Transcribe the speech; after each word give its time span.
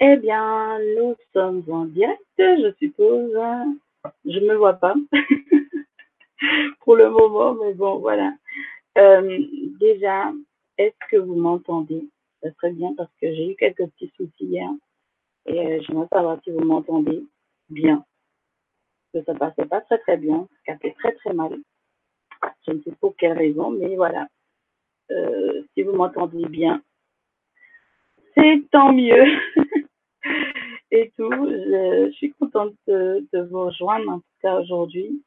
Eh 0.00 0.16
bien, 0.16 0.78
nous 0.96 1.16
sommes 1.32 1.64
en 1.68 1.84
direct, 1.86 2.22
je 2.38 2.72
suppose. 2.78 3.32
Je 4.24 4.38
me 4.38 4.54
vois 4.54 4.74
pas 4.74 4.94
pour 6.80 6.94
le 6.94 7.10
moment, 7.10 7.54
mais 7.54 7.74
bon, 7.74 7.98
voilà. 7.98 8.32
Euh, 8.96 9.38
déjà, 9.80 10.32
est-ce 10.78 11.10
que 11.10 11.16
vous 11.16 11.34
m'entendez? 11.34 12.08
Ça 12.42 12.52
serait 12.54 12.72
bien 12.72 12.94
parce 12.96 13.10
que 13.20 13.32
j'ai 13.34 13.50
eu 13.50 13.56
quelques 13.56 13.88
petits 13.90 14.12
soucis 14.16 14.44
hier 14.44 14.70
et 15.46 15.66
euh, 15.66 15.80
j'aimerais 15.82 16.06
savoir 16.12 16.38
si 16.44 16.52
vous 16.52 16.64
m'entendez 16.64 17.24
bien. 17.68 18.04
Que 19.12 19.22
ça 19.24 19.34
passait 19.34 19.66
pas 19.66 19.80
très 19.80 19.98
très 19.98 20.16
bien, 20.16 20.46
ça 20.64 20.76
fait 20.78 20.92
très 20.92 21.12
très 21.12 21.32
mal. 21.32 21.58
Je 22.66 22.72
ne 22.72 22.82
sais 22.82 22.92
pour 23.00 23.16
quelle 23.16 23.36
raison, 23.36 23.70
mais 23.70 23.96
voilà. 23.96 24.28
Euh, 25.10 25.62
si 25.74 25.82
vous 25.82 25.92
m'entendez 25.92 26.46
bien, 26.46 26.82
c'est 28.36 28.62
tant 28.70 28.92
mieux. 28.92 29.24
et 30.90 31.12
tout. 31.16 31.30
Je, 31.30 32.10
suis 32.12 32.32
contente 32.32 32.74
de, 32.86 33.26
vous 33.50 33.66
rejoindre, 33.66 34.10
en 34.10 34.18
tout 34.18 34.38
cas 34.42 34.60
aujourd'hui. 34.60 35.22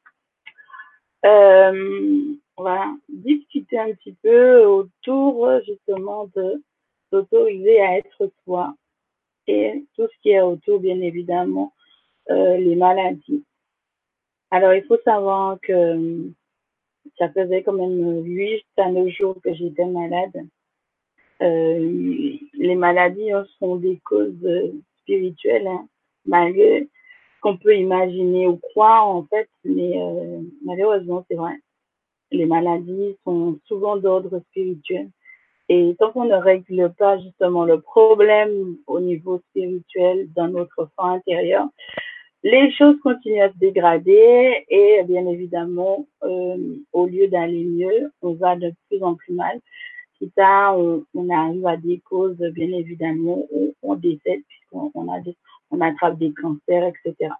Euh, 1.24 2.34
va 2.58 2.92
discuter 3.08 3.78
un 3.78 3.92
petit 3.92 4.14
peu 4.22 4.64
autour 4.64 5.48
justement 5.64 6.28
de 6.34 6.62
s'autoriser 7.10 7.80
à 7.80 7.98
être 7.98 8.30
soi 8.44 8.74
et 9.46 9.84
tout 9.96 10.06
ce 10.06 10.22
qui 10.22 10.30
est 10.30 10.40
autour, 10.40 10.80
bien 10.80 11.00
évidemment, 11.00 11.72
euh, 12.30 12.56
les 12.56 12.76
maladies. 12.76 13.44
Alors, 14.50 14.74
il 14.74 14.84
faut 14.84 14.98
savoir 15.04 15.58
que 15.60 16.30
ça 17.18 17.28
faisait 17.30 17.62
quand 17.62 17.72
même 17.72 18.22
huit 18.24 18.64
à 18.76 18.90
neuf 18.90 19.08
jours 19.08 19.36
que 19.42 19.52
j'étais 19.54 19.86
malade. 19.86 20.46
Euh, 21.40 22.36
les 22.54 22.74
maladies 22.76 23.32
hein, 23.32 23.44
sont 23.58 23.76
des 23.76 23.98
causes 24.04 24.72
spirituelles, 25.02 25.66
hein, 25.66 25.86
malgré 26.26 26.82
ce 26.82 27.40
qu'on 27.40 27.56
peut 27.56 27.76
imaginer 27.76 28.46
ou 28.46 28.56
croire 28.56 29.06
en 29.08 29.24
fait, 29.24 29.48
mais 29.64 29.92
euh, 29.96 30.40
malheureusement 30.64 31.24
c'est 31.28 31.36
vrai. 31.36 31.54
Les 32.30 32.46
maladies 32.46 33.16
sont 33.24 33.58
souvent 33.66 33.96
d'ordre 33.96 34.40
spirituel. 34.50 35.10
Et 35.68 35.94
tant 35.98 36.12
qu'on 36.12 36.24
ne 36.24 36.34
règle 36.34 36.92
pas 36.98 37.18
justement 37.18 37.64
le 37.64 37.80
problème 37.80 38.76
au 38.86 39.00
niveau 39.00 39.40
spirituel 39.50 40.28
dans 40.34 40.48
notre 40.48 40.88
fond 40.96 41.04
intérieur, 41.04 41.66
les 42.42 42.72
choses 42.72 42.98
continuent 43.02 43.42
à 43.42 43.52
se 43.52 43.58
dégrader 43.58 44.64
et 44.68 45.02
bien 45.04 45.26
évidemment, 45.26 46.06
euh, 46.24 46.76
au 46.92 47.06
lieu 47.06 47.28
d'aller 47.28 47.64
mieux, 47.64 48.10
on 48.20 48.34
va 48.34 48.56
de 48.56 48.72
plus 48.88 49.02
en 49.02 49.14
plus 49.14 49.32
mal. 49.34 49.60
On, 50.36 51.30
arrive 51.30 51.66
à 51.66 51.76
des 51.76 52.00
causes, 52.00 52.38
bien 52.38 52.72
évidemment, 52.72 53.46
où 53.50 53.74
on 53.82 53.94
décède 53.94 54.42
puisqu'on 54.48 54.90
on 54.94 55.12
a 55.12 55.20
on 55.70 55.80
attrape 55.80 56.18
des 56.18 56.32
cancers, 56.32 56.92
etc. 57.04 57.32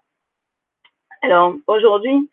Alors 1.21 1.55
aujourd'hui, 1.67 2.29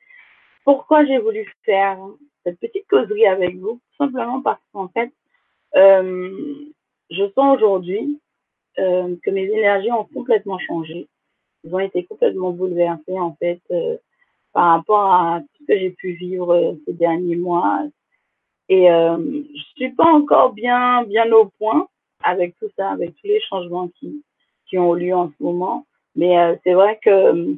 pourquoi 0.64 1.04
j'ai 1.04 1.18
voulu 1.18 1.46
faire 1.64 1.98
cette 2.44 2.58
petite 2.58 2.88
causerie 2.88 3.26
avec 3.26 3.56
vous? 3.58 3.80
Simplement 3.98 4.40
parce 4.42 4.60
qu'en 4.72 4.88
fait, 4.88 5.12
euh, 5.76 6.54
je 7.10 7.30
sens 7.34 7.56
aujourd'hui 7.56 8.20
euh, 8.78 9.14
que 9.22 9.30
mes 9.30 9.44
énergies 9.44 9.92
ont 9.92 10.08
complètement 10.12 10.58
changé. 10.58 11.08
Ils 11.64 11.74
ont 11.74 11.80
été 11.80 12.04
complètement 12.04 12.50
bouleversées 12.50 13.18
en 13.18 13.34
fait 13.36 13.60
euh, 13.70 13.96
par 14.52 14.76
rapport 14.76 15.12
à 15.12 15.40
tout 15.40 15.62
ce 15.62 15.66
que 15.66 15.78
j'ai 15.78 15.90
pu 15.90 16.12
vivre 16.12 16.76
ces 16.86 16.94
derniers 16.94 17.36
mois. 17.36 17.84
Et 18.70 18.90
euh, 18.90 19.18
je 19.54 19.62
suis 19.76 19.90
pas 19.90 20.06
encore 20.06 20.52
bien 20.52 21.02
bien 21.04 21.30
au 21.32 21.46
point 21.58 21.88
avec 22.22 22.56
tout 22.58 22.70
ça, 22.76 22.90
avec 22.90 23.14
tous 23.16 23.26
les 23.26 23.40
changements 23.42 23.88
qui 23.88 24.24
qui 24.66 24.78
ont 24.78 24.94
lieu 24.94 25.14
en 25.14 25.28
ce 25.28 25.42
moment. 25.42 25.86
Mais 26.14 26.38
euh, 26.38 26.56
c'est 26.64 26.74
vrai 26.74 26.98
que 27.02 27.56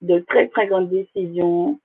de 0.00 0.18
très 0.20 0.48
très 0.48 0.66
grandes 0.66 0.88
décisions 0.88 1.78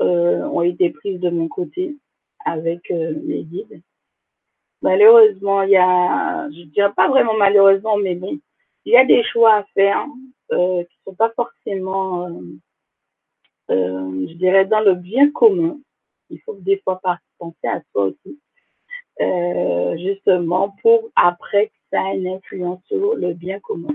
euh, 0.00 0.42
ont 0.48 0.62
été 0.62 0.90
prises 0.90 1.20
de 1.20 1.30
mon 1.30 1.48
côté 1.48 1.96
avec 2.44 2.90
euh, 2.90 3.14
mes 3.22 3.44
guides. 3.44 3.80
Malheureusement, 4.82 5.62
il 5.62 5.70
y 5.70 5.76
a, 5.76 6.48
je 6.50 6.62
dirais 6.62 6.92
pas 6.92 7.08
vraiment 7.08 7.34
malheureusement, 7.34 7.96
mais 7.98 8.14
bon, 8.14 8.38
il 8.86 8.92
y 8.92 8.96
a 8.96 9.04
des 9.04 9.22
choix 9.24 9.56
à 9.56 9.64
faire 9.74 10.06
euh, 10.52 10.82
qui 10.84 10.96
sont 11.04 11.14
pas 11.14 11.30
forcément, 11.36 12.26
euh, 12.26 12.40
euh, 13.70 14.26
je 14.26 14.32
dirais, 14.34 14.64
dans 14.64 14.80
le 14.80 14.94
bien 14.94 15.30
commun. 15.30 15.78
Il 16.30 16.40
faut 16.40 16.56
des 16.60 16.78
fois 16.78 16.98
penser 17.40 17.66
à 17.66 17.80
soi 17.90 18.04
aussi, 18.04 18.38
euh, 19.20 19.96
justement 19.98 20.74
pour 20.82 21.10
après 21.16 21.66
que 21.66 21.72
ça 21.90 22.12
ait 22.12 22.18
une 22.18 22.28
influence 22.28 22.80
sur 22.86 23.16
le 23.16 23.32
bien 23.32 23.58
commun. 23.60 23.94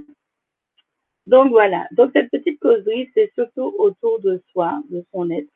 Donc 1.27 1.49
voilà, 1.49 1.87
donc 1.91 2.11
cette 2.13 2.29
petite 2.29 2.59
causerie, 2.59 3.09
c'est 3.13 3.31
surtout 3.33 3.73
autour 3.79 4.19
de 4.19 4.41
soi, 4.51 4.81
de 4.89 5.03
son 5.13 5.29
être. 5.31 5.47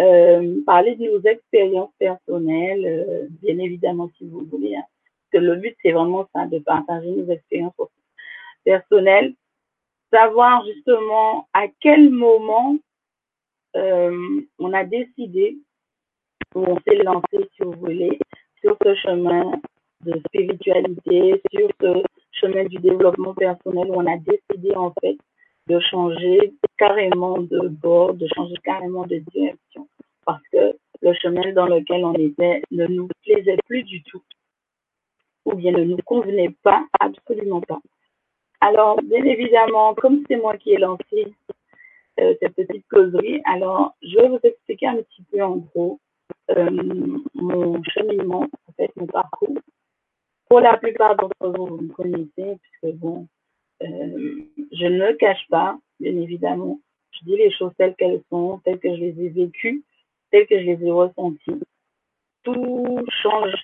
Euh, 0.00 0.62
parler 0.64 0.94
de 0.94 1.04
nos 1.04 1.20
expériences 1.22 1.92
personnelles, 1.98 2.86
euh, 2.86 3.26
bien 3.42 3.58
évidemment 3.58 4.10
si 4.16 4.26
vous 4.28 4.44
voulez. 4.50 4.76
Hein. 4.76 4.84
que 5.32 5.38
le 5.38 5.56
but, 5.56 5.76
c'est 5.82 5.92
vraiment 5.92 6.26
ça, 6.34 6.46
de 6.46 6.58
partager 6.60 7.10
nos 7.10 7.30
expériences 7.30 7.74
personnelles. 8.64 9.34
Savoir 10.12 10.64
justement 10.64 11.48
à 11.52 11.66
quel 11.80 12.10
moment 12.10 12.76
on 13.74 14.72
a 14.72 14.82
décidé, 14.82 15.58
ou 16.54 16.64
on 16.64 16.78
s'est 16.80 17.02
lancé, 17.02 17.48
si 17.56 17.62
vous 17.62 17.72
voulez, 17.72 18.18
sur 18.60 18.76
ce 18.82 18.94
chemin 18.94 19.52
de 20.04 20.20
spiritualité, 20.26 21.42
sur 21.52 21.68
ce 21.80 22.02
chemin 22.32 22.64
du 22.64 22.78
développement 22.78 23.34
personnel 23.34 23.90
où 23.90 23.94
on 23.94 24.06
a 24.06 24.16
décidé 24.16 24.74
en 24.74 24.92
fait 25.00 25.16
de 25.66 25.78
changer 25.80 26.54
carrément 26.78 27.38
de 27.38 27.68
bord, 27.68 28.14
de 28.14 28.26
changer 28.34 28.54
carrément 28.64 29.06
de 29.06 29.18
direction 29.32 29.88
parce 30.24 30.42
que 30.52 30.76
le 31.00 31.14
chemin 31.14 31.52
dans 31.52 31.66
lequel 31.66 32.04
on 32.04 32.14
était 32.14 32.62
ne 32.70 32.86
nous 32.86 33.08
plaisait 33.24 33.56
plus 33.66 33.82
du 33.82 34.02
tout 34.02 34.22
ou 35.44 35.54
bien 35.54 35.72
ne 35.72 35.84
nous 35.84 35.98
convenait 36.04 36.54
pas, 36.62 36.84
absolument 37.00 37.62
pas. 37.62 37.80
Alors, 38.60 39.00
bien 39.02 39.24
évidemment, 39.24 39.94
comme 39.94 40.24
c'est 40.28 40.36
moi 40.36 40.56
qui 40.58 40.72
ai 40.72 40.76
lancé 40.76 41.32
euh, 42.20 42.34
cette 42.40 42.54
petite 42.54 42.86
causerie, 42.88 43.40
alors 43.46 43.94
je 44.02 44.18
vais 44.18 44.28
vous 44.28 44.40
expliquer 44.42 44.88
un 44.88 44.96
petit 44.96 45.22
peu 45.30 45.42
en 45.42 45.56
gros 45.56 45.98
mon 47.34 47.82
cheminement, 47.84 48.46
en 48.68 48.72
fait, 48.76 48.90
mon 48.96 49.06
parcours 49.06 49.58
pour 50.48 50.60
la 50.60 50.76
plupart 50.78 51.16
d'entre 51.16 51.48
vous, 51.56 51.66
vous 51.66 51.82
me 51.82 51.92
connaissez, 51.92 52.58
puisque 52.62 52.96
bon, 52.96 53.28
euh, 53.82 54.42
je 54.72 54.86
ne 54.86 55.12
cache 55.12 55.46
pas, 55.50 55.78
bien 56.00 56.16
évidemment. 56.16 56.80
Je 57.12 57.24
dis 57.24 57.36
les 57.36 57.50
choses 57.52 57.72
telles 57.76 57.94
qu'elles 57.96 58.22
sont, 58.30 58.60
telles 58.64 58.78
que 58.78 58.94
je 58.94 59.00
les 59.00 59.24
ai 59.24 59.28
vécues, 59.28 59.82
telles 60.30 60.46
que 60.46 60.58
je 60.58 60.64
les 60.64 60.86
ai 60.86 60.90
ressenties. 60.90 61.60
Tout 62.44 63.04
change 63.22 63.54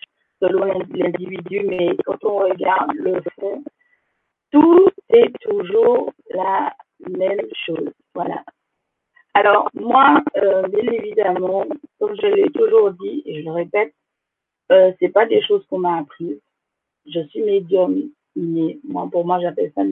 selon 0.41 0.65
l'individu, 0.65 1.63
mais 1.65 1.97
quand 2.05 2.23
on 2.25 2.39
regarde 2.39 2.93
le 2.95 3.23
fond, 3.39 3.65
tout 4.51 4.91
est 5.09 5.33
toujours 5.41 6.13
la 6.31 6.75
même 7.09 7.47
chose. 7.67 7.93
Voilà. 8.15 8.45
Alors, 9.35 9.69
moi, 9.75 10.23
euh, 10.37 10.63
bien 10.69 10.93
évidemment, 10.93 11.67
comme 11.99 12.17
je 12.17 12.27
l'ai 12.27 12.51
toujours 12.51 12.93
dit, 12.93 13.23
et 13.27 13.41
je 13.41 13.45
le 13.45 13.53
répète, 13.53 13.93
euh, 14.73 14.93
c'est 14.99 15.09
pas 15.09 15.27
des 15.27 15.43
choses 15.43 15.67
qu'on 15.67 15.79
m'a 15.79 15.99
apprises 15.99 16.41
je 17.07 17.21
suis 17.29 17.43
médium 17.43 18.11
inné. 18.37 18.79
Moi, 18.85 19.09
pour 19.11 19.27
moi, 19.27 19.41
j'appelle 19.41 19.73
ça 19.75 19.83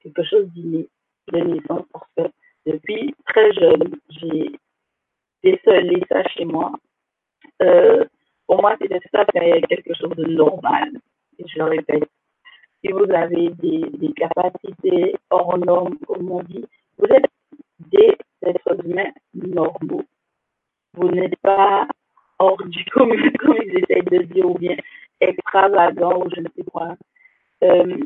quelque 0.00 0.22
chose 0.24 0.46
d'inné, 0.52 0.88
de 1.32 1.38
naissance, 1.38 1.84
parce 1.92 2.06
que 2.16 2.22
depuis 2.66 3.14
très 3.26 3.52
jeune, 3.54 3.94
j'ai 4.10 4.52
décelé 5.42 6.02
ça 6.08 6.22
chez 6.28 6.44
moi. 6.44 6.72
Euh, 7.62 8.04
pour 8.46 8.60
moi, 8.60 8.76
c'était 8.80 9.00
fait 9.00 9.62
quelque 9.68 9.94
chose 9.94 10.14
de 10.16 10.26
normal. 10.26 10.92
Et 11.38 11.44
je 11.48 11.58
le 11.58 11.64
répète, 11.64 12.08
si 12.80 12.92
vous 12.92 13.10
avez 13.10 13.50
des, 13.50 13.84
des 13.98 14.12
capacités 14.12 15.16
hors 15.30 15.58
normes, 15.58 15.96
comme 16.06 16.30
on 16.30 16.42
dit, 16.42 16.64
vous 16.98 17.06
êtes 17.06 17.26
êtres 18.46 18.84
humains 18.84 19.10
normaux. 19.34 20.04
Vous 20.94 21.08
n'êtes 21.10 21.36
pas 21.36 21.86
hors 22.38 22.62
du 22.66 22.84
commun, 22.92 23.30
comme 23.40 23.56
ils 23.64 23.78
essayent 23.78 24.02
de 24.02 24.22
dire, 24.22 24.48
ou 24.48 24.58
bien 24.58 24.76
extravagant 25.20 26.24
ou 26.24 26.30
je 26.34 26.40
ne 26.40 26.48
sais 26.56 26.64
quoi. 26.70 26.96
Euh, 27.62 27.96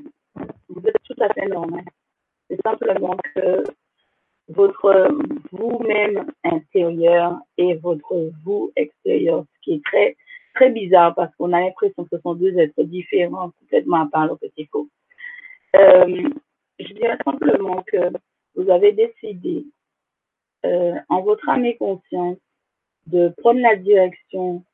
vous 0.68 0.86
êtes 0.86 1.02
tout 1.04 1.20
à 1.20 1.32
fait 1.32 1.46
normal. 1.46 1.84
C'est 2.48 2.60
simplement 2.62 3.16
que 3.34 3.64
votre 4.48 5.10
vous-même 5.52 6.26
intérieur 6.44 7.38
et 7.58 7.74
votre 7.74 8.30
vous 8.44 8.72
extérieur, 8.76 9.44
ce 9.54 9.60
qui 9.62 9.74
est 9.74 9.84
très, 9.84 10.16
très 10.54 10.70
bizarre 10.70 11.14
parce 11.14 11.34
qu'on 11.36 11.52
a 11.52 11.60
l'impression 11.60 12.04
que 12.04 12.16
ce 12.16 12.22
sont 12.22 12.34
deux 12.34 12.56
êtres 12.58 12.82
différents, 12.84 13.50
complètement 13.60 14.02
à 14.02 14.06
part 14.06 14.26
le 14.26 14.36
petit 14.36 14.66
coup. 14.68 14.88
Euh, 15.76 16.30
je 16.78 16.92
dirais 16.94 17.18
simplement 17.24 17.82
que 17.86 18.10
vous 18.54 18.70
avez 18.70 18.92
décidé, 18.92 19.66
en 20.64 21.22
votre 21.22 21.48
âme 21.48 21.64
et 21.64 21.76
conscience, 21.76 22.38
de 23.06 23.28
prendre 23.38 23.60
la 23.60 23.76
direction 23.76 24.64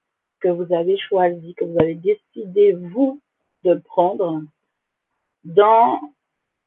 que 0.41 0.49
vous 0.49 0.73
avez 0.75 0.99
choisi, 0.99 1.55
que 1.55 1.65
vous 1.65 1.79
avez 1.79 1.95
décidé, 1.95 2.73
vous, 2.73 3.21
de 3.65 3.75
prendre 3.75 4.43
dans 5.45 6.01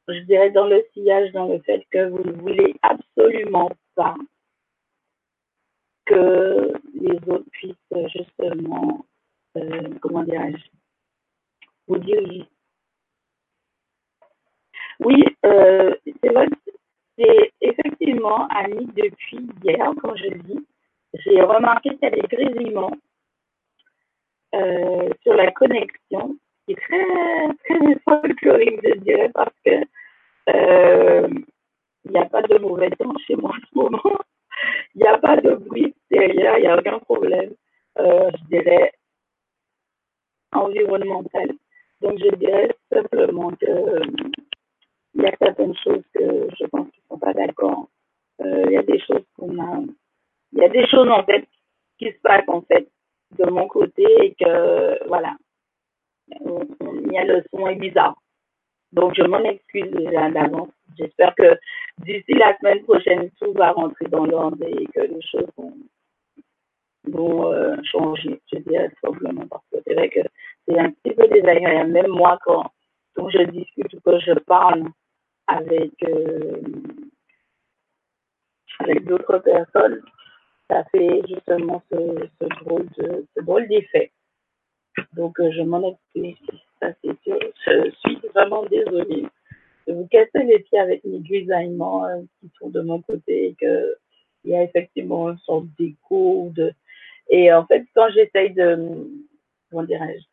je 0.08 0.20
dirais 0.20 0.50
dans 0.50 0.66
le 0.66 0.84
sillage, 0.92 1.32
dans 1.32 1.46
le 1.48 1.60
fait 1.60 1.84
que 1.90 2.08
vous 2.08 2.22
ne 2.24 2.32
voulez 2.32 2.74
absolument 2.82 3.70
pas 3.94 4.14
que 6.06 6.72
les 6.94 7.16
autres 7.28 7.50
puissent 7.50 7.74
justement, 8.14 9.04
euh, 9.56 9.94
comment 10.00 10.22
dirais-je, 10.22 10.64
vous 11.86 11.98
diriger. 11.98 12.46
Oui, 15.00 15.22
euh, 15.44 15.94
c'est 16.22 16.30
vrai, 16.30 16.48
c'est 17.18 17.52
effectivement, 17.60 18.46
Annie, 18.48 18.86
depuis 18.96 19.48
hier, 19.64 19.90
quand 20.02 20.14
je 20.16 20.28
dis, 20.28 20.66
j'ai 21.14 21.42
remarqué 21.42 21.90
qu'il 21.90 22.02
y 22.02 22.06
a 22.06 22.10
des 22.10 22.28
grésillements 22.28 22.96
euh, 24.54 25.10
sur 25.22 25.34
la 25.34 25.50
connexion, 25.52 26.36
qui 26.64 26.72
est 26.72 26.76
très, 26.76 27.54
très 27.64 27.98
folklorique, 28.04 28.80
je 28.84 28.98
dirais, 29.00 29.30
parce 29.34 29.54
que 29.64 29.70
euh, 30.50 31.28
il 32.04 32.10
n'y 32.12 32.18
a 32.18 32.26
pas 32.26 32.42
de 32.42 32.58
mauvais 32.58 32.90
temps 32.90 33.12
chez 33.26 33.36
moi 33.36 33.50
en 33.50 33.54
ce 33.54 33.74
moment. 33.74 34.18
Il 34.94 35.02
n'y 35.02 35.08
a 35.08 35.18
pas 35.18 35.36
de 35.36 35.54
bruit 35.54 35.94
derrière, 36.10 36.58
il 36.58 36.62
n'y 36.62 36.66
a 36.66 36.78
aucun 36.78 36.98
problème, 36.98 37.52
euh, 37.98 38.30
je 38.32 38.56
dirais, 38.56 38.92
environnemental. 40.52 41.52
Donc, 42.00 42.18
je 42.18 42.34
dirais 42.36 42.74
simplement 42.92 43.50
que 43.50 44.02
il 45.18 45.24
y 45.24 45.26
a 45.26 45.36
certaines 45.36 45.76
choses 45.76 46.04
que 46.14 46.48
je 46.58 46.66
pense 46.66 46.88
qu'ils 46.90 47.02
ne 47.10 47.14
sont 47.14 47.18
pas 47.18 47.34
d'accord. 47.34 47.88
Euh, 48.40 48.62
il 48.66 48.72
y 48.72 48.76
a 48.76 48.82
des 48.84 49.00
choses 49.00 49.24
qu'on 49.36 49.58
a, 49.60 49.80
il 50.52 50.58
y 50.58 50.64
a 50.64 50.68
des 50.68 50.86
choses 50.86 51.08
en 51.08 51.24
fait 51.24 51.46
qui 51.98 52.06
se 52.12 52.20
passent 52.22 52.48
en 52.48 52.62
fait 52.62 52.88
de 53.36 53.50
mon 53.50 53.66
côté 53.66 54.06
et 54.22 54.34
que 54.34 55.08
voilà, 55.08 55.36
il 56.30 57.12
y 57.12 57.18
a 57.18 57.24
le 57.24 57.42
son 57.50 57.66
est 57.66 57.74
bizarre. 57.74 58.14
Donc 58.92 59.14
je 59.16 59.22
m'en 59.22 59.40
excuse 59.40 59.90
déjà 59.90 60.30
d'avance. 60.30 60.70
J'espère 60.96 61.34
que 61.34 61.58
d'ici 61.98 62.34
la 62.34 62.56
semaine 62.58 62.82
prochaine 62.84 63.30
tout 63.40 63.52
va 63.54 63.72
rentrer 63.72 64.06
dans 64.06 64.24
l'ordre 64.24 64.64
et 64.64 64.86
que 64.86 65.00
les 65.00 65.22
choses 65.22 65.50
vont, 67.06 67.52
euh, 67.52 67.76
changer. 67.82 68.40
Je 68.52 68.58
dirais 68.60 68.90
simplement 69.02 69.46
parce 69.48 69.64
que 69.72 69.78
c'est 69.84 69.94
vrai 69.94 70.08
que 70.10 70.20
c'est 70.66 70.78
un 70.78 70.90
petit 70.90 71.14
peu 71.14 71.26
désagréable. 71.26 71.90
Même 71.90 72.08
moi 72.08 72.38
quand, 72.44 72.70
quand 73.14 73.28
je 73.30 73.42
discute 73.50 73.92
ou 73.94 74.00
que 74.00 74.20
je 74.20 74.32
parle 74.46 74.84
avec, 75.48 75.92
euh, 76.04 76.60
avec 78.80 79.04
d'autres 79.06 79.38
personnes, 79.38 80.02
ça 80.70 80.84
fait 80.92 81.22
justement 81.26 81.82
ce, 81.90 82.28
drôle 82.62 82.86
de 82.98 83.26
drôle 83.42 83.66
d'effet. 83.66 84.12
Donc 85.14 85.40
euh, 85.40 85.50
je 85.52 85.62
m'en 85.62 85.82
excuse, 85.90 86.36
ça 86.80 86.92
c'est 87.02 87.18
sûr. 87.22 87.38
Je 87.66 87.90
suis 88.04 88.18
vraiment 88.34 88.64
désolée 88.64 89.26
de 89.86 89.94
vous 89.94 90.06
casser 90.08 90.44
les 90.44 90.58
pieds 90.60 90.78
avec 90.78 91.02
mes 91.04 91.20
grisaillements 91.20 92.04
euh, 92.04 92.20
qui 92.40 92.50
sont 92.58 92.68
de 92.68 92.82
mon 92.82 93.00
côté 93.00 93.48
et 93.48 93.54
que 93.54 93.96
y 94.44 94.54
a 94.54 94.62
effectivement 94.62 95.30
une 95.30 95.38
sorte 95.38 95.66
d'écho 95.78 96.50
de 96.54 96.72
et 97.30 97.52
en 97.52 97.66
fait 97.66 97.84
quand 97.94 98.08
j'essaye 98.10 98.52
de 98.52 99.08
comment 99.70 99.84
dirais-je? 99.84 100.24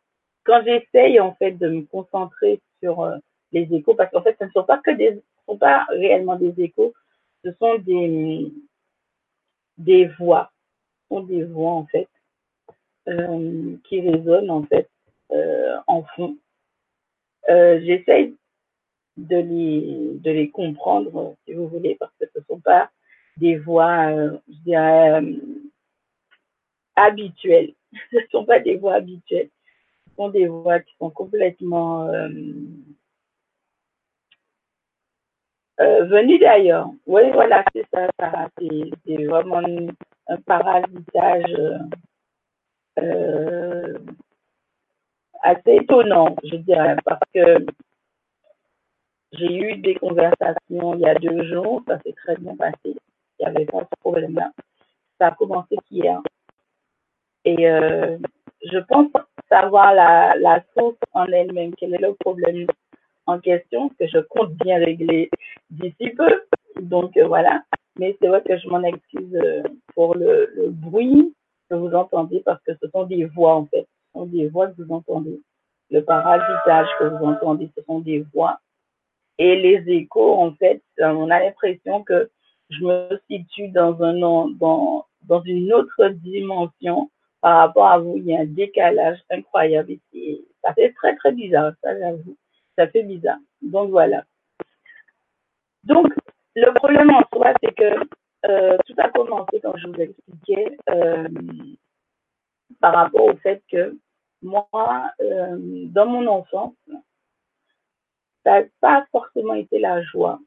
Quand 0.44 0.62
j'essaye 0.64 1.20
en 1.20 1.34
fait 1.36 1.52
de 1.52 1.70
me 1.70 1.84
concentrer 1.84 2.60
sur 2.82 3.04
les 3.56 3.74
échos, 3.74 3.96
parce 3.96 4.12
qu'en 4.12 4.22
fait, 4.22 4.36
ce 4.40 4.46
ne 4.46 4.52
sont 4.52 4.63
pas 4.63 4.78
que 4.80 4.92
des, 4.92 5.22
sont 5.48 5.57
pas 5.57 5.86
réellement 5.90 6.36
des 6.36 6.54
échos, 6.62 6.94
ce 7.44 7.52
sont 7.54 7.78
des, 7.80 8.52
des 9.78 10.07
voix, 10.19 10.52
sont 11.10 11.22
des 11.22 11.44
voix 11.44 11.72
en 11.72 11.86
fait, 11.86 12.10
euh, 13.07 13.78
qui 13.86 14.02
résonnent 14.02 14.52
en 14.52 14.63
fait 14.63 14.90
euh, 15.31 15.78
en 15.88 16.04
fond. 16.04 16.38
Euh, 17.50 17.80
J'essaye 17.81 18.36
de 19.18 19.38
les, 19.38 20.10
de 20.19 20.31
les 20.31 20.50
comprendre, 20.50 21.36
si 21.46 21.54
vous 21.54 21.68
voulez, 21.69 21.96
parce 21.96 22.12
que 22.19 22.25
ce 22.34 22.40
ne 22.40 22.44
sont 22.46 22.60
pas 22.60 22.92
des 23.38 23.57
voix, 23.57 24.12
je 24.12 24.60
dirais, 24.66 25.22
habituelles. 26.96 27.74
ce 28.12 28.18
ne 28.18 28.28
sont 28.31 28.46
pas 28.46 28.60
des 28.60 28.75
voix 28.75 28.96
habituelles. 28.96 29.50
Ce 30.10 30.16
sont 30.16 30.30
des 30.30 30.48
voix 30.48 30.80
qui 30.80 30.94
sont 30.98 31.10
complètement 31.10 32.10
euh, 35.80 35.83
euh, 35.83 36.06
venu 36.06 36.39
d'ailleurs. 36.39 36.89
Oui, 37.06 37.24
voilà, 37.31 37.63
c'est 37.74 37.86
ça, 37.94 38.07
ça 38.19 38.50
c'est 38.57 39.25
vraiment 39.25 39.62
un 40.27 40.38
parasitage 40.45 41.56
euh, 43.00 43.98
assez 45.42 45.75
étonnant, 45.75 46.36
je 46.44 46.56
dirais, 46.57 46.95
parce 47.06 47.19
que 47.33 47.66
j'ai 49.33 49.54
eu 49.54 49.77
des 49.77 49.95
conversations 49.95 50.95
il 50.95 51.01
y 51.01 51.06
a 51.06 51.16
deux 51.16 51.44
jours, 51.45 51.83
ça 51.88 52.00
s'est 52.00 52.13
très 52.13 52.36
bien 52.38 52.56
passé, 52.56 52.78
il 52.86 52.95
n'y 53.39 53.45
avait 53.45 53.66
pas 53.66 53.81
ce 53.81 54.00
problème-là. 54.00 54.51
Ça 55.19 55.28
a 55.28 55.31
commencé 55.31 55.78
hier. 55.92 56.21
Et 57.44 57.69
euh, 57.69 58.18
je 58.63 58.80
pense 58.80 59.12
savoir 59.50 59.94
la, 59.94 60.36
la 60.38 60.63
source 60.75 60.98
en 61.13 61.25
elle-même, 61.28 61.75
quel 61.75 61.94
est 61.95 62.00
le 62.01 62.13
problème 62.16 62.66
en 63.27 63.39
question 63.39 63.89
que 64.00 64.07
je 64.07 64.19
compte 64.19 64.54
bien 64.56 64.77
régler 64.77 65.30
d'ici 65.69 66.10
peu. 66.12 66.44
Donc 66.81 67.16
euh, 67.18 67.27
voilà. 67.27 67.63
Mais 67.98 68.16
c'est 68.19 68.27
vrai 68.27 68.42
que 68.45 68.57
je 68.57 68.68
m'en 68.68 68.83
excuse 68.83 69.36
euh, 69.36 69.63
pour 69.94 70.16
le, 70.16 70.51
le, 70.56 70.69
bruit 70.69 71.33
que 71.69 71.75
vous 71.75 71.94
entendez 71.94 72.42
parce 72.45 72.62
que 72.63 72.74
ce 72.81 72.89
sont 72.89 73.06
des 73.06 73.25
voix 73.25 73.56
en 73.56 73.66
fait. 73.66 73.88
Ce 74.13 74.19
sont 74.19 74.25
des 74.25 74.48
voix 74.48 74.68
que 74.68 74.81
vous 74.81 74.94
entendez. 74.94 75.42
Le 75.92 76.01
parasitage 76.04 76.88
que 77.00 77.06
vous 77.06 77.25
entendez, 77.25 77.69
ce 77.77 77.83
sont 77.83 78.00
des 78.00 78.25
voix. 78.33 78.60
Et 79.38 79.56
les 79.56 79.83
échos, 79.88 80.33
en 80.33 80.54
fait, 80.54 80.81
on 81.00 81.30
a 81.30 81.39
l'impression 81.39 82.04
que 82.04 82.30
je 82.69 82.83
me 82.83 83.19
situe 83.30 83.69
dans 83.69 84.01
un 84.01 84.13
dans, 84.57 85.06
dans 85.24 85.42
une 85.44 85.74
autre 85.74 86.10
dimension 86.10 87.10
par 87.42 87.57
rapport 87.60 87.88
à 87.88 88.00
vous. 88.00 88.16
Il 88.18 88.25
y 88.25 88.36
a 88.36 88.42
un 88.42 88.45
décalage 88.45 89.19
incroyable 89.30 89.92
ici. 89.92 90.45
Ça 90.63 90.74
fait 90.74 90.92
très 90.94 91.16
très 91.16 91.31
bizarre, 91.31 91.74
ça 91.83 91.98
j'avoue 91.98 92.36
ça 92.77 92.88
fait 92.88 93.04
bizarre. 93.04 93.39
Donc 93.62 93.89
voilà. 93.89 94.24
Donc, 95.83 96.07
le 96.56 96.74
problème 96.74 97.12
en 97.12 97.22
soi, 97.33 97.54
c'est 97.63 97.74
que 97.75 98.07
euh, 98.48 98.77
tout 98.86 98.94
a 98.98 99.10
commencé, 99.10 99.60
comme 99.62 99.77
je 99.77 99.88
vous 99.88 100.01
expliquais, 100.01 100.77
euh, 100.89 101.27
par 102.80 102.94
rapport 102.94 103.26
au 103.26 103.35
fait 103.38 103.64
que 103.71 103.95
moi, 104.42 104.68
euh, 105.21 105.57
dans 105.88 106.06
mon 106.06 106.28
enfance, 106.28 106.76
ça 108.44 108.61
n'a 108.61 108.68
pas 108.80 109.06
forcément 109.11 109.54
été 109.54 109.80
la 109.80 110.02
joie. 110.04 110.40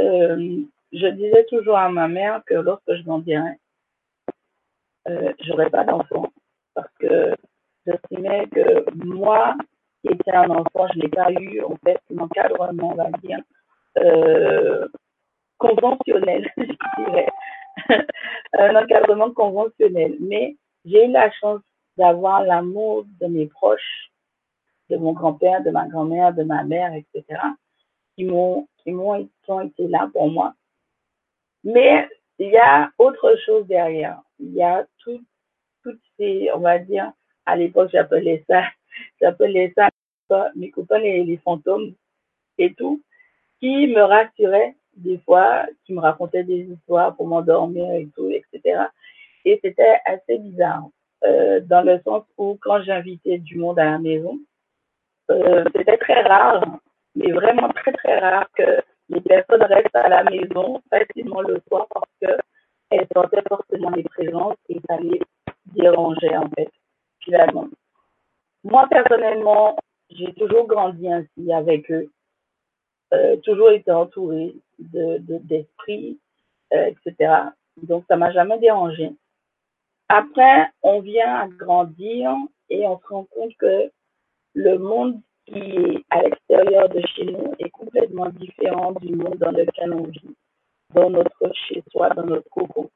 Euh, 0.00 0.62
je 0.92 1.06
disais 1.06 1.44
toujours 1.46 1.76
à 1.76 1.88
ma 1.90 2.08
mère 2.08 2.42
que 2.46 2.54
lorsque 2.54 2.94
je 2.94 3.02
grandirais, 3.02 3.58
euh, 5.08 5.32
j'aurais 5.40 5.70
pas 5.70 5.84
d'enfant 5.84 6.32
parce 6.74 6.92
que 6.98 7.34
j'estimais 7.86 8.46
que 8.48 8.90
moi, 9.04 9.56
était 10.10 10.32
un 10.32 10.50
enfant, 10.50 10.86
je 10.94 11.00
n'ai 11.00 11.08
pas 11.08 11.30
eu 11.32 11.62
en 11.62 11.76
fait 11.84 12.00
un 12.12 12.18
encadrement, 12.18 12.90
on 12.90 12.94
va 12.94 13.10
dire, 13.22 13.38
euh, 13.98 14.88
conventionnel, 15.58 16.50
je 16.56 17.04
dirais. 17.04 17.28
un 18.52 18.76
encadrement 18.76 19.32
conventionnel. 19.32 20.16
Mais 20.20 20.56
j'ai 20.84 21.06
eu 21.06 21.10
la 21.10 21.30
chance 21.32 21.60
d'avoir 21.96 22.42
l'amour 22.42 23.04
de 23.20 23.26
mes 23.26 23.46
proches, 23.46 24.10
de 24.90 24.96
mon 24.96 25.12
grand-père, 25.12 25.62
de 25.62 25.70
ma 25.70 25.86
grand-mère, 25.86 26.32
de 26.34 26.42
ma 26.42 26.64
mère, 26.64 26.92
etc., 26.94 27.40
qui 28.14 28.24
m'ont, 28.24 28.68
qui 28.78 28.92
m'ont, 28.92 29.24
qui 29.24 29.50
ont 29.50 29.60
été 29.60 29.86
là 29.88 30.08
pour 30.12 30.30
moi. 30.30 30.54
Mais 31.64 32.08
il 32.38 32.48
y 32.48 32.58
a 32.58 32.90
autre 32.98 33.36
chose 33.46 33.66
derrière. 33.66 34.20
Il 34.38 34.52
y 34.52 34.62
a 34.62 34.84
tout, 34.98 35.20
toutes 35.82 36.00
ces, 36.18 36.50
on 36.54 36.58
va 36.58 36.78
dire, 36.78 37.12
à 37.46 37.56
l'époque, 37.56 37.90
j'appelais 37.92 38.44
ça, 38.48 38.64
j'appelais 39.20 39.72
ça 39.76 39.88
mes 40.54 40.70
copains 40.70 40.98
les, 40.98 41.24
les, 41.24 41.36
fantômes 41.38 41.92
et 42.58 42.72
tout, 42.74 43.02
qui 43.60 43.86
me 43.88 44.00
rassuraient 44.00 44.74
des 44.96 45.18
fois, 45.18 45.66
qui 45.84 45.94
me 45.94 46.00
racontaient 46.00 46.44
des 46.44 46.60
histoires 46.60 47.14
pour 47.16 47.26
m'endormir 47.26 47.92
et 47.94 48.08
tout, 48.14 48.30
etc. 48.30 48.84
Et 49.44 49.58
c'était 49.62 49.98
assez 50.04 50.38
bizarre, 50.38 50.84
euh, 51.24 51.60
dans 51.60 51.82
le 51.82 52.00
sens 52.04 52.24
où 52.36 52.58
quand 52.60 52.82
j'invitais 52.82 53.38
du 53.38 53.56
monde 53.56 53.78
à 53.78 53.84
la 53.84 53.98
maison, 53.98 54.38
euh, 55.30 55.64
c'était 55.74 55.96
très 55.98 56.22
rare, 56.22 56.78
mais 57.14 57.32
vraiment 57.32 57.68
très 57.70 57.92
très 57.92 58.18
rare 58.18 58.48
que 58.56 58.82
les 59.08 59.20
personnes 59.20 59.62
restent 59.62 59.96
à 59.96 60.08
la 60.08 60.24
maison 60.24 60.82
facilement 60.90 61.40
le 61.40 61.60
soir 61.68 61.86
parce 61.92 62.10
que 62.20 62.42
elles 62.90 63.06
sentaient 63.14 63.42
forcément 63.48 63.90
les 63.90 64.02
présences 64.02 64.56
et 64.68 64.78
ça 64.86 64.98
les 65.00 65.20
dérangeait 65.66 66.36
en 66.36 66.48
fait, 66.50 66.70
finalement. 67.20 67.68
Moi 68.64 68.86
personnellement, 68.88 69.76
j'ai 70.10 70.32
toujours 70.34 70.66
grandi 70.66 71.10
ainsi 71.10 71.52
avec 71.52 71.90
eux, 71.90 72.10
euh, 73.14 73.36
toujours 73.38 73.70
été 73.70 73.90
entourée 73.90 74.54
de, 74.78 75.18
d'esprit, 75.38 76.18
euh, 76.72 76.90
etc. 77.06 77.34
Donc 77.82 78.04
ça 78.08 78.16
m'a 78.16 78.30
jamais 78.32 78.58
dérangé. 78.58 79.10
Après, 80.08 80.68
on 80.82 81.00
vient 81.00 81.34
à 81.36 81.48
grandir 81.48 82.30
et 82.68 82.86
on 82.86 82.98
se 83.00 83.06
rend 83.06 83.24
compte 83.24 83.56
que 83.56 83.90
le 84.54 84.78
monde 84.78 85.20
qui 85.46 85.58
est 85.58 86.04
à 86.10 86.22
l'extérieur 86.22 86.88
de 86.88 87.00
chez 87.14 87.24
nous 87.24 87.54
est 87.58 87.70
complètement 87.70 88.28
différent 88.28 88.92
du 88.92 89.14
monde 89.14 89.38
dans 89.38 89.50
lequel 89.50 89.92
on 89.92 90.04
vit, 90.04 90.36
dans 90.94 91.10
notre 91.10 91.52
chez-soi, 91.66 92.10
dans 92.10 92.26
notre 92.26 92.48
cocon. 92.50 92.90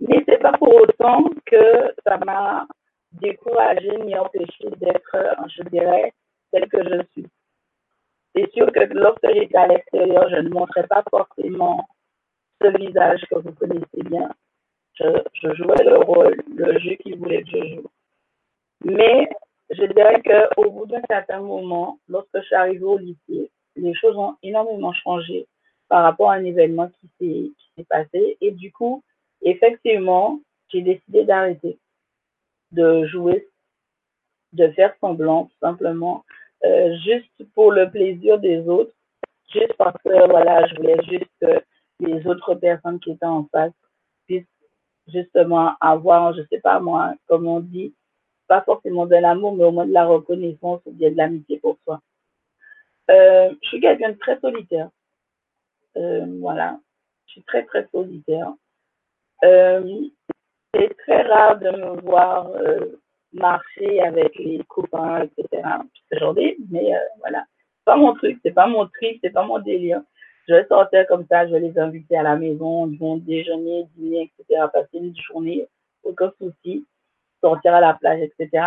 Mais 0.00 0.24
c'est 0.26 0.38
pas 0.38 0.52
pour 0.52 0.74
autant 0.74 1.24
que 1.44 1.94
ça 2.06 2.18
m'a 2.18 2.66
découragé 3.12 3.96
ni 4.04 4.16
empêché 4.16 4.70
d'être, 4.76 5.16
je 5.56 5.62
dirais, 5.64 6.12
telle 6.52 6.68
que 6.68 6.82
je 6.82 7.02
suis. 7.12 7.26
C'est 8.34 8.50
sûr 8.52 8.70
que 8.72 8.80
lorsque 8.92 9.26
j'étais 9.34 9.56
à 9.56 9.66
l'extérieur, 9.66 10.28
je 10.30 10.36
ne 10.36 10.48
montrais 10.50 10.86
pas 10.86 11.02
forcément 11.10 11.88
ce 12.60 12.68
visage 12.76 13.24
que 13.30 13.36
vous 13.36 13.52
connaissez 13.52 14.02
bien. 14.04 14.30
Je, 14.94 15.54
jouais 15.54 15.84
le 15.84 15.96
rôle, 15.98 16.42
le 16.54 16.78
jeu 16.80 16.96
qu'il 16.96 17.16
voulait 17.18 17.42
que 17.42 17.50
je 17.50 17.74
joue. 17.76 17.90
Mais 18.84 19.28
je 19.70 19.84
dirais 19.84 20.22
qu'au 20.22 20.70
bout 20.70 20.86
d'un 20.86 21.02
certain 21.08 21.40
moment, 21.40 21.98
lorsque 22.08 22.28
je 22.34 22.42
suis 22.42 22.54
arrivée 22.54 22.84
au 22.84 22.98
lycée, 22.98 23.50
les 23.76 23.94
choses 23.94 24.16
ont 24.16 24.36
énormément 24.42 24.92
changé 24.92 25.46
par 25.88 26.02
rapport 26.02 26.30
à 26.30 26.34
un 26.34 26.44
événement 26.44 26.90
qui 27.18 27.54
s'est 27.76 27.84
passé. 27.84 28.36
Et 28.40 28.50
du 28.50 28.72
coup, 28.72 29.02
effectivement, 29.42 30.40
j'ai 30.68 30.82
décidé 30.82 31.24
d'arrêter 31.24 31.78
de 32.72 33.06
jouer, 33.06 33.48
de 34.52 34.68
faire 34.72 34.94
semblant, 35.00 35.46
tout 35.46 35.58
simplement, 35.60 36.24
euh, 36.64 36.96
juste 37.04 37.30
pour 37.54 37.72
le 37.72 37.90
plaisir 37.90 38.38
des 38.38 38.66
autres, 38.68 38.94
juste 39.52 39.74
parce 39.74 39.96
que, 40.02 40.28
voilà, 40.28 40.66
je 40.66 40.76
voulais 40.76 41.02
juste 41.04 41.30
que 41.40 41.62
les 42.00 42.26
autres 42.26 42.54
personnes 42.54 43.00
qui 43.00 43.12
étaient 43.12 43.26
en 43.26 43.44
face 43.52 43.72
puissent 44.26 44.46
justement 45.08 45.72
avoir, 45.80 46.34
je 46.34 46.42
sais 46.50 46.60
pas 46.60 46.80
moi, 46.80 47.14
comme 47.26 47.46
on 47.46 47.60
dit, 47.60 47.94
pas 48.46 48.62
forcément 48.62 49.06
de 49.06 49.16
l'amour, 49.16 49.54
mais 49.54 49.64
au 49.64 49.72
moins 49.72 49.86
de 49.86 49.92
la 49.92 50.06
reconnaissance 50.06 50.80
ou 50.86 50.92
bien 50.92 51.10
de 51.10 51.16
l'amitié 51.16 51.58
pour 51.58 51.78
soi. 51.84 52.00
Euh, 53.10 53.54
je 53.62 53.68
suis 53.68 53.80
quelqu'un 53.80 54.10
de 54.10 54.18
très 54.18 54.38
solitaire. 54.40 54.90
Euh, 55.96 56.26
voilà. 56.40 56.78
Je 57.26 57.32
suis 57.32 57.42
très, 57.42 57.64
très 57.64 57.86
solitaire. 57.92 58.52
Euh, 59.44 60.08
c'est 60.74 60.94
très 60.98 61.22
rare 61.22 61.58
de 61.58 61.70
me 61.70 62.00
voir 62.00 62.48
euh, 62.48 63.00
marcher 63.32 64.00
avec 64.00 64.36
les 64.36 64.62
copains, 64.68 65.24
etc. 65.24 65.62
J'en 66.12 66.36
ai, 66.36 66.56
mais 66.70 66.94
euh, 66.94 66.98
voilà. 67.18 67.44
C'est 67.78 67.84
pas 67.84 67.96
mon 67.96 68.14
truc, 68.14 68.38
c'est 68.42 68.52
pas 68.52 68.66
mon 68.66 68.86
trip, 68.86 69.18
c'est 69.22 69.30
pas 69.30 69.44
mon 69.44 69.58
délire. 69.58 70.02
Je 70.46 70.54
vais 70.54 70.66
sortir 70.66 71.06
comme 71.06 71.26
ça, 71.26 71.46
je 71.46 71.52
vais 71.52 71.60
les 71.60 71.78
inviter 71.78 72.16
à 72.16 72.22
la 72.22 72.36
maison, 72.36 72.86
ils 72.86 72.98
vont 72.98 73.16
déjeuner, 73.16 73.86
dîner, 73.96 74.30
etc. 74.38 74.66
Passer 74.72 74.98
une 74.98 75.14
journée, 75.16 75.66
aucun 76.02 76.32
souci, 76.38 76.86
sortir 77.40 77.74
à 77.74 77.80
la 77.80 77.94
plage, 77.94 78.20
etc. 78.20 78.66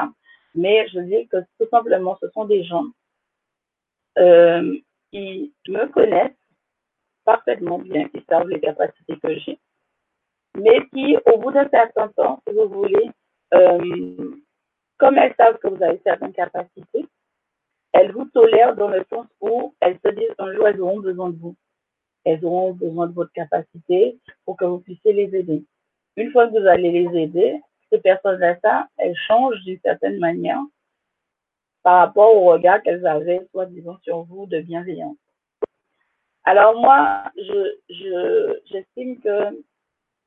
Mais 0.53 0.87
je 0.89 0.99
dis 0.99 1.27
que 1.27 1.37
tout 1.59 1.67
simplement, 1.69 2.17
ce 2.21 2.29
sont 2.29 2.45
des 2.45 2.63
gens 2.63 2.85
euh, 4.17 4.77
qui 5.11 5.53
me 5.67 5.85
connaissent 5.87 6.31
parfaitement 7.25 7.79
bien, 7.79 8.09
qui 8.09 8.23
savent 8.29 8.49
les 8.49 8.59
capacités 8.59 9.17
que 9.17 9.35
j'ai 9.39 9.59
mais 10.57 10.85
qui, 10.93 11.17
au 11.25 11.37
bout 11.39 11.51
d'un 11.51 11.69
certain 11.69 12.07
temps, 12.09 12.41
si 12.47 12.53
vous 12.53 12.67
voulez, 12.67 13.09
euh, 13.53 14.31
comme 14.97 15.17
elles 15.17 15.33
savent 15.37 15.57
que 15.57 15.67
vous 15.67 15.83
avez 15.83 15.99
certaines 16.03 16.33
capacités, 16.33 17.05
elles 17.93 18.11
vous 18.11 18.25
tolèrent 18.25 18.75
dans 18.75 18.89
le 18.89 19.03
sens 19.09 19.27
où 19.41 19.73
elles 19.79 19.99
se 20.03 20.11
disent 20.11 20.35
un 20.37 20.53
jour, 20.53 20.67
elles 20.67 20.81
auront 20.81 20.99
besoin 20.99 21.29
de 21.29 21.37
vous. 21.37 21.55
Elles 22.23 22.43
auront 22.45 22.73
besoin 22.73 23.07
de 23.07 23.13
votre 23.13 23.31
capacité 23.33 24.19
pour 24.45 24.57
que 24.57 24.65
vous 24.65 24.79
puissiez 24.79 25.13
les 25.13 25.35
aider. 25.35 25.63
Une 26.17 26.31
fois 26.31 26.47
que 26.47 26.59
vous 26.59 26.67
allez 26.67 26.91
les 26.91 27.21
aider, 27.21 27.59
ces 27.91 27.99
personnes-là, 27.99 28.87
elles 28.97 29.15
changent 29.27 29.61
d'une 29.63 29.79
certaine 29.79 30.19
manière 30.19 30.61
par 31.83 31.99
rapport 31.99 32.35
au 32.35 32.51
regard 32.51 32.81
qu'elles 32.83 33.05
avaient, 33.05 33.41
soit 33.51 33.65
disons, 33.65 33.97
sur 34.03 34.23
vous 34.23 34.45
de 34.45 34.61
bienveillance. 34.61 35.17
Alors 36.43 36.79
moi, 36.79 37.23
je, 37.37 38.59
j'estime 38.65 39.19
que 39.19 39.63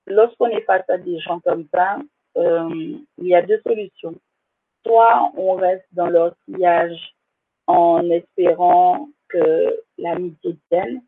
lorsqu'on 0.06 0.48
est 0.48 0.62
face 0.62 0.88
à 0.88 0.98
des 0.98 1.18
gens 1.20 1.40
comme 1.40 1.66
ça, 1.72 1.98
euh, 2.36 2.98
il 3.18 3.26
y 3.26 3.34
a 3.34 3.42
deux 3.42 3.60
solutions. 3.66 4.14
Soit 4.84 5.32
on 5.36 5.54
reste 5.54 5.86
dans 5.92 6.08
leur 6.08 6.34
sillage 6.44 7.14
en 7.66 8.08
espérant 8.10 9.08
que 9.28 9.82
l'amitié 9.98 10.56
tienne, 10.68 11.02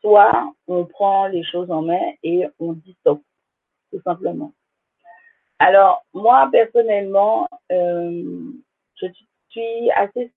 soit 0.00 0.52
on 0.66 0.84
prend 0.84 1.26
les 1.26 1.44
choses 1.44 1.70
en 1.70 1.82
main 1.82 2.12
et 2.22 2.46
on 2.58 2.72
dit 2.74 2.96
stop, 3.00 3.20
tout 3.90 4.00
simplement. 4.02 4.52
Alors, 5.58 6.04
moi, 6.14 6.48
personnellement, 6.52 7.48
euh, 7.72 8.52
je 8.94 9.06
suis 9.48 9.90
assez 9.90 10.32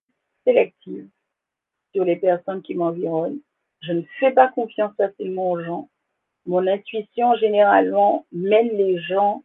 sélective 0.46 1.08
sur 1.94 2.04
les 2.06 2.16
personnes 2.16 2.64
qui 2.64 2.74
m'environnent. 2.74 3.40
Je 3.82 3.94
ne 3.94 4.02
fais 4.20 4.32
pas 4.32 4.48
confiance 4.48 4.96
facilement 4.96 5.52
aux 5.52 5.64
gens 5.64 5.90
mon 6.46 6.66
intuition 6.68 7.36
généralement 7.36 8.26
mène 8.32 8.70
les 8.70 9.00
gens, 9.00 9.44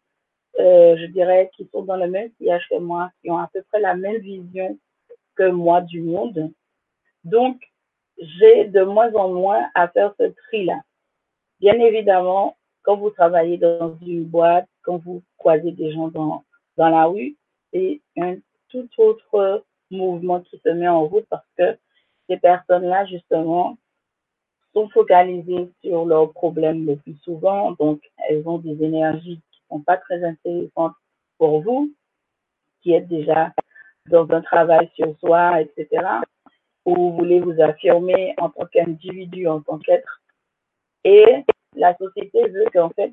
euh, 0.59 0.97
je 0.97 1.07
dirais, 1.07 1.51
qui 1.55 1.69
sont 1.73 1.83
dans 1.83 1.97
le 1.97 2.09
même 2.09 2.31
sillage 2.39 2.67
que 2.71 2.79
moi, 2.79 3.11
qui 3.21 3.31
ont 3.31 3.39
à 3.39 3.51
peu 3.53 3.63
près 3.71 3.81
la 3.81 3.95
même 3.95 4.19
vision 4.19 4.79
que 5.37 5.51
moi 5.51 5.83
du 5.83 6.01
monde. 6.01 6.51
Donc, 7.25 7.61
j'ai 8.19 8.65
de 8.65 8.83
moins 8.83 9.13
en 9.15 9.29
moins 9.29 9.69
à 9.75 9.89
faire 9.89 10.15
ce 10.19 10.25
tri-là. 10.25 10.81
Bien 11.61 11.79
évidemment, 11.81 12.57
quand 12.83 12.97
vous 12.97 13.11
travaillez 13.11 13.59
dans 13.59 13.97
une 14.07 14.25
boîte, 14.25 14.69
quand 14.83 14.99
vous 14.99 15.23
croisez 15.37 15.73
des 15.73 15.93
gens 15.93 16.09
dans, 16.09 16.45
dans 16.77 16.89
la 16.89 17.05
rue, 17.07 17.37
c'est 17.73 18.01
un 18.19 18.37
tout 18.69 18.89
autre 18.99 19.65
mouvement 19.91 20.41
qui 20.41 20.59
se 20.65 20.69
met 20.71 20.89
en 20.89 21.05
route 21.07 21.27
parce 21.29 21.47
que 21.59 21.77
ces 22.29 22.37
personnes-là, 22.39 23.07
justement, 23.07 23.77
sont 24.77 24.91
focalisées 24.91 25.71
sur 25.83 26.05
leurs 26.05 26.33
problèmes 26.33 26.85
le 26.85 26.97
plus 26.97 27.17
souvent, 27.25 27.73
donc 27.73 28.03
elles 28.29 28.47
ont 28.47 28.59
des 28.59 28.85
énergies 28.85 29.41
qui 29.51 29.61
ne 29.71 29.77
sont 29.77 29.83
pas 29.83 29.97
très 29.97 30.23
intéressantes 30.23 30.93
pour 31.39 31.63
vous, 31.63 31.91
qui 32.83 32.93
êtes 32.93 33.09
déjà 33.09 33.55
dans 34.11 34.31
un 34.31 34.43
travail 34.43 34.91
sur 34.95 35.19
soi, 35.19 35.63
etc., 35.63 35.89
où 36.85 36.95
vous 36.95 37.17
voulez 37.17 37.41
vous 37.41 37.59
affirmer 37.59 38.35
en 38.37 38.51
tant 38.51 38.67
qu'individu, 38.67 39.49
en 39.49 39.63
tant 39.63 39.79
qu'être. 39.79 40.21
Et 41.05 41.25
la 41.75 41.97
société 41.97 42.47
veut 42.49 42.67
qu'en 42.71 42.91
fait, 42.91 43.13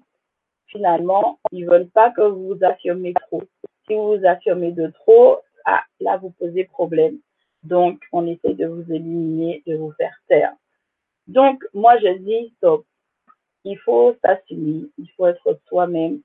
finalement, 0.68 1.40
ils 1.54 1.66
veulent 1.66 1.90
pas 1.90 2.12
que 2.12 2.24
vous 2.24 2.56
vous 2.56 2.64
affirmez 2.66 3.14
trop. 3.14 3.42
Si 3.88 3.96
vous 3.96 4.18
vous 4.18 4.26
affirmez 4.26 4.74
de 4.74 4.88
trop, 4.88 5.38
ah, 5.64 5.82
là, 6.02 6.18
vous 6.18 6.32
posez 6.32 6.66
problème. 6.66 7.20
Donc, 7.64 8.02
on 8.12 8.28
essaie 8.28 8.54
de 8.54 8.68
vous 8.68 8.92
éliminer, 8.92 9.64
de 9.66 9.76
vous 9.76 9.94
faire 9.94 10.16
taire. 10.28 10.54
Donc, 11.28 11.64
moi, 11.74 11.98
je 12.00 12.18
dis, 12.20 12.54
stop. 12.58 12.86
Il 13.66 13.78
faut 13.80 14.16
s'assumer, 14.24 14.90
il 14.98 15.10
faut 15.16 15.28
être 15.28 15.60
soi-même. 15.68 16.20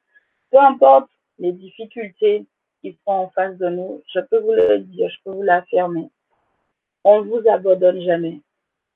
Peu 0.51 0.59
importe 0.59 1.09
les 1.39 1.53
difficultés 1.53 2.47
qui 2.81 2.99
sont 3.05 3.13
en 3.13 3.31
face 3.31 3.57
de 3.59 3.69
nous, 3.69 4.03
je 4.13 4.21
peux 4.21 4.39
vous 4.41 4.53
le 4.53 4.81
dire, 4.81 5.09
je 5.09 5.17
peux 5.25 5.37
vous 5.37 5.43
l'affirmer. 5.43 6.11
On 7.05 7.23
ne 7.23 7.29
vous 7.29 7.49
abandonne 7.49 8.01
jamais. 8.03 8.41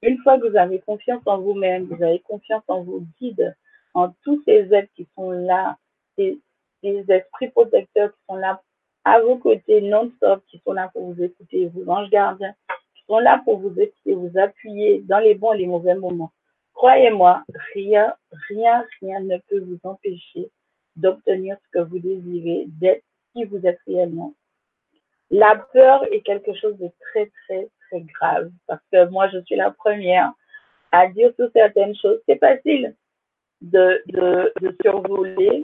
Une 0.02 0.18
fois 0.18 0.38
que 0.38 0.49
vous 0.49 0.56
avez 0.56 0.80
confiance 0.80 1.23
en 1.26 1.38
vous-même, 1.38 1.85
vous 1.85 2.02
avez 2.02 2.18
confiance 2.21 2.64
en 2.66 2.82
vos 2.82 3.02
guides, 3.21 3.54
en 3.94 4.11
tous 4.25 4.42
ces 4.44 4.75
êtres 4.75 4.92
qui 4.97 5.06
sont 5.14 5.30
là, 5.30 5.76
ces, 6.16 6.38
esprits 6.82 7.50
protecteurs 7.50 8.11
qui 8.11 8.18
sont 8.28 8.37
là 8.37 8.61
à 9.04 9.21
vos 9.21 9.37
côtés 9.37 9.80
non-stop, 9.80 10.42
qui 10.49 10.61
sont 10.64 10.73
là 10.73 10.90
pour 10.92 11.12
vous 11.12 11.23
écouter, 11.23 11.68
vos 11.68 11.88
anges 11.88 12.11
gardiens, 12.11 12.54
sont 13.06 13.18
là 13.18 13.40
pour 13.44 13.59
vous 13.59 13.73
aider, 13.78 13.92
vous 14.06 14.32
appuyer 14.38 15.02
dans 15.02 15.18
les 15.18 15.35
bons 15.35 15.52
et 15.52 15.59
les 15.59 15.66
mauvais 15.66 15.94
moments. 15.94 16.32
Croyez-moi, 16.75 17.42
rien, 17.75 18.14
rien, 18.49 18.85
rien 19.00 19.21
ne 19.21 19.38
peut 19.49 19.61
vous 19.61 19.78
empêcher 19.85 20.50
d'obtenir 20.97 21.56
ce 21.64 21.78
que 21.78 21.85
vous 21.85 21.99
désirez, 21.99 22.64
d'être 22.68 23.04
qui 23.32 23.44
vous 23.44 23.64
êtes 23.66 23.78
réellement. 23.87 24.35
La 25.30 25.56
peur 25.73 26.04
est 26.12 26.21
quelque 26.21 26.54
chose 26.54 26.76
de 26.78 26.90
très, 27.00 27.30
très, 27.44 27.68
très 27.88 28.00
grave 28.02 28.50
parce 28.66 28.82
que 28.92 29.09
moi, 29.09 29.28
je 29.30 29.38
suis 29.44 29.56
la 29.56 29.71
première 29.71 30.32
à 30.90 31.09
dire 31.09 31.32
sur 31.37 31.50
certaines 31.52 31.97
choses. 31.97 32.21
C'est 32.28 32.38
facile 32.38 32.94
de, 33.62 34.02
de, 34.09 34.52
de 34.61 34.76
survoler 34.82 35.62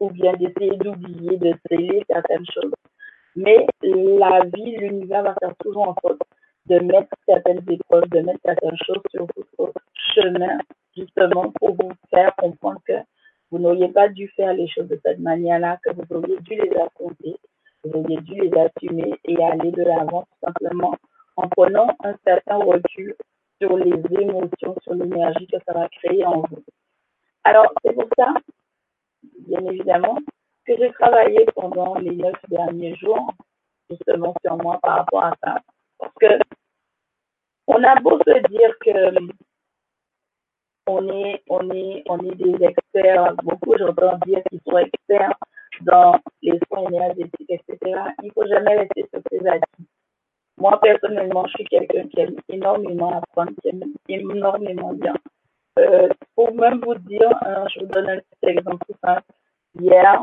ou 0.00 0.10
bien 0.10 0.34
d'essayer 0.34 0.76
d'oublier, 0.76 1.38
de 1.38 1.54
sceller 1.66 2.04
certaines 2.10 2.44
choses. 2.52 2.72
Mais 3.34 3.66
la 3.82 4.44
vie, 4.54 4.76
l'univers 4.76 5.22
va 5.22 5.34
faire 5.40 5.54
toujours 5.62 5.88
en 5.88 5.94
sorte 6.02 6.20
de 6.66 6.78
mettre 6.80 7.14
certaines 7.26 7.62
épreuves, 7.68 8.08
de 8.10 8.20
mettre 8.20 8.40
certaines 8.44 8.76
choses 8.84 9.02
sur 9.10 9.26
votre 9.58 9.72
chemin, 10.14 10.58
justement 10.96 11.52
pour 11.52 11.74
vous 11.74 11.92
faire 12.10 12.34
comprendre 12.36 12.80
que 12.86 12.94
vous 13.50 13.58
n'auriez 13.58 13.88
pas 13.88 14.08
dû 14.08 14.28
faire 14.28 14.52
les 14.54 14.66
choses 14.68 14.88
de 14.88 15.00
cette 15.04 15.20
manière-là, 15.20 15.78
que 15.84 15.90
vous 15.94 16.16
auriez 16.16 16.38
dû 16.40 16.54
les 16.54 16.76
affronter, 16.76 17.36
vous 17.84 18.00
auriez 18.00 18.20
dû 18.22 18.34
les 18.34 18.52
assumer 18.58 19.14
et 19.24 19.42
aller 19.42 19.70
de 19.70 19.82
l'avant 19.82 20.22
tout 20.22 20.46
simplement 20.46 20.94
en 21.36 21.48
prenant 21.48 21.88
un 22.02 22.14
certain 22.24 22.56
recul 22.56 23.14
sur 23.60 23.76
les 23.76 24.02
émotions, 24.20 24.74
sur 24.82 24.94
l'énergie 24.94 25.46
que 25.46 25.58
ça 25.66 25.72
va 25.72 25.88
créer 25.88 26.24
en 26.24 26.40
vous. 26.40 26.64
Alors, 27.44 27.72
c'est 27.84 27.94
pour 27.94 28.08
ça, 28.18 28.34
bien 29.46 29.60
évidemment, 29.70 30.18
que 30.66 30.76
j'ai 30.76 30.90
travaillé 30.92 31.46
pendant 31.54 31.94
les 31.96 32.16
neuf 32.16 32.34
derniers 32.48 32.96
jours, 32.96 33.32
justement 33.88 34.34
sur 34.44 34.56
moi 34.56 34.78
par 34.82 34.98
rapport 34.98 35.24
à 35.24 35.32
ça. 35.42 35.60
Parce 35.98 36.12
que 36.20 36.26
on 37.66 37.82
a 37.82 38.00
beau 38.00 38.18
se 38.18 38.48
dire 38.48 38.72
que 38.80 39.18
on 40.86 41.08
est, 41.08 42.36
des 42.36 42.64
experts, 42.64 43.34
beaucoup 43.42 43.76
j'entends 43.76 44.18
dire 44.26 44.40
qu'ils 44.48 44.60
sont 44.66 44.78
experts 44.78 45.34
dans 45.82 46.18
les 46.42 46.58
soins 46.68 46.86
énergétiques, 46.88 47.50
etc. 47.50 48.00
Il 48.22 48.32
faut 48.32 48.46
jamais 48.46 48.76
rester 48.76 49.04
sur 49.12 49.20
ses 49.30 49.46
acquis. 49.46 49.86
Moi, 50.58 50.78
personnellement, 50.80 51.46
je 51.46 51.52
suis 51.54 51.64
quelqu'un 51.64 52.06
qui 52.08 52.20
aime 52.20 52.36
énormément 52.48 53.18
apprendre, 53.18 53.52
qui 53.60 53.68
aime 53.68 53.82
énormément 54.08 54.94
bien. 54.94 55.14
Euh, 55.78 56.08
pour 56.34 56.54
même 56.54 56.80
vous 56.80 56.94
dire, 56.94 57.30
hein, 57.42 57.66
je 57.74 57.80
vous 57.80 57.86
donne 57.86 58.08
un 58.08 58.18
petit 58.18 58.50
exemple 58.56 58.86
tout 58.88 58.96
simple. 59.04 59.22
Hier, 59.78 60.22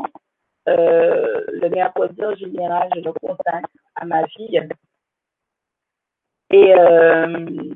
euh, 0.68 1.44
le 1.48 1.68
mercredi 1.68 2.24
en 2.24 2.34
général, 2.34 2.88
je 2.96 3.00
le 3.00 3.12
contacte 3.12 3.70
à 3.94 4.04
ma 4.04 4.26
fille. 4.28 4.68
Et, 6.54 6.72
euh, 6.72 7.74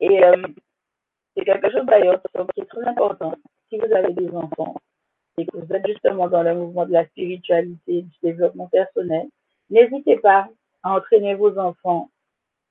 et 0.00 0.24
euh, 0.24 0.42
c'est 1.34 1.44
quelque 1.46 1.70
chose 1.72 1.86
d'ailleurs 1.86 2.20
qui 2.54 2.60
est 2.60 2.66
très 2.66 2.84
important. 2.84 3.34
Si 3.70 3.78
vous 3.78 3.90
avez 3.94 4.12
des 4.12 4.28
enfants 4.36 4.76
et 5.38 5.46
que 5.46 5.56
vous 5.56 5.72
êtes 5.72 5.86
justement 5.86 6.28
dans 6.28 6.42
le 6.42 6.54
mouvement 6.54 6.84
de 6.84 6.92
la 6.92 7.06
spiritualité, 7.06 8.02
du 8.02 8.16
développement 8.22 8.66
personnel, 8.66 9.26
n'hésitez 9.70 10.18
pas 10.18 10.50
à 10.82 10.96
entraîner 10.96 11.34
vos 11.34 11.58
enfants 11.58 12.10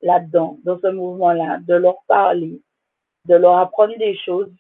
là-dedans, 0.04 0.60
dans 0.64 0.80
ce 0.80 0.92
mouvement-là, 0.92 1.58
de 1.68 1.74
leur 1.74 1.98
parler, 2.08 2.62
de 3.28 3.34
leur 3.34 3.58
apprendre 3.58 3.98
des 3.98 4.16
choses 4.20 4.54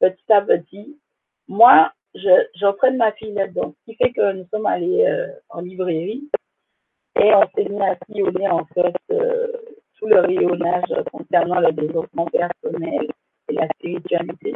petit 0.00 0.32
à 0.34 0.42
petit. 0.42 0.98
Moi, 1.48 1.90
j'entraîne 2.56 2.98
ma 2.98 3.12
fille 3.12 3.32
là-dedans, 3.32 3.72
ce 3.78 3.90
qui 3.90 3.96
fait 3.96 4.12
que 4.12 4.32
nous 4.32 4.46
sommes 4.52 4.66
allés 4.66 5.06
euh, 5.06 5.32
en 5.48 5.62
librairie 5.62 6.28
et 7.16 7.34
on 7.34 7.42
s'est 7.54 7.68
mis 7.68 7.82
à 7.82 7.96
sillonner 8.06 8.48
en 8.48 8.64
fait 8.66 8.94
euh, 9.10 9.48
tout 9.98 10.06
le 10.06 10.20
rayonnage 10.20 11.04
concernant 11.12 11.60
le 11.60 11.72
développement 11.72 12.26
personnel 12.26 13.08
et 13.48 13.52
la 13.52 13.68
spiritualité. 13.68 14.54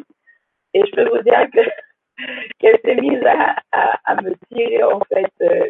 Et 0.72 0.84
je 0.84 0.90
peux 0.92 1.08
vous 1.08 1.22
dire 1.22 1.48
que 1.52 1.60
qu'elle 2.58 2.78
s'est 2.84 3.00
mise 3.00 3.22
à, 3.24 3.56
à, 4.04 4.22
me 4.22 4.34
tirer 4.48 4.82
en 4.84 5.00
fait 5.00 5.32
euh, 5.42 5.68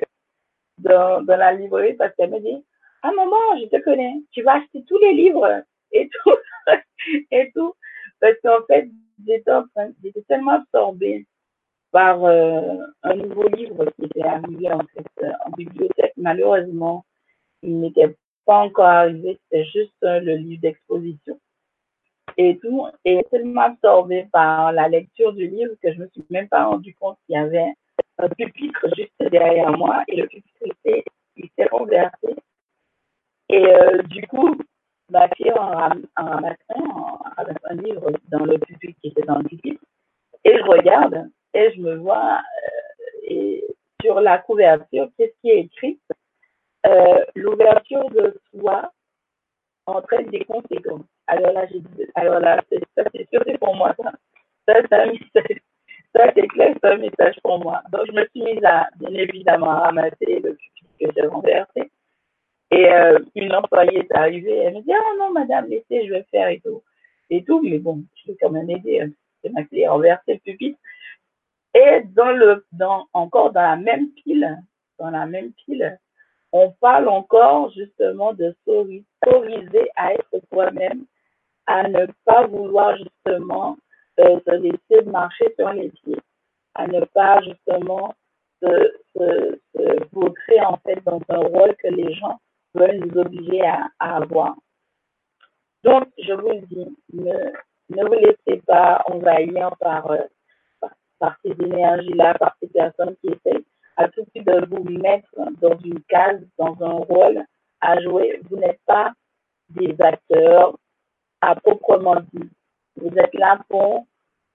dans, 0.78 1.24
dans 1.24 1.36
la 1.36 1.52
librairie 1.52 1.94
parce 1.94 2.14
qu'elle 2.16 2.30
me 2.30 2.40
dit 2.40 2.64
Ah 3.02 3.12
maman, 3.12 3.58
je 3.60 3.66
te 3.66 3.82
connais, 3.82 4.14
tu 4.32 4.42
vas 4.42 4.54
acheter 4.54 4.84
tous 4.86 4.98
les 4.98 5.12
livres 5.12 5.62
et 5.92 6.08
tout 6.08 6.36
et 7.30 7.50
tout. 7.54 7.74
Parce 8.20 8.38
qu'en 8.42 8.64
fait, 8.66 8.88
j'étais 9.26 9.50
en 9.50 9.64
j'étais 10.02 10.22
tellement 10.22 10.52
absorbée 10.52 11.26
par 11.94 12.24
euh, 12.24 12.78
un 13.04 13.14
nouveau 13.14 13.46
livre 13.50 13.84
qui 13.94 14.06
était 14.06 14.24
arrivé 14.24 14.68
en 14.72 14.80
euh, 14.80 15.30
en 15.46 15.50
bibliothèque. 15.50 16.12
Malheureusement, 16.16 17.04
il 17.62 17.78
n'était 17.78 18.16
pas 18.44 18.58
encore 18.62 18.86
arrivé, 18.86 19.38
c'était 19.44 19.64
juste 19.66 20.02
euh, 20.02 20.18
le 20.18 20.34
livre 20.34 20.60
d'exposition 20.60 21.38
et 22.36 22.58
tout. 22.58 22.88
Et 23.04 23.24
tellement 23.30 23.60
absorbée 23.60 24.26
par 24.32 24.72
la 24.72 24.88
lecture 24.88 25.32
du 25.34 25.46
livre 25.46 25.74
que 25.80 25.92
je 25.92 26.00
me 26.00 26.08
suis 26.08 26.24
même 26.30 26.48
pas 26.48 26.64
rendu 26.64 26.96
compte 26.96 27.16
qu'il 27.26 27.36
y 27.36 27.38
avait 27.38 27.72
un 28.18 28.28
pupitre 28.28 28.86
juste 28.96 29.30
derrière 29.30 29.70
moi 29.78 30.02
et 30.08 30.16
le 30.16 30.26
pupitre 30.26 30.64
était, 30.64 31.04
s'est 31.56 31.68
renversé. 31.70 32.34
Et 33.50 33.66
du 34.08 34.26
coup, 34.26 34.56
ma 35.10 35.28
fille 35.36 35.52
en, 35.52 35.90
ramassant 36.16 37.20
un 37.70 37.74
livre 37.76 38.10
dans 38.30 38.44
le 38.44 38.58
pupitre 38.58 38.98
qui 39.00 39.08
était 39.10 39.22
dans 39.22 39.38
le 39.38 39.44
pupitre 39.44 39.84
et 40.44 40.58
je 40.58 40.64
regarde 40.64 41.30
et 41.54 41.72
je 41.72 41.80
me 41.80 41.96
vois 41.96 42.38
euh, 42.38 43.26
et 43.28 43.64
sur 44.02 44.20
la 44.20 44.38
couverture, 44.38 45.08
qu'est-ce 45.16 45.40
qui 45.40 45.50
est 45.50 45.60
écrit? 45.60 45.98
Euh, 46.86 47.24
L'ouverture 47.34 48.10
de 48.10 48.38
soi 48.50 48.92
entraîne 49.86 50.26
des 50.26 50.44
conséquences. 50.44 51.06
Alors 51.26 51.52
là, 51.52 51.66
j'ai 51.70 51.80
dit, 51.80 52.06
alors 52.14 52.40
là, 52.40 52.60
ça 52.96 53.04
c'est 53.14 53.28
sûr, 53.30 53.42
c'est 53.46 53.58
pour 53.58 53.74
moi 53.74 53.94
ça. 54.02 54.12
Ça, 54.66 55.06
message. 55.06 55.60
Ça, 56.14 56.30
c'est 56.34 56.46
clair, 56.48 56.74
c'est 56.82 56.90
un 56.90 56.96
message 56.96 57.36
pour 57.42 57.58
moi. 57.58 57.82
Donc, 57.90 58.06
je 58.06 58.12
me 58.12 58.26
suis 58.28 58.42
mise 58.42 58.64
à, 58.64 58.88
bien 58.96 59.10
évidemment, 59.10 59.70
à 59.70 59.80
ramasser 59.80 60.40
le 60.40 60.56
que 61.00 61.06
j'ai 61.14 61.26
renversé. 61.26 61.90
Et 62.70 62.92
euh, 62.92 63.18
une 63.34 63.54
employée 63.54 63.98
est 63.98 64.16
arrivée, 64.16 64.56
elle 64.58 64.74
me 64.74 64.80
dit, 64.80 64.92
ah 64.92 65.16
non, 65.18 65.32
madame, 65.32 65.66
laissez, 65.68 66.06
je 66.06 66.12
vais 66.12 66.24
faire 66.30 66.48
et 66.48 66.60
tout. 66.60 66.82
Et 67.30 67.42
tout, 67.44 67.60
mais 67.62 67.78
bon, 67.78 68.04
je 68.14 68.32
vais 68.32 68.38
quand 68.40 68.50
même 68.50 68.70
aider. 68.70 69.00
Hein. 69.00 69.10
C'est 69.42 69.50
ma 69.50 69.64
clé 69.64 69.86
renversé 69.86 70.34
le 70.34 70.38
pupitre. 70.38 70.78
Et 71.74 72.02
dans 72.14 72.30
le, 72.30 72.64
dans, 72.72 73.06
encore 73.12 73.52
dans 73.52 73.62
la 73.62 73.76
même 73.76 74.10
pile, 74.12 74.58
dans 74.98 75.10
la 75.10 75.26
même 75.26 75.52
pile, 75.52 75.98
on 76.52 76.70
parle 76.80 77.08
encore 77.08 77.72
justement 77.72 78.32
de 78.32 78.54
s'autoriser 78.64 79.90
à 79.96 80.14
être 80.14 80.40
soi-même, 80.52 81.04
à 81.66 81.88
ne 81.88 82.06
pas 82.24 82.46
vouloir 82.46 82.96
justement 82.96 83.76
euh, 84.20 84.38
se 84.46 84.54
laisser 84.54 85.04
marcher 85.06 85.52
sur 85.58 85.72
les 85.72 85.90
pieds, 85.90 86.20
à 86.74 86.86
ne 86.86 87.04
pas 87.06 87.40
justement 87.42 88.14
se, 88.62 88.94
se, 89.16 89.58
se 89.74 90.64
en 90.64 90.76
fait 90.78 91.02
dans 91.04 91.20
un 91.28 91.38
rôle 91.38 91.74
que 91.76 91.88
les 91.88 92.14
gens 92.14 92.38
veulent 92.74 92.98
nous 92.98 93.18
obliger 93.18 93.62
à, 93.62 93.90
avoir. 93.98 94.54
Donc, 95.82 96.08
je 96.18 96.32
vous 96.32 96.66
dis, 96.66 96.96
ne, 97.12 97.32
ne 97.90 98.04
vous 98.06 98.14
laissez 98.14 98.62
pas 98.62 99.02
envahir 99.06 99.74
par 99.80 100.10
euh, 100.12 100.18
par 101.18 101.36
ces 101.44 101.52
énergies-là, 101.52 102.34
par 102.34 102.56
ces 102.60 102.68
personnes 102.68 103.16
qui 103.16 103.28
essayent 103.28 103.64
à 103.96 104.08
tout 104.08 104.24
prix 104.26 104.42
de 104.42 104.66
vous 104.66 104.84
mettre 104.84 105.30
dans 105.60 105.78
une 105.78 106.02
case, 106.04 106.40
dans 106.58 106.76
un 106.82 106.92
rôle 106.92 107.44
à 107.80 108.00
jouer. 108.00 108.40
Vous 108.50 108.56
n'êtes 108.56 108.80
pas 108.86 109.12
des 109.70 109.94
acteurs 110.00 110.76
à 111.40 111.54
proprement 111.54 112.16
dit. 112.32 112.50
Vous 112.96 113.16
êtes 113.16 113.34
là 113.34 113.60
pour 113.68 114.06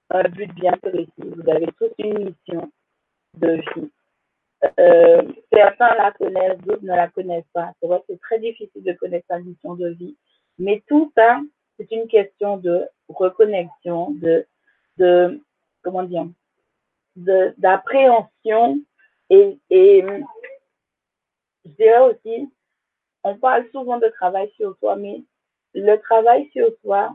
un 0.09 0.23
but 0.23 0.53
bien 0.55 0.73
précis. 0.73 1.11
Vous 1.17 1.49
avez 1.49 1.67
toute 1.77 1.93
une 1.99 2.25
mission 2.25 2.71
de 3.37 3.51
vie. 3.53 3.91
Euh, 4.79 5.21
certains 5.53 5.95
la 5.95 6.11
connaissent, 6.11 6.57
d'autres 6.59 6.83
ne 6.83 6.95
la 6.95 7.07
connaissent 7.09 7.49
pas. 7.53 7.71
C'est 7.79 7.87
vrai 7.87 7.99
que 7.99 8.05
c'est 8.09 8.21
très 8.21 8.39
difficile 8.39 8.83
de 8.83 8.93
connaître 8.93 9.25
sa 9.29 9.39
mission 9.39 9.75
de 9.75 9.89
vie. 9.89 10.17
Mais 10.57 10.83
tout 10.87 11.11
ça, 11.15 11.39
c'est 11.77 11.89
une 11.91 12.07
question 12.07 12.57
de 12.57 12.85
reconnexion, 13.07 14.11
de, 14.11 14.45
de 14.97 15.41
comment 15.81 16.03
dire, 16.03 16.25
d'appréhension 17.57 18.79
et, 19.29 19.59
je 21.65 21.71
dirais 21.75 21.99
aussi, 21.99 22.51
on 23.23 23.37
parle 23.37 23.69
souvent 23.71 23.99
de 23.99 24.07
travail 24.07 24.49
sur 24.55 24.75
soi, 24.79 24.95
mais 24.95 25.23
le 25.73 25.97
travail 25.97 26.49
sur 26.51 26.67
soi, 26.81 27.13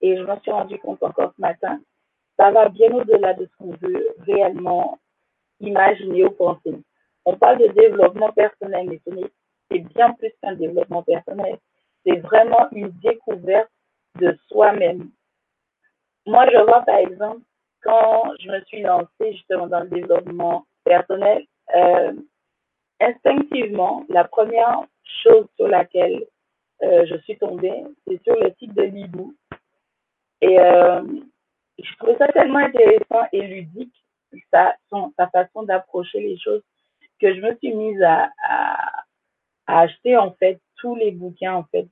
et 0.00 0.16
je 0.16 0.22
m'en 0.22 0.40
suis 0.40 0.52
rendu 0.52 0.78
compte 0.78 1.02
encore 1.02 1.32
ce 1.34 1.40
matin, 1.40 1.80
ça 2.38 2.50
va 2.50 2.68
bien 2.68 2.92
au-delà 2.92 3.34
de 3.34 3.46
ce 3.46 3.56
qu'on 3.56 3.74
veut 3.80 4.14
réellement 4.20 4.98
imaginer 5.60 6.24
ou 6.24 6.30
penser. 6.30 6.74
On 7.24 7.36
parle 7.36 7.58
de 7.58 7.68
développement 7.68 8.32
personnel, 8.32 8.88
mais 8.88 9.00
c'est 9.70 9.78
bien 9.78 10.12
plus 10.12 10.32
qu'un 10.42 10.54
développement 10.54 11.02
personnel. 11.02 11.58
C'est 12.04 12.18
vraiment 12.20 12.68
une 12.72 12.90
découverte 13.02 13.70
de 14.20 14.38
soi-même. 14.48 15.10
Moi, 16.26 16.46
je 16.50 16.58
vois 16.58 16.82
par 16.82 16.98
exemple 16.98 17.40
quand 17.86 18.32
je 18.40 18.50
me 18.50 18.60
suis 18.64 18.82
lancée 18.82 19.32
justement 19.32 19.68
dans 19.68 19.80
le 19.80 19.88
développement 19.88 20.66
personnel, 20.84 21.44
euh, 21.74 22.12
instinctivement, 23.00 24.04
la 24.08 24.24
première 24.24 24.82
chose 25.22 25.46
sur 25.56 25.68
laquelle 25.68 26.24
euh, 26.82 27.06
je 27.06 27.16
suis 27.18 27.38
tombée, 27.38 27.84
c'est 28.06 28.22
sur 28.24 28.34
le 28.34 28.52
site 28.58 28.74
de 28.74 28.82
Libou. 28.82 29.34
Et 30.42 30.58
euh, 30.58 31.02
je 31.78 31.96
trouvais 31.98 32.16
ça 32.18 32.28
tellement 32.28 32.58
intéressant 32.58 33.26
et 33.32 33.42
ludique, 33.42 33.94
sa, 34.52 34.76
façon 35.32 35.62
d'approcher 35.62 36.20
les 36.20 36.38
choses, 36.38 36.62
que 37.20 37.34
je 37.34 37.40
me 37.40 37.54
suis 37.56 37.72
mise 37.72 38.02
à, 38.02 38.30
acheter 39.68 40.16
en 40.16 40.30
fait 40.32 40.60
tous 40.76 40.94
les 40.94 41.10
bouquins 41.10 41.54
en 41.54 41.64
fait 41.64 41.88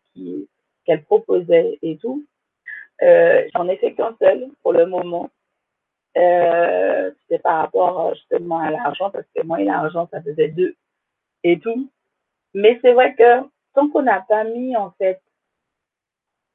qu'elle 0.85 1.03
proposait 1.05 1.79
et 1.83 1.97
tout. 1.97 2.25
J'en 3.01 3.69
ai 3.69 3.77
fait 3.79 3.95
qu'un 3.95 4.15
seul 4.21 4.49
pour 4.63 4.73
le 4.73 4.87
moment. 4.87 5.31
Euh, 6.17 7.11
c'était 7.23 7.41
par 7.41 7.63
rapport 7.63 8.01
euh, 8.01 8.15
justement 8.15 8.59
à 8.59 8.71
l'argent, 8.71 9.11
parce 9.11 9.27
que 9.35 9.43
moi 9.43 9.61
et 9.61 9.65
l'argent, 9.65 10.09
ça 10.13 10.23
faisait 10.23 10.49
deux 10.49 10.77
et 11.43 11.59
tout. 11.59 11.91
Mais 12.55 12.79
c'est 12.83 12.93
vrai 12.93 13.15
que 13.17 13.49
tant 13.75 13.89
qu'on 13.89 14.03
n'a 14.03 14.21
pas 14.21 14.45
mis 14.45 14.77
en 14.77 14.93
fait 14.93 15.21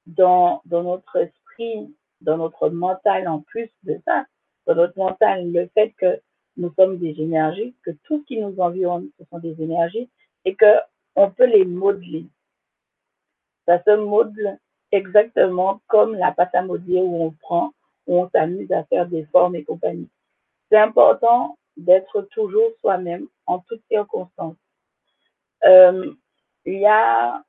dans, 0.06 0.62
dans 0.66 0.84
notre 0.84 1.16
esprit, 1.18 1.94
dans 2.22 2.38
notre 2.38 2.70
mental 2.70 3.28
en 3.28 3.42
plus 3.42 3.70
de 3.84 4.00
ça, 4.06 4.26
dans 4.66 4.76
notre 4.76 4.98
mental, 4.98 5.52
le 5.52 5.68
fait 5.74 5.92
que 5.98 6.22
nous 6.56 6.74
sommes 6.74 6.98
des 6.98 7.20
énergies, 7.20 7.76
que 7.84 7.92
tout 8.04 8.20
ce 8.20 8.26
qui 8.26 8.40
nous 8.40 8.60
environne, 8.60 9.10
ce 9.20 9.26
sont 9.26 9.40
des 9.40 9.62
énergies, 9.62 10.10
et 10.46 10.56
que 10.56 10.76
on 11.16 11.32
peut 11.32 11.46
les 11.46 11.66
modeler. 11.66 12.26
Ça 13.66 13.84
se 13.84 13.96
modèle 13.96 14.58
exactement 14.92 15.82
comme 15.88 16.16
la 16.16 16.32
pâte 16.32 16.56
à 16.56 16.62
modeler 16.62 17.02
où 17.02 17.24
on 17.24 17.32
prend 17.32 17.74
on 18.18 18.30
s'amuse 18.30 18.72
à 18.72 18.84
faire 18.86 19.08
des 19.08 19.26
formes 19.26 19.56
et 19.56 19.64
compagnie. 19.64 20.10
C'est 20.70 20.78
important 20.78 21.58
d'être 21.78 22.22
toujours 22.32 22.72
soi-même 22.82 23.28
en 23.46 23.60
toutes 23.60 23.84
circonstances. 23.90 24.58
Euh, 25.64 26.14
il 26.66 26.80
y 26.80 26.86
a 26.86 27.44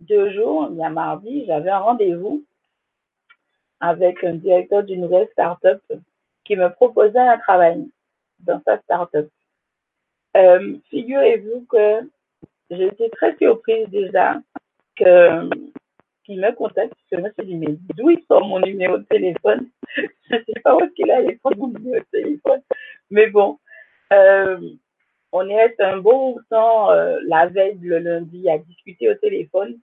deux 0.00 0.30
jours, 0.32 0.68
il 0.70 0.78
y 0.78 0.84
a 0.84 0.90
mardi, 0.90 1.44
j'avais 1.46 1.70
un 1.70 1.78
rendez-vous 1.78 2.44
avec 3.80 4.22
un 4.24 4.34
directeur 4.34 4.82
d'une 4.84 5.02
nouvelle 5.02 5.28
start-up 5.32 5.82
qui 6.44 6.56
me 6.56 6.68
proposait 6.68 7.18
un 7.18 7.38
travail 7.38 7.88
dans 8.40 8.60
sa 8.64 8.78
start-up. 8.80 9.28
Euh, 10.36 10.76
figurez-vous 10.90 11.66
que 11.66 12.08
j'étais 12.70 13.10
très 13.10 13.36
surprise 13.36 13.88
déjà 13.88 14.40
que 14.96 15.48
me 16.36 16.52
contacte. 16.52 16.94
Je 17.10 17.16
me 17.16 17.44
dit, 17.44 17.56
mais 17.56 17.76
d'où 17.96 18.10
il 18.10 18.22
sort 18.26 18.46
mon 18.46 18.60
numéro 18.60 18.98
de 18.98 19.04
téléphone 19.04 19.68
Je 19.96 20.34
ne 20.34 20.40
sais 20.40 20.60
pas 20.62 20.76
où 20.76 20.80
est-ce 20.80 20.92
qu'il 20.92 21.38
prendre 21.38 21.56
mon 21.56 21.68
numéro 21.68 21.98
de 21.98 22.06
téléphone. 22.10 22.62
Mais 23.10 23.28
bon, 23.28 23.58
euh, 24.12 24.60
on 25.32 25.48
est 25.48 25.80
un 25.80 25.98
bon 25.98 26.38
temps 26.50 26.90
euh, 26.90 27.18
la 27.26 27.46
veille, 27.46 27.78
le 27.80 27.98
lundi, 27.98 28.48
à 28.48 28.58
discuter 28.58 29.10
au 29.10 29.14
téléphone. 29.14 29.78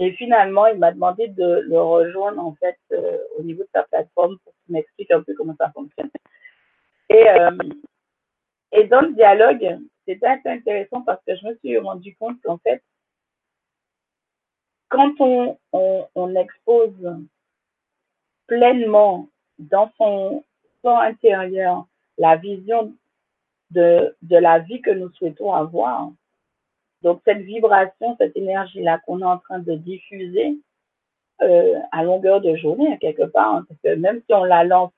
Et 0.00 0.12
finalement, 0.12 0.66
il 0.66 0.78
m'a 0.78 0.92
demandé 0.92 1.28
de 1.28 1.60
le 1.68 1.80
rejoindre 1.80 2.44
en 2.44 2.54
fait 2.54 2.78
euh, 2.92 3.18
au 3.36 3.42
niveau 3.42 3.62
de 3.62 3.68
sa 3.74 3.82
plateforme 3.84 4.38
pour 4.44 4.52
qu'il 4.64 4.74
m'explique 4.74 5.10
un 5.10 5.22
peu 5.22 5.34
comment 5.34 5.56
ça 5.58 5.70
fonctionne. 5.72 6.10
Et, 7.10 7.24
et 8.72 8.84
dans 8.84 9.00
le 9.00 9.14
dialogue, 9.14 9.78
c'était 10.06 10.26
assez 10.26 10.48
intéressant 10.48 11.02
parce 11.02 11.22
que 11.26 11.34
je 11.36 11.46
me 11.46 11.54
suis 11.56 11.78
rendu 11.78 12.14
compte 12.16 12.36
qu'en 12.42 12.58
fait, 12.58 12.82
quand 14.88 15.12
on, 15.20 15.58
on, 15.72 16.34
expose 16.36 17.16
pleinement 18.46 19.28
dans 19.58 19.90
son, 19.98 20.44
son 20.82 20.96
intérieur 20.96 21.86
la 22.16 22.36
vision 22.36 22.92
de, 23.70 24.16
de 24.22 24.36
la 24.36 24.60
vie 24.60 24.80
que 24.80 24.90
nous 24.90 25.10
souhaitons 25.12 25.52
avoir, 25.52 26.10
donc 27.02 27.20
cette 27.24 27.42
vibration, 27.42 28.16
cette 28.18 28.36
énergie-là 28.36 28.98
qu'on 29.06 29.20
est 29.20 29.24
en 29.24 29.38
train 29.38 29.58
de 29.58 29.74
diffuser 29.74 30.58
euh, 31.42 31.78
à 31.92 32.02
longueur 32.02 32.40
de 32.40 32.56
journée, 32.56 32.98
quelque 32.98 33.24
part, 33.24 33.56
hein, 33.56 33.66
parce 33.68 33.80
que 33.82 34.00
même 34.00 34.20
si 34.26 34.34
on 34.34 34.44
la 34.44 34.64
lance, 34.64 34.92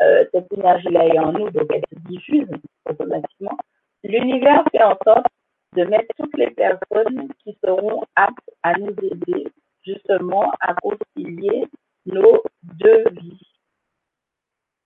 euh, 0.00 0.24
cette 0.32 0.52
énergie-là 0.52 1.06
est 1.06 1.18
en 1.18 1.32
nous, 1.32 1.50
donc 1.50 1.70
elle 1.72 1.84
se 1.92 2.08
diffuse 2.08 2.48
automatiquement. 2.88 3.56
L'univers 4.02 4.64
fait 4.72 4.82
en 4.82 4.96
sorte 5.04 5.26
de 5.76 5.84
mettre 5.84 6.08
toutes 6.16 6.36
les 6.36 6.50
personnes 6.50 7.28
qui 7.44 7.56
seront 7.62 8.02
aptes 8.16 8.50
à 8.62 8.78
nous 8.78 8.94
aider 9.02 9.46
justement 9.84 10.50
à 10.60 10.74
concilier 10.74 11.66
nos 12.06 12.42
deux 12.62 13.04
vies. 13.10 13.46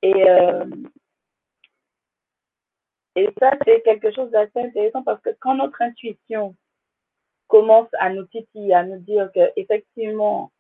Et, 0.03 0.29
euh, 0.29 0.65
et 3.15 3.29
ça, 3.39 3.53
c'est 3.65 3.83
quelque 3.83 4.13
chose 4.13 4.31
d'assez 4.31 4.51
intéressant 4.57 5.03
parce 5.03 5.23
que 5.23 5.31
quand 5.39 5.55
notre 5.55 5.81
intuition 5.81 6.57
commence 7.47 7.89
à 7.99 8.11
nous 8.11 8.25
titiller, 8.27 8.75
à 8.75 8.85
nous 8.85 8.99
dire 8.99 9.31
que 9.33 9.53
effectivement, 9.57 10.51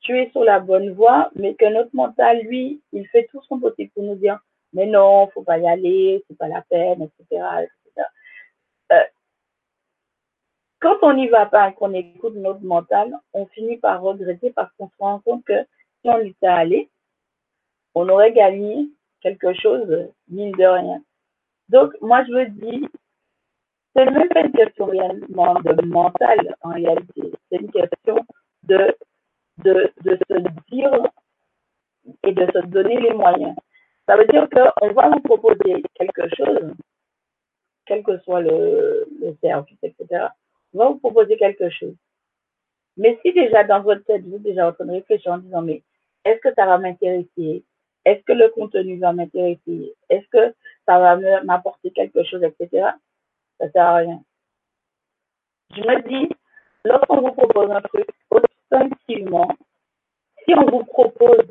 tu 0.00 0.16
es 0.18 0.30
sur 0.30 0.44
la 0.44 0.60
bonne 0.60 0.92
voie, 0.92 1.30
mais 1.34 1.54
que 1.54 1.66
notre 1.66 1.94
mental, 1.94 2.40
lui, 2.42 2.80
il 2.92 3.06
fait 3.08 3.26
tout 3.32 3.42
son 3.48 3.58
possible 3.58 3.90
pour 3.90 4.04
nous 4.04 4.14
dire, 4.14 4.38
mais 4.72 4.86
non, 4.86 5.28
faut 5.34 5.42
pas 5.42 5.58
y 5.58 5.66
aller, 5.66 6.24
c'est 6.28 6.38
pas 6.38 6.48
la 6.48 6.62
peine, 6.62 7.02
etc., 7.02 7.42
etc 7.62 7.68
quand 10.80 10.96
on 11.02 11.14
n'y 11.14 11.28
va 11.28 11.46
pas 11.46 11.72
qu'on 11.72 11.92
écoute 11.92 12.34
notre 12.34 12.62
mental, 12.62 13.12
on 13.32 13.46
finit 13.46 13.78
par 13.78 14.00
regretter 14.00 14.50
parce 14.50 14.70
qu'on 14.76 14.88
se 14.88 14.94
rend 14.98 15.18
compte 15.20 15.44
que 15.44 15.64
si 16.02 16.08
on 16.08 16.20
y 16.20 16.28
était 16.28 16.46
allé, 16.46 16.88
on 17.94 18.08
aurait 18.08 18.32
gagné 18.32 18.88
quelque 19.20 19.52
chose, 19.54 20.08
mine 20.28 20.52
de 20.52 20.64
rien. 20.64 21.02
Donc, 21.68 21.92
moi, 22.00 22.24
je 22.24 22.32
me 22.32 22.46
dis, 22.46 22.88
c'est 23.94 24.04
même 24.04 24.28
pas 24.28 24.42
une 24.42 24.52
question 24.52 24.86
de 24.86 25.86
mental, 25.86 26.56
en 26.62 26.70
réalité. 26.70 27.32
C'est 27.50 27.58
une 27.58 27.72
question 27.72 28.24
de, 28.62 28.96
de, 29.64 29.92
de 30.04 30.18
se 30.28 30.38
dire 30.70 30.92
et 32.22 32.32
de 32.32 32.46
se 32.46 32.66
donner 32.66 33.00
les 33.00 33.14
moyens. 33.14 33.56
Ça 34.06 34.16
veut 34.16 34.26
dire 34.26 34.48
qu'on 34.50 34.92
va 34.92 35.10
vous 35.10 35.20
proposer 35.20 35.82
quelque 35.96 36.28
chose, 36.36 36.72
quel 37.84 38.04
que 38.04 38.18
soit 38.20 38.40
le, 38.40 39.08
le 39.20 39.36
service, 39.42 39.78
etc 39.82 40.28
va 40.78 40.88
vous 40.88 40.98
proposer 40.98 41.36
quelque 41.36 41.68
chose. 41.70 41.94
Mais 42.96 43.18
si 43.22 43.32
déjà 43.32 43.64
dans 43.64 43.82
votre 43.82 44.04
tête, 44.04 44.24
vous 44.24 44.38
déjà 44.38 44.68
en 44.68 44.72
train 44.72 44.86
de 44.86 44.92
réfléchir 44.92 45.32
en 45.32 45.38
disant, 45.38 45.62
mais 45.62 45.82
est-ce 46.24 46.40
que 46.40 46.54
ça 46.54 46.66
va 46.66 46.78
m'intéresser? 46.78 47.64
Est-ce 48.04 48.22
que 48.24 48.32
le 48.32 48.48
contenu 48.48 48.98
va 48.98 49.12
m'intéresser? 49.12 49.94
Est-ce 50.08 50.26
que 50.28 50.54
ça 50.86 50.98
va 50.98 51.42
m'apporter 51.42 51.90
quelque 51.90 52.24
chose, 52.24 52.42
etc. 52.42 52.88
Ça 53.58 53.70
sert 53.70 53.84
à 53.84 53.96
rien. 53.96 54.22
Je 55.76 55.82
me 55.82 56.08
dis, 56.08 56.28
lorsqu'on 56.84 57.20
vous 57.20 57.32
propose 57.32 57.70
un 57.70 57.82
truc, 57.82 58.08
instinctivement, 58.70 59.48
si 60.44 60.54
on 60.54 60.64
vous 60.64 60.84
propose 60.84 61.46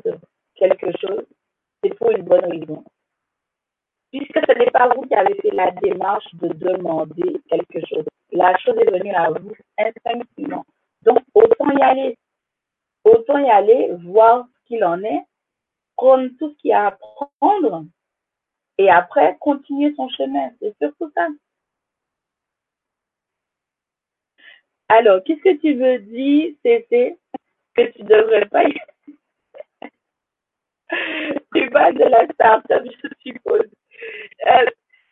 quelque 0.56 0.90
chose, 1.00 1.24
c'est 1.82 1.94
pour 1.94 2.10
une 2.10 2.22
bonne 2.22 2.44
raison 2.44 2.84
puisque 4.10 4.40
ce 4.46 4.58
n'est 4.58 4.70
pas 4.70 4.88
vous 4.94 5.02
qui 5.02 5.14
avez 5.14 5.34
fait 5.34 5.50
la 5.50 5.70
démarche 5.72 6.26
de 6.34 6.48
demander 6.48 7.40
quelque 7.48 7.80
chose. 7.88 8.07
La 8.38 8.56
chose 8.58 8.76
est 8.78 8.88
venue 8.88 9.12
à 9.16 9.30
vous 9.30 9.52
instinctivement. 9.76 10.64
Donc, 11.02 11.18
autant 11.34 11.70
y 11.76 11.82
aller. 11.82 12.16
Autant 13.02 13.38
y 13.38 13.50
aller, 13.50 13.90
voir 14.04 14.46
ce 14.46 14.68
qu'il 14.68 14.84
en 14.84 15.02
est, 15.02 15.24
prendre 15.96 16.28
tout 16.38 16.50
ce 16.50 16.56
qu'il 16.58 16.70
y 16.70 16.72
a 16.72 16.86
à 16.86 16.98
prendre 17.40 17.84
et 18.78 18.88
après 18.88 19.36
continuer 19.40 19.92
son 19.96 20.08
chemin. 20.10 20.52
C'est 20.60 20.72
surtout 20.80 21.10
ça. 21.16 21.26
Alors, 24.88 25.24
qu'est-ce 25.24 25.42
que 25.42 25.56
tu 25.60 25.74
veux 25.74 25.98
dire, 25.98 26.54
c'est 26.62 26.86
que 27.74 27.90
tu 27.90 28.04
devrais 28.04 28.46
pas 28.46 28.68
y 28.68 28.74
Tu 31.54 31.70
parles 31.70 31.98
de 31.98 32.04
la 32.04 32.24
start-up, 32.28 32.86
je 32.86 33.08
suppose. 33.20 33.68
Euh, 34.46 34.66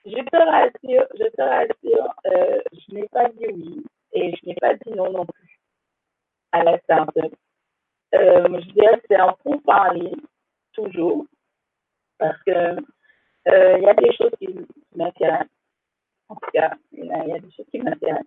je 0.06 0.22
te 0.22 0.36
rassure, 0.36 1.06
je 1.18 1.28
te 1.30 1.42
rassure, 1.42 2.14
euh, 2.26 2.60
je 2.72 2.94
n'ai 2.94 3.08
pas 3.08 3.28
dit 3.30 3.46
oui 3.52 3.84
et 4.12 4.34
je 4.36 4.46
n'ai 4.46 4.54
pas 4.54 4.74
dit 4.74 4.92
non 4.92 5.10
non 5.10 5.26
plus 5.26 5.60
à 6.52 6.62
la 6.62 6.78
start-up. 6.78 7.32
Euh, 8.14 8.60
je 8.60 8.70
dirais 8.72 8.98
que 9.00 9.06
c'est 9.08 9.16
un 9.16 9.34
parler 9.64 10.12
toujours, 10.72 11.26
parce 12.18 12.40
que 12.44 12.76
il 13.48 13.82
y 13.82 13.88
a 13.88 13.94
des 13.94 14.12
choses 14.16 14.32
qui 14.38 14.48
m'intéressent. 14.94 15.48
En 16.28 16.34
tout 16.36 16.50
cas, 16.52 16.72
il 16.92 17.06
y, 17.06 17.12
a 17.12 17.38
des 17.38 17.50
choses 17.52 17.66
qui 17.70 17.78
m'intéressent. 17.78 18.26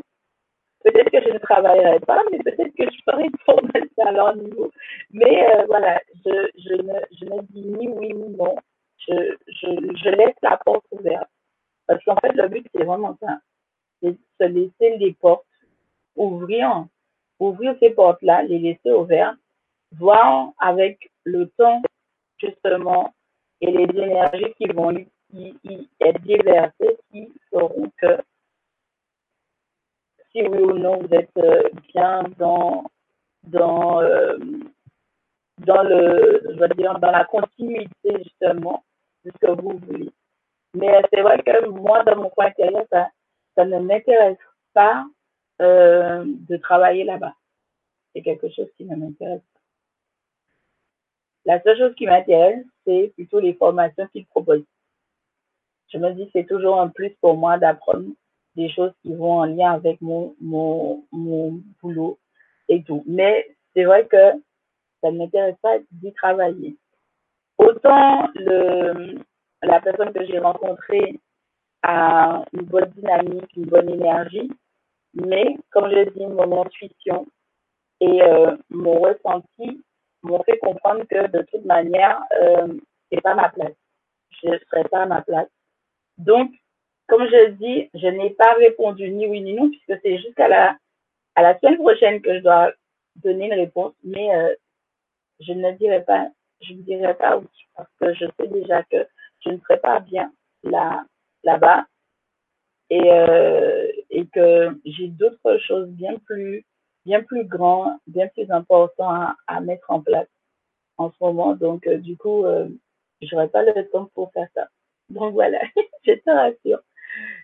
Peut-être 0.83 1.11
que 1.11 1.21
je 1.21 1.33
ne 1.33 1.39
travaillerai 1.39 1.99
pas, 2.01 2.21
mais 2.31 2.37
peut-être 2.39 2.73
que 2.73 2.85
je 2.89 3.01
ferai 3.05 3.23
une 3.23 3.37
formation 3.45 4.05
à 4.05 4.11
leur 4.11 4.35
niveau. 4.37 4.71
Mais 5.11 5.65
voilà, 5.67 5.99
je, 6.25 6.49
je, 6.57 6.73
ne, 6.75 6.99
je 7.19 7.25
ne 7.25 7.41
dis 7.49 7.65
ni 7.65 7.89
oui 7.89 8.13
ni 8.13 8.29
non 8.37 8.55
je, 9.07 9.35
je, 9.47 9.67
je 10.03 10.09
laisse 10.09 10.35
la 10.41 10.57
porte 10.57 10.85
ouverte. 10.91 11.29
Parce 11.89 12.03
qu'en 12.03 12.15
fait, 12.17 12.33
le 12.33 12.47
but, 12.47 12.67
c'est 12.71 12.83
vraiment 12.83 13.17
ça. 13.19 13.39
C'est 13.99 14.15
se 14.39 14.45
laisser 14.45 14.97
les 14.97 15.13
portes 15.13 15.43
ouvrir, 16.15 16.85
ouvrir 17.39 17.75
ces 17.79 17.89
portes-là, 17.89 18.43
les 18.43 18.59
laisser 18.59 18.91
ouvertes, 18.91 19.39
voir 19.93 20.51
avec 20.59 21.09
le 21.23 21.47
temps, 21.57 21.81
justement, 22.37 23.11
et 23.61 23.71
les 23.71 23.85
énergies 23.85 24.53
qui 24.55 24.67
vont 24.67 24.95
y, 25.33 25.89
être 25.99 26.21
déversées, 26.21 26.99
qui 27.11 27.27
feront 27.49 27.91
que, 27.99 28.19
si 30.31 30.43
oui 30.43 30.59
ou 30.59 30.77
non, 30.77 30.99
vous 30.99 31.15
êtes 31.15 31.35
euh, 31.37 31.69
bien 31.91 32.21
dans, 32.37 32.83
dans, 33.45 33.99
euh, 34.03 34.37
dans 35.57 35.81
le, 35.81 36.43
je 36.53 36.59
veux 36.59 36.67
dire, 36.77 36.99
dans 36.99 37.09
la 37.09 37.25
continuité, 37.25 38.23
justement, 38.23 38.83
de 39.25 39.31
ce 39.31 39.47
que 39.47 39.59
vous 39.59 39.79
voulez. 39.87 40.11
Mais 40.73 41.01
c'est 41.11 41.21
vrai 41.21 41.41
que 41.41 41.67
moi, 41.67 42.03
dans 42.03 42.15
mon 42.15 42.29
coin 42.29 42.47
intérieur, 42.47 42.85
ça, 42.91 43.09
ça 43.55 43.65
ne 43.65 43.79
m'intéresse 43.79 44.37
pas 44.73 45.05
euh, 45.61 46.23
de 46.25 46.57
travailler 46.57 47.03
là-bas. 47.03 47.33
C'est 48.13 48.21
quelque 48.21 48.49
chose 48.49 48.69
qui 48.77 48.85
ne 48.85 48.95
m'intéresse 48.95 49.41
pas. 49.41 49.59
La 51.45 51.61
seule 51.63 51.77
chose 51.77 51.95
qui 51.95 52.05
m'intéresse, 52.05 52.65
c'est 52.85 53.11
plutôt 53.15 53.39
les 53.39 53.53
formations 53.53 54.07
qu'ils 54.07 54.27
proposent. 54.27 54.65
Je 55.91 55.97
me 55.97 56.11
dis 56.11 56.29
c'est 56.33 56.45
toujours 56.45 56.79
un 56.79 56.89
plus 56.89 57.09
pour 57.21 57.35
moi 57.35 57.57
d'apprendre 57.57 58.05
des 58.55 58.69
choses 58.69 58.93
qui 59.01 59.13
vont 59.15 59.39
en 59.39 59.45
lien 59.45 59.73
avec 59.73 59.99
mon, 60.01 60.35
mon, 60.39 61.05
mon 61.11 61.61
boulot 61.81 62.19
et 62.67 62.83
tout. 62.83 63.03
Mais 63.07 63.47
c'est 63.73 63.85
vrai 63.85 64.05
que 64.05 64.31
ça 65.01 65.11
ne 65.11 65.17
m'intéresse 65.17 65.55
pas 65.61 65.77
d'y 65.91 66.13
travailler. 66.13 66.77
Autant 67.57 68.29
le, 68.35 69.19
la 69.63 69.81
personne 69.81 70.13
que 70.13 70.25
j'ai 70.25 70.39
rencontrée 70.39 71.19
a 71.83 72.43
une 72.53 72.63
bonne 72.65 72.89
dynamique, 72.91 73.55
une 73.55 73.65
bonne 73.65 73.89
énergie, 73.89 74.49
mais 75.13 75.57
comme 75.71 75.89
je 75.89 76.09
dis, 76.09 76.25
mon 76.25 76.61
intuition 76.61 77.25
et 78.01 78.21
euh, 78.21 78.55
mon 78.69 78.99
ressenti 78.99 79.81
m'ont 80.23 80.43
fait 80.43 80.57
comprendre 80.59 81.03
que 81.09 81.27
de 81.27 81.41
toute 81.43 81.65
manière, 81.65 82.21
euh, 82.41 82.67
c'est 83.11 83.21
pas 83.21 83.35
ma 83.35 83.49
place. 83.49 83.75
Je 84.41 84.49
ne 84.49 84.57
serai 84.57 84.83
pas 84.85 85.03
à 85.03 85.05
ma 85.05 85.21
place. 85.21 85.49
Donc, 86.17 86.51
comme 87.07 87.25
je 87.27 87.51
dis, 87.51 87.89
je 87.93 88.07
n'ai 88.07 88.29
pas 88.31 88.53
répondu 88.53 89.09
ni 89.09 89.27
oui 89.27 89.41
ni 89.41 89.53
non, 89.53 89.69
puisque 89.69 89.99
c'est 90.01 90.17
jusqu'à 90.19 90.47
la, 90.47 90.77
à 91.35 91.41
la 91.41 91.57
semaine 91.59 91.77
prochaine 91.77 92.21
que 92.21 92.35
je 92.35 92.39
dois 92.39 92.71
donner 93.15 93.47
une 93.47 93.59
réponse, 93.59 93.93
mais 94.03 94.35
euh, 94.35 94.53
je 95.39 95.53
ne 95.53 95.71
dirai 95.71 96.03
pas, 96.03 96.29
je 96.61 96.73
ne 96.73 96.81
dirai 96.81 97.13
pas 97.15 97.37
oui, 97.37 97.47
parce 97.75 97.89
que 97.99 98.13
je 98.13 98.25
sais 98.37 98.47
déjà 98.47 98.83
que 98.83 99.07
je 99.45 99.51
ne 99.51 99.57
serai 99.59 99.77
pas 99.79 99.99
bien 99.99 100.31
là, 100.63 101.05
là-bas 101.43 101.85
et, 102.89 103.11
euh, 103.11 103.87
et 104.09 104.25
que 104.27 104.79
j'ai 104.85 105.07
d'autres 105.07 105.57
choses 105.59 105.89
bien 105.89 106.17
plus, 106.25 106.65
bien 107.05 107.21
plus 107.23 107.45
grands, 107.45 107.99
bien 108.07 108.27
plus 108.27 108.49
importants 108.51 109.33
à, 109.47 109.61
mettre 109.61 109.89
en 109.91 110.01
place 110.01 110.27
en 110.97 111.11
ce 111.11 111.15
moment. 111.21 111.55
Donc, 111.55 111.87
euh, 111.87 111.97
du 111.97 112.17
coup, 112.17 112.45
euh, 112.45 112.67
j'aurai 113.21 113.47
pas 113.47 113.63
le 113.63 113.87
temps 113.89 114.09
pour 114.13 114.31
faire 114.31 114.47
ça. 114.55 114.67
Donc 115.09 115.33
voilà, 115.33 115.59
je 116.05 116.13
te 116.13 116.29
rassure, 116.29 116.81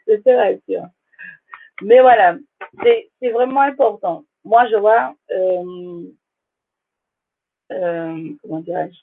je 0.08 0.15
te 0.15 0.29
rassure. 0.29 0.88
Mais 1.81 1.99
voilà, 2.01 2.38
c'est 2.84 3.29
vraiment 3.31 3.62
important. 3.62 4.23
Moi, 4.43 4.67
je 4.69 4.75
vois, 4.75 5.15
euh, 5.31 6.05
comment 8.41 8.60
dirais-je, 8.62 8.99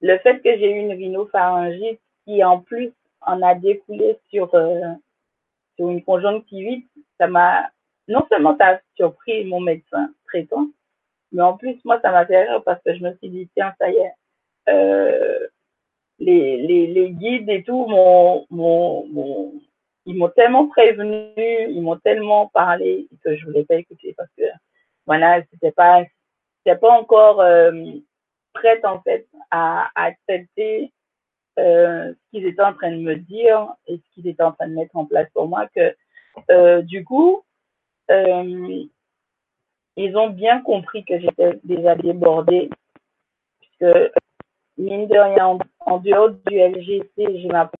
le 0.00 0.18
fait 0.18 0.40
que 0.40 0.56
j'ai 0.58 0.70
eu 0.70 0.78
une 0.78 0.92
rhinopharyngite 0.92 2.00
qui 2.24 2.42
en 2.44 2.60
plus 2.60 2.92
en 3.22 3.42
a 3.42 3.54
découlé 3.54 4.18
sur, 4.30 4.54
euh, 4.54 4.92
sur 5.76 5.90
une 5.90 6.02
conjonctivite, 6.02 6.88
ça 7.18 7.26
m'a, 7.26 7.70
non 8.08 8.24
seulement 8.30 8.56
ça 8.58 8.76
a 8.76 8.80
surpris 8.96 9.44
mon 9.44 9.60
médecin 9.60 10.10
traitant, 10.26 10.68
mais 11.32 11.42
en 11.42 11.56
plus, 11.56 11.76
moi, 11.84 12.00
ça 12.02 12.10
m'a 12.10 12.26
fait 12.26 12.42
rire 12.42 12.62
parce 12.64 12.82
que 12.82 12.94
je 12.94 13.02
me 13.02 13.14
suis 13.16 13.28
dit, 13.28 13.48
tiens, 13.54 13.74
ça 13.78 13.90
y 13.90 13.96
est, 13.96 14.12
euh, 14.68 15.46
les, 16.18 16.56
les, 16.58 16.86
les 16.88 17.10
guides 17.10 17.48
et 17.48 17.62
tout 17.62 17.86
m'ont, 17.86 18.46
ils 20.06 20.16
m'ont 20.16 20.28
tellement 20.30 20.66
prévenu, 20.68 21.32
ils 21.36 21.80
m'ont 21.82 21.98
tellement 21.98 22.48
parlé 22.48 23.08
que 23.24 23.36
je 23.36 23.46
voulais 23.46 23.64
pas 23.64 23.76
écouter 23.76 24.14
parce 24.16 24.30
que 24.36 24.44
voilà, 25.06 25.42
c'était 25.50 25.72
pas, 25.72 26.04
c'était 26.58 26.78
pas 26.78 26.90
encore 26.90 27.40
euh, 27.40 27.72
prête 28.52 28.84
en 28.84 29.00
fait 29.02 29.26
à, 29.50 29.90
accepter 29.94 30.92
euh, 31.58 32.12
ce 32.12 32.30
qu'ils 32.30 32.46
étaient 32.46 32.62
en 32.62 32.74
train 32.74 32.90
de 32.90 32.96
me 32.96 33.16
dire 33.16 33.68
et 33.86 33.96
ce 33.96 34.14
qu'ils 34.14 34.28
étaient 34.28 34.42
en 34.42 34.52
train 34.52 34.68
de 34.68 34.74
mettre 34.74 34.96
en 34.96 35.04
place 35.04 35.28
pour 35.34 35.48
moi 35.48 35.66
que 35.74 35.94
euh, 36.50 36.82
du 36.82 37.04
coup 37.04 37.42
euh, 38.10 38.84
ils 39.96 40.16
ont 40.16 40.30
bien 40.30 40.62
compris 40.62 41.04
que 41.04 41.18
j'étais 41.18 41.58
déjà 41.64 41.94
débordée 41.96 42.70
puisque 43.60 44.12
mine 44.78 45.08
de 45.08 45.18
rien 45.18 45.46
en, 45.46 45.58
en 45.80 45.98
dehors 45.98 46.30
du 46.30 46.58
LGC 46.58 47.08
j'ai 47.16 47.48
ma 47.48 47.70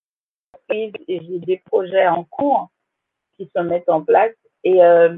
et 0.72 0.92
j'ai 1.08 1.38
des 1.40 1.58
projets 1.66 2.06
en 2.06 2.24
cours 2.24 2.70
qui 3.36 3.50
se 3.54 3.60
mettent 3.62 3.88
en 3.88 4.02
place. 4.02 4.34
Et, 4.64 4.82
euh, 4.82 5.16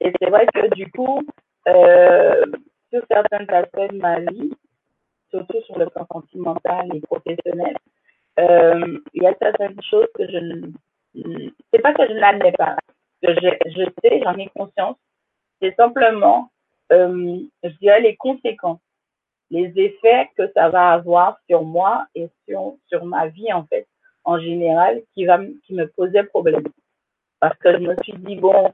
et 0.00 0.12
c'est 0.20 0.30
vrai 0.30 0.46
que 0.54 0.74
du 0.74 0.90
coup, 0.90 1.22
euh, 1.68 2.44
sur 2.90 3.02
certains 3.10 3.46
aspects 3.48 3.92
de 3.92 3.98
ma 3.98 4.20
vie, 4.20 4.52
surtout 5.30 5.60
sur 5.62 5.78
le 5.78 5.86
plan 5.86 6.06
sentimental 6.12 6.88
et 6.94 7.00
professionnel, 7.00 7.76
euh, 8.38 8.98
il 9.14 9.22
y 9.22 9.26
a 9.26 9.34
certaines 9.40 9.80
choses 9.82 10.08
que 10.14 10.26
je 10.26 10.38
ne... 10.38 11.50
C'est 11.72 11.82
pas 11.82 11.92
que 11.92 12.06
je 12.06 12.12
n'admets 12.14 12.52
pas, 12.52 12.76
que 13.22 13.34
je, 13.34 13.84
sais, 14.02 14.20
j'en 14.22 14.36
ai 14.36 14.48
conscience. 14.54 14.96
C'est 15.60 15.74
simplement, 15.74 16.50
euh, 16.92 17.40
je 17.62 17.68
dirais, 17.80 18.00
les 18.00 18.16
conséquences, 18.16 18.80
les 19.50 19.72
effets 19.76 20.28
que 20.36 20.50
ça 20.52 20.68
va 20.68 20.92
avoir 20.92 21.38
sur 21.48 21.64
moi 21.64 22.06
et 22.14 22.28
sur, 22.48 22.76
sur 22.88 23.04
ma 23.04 23.26
vie, 23.26 23.52
en 23.52 23.64
fait, 23.64 23.86
en 24.24 24.38
général 24.38 25.02
qui, 25.14 25.24
va, 25.24 25.40
qui 25.64 25.74
me 25.74 25.86
posait 25.88 26.24
problème. 26.24 26.64
Parce 27.40 27.58
que 27.58 27.72
je 27.72 27.78
me 27.78 27.96
suis 28.02 28.12
dit, 28.12 28.36
bon, 28.36 28.72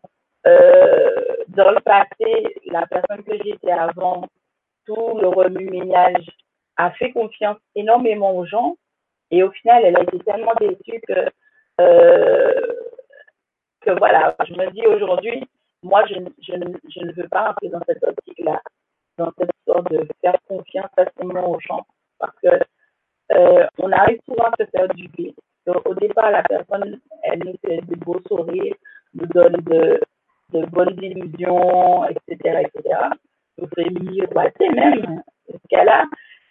dans 1.48 1.70
le 1.70 1.80
passé, 1.80 2.54
la 2.66 2.86
personne 2.86 3.24
que 3.24 3.36
j'étais 3.42 3.72
avant, 3.72 4.26
tout 4.86 5.18
le 5.20 5.28
remue-ménage 5.28 6.26
a 6.76 6.90
fait 6.92 7.12
confiance 7.12 7.58
énormément 7.74 8.36
aux 8.36 8.46
gens. 8.46 8.76
Et 9.30 9.42
au 9.42 9.50
final, 9.50 9.84
elle 9.84 9.96
a 9.96 10.02
été 10.02 10.18
tellement 10.20 10.54
déçue 10.60 11.00
que, 11.08 11.30
euh, 11.80 12.72
que 13.80 13.90
voilà, 13.98 14.36
je 14.46 14.54
me 14.54 14.70
dis 14.70 14.86
aujourd'hui, 14.86 15.44
moi, 15.82 16.04
je, 16.06 16.14
je, 16.42 16.52
je 16.52 17.00
ne 17.04 17.12
veux 17.12 17.28
pas 17.28 17.48
rentrer 17.48 17.68
dans 17.68 17.80
cette 17.86 18.04
optique-là, 18.04 18.60
dans 19.18 19.32
cette 19.38 19.50
sorte 19.66 19.90
de 19.90 20.06
faire 20.20 20.36
confiance 20.48 20.90
facilement 20.94 21.50
aux 21.50 21.60
gens. 21.60 21.84
Parce 22.18 22.36
que 22.42 22.48
euh, 23.32 23.66
on 23.78 23.90
arrive 23.92 24.20
souvent 24.24 24.44
à 24.44 24.64
se 24.64 24.70
faire 24.70 24.88
du 24.94 25.08
bien. 25.08 25.32
au 25.84 25.94
départ, 25.94 26.30
la 26.30 26.42
personne, 26.44 27.00
elle 27.24 27.40
nous 27.40 27.56
fait 27.64 27.80
de 27.82 27.96
beaux 27.96 28.20
sourires, 28.28 28.74
nous 29.14 29.26
donne 29.26 29.56
de 29.62 30.00
bonnes 30.66 30.98
illusions, 31.02 32.04
etc., 32.06 32.64
etc. 32.64 32.98
Nous 33.58 33.68
fait 33.74 33.90
miroiter 33.90 34.68
même 34.70 35.22
ce 35.48 35.76
a. 35.76 36.04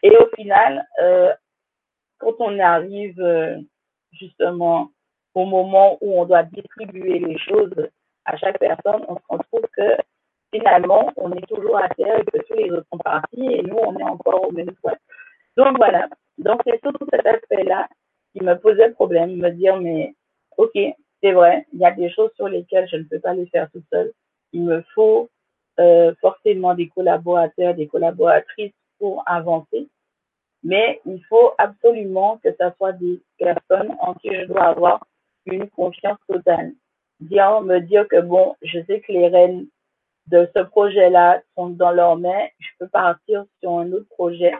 Et 0.04 0.15
au 0.18 0.28
final, 0.36 0.86
euh, 1.02 1.34
quand 2.20 2.36
on 2.39 2.60
arrive 2.60 3.20
euh, 3.20 3.58
justement 4.12 4.91
au 5.34 5.46
moment 5.46 5.98
où 6.02 6.20
on 6.22 6.26
doit 6.26 6.44
distribuer 6.44 7.20
les 7.20 7.38
choses 7.39 7.74
à 8.26 8.38
chaque 8.38 8.60
personne, 8.60 9.06
on 9.08 9.15
se 9.15 9.24
retrouve 9.30 9.68
que 9.76 9.98
finalement, 10.54 11.12
on 11.18 11.32
est 11.34 11.48
toujours 11.48 11.78
à 11.78 11.89
terre 11.89 12.20
et 12.20 12.26
que 12.26 12.46
tous 12.46 12.54
les 12.54 12.72
autres 12.72 12.88
sont 12.91 13.00
partis 13.00 13.46
et 13.46 13.62
nous, 13.62 13.78
on 13.78 13.98
est 13.98 14.04
encore 14.04 14.48
au 14.48 14.52
même 14.52 14.72
point. 14.82 14.96
Donc 15.58 15.78
voilà, 15.78 16.08
donc, 16.38 16.62
c'est 16.65 16.80
surtout 16.82 17.06
cet 17.12 17.26
aspect-là 17.26 17.88
qui 18.34 18.44
me 18.44 18.56
posait 18.56 18.91
problème, 18.91 19.38
me 19.38 19.50
dire, 19.52 19.78
mais 19.80 20.15
ok, 20.58 20.78
c'est 21.25 21.31
vrai, 21.31 21.65
il 21.73 21.79
y 21.79 21.85
a 21.85 21.91
des 21.91 22.11
choses 22.11 22.29
sur 22.35 22.47
lesquelles 22.47 22.88
je 22.88 22.97
ne 22.97 23.03
peux 23.03 23.19
pas 23.19 23.33
les 23.33 23.47
faire 23.47 23.67
tout 23.71 23.81
seul. 23.91 24.11
Il 24.53 24.63
me 24.63 24.83
faut 24.93 25.27
euh, 25.79 26.13
forcément 26.21 26.75
des 26.75 26.88
collaborateurs, 26.89 27.73
des 27.73 27.88
collaboratrices 27.88 28.75
pour 28.99 29.23
avancer. 29.25 29.89
Mais 30.63 31.01
il 31.03 31.19
faut 31.25 31.53
absolument 31.57 32.39
que 32.43 32.49
ce 32.51 32.69
soit 32.77 32.91
des 32.91 33.19
personnes 33.39 33.95
en 34.01 34.13
qui 34.13 34.29
je 34.35 34.45
dois 34.45 34.65
avoir 34.65 35.03
une 35.47 35.67
confiance 35.71 36.19
totale. 36.27 36.73
Dire, 37.19 37.59
me 37.61 37.79
dire 37.79 38.07
que 38.07 38.21
bon, 38.21 38.55
je 38.61 38.79
sais 38.85 38.99
que 38.99 39.11
les 39.11 39.27
rênes 39.27 39.65
de 40.27 40.47
ce 40.55 40.61
projet-là 40.61 41.41
sont 41.55 41.69
dans 41.69 41.91
leurs 41.91 42.17
mains, 42.17 42.45
je 42.59 42.67
peux 42.77 42.88
partir 42.88 43.45
sur 43.61 43.71
un 43.71 43.91
autre 43.91 44.09
projet 44.09 44.53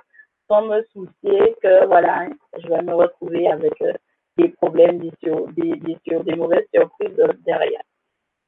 sans 0.48 0.64
me 0.64 0.82
soucier 0.94 1.56
que 1.62 1.86
voilà, 1.86 2.28
je 2.58 2.68
vais 2.68 2.82
me 2.82 2.96
retrouver 2.96 3.48
avec 3.48 3.80
euh, 3.84 3.94
des 4.38 4.50
problèmes, 4.50 5.00
des, 5.00 5.12
des, 5.56 5.76
des, 5.78 6.20
des 6.24 6.36
mauvaises 6.36 6.68
surprises 6.74 7.18
derrière. 7.46 7.82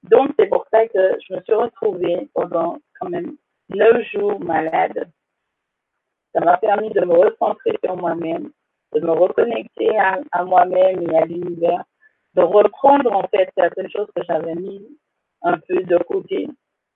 Donc, 0.03 0.31
c'est 0.37 0.47
pour 0.47 0.65
ça 0.71 0.87
que 0.87 1.17
je 1.27 1.33
me 1.33 1.41
suis 1.41 1.53
retrouvée 1.53 2.29
pendant 2.33 2.77
quand 2.99 3.09
même 3.09 3.35
neuf 3.69 4.01
jours 4.11 4.39
malade. 4.39 5.09
Ça 6.33 6.41
m'a 6.41 6.57
permis 6.57 6.91
de 6.91 7.01
me 7.01 7.13
recentrer 7.13 7.77
sur 7.83 7.95
moi-même, 7.95 8.51
de 8.93 8.99
me 8.99 9.11
reconnecter 9.11 9.97
à, 9.97 10.19
à 10.31 10.45
moi-même 10.45 11.09
et 11.09 11.17
à 11.17 11.25
l'univers, 11.25 11.83
de 12.35 12.41
reprendre 12.41 13.11
en 13.11 13.27
fait 13.27 13.49
certaines 13.57 13.89
choses 13.89 14.09
que 14.15 14.23
j'avais 14.23 14.55
mises 14.55 14.87
un 15.41 15.57
peu 15.57 15.81
de 15.83 15.97
côté, 16.03 16.47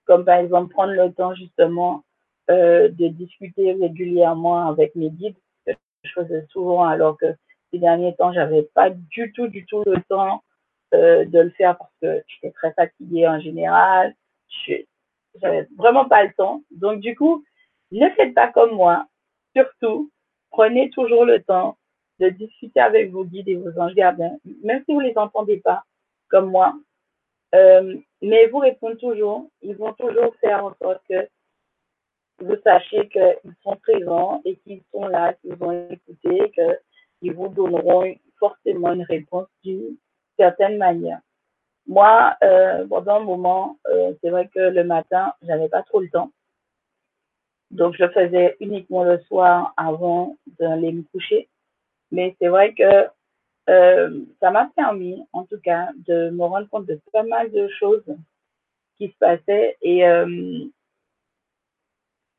comme 0.06 0.26
par 0.26 0.38
exemple 0.40 0.72
prendre 0.74 0.94
le 0.94 1.12
temps 1.14 1.34
justement 1.36 2.04
euh, 2.50 2.90
de 2.90 3.08
discuter 3.08 3.74
régulièrement 3.74 4.68
avec 4.68 4.96
mes 4.96 5.10
guides, 5.10 5.38
que 5.66 5.74
je 6.04 6.12
faisais 6.14 6.46
souvent 6.50 6.84
alors 6.84 7.18
que 7.18 7.34
ces 7.72 7.80
derniers 7.80 8.16
temps, 8.16 8.34
j'avais 8.34 8.64
pas 8.64 8.90
du 8.90 9.32
tout, 9.34 9.48
du 9.48 9.66
tout 9.66 9.84
le 9.86 10.02
temps 10.10 10.44
euh, 10.94 11.26
de 11.26 11.40
le 11.40 11.50
faire 11.52 11.78
parce 11.78 11.92
que 12.02 12.24
j'étais 12.28 12.52
très 12.52 12.74
fatiguée 12.74 13.28
en 13.28 13.40
général. 13.40 14.14
J'avais 15.36 15.68
vraiment 15.78 16.06
pas 16.06 16.24
le 16.24 16.34
temps. 16.34 16.62
Donc 16.72 17.00
du 17.00 17.16
coup, 17.16 17.44
ne 17.92 18.10
faites 18.10 18.34
pas 18.34 18.52
comme 18.52 18.76
moi. 18.76 19.06
Surtout, 19.56 20.12
prenez 20.52 20.90
toujours 20.90 21.26
le 21.26 21.42
temps 21.42 21.78
de 22.20 22.30
discuter 22.30 22.80
avec 22.80 23.12
vos 23.12 23.26
guides 23.26 23.48
et 23.48 23.56
vos 23.56 23.78
anges 23.80 23.96
gardiens, 23.96 24.38
même 24.64 24.84
si 24.86 24.94
vous 24.94 25.00
les 25.00 25.18
entendez 25.18 25.58
pas, 25.58 25.84
comme 26.30 26.52
moi. 26.52 26.74
Euh, 27.56 27.98
mais 28.22 28.48
vous 28.48 28.60
répondent 28.60 28.98
toujours. 28.98 29.50
Ils 29.62 29.76
vont 29.76 29.94
toujours 29.94 30.36
faire 30.36 30.64
en 30.66 30.74
sorte 30.82 31.02
que 31.10 31.28
vous 32.40 32.56
sachiez 32.64 33.08
qu'ils 33.10 33.56
sont 33.64 33.76
présents 33.78 34.42
et 34.46 34.56
qu'ils 34.58 34.82
sont 34.92 35.08
là, 35.08 35.34
qu'ils 35.34 35.56
vont 35.56 35.88
écouter, 35.90 36.52
qu'ils 37.22 37.34
vous 37.34 37.48
donneront 37.48 38.14
forcément 38.40 38.94
une 38.94 39.04
réponse 39.04 39.48
d'une 39.64 39.96
certaine 40.38 40.78
manière. 40.78 41.20
Moi, 41.88 42.36
euh, 42.44 42.88
pendant 42.88 43.16
un 43.16 43.24
moment, 43.24 43.78
euh, 43.88 44.14
c'est 44.22 44.30
vrai 44.30 44.50
que 44.54 44.60
le 44.60 44.84
matin, 44.84 45.34
j'avais 45.42 45.70
pas 45.70 45.84
trop 45.84 46.00
le 46.00 46.10
temps. 46.10 46.32
Donc, 47.70 47.96
je 47.98 48.08
faisais 48.10 48.58
uniquement 48.60 49.04
le 49.04 49.20
soir 49.22 49.74
avant 49.78 50.36
d'aller 50.60 50.92
me 50.92 51.04
coucher. 51.04 51.48
Mais 52.12 52.36
c'est 52.40 52.50
vrai 52.50 52.74
que 52.74 53.08
euh, 53.70 54.26
ça 54.40 54.52
m'a 54.52 54.70
permis, 54.76 55.24
en 55.32 55.46
tout 55.46 55.60
cas, 55.64 55.90
de 56.08 56.30
me 56.32 56.44
rendre 56.44 56.68
compte 56.70 56.86
de 56.86 57.00
pas 57.14 57.24
mal 57.24 57.52
de 57.52 57.68
choses 57.70 58.04
qui 58.98 59.08
se 59.08 59.18
passaient. 59.18 59.78
Et 59.82 60.04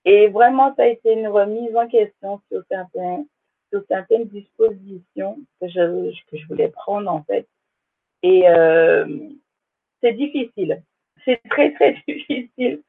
et 0.05 0.29
vraiment, 0.29 0.75
ça 0.75 0.83
a 0.83 0.87
été 0.87 1.13
une 1.13 1.29
remise 1.29 1.75
en 1.77 1.87
question 1.89 2.41
sur, 2.51 2.63
certains, 2.69 3.25
sur 3.73 3.83
certaines 3.89 4.27
dispositions 4.29 5.39
que 5.61 5.69
je, 5.69 6.47
voulais 6.47 6.69
prendre, 6.69 7.11
en 7.11 7.23
fait. 7.25 7.49
Et 8.23 8.49
euh, 8.49 9.07
c'est 10.03 10.13
difficile. 10.13 10.83
c'est 11.25 11.41
très 11.49 11.73
très 11.73 11.95
difficile. 12.09 12.83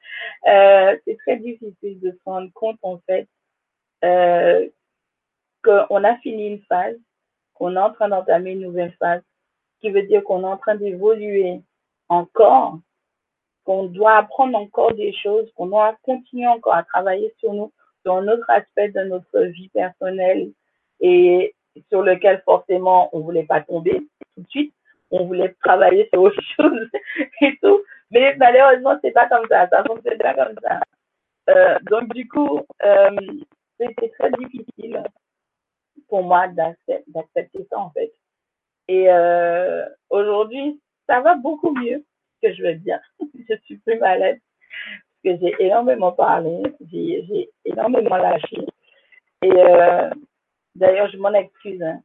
Euh, 0.47 0.97
c'est 1.05 1.17
très 1.19 1.37
difficile 1.37 1.99
de 2.01 2.11
se 2.11 2.19
rendre 2.25 2.51
compte 2.53 2.77
en 2.81 2.99
fait 3.07 3.27
euh, 4.03 4.67
qu'on 5.63 6.03
a 6.03 6.17
fini 6.17 6.47
une 6.47 6.61
phase, 6.63 6.97
qu'on 7.53 7.75
est 7.75 7.79
en 7.79 7.93
train 7.93 8.09
d'entamer 8.09 8.51
une 8.51 8.61
nouvelle 8.61 8.93
phase, 8.99 9.21
qui 9.79 9.89
veut 9.89 10.03
dire 10.03 10.23
qu'on 10.23 10.41
est 10.41 10.47
en 10.47 10.57
train 10.57 10.75
d'évoluer 10.75 11.61
encore, 12.09 12.79
qu'on 13.63 13.85
doit 13.85 14.17
apprendre 14.17 14.57
encore 14.57 14.93
des 14.93 15.13
choses, 15.13 15.49
qu'on 15.55 15.67
doit 15.67 15.95
continuer 16.03 16.47
encore 16.47 16.75
à 16.75 16.83
travailler 16.83 17.33
sur 17.39 17.53
nous, 17.53 17.71
sur 18.01 18.15
un 18.15 18.27
autre 18.27 18.49
aspect 18.49 18.89
de 18.89 19.01
notre 19.03 19.39
vie 19.43 19.69
personnelle 19.69 20.51
et 21.03 21.53
sur 21.89 22.01
lequel 22.01 22.41
forcément 22.45 23.09
on 23.13 23.19
voulait 23.19 23.43
pas 23.43 23.61
tomber 23.61 23.99
tout 24.35 24.41
de 24.41 24.49
suite, 24.49 24.73
on 25.11 25.25
voulait 25.25 25.53
travailler 25.63 26.09
sur 26.11 26.23
autre 26.23 26.41
chose 26.55 26.89
et 27.41 27.57
tout. 27.61 27.81
Mais 28.09 28.35
malheureusement, 28.37 28.97
c'est 29.03 29.11
pas 29.11 29.27
comme 29.27 29.45
ça, 29.49 29.67
ça 29.69 29.83
fonctionne 29.83 30.17
pas 30.17 30.33
comme 30.33 30.55
ça. 30.63 30.79
Euh, 31.49 31.77
donc 31.89 32.13
du 32.13 32.27
coup, 32.27 32.61
euh, 32.85 33.09
c'était 33.79 34.09
très 34.17 34.31
difficile 34.31 35.03
pour 36.07 36.23
moi 36.23 36.47
d'accepter 36.47 37.67
ça 37.69 37.79
en 37.79 37.91
fait. 37.91 38.13
Et 38.87 39.11
euh, 39.11 39.85
aujourd'hui, 40.09 40.79
ça 41.07 41.19
va 41.19 41.35
beaucoup 41.35 41.71
mieux, 41.71 42.03
que 42.41 42.53
je 42.53 42.63
veux 42.63 42.75
dire. 42.75 42.99
je 43.49 43.55
suis 43.65 43.77
plus 43.77 43.99
malade 43.99 44.39
parce 45.23 45.37
que 45.37 45.45
j'ai 45.45 45.55
énormément 45.59 46.13
parlé, 46.13 46.61
j'ai 46.91 47.49
énormément 47.65 48.17
lâché. 48.17 48.57
Et 49.41 49.51
d'ailleurs, 50.75 51.09
je 51.09 51.17
m'en 51.17 51.33
excuse 51.33 51.81
hein, 51.81 52.01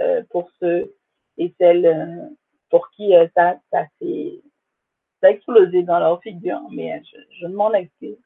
euh, 0.00 0.22
pour 0.30 0.50
ceux 0.60 0.94
et 1.38 1.54
celles 1.58 1.86
euh, 1.86 2.28
pour 2.70 2.90
qui 2.90 3.14
euh, 3.14 3.26
ça, 3.36 3.56
ça 3.72 3.86
s'est 4.00 4.40
explosé 5.22 5.82
dans 5.82 5.98
leur 5.98 6.22
figure, 6.22 6.60
mais 6.70 7.02
je, 7.04 7.18
je 7.40 7.46
m'en 7.46 7.72
excuse. 7.74 8.16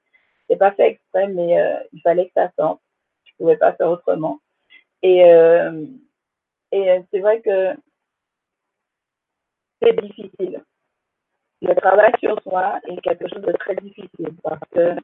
C'est 0.49 0.57
pas 0.57 0.73
fait 0.73 0.91
exprès, 0.91 1.27
mais 1.29 1.57
il 1.93 2.01
fallait 2.03 2.27
que 2.27 2.35
ça 2.35 2.53
sorte. 2.59 2.81
Je 3.25 3.33
pouvais 3.39 3.57
pas 3.57 3.73
faire 3.73 3.89
autrement. 3.89 4.41
Et, 5.03 5.21
et 6.71 7.03
c'est 7.11 7.21
vrai 7.21 7.41
que 7.41 7.75
c'est 9.81 9.99
difficile. 10.01 10.63
Le 11.63 11.75
travail 11.75 12.13
sur 12.21 12.41
soi 12.43 12.79
est 12.87 13.01
quelque 13.01 13.27
chose 13.27 13.43
de 13.43 13.53
très 13.53 13.75
difficile 13.77 14.37
parce 14.43 14.61
que 14.71 14.95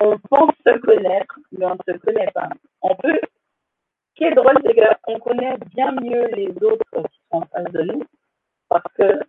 on 0.00 0.18
pense 0.18 0.54
se 0.66 0.78
connaître, 0.78 1.38
mais 1.52 1.66
on 1.66 1.74
ne 1.74 1.92
se 1.92 1.98
connaît 1.98 2.30
pas. 2.32 2.48
On 2.82 2.94
peut. 2.96 3.20
Ce 3.22 4.14
qui 4.14 4.24
est 4.24 4.34
drôle, 4.34 4.58
c'est 4.64 4.74
qu'on 4.74 5.18
connaît 5.20 5.56
bien 5.74 5.92
mieux 5.92 6.26
les 6.34 6.50
autres 6.62 7.02
qui 7.10 7.20
sont 7.30 7.38
en 7.38 7.46
face 7.46 7.72
de 7.72 7.82
nous 7.82 8.04
parce 8.68 8.92
que 8.94 9.20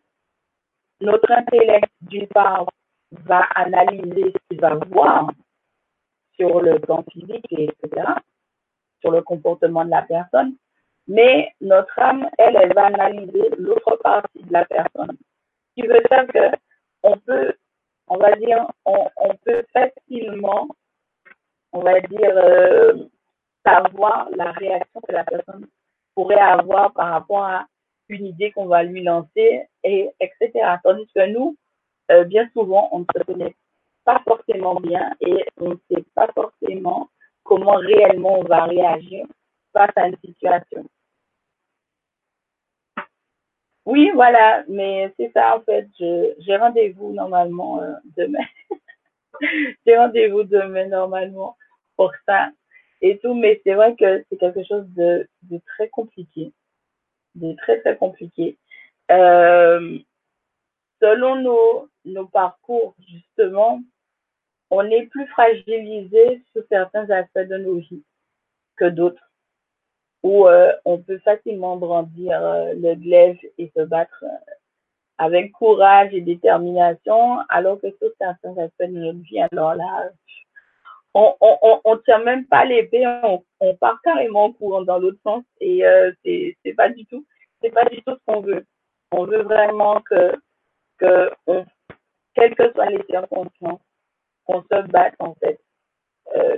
notre 1.01 1.31
intellect, 1.31 1.89
d'une 2.01 2.27
part, 2.27 2.65
va 3.11 3.41
analyser 3.55 4.33
ce 4.33 4.39
qu'il 4.49 4.61
va 4.61 4.75
voir 4.75 5.31
sur 6.35 6.61
le 6.61 6.79
plan 6.79 7.03
physique, 7.11 7.45
etc., 7.51 8.07
sur 9.01 9.11
le 9.11 9.21
comportement 9.21 9.85
de 9.85 9.91
la 9.91 10.01
personne, 10.03 10.55
mais 11.07 11.53
notre 11.61 11.97
âme, 11.99 12.29
elle, 12.37 12.55
elle 12.55 12.73
va 12.73 12.85
analyser 12.87 13.49
l'autre 13.57 13.95
partie 13.97 14.43
de 14.43 14.53
la 14.53 14.65
personne. 14.65 15.17
Ce 15.17 15.81
qui 15.81 15.87
veut 15.87 16.01
dire 16.09 16.27
que 16.27 16.57
on 17.03 17.17
peut, 17.17 17.53
on 18.09 18.17
va 18.17 18.35
dire, 18.35 18.67
on, 18.85 19.35
peut 19.45 19.63
facilement, 19.73 20.67
on 21.71 21.81
va 21.81 21.99
dire, 22.01 22.31
euh, 22.35 23.05
savoir 23.65 24.29
la 24.35 24.51
réaction 24.51 25.01
que 25.07 25.13
la 25.13 25.23
personne 25.23 25.67
pourrait 26.15 26.39
avoir 26.39 26.91
par 26.93 27.11
rapport 27.11 27.43
à 27.43 27.65
une 28.09 28.25
idée 28.25 28.51
qu'on 28.51 28.65
va 28.65 28.83
lui 28.83 29.03
lancer, 29.03 29.67
et 29.83 30.09
etc. 30.19 30.51
Tandis 30.83 31.07
que 31.15 31.27
nous, 31.27 31.55
euh, 32.11 32.23
bien 32.23 32.49
souvent, 32.53 32.89
on 32.91 32.99
ne 32.99 33.05
se 33.15 33.23
connaît 33.23 33.55
pas 34.03 34.21
forcément 34.25 34.75
bien 34.75 35.15
et 35.21 35.45
on 35.57 35.69
ne 35.69 35.75
sait 35.89 36.03
pas 36.15 36.27
forcément 36.33 37.09
comment 37.43 37.75
réellement 37.75 38.39
on 38.39 38.43
va 38.43 38.65
réagir 38.65 39.25
face 39.73 39.91
à 39.95 40.07
une 40.07 40.17
situation. 40.25 40.85
Oui, 43.89 44.11
voilà, 44.13 44.63
mais 44.67 45.11
c'est 45.17 45.31
ça 45.33 45.57
en 45.57 45.61
fait. 45.61 45.87
J'ai 45.97 46.57
rendez-vous 46.57 47.11
normalement 47.11 47.81
euh, 47.81 47.93
demain. 48.15 48.45
j'ai 49.85 49.97
rendez-vous 49.97 50.43
demain 50.43 50.85
normalement 50.85 51.57
pour 51.95 52.11
ça 52.27 52.51
et 53.01 53.17
tout, 53.17 53.33
mais 53.33 53.59
c'est 53.63 53.73
vrai 53.73 53.95
que 53.95 54.23
c'est 54.29 54.37
quelque 54.37 54.63
chose 54.63 54.85
de, 54.89 55.27
très 55.65 55.89
compliqué 55.89 56.53
de 57.33 57.53
très 57.53 57.79
très 57.81 57.97
compliqué. 57.97 58.59
Euh, 59.09 59.97
selon 61.01 61.37
nos, 61.37 61.89
nos 62.05 62.27
parcours, 62.27 62.93
justement, 63.07 63.81
on 64.69 64.85
est 64.85 65.07
plus 65.07 65.25
fragilisé 65.29 66.43
sur 66.51 66.63
certains 66.69 67.09
aspects 67.09 67.39
de 67.39 67.57
nos 67.57 67.79
vies 67.79 68.03
que 68.77 68.85
d'autres, 68.85 69.28
où 70.23 70.47
euh, 70.47 70.71
on 70.85 70.97
peut 70.99 71.19
facilement 71.19 71.77
brandir 71.77 72.41
euh, 72.41 72.73
le 72.73 72.95
glaive 72.95 73.37
et 73.57 73.71
se 73.75 73.83
battre 73.83 74.23
euh, 74.23 74.53
avec 75.17 75.51
courage 75.51 76.13
et 76.13 76.21
détermination, 76.21 77.39
alors 77.49 77.79
que 77.79 77.87
sur 77.97 78.09
certains 78.17 78.57
aspects 78.57 78.83
de 78.83 78.97
notre 78.99 79.19
vie, 79.19 79.41
alors 79.51 79.75
là, 79.75 80.09
on, 81.13 81.35
on, 81.41 81.81
on, 81.83 81.97
tient 81.97 82.19
même 82.19 82.45
pas 82.45 82.65
l'épée, 82.65 83.05
on, 83.23 83.43
on 83.59 83.75
part 83.75 83.99
carrément 84.03 84.45
en 84.45 84.53
courant 84.53 84.83
dans 84.83 84.99
l'autre 84.99 85.19
sens 85.23 85.43
et 85.59 85.85
euh, 85.85 86.11
c'est 86.23 86.55
c'est 86.63 86.73
pas 86.73 86.89
du 86.89 87.05
tout 87.07 87.25
c'est 87.61 87.71
pas 87.71 87.85
du 87.85 88.01
tout 88.03 88.13
ce 88.13 88.19
qu'on 88.25 88.41
veut. 88.41 88.65
On 89.11 89.25
veut 89.25 89.41
vraiment 89.41 90.01
que 90.01 90.33
que 90.99 91.31
quelles 92.35 92.55
que 92.55 92.71
soient 92.73 92.89
les 92.89 93.03
circonstances, 93.09 93.81
qu'on 94.45 94.61
se 94.61 94.87
batte 94.87 95.15
en 95.19 95.33
fait, 95.35 95.59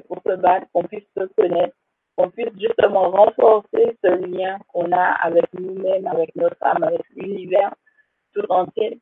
qu'on 0.07 0.21
se 0.21 0.35
batte, 0.35 0.67
qu'on 0.73 0.83
puisse 0.83 1.07
se 1.17 1.23
connaître, 1.35 1.75
qu'on 2.15 2.29
puisse 2.29 2.53
justement 2.59 3.09
renforcer 3.09 3.97
ce 4.03 4.07
lien 4.27 4.57
qu'on 4.69 4.91
a 4.91 5.13
avec 5.23 5.45
nous-mêmes, 5.53 6.07
avec 6.07 6.35
notre 6.35 6.57
âme, 6.61 6.83
avec 6.83 7.01
l'univers 7.15 7.73
tout 8.33 8.45
entier, 8.49 8.99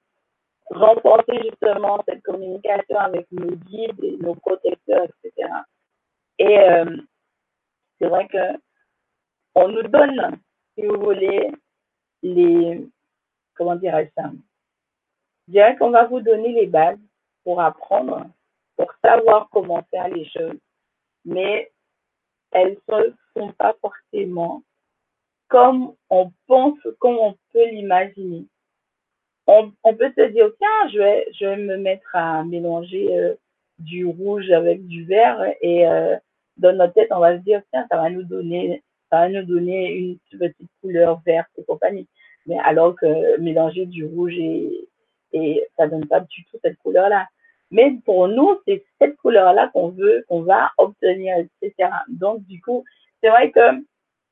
renforcer 0.69 1.41
justement 1.43 2.03
cette 2.07 2.23
communication 2.23 2.97
avec 2.97 3.27
nos 3.31 3.55
guides 3.55 4.21
nos 4.21 4.35
protecteurs, 4.35 5.07
etc. 5.23 5.49
Et 6.37 6.59
euh, 6.59 6.97
c'est 7.99 8.07
vrai 8.07 8.27
que 8.27 8.59
on 9.55 9.67
nous 9.67 9.83
donne, 9.83 10.37
si 10.75 10.85
vous 10.85 10.99
voulez, 10.99 11.51
les, 12.21 12.87
comment 13.55 13.75
dirais-je 13.75 14.11
ça? 14.21 14.29
Je 15.47 15.53
dirais 15.53 15.75
qu'on 15.77 15.89
va 15.89 16.05
vous 16.05 16.21
donner 16.21 16.53
les 16.53 16.67
bases 16.67 16.99
pour 17.43 17.59
apprendre, 17.59 18.27
pour 18.77 18.91
savoir 19.03 19.49
comment 19.51 19.81
faire 19.89 20.07
les 20.09 20.25
choses, 20.29 20.59
mais 21.25 21.71
elles 22.51 22.77
ne 22.87 23.13
sont 23.35 23.51
pas 23.53 23.75
forcément 23.81 24.63
comme 25.47 25.93
on 26.09 26.31
pense, 26.47 26.77
comme 26.99 27.17
on 27.17 27.35
peut 27.51 27.67
l'imaginer 27.69 28.45
on, 29.83 29.95
peut 29.95 30.11
se 30.15 30.27
dire, 30.31 30.49
tiens, 30.57 30.89
je 30.93 30.97
vais, 30.99 31.27
je 31.39 31.45
vais 31.45 31.57
me 31.57 31.77
mettre 31.77 32.07
à 32.13 32.43
mélanger 32.43 33.07
euh, 33.17 33.33
du 33.79 34.05
rouge 34.05 34.49
avec 34.51 34.85
du 34.85 35.05
vert 35.05 35.43
et 35.61 35.87
euh, 35.87 36.15
dans 36.57 36.75
notre 36.75 36.93
tête, 36.93 37.09
on 37.11 37.19
va 37.19 37.37
se 37.37 37.43
dire, 37.43 37.61
tiens, 37.71 37.85
ça 37.89 37.97
va 37.97 38.09
nous 38.09 38.23
donner, 38.23 38.83
ça 39.09 39.21
va 39.21 39.29
nous 39.29 39.43
donner 39.43 39.91
une 39.91 40.17
petite 40.37 40.69
couleur 40.81 41.21
verte 41.25 41.49
et 41.57 41.63
compagnie. 41.63 42.07
Mais 42.45 42.57
alors 42.59 42.95
que 42.95 43.39
mélanger 43.39 43.85
du 43.85 44.05
rouge 44.05 44.33
et, 44.37 44.87
et 45.33 45.65
ça 45.77 45.87
donne 45.87 46.05
pas 46.05 46.19
du 46.19 46.45
tout 46.45 46.57
cette 46.63 46.77
couleur-là. 46.77 47.27
Mais 47.71 47.95
pour 48.05 48.27
nous, 48.27 48.59
c'est 48.67 48.83
cette 48.99 49.17
couleur-là 49.17 49.69
qu'on 49.73 49.89
veut, 49.89 50.25
qu'on 50.27 50.41
va 50.41 50.71
obtenir, 50.77 51.35
etc. 51.61 51.91
Donc, 52.07 52.45
du 52.45 52.61
coup, 52.61 52.83
c'est 53.21 53.29
vrai 53.29 53.51
que 53.51 53.59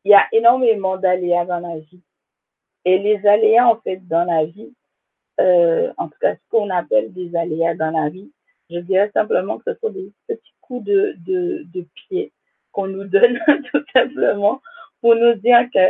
il 0.06 0.12
y 0.12 0.14
a 0.14 0.26
énormément 0.32 0.98
d'aléas 0.98 1.46
dans 1.46 1.60
la 1.60 1.78
vie. 1.80 2.02
Et 2.86 2.98
les 2.98 3.26
aléas, 3.28 3.68
en 3.68 3.76
fait, 3.82 4.08
dans 4.08 4.24
la 4.24 4.46
vie, 4.46 4.74
euh, 5.40 5.94
en 5.98 6.08
tout 6.08 6.18
cas 6.20 6.34
ce 6.36 6.40
qu'on 6.50 6.70
appelle 6.72 7.14
des 7.14 7.36
aléas 7.36 7.76
dans 7.76 7.92
la 7.92 8.10
vie. 8.10 8.32
Je 8.70 8.80
dirais 8.80 9.12
simplement 9.14 9.60
que 9.60 9.72
ce 9.72 9.80
sont 9.80 9.90
des 9.90 10.12
petits 10.28 10.54
coups 10.62 10.86
de, 10.86 11.16
de, 11.26 11.64
de 11.74 11.86
pied 11.94 12.32
qu'on 12.72 12.88
nous 12.88 13.06
donne 13.06 13.40
tout 13.72 13.84
simplement 13.94 14.62
pour 15.02 15.16
nous 15.16 15.36
dire 15.36 15.68
que 15.74 15.88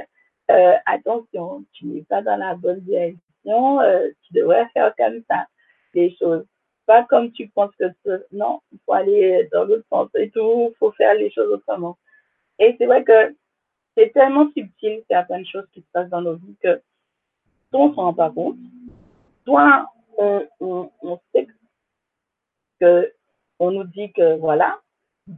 euh, 0.52 0.76
attention, 0.86 1.64
tu 1.74 1.86
n'es 1.86 2.04
pas 2.04 2.22
dans 2.22 2.36
la 2.36 2.56
bonne 2.56 2.82
direction, 2.82 3.80
euh, 3.82 4.10
tu 4.24 4.34
devrais 4.34 4.68
faire 4.74 4.94
comme 4.98 5.22
ça 5.30 5.46
les 5.94 6.16
choses. 6.18 6.46
Pas 6.88 7.04
comme 7.04 7.32
tu 7.32 7.48
penses 7.50 7.76
que 7.78 8.26
non, 8.32 8.62
il 8.72 8.80
faut 8.86 8.94
aller 8.94 9.48
dans 9.52 9.66
l'autre 9.66 9.86
sens 9.90 10.10
et 10.16 10.32
tout, 10.32 10.70
il 10.72 10.78
faut 10.80 10.92
faire 10.94 11.14
les 11.14 11.30
choses 11.30 11.52
autrement. 11.52 11.98
Et 12.58 12.76
c'est 12.80 12.88
vrai 12.88 13.04
que 13.04 13.36
c'est 13.96 14.12
tellement 14.14 14.50
subtil 14.58 15.04
certaines 15.08 15.46
choses 15.46 15.68
qui 15.74 15.82
se 15.82 15.88
passent 15.94 16.10
dans 16.10 16.22
nos 16.22 16.36
vies 16.36 16.58
que 16.64 16.82
on 17.74 17.90
ne 17.90 17.94
s'en 17.94 18.02
rend 18.04 18.14
pas 18.14 18.32
compte 18.32 18.58
soit 19.48 19.90
on, 20.18 20.46
on, 20.60 20.92
on 21.02 21.20
sait 21.34 21.48
que 22.80 23.14
on 23.60 23.72
nous 23.72 23.86
dit 23.86 24.12
que 24.12 24.38
voilà, 24.38 24.80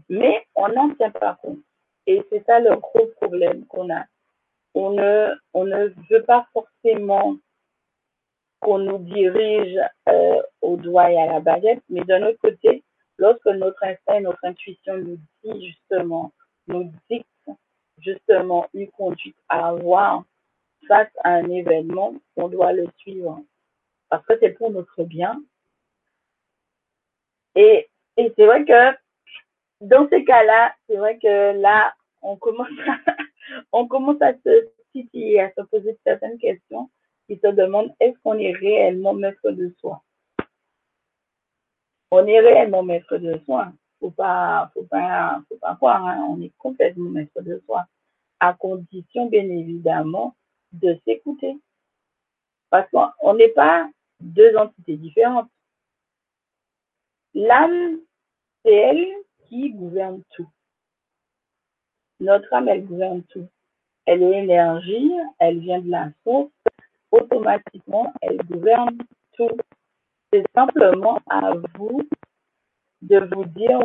mais 0.09 0.45
on 0.55 0.67
n'en 0.69 0.93
tient 0.95 1.11
pas 1.11 1.37
compte. 1.41 1.59
Et 2.07 2.23
c'est 2.29 2.43
ça 2.45 2.59
le 2.59 2.75
gros 2.75 3.05
problème 3.21 3.65
qu'on 3.67 3.93
a. 3.93 4.05
On 4.73 4.91
ne, 4.91 5.29
on 5.53 5.65
ne 5.65 5.87
veut 6.09 6.23
pas 6.23 6.47
forcément 6.53 7.37
qu'on 8.59 8.79
nous 8.79 8.97
dirige 8.99 9.77
euh, 10.07 10.41
au 10.61 10.77
doigt 10.77 11.11
et 11.11 11.17
à 11.17 11.27
la 11.27 11.39
baguette, 11.39 11.81
mais 11.89 12.01
d'un 12.01 12.23
autre 12.23 12.39
côté, 12.39 12.83
lorsque 13.17 13.45
notre 13.45 13.83
instinct, 13.83 14.21
notre 14.21 14.43
intuition 14.43 14.97
nous 14.97 15.17
dit 15.43 15.67
justement, 15.67 16.31
nous 16.67 16.91
dicte 17.09 17.27
justement 17.99 18.67
une 18.73 18.89
conduite 18.91 19.37
à 19.49 19.69
avoir 19.69 20.23
face 20.87 21.11
à 21.23 21.31
un 21.35 21.49
événement, 21.49 22.15
on 22.35 22.47
doit 22.47 22.73
le 22.73 22.87
suivre. 22.97 23.41
Parce 24.09 24.25
que 24.25 24.33
c'est 24.39 24.51
pour 24.51 24.71
notre 24.71 25.03
bien. 25.03 25.41
Et, 27.55 27.87
et 28.17 28.33
c'est 28.35 28.45
vrai 28.45 28.65
que 28.65 28.97
dans 29.81 30.07
ces 30.09 30.23
cas-là, 30.25 30.73
c'est 30.87 30.97
vrai 30.97 31.17
que 31.19 31.59
là, 31.59 31.93
on 32.21 32.35
commence 32.35 32.69
à, 32.87 32.97
on 33.71 33.87
commence 33.87 34.21
à 34.21 34.33
se 34.33 34.67
titiller, 34.91 35.41
à 35.41 35.51
se 35.53 35.61
poser 35.61 35.97
certaines 36.05 36.37
questions 36.39 36.89
qui 37.29 37.39
se 37.43 37.47
demandent 37.47 37.93
est-ce 37.99 38.17
qu'on 38.23 38.39
est 38.39 38.53
réellement 38.53 39.13
maître 39.13 39.51
de 39.51 39.71
soi? 39.79 40.01
On 42.09 42.25
est 42.25 42.39
réellement 42.39 42.81
maître 42.81 43.17
de 43.17 43.37
soi. 43.45 43.71
Faut 43.99 44.09
pas, 44.09 44.71
faut 44.73 44.85
pas, 44.85 45.39
faut 45.47 45.57
pas 45.57 45.75
croire. 45.75 46.03
Hein. 46.07 46.25
On 46.27 46.41
est 46.41 46.51
complètement 46.57 47.11
maître 47.11 47.39
de 47.41 47.61
soi, 47.67 47.85
à 48.39 48.55
condition 48.55 49.27
bien 49.27 49.43
évidemment 49.43 50.35
de 50.71 50.97
s'écouter, 51.05 51.55
parce 52.71 52.89
qu'on 52.89 53.33
n'est 53.35 53.49
pas 53.49 53.87
deux 54.19 54.55
entités 54.57 54.97
différentes. 54.97 55.49
L'âme, 57.35 57.99
c'est 58.65 58.73
elle 58.73 59.07
qui 59.47 59.69
gouverne 59.69 60.23
tout. 60.31 60.49
Notre 62.19 62.51
âme, 62.53 62.69
elle 62.69 62.85
gouverne 62.85 63.23
tout. 63.23 63.47
Elle 64.05 64.23
est 64.23 64.43
énergie, 64.43 65.11
elle 65.37 65.59
vient 65.59 65.79
de 65.79 65.91
la 65.91 66.09
source, 66.23 66.51
automatiquement, 67.11 68.13
elle 68.21 68.37
gouverne 68.37 68.97
tout. 69.33 69.57
C'est 70.31 70.45
simplement 70.53 71.19
à 71.29 71.53
vous 71.77 72.07
de 73.01 73.19
vous 73.33 73.45
dire 73.45 73.81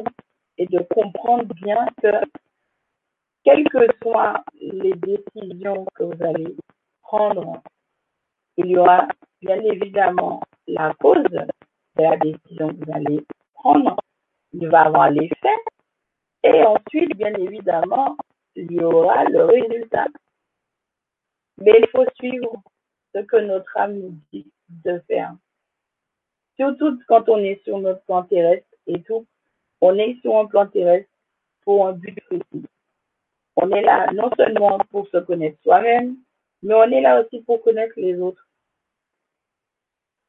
et 0.58 0.66
de 0.66 0.80
comprendre 0.92 1.52
bien 1.54 1.86
que, 2.02 2.12
quelles 3.44 3.68
que 3.68 3.86
soient 4.02 4.44
les 4.60 4.94
décisions 4.94 5.86
que 5.94 6.04
vous 6.04 6.22
allez 6.22 6.56
prendre, 7.02 7.62
il 8.56 8.66
y 8.66 8.76
aura 8.76 9.08
bien 9.40 9.60
évidemment 9.60 10.40
la 10.66 10.94
cause 10.94 11.24
de 11.24 11.46
la 11.96 12.16
décision 12.16 12.68
que 12.68 12.84
vous 12.84 12.92
allez 12.92 13.24
prendre. 13.54 13.96
Il 14.52 14.68
va 14.68 14.82
avoir 14.82 15.10
l'effet 15.10 15.58
et 16.44 16.62
ensuite, 16.62 17.16
bien 17.16 17.34
évidemment, 17.34 18.16
il 18.54 18.70
y 18.72 18.80
aura 18.80 19.24
le 19.24 19.44
résultat. 19.46 20.06
Mais 21.58 21.72
il 21.78 21.88
faut 21.88 22.04
suivre 22.16 22.62
ce 23.14 23.20
que 23.20 23.36
notre 23.36 23.76
âme 23.76 23.94
nous 23.98 24.14
dit 24.32 24.50
de 24.68 24.98
faire. 25.06 25.34
Surtout 26.56 27.00
quand 27.08 27.28
on 27.28 27.38
est 27.38 27.62
sur 27.64 27.78
notre 27.78 28.02
plan 28.04 28.22
terrestre 28.24 28.66
et 28.86 29.02
tout, 29.02 29.26
on 29.80 29.96
est 29.98 30.20
sur 30.20 30.36
un 30.36 30.46
plan 30.46 30.66
terrestre 30.66 31.10
pour 31.62 31.86
un 31.86 31.92
but 31.92 32.18
précis. 32.22 32.66
On 33.56 33.70
est 33.70 33.82
là 33.82 34.10
non 34.12 34.30
seulement 34.36 34.78
pour 34.90 35.08
se 35.08 35.18
connaître 35.18 35.60
soi-même, 35.62 36.16
mais 36.62 36.74
on 36.74 36.90
est 36.90 37.00
là 37.00 37.22
aussi 37.22 37.42
pour 37.42 37.62
connaître 37.62 37.94
les 37.96 38.18
autres. 38.18 38.46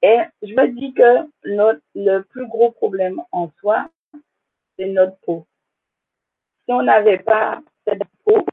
Et 0.01 0.19
je 0.43 0.53
me 0.53 0.67
dis 0.79 0.93
que 0.93 1.27
notre, 1.45 1.81
le 1.95 2.21
plus 2.21 2.47
gros 2.47 2.71
problème 2.71 3.21
en 3.31 3.49
soi, 3.59 3.89
c'est 4.77 4.87
notre 4.87 5.17
peau 5.21 5.47
si 6.65 6.73
on 6.73 6.83
n'avait 6.83 7.19
pas 7.19 7.61
cette 7.87 8.03
peau 8.23 8.43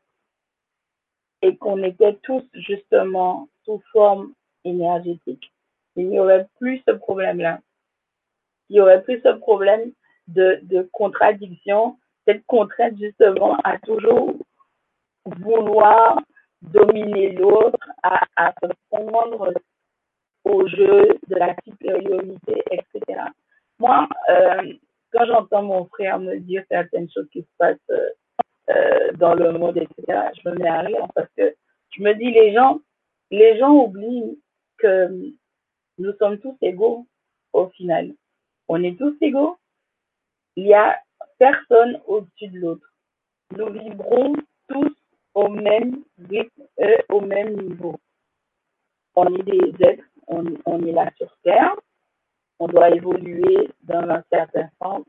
et 1.41 1.57
qu'on 1.57 1.83
était 1.83 2.19
tous 2.23 2.45
justement 2.53 3.49
sous 3.65 3.83
forme 3.93 4.33
énergétique, 4.65 5.53
il 5.97 6.09
n'y 6.09 6.19
aurait 6.19 6.47
plus 6.59 6.83
ce 6.87 6.93
problème-là. 6.93 7.61
Il 8.69 8.75
n'y 8.75 8.81
aurait 8.81 9.03
plus 9.03 9.21
ce 9.23 9.31
problème 9.31 9.93
de, 10.29 10.89
contradiction, 10.93 11.99
cette 12.27 12.45
contrainte 12.47 12.97
justement 12.99 13.57
à 13.65 13.79
toujours 13.79 14.35
vouloir 15.25 16.19
dominer 16.63 17.33
l'autre, 17.33 17.79
à, 18.03 18.25
à 18.37 18.53
se 18.63 18.69
prendre 18.91 19.53
au 20.45 20.67
jeu 20.67 21.19
de 21.29 21.37
la 21.37 21.55
supériorité, 21.65 22.63
etc. 22.71 23.21
Moi, 23.79 24.09
euh, 24.31 24.73
quand 25.13 25.27
j'entends 25.27 25.63
mon 25.63 25.85
frère 25.87 26.19
me 26.19 26.39
dire 26.39 26.65
certaines 26.71 27.11
choses 27.11 27.29
qui 27.33 27.43
se 27.43 27.49
passent 27.59 27.77
euh, 27.91 28.09
euh, 28.71 29.13
dans 29.15 29.35
le 29.35 29.53
monde, 29.53 29.77
etc., 29.77 30.31
je 30.43 30.49
me 30.49 30.57
mets 30.57 30.69
à 30.69 30.81
rire 30.81 31.07
parce 31.15 31.29
que 31.37 31.55
je 31.91 32.03
me 32.03 32.15
dis, 32.15 32.31
les 32.31 32.53
gens, 32.53 32.81
les 33.33 33.59
gens 33.59 33.73
oublient 33.73 34.39
que 34.77 35.09
nous 35.99 36.13
sommes 36.19 36.39
tous 36.39 36.57
égaux 36.61 37.07
au 37.55 37.69
final. 37.69 38.15
On 38.69 38.83
est 38.85 38.97
tous 38.99 39.17
égaux. 39.23 39.57
Il 40.57 40.65
n'y 40.65 40.75
a 40.75 41.01
personne 41.39 42.01
au-dessus 42.07 42.49
de 42.49 42.59
l'autre. 42.59 42.93
Nous 43.57 43.73
vibrons 43.73 44.35
tous 44.69 44.95
au 45.35 45.49
même 45.49 46.05
rythme, 46.29 46.63
euh, 46.81 46.99
au 47.09 47.23
même 47.23 47.57
niveau. 47.57 47.99
On 49.15 49.35
est 49.35 49.43
des 49.43 49.85
êtres, 49.87 50.05
on, 50.27 50.45
on 50.67 50.87
est 50.87 50.93
là 50.93 51.11
sur 51.17 51.35
Terre, 51.43 51.75
on 52.59 52.67
doit 52.69 52.91
évoluer 52.91 53.71
dans 53.83 54.09
un 54.11 54.23
certain 54.31 54.69
sens, 54.81 55.05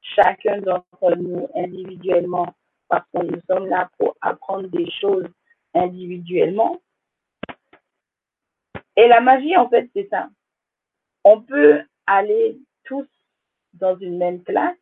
chacun 0.00 0.60
d'entre 0.60 1.16
nous 1.16 1.48
individuellement, 1.56 2.54
parce 2.88 3.04
que 3.12 3.22
nous 3.24 3.40
sommes 3.50 3.66
là 3.66 3.90
pour 3.98 4.16
apprendre 4.20 4.68
des 4.68 4.90
choses 5.00 5.26
individuellement. 5.74 6.80
Et 8.96 9.08
la 9.08 9.20
magie, 9.20 9.56
en 9.56 9.68
fait, 9.68 9.88
c'est 9.94 10.08
ça. 10.08 10.28
On 11.24 11.40
peut 11.42 11.82
aller 12.06 12.58
tous 12.84 13.06
dans 13.74 13.96
une 13.98 14.16
même 14.16 14.42
classe, 14.42 14.76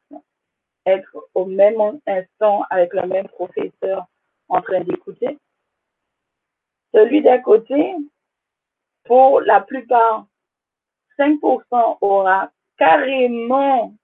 être 0.87 1.17
au 1.35 1.47
même 1.47 1.81
instant 2.07 2.65
avec 2.71 2.93
le 2.95 3.07
même 3.07 3.29
professeur 3.29 4.07
en 4.49 4.61
train 4.61 4.81
d'écouter. 4.81 5.39
Celui 6.93 7.23
d'à 7.23 7.39
côté, 7.39 7.97
pour 9.05 9.41
la 9.41 9.61
plupart 9.61 10.27
5% 11.19 11.99
aura 12.01 12.51
carrément 12.77 13.95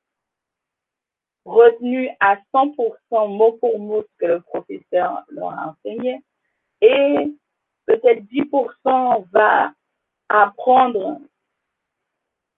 retenu 1.45 2.11
à 2.21 2.37
100% 2.53 3.29
mot 3.29 3.53
pour 3.53 3.79
mot 3.79 4.03
ce 4.03 4.17
que 4.19 4.27
le 4.27 4.41
professeur 4.41 5.25
leur 5.29 5.51
a 5.51 5.71
enseigné 5.71 6.23
et 6.81 7.33
peut-être 7.87 8.23
10% 8.25 9.25
va 9.33 9.73
apprendre, 10.31 11.21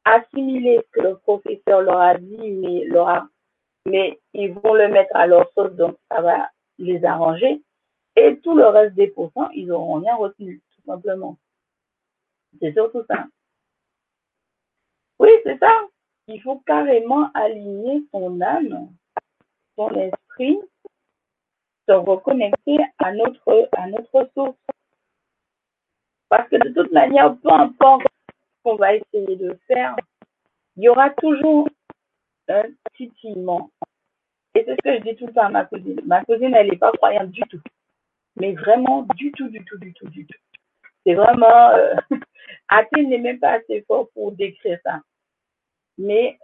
assimiler 0.05 0.79
ce 0.85 0.91
que 0.93 1.01
le 1.01 1.17
professeur 1.17 1.81
leur 1.81 1.99
a 1.99 2.17
dit, 2.19 2.87
mais, 3.87 4.21
ils 4.35 4.53
vont 4.53 4.75
le 4.75 4.89
mettre 4.89 5.15
à 5.17 5.27
leur 5.27 5.51
sauce, 5.55 5.73
donc 5.73 5.97
ça 6.09 6.21
va 6.21 6.51
les 6.79 7.05
arranger. 7.05 7.63
Et 8.15 8.39
tout 8.41 8.55
le 8.55 8.67
reste 8.67 8.95
des 8.95 9.09
pourcents, 9.09 9.49
ils 9.51 9.67
n'auront 9.67 10.01
rien 10.01 10.15
retenu, 10.15 10.63
tout 10.75 10.83
simplement. 10.87 11.39
C'est 12.61 12.75
surtout 12.75 13.03
ça. 13.09 13.27
Oui, 15.19 15.31
c'est 15.45 15.59
ça. 15.59 15.73
Il 16.29 16.41
faut 16.43 16.61
carrément 16.67 17.31
aligner 17.33 18.05
son 18.13 18.41
âme, 18.41 18.91
son 19.77 19.91
esprit, 19.95 20.59
se 21.89 21.93
reconnecter 21.93 22.79
à 22.99 23.09
à 23.09 23.13
notre 23.87 24.31
source. 24.35 24.57
Parce 26.33 26.49
que 26.49 26.57
de 26.57 26.71
toute 26.73 26.91
manière, 26.93 27.37
peu 27.43 27.53
importe 27.53 28.07
ce 28.27 28.63
qu'on 28.65 28.77
va 28.77 28.95
essayer 28.95 29.37
de 29.37 29.55
faire, 29.67 29.95
il 30.79 30.85
y 30.85 30.89
aura 30.89 31.11
toujours 31.11 31.69
un 32.49 32.63
titillement. 32.97 33.71
Et 34.55 34.65
c'est 34.65 34.73
ce 34.73 34.83
que 34.83 34.97
je 34.97 35.11
dis 35.11 35.17
tout 35.17 35.27
le 35.27 35.35
temps 35.35 35.45
à 35.45 35.51
ma 35.51 35.67
cousine. 35.67 36.01
Ma 36.07 36.25
cousine, 36.25 36.55
elle 36.55 36.71
n'est 36.71 36.79
pas 36.79 36.91
croyante 36.93 37.33
du 37.33 37.43
tout. 37.43 37.61
Mais 38.37 38.55
vraiment, 38.55 39.07
du 39.15 39.31
tout, 39.33 39.51
du 39.51 39.63
tout, 39.63 39.77
du 39.77 39.93
tout, 39.93 40.09
du 40.09 40.25
tout. 40.25 40.39
C'est 41.05 41.13
vraiment... 41.13 41.69
Euh, 41.73 41.97
n'est 42.97 43.19
même 43.19 43.39
pas 43.39 43.59
assez 43.59 43.83
fort 43.83 44.09
pour 44.15 44.33
décrire 44.33 44.79
ça. 44.87 45.03
Mais 45.99 46.39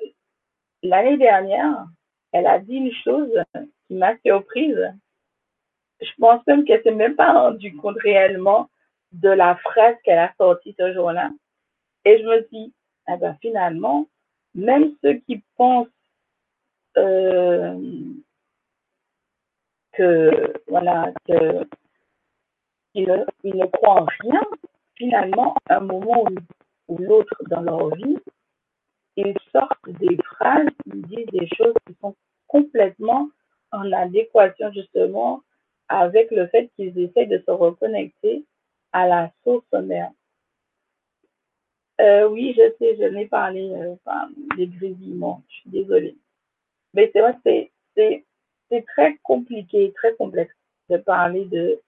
l'année 0.82 1.16
dernière, 1.16 1.86
elle 2.32 2.47
a 2.47 2.59
dit 2.59 2.76
une 2.76 2.93
chose 2.93 3.32
qui 3.86 3.95
m'a 3.95 4.18
surprise. 4.18 4.95
Je 6.03 6.11
pense 6.18 6.47
même 6.47 6.66
qu'elle 6.66 6.82
s'est 6.82 6.91
même 6.91 7.16
pas 7.16 7.32
rendue 7.32 7.74
compte 7.74 7.97
réellement 8.03 8.68
de 9.12 9.30
la 9.30 9.56
phrase 9.56 9.96
qu'elle 10.04 10.18
a 10.18 10.32
sortie 10.36 10.74
ce 10.78 10.92
jour-là. 10.92 11.30
Et 12.04 12.18
je 12.18 12.24
me 12.24 12.48
dis, 12.52 12.72
eh 13.09 13.16
ben, 13.16 13.36
finalement, 13.40 14.06
même 14.54 14.94
ceux 15.02 15.14
qui 15.14 15.42
pensent 15.56 15.88
euh, 16.96 17.76
que 19.92 20.54
voilà 20.66 21.12
ils 22.94 23.06
ne, 23.06 23.56
ne 23.56 23.66
croient 23.66 24.02
en 24.02 24.06
rien, 24.20 24.42
finalement, 24.96 25.54
un 25.68 25.80
moment 25.80 26.24
ou 26.88 26.98
l'autre 26.98 27.34
dans 27.48 27.61
leur 27.61 27.94
vie, 27.94 28.16
ils 29.16 29.34
sortent 29.52 29.88
des 30.00 30.16
phrases, 30.24 30.68
ils 30.86 31.02
disent 31.02 31.26
des 31.32 31.48
choses 31.56 31.74
qui 31.86 31.94
sont 32.00 32.14
complètement 32.46 33.28
en 33.72 33.92
adéquation 33.92 34.72
justement 34.72 35.42
avec 35.88 36.30
le 36.30 36.46
fait 36.48 36.70
qu'ils 36.76 36.98
essayent 36.98 37.28
de 37.28 37.42
se 37.44 37.50
reconnecter 37.50 38.44
à 38.93 39.07
la 39.07 39.30
source 39.43 39.72
mère. 39.72 40.11
Euh, 42.01 42.28
oui, 42.28 42.55
je 42.57 42.62
sais, 42.78 42.97
je 42.97 43.05
n'ai 43.05 43.26
parlé 43.26 43.70
euh, 43.74 43.97
des 44.57 44.68
grésillements. 44.68 45.43
Je 45.49 45.55
suis 45.57 45.70
désolée. 45.70 46.16
Mais 46.95 47.11
c'est 47.12 47.20
vrai 47.20 47.34
que 47.34 47.41
c'est, 47.45 48.24
c'est, 48.70 48.82
très 48.86 49.16
compliqué, 49.22 49.93
très 49.97 50.14
complexe 50.14 50.55
de 50.89 50.97
parler 50.99 51.45
de, 51.47 51.80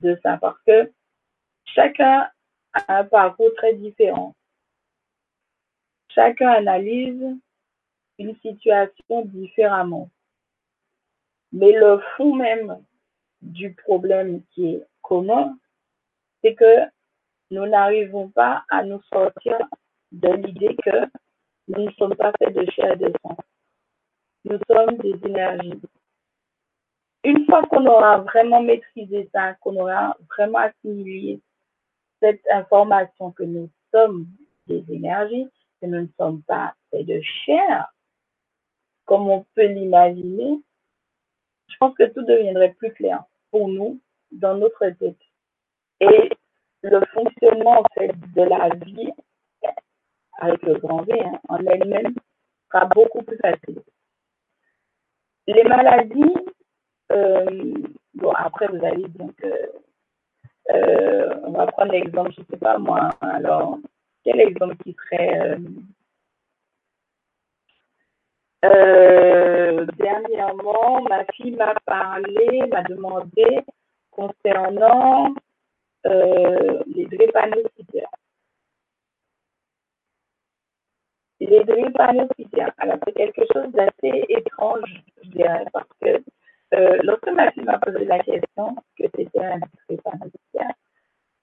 de 0.00 0.18
ça 0.22 0.38
parce 0.38 0.60
que 0.66 0.92
chacun 1.64 2.28
a 2.72 2.98
un 2.98 3.04
parcours 3.04 3.52
très 3.56 3.74
différent. 3.74 4.34
Chacun 6.10 6.48
analyse 6.48 7.36
une 8.18 8.36
situation 8.36 9.24
différemment. 9.24 10.10
Mais 11.52 11.72
le 11.72 12.00
fond 12.16 12.34
même 12.34 12.82
du 13.42 13.74
problème 13.74 14.42
qui 14.52 14.66
est 14.74 14.86
commun, 15.02 15.56
c'est 16.42 16.54
que 16.54 16.84
nous 17.50 17.66
n'arrivons 17.66 18.28
pas 18.30 18.64
à 18.70 18.82
nous 18.82 19.00
sortir 19.12 19.58
de 20.12 20.28
l'idée 20.28 20.76
que 20.84 21.06
nous 21.68 21.84
ne 21.84 21.90
sommes 21.92 22.14
pas 22.14 22.32
faits 22.38 22.54
de 22.54 22.70
chair 22.70 22.92
et 22.92 22.96
de 22.96 23.12
sang. 23.22 23.36
Nous 24.44 24.58
sommes 24.68 24.96
des 24.98 25.18
énergies. 25.24 25.80
Une 27.24 27.44
fois 27.46 27.62
qu'on 27.66 27.86
aura 27.86 28.18
vraiment 28.18 28.62
maîtrisé 28.62 29.28
ça, 29.32 29.54
qu'on 29.54 29.76
aura 29.76 30.16
vraiment 30.30 30.58
assimilé 30.58 31.40
cette 32.20 32.46
information 32.52 33.32
que 33.32 33.42
nous 33.42 33.68
sommes 33.92 34.26
des 34.66 34.84
énergies, 34.88 35.48
que 35.80 35.86
nous 35.86 36.02
ne 36.02 36.08
sommes 36.18 36.42
pas 36.42 36.74
faits 36.90 37.06
de 37.06 37.20
chair, 37.44 37.92
comme 39.04 39.28
on 39.28 39.44
peut 39.54 39.66
l'imaginer, 39.66 40.60
je 41.68 41.76
pense 41.78 41.94
que 41.94 42.04
tout 42.04 42.22
deviendrait 42.22 42.74
plus 42.74 42.92
clair 42.92 43.24
pour 43.50 43.68
nous 43.68 44.00
dans 44.32 44.56
notre 44.56 44.88
tête. 44.90 45.16
Et 46.00 46.30
le 46.82 47.00
fonctionnement 47.12 47.80
en 47.80 47.84
fait 47.94 48.12
de 48.34 48.42
la 48.42 48.68
vie 48.84 49.12
avec 50.38 50.62
le 50.62 50.74
grand 50.78 51.02
V 51.02 51.20
hein, 51.20 51.38
en 51.48 51.58
elle-même 51.66 52.14
sera 52.70 52.84
beaucoup 52.86 53.22
plus 53.22 53.38
facile. 53.38 53.82
Les 55.46 55.64
maladies, 55.64 56.34
euh, 57.12 57.74
bon 58.14 58.32
après 58.32 58.66
vous 58.68 58.84
allez 58.84 59.08
donc, 59.08 59.34
euh, 60.72 61.34
on 61.44 61.52
va 61.52 61.66
prendre 61.68 61.92
l'exemple, 61.92 62.32
je 62.36 62.40
ne 62.40 62.46
sais 62.50 62.56
pas 62.56 62.78
moi, 62.78 63.10
alors 63.20 63.78
quel 64.24 64.40
exemple 64.40 64.76
qui 64.82 64.94
serait 64.94 65.56
euh, 68.64 69.86
dernièrement, 69.96 71.02
ma 71.02 71.24
fille 71.26 71.52
m'a 71.52 71.74
parlé, 71.84 72.66
m'a 72.70 72.82
demandé 72.82 73.60
concernant 74.10 75.34
les 76.06 77.06
drépanocytaires. 77.06 78.10
Les 81.40 81.64
drépanocytaires, 81.64 82.72
alors 82.78 82.98
c'est 83.04 83.12
quelque 83.12 83.42
chose 83.52 83.70
d'assez 83.72 84.24
étrange, 84.28 85.02
je 85.22 85.30
dirais, 85.30 85.64
parce 85.72 85.88
que 86.00 86.22
euh, 86.74 86.98
lorsque 87.02 87.28
ma 87.28 87.50
fille 87.52 87.64
m'a 87.64 87.78
posé 87.78 88.04
la 88.04 88.18
question 88.20 88.74
que 88.98 89.04
c'était 89.14 89.44
un 89.44 89.60
drépanocytaire, 89.88 90.72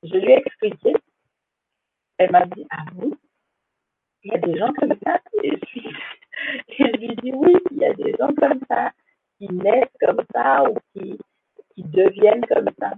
je 0.03 0.17
lui 0.17 0.31
ai 0.31 0.37
expliqué. 0.37 0.93
Elle 2.17 2.31
m'a 2.31 2.45
dit, 2.45 2.65
ah 2.71 2.85
oui, 2.97 3.13
il 4.23 4.31
y 4.31 4.35
a 4.35 4.39
des 4.39 4.57
gens 4.57 4.73
comme 4.73 4.93
ça. 5.03 5.19
Et 5.43 5.51
je, 6.77 6.83
lui 6.97 7.15
dis, 7.17 7.31
oui, 7.33 7.55
il 7.71 7.77
y 7.77 7.85
a 7.85 7.93
des 7.93 8.13
gens 8.19 8.33
comme 8.35 8.59
ça, 8.67 8.91
qui 9.37 9.47
naissent 9.47 9.97
comme 9.99 10.23
ça 10.33 10.63
ou 10.69 10.75
qui, 10.93 11.17
qui 11.73 11.83
deviennent 11.83 12.45
comme 12.45 12.69
ça. 12.79 12.93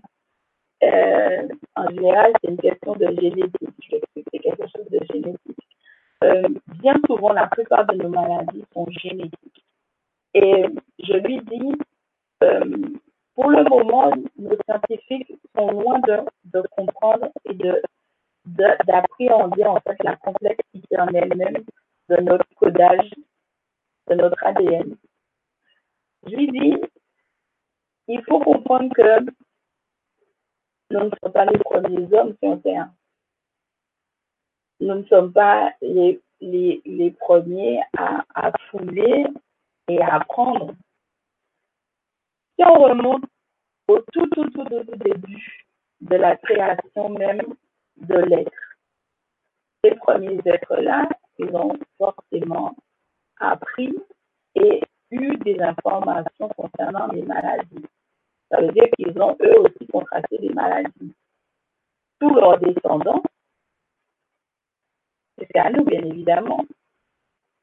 Euh, 0.83 1.47
en 1.75 1.89
général, 1.89 2.33
c'est 2.41 2.51
une 2.51 2.57
question 2.57 2.95
de 2.95 3.07
génétique. 3.07 4.03
C'est 4.31 4.39
quelque 4.39 4.67
chose 4.75 4.89
de 4.91 4.99
génétique. 5.11 5.57
Euh, 6.23 6.47
bien 6.81 6.95
souvent, 7.05 7.33
la 7.33 7.47
plupart 7.47 7.85
de 7.85 7.95
nos 7.95 8.09
maladies 8.09 8.63
sont 8.73 8.87
génétiques. 8.89 9.65
Et 10.33 10.65
je 10.99 11.13
lui 11.13 11.39
dis, 11.41 11.71
euh, 12.43 12.77
pour 13.35 13.49
le 13.49 13.63
moment, 13.63 14.11
nos 14.37 14.57
scientifiques 14.65 15.31
sont 15.55 15.71
loin 15.71 15.99
de, 15.99 16.19
de 16.45 16.61
comprendre 16.75 17.29
et 17.45 17.53
de 17.53 17.81
d'appréhender 18.45 19.65
en 19.65 19.79
fait 19.79 19.97
la 20.03 20.15
complexité 20.17 20.99
en 20.99 21.07
elle-même 21.07 21.63
de 22.09 22.15
notre 22.21 22.45
codage, 22.55 23.09
de 24.07 24.13
notre 24.13 24.37
ADN. 24.45 24.95
Je 26.27 26.35
lui 26.35 26.47
dis, 26.51 26.75
il 28.07 28.21
faut 28.23 28.39
comprendre 28.39 28.93
que 28.93 29.25
nous 30.91 30.99
ne 30.99 31.09
sommes 31.21 31.31
pas 31.31 31.45
les 31.45 31.57
premiers 31.59 32.13
hommes 32.13 32.35
sur. 32.41 32.85
Nous 34.79 34.95
ne 34.95 35.03
sommes 35.05 35.31
pas 35.31 35.73
les, 35.81 36.21
les, 36.41 36.81
les 36.85 37.11
premiers 37.11 37.81
à, 37.97 38.23
à 38.35 38.51
fouler 38.69 39.25
et 39.87 40.01
à 40.01 40.15
apprendre. 40.15 40.73
Si 42.57 42.65
on 42.65 42.73
remonte 42.73 43.23
au 43.87 43.99
tout, 44.11 44.27
tout, 44.27 44.49
tout, 44.49 44.65
tout 44.65 44.95
début 44.97 45.65
de 46.01 46.15
la 46.15 46.35
création 46.37 47.09
même 47.09 47.55
de 47.97 48.15
l'être, 48.15 48.51
ces 49.83 49.95
premiers 49.95 50.39
êtres-là, 50.45 51.07
ils 51.39 51.55
ont 51.55 51.77
forcément 51.97 52.75
appris 53.39 53.93
et 54.55 54.81
eu 55.11 55.37
des 55.37 55.59
informations 55.61 56.49
concernant 56.49 57.07
les 57.07 57.21
maladies. 57.21 57.85
Ça 58.49 58.61
veut 58.61 58.71
dire 58.71 58.87
qu'ils 58.95 59.19
ont 59.21 59.35
eux 59.41 59.59
aussi 59.59 59.87
contracté 59.87 60.37
des 60.37 60.49
maladies. 60.49 61.13
Tous 62.19 62.33
leurs 62.33 62.59
descendants, 62.59 63.23
c'est 65.37 65.57
à 65.57 65.69
nous 65.69 65.83
bien 65.83 66.03
évidemment, 66.03 66.65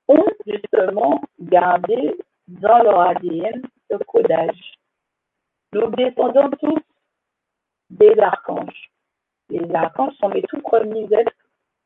ont 0.08 0.26
justement 0.46 1.22
gardé 1.40 2.16
dans 2.48 2.82
leur 2.82 3.00
ADN 3.00 3.62
ce 3.90 3.96
codage. 4.04 4.74
Nous 5.72 5.90
descendons 5.90 6.50
tous 6.60 6.82
des 7.90 8.18
archanges. 8.18 8.90
Les 9.48 9.74
archanges 9.74 10.14
sont 10.16 10.28
les 10.28 10.42
tout 10.42 10.60
premiers 10.60 11.12
êtres 11.12 11.32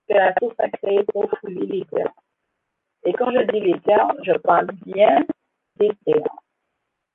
que 0.09 0.15
la 0.15 0.35
source 0.39 0.55
a 0.59 0.69
créés 0.71 1.05
pour 1.05 1.31
fouler 1.41 1.67
les 1.67 1.85
terres. 1.87 2.13
Et 3.05 3.13
quand 3.13 3.31
je 3.31 3.43
dis 3.53 3.61
les 3.61 3.81
terres, 3.81 4.13
je 4.23 4.33
parle 4.33 4.67
bien 4.85 5.25
des 5.77 5.93
terres. 6.05 6.46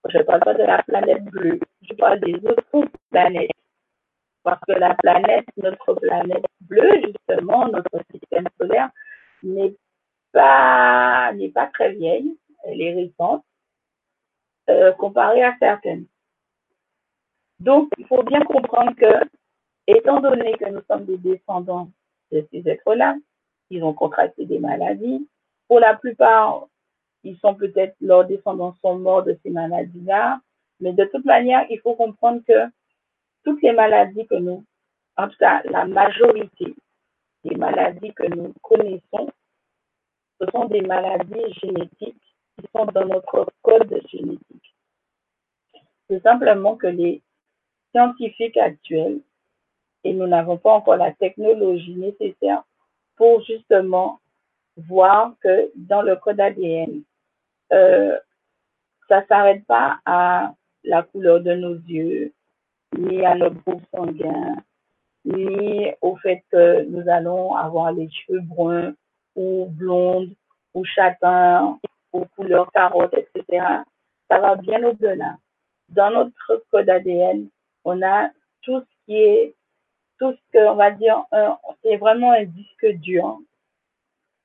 Je 0.10 0.18
ne 0.18 0.24
parle 0.24 0.40
pas 0.42 0.54
de 0.54 0.64
la 0.64 0.82
planète 0.84 1.24
bleue, 1.26 1.60
je 1.84 1.94
parle 1.94 2.20
des 2.22 2.36
autres 2.36 2.64
planètes. 3.12 3.52
Parce 4.44 4.60
que 4.68 4.74
la 4.74 4.96
planète, 4.96 5.46
notre 5.58 5.94
planète 5.94 6.46
bleue, 6.62 7.02
justement, 7.06 7.68
notre 7.68 8.02
système 8.12 8.46
solaire, 8.60 8.90
n'est 9.44 9.76
pas, 10.32 11.32
pas 11.54 11.68
très 11.68 11.92
vieille, 11.94 12.36
elle 12.64 12.82
est 12.82 12.94
récente, 12.94 13.44
euh, 14.70 14.92
comparée 14.94 15.44
à 15.44 15.56
certaines. 15.60 16.06
Donc, 17.60 17.90
il 17.98 18.08
faut 18.08 18.24
bien 18.24 18.42
comprendre 18.42 18.96
que, 18.96 19.30
étant 19.86 20.20
donné 20.20 20.54
que 20.54 20.70
nous 20.70 20.82
sommes 20.90 21.06
des 21.06 21.18
descendants 21.18 21.90
de 22.32 22.48
ces 22.52 22.68
êtres-là, 22.68 23.16
ils 23.70 23.84
ont 23.84 23.94
contracté 23.94 24.46
des 24.46 24.60
maladies. 24.60 25.28
Pour 25.68 25.80
la 25.80 25.96
plupart, 25.96 26.68
ils 27.24 27.38
sont 27.40 27.56
peut-être, 27.56 27.96
leurs 28.02 28.26
descendants 28.26 28.76
sont 28.82 28.98
morts 28.98 29.24
de 29.24 29.38
ces 29.44 29.50
maladies-là. 29.50 30.40
Mais 30.80 30.94
de 30.94 31.06
toute 31.06 31.26
manière, 31.26 31.66
il 31.70 31.80
faut 31.80 31.96
comprendre 31.96 32.42
que 32.48 32.68
toutes 33.44 33.62
les 33.62 33.74
maladies 33.74 34.26
que 34.28 34.36
nous, 34.36 34.64
en 35.18 35.28
tout 35.28 35.38
cas 35.38 35.62
la 35.66 35.86
majorité 35.86 36.76
des 37.44 37.56
maladies 37.56 38.14
que 38.14 38.28
nous 38.28 38.54
connaissons, 38.62 39.30
ce 40.40 40.46
sont 40.52 40.66
des 40.66 40.82
maladies 40.82 41.54
génétiques 41.62 42.36
qui 42.58 42.68
sont 42.76 42.86
dans 42.86 43.06
notre 43.06 43.48
code 43.62 44.02
génétique. 44.12 44.76
C'est 46.10 46.22
simplement 46.24 46.76
que 46.76 46.88
les 46.88 47.22
scientifiques 47.92 48.58
actuels, 48.58 49.22
et 50.04 50.14
nous 50.14 50.28
n'avons 50.28 50.58
pas 50.58 50.74
encore 50.74 50.98
la 50.98 51.14
technologie 51.14 51.96
nécessaire 51.96 52.64
pour 53.16 53.44
justement 53.44 54.20
voir 54.78 55.34
que 55.42 55.72
dans 55.76 56.02
le 56.02 56.16
code 56.16 56.40
ADN, 56.40 57.04
euh, 57.72 58.18
ça 59.08 59.26
s'arrête 59.28 59.66
pas 59.66 60.00
à 60.06 60.54
la 60.84 61.04
couleur 61.04 61.42
de 61.42 61.54
nos 61.54 61.76
yeux, 61.76 62.34
ni 62.98 63.26
à 63.26 63.36
notre 63.36 63.56
groupe 63.64 63.84
sanguin, 63.94 64.56
ni 65.26 65.92
au 66.02 66.16
fait 66.18 66.44
que 66.52 66.84
nous 66.84 67.08
allons 67.10 67.56
avoir 67.56 67.92
les 67.92 68.10
cheveux 68.10 68.42
bruns 68.42 68.94
ou 69.36 69.68
blondes 69.70 70.34
ou 70.74 70.84
châtains 70.86 71.80
ou 72.14 72.26
couleur 72.36 72.72
carotte, 72.72 73.14
etc. 73.14 73.66
Ça 74.30 74.40
va 74.40 74.56
bien 74.56 74.84
au-delà. 74.84 75.38
Dans 75.90 76.10
notre 76.12 76.64
code 76.72 76.90
ADN, 76.90 77.48
on 77.84 78.02
a 78.02 78.30
tout 78.62 78.80
ce 78.80 79.06
qui 79.06 79.16
est, 79.16 79.56
tout 80.20 80.34
ce 80.34 80.58
qu'on 80.58 80.76
va 80.76 80.92
dire, 80.92 81.24
c'est 81.84 81.98
vraiment 81.98 82.32
un 82.32 82.46
disque 82.46 82.88
dur 83.02 83.40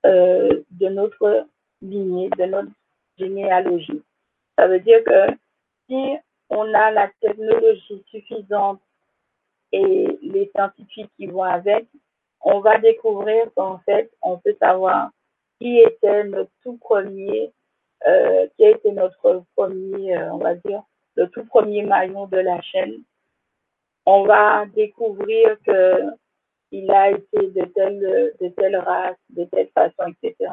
euh, 0.04 0.62
de 0.70 0.88
notre 0.88 1.46
lignée, 1.82 2.30
de 2.38 2.44
notre 2.44 2.70
généalogie. 3.18 4.02
Ça 4.56 4.66
veut 4.66 4.80
dire 4.80 5.02
que 5.04 5.32
si 5.88 6.16
on 6.50 6.72
a 6.74 6.90
la 6.90 7.08
technologie 7.20 8.04
suffisante 8.10 8.80
et 9.72 10.18
les 10.22 10.50
scientifiques 10.54 11.10
qui 11.16 11.26
vont 11.26 11.42
avec, 11.42 11.86
on 12.40 12.60
va 12.60 12.78
découvrir 12.78 13.50
qu'en 13.54 13.78
fait, 13.78 14.10
on 14.22 14.38
peut 14.38 14.56
savoir 14.60 15.10
qui 15.60 15.78
était 15.78 16.24
notre 16.24 16.50
tout 16.62 16.76
premier, 16.76 17.50
euh, 18.06 18.46
qui 18.56 18.64
a 18.64 18.70
été 18.70 18.92
notre 18.92 19.42
premier, 19.56 20.16
euh, 20.16 20.32
on 20.32 20.38
va 20.38 20.54
dire, 20.54 20.82
le 21.16 21.28
tout 21.30 21.44
premier 21.46 21.82
maillon 21.82 22.26
de 22.26 22.36
la 22.36 22.60
chaîne. 22.62 23.02
On 24.04 24.24
va 24.24 24.66
découvrir 24.66 25.56
que 25.66 26.10
il 26.72 26.90
a 26.90 27.10
été 27.10 27.50
de 27.50 27.64
telle, 27.74 28.34
de 28.40 28.48
telle 28.48 28.76
race, 28.76 29.16
de 29.30 29.44
telle 29.44 29.68
façon, 29.68 30.12
etc. 30.22 30.50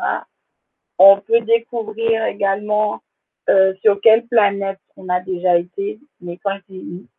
On 1.00 1.20
peut 1.20 1.42
découvrir 1.42 2.26
également 2.26 3.02
euh, 3.50 3.74
sur 3.82 4.00
quelle 4.02 4.26
planète 4.28 4.80
on 4.96 5.10
a 5.10 5.20
déjà 5.20 5.58
été, 5.58 6.00
mais 6.22 6.38
quand 6.38 6.58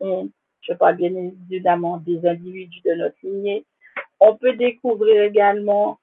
on, 0.00 0.30
je 0.62 0.72
parle 0.72 0.96
bien 0.96 1.14
évidemment 1.14 1.98
des 1.98 2.26
individus 2.26 2.80
de 2.84 2.94
notre 2.94 3.16
lignée, 3.22 3.64
on 4.20 4.36
peut 4.36 4.54
découvrir 4.54 5.22
également 5.22 5.98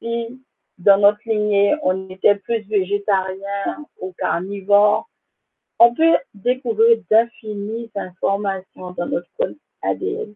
si 0.00 0.42
dans 0.78 0.98
notre 0.98 1.20
lignée 1.26 1.74
on 1.82 2.08
était 2.08 2.34
plus 2.34 2.60
végétarien 2.62 3.86
ou 4.00 4.12
carnivore. 4.18 5.08
On 5.78 5.94
peut 5.94 6.16
découvrir 6.34 6.98
d'infinies 7.10 7.90
informations 7.94 8.90
dans 8.92 9.06
notre 9.06 9.28
code 9.38 9.56
ADN. 9.82 10.34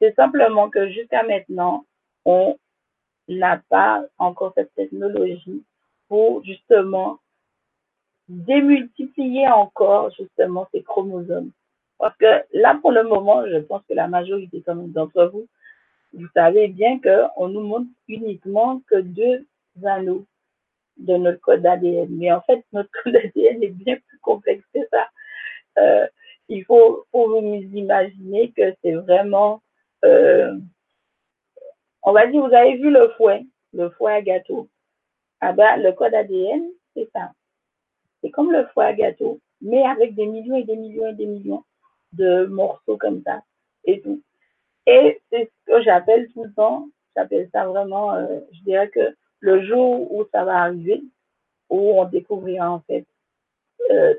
C'est 0.00 0.14
simplement 0.14 0.70
que 0.70 0.88
jusqu'à 0.88 1.22
maintenant, 1.24 1.84
on 2.24 2.56
n'a 3.28 3.60
pas 3.68 4.04
encore 4.18 4.52
cette 4.54 4.74
technologie 4.74 5.64
justement 6.44 7.18
démultiplier 8.28 9.48
encore 9.48 10.10
justement 10.18 10.66
ces 10.72 10.82
chromosomes. 10.82 11.50
Parce 11.98 12.16
que 12.16 12.42
là, 12.52 12.78
pour 12.80 12.92
le 12.92 13.04
moment, 13.04 13.46
je 13.46 13.58
pense 13.58 13.82
que 13.88 13.94
la 13.94 14.08
majorité 14.08 14.62
d'entre 14.66 15.26
vous, 15.26 15.46
vous 16.14 16.28
savez 16.34 16.68
bien 16.68 17.00
qu'on 17.00 17.48
nous 17.48 17.60
montre 17.60 17.88
uniquement 18.08 18.80
que 18.88 19.00
deux 19.00 19.46
anneaux 19.84 20.24
de 20.96 21.16
notre 21.16 21.40
code 21.40 21.64
ADN. 21.64 22.08
Mais 22.10 22.32
en 22.32 22.40
fait, 22.42 22.64
notre 22.72 22.90
code 23.02 23.16
ADN 23.16 23.62
est 23.62 23.68
bien 23.68 23.96
plus 24.08 24.18
complexe 24.18 24.64
que 24.74 24.80
ça. 24.90 25.08
Euh, 25.78 26.06
il 26.48 26.64
faut, 26.64 27.06
faut 27.12 27.28
vous 27.28 27.54
imaginer 27.72 28.52
que 28.52 28.74
c'est 28.82 28.92
vraiment, 28.92 29.62
euh, 30.04 30.58
on 32.02 32.12
va 32.12 32.26
dire, 32.26 32.46
vous 32.46 32.54
avez 32.54 32.76
vu 32.76 32.90
le 32.90 33.08
fouet, 33.16 33.46
le 33.72 33.90
fouet 33.90 34.12
à 34.12 34.22
gâteau. 34.22 34.68
Ah 35.44 35.52
ben, 35.52 35.82
le 35.82 35.90
code 35.90 36.14
ADN, 36.14 36.70
c'est 36.94 37.10
ça. 37.12 37.32
C'est 38.22 38.30
comme 38.30 38.52
le 38.52 38.64
foie 38.66 38.84
à 38.84 38.92
gâteau, 38.92 39.40
mais 39.60 39.82
avec 39.82 40.14
des 40.14 40.26
millions 40.26 40.54
et 40.54 40.62
des 40.62 40.76
millions 40.76 41.08
et 41.08 41.14
des 41.14 41.26
millions 41.26 41.64
de 42.12 42.44
morceaux 42.46 42.96
comme 42.96 43.22
ça 43.24 43.42
et 43.84 44.00
tout. 44.00 44.22
Et 44.86 45.20
c'est 45.30 45.50
ce 45.50 45.72
que 45.72 45.82
j'appelle 45.82 46.28
tout 46.32 46.44
le 46.44 46.52
temps, 46.52 46.86
j'appelle 47.16 47.48
ça 47.52 47.66
vraiment, 47.66 48.14
euh, 48.14 48.38
je 48.52 48.60
dirais 48.60 48.88
que 48.88 49.16
le 49.40 49.66
jour 49.66 50.12
où 50.14 50.24
ça 50.30 50.44
va 50.44 50.58
arriver, 50.62 51.02
où 51.70 52.00
on 52.00 52.04
découvrira 52.04 52.70
en 52.70 52.80
fait 52.80 53.04
euh, 53.90 54.14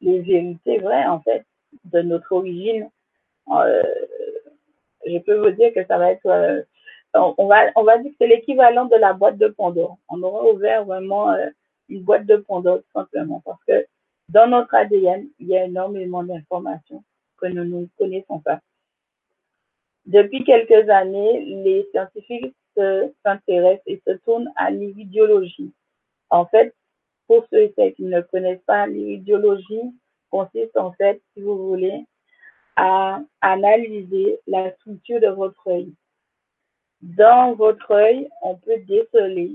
les 0.00 0.20
vérités 0.20 0.78
vraies 0.78 1.06
en 1.06 1.20
fait 1.20 1.44
de 1.86 2.02
notre 2.02 2.30
origine, 2.30 2.88
euh, 3.50 3.82
je 5.04 5.18
peux 5.18 5.38
vous 5.38 5.50
dire 5.50 5.74
que 5.74 5.84
ça 5.86 5.98
va 5.98 6.12
être, 6.12 6.64
on, 7.14 7.46
va, 7.46 7.66
on 7.76 7.84
va 7.84 7.98
dire 7.98 8.10
que 8.12 8.16
c'est 8.20 8.26
l'équivalent 8.26 8.86
de 8.86 8.96
la 8.96 9.12
boîte 9.12 9.38
de 9.38 9.48
Pandore. 9.48 9.98
On 10.08 10.22
aura 10.22 10.44
ouvert 10.50 10.84
vraiment 10.84 11.34
une 11.88 12.02
boîte 12.02 12.26
de 12.26 12.36
Pandore 12.36 12.78
tout 12.78 12.92
simplement 13.00 13.42
parce 13.44 13.62
que 13.64 13.86
dans 14.28 14.46
notre 14.46 14.74
ADN, 14.74 15.28
il 15.38 15.48
y 15.48 15.56
a 15.56 15.64
énormément 15.64 16.22
d'informations 16.22 17.02
que 17.38 17.46
nous 17.46 17.64
ne 17.64 17.86
connaissons 17.96 18.40
pas. 18.40 18.60
Depuis 20.04 20.44
quelques 20.44 20.88
années, 20.90 21.44
les 21.64 21.88
scientifiques 21.90 22.54
s'intéressent 23.24 23.82
et 23.86 24.02
se 24.06 24.12
tournent 24.24 24.50
à 24.56 24.70
l'iridiologie. 24.70 25.72
En 26.30 26.46
fait, 26.46 26.74
pour 27.26 27.44
ceux 27.50 27.62
et 27.62 27.72
celles 27.76 27.94
qui 27.94 28.04
ne 28.04 28.20
connaissent 28.20 28.64
pas, 28.66 28.86
l'iridiologie 28.86 29.92
consiste 30.30 30.76
en 30.76 30.92
fait, 30.92 31.20
si 31.32 31.42
vous 31.42 31.68
voulez, 31.68 32.04
à 32.76 33.20
analyser 33.40 34.40
la 34.46 34.72
structure 34.76 35.20
de 35.20 35.28
votre 35.28 35.66
œil. 35.68 35.92
Dans 37.00 37.54
votre 37.54 37.90
œil, 37.92 38.28
on 38.42 38.56
peut 38.56 38.78
déceler, 38.86 39.52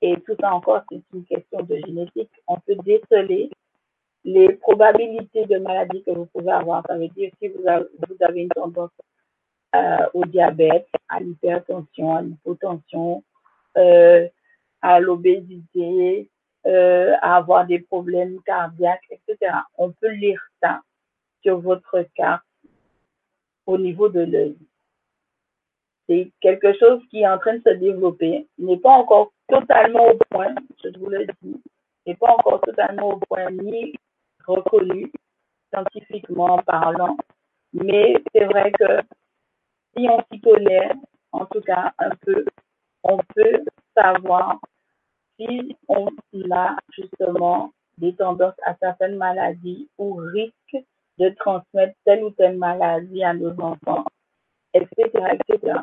et 0.00 0.16
tout 0.20 0.36
ça 0.40 0.54
encore, 0.54 0.82
c'est 0.90 1.02
une 1.12 1.24
question 1.24 1.62
de 1.62 1.76
génétique, 1.84 2.30
on 2.46 2.58
peut 2.60 2.76
déceler 2.84 3.50
les 4.24 4.52
probabilités 4.54 5.46
de 5.46 5.58
maladies 5.58 6.02
que 6.02 6.10
vous 6.10 6.26
pouvez 6.26 6.52
avoir. 6.52 6.84
Ça 6.86 6.98
veut 6.98 7.08
dire 7.08 7.30
si 7.40 7.48
vous 7.48 7.66
avez, 7.66 8.42
une 8.42 8.48
tendance 8.48 8.90
euh, 9.74 10.06
au 10.14 10.24
diabète, 10.24 10.88
à 11.08 11.20
l'hypertension, 11.20 12.14
à 12.14 12.22
l'hypotension, 12.22 13.22
euh, 13.76 14.28
à 14.82 15.00
l'obésité, 15.00 16.28
euh, 16.66 17.14
à 17.22 17.36
avoir 17.36 17.66
des 17.66 17.78
problèmes 17.78 18.40
cardiaques, 18.42 19.08
etc. 19.10 19.52
On 19.78 19.92
peut 19.92 20.10
lire 20.10 20.40
ça 20.60 20.80
sur 21.42 21.60
votre 21.60 22.04
carte 22.14 22.42
au 23.66 23.78
niveau 23.78 24.08
de 24.08 24.20
l'œil. 24.20 24.56
C'est 26.08 26.30
quelque 26.40 26.72
chose 26.78 27.02
qui 27.10 27.20
est 27.22 27.28
en 27.28 27.38
train 27.38 27.56
de 27.56 27.62
se 27.62 27.74
développer. 27.74 28.46
N'est 28.58 28.78
pas 28.78 28.92
encore 28.92 29.32
totalement 29.48 30.06
au 30.08 30.18
point, 30.30 30.54
je 30.82 30.98
vous 30.98 31.08
le 31.08 31.26
dis, 31.42 31.60
n'est 32.06 32.14
pas 32.14 32.32
encore 32.32 32.60
totalement 32.60 33.14
au 33.14 33.18
point 33.28 33.50
ni 33.50 33.94
reconnu 34.46 35.10
scientifiquement 35.72 36.58
parlant. 36.58 37.16
Mais 37.72 38.14
c'est 38.32 38.44
vrai 38.44 38.72
que 38.72 39.00
si 39.96 40.06
on 40.08 40.22
s'y 40.30 40.40
connaît, 40.40 40.90
en 41.32 41.46
tout 41.46 41.60
cas 41.60 41.92
un 41.98 42.10
peu, 42.22 42.44
on 43.02 43.18
peut 43.34 43.64
savoir 43.94 44.60
si 45.38 45.76
on 45.88 46.08
a 46.52 46.76
justement 46.92 47.72
des 47.98 48.14
tendances 48.14 48.54
à 48.64 48.74
certaines 48.80 49.16
maladies 49.16 49.88
ou 49.98 50.14
risque 50.14 50.84
de 51.18 51.30
transmettre 51.30 51.94
telle 52.04 52.24
ou 52.24 52.30
telle 52.30 52.58
maladie 52.58 53.24
à 53.24 53.32
nos 53.32 53.58
enfants, 53.60 54.04
etc., 54.74 55.10
etc. 55.32 55.80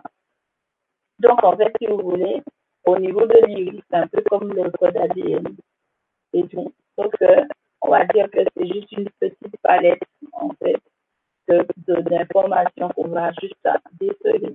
Donc, 1.24 1.43
en 1.43 1.55
fait, 1.55 1.74
si 1.80 1.88
vous 1.88 1.99
voulez, 1.99 2.43
au 2.86 2.97
niveau 2.97 3.26
de 3.26 3.45
l'iris, 3.47 3.82
c'est 3.89 3.97
un 3.97 4.07
peu 4.07 4.21
comme 4.30 4.53
le 4.53 4.69
code 4.71 4.97
ADN 4.97 5.55
et 6.34 6.47
tout. 6.49 6.74
Donc, 6.97 7.15
on 7.82 7.89
va 7.89 8.05
dire 8.05 8.30
que 8.30 8.39
c'est 8.55 8.67
juste 8.67 8.91
une 8.91 9.09
petite 9.19 9.57
palette, 9.61 10.03
en 10.34 10.49
fait, 10.61 10.78
d'informations 11.88 12.89
qu'on 12.89 13.07
va 13.07 13.32
juste 13.41 13.67
déceler, 13.93 14.53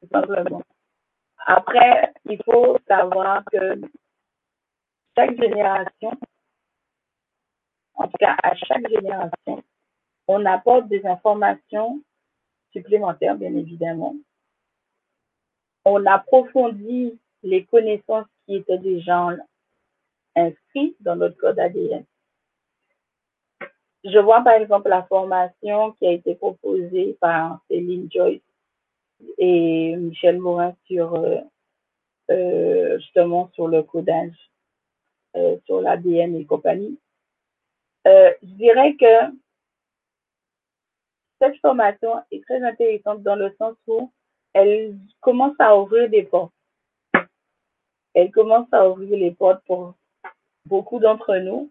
tout 0.00 0.08
simplement. 0.12 0.62
Après, 1.46 2.12
il 2.28 2.42
faut 2.44 2.76
savoir 2.88 3.44
que 3.52 3.80
chaque 5.16 5.40
génération, 5.40 6.12
en 7.94 8.08
tout 8.08 8.18
cas 8.18 8.36
à 8.42 8.54
chaque 8.56 8.88
génération, 8.88 9.62
on 10.26 10.44
apporte 10.46 10.88
des 10.88 11.04
informations 11.06 12.00
supplémentaires, 12.72 13.36
bien 13.36 13.54
évidemment. 13.54 14.14
On 15.90 16.04
approfondit 16.06 17.18
les 17.42 17.64
connaissances 17.64 18.26
qui 18.44 18.56
étaient 18.56 18.78
déjà 18.78 19.28
inscrites 20.36 20.96
dans 21.00 21.16
notre 21.16 21.36
code 21.38 21.58
ADN 21.58 22.04
je 24.04 24.18
vois 24.18 24.42
par 24.42 24.54
exemple 24.54 24.88
la 24.88 25.02
formation 25.04 25.92
qui 25.92 26.06
a 26.06 26.12
été 26.12 26.34
proposée 26.34 27.16
par 27.20 27.60
Céline 27.68 28.08
Joyce 28.12 28.40
et 29.38 29.96
Michel 29.96 30.38
Morin 30.38 30.74
sur 30.86 31.14
euh, 31.14 31.38
euh, 32.30 32.98
justement 32.98 33.50
sur 33.54 33.68
le 33.68 33.82
codage, 33.82 34.36
euh, 35.36 35.56
sur 35.66 35.80
l'ADN 35.80 36.36
et 36.36 36.44
compagnie. 36.44 36.98
je 38.06 38.54
dirais 38.54 38.94
que 38.94 39.36
cette 41.40 41.58
formation 41.60 42.14
est 42.30 42.42
très 42.44 42.62
intéressante 42.62 43.22
dans 43.22 43.36
le 43.36 43.54
sens 43.58 43.74
où 43.86 44.10
elle 44.52 44.96
commence 45.20 45.54
à 45.58 45.76
ouvrir 45.76 46.08
des 46.08 46.24
portes. 46.24 46.52
Elle 48.14 48.30
commence 48.30 48.66
à 48.72 48.88
ouvrir 48.88 49.16
les 49.16 49.30
portes 49.32 49.64
pour 49.64 49.94
beaucoup 50.64 50.98
d'entre 50.98 51.36
nous 51.36 51.70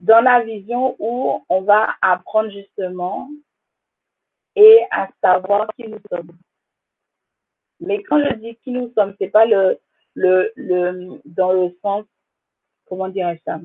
dans 0.00 0.20
la 0.20 0.42
vision 0.42 0.96
où 0.98 1.44
on 1.48 1.60
va 1.62 1.94
apprendre 2.02 2.50
justement 2.50 3.30
et 4.56 4.80
à 4.90 5.08
savoir 5.22 5.68
qui 5.76 5.88
nous 5.88 6.00
sommes. 6.10 6.36
Mais 7.80 8.02
quand 8.02 8.22
je 8.22 8.34
dis 8.34 8.56
qui 8.56 8.70
nous 8.70 8.92
sommes, 8.94 9.14
c'est 9.18 9.30
pas 9.30 9.46
le, 9.46 9.78
le, 10.14 10.52
le, 10.56 11.20
dans 11.24 11.52
le 11.52 11.76
sens, 11.82 12.04
comment 12.86 13.08
dirais-je 13.08 13.42
ça? 13.44 13.60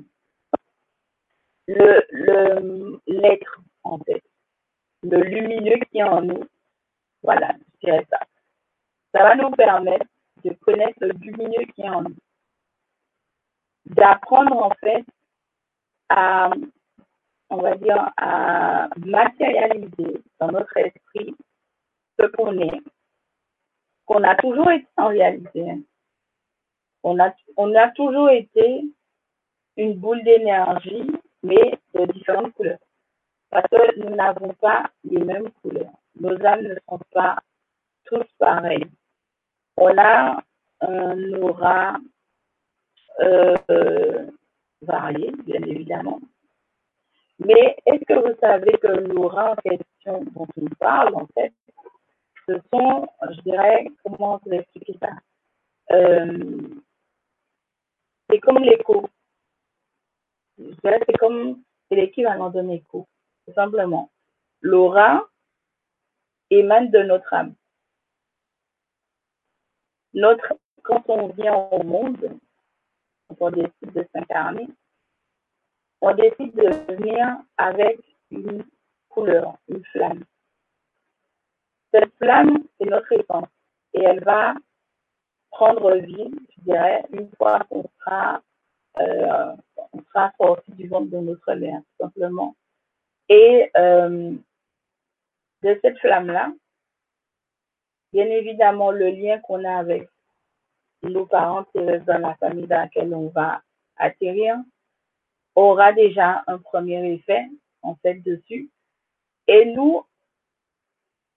Le, 1.68 3.00
l'être, 3.08 3.62
en 3.84 4.00
fait. 4.00 4.24
Le 5.04 5.22
lumineux 5.22 5.80
qui 5.92 6.00
est 6.00 6.04
en 6.04 6.22
nous. 6.22 6.46
Voilà, 7.22 7.56
Ça 7.82 9.24
va 9.24 9.36
nous 9.36 9.52
permettre 9.52 10.06
de 10.44 10.54
connaître 10.54 10.98
le 11.02 11.10
lumineux 11.10 11.66
qui 11.74 11.82
est 11.82 11.90
en 11.90 12.04
nous. 12.04 12.16
D'apprendre, 13.86 14.58
en 14.58 14.72
fait, 14.82 15.06
à, 16.10 16.50
on 17.50 17.58
va 17.58 17.76
dire, 17.76 18.12
à 18.18 18.90
matérialiser 18.98 20.22
dans 20.40 20.52
notre 20.52 20.76
esprit 20.78 21.36
ce 22.20 22.26
qu'on 22.28 22.60
est 22.60 22.82
qu'on 24.08 24.24
a 24.24 24.36
toujours 24.36 24.72
été 24.72 24.88
en 24.96 25.08
réalité. 25.10 25.66
On 27.04 27.20
a, 27.20 27.34
on 27.58 27.76
a 27.76 27.90
toujours 27.92 28.30
été 28.30 28.84
une 29.76 29.96
boule 29.96 30.24
d'énergie, 30.24 31.12
mais 31.44 31.78
de 31.94 32.06
différentes 32.14 32.54
couleurs. 32.54 32.80
Parce 33.50 33.68
que 33.70 34.00
nous 34.00 34.16
n'avons 34.16 34.54
pas 34.56 34.90
les 35.04 35.24
mêmes 35.24 35.52
couleurs. 35.62 35.94
Nos 36.20 36.42
âmes 36.46 36.64
ne 36.64 36.76
sont 36.90 37.00
pas 37.12 37.38
tous 38.10 38.26
pareils. 38.40 38.86
On 39.78 39.98
a 39.98 40.42
un 40.82 41.34
aura 41.34 41.98
euh, 43.20 44.26
varié, 44.82 45.32
bien 45.46 45.62
évidemment. 45.64 46.20
Mais 47.40 47.78
est-ce 47.86 48.04
que 48.06 48.14
vous 48.14 48.40
savez 48.40 48.72
que 48.82 48.88
l'aura 48.88 49.52
en 49.52 49.56
question 49.56 50.24
dont 50.34 50.48
on 50.58 50.68
parle, 50.80 51.16
en 51.16 51.28
fait, 51.28 51.54
ce 52.48 52.56
sont, 52.74 53.08
je 53.32 53.42
dirais, 53.42 53.88
comment 54.04 54.40
vous 54.44 54.52
expliquer 54.54 54.98
ça 55.00 55.10
euh, 55.92 56.58
C'est 58.30 58.40
comme 58.40 58.60
l'écho. 58.60 59.08
Je 60.58 60.74
dirais 60.84 61.00
c'est 61.08 61.18
comme, 61.18 61.62
l'équivalent 61.92 62.50
d'un 62.50 62.70
écho, 62.70 63.08
tout 63.46 63.54
simplement. 63.54 64.10
L'aura 64.62 65.28
émane 66.50 66.90
de 66.90 67.00
notre 67.00 67.32
âme. 67.34 67.54
Notre, 70.18 70.52
quand 70.82 71.04
on 71.10 71.28
vient 71.28 71.54
au 71.54 71.84
monde, 71.84 72.40
quand 73.28 73.36
on 73.40 73.52
décide 73.52 73.94
de 73.94 74.04
s'incarner, 74.12 74.68
on 76.02 76.12
décide 76.16 76.56
de 76.56 76.70
venir 76.92 77.38
avec 77.56 78.00
une 78.32 78.66
couleur, 79.10 79.60
une 79.68 79.86
flamme. 79.86 80.24
Cette 81.94 82.12
flamme, 82.16 82.64
c'est 82.80 82.90
notre 82.90 83.12
essence 83.12 83.48
et 83.94 84.02
elle 84.02 84.24
va 84.24 84.56
prendre 85.52 85.96
vie, 85.98 86.32
je 86.56 86.62
dirais, 86.62 87.06
une 87.12 87.30
fois 87.38 87.60
qu'on 87.70 87.86
sera, 88.00 88.42
euh, 89.00 89.56
sorti 90.40 90.72
du 90.72 90.88
ventre 90.88 91.12
de 91.12 91.18
notre 91.18 91.54
mère, 91.54 91.80
tout 91.80 92.06
simplement. 92.06 92.56
Et 93.30 93.70
euh, 93.78 94.34
de 95.62 95.80
cette 95.84 96.00
flamme-là, 96.00 96.52
bien 98.14 98.26
évidemment, 98.26 98.92
le 98.92 99.10
lien 99.10 99.40
qu'on 99.40 99.64
a 99.64 99.78
avec 99.78 100.10
nos 101.04 101.26
parents 101.26 101.66
restent 101.76 102.06
dans 102.06 102.20
la 102.20 102.36
famille 102.36 102.68
dans 102.68 102.80
laquelle 102.80 103.14
on 103.14 103.30
va 103.30 103.62
atterrir, 103.98 104.56
aura 105.56 105.94
déjà 105.94 106.44
un 106.48 106.58
premier 106.58 107.14
effet, 107.14 107.46
en 107.82 107.96
fait, 107.96 108.16
dessus. 108.16 108.70
Et 109.48 109.66
nous, 109.66 110.04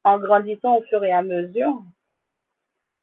en 0.04 0.18
grandissant 0.18 0.78
au 0.78 0.82
fur 0.82 1.02
et 1.04 1.12
à 1.12 1.22
mesure, 1.22 1.82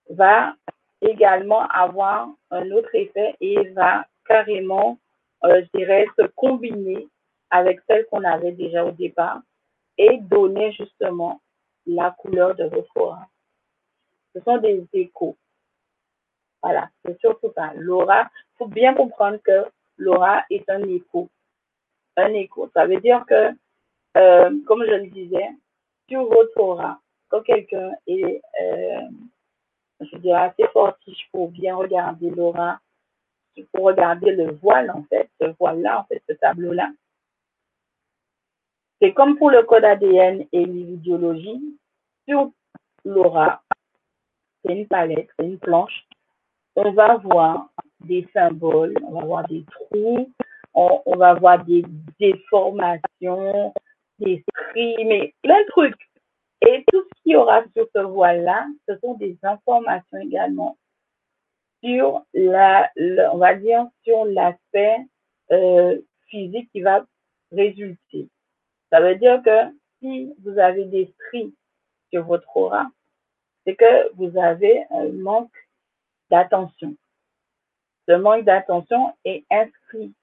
va 0.09 0.55
également 1.01 1.67
avoir 1.69 2.29
un 2.51 2.71
autre 2.71 2.93
effet 2.93 3.35
et 3.39 3.69
va 3.69 4.05
carrément, 4.25 4.97
euh, 5.43 5.63
je 5.63 5.77
dirais, 5.77 6.07
se 6.17 6.25
combiner 6.35 7.07
avec 7.49 7.79
celle 7.87 8.05
qu'on 8.07 8.23
avait 8.23 8.51
déjà 8.51 8.85
au 8.85 8.91
départ 8.91 9.41
et 9.97 10.17
donner 10.17 10.71
justement 10.73 11.41
la 11.85 12.11
couleur 12.11 12.55
de 12.55 12.65
votre 12.65 12.95
aura. 12.97 13.27
Ce 14.37 14.43
sont 14.43 14.57
des 14.57 14.85
échos. 14.93 15.35
Voilà, 16.61 16.89
c'est 17.03 17.19
surtout 17.19 17.51
ça. 17.55 17.73
L'aura, 17.75 18.29
il 18.33 18.57
faut 18.57 18.67
bien 18.67 18.93
comprendre 18.93 19.39
que 19.43 19.65
l'aura 19.97 20.43
est 20.51 20.69
un 20.69 20.83
écho. 20.83 21.29
Un 22.17 22.33
écho. 22.33 22.69
Ça 22.73 22.85
veut 22.85 22.99
dire 22.99 23.25
que, 23.27 23.51
euh, 24.17 24.51
comme 24.65 24.85
je 24.85 24.91
le 24.91 25.07
disais, 25.07 25.49
sur 26.07 26.25
votre 26.25 26.57
aura, 26.57 27.01
quand 27.29 27.41
quelqu'un 27.41 27.91
est, 28.05 28.41
euh, 28.61 29.01
je 30.01 30.17
dirais, 30.17 30.53
assez 30.53 30.67
fortiche 30.71 31.27
pour 31.31 31.49
bien 31.49 31.75
regarder 31.75 32.29
l'aura, 32.29 32.79
pour 33.73 33.85
regarder 33.85 34.31
le 34.31 34.51
voile, 34.51 34.91
en 34.91 35.03
fait, 35.05 35.29
ce 35.41 35.47
voile-là, 35.57 36.01
en 36.01 36.03
fait, 36.03 36.21
ce 36.29 36.33
tableau-là, 36.33 36.91
c'est 39.01 39.13
comme 39.13 39.35
pour 39.37 39.49
le 39.49 39.63
code 39.63 39.83
ADN 39.83 40.45
et 40.51 40.65
l'idéologie, 40.65 41.79
sur 42.27 42.51
l'aura, 43.03 43.63
une 44.69 44.87
palette, 44.87 45.29
une 45.39 45.59
planche, 45.59 46.05
on 46.75 46.91
va 46.91 47.17
voir 47.17 47.69
des 48.01 48.27
symboles, 48.33 48.93
on 49.03 49.19
va 49.19 49.25
voir 49.25 49.47
des 49.47 49.63
trous, 49.65 50.31
on, 50.73 51.17
va 51.17 51.33
voir 51.33 51.65
des 51.65 51.83
déformations, 52.19 53.73
des 54.19 54.43
stries, 54.49 55.05
mais 55.05 55.33
plein 55.41 55.59
de 55.61 55.67
trucs. 55.69 56.09
Et 56.61 56.83
tout 56.91 57.01
ce 57.01 57.23
qu'il 57.23 57.33
y 57.33 57.35
aura 57.35 57.63
sur 57.75 57.87
ce 57.95 58.01
voile-là, 58.01 58.67
ce 58.87 58.97
sont 58.99 59.15
des 59.15 59.37
informations 59.43 60.19
également 60.19 60.77
sur 61.83 62.23
la, 62.33 62.89
on 63.31 63.37
va 63.37 63.55
dire, 63.55 63.87
sur 64.03 64.25
l'aspect 64.25 64.97
euh, 65.51 65.99
physique 66.27 66.69
qui 66.71 66.81
va 66.81 67.05
résulter. 67.51 68.27
Ça 68.91 69.01
veut 69.01 69.15
dire 69.15 69.41
que 69.43 69.73
si 69.99 70.33
vous 70.43 70.57
avez 70.57 70.85
des 70.85 71.13
stries 71.13 71.53
sur 72.11 72.25
votre 72.25 72.55
aura, 72.55 72.87
c'est 73.67 73.75
que 73.75 74.13
vous 74.15 74.39
avez 74.39 74.85
un 74.91 75.09
manque 75.09 75.51
d'attention. 76.31 76.95
Ce 78.07 78.13
manque 78.13 78.45
d'attention 78.45 79.13
est 79.25 79.43
inscrit 79.51 80.13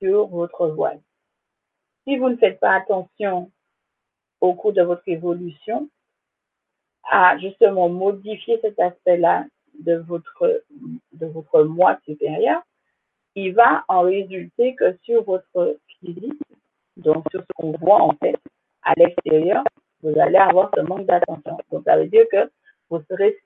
sur 0.00 0.28
votre 0.28 0.68
voile. 0.68 1.00
Si 2.06 2.16
vous 2.16 2.28
ne 2.28 2.36
faites 2.36 2.60
pas 2.60 2.74
attention 2.76 3.50
au 4.40 4.54
cours 4.54 4.72
de 4.72 4.82
votre 4.82 5.02
évolution 5.06 5.88
à 7.10 7.36
justement 7.38 7.88
modifier 7.88 8.60
cet 8.60 8.78
aspect-là 8.78 9.46
de 9.80 9.96
votre, 9.96 10.62
de 11.12 11.26
votre 11.26 11.64
moi 11.64 11.98
supérieur, 12.04 12.62
il 13.34 13.54
va 13.54 13.84
en 13.88 14.02
résulter 14.02 14.76
que 14.76 14.96
sur 15.02 15.24
votre 15.24 15.78
physique, 15.98 16.40
donc 16.96 17.24
sur 17.32 17.40
ce 17.40 17.52
qu'on 17.56 17.72
voit 17.72 18.02
en 18.02 18.12
fait 18.12 18.36
à 18.82 18.94
l'extérieur, 18.94 19.64
vous 20.02 20.16
allez 20.16 20.36
avoir 20.36 20.70
ce 20.76 20.80
manque 20.82 21.06
d'attention. 21.06 21.58
Donc 21.72 21.82
ça 21.84 21.96
veut 21.96 22.06
dire 22.06 22.24
que 22.30 22.48
vous 22.90 23.02
serez 23.08 23.36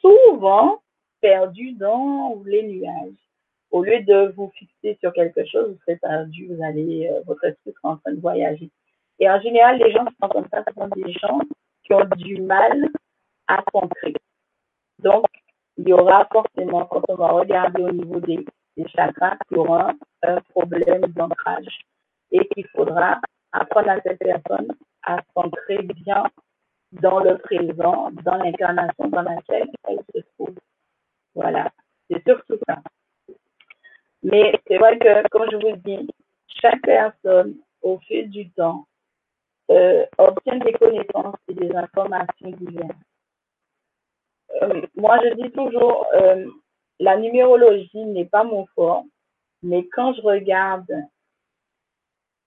souvent 0.00 0.80
perdu 1.20 1.72
dans 1.72 2.40
les 2.44 2.62
nuages. 2.62 3.14
Au 3.70 3.82
lieu 3.82 4.00
de 4.02 4.32
vous 4.36 4.50
fixer 4.54 4.96
sur 5.00 5.12
quelque 5.12 5.44
chose, 5.46 5.70
vous 5.70 5.78
serez 5.80 5.96
perdu, 5.96 6.46
vous 6.46 6.62
allez, 6.62 7.08
euh, 7.10 7.20
votre 7.26 7.44
esprit 7.44 7.72
sera 7.72 7.94
en 7.94 7.96
train 7.96 8.12
de 8.12 8.20
voyager. 8.20 8.70
Et 9.18 9.28
en 9.28 9.40
général, 9.40 9.78
les 9.78 9.92
gens 9.92 10.04
qui 10.04 10.14
sont 10.20 10.28
comme 10.28 10.46
ça, 10.52 10.62
ce 10.66 10.74
sont 10.74 10.88
des 10.88 11.12
gens 11.12 11.40
qui 11.84 11.94
ont 11.94 12.08
du 12.16 12.40
mal 12.40 12.88
à 13.48 13.62
s'ancrer. 13.72 14.14
Donc, 14.98 15.26
il 15.78 15.88
y 15.88 15.92
aura 15.92 16.26
forcément, 16.32 16.86
quand 16.86 17.02
on 17.08 17.14
va 17.16 17.28
regarder 17.28 17.82
au 17.82 17.92
niveau 17.92 18.20
des, 18.20 18.44
chakras, 18.94 19.36
il 19.50 19.56
y 19.56 19.60
aura 19.60 19.92
un 20.22 20.40
problème 20.50 21.02
d'ancrage 21.14 21.78
et 22.30 22.46
qu'il 22.48 22.66
faudra 22.68 23.20
apprendre 23.52 23.90
à 23.90 24.00
cette 24.02 24.18
personne 24.18 24.68
à 25.02 25.22
s'ancrer 25.34 25.82
bien 25.82 26.24
dans 27.00 27.20
le 27.20 27.38
présent, 27.38 28.10
dans 28.24 28.36
l'incarnation 28.36 29.08
dans 29.08 29.22
laquelle 29.22 29.70
elle 29.84 30.00
se 30.14 30.20
trouve. 30.34 30.54
Voilà, 31.34 31.70
c'est 32.10 32.22
surtout 32.24 32.58
ça. 32.66 32.78
Mais 34.22 34.52
c'est 34.66 34.78
vrai 34.78 34.98
que, 34.98 35.28
comme 35.28 35.48
je 35.50 35.56
vous 35.56 35.76
dis, 35.76 36.08
chaque 36.48 36.82
personne, 36.82 37.56
au 37.82 37.98
fil 37.98 38.30
du 38.30 38.50
temps, 38.50 38.86
euh, 39.70 40.06
obtient 40.18 40.58
des 40.58 40.72
connaissances 40.72 41.36
et 41.48 41.54
des 41.54 41.74
informations 41.74 42.50
diverses. 42.50 42.96
Euh, 44.62 44.82
moi, 44.96 45.18
je 45.22 45.34
dis 45.34 45.50
toujours, 45.50 46.06
euh, 46.14 46.46
la 46.98 47.16
numérologie 47.16 48.04
n'est 48.04 48.24
pas 48.26 48.44
mon 48.44 48.66
fort, 48.74 49.04
mais 49.62 49.86
quand 49.88 50.14
je 50.14 50.22
regarde 50.22 50.90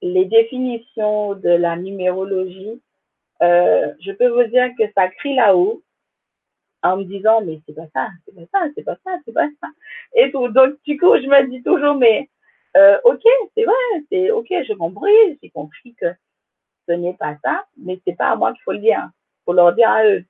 les 0.01 0.25
définitions 0.25 1.35
de 1.35 1.49
la 1.49 1.75
numérologie, 1.75 2.81
je 3.41 4.11
peux 4.11 4.29
vous 4.29 4.49
dire 4.49 4.69
que 4.77 4.83
ça 4.95 5.07
crie 5.09 5.35
là-haut 5.35 5.81
en 6.81 6.97
me 6.97 7.03
disant 7.03 7.41
mais 7.41 7.59
c'est 7.65 7.75
pas 7.75 7.87
ça, 7.93 8.09
c'est 8.25 8.35
pas 8.35 8.47
ça, 8.51 8.67
c'est 8.75 8.83
pas 8.83 8.97
ça, 9.03 9.11
c'est 9.25 9.33
pas 9.33 9.47
ça. 9.61 9.67
Et 10.15 10.31
tout. 10.31 10.47
Donc 10.49 10.75
du 10.85 10.97
coup, 10.97 11.15
je 11.17 11.27
me 11.27 11.49
dis 11.49 11.61
toujours 11.63 11.95
mais 11.95 12.29
euh, 12.77 12.97
ok, 13.03 13.21
c'est 13.55 13.63
vrai, 13.63 14.03
c'est 14.11 14.31
ok, 14.31 14.47
je 14.49 14.73
compris, 14.73 15.39
j'ai 15.41 15.49
compris 15.49 15.95
que 15.95 16.07
ce 16.87 16.93
n'est 16.93 17.15
pas 17.15 17.35
ça, 17.43 17.65
mais 17.77 17.99
c'est 18.05 18.15
pas 18.15 18.29
à 18.29 18.35
moi 18.35 18.53
qu'il 18.53 18.61
faut 18.63 18.73
le 18.73 18.79
dire. 18.79 19.09
Faut 19.45 19.53
leur 19.53 19.73
dire 19.73 19.89
à 19.89 20.05
eux. 20.05 20.23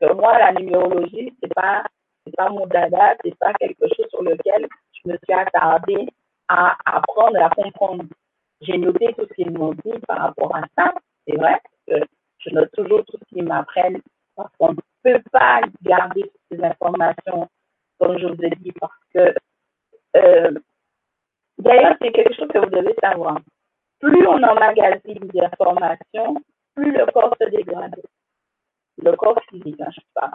Que 0.00 0.12
moi, 0.14 0.38
la 0.38 0.52
numérologie, 0.52 1.34
c'est 1.40 1.52
pas 1.54 1.84
c'est 2.24 2.36
pas 2.36 2.48
mon 2.48 2.66
dada, 2.66 3.16
c'est 3.24 3.36
pas 3.38 3.52
quelque 3.54 3.86
chose 3.96 4.06
sur 4.10 4.22
lequel 4.22 4.68
je 4.92 5.10
me 5.10 5.16
suis 5.24 5.32
attardée 5.34 6.06
à 6.48 6.76
apprendre, 6.84 7.36
à 7.42 7.50
comprendre. 7.50 8.04
J'ai 8.60 8.78
noté 8.78 9.12
tout 9.18 9.26
ce 9.28 9.34
qu'ils 9.34 9.50
m'ont 9.50 9.74
dit 9.84 9.98
par 10.06 10.18
rapport 10.18 10.54
à 10.54 10.62
ça, 10.76 10.94
c'est 11.26 11.36
vrai, 11.36 11.60
je 12.44 12.50
note 12.50 12.70
toujours 12.72 13.04
tout 13.06 13.18
ce 13.18 13.34
qu'ils 13.34 13.44
m'apprennent 13.44 14.00
parce 14.36 14.50
qu'on 14.58 14.72
ne 14.72 14.78
peut 15.02 15.22
pas 15.30 15.60
garder 15.82 16.30
ces 16.50 16.62
informations, 16.62 17.48
comme 17.98 18.18
je 18.18 18.26
vous 18.26 18.42
ai 18.42 18.50
dit, 18.50 18.72
parce 18.72 18.92
que, 19.14 19.34
euh, 20.16 20.52
d'ailleurs, 21.58 21.96
c'est 22.00 22.12
quelque 22.12 22.34
chose 22.34 22.48
que 22.48 22.58
vous 22.58 22.70
devez 22.70 22.94
savoir. 23.02 23.38
Plus 24.00 24.26
on 24.26 24.42
emmagasine 24.42 25.28
d'informations, 25.32 26.42
plus 26.74 26.92
le 26.92 27.06
corps 27.12 27.36
se 27.40 27.48
dégrade. 27.48 28.00
Le 28.98 29.16
corps 29.16 29.40
physique, 29.48 29.80
hein, 29.80 29.90
je 29.90 30.00
sais 30.00 30.06
pas. 30.14 30.32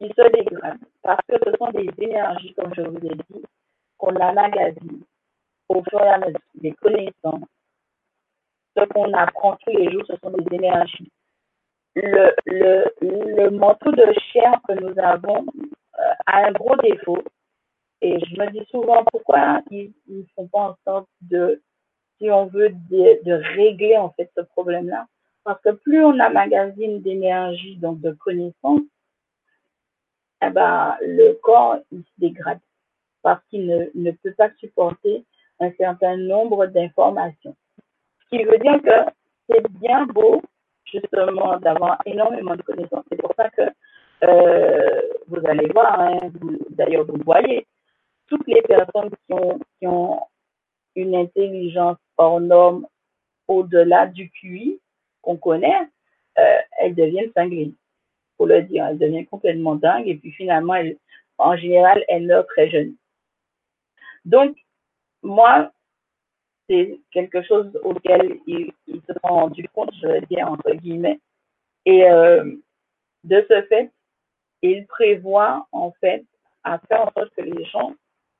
ils 0.00 0.12
se 0.14 0.32
dégradent 0.32 0.78
parce 1.02 1.24
que 1.28 1.36
ce 1.44 1.56
sont 1.56 1.70
des 1.70 1.88
énergies, 1.98 2.54
comme 2.54 2.74
je 2.74 2.82
vous 2.82 3.06
ai 3.06 3.14
dit, 3.14 3.44
qu'on 3.98 4.14
emmagasine 4.16 5.04
au 5.68 5.82
fur 5.84 6.00
et 6.02 6.08
à 6.08 6.18
mesure 6.18 6.40
des 6.54 6.72
connaissances. 6.72 7.48
Ce 8.76 8.84
qu'on 8.84 9.12
apprend 9.12 9.56
tous 9.56 9.76
les 9.76 9.90
jours, 9.90 10.02
ce 10.06 10.16
sont 10.22 10.30
des 10.30 10.56
énergies. 10.56 11.10
Le, 11.94 12.34
le, 12.46 12.84
le 13.00 13.50
manteau 13.50 13.92
de 13.92 14.12
chair 14.32 14.60
que 14.66 14.72
nous 14.72 14.98
avons 14.98 15.44
euh, 15.98 16.12
a 16.26 16.46
un 16.46 16.52
gros 16.52 16.76
défaut. 16.76 17.22
Et 18.00 18.18
je 18.18 18.40
me 18.40 18.50
dis 18.50 18.66
souvent 18.70 19.04
pourquoi 19.04 19.62
ils 19.70 19.92
ne 20.08 20.22
font 20.34 20.48
pas 20.48 20.70
en 20.70 20.76
sorte 20.84 21.08
de, 21.20 21.62
si 22.18 22.30
on 22.30 22.46
veut, 22.46 22.70
de, 22.90 23.32
régler 23.56 23.96
en 23.96 24.10
fait 24.10 24.30
ce 24.36 24.42
problème-là. 24.42 25.06
Parce 25.44 25.60
que 25.62 25.70
plus 25.70 26.04
on 26.04 26.18
a 26.18 26.28
magazine 26.30 27.00
d'énergie, 27.02 27.76
donc 27.76 28.00
de 28.00 28.12
connaissances, 28.12 28.80
eh 30.44 30.50
ben, 30.50 30.96
le 31.00 31.34
corps 31.34 31.78
il 31.92 32.02
se 32.02 32.10
dégrade 32.18 32.60
parce 33.22 33.42
qu'il 33.48 33.66
ne, 33.66 33.86
ne 33.94 34.10
peut 34.10 34.34
pas 34.34 34.50
supporter 34.58 35.24
un 35.60 35.70
certain 35.78 36.16
nombre 36.16 36.66
d'informations. 36.66 37.54
Qui 38.32 38.44
veut 38.44 38.58
dire 38.58 38.80
que 38.82 39.10
c'est 39.48 39.68
bien 39.80 40.06
beau 40.06 40.40
justement 40.86 41.58
d'avoir 41.58 41.98
énormément 42.06 42.56
de 42.56 42.62
connaissances. 42.62 43.04
C'est 43.10 43.20
pour 43.20 43.34
ça 43.36 43.50
que 43.50 43.62
euh, 44.24 45.00
vous 45.28 45.46
allez 45.46 45.68
voir, 45.68 46.00
hein, 46.00 46.18
d'ailleurs 46.70 47.04
vous 47.04 47.20
voyez, 47.24 47.66
toutes 48.28 48.46
les 48.46 48.62
personnes 48.62 49.10
qui 49.80 49.86
ont, 49.86 50.20
une 50.94 51.14
intelligence 51.14 51.96
hors 52.18 52.40
norme 52.40 52.86
au-delà 53.48 54.06
du 54.06 54.30
QI 54.30 54.78
qu'on 55.22 55.36
connaît, 55.36 55.88
euh, 56.38 56.58
elles 56.78 56.94
deviennent 56.94 57.32
cinglées, 57.34 57.72
pour 58.36 58.46
le 58.46 58.62
dire. 58.62 58.86
Elles 58.86 58.98
deviennent 58.98 59.26
complètement 59.26 59.74
dingues 59.74 60.08
et 60.08 60.16
puis 60.16 60.32
finalement, 60.32 60.74
en 61.38 61.56
général, 61.56 62.04
elles 62.08 62.26
meurent 62.26 62.46
très 62.46 62.70
jeunes. 62.70 62.94
Donc, 64.24 64.56
moi, 65.22 65.70
c'est 66.68 67.00
quelque 67.10 67.42
chose 67.42 67.78
auquel 67.82 68.38
ils, 68.46 68.72
se 68.86 69.12
sont 69.12 69.34
rendus 69.34 69.68
compte, 69.74 69.92
je 70.00 70.06
veux 70.06 70.20
dire, 70.22 70.48
entre 70.48 70.72
guillemets. 70.72 71.20
Et 71.84 72.08
euh, 72.08 72.44
de 73.24 73.44
ce 73.48 73.62
fait, 73.62 73.90
il 74.62 74.86
prévoit 74.86 75.66
en 75.72 75.92
fait 76.00 76.24
à 76.64 76.78
faire 76.78 77.02
en 77.02 77.12
sorte 77.12 77.34
que 77.34 77.42
les 77.42 77.64
gens, 77.66 77.94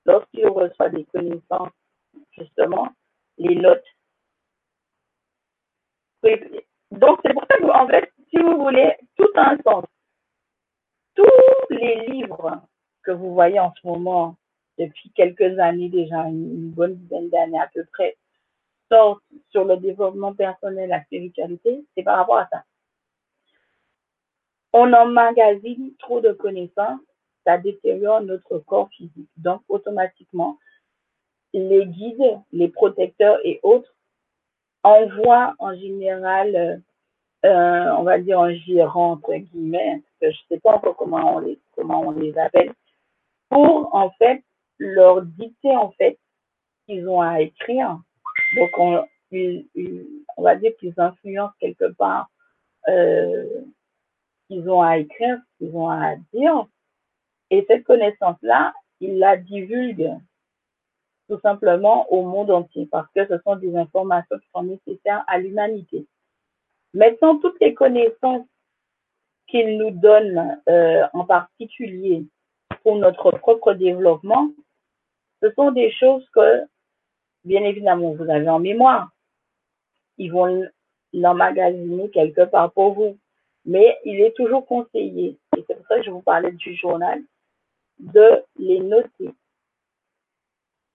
lorsqu'ils 0.07 0.47
reçoivent 0.47 0.95
des 0.95 1.05
connaissances, 1.07 1.73
justement, 2.39 2.89
les 3.39 3.57
notes. 3.57 3.85
Donc 6.93 7.19
c'est 7.25 7.35
pour 7.35 7.45
ça 7.51 7.57
que 7.57 7.65
en 7.65 7.89
fait, 7.89 8.13
si 8.31 8.41
vous 8.41 8.63
voulez, 8.63 8.97
tout 9.17 9.31
un 9.35 9.57
sens. 9.63 9.85
Tous 11.15 11.27
les 11.71 12.07
livres 12.07 12.63
que 13.03 13.11
vous 13.11 13.35
voyez 13.35 13.59
en 13.59 13.73
ce 13.75 13.87
moment, 13.87 14.37
depuis 14.79 15.11
quelques 15.15 15.59
années 15.59 15.89
déjà, 15.89 16.23
une 16.25 16.71
bonne 16.71 16.95
dizaine 16.97 17.29
d'années 17.31 17.61
à 17.61 17.69
peu 17.73 17.85
près, 17.93 18.17
sortent 18.91 19.23
sur 19.51 19.65
le 19.65 19.77
développement 19.77 20.35
personnel, 20.35 20.91
la 20.91 21.03
spiritualité, 21.05 21.85
c'est 21.95 22.03
par 22.03 22.19
rapport 22.19 22.39
à 22.39 22.49
ça 22.51 22.65
on 24.73 24.93
emmagasine 24.93 25.93
trop 25.99 26.21
de 26.21 26.33
connaissances, 26.33 27.01
ça 27.45 27.59
détériore 27.59 28.23
notre 28.23 28.59
corps 28.61 28.89
physique. 28.91 29.29
Donc, 29.37 29.63
automatiquement, 29.69 30.59
les 31.53 31.87
guides, 31.87 32.41
les 32.53 32.69
protecteurs 32.69 33.39
et 33.45 33.61
autres 33.63 33.95
envoient 34.83 35.55
en 35.59 35.75
général, 35.75 36.83
euh, 37.45 37.91
on 37.99 38.03
va 38.03 38.19
dire 38.19 38.41
un 38.41 38.55
gérant, 38.55 39.13
entre 39.13 39.35
guillemets, 39.35 40.03
je 40.23 40.29
ne 40.29 40.33
sais 40.49 40.61
pas 40.61 40.77
encore 40.77 40.97
comment 40.97 41.37
on 41.37 41.39
les, 41.41 41.59
comment 41.77 42.01
on 42.01 42.13
les 42.13 42.37
appelle, 42.39 42.73
pour, 43.51 43.95
en 43.95 44.11
fait, 44.13 44.43
leur 44.83 45.23
dicter, 45.23 45.77
en 45.77 45.91
fait, 45.93 46.19
qu'ils 46.87 47.09
ont 47.09 47.21
à 47.21 47.41
écrire. 47.41 47.99
Donc, 48.57 48.71
on, 48.79 49.05
on 50.37 50.43
va 50.43 50.57
dire 50.57 50.73
qu'ils 50.79 50.95
influencent 50.97 51.55
quelque 51.61 51.93
part 51.93 52.29
euh, 52.89 53.63
qu'ils 54.49 54.69
ont 54.69 54.83
à 54.83 54.99
écrire, 54.99 55.39
ce 55.39 55.65
qu'ils 55.65 55.77
ont 55.77 55.89
à 55.89 56.17
dire. 56.35 56.67
Et 57.51 57.65
cette 57.69 57.85
connaissance-là, 57.85 58.75
ils 59.01 59.19
la 59.19 59.37
divulguent 59.37 60.19
tout 61.29 61.39
simplement 61.41 62.13
au 62.13 62.23
monde 62.23 62.51
entier 62.51 62.87
parce 62.87 63.11
que 63.15 63.27
ce 63.27 63.39
sont 63.45 63.57
des 63.57 63.75
informations 63.77 64.39
qui 64.39 64.49
sont 64.55 64.65
nécessaires 64.65 65.25
à 65.27 65.39
l'humanité. 65.39 66.07
Maintenant, 66.93 67.39
toutes 67.39 67.59
les 67.61 67.73
connaissances 67.73 68.47
qu'ils 69.47 69.79
nous 69.79 69.91
donnent 69.91 70.61
euh, 70.69 71.07
en 71.13 71.25
particulier 71.25 72.27
pour 72.83 72.97
notre 72.97 73.31
propre 73.31 73.75
développement, 73.75 74.51
ce 75.43 75.51
sont 75.53 75.73
des 75.73 75.91
choses 75.93 76.27
que, 76.31 76.63
bien 77.45 77.65
évidemment, 77.65 78.13
vous 78.13 78.31
avez 78.31 78.49
en 78.49 78.61
mémoire. 78.61 79.11
Ils 80.19 80.33
vont 80.33 80.65
l'emmagasiner 81.13 82.11
quelque 82.11 82.45
part 82.45 82.73
pour 82.73 82.95
vous. 82.95 83.19
Mais 83.65 83.99
il 84.05 84.21
est 84.21 84.35
toujours 84.35 84.67
conseillé, 84.67 85.39
et 85.57 85.65
c'est 85.67 85.77
pour 85.77 85.87
ça 85.87 85.97
que 85.97 86.03
je 86.03 86.11
vous 86.11 86.23
parlais 86.23 86.51
du 86.51 86.75
journal, 86.75 87.23
de 88.01 88.43
les 88.59 88.81
noter. 88.81 89.31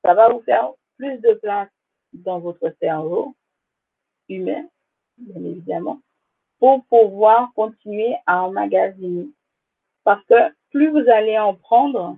Ça 0.03 0.13
va 0.13 0.29
vous 0.29 0.41
faire 0.41 0.71
plus 0.97 1.17
de 1.19 1.33
place 1.35 1.69
dans 2.11 2.39
votre 2.39 2.73
cerveau 2.81 3.35
humain, 4.27 4.67
bien 5.17 5.41
évidemment, 5.45 6.01
pour 6.59 6.83
pouvoir 6.85 7.53
continuer 7.53 8.15
à 8.25 8.43
emmagasiner. 8.43 9.29
Parce 10.03 10.23
que 10.25 10.53
plus 10.71 10.89
vous 10.89 11.09
allez 11.09 11.37
en 11.39 11.55
prendre, 11.55 12.17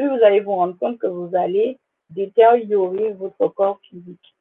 plus 0.00 0.08
vous 0.08 0.24
allez 0.24 0.40
vous 0.40 0.54
rendre 0.54 0.78
compte 0.78 0.98
que 0.98 1.06
vous 1.06 1.36
allez 1.36 1.78
détériorer 2.08 3.12
votre 3.12 3.48
corps 3.48 3.80
physique. 3.82 4.34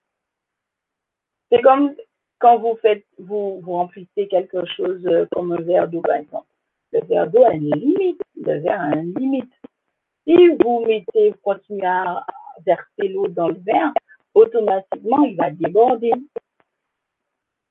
C'est 1.51 1.61
comme 1.61 1.95
quand 2.39 2.59
vous 2.59 2.77
faites, 2.81 3.05
vous, 3.17 3.59
vous 3.59 3.73
remplissez 3.73 4.29
quelque 4.29 4.65
chose 4.65 5.05
euh, 5.05 5.25
comme 5.33 5.51
un 5.51 5.61
verre 5.61 5.89
d'eau, 5.89 5.99
par 5.99 6.15
exemple. 6.15 6.47
Le 6.93 7.01
verre 7.01 7.29
d'eau 7.29 7.43
a 7.43 7.53
une 7.53 7.75
limite. 7.75 8.21
Le 8.37 8.59
verre 8.59 8.79
a 8.79 8.95
une 8.95 9.13
limite. 9.15 9.51
Si 10.25 10.35
vous 10.63 10.85
mettez, 10.85 11.31
vous 11.31 11.37
continuez 11.43 11.85
à 11.85 12.25
verser 12.65 13.09
l'eau 13.09 13.27
dans 13.27 13.49
le 13.49 13.59
verre, 13.59 13.91
automatiquement, 14.33 15.23
il 15.23 15.35
va 15.35 15.51
déborder. 15.51 16.13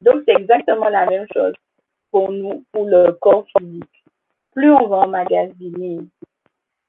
Donc, 0.02 0.24
c'est 0.26 0.38
exactement 0.38 0.90
la 0.90 1.06
même 1.06 1.26
chose 1.32 1.54
pour 2.10 2.30
nous, 2.30 2.66
pour 2.70 2.84
le 2.84 3.12
corps 3.12 3.46
physique. 3.56 4.04
Plus 4.52 4.70
on 4.72 4.88
va 4.88 4.98
emmagasiner 4.98 6.00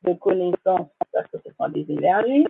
de 0.04 0.14
connaissances, 0.14 0.89
parce 1.14 1.28
que 1.32 1.38
ce 1.45 1.54
sont 1.58 1.70
des 1.70 1.86
énergies, 1.89 2.45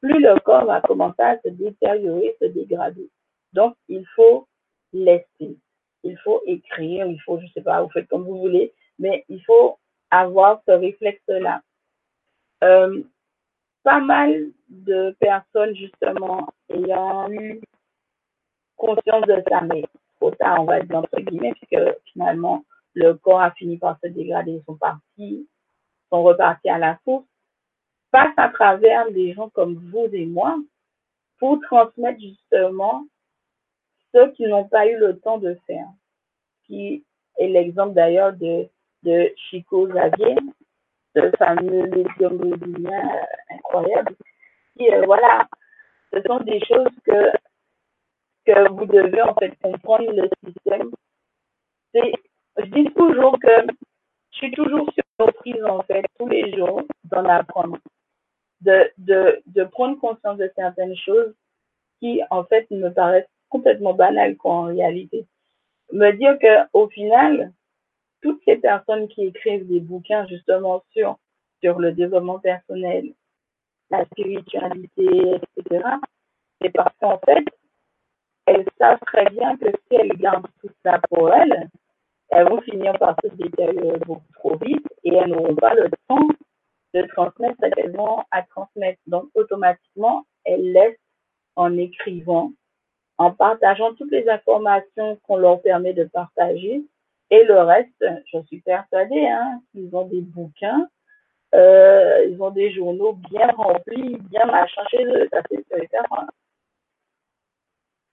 plus 0.00 0.20
le 0.20 0.38
corps 0.40 0.66
va 0.66 0.80
commencer 0.80 1.22
à 1.22 1.40
se 1.40 1.48
détériorer, 1.48 2.36
se 2.40 2.46
dégrader. 2.46 3.08
Donc, 3.52 3.74
il 3.88 4.04
faut 4.14 4.46
laisser. 4.92 5.56
Il 6.02 6.18
faut 6.18 6.42
écrire, 6.46 7.06
il 7.06 7.20
faut, 7.22 7.40
je 7.40 7.46
sais 7.54 7.62
pas, 7.62 7.82
vous 7.82 7.90
faites 7.90 8.08
comme 8.08 8.24
vous 8.24 8.38
voulez, 8.38 8.72
mais 8.98 9.24
il 9.28 9.42
faut 9.44 9.78
avoir 10.10 10.60
ce 10.66 10.72
réflexe-là. 10.72 11.62
Euh, 12.62 13.02
pas 13.82 14.00
mal 14.00 14.50
de 14.68 15.16
personnes, 15.18 15.74
justement, 15.74 16.48
ayant 16.68 17.30
eu 17.30 17.60
conscience 18.76 19.26
de 19.26 19.42
ça, 19.48 19.60
mais 19.62 19.84
trop 20.16 20.30
tard, 20.32 20.60
on 20.60 20.64
va 20.64 20.80
dire 20.80 20.98
entre 20.98 21.20
guillemets, 21.20 21.52
puisque 21.54 21.82
finalement, 22.12 22.64
le 22.94 23.14
corps 23.14 23.40
a 23.40 23.50
fini 23.52 23.76
par 23.78 23.98
se 24.02 24.08
dégrader, 24.08 24.52
ils 24.52 24.64
sont 24.64 24.76
partis, 24.76 25.48
sont 26.22 26.68
à 26.68 26.78
la 26.78 26.98
source, 27.04 27.24
passe 28.10 28.34
à 28.36 28.48
travers 28.48 29.10
des 29.10 29.32
gens 29.32 29.48
comme 29.50 29.74
vous 29.90 30.08
et 30.12 30.26
moi 30.26 30.56
pour 31.38 31.60
transmettre 31.62 32.20
justement 32.20 33.04
ceux 34.12 34.30
qui 34.32 34.44
n'ont 34.46 34.68
pas 34.68 34.86
eu 34.86 34.96
le 34.96 35.18
temps 35.18 35.38
de 35.38 35.56
faire, 35.66 35.88
qui 36.66 37.04
est 37.38 37.48
l'exemple 37.48 37.94
d'ailleurs 37.94 38.32
de, 38.34 38.68
de 39.02 39.32
Chico 39.36 39.88
Xavier, 39.88 40.36
ce 41.16 41.30
fameux 41.36 41.86
médium 41.88 42.40
euh, 42.52 43.24
incroyable, 43.50 44.14
qui, 44.76 44.88
euh, 44.92 45.02
voilà, 45.04 45.48
ce 46.12 46.22
sont 46.22 46.40
des 46.40 46.60
choses 46.64 46.94
que, 47.04 47.32
que 48.46 48.68
vous 48.70 48.86
devez 48.86 49.22
en 49.22 49.34
fait 49.34 49.52
comprendre 49.60 50.12
le 50.12 50.28
système. 50.46 50.90
Je 51.94 52.64
dis 52.66 52.92
toujours 52.94 53.38
que 53.40 53.66
je 54.30 54.36
suis 54.36 54.52
toujours 54.52 54.88
en 55.18 55.82
fait 55.82 56.04
tous 56.18 56.28
les 56.28 56.52
jours 56.56 56.82
d'en 57.04 57.24
apprendre, 57.24 57.78
de, 58.60 58.90
de, 58.98 59.42
de 59.46 59.64
prendre 59.64 59.98
conscience 60.00 60.38
de 60.38 60.50
certaines 60.56 60.96
choses 60.96 61.34
qui 62.00 62.20
en 62.30 62.44
fait 62.44 62.70
me 62.70 62.90
paraissent 62.90 63.28
complètement 63.48 63.94
banal 63.94 64.36
quoi, 64.36 64.52
en 64.52 64.64
réalité. 64.64 65.26
Me 65.92 66.10
dire 66.12 66.38
que 66.38 66.66
au 66.72 66.88
final, 66.88 67.52
toutes 68.22 68.40
ces 68.44 68.56
personnes 68.56 69.08
qui 69.08 69.26
écrivent 69.26 69.68
des 69.68 69.80
bouquins 69.80 70.26
justement 70.26 70.82
sur, 70.92 71.18
sur 71.62 71.78
le 71.78 71.92
développement 71.92 72.38
personnel, 72.38 73.12
la 73.90 74.04
spiritualité, 74.06 75.06
etc., 75.56 75.84
c'est 76.60 76.70
parce 76.70 76.94
qu'en 77.00 77.18
fait, 77.24 77.44
elles 78.46 78.66
savent 78.78 79.00
très 79.06 79.26
bien 79.30 79.56
que 79.56 79.66
si 79.70 79.96
elles 79.96 80.16
gardent 80.16 80.46
tout 80.60 80.70
ça 80.84 81.00
pour 81.10 81.32
elles, 81.32 81.68
elles 82.34 82.48
vont 82.48 82.60
finir 82.62 82.98
par 82.98 83.16
se 83.22 83.28
détériorer 83.36 83.98
beaucoup 84.00 84.32
trop 84.34 84.56
vite 84.56 84.86
et 85.04 85.14
elles 85.14 85.28
n'auront 85.28 85.54
pas 85.54 85.74
le 85.74 85.88
temps 86.08 86.28
de 86.94 87.02
transmettre 87.14 87.56
ce 87.62 87.68
qu'elles 87.70 87.96
vont 87.96 88.22
à 88.30 88.42
transmettre. 88.42 89.00
Donc, 89.06 89.28
automatiquement, 89.34 90.24
elles 90.44 90.72
laissent 90.72 90.98
en 91.56 91.76
écrivant, 91.76 92.52
en 93.18 93.30
partageant 93.30 93.94
toutes 93.94 94.10
les 94.10 94.28
informations 94.28 95.16
qu'on 95.22 95.36
leur 95.36 95.62
permet 95.62 95.92
de 95.92 96.04
partager. 96.04 96.82
Et 97.30 97.44
le 97.44 97.60
reste, 97.60 98.04
je 98.32 98.38
suis 98.46 98.60
persuadée, 98.60 99.26
hein, 99.26 99.60
qu'ils 99.72 99.94
ont 99.94 100.06
des 100.06 100.20
bouquins, 100.20 100.88
euh, 101.54 102.26
ils 102.28 102.42
ont 102.42 102.50
des 102.50 102.72
journaux 102.72 103.14
bien 103.30 103.48
remplis, 103.48 104.18
bien 104.30 104.44
machin 104.46 104.82
chez 104.90 105.04
eux. 105.04 105.28
Ça, 105.32 105.40
c'est 105.48 105.64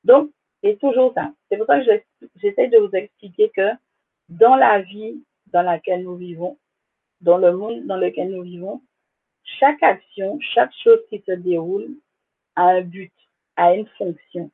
Donc, 0.04 0.30
c'est 0.64 0.80
toujours 0.80 1.12
ça. 1.16 1.32
C'est 1.50 1.58
pour 1.58 1.66
ça 1.66 1.80
que 1.80 1.86
j'essaie 2.36 2.68
de 2.68 2.78
vous 2.78 2.92
expliquer 2.94 3.52
que 3.56 3.72
dans 4.32 4.56
la 4.56 4.82
vie 4.82 5.24
dans 5.48 5.62
laquelle 5.62 6.04
nous 6.04 6.16
vivons, 6.16 6.58
dans 7.20 7.38
le 7.38 7.52
monde 7.56 7.86
dans 7.86 7.98
lequel 7.98 8.32
nous 8.32 8.44
vivons, 8.44 8.82
chaque 9.60 9.84
action, 9.84 10.40
chaque 10.40 10.74
chose 10.84 11.00
qui 11.10 11.22
se 11.28 11.34
déroule 11.34 11.90
a 12.56 12.70
un 12.70 12.82
but, 12.82 13.14
a 13.58 13.76
une 13.76 13.88
fonction. 13.98 14.50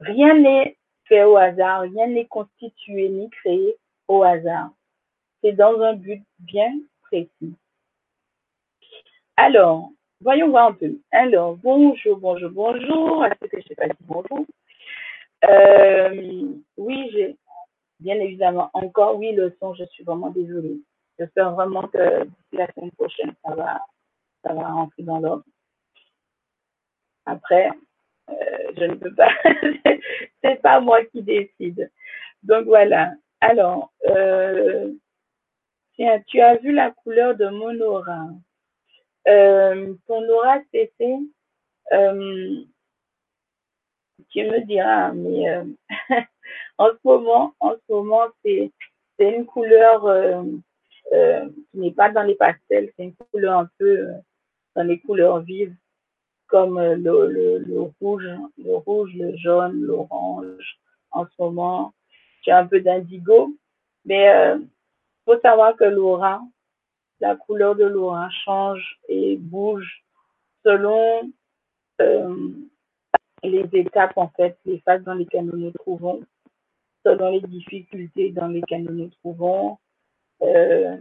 Rien 0.00 0.34
n'est 0.34 0.76
fait 1.04 1.24
au 1.24 1.36
hasard, 1.36 1.82
rien 1.82 2.06
n'est 2.08 2.26
constitué 2.26 3.08
ni 3.08 3.28
créé 3.30 3.76
au 4.08 4.22
hasard. 4.22 4.70
C'est 5.42 5.52
dans 5.52 5.80
un 5.80 5.94
but 5.94 6.22
bien 6.38 6.72
précis. 7.02 7.54
Alors, 9.36 9.90
voyons 10.20 10.48
voir 10.48 10.68
un 10.68 10.72
peu. 10.72 10.98
Alors, 11.10 11.56
bonjour, 11.56 12.16
bonjour, 12.16 12.50
bonjour. 12.50 13.26
Est-ce 13.26 13.48
que 13.48 13.60
je 13.60 13.68
sais 13.68 13.74
pas 13.74 13.88
dit 13.88 13.94
bonjour? 14.00 14.46
Euh, 15.44 16.48
oui, 16.78 17.10
j'ai 17.12 17.36
bien 18.00 18.16
évidemment 18.20 18.70
encore, 18.74 19.16
oui, 19.16 19.32
le 19.32 19.56
son, 19.60 19.74
je 19.74 19.84
suis 19.86 20.04
vraiment 20.04 20.30
désolée. 20.30 20.80
J'espère 21.18 21.52
vraiment 21.54 21.88
que 21.88 22.28
la 22.52 22.72
semaine 22.72 22.90
prochaine, 22.92 23.34
ça 23.44 23.54
va, 23.54 23.80
ça 24.44 24.52
va 24.52 24.68
rentrer 24.68 25.02
dans 25.02 25.18
l'ordre. 25.18 25.44
Après, 27.24 27.70
euh, 28.30 28.72
je 28.76 28.84
ne 28.84 28.94
peux 28.94 29.14
pas, 29.14 29.30
c'est 30.42 30.60
pas 30.62 30.80
moi 30.80 31.04
qui 31.06 31.22
décide. 31.22 31.90
Donc 32.42 32.66
voilà. 32.66 33.14
Alors, 33.40 33.92
euh, 34.08 34.92
tiens, 35.94 36.22
tu 36.26 36.40
as 36.40 36.56
vu 36.56 36.72
la 36.72 36.90
couleur 36.90 37.36
de 37.36 37.48
mon 37.48 37.78
aura. 37.80 38.28
Euh, 39.28 39.94
ton 40.06 40.28
aura, 40.28 40.60
c'était, 40.72 41.18
euh, 41.92 42.62
tu 44.30 44.44
me 44.44 44.64
diras, 44.66 45.12
mais 45.12 45.48
euh, 45.48 45.64
en 46.78 46.88
ce 46.88 46.98
moment, 47.04 47.54
en 47.60 47.72
ce 47.72 47.92
moment, 47.92 48.26
c'est 48.44 48.72
une 49.18 49.46
couleur 49.46 50.06
euh, 50.06 50.42
euh, 51.12 51.48
qui 51.70 51.78
n'est 51.78 51.92
pas 51.92 52.10
dans 52.10 52.22
les 52.22 52.34
pastels, 52.34 52.92
c'est 52.96 53.04
une 53.04 53.14
couleur 53.32 53.58
un 53.58 53.68
peu 53.78 54.08
dans 54.74 54.82
les 54.82 54.98
couleurs 55.00 55.40
vives, 55.40 55.74
comme 56.48 56.80
le, 56.80 57.92
rouge, 58.00 58.28
le 58.58 58.74
rouge, 58.74 59.12
le 59.14 59.36
jaune, 59.36 59.80
l'orange. 59.80 60.78
En 61.10 61.24
ce 61.24 61.32
moment, 61.38 61.94
j'ai 62.42 62.52
un 62.52 62.66
peu 62.66 62.80
d'indigo, 62.80 63.56
mais 64.04 64.28
euh, 64.28 64.58
faut 65.24 65.38
savoir 65.40 65.76
que 65.76 65.84
l'aura, 65.84 66.40
la 67.20 67.34
couleur 67.36 67.74
de 67.74 67.84
l'aura 67.84 68.28
change 68.44 68.98
et 69.08 69.36
bouge 69.36 70.04
selon 70.64 71.32
euh, 72.00 72.50
les 73.42 73.68
étapes, 73.72 74.16
en 74.16 74.28
fait, 74.28 74.58
les 74.64 74.80
phases 74.80 75.02
dans 75.04 75.14
lesquelles 75.14 75.46
nous 75.46 75.56
nous 75.56 75.70
trouvons, 75.72 76.22
selon 77.06 77.30
les 77.30 77.40
difficultés 77.40 78.32
dans 78.32 78.48
lesquelles 78.48 78.82
nous 78.82 78.94
nous 78.94 79.10
trouvons, 79.20 79.78
euh, 80.42 80.96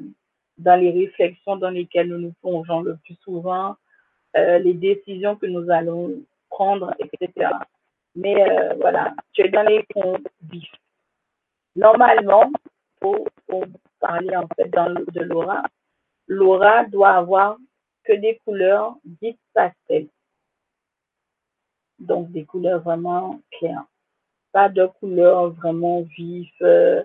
dans 0.57 0.79
les 0.79 0.91
réflexions 0.91 1.55
dans 1.55 1.71
lesquelles 1.71 2.09
nous 2.09 2.19
nous 2.19 2.33
plongeons 2.41 2.81
le 2.81 2.97
plus 2.97 3.15
souvent, 3.23 3.75
euh, 4.37 4.59
les 4.59 4.75
décisions 4.75 5.35
que 5.35 5.47
nous 5.47 5.69
allons 5.71 6.11
prendre, 6.49 6.93
etc. 6.99 7.49
Mais 8.15 8.35
euh, 8.39 8.75
voilà, 8.75 9.15
tu 9.33 9.41
es 9.41 9.49
dans 9.49 9.63
les 9.63 9.83
ponts 9.89 10.19
vifs. 10.43 10.71
Normalement, 11.75 12.51
pour, 12.99 13.27
parler 13.99 14.35
en 14.35 14.47
fait 14.55 14.69
dans 14.69 14.93
de 14.93 15.21
l'aura, 15.21 15.63
l'aura 16.27 16.85
doit 16.85 17.13
avoir 17.13 17.57
que 18.03 18.13
des 18.13 18.39
couleurs 18.45 18.95
dites 19.03 19.39
pastel. 19.53 20.07
Donc 21.97 22.31
des 22.31 22.45
couleurs 22.45 22.81
vraiment 22.81 23.39
claires. 23.51 23.85
Pas 24.55 24.69
de 24.69 24.85
couleurs 25.01 25.49
vraiment 25.49 26.03
vives. 26.17 26.47
Euh, 26.61 27.03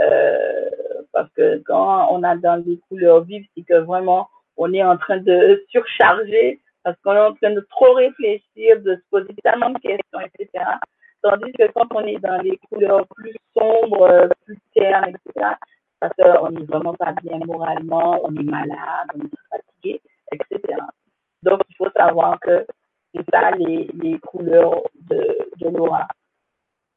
euh, 0.00 0.70
parce 1.12 1.30
que 1.34 1.62
quand 1.64 2.08
on 2.10 2.24
a 2.24 2.34
dans 2.36 2.60
des 2.60 2.80
couleurs 2.88 3.22
vives, 3.22 3.46
c'est 3.56 3.62
que 3.62 3.78
vraiment 3.78 4.28
on 4.56 4.72
est 4.72 4.82
en 4.82 4.96
train 4.96 5.18
de 5.18 5.64
surcharger 5.70 6.60
parce 6.82 6.96
qu'on 7.04 7.12
est 7.12 7.20
en 7.20 7.34
train 7.34 7.52
de 7.52 7.60
trop 7.70 7.92
réfléchir, 7.92 8.82
de 8.82 8.96
se 8.96 9.02
poser 9.12 9.32
tellement 9.44 9.70
de 9.70 9.78
questions, 9.78 10.18
etc. 10.18 10.64
Tandis 11.22 11.52
que 11.52 11.70
quand 11.70 11.86
on 11.94 12.04
est 12.04 12.18
dans 12.18 12.42
les 12.42 12.58
couleurs 12.68 13.06
plus 13.14 13.36
sombres, 13.56 14.28
plus 14.44 14.58
ternes, 14.74 15.10
etc., 15.10 15.50
parce 16.00 16.14
qu'on 16.16 16.50
n'est 16.50 16.64
vraiment 16.64 16.94
pas 16.94 17.12
bien 17.22 17.38
moralement, 17.46 18.18
on 18.24 18.34
est 18.34 18.42
malade, 18.42 19.08
on 19.14 19.20
est 19.20 19.30
fatigué, 19.50 20.00
etc. 20.32 20.80
Donc, 21.44 21.60
il 21.70 21.76
faut 21.76 21.90
savoir 21.96 22.40
que 22.40 22.66
c'est 23.14 23.24
ça 23.32 23.52
les, 23.52 23.88
les 23.94 24.18
couleurs 24.18 24.82
de, 25.08 25.38
de 25.58 25.68
l'aura. 25.68 26.08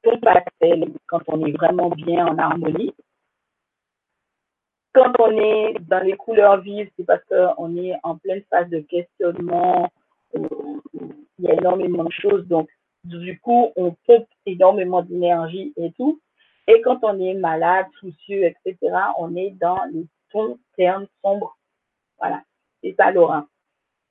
Ton 0.04 0.20
pastel, 0.20 0.92
quand 1.08 1.22
on 1.28 1.46
est 1.46 1.52
vraiment 1.52 1.90
bien 1.90 2.26
en 2.26 2.38
harmonie, 2.38 2.94
quand 4.94 5.14
on 5.20 5.32
est 5.32 5.76
dans 5.82 6.04
les 6.04 6.18
couleurs 6.18 6.62
vives, 6.62 6.90
c'est 6.98 7.06
parce 7.06 7.24
qu'on 7.26 7.78
est 7.78 7.94
en 8.04 8.18
pleine 8.18 8.44
phase 8.50 8.70
de 8.70 8.80
questionnement. 8.80 9.90
Il 10.34 11.46
y 11.46 11.48
a 11.48 11.54
énormément 11.54 12.04
de 12.04 12.12
choses. 12.12 12.46
Donc, 12.48 12.70
du 13.04 13.40
coup, 13.40 13.72
on 13.76 13.96
pompe 14.06 14.28
énormément 14.46 15.02
d'énergie 15.02 15.74
et 15.78 15.92
tout. 15.94 16.20
Et 16.68 16.82
quand 16.82 17.00
on 17.04 17.20
est 17.20 17.34
malade, 17.34 17.88
soucieux, 18.00 18.44
etc., 18.44 18.78
on 19.18 19.36
est 19.36 19.52
dans 19.52 19.80
les 19.92 20.06
tons 20.32 20.60
ternes 20.76 21.08
sombres. 21.22 21.58
Voilà. 22.20 22.42
C'est 22.84 22.96
ça, 22.98 23.12
Laura. 23.12 23.48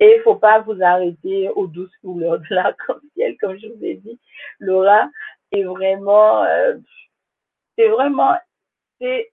Et 0.01 0.16
il 0.16 0.22
faut 0.22 0.36
pas 0.36 0.61
vous 0.61 0.82
arrêter 0.82 1.51
aux 1.51 1.66
douces 1.66 1.97
couleurs 1.99 2.38
de 2.38 2.47
l'arc-en-ciel, 2.55 3.36
comme 3.41 3.59
je 3.59 3.68
vous 3.68 3.84
ai 3.84 3.97
dit. 3.97 4.18
Laura 4.59 5.11
est 5.53 5.64
vraiment, 5.64 6.42
euh, 6.44 6.76
c'est 7.76 7.88
vraiment, 7.88 8.34
c'est 9.01 9.30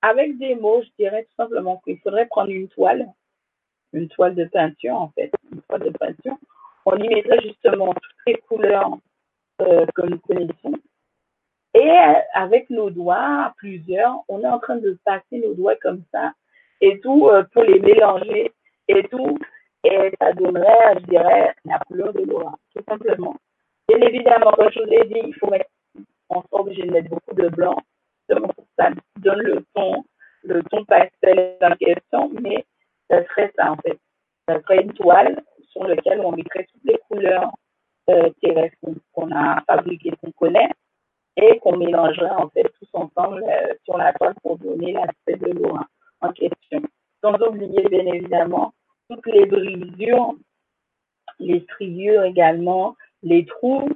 avec 0.00 0.38
des 0.38 0.54
mots, 0.54 0.82
je 0.82 0.90
dirais 0.98 1.24
tout 1.24 1.34
simplement 1.36 1.80
qu'il 1.84 1.98
faudrait 2.00 2.26
prendre 2.26 2.50
une 2.50 2.68
toile, 2.68 3.06
une 3.92 4.08
toile 4.08 4.34
de 4.34 4.44
peinture 4.44 4.94
en 4.94 5.08
fait, 5.10 5.30
une 5.52 5.62
toile 5.62 5.82
de 5.82 5.90
peinture. 5.90 6.36
On 6.86 6.96
y 6.96 7.08
mettrait 7.08 7.40
justement 7.42 7.92
toutes 7.94 8.26
les 8.26 8.36
couleurs 8.48 8.98
euh, 9.60 9.86
que 9.94 10.02
nous 10.02 10.18
connaissons. 10.18 10.74
Et 11.74 11.90
euh, 11.90 12.14
avec 12.34 12.68
nos 12.70 12.90
doigts, 12.90 13.54
plusieurs, 13.56 14.22
on 14.28 14.42
est 14.42 14.48
en 14.48 14.58
train 14.58 14.76
de 14.76 14.98
passer 15.04 15.38
nos 15.38 15.54
doigts 15.54 15.76
comme 15.76 16.02
ça 16.12 16.32
et 16.80 16.98
tout 17.00 17.30
pour 17.52 17.62
les 17.62 17.78
mélanger 17.78 18.52
et 18.88 19.04
tout. 19.08 19.38
Et 19.84 20.12
ça 20.20 20.32
donnerait, 20.32 20.94
je 21.00 21.06
dirais, 21.06 21.54
la 21.64 21.78
couleur 21.80 22.12
de 22.12 22.22
l'aura, 22.22 22.54
tout 22.74 22.82
simplement. 22.88 23.36
Bien 23.92 24.08
évidemment, 24.08 24.52
comme 24.52 24.70
je 24.72 24.80
vous 24.80 24.86
l'ai 24.86 25.04
dit, 25.04 25.20
il 25.26 25.34
faut 25.34 25.50
mettre, 25.50 25.68
on 26.30 26.42
sera 26.42 26.60
obligé 26.62 26.82
de 26.82 26.92
mettre 26.92 27.10
beaucoup 27.10 27.34
de 27.34 27.48
blanc 27.48 27.76
ça 28.78 28.88
donne 29.16 29.40
le 29.40 29.64
ton, 29.74 30.04
le 30.44 30.62
ton 30.64 30.84
pastel 30.84 31.56
en 31.60 31.74
question, 31.76 32.30
mais 32.40 32.64
ça 33.10 33.24
serait 33.26 33.52
ça 33.56 33.72
en 33.72 33.76
fait. 33.76 33.98
Ça 34.48 34.60
serait 34.62 34.82
une 34.82 34.92
toile 34.92 35.42
sur 35.70 35.84
laquelle 35.86 36.20
on 36.20 36.32
mettrait 36.32 36.66
toutes 36.72 36.84
les 36.84 36.98
couleurs 37.08 37.52
euh, 38.10 38.30
terrestres 38.40 38.76
qu'on 39.12 39.30
a 39.30 39.62
fabriquées, 39.66 40.12
qu'on 40.22 40.32
connaît, 40.32 40.70
et 41.36 41.58
qu'on 41.58 41.76
mélangerait 41.76 42.30
en 42.30 42.48
fait 42.48 42.70
tous 42.78 42.88
ensemble 42.94 43.44
euh, 43.44 43.74
sur 43.84 43.96
la 43.98 44.12
toile 44.14 44.34
pour 44.42 44.58
donner 44.58 44.92
l'aspect 44.92 45.36
de 45.36 45.52
l'eau 45.52 45.76
en 46.20 46.32
question. 46.32 46.82
Sans 47.22 47.34
oublier 47.46 47.88
bien 47.88 48.06
évidemment 48.06 48.72
toutes 49.08 49.26
les 49.26 49.46
brisures, 49.46 50.34
les 51.38 51.60
striures 51.60 52.24
également, 52.24 52.96
les 53.22 53.44
trous 53.46 53.88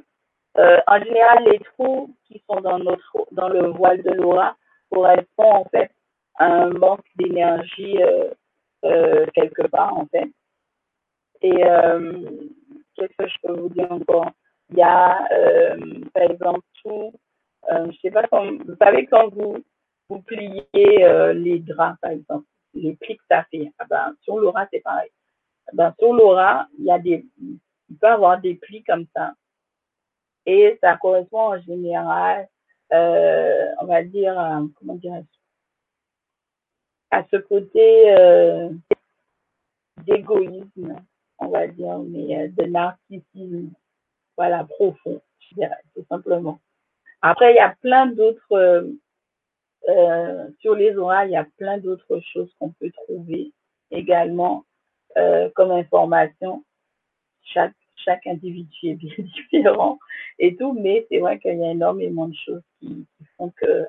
euh, 0.58 0.78
en 0.86 0.98
général, 1.02 1.44
les 1.44 1.58
trous 1.58 2.14
qui 2.26 2.42
sont 2.48 2.60
dans, 2.60 2.78
notre, 2.78 3.26
dans 3.32 3.48
le 3.48 3.68
voile 3.68 4.02
de 4.02 4.10
l'aura 4.12 4.56
correspondent 4.90 5.26
en 5.38 5.64
fait 5.66 5.90
à 6.36 6.46
un 6.46 6.70
manque 6.70 7.04
d'énergie 7.16 8.02
euh, 8.02 8.30
euh, 8.84 9.26
quelque 9.34 9.66
part 9.66 9.96
en 9.96 10.06
fait. 10.06 10.30
Et 11.42 11.64
euh, 11.64 12.24
qu'est-ce 12.94 13.16
que 13.18 13.28
je 13.28 13.36
peux 13.42 13.52
vous 13.52 13.68
dire 13.68 13.90
encore? 13.92 14.30
Il 14.70 14.78
y 14.78 14.82
a 14.82 15.28
euh, 15.32 15.76
par 16.14 16.22
exemple 16.22 16.60
tout, 16.82 17.12
je 17.68 17.98
sais 18.00 18.10
pas 18.10 18.26
quand, 18.28 18.46
vous 18.46 18.76
savez 18.80 19.06
quand 19.06 19.28
vous 19.28 19.58
vous 20.08 20.20
pliez 20.22 20.66
les 21.34 21.58
draps 21.58 22.00
par 22.00 22.12
exemple, 22.12 22.46
les 22.74 22.94
plis 22.94 23.16
que 23.16 23.24
ça 23.30 23.44
fait. 23.50 23.70
Ah 23.78 23.84
ben, 23.88 24.14
sur 24.22 24.38
l'aura 24.38 24.66
c'est 24.72 24.80
pareil. 24.80 25.10
Ah 25.68 25.70
ben, 25.74 25.94
sur 25.98 26.14
l'aura 26.14 26.66
il 26.78 26.86
y 26.86 26.90
a 26.90 26.98
des, 26.98 27.24
il 27.90 27.96
peut 27.98 28.08
avoir 28.08 28.40
des 28.40 28.54
plis 28.54 28.84
comme 28.84 29.06
ça 29.14 29.32
et 30.44 30.78
ça 30.82 30.96
correspond 30.96 31.54
en 31.54 31.60
général 31.60 32.48
euh, 32.92 33.66
on 33.80 33.86
va 33.86 34.04
dire, 34.04 34.34
comment 34.78 34.94
dire, 34.94 35.22
à 37.10 37.24
ce 37.30 37.36
côté 37.36 38.14
euh, 38.14 38.68
d'égoïsme, 40.04 40.96
on 41.38 41.48
va 41.48 41.66
dire, 41.66 41.98
mais 41.98 42.36
euh, 42.38 42.48
de 42.48 42.64
narcissisme, 42.64 43.70
voilà, 44.36 44.64
profond, 44.64 45.20
je 45.40 45.54
dirais, 45.54 45.82
tout 45.94 46.04
simplement. 46.08 46.60
Après, 47.22 47.52
il 47.52 47.56
y 47.56 47.60
a 47.60 47.74
plein 47.80 48.06
d'autres, 48.06 48.88
euh, 49.88 50.48
sur 50.60 50.74
les 50.74 50.96
auras, 50.96 51.24
il 51.24 51.32
y 51.32 51.36
a 51.36 51.46
plein 51.56 51.78
d'autres 51.78 52.20
choses 52.20 52.52
qu'on 52.58 52.72
peut 52.72 52.90
trouver 52.90 53.52
également 53.90 54.64
comme 55.54 55.70
information. 55.70 56.62
Chaque, 57.52 58.26
individu 58.26 58.90
est 58.90 58.94
bien 58.94 59.14
différent 59.18 59.98
et 60.38 60.54
tout, 60.56 60.72
mais 60.74 61.06
c'est 61.10 61.18
vrai 61.18 61.38
qu'il 61.40 61.58
y 61.58 61.64
a 61.64 61.72
énormément 61.72 62.28
de 62.28 62.36
choses 62.36 62.62
qui, 62.78 62.88
qui 62.88 63.24
font 63.36 63.50
que 63.50 63.86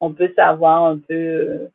on 0.00 0.14
peut 0.14 0.32
savoir 0.34 0.84
un 0.84 0.98
peu 0.98 1.14
euh, 1.14 1.68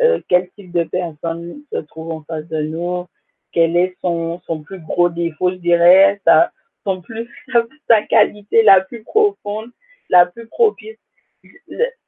euh, 0.00 0.20
quel 0.28 0.50
type 0.50 0.72
de 0.72 0.84
personne 0.84 1.62
se 1.72 1.78
trouve 1.78 2.10
en 2.10 2.22
face 2.22 2.46
de 2.48 2.62
nous, 2.62 3.06
quel 3.52 3.76
est 3.76 3.96
son, 4.00 4.40
son 4.46 4.62
plus 4.62 4.80
gros 4.80 5.08
défaut, 5.08 5.50
je 5.50 5.56
dirais, 5.56 6.20
sa, 6.24 6.50
son 6.84 7.02
plus, 7.02 7.28
sa 7.88 8.02
qualité 8.02 8.62
la 8.62 8.80
plus 8.80 9.02
profonde, 9.04 9.70
la 10.08 10.26
plus 10.26 10.46
propice. 10.48 10.96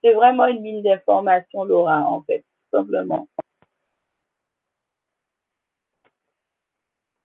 C'est 0.02 0.12
vraiment 0.12 0.46
une 0.46 0.60
mine 0.60 0.82
d'information, 0.82 1.64
Laura, 1.64 2.02
en 2.02 2.22
fait, 2.22 2.44
simplement. 2.72 3.28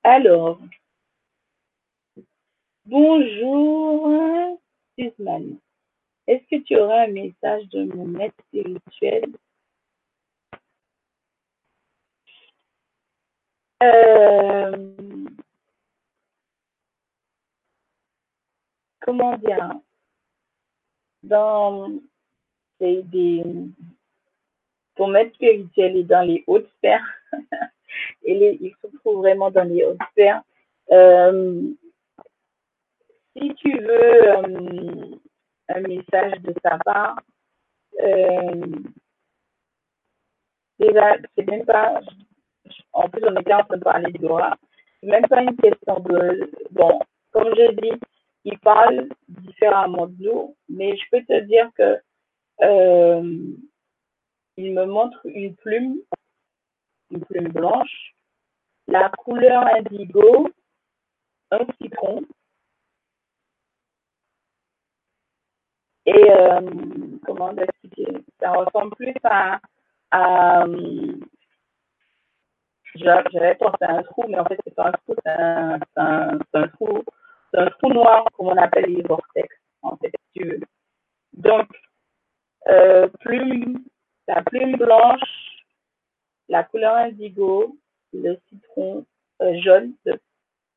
Alors, 0.07 0.59
bonjour, 2.85 4.59
Suzanne. 4.95 5.57
Est-ce 6.27 6.43
que 6.47 6.61
tu 6.61 6.77
auras 6.77 7.05
un 7.05 7.07
message 7.07 7.67
de 7.69 7.85
mon 7.85 8.05
maître 8.05 8.35
spirituel? 8.47 9.35
Euh, 13.81 15.25
Comment 19.01 19.37
dire? 19.37 19.71
Dans 21.23 21.89
des, 22.79 23.43
ton 24.95 25.07
maître 25.07 25.33
spirituel 25.33 25.97
est 25.97 26.03
dans 26.03 26.21
les 26.27 26.43
hautes 26.45 26.69
sphères. 26.77 27.23
Et 28.25 28.57
il 28.59 28.73
se 28.81 28.97
trouve 28.97 29.17
vraiment 29.17 29.51
dans 29.51 29.67
les 29.67 29.85
sphères. 30.11 30.41
Euh, 30.91 31.61
si 33.37 33.53
tu 33.55 33.77
veux 33.79 34.29
euh, 34.29 35.15
un 35.69 35.81
message 35.81 36.41
de 36.41 36.53
sa 36.63 36.77
part. 36.79 37.19
Euh, 38.01 38.65
déjà, 40.79 41.17
c'est 41.35 41.49
même 41.49 41.65
pas, 41.65 42.01
en 42.93 43.09
plus 43.09 43.23
on 43.25 43.35
était 43.37 43.53
en 43.53 43.63
train 43.63 43.77
de 43.77 43.83
parler 43.83 44.11
de 44.11 44.17
Dora, 44.17 44.57
c'est 44.99 45.07
même 45.07 45.27
pas 45.27 45.41
une 45.41 45.55
question 45.55 45.99
de, 46.01 46.51
bon, 46.71 46.99
comme 47.31 47.55
je 47.55 47.71
dis, 47.81 47.99
il 48.43 48.59
parle 48.59 49.07
différemment 49.27 50.07
de 50.07 50.23
nous, 50.23 50.55
mais 50.69 50.95
je 50.97 51.03
peux 51.11 51.23
te 51.23 51.39
dire 51.45 51.69
que 51.77 51.99
il 54.57 54.73
me 54.73 54.85
montre 54.85 55.19
une 55.25 55.55
plume, 55.55 55.97
une 57.11 57.23
plume 57.25 57.49
blanche, 57.49 58.14
la 58.87 59.09
couleur 59.09 59.65
indigo, 59.67 60.49
un 61.51 61.65
citron, 61.81 62.21
Et 66.05 66.31
euh, 66.31 66.61
comment 67.25 67.55
expliquer 67.57 68.05
Ça 68.39 68.51
ressemble 68.51 68.95
plus 68.95 69.13
à, 69.23 69.59
à 70.11 70.65
j'avais 72.95 73.55
pensé 73.55 73.77
un 73.81 74.03
trou, 74.03 74.23
mais 74.27 74.39
en 74.39 74.45
fait 74.45 74.59
c'est 74.63 74.75
pas 74.75 74.87
un 74.87 74.91
trou, 74.91 75.15
c'est 75.23 75.31
un, 75.31 75.79
un, 75.97 76.39
un, 76.53 76.67
trou, 76.69 77.03
un 77.53 77.65
trou 77.67 77.89
noir 77.91 78.25
comme 78.33 78.47
on 78.47 78.57
appelle 78.57 78.85
les 78.93 79.01
vortex, 79.01 79.47
en 79.81 79.97
fait, 79.97 80.11
tu 80.33 80.45
veux. 80.45 80.59
Donc, 81.33 81.67
euh, 82.67 83.07
plume, 83.19 83.83
la 84.27 84.41
plume 84.43 84.77
blanche, 84.77 85.65
la 86.47 86.63
couleur 86.63 86.95
indigo, 86.95 87.77
le 88.23 88.37
citron 88.49 89.05
euh, 89.41 89.59
jaune, 89.61 89.93
je 90.05 90.13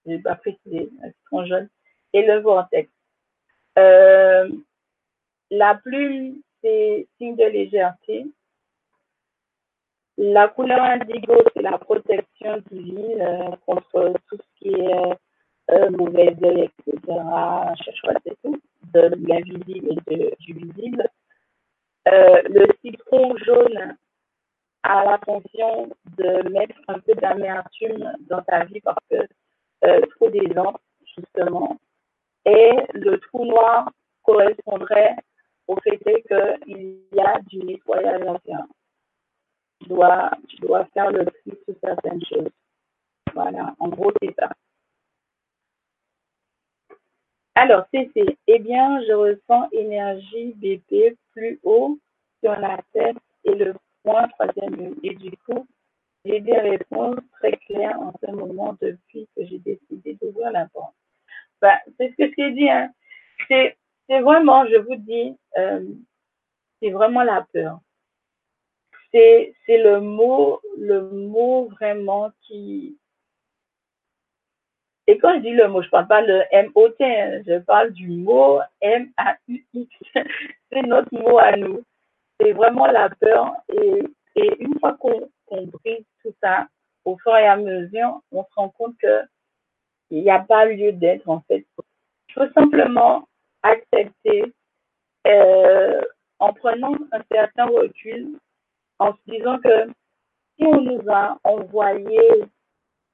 n'ai 0.07 0.19
pas 0.19 0.35
précisé, 0.37 0.91
le 1.03 1.13
citron 1.13 1.47
jaune, 1.47 1.69
et 2.13 2.27
le 2.27 2.41
vortex. 2.41 2.91
Euh, 3.79 4.49
la 5.51 5.75
plume, 5.77 6.41
c'est 6.63 7.07
signe 7.17 7.37
de 7.37 7.45
légèreté. 7.45 8.27
La 10.17 10.49
couleur 10.49 10.83
indigo, 10.83 11.35
c'est 11.55 11.63
la 11.63 11.79
protection 11.79 12.63
divine 12.71 13.21
euh, 13.21 13.51
contre 13.67 14.15
tout 14.29 14.37
ce 14.37 14.59
qui 14.59 14.69
est 14.69 14.95
euh, 14.95 15.15
euh 15.71 15.91
mauvais 15.91 16.35
œil, 16.43 16.71
etc. 16.87 17.21
c'est 18.25 18.37
tout, 18.43 18.61
de 18.95 19.01
l'invisible 19.29 19.93
et 19.93 20.17
de, 20.17 20.35
du 20.41 20.53
visible. 20.55 21.09
Le 22.07 22.67
citron 22.83 23.37
jaune 23.37 23.97
la 25.05 25.19
fonction 25.19 25.91
de 26.17 26.49
mettre 26.51 26.77
un 26.89 26.99
peu 27.01 27.15
d'amertume 27.15 28.13
dans 28.29 28.43
ta 28.43 28.65
vie 28.65 28.81
parce 28.81 29.05
que 29.11 29.17
euh, 29.85 30.01
trop 30.17 30.31
gens, 30.55 30.75
justement. 31.17 31.77
Et 32.45 32.73
le 32.95 33.19
trou 33.19 33.45
noir 33.45 33.91
correspondrait 34.23 35.17
au 35.67 35.77
fait 35.81 35.99
qu'il 35.99 37.03
y 37.13 37.21
a 37.21 37.41
du 37.47 37.59
nettoyage 37.59 38.23
à 38.23 38.39
faire. 38.41 38.65
Tu 39.81 39.89
dois, 39.89 40.31
tu 40.49 40.57
dois 40.57 40.85
faire 40.87 41.11
le 41.11 41.25
tri 41.27 41.53
sur 41.65 41.75
certaines 41.83 42.25
choses. 42.25 42.51
Voilà, 43.35 43.75
en 43.79 43.89
gros, 43.89 44.13
c'est 44.21 44.35
ça. 44.39 44.51
Alors, 47.55 47.87
c'est 47.93 48.11
Eh 48.47 48.59
bien, 48.61 49.03
je 49.03 49.13
ressens 49.13 49.69
énergie 49.73 50.55
BP 50.55 51.19
plus 51.33 51.59
haut 51.65 51.99
sur 52.41 52.53
la 52.53 52.79
tête 52.93 53.17
et 53.45 53.55
le 53.55 53.75
point 54.05 54.29
troisième. 54.29 54.95
Et 55.03 55.15
du 55.15 55.31
coup, 55.47 55.67
j'ai 56.25 56.41
des 56.41 56.59
réponses 56.59 57.21
très 57.41 57.53
claires 57.53 58.01
en 58.01 58.13
ce 58.23 58.31
moment 58.31 58.77
depuis 58.81 59.29
que 59.37 59.45
j'ai 59.47 59.59
décidé 59.59 60.19
d'ouvrir 60.21 60.51
la 60.51 60.67
porte. 60.67 60.95
Ben, 61.61 61.77
c'est 61.97 62.11
ce 62.11 62.17
que 62.17 62.31
je 62.31 62.35
t'ai 62.35 62.51
dit. 62.53 62.71
Hein. 62.71 62.91
C'est 63.49 63.77
c'est 64.09 64.21
vraiment, 64.21 64.67
je 64.67 64.77
vous 64.77 64.97
dis, 64.97 65.37
euh, 65.59 65.85
c'est 66.81 66.91
vraiment 66.91 67.23
la 67.23 67.47
peur. 67.53 67.81
C'est, 69.13 69.55
c'est 69.67 69.83
le 69.83 70.01
mot, 70.01 70.61
le 70.79 71.11
mot 71.11 71.69
vraiment 71.69 72.31
qui. 72.43 72.99
Et 75.07 75.19
quand 75.19 75.35
je 75.37 75.41
dis 75.41 75.53
le 75.53 75.69
mot, 75.69 75.83
je 75.83 75.89
parle 75.89 76.07
pas 76.07 76.21
le 76.21 76.43
M-O-T, 76.51 77.05
hein, 77.05 77.43
je 77.47 77.59
parle 77.61 77.93
du 77.93 78.09
mot 78.09 78.61
M-A-U-X. 78.81 79.91
c'est 80.73 80.83
notre 80.83 81.15
mot 81.15 81.39
à 81.39 81.57
nous. 81.57 81.83
C'est 82.41 82.53
vraiment 82.53 82.87
la 82.87 83.11
peur. 83.11 83.53
Et, 83.69 84.03
une 84.61 84.79
fois 84.79 84.95
qu'on, 84.95 85.29
brise 85.51 86.05
tout 86.23 86.33
ça, 86.41 86.69
au 87.05 87.19
fur 87.19 87.37
et 87.37 87.47
à 87.47 87.57
mesure, 87.57 88.21
on 88.31 88.45
se 88.45 88.55
rend 88.55 88.69
compte 88.69 88.97
que 88.99 89.23
il 90.11 90.23
n'y 90.23 90.31
a 90.31 90.39
pas 90.39 90.65
lieu 90.67 90.93
d'être 90.93 91.29
en 91.29 91.41
fait. 91.49 91.67
Il 92.29 92.35
faut 92.35 92.53
simplement 92.53 93.27
accepter 93.63 94.55
euh, 95.27 96.01
en 96.39 96.53
prenant 96.53 96.95
un 97.13 97.23
certain 97.31 97.67
recul, 97.67 98.39
en 98.99 99.13
se 99.13 99.19
disant 99.27 99.59
que 99.59 99.89
si 100.57 100.67
on 100.67 100.81
nous 100.81 101.03
a 101.11 101.39
envoyé 101.45 102.21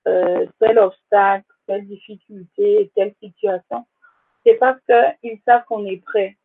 euh, 0.07 0.47
tel 0.61 0.79
obstacle, 0.79 1.47
telle 1.67 1.87
difficulté, 1.87 2.91
telle 2.95 3.15
situation, 3.23 3.87
c'est 4.45 4.55
parce 4.55 4.79
qu'ils 4.87 5.41
savent 5.47 5.65
qu'on 5.65 5.87
est 5.87 6.03
prêt. 6.05 6.37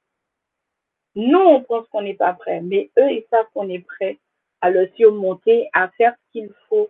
Nous, 1.16 1.40
on 1.40 1.62
pense 1.62 1.88
qu'on 1.88 2.02
n'est 2.02 2.14
pas 2.14 2.34
prêt, 2.34 2.62
mais 2.62 2.92
eux, 2.98 3.12
ils 3.12 3.26
savent 3.30 3.48
qu'on 3.54 3.70
est 3.70 3.86
prêt 3.86 4.18
à 4.62 4.70
le 4.70 4.90
surmonter, 4.96 5.70
à 5.74 5.90
faire 5.90 6.14
ce 6.14 6.32
qu'il 6.32 6.50
faut. 6.68 6.90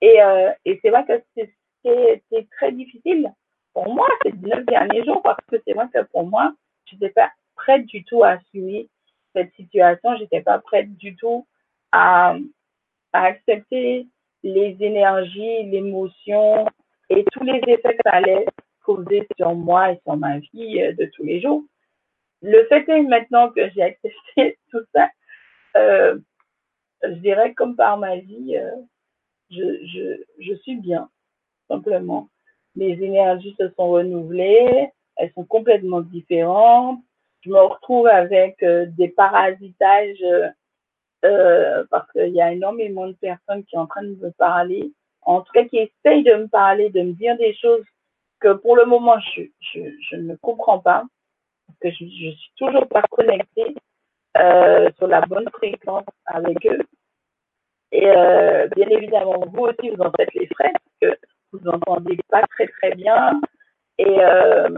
Et, 0.00 0.22
euh, 0.22 0.50
c'est 0.64 0.90
vrai 0.90 1.04
que 1.06 1.22
c'est 1.84 2.50
très 2.50 2.72
difficile 2.72 3.32
pour 3.76 3.92
moi, 3.92 4.08
ces 4.24 4.32
19 4.32 4.64
derniers 4.64 5.04
jours, 5.04 5.20
parce 5.22 5.44
que 5.50 5.56
c'est 5.66 5.74
vrai 5.74 5.86
que 5.92 6.02
pour 6.04 6.26
moi, 6.26 6.54
je 6.86 6.94
n'étais 6.94 7.10
pas 7.10 7.30
prête 7.56 7.84
du 7.84 8.04
tout 8.04 8.24
à 8.24 8.30
assumer 8.30 8.88
cette 9.34 9.52
situation, 9.54 10.16
j'étais 10.16 10.40
pas 10.40 10.58
prête 10.60 10.96
du 10.96 11.14
tout 11.14 11.46
à, 11.92 12.36
à 13.12 13.24
accepter 13.24 14.06
les 14.42 14.76
énergies, 14.80 15.64
l'émotion 15.64 16.66
et 17.10 17.24
tous 17.32 17.44
les 17.44 17.60
effets 17.66 17.96
que 17.96 18.02
ça 18.02 18.12
allait 18.12 18.46
causer 18.82 19.28
sur 19.36 19.54
moi 19.54 19.92
et 19.92 20.00
sur 20.04 20.16
ma 20.16 20.38
vie 20.38 20.80
euh, 20.80 20.94
de 20.94 21.10
tous 21.14 21.24
les 21.24 21.42
jours. 21.42 21.62
Le 22.42 22.64
fait 22.66 22.88
est 22.88 23.02
maintenant 23.02 23.50
que 23.50 23.68
j'ai 23.70 23.82
accepté 23.82 24.58
tout 24.70 24.84
ça, 24.94 25.08
euh, 25.76 26.18
je 27.02 27.14
dirais 27.14 27.54
comme 27.54 27.76
par 27.76 27.98
magie, 27.98 28.56
euh, 28.56 28.70
je, 29.50 30.54
suis 30.62 30.76
bien, 30.76 31.08
simplement 31.68 32.28
mes 32.74 32.92
énergies 33.02 33.56
se 33.58 33.68
sont 33.70 33.88
renouvelées, 33.88 34.90
elles 35.16 35.32
sont 35.32 35.44
complètement 35.44 36.02
différentes. 36.02 37.00
Je 37.40 37.48
me 37.48 37.58
retrouve 37.58 38.06
avec 38.06 38.62
des 38.62 39.08
parasitages 39.08 40.22
parce 41.22 42.10
qu'il 42.12 42.34
y 42.34 42.40
a 42.42 42.52
énormément 42.52 43.06
de 43.06 43.14
personnes 43.14 43.64
qui 43.64 43.70
sont 43.70 43.78
en 43.78 43.86
train 43.86 44.02
de 44.02 44.14
me 44.16 44.30
parler, 44.32 44.92
en 45.22 45.40
tout 45.40 45.52
cas 45.52 45.64
qui 45.64 45.78
essayent 45.78 46.22
de 46.22 46.34
me 46.34 46.48
parler, 46.48 46.90
de 46.90 47.00
me 47.00 47.12
dire 47.12 47.36
des 47.38 47.54
choses 47.54 47.84
que 48.40 48.52
pour 48.52 48.76
le 48.76 48.84
moment 48.84 49.18
je 49.20 50.16
ne 50.16 50.36
comprends 50.36 50.78
pas, 50.78 51.04
que 51.80 51.90
je, 51.90 52.04
je 52.04 52.30
suis 52.36 52.52
toujours 52.56 52.86
pas 52.88 53.02
connectée 53.10 53.74
euh, 54.38 54.90
sur 54.98 55.06
la 55.06 55.20
bonne 55.22 55.48
fréquence 55.50 56.04
avec 56.26 56.66
eux. 56.66 56.80
Et 57.92 58.06
euh, 58.06 58.68
bien 58.74 58.88
évidemment, 58.88 59.44
vous 59.46 59.64
aussi, 59.64 59.90
vous 59.90 60.02
en 60.02 60.10
faites 60.16 60.34
les 60.34 60.46
frais, 60.48 60.72
parce 60.72 61.14
que 61.14 61.18
vous 61.52 61.68
entendez 61.68 62.18
pas 62.28 62.42
très 62.50 62.66
très 62.66 62.94
bien. 62.94 63.40
Et 63.98 64.20
euh, 64.20 64.68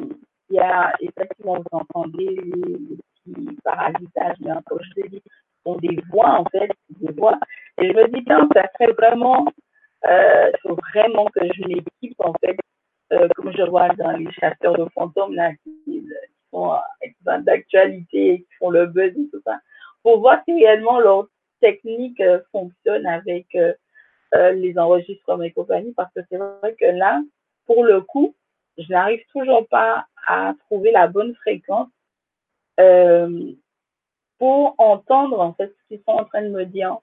il 0.50 0.56
y 0.56 0.60
a 0.60 0.94
effectivement, 1.00 1.56
vous 1.56 1.78
entendez 1.78 2.36
les, 2.36 2.96
petits 3.24 3.58
parasitages, 3.64 4.38
bien 4.40 4.60
comme 4.66 4.78
je 4.82 5.00
vous 5.00 5.06
ai 5.06 5.08
dit, 5.08 5.22
sont 5.64 5.76
des 5.76 6.00
voix 6.10 6.38
en 6.38 6.44
fait, 6.44 6.70
des 7.00 7.12
voix. 7.12 7.38
Et 7.78 7.88
je 7.88 7.92
me 7.94 8.08
dis, 8.08 8.22
bien, 8.22 8.48
ça 8.54 8.64
serait 8.74 8.92
vraiment, 8.92 9.46
euh, 10.06 10.50
il 10.52 10.60
faut 10.62 10.78
vraiment 10.94 11.26
que 11.26 11.40
je 11.52 11.66
m'équipe 11.66 12.20
en 12.20 12.32
fait, 12.34 12.56
euh, 13.12 13.28
comme 13.36 13.52
je 13.56 13.62
vois 13.62 13.88
dans 13.90 14.12
les 14.12 14.30
chasseurs 14.32 14.76
de 14.76 14.86
fantômes 14.94 15.34
là, 15.34 15.50
sont 16.50 16.72
d'actualité 17.24 18.32
et 18.32 18.38
qui 18.40 18.54
font 18.58 18.70
le 18.70 18.86
buzz 18.86 19.12
et 19.16 19.28
tout 19.30 19.42
ça, 19.44 19.58
pour 20.02 20.20
voir 20.20 20.40
si 20.44 20.52
réellement 20.54 20.98
leur 20.98 21.28
technique 21.60 22.20
euh, 22.20 22.40
fonctionne 22.52 23.06
avec 23.06 23.46
euh, 23.54 23.72
euh, 24.34 24.52
les 24.52 24.78
enregistrements 24.78 25.42
et 25.42 25.52
compagnie, 25.52 25.92
parce 25.92 26.12
que 26.14 26.20
c'est 26.30 26.36
vrai 26.36 26.74
que 26.78 26.86
là, 26.86 27.20
pour 27.66 27.84
le 27.84 28.00
coup, 28.00 28.34
je 28.76 28.90
n'arrive 28.90 29.22
toujours 29.32 29.66
pas 29.68 30.06
à 30.26 30.54
trouver 30.66 30.92
la 30.92 31.08
bonne 31.08 31.34
fréquence 31.36 31.88
pour 34.38 34.76
entendre 34.78 35.40
en 35.40 35.52
fait 35.54 35.66
ce 35.66 35.88
qu'ils 35.88 36.04
sont 36.04 36.12
en 36.12 36.24
train 36.24 36.42
de 36.42 36.48
me 36.48 36.64
dire. 36.64 36.96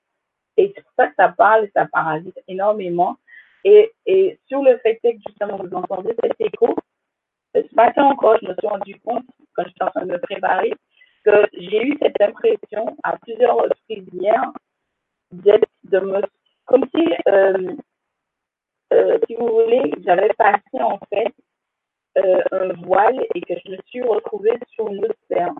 Et 0.56 0.72
c'est 0.74 0.82
pour 0.82 0.94
ça 0.98 1.08
que 1.08 1.16
ça 1.18 1.28
parle 1.28 1.66
et 1.66 1.72
ça 1.76 1.86
parasite 1.86 2.40
énormément. 2.48 3.18
Et, 3.66 3.92
et 4.06 4.40
sur 4.48 4.64
le 4.64 4.78
fait 4.78 5.00
que 5.04 5.10
justement 5.28 5.58
vous 5.58 5.76
entendez 5.76 6.16
cet 6.24 6.40
écho, 6.40 6.74
ce 7.56 7.76
matin 7.76 8.04
encore, 8.04 8.38
je 8.42 8.48
me 8.48 8.54
suis 8.56 8.68
rendu 8.68 9.00
compte, 9.00 9.26
quand 9.56 9.64
j'étais 9.66 9.84
en 9.84 9.90
train 9.90 10.06
de 10.06 10.12
me 10.12 10.20
préparer, 10.20 10.74
que 11.24 11.48
j'ai 11.54 11.84
eu 11.84 11.98
cette 12.02 12.22
impression 12.22 12.96
à 13.04 13.18
plusieurs 13.18 13.56
reprises 13.56 14.08
hier 14.14 14.42
d'être, 15.32 15.68
de 15.86 16.00
me, 16.00 16.22
comme 16.66 16.86
si, 16.94 17.14
euh, 17.28 17.76
euh, 18.94 19.18
si 19.26 19.36
vous 19.36 19.48
voulez, 19.48 19.92
j'avais 20.06 20.30
passé 20.38 20.82
en 20.82 21.00
fait 21.10 21.34
euh, 22.18 22.42
un 22.52 22.74
voile 22.84 23.26
et 23.34 23.42
que 23.42 23.54
je 23.66 23.72
me 23.72 23.78
suis 23.88 24.02
retrouvée 24.02 24.58
sur 24.74 24.88
une 24.90 25.04
autre 25.04 25.16
sphère. 25.24 25.54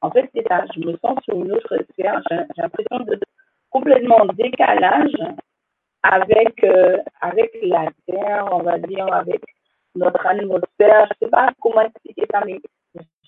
En 0.00 0.10
fait, 0.10 0.30
c'est 0.34 0.46
ça, 0.46 0.64
je 0.74 0.80
me 0.80 0.96
sens 0.98 1.18
sur 1.24 1.34
une 1.34 1.52
autre 1.52 1.76
sphère. 1.92 2.22
J'ai, 2.30 2.36
l'impression 2.56 3.00
de 3.00 3.18
complètement 3.70 4.24
décalage 4.26 5.16
avec, 6.02 6.64
avec 7.20 7.58
la 7.62 7.88
Terre, 8.06 8.48
on 8.52 8.62
va 8.62 8.78
dire, 8.78 9.12
avec 9.12 9.42
notre 9.98 10.26
atmosphère. 10.26 11.08
Je 11.10 11.26
sais 11.26 11.30
pas 11.30 11.50
comment 11.60 11.82
expliquer 11.82 12.26
ça, 12.32 12.42
mais 12.44 12.60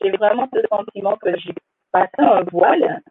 j'ai 0.01 0.11
vraiment 0.13 0.49
ce 0.53 0.61
sentiment 0.69 1.17
que 1.17 1.37
j'ai 1.39 1.55
passé 1.93 2.11
un 2.19 2.43
voile 2.51 3.03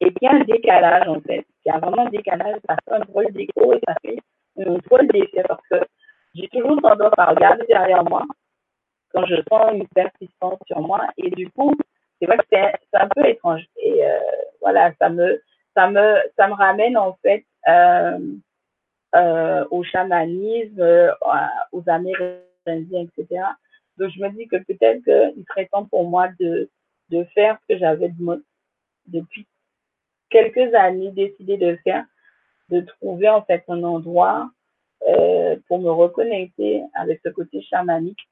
et 0.00 0.12
a 0.26 0.32
un 0.32 0.40
décalage, 0.40 1.08
en 1.08 1.20
fait. 1.20 1.44
Il 1.64 1.68
y 1.68 1.70
a 1.70 1.78
vraiment 1.78 2.06
un 2.06 2.10
décalage, 2.10 2.56
ça 2.68 2.76
fait 2.84 2.94
un 2.94 3.04
voile 3.12 3.32
d'écho 3.32 3.72
et 3.72 3.80
ça 3.86 3.94
fait 4.02 4.18
un 4.58 4.78
voile 4.88 5.08
d'effet 5.08 5.42
parce 5.46 5.66
que 5.70 5.76
j'ai 6.34 6.48
toujours 6.48 6.80
tendance 6.80 7.12
à 7.16 7.26
regarder 7.26 7.64
derrière 7.66 8.04
moi 8.04 8.22
quand 9.12 9.24
je 9.26 9.36
sens 9.48 9.72
une 9.72 9.88
persistance 9.88 10.58
sur 10.66 10.80
moi 10.80 11.00
et 11.16 11.30
du 11.30 11.50
coup, 11.50 11.74
c'est 12.20 12.26
vrai 12.26 12.36
que 12.38 12.44
c'est 12.50 13.00
un 13.00 13.08
peu 13.08 13.26
étrange. 13.26 13.64
Et 13.76 14.04
euh, 14.04 14.18
voilà, 14.60 14.92
ça 15.00 15.08
me, 15.08 15.42
ça 15.74 15.88
me, 15.88 16.16
ça 16.36 16.48
me 16.48 16.54
ramène 16.54 16.96
en 16.96 17.16
fait 17.22 17.44
euh, 17.68 18.18
euh, 19.14 19.64
au 19.70 19.82
chamanisme, 19.82 20.82
aux 21.72 21.82
Amérindiens 22.68 23.06
etc. 23.16 23.42
Donc, 23.98 24.10
je 24.10 24.20
me 24.20 24.28
dis 24.30 24.46
que 24.46 24.56
peut-être 24.56 25.02
qu'il 25.02 25.44
serait 25.48 25.66
temps 25.66 25.84
pour 25.84 26.08
moi 26.08 26.28
de, 26.38 26.70
de 27.10 27.24
faire 27.34 27.58
ce 27.62 27.74
que 27.74 27.78
j'avais 27.78 28.10
depuis 29.06 29.46
quelques 30.30 30.74
années 30.74 31.10
décidé 31.10 31.56
de 31.56 31.76
faire, 31.84 32.04
de 32.68 32.80
trouver 32.80 33.28
en 33.28 33.42
fait 33.42 33.64
un 33.68 33.82
endroit 33.82 34.50
euh, 35.06 35.56
pour 35.66 35.78
me 35.80 35.90
reconnecter 35.90 36.82
avec 36.94 37.20
ce 37.24 37.30
côté 37.30 37.62
chamanique 37.62 38.28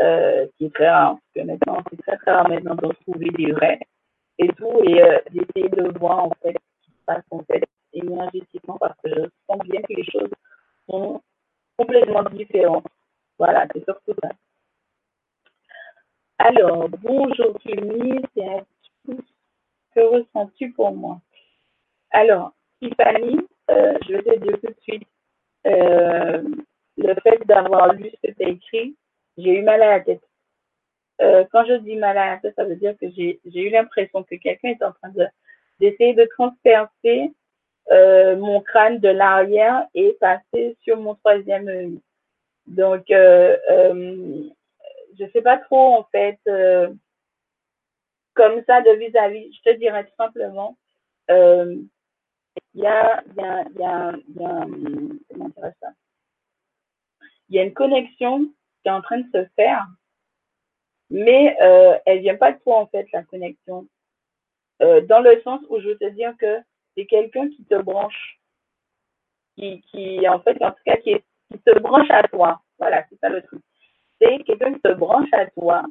euh, 0.00 0.46
qui 0.56 0.66
est 0.66 0.74
très 0.74 0.90
rare, 0.90 1.16
parce 1.16 1.46
que 1.46 1.50
maintenant 1.52 1.82
c'est 1.90 2.02
très 2.02 2.16
très 2.16 2.32
rare 2.32 2.48
maintenant 2.48 2.74
de 2.74 2.92
trouver 3.02 3.30
des 3.30 3.52
vrais 3.52 3.78
et 4.38 4.48
tout, 4.48 4.80
et 4.84 5.02
euh, 5.02 5.18
d'essayer 5.30 5.68
de 5.68 5.96
voir 5.98 6.24
en 6.24 6.32
fait 6.42 6.54
ce 6.54 6.86
qui 6.86 6.92
se 6.92 7.04
passe 7.06 7.24
en 7.30 7.42
fait 7.44 7.62
énergétiquement 7.92 8.78
parce 8.78 8.98
que 9.04 9.10
je 9.10 9.20
sens 9.46 9.58
bien 9.68 9.80
que 9.82 9.92
les 9.92 10.04
choses 10.04 10.30
sont 10.88 11.22
complètement 11.76 12.22
différentes 12.24 12.86
voilà, 13.44 13.66
c'est 13.72 13.84
surtout 13.84 14.14
ça. 14.22 14.28
Alors, 16.38 16.88
bonjour 16.88 17.58
Camille, 17.58 18.22
que 18.36 20.00
ressens-tu 20.00 20.70
pour 20.70 20.92
moi 20.92 21.20
Alors, 22.12 22.52
Tiffany, 22.80 23.40
euh, 23.68 23.98
je 24.06 24.12
vais 24.12 24.22
te 24.22 24.38
dire 24.38 24.60
tout 24.60 24.68
de 24.68 24.80
suite, 24.82 25.08
euh, 25.66 26.40
le 26.98 27.14
fait 27.24 27.44
d'avoir 27.46 27.92
lu 27.94 28.10
ce 28.10 28.28
que 28.28 28.32
tu 28.32 28.44
as 28.44 28.48
écrit, 28.48 28.96
j'ai 29.36 29.58
eu 29.58 29.62
mal 29.62 29.82
à 29.82 29.98
la 29.98 30.00
tête. 30.00 30.22
Euh, 31.20 31.44
quand 31.50 31.64
je 31.64 31.74
dis 31.78 31.96
mal 31.96 32.16
à 32.16 32.34
la 32.34 32.36
tête, 32.38 32.54
ça 32.54 32.64
veut 32.64 32.76
dire 32.76 32.96
que 32.96 33.10
j'ai 33.10 33.40
eu 33.44 33.70
l'impression 33.70 34.22
que 34.22 34.36
quelqu'un 34.36 34.68
est 34.68 34.84
en 34.84 34.92
train 34.92 35.08
de 35.08 35.26
d'essayer 35.80 36.14
de 36.14 36.28
transpercer 36.36 37.32
mon 37.90 38.60
crâne 38.60 39.00
de 39.00 39.08
l'arrière 39.08 39.88
et 39.94 40.16
passer 40.20 40.76
sur 40.84 40.96
mon 40.96 41.16
troisième 41.16 41.66
œil. 41.66 42.00
Donc, 42.66 43.10
euh, 43.10 43.56
euh, 43.70 44.48
je 45.18 45.24
sais 45.32 45.42
pas 45.42 45.58
trop 45.58 45.94
en 45.96 46.04
fait, 46.04 46.38
euh, 46.48 46.92
comme 48.34 48.62
ça 48.66 48.80
de 48.82 48.90
vis-à-vis. 48.92 49.52
Je 49.54 49.70
te 49.70 49.76
dirais 49.76 50.04
tout 50.04 50.16
simplement, 50.16 50.76
euh, 51.30 51.76
il 52.74 52.82
y 52.82 52.86
a, 52.86 53.22
il 53.26 53.34
y 53.36 53.44
a, 53.44 53.64
y 53.78 53.84
a, 53.84 54.12
y 54.36 54.44
a, 54.44 54.66
comment 55.28 55.50
ça? 55.80 55.88
Il 57.48 57.56
y 57.56 57.58
a 57.58 57.64
une 57.64 57.74
connexion 57.74 58.46
qui 58.82 58.88
est 58.88 58.90
en 58.90 59.02
train 59.02 59.18
de 59.18 59.30
se 59.32 59.46
faire, 59.56 59.86
mais 61.10 61.56
euh, 61.62 61.98
elle 62.06 62.20
vient 62.20 62.36
pas 62.36 62.52
de 62.52 62.58
toi 62.60 62.78
en 62.78 62.86
fait 62.86 63.06
la 63.12 63.22
connexion. 63.24 63.86
Euh, 64.80 65.00
dans 65.02 65.20
le 65.20 65.40
sens 65.42 65.60
où 65.68 65.78
je 65.80 65.88
veux 65.88 65.98
te 65.98 66.08
dire 66.10 66.34
que 66.38 66.58
c'est 66.96 67.06
quelqu'un 67.06 67.48
qui 67.50 67.64
te 67.64 67.74
branche, 67.74 68.40
qui, 69.56 69.82
qui 69.82 70.26
en 70.28 70.40
fait 70.40 70.60
en 70.62 70.70
tout 70.70 70.82
cas 70.84 70.96
qui 70.96 71.10
est 71.10 71.24
qui 71.52 71.60
se 71.66 71.78
branche 71.78 72.10
à 72.10 72.22
toi. 72.28 72.60
Voilà, 72.78 73.04
c'est 73.08 73.18
ça 73.20 73.28
le 73.28 73.42
truc. 73.42 73.60
C'est 74.20 74.38
quelqu'un 74.44 74.74
qui 74.74 74.80
se 74.84 74.92
branche 74.92 75.32
à 75.32 75.46
toi 75.46 75.84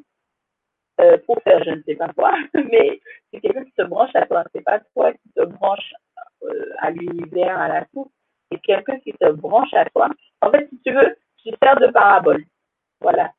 euh, 1.00 1.18
pour 1.26 1.42
faire 1.44 1.64
je 1.64 1.72
ne 1.72 1.82
sais 1.84 1.96
pas 1.96 2.10
quoi, 2.10 2.34
mais 2.54 3.00
c'est 3.32 3.40
quelqu'un 3.40 3.64
qui 3.64 3.74
se 3.78 3.84
branche 3.84 4.16
à 4.16 4.26
toi. 4.26 4.44
C'est 4.54 4.64
pas 4.64 4.80
toi 4.94 5.14
qui 5.14 5.32
te 5.36 5.44
branche 5.44 5.94
euh, 6.44 6.74
à 6.80 6.92
l'univers, 6.92 7.58
à 7.60 7.68
la 7.68 7.86
source. 7.94 8.12
C'est 8.52 8.60
quelqu'un 8.60 9.00
qui 9.00 9.14
se 9.22 9.32
branche 9.32 9.74
à 9.74 9.86
toi. 9.86 10.10
En 10.42 10.52
fait, 10.52 10.68
si 10.70 10.80
tu 10.86 10.92
veux, 10.92 11.16
tu 11.38 11.50
sers 11.62 11.80
de 11.80 11.88
parabole. 11.88 12.44
Voilà. 13.00 13.32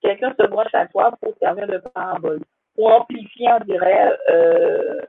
Quelqu'un 0.00 0.34
se 0.38 0.46
branche 0.46 0.74
à 0.74 0.86
toi 0.86 1.12
pour 1.20 1.34
servir 1.38 1.66
de 1.66 1.78
parabole. 1.78 2.40
Pour 2.74 2.92
amplifier, 2.92 3.48
on 3.52 3.64
dirait, 3.64 4.16
euh, 4.30 5.00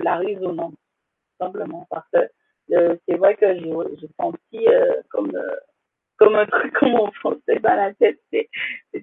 la 0.00 0.16
résonance. 0.16 0.74
Simplement. 1.38 1.86
Parce 1.90 2.06
que 2.12 2.28
c'est 2.70 3.16
vrai 3.16 3.34
que 3.36 3.54
j'ai 3.54 4.08
senti 4.20 4.68
euh, 4.68 5.02
comme, 5.08 5.34
euh, 5.34 5.56
comme 6.16 6.34
un 6.34 6.46
truc 6.46 6.72
comme 6.74 6.94
on 6.94 7.10
pensait 7.22 7.58
dans 7.60 7.74
la 7.74 7.92
tête. 7.94 8.20
C'est 8.30 8.48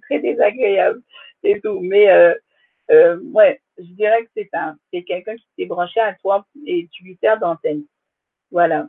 très 0.02 0.20
désagréable 0.20 1.02
et 1.44 1.60
tout. 1.62 1.80
Mais 1.82 2.08
ouais, 2.90 3.62
je 3.78 3.92
dirais 3.94 4.24
que 4.24 4.30
c'est 4.36 4.50
ça. 4.54 4.76
C'est 4.92 5.04
quelqu'un 5.04 5.36
qui 5.36 5.48
s'est 5.58 5.66
branché 5.66 6.00
à 6.00 6.14
toi 6.16 6.46
et 6.66 6.88
tu 6.92 7.04
lui 7.04 7.18
sers 7.22 7.40
d'antenne. 7.40 7.84
Voilà. 8.52 8.88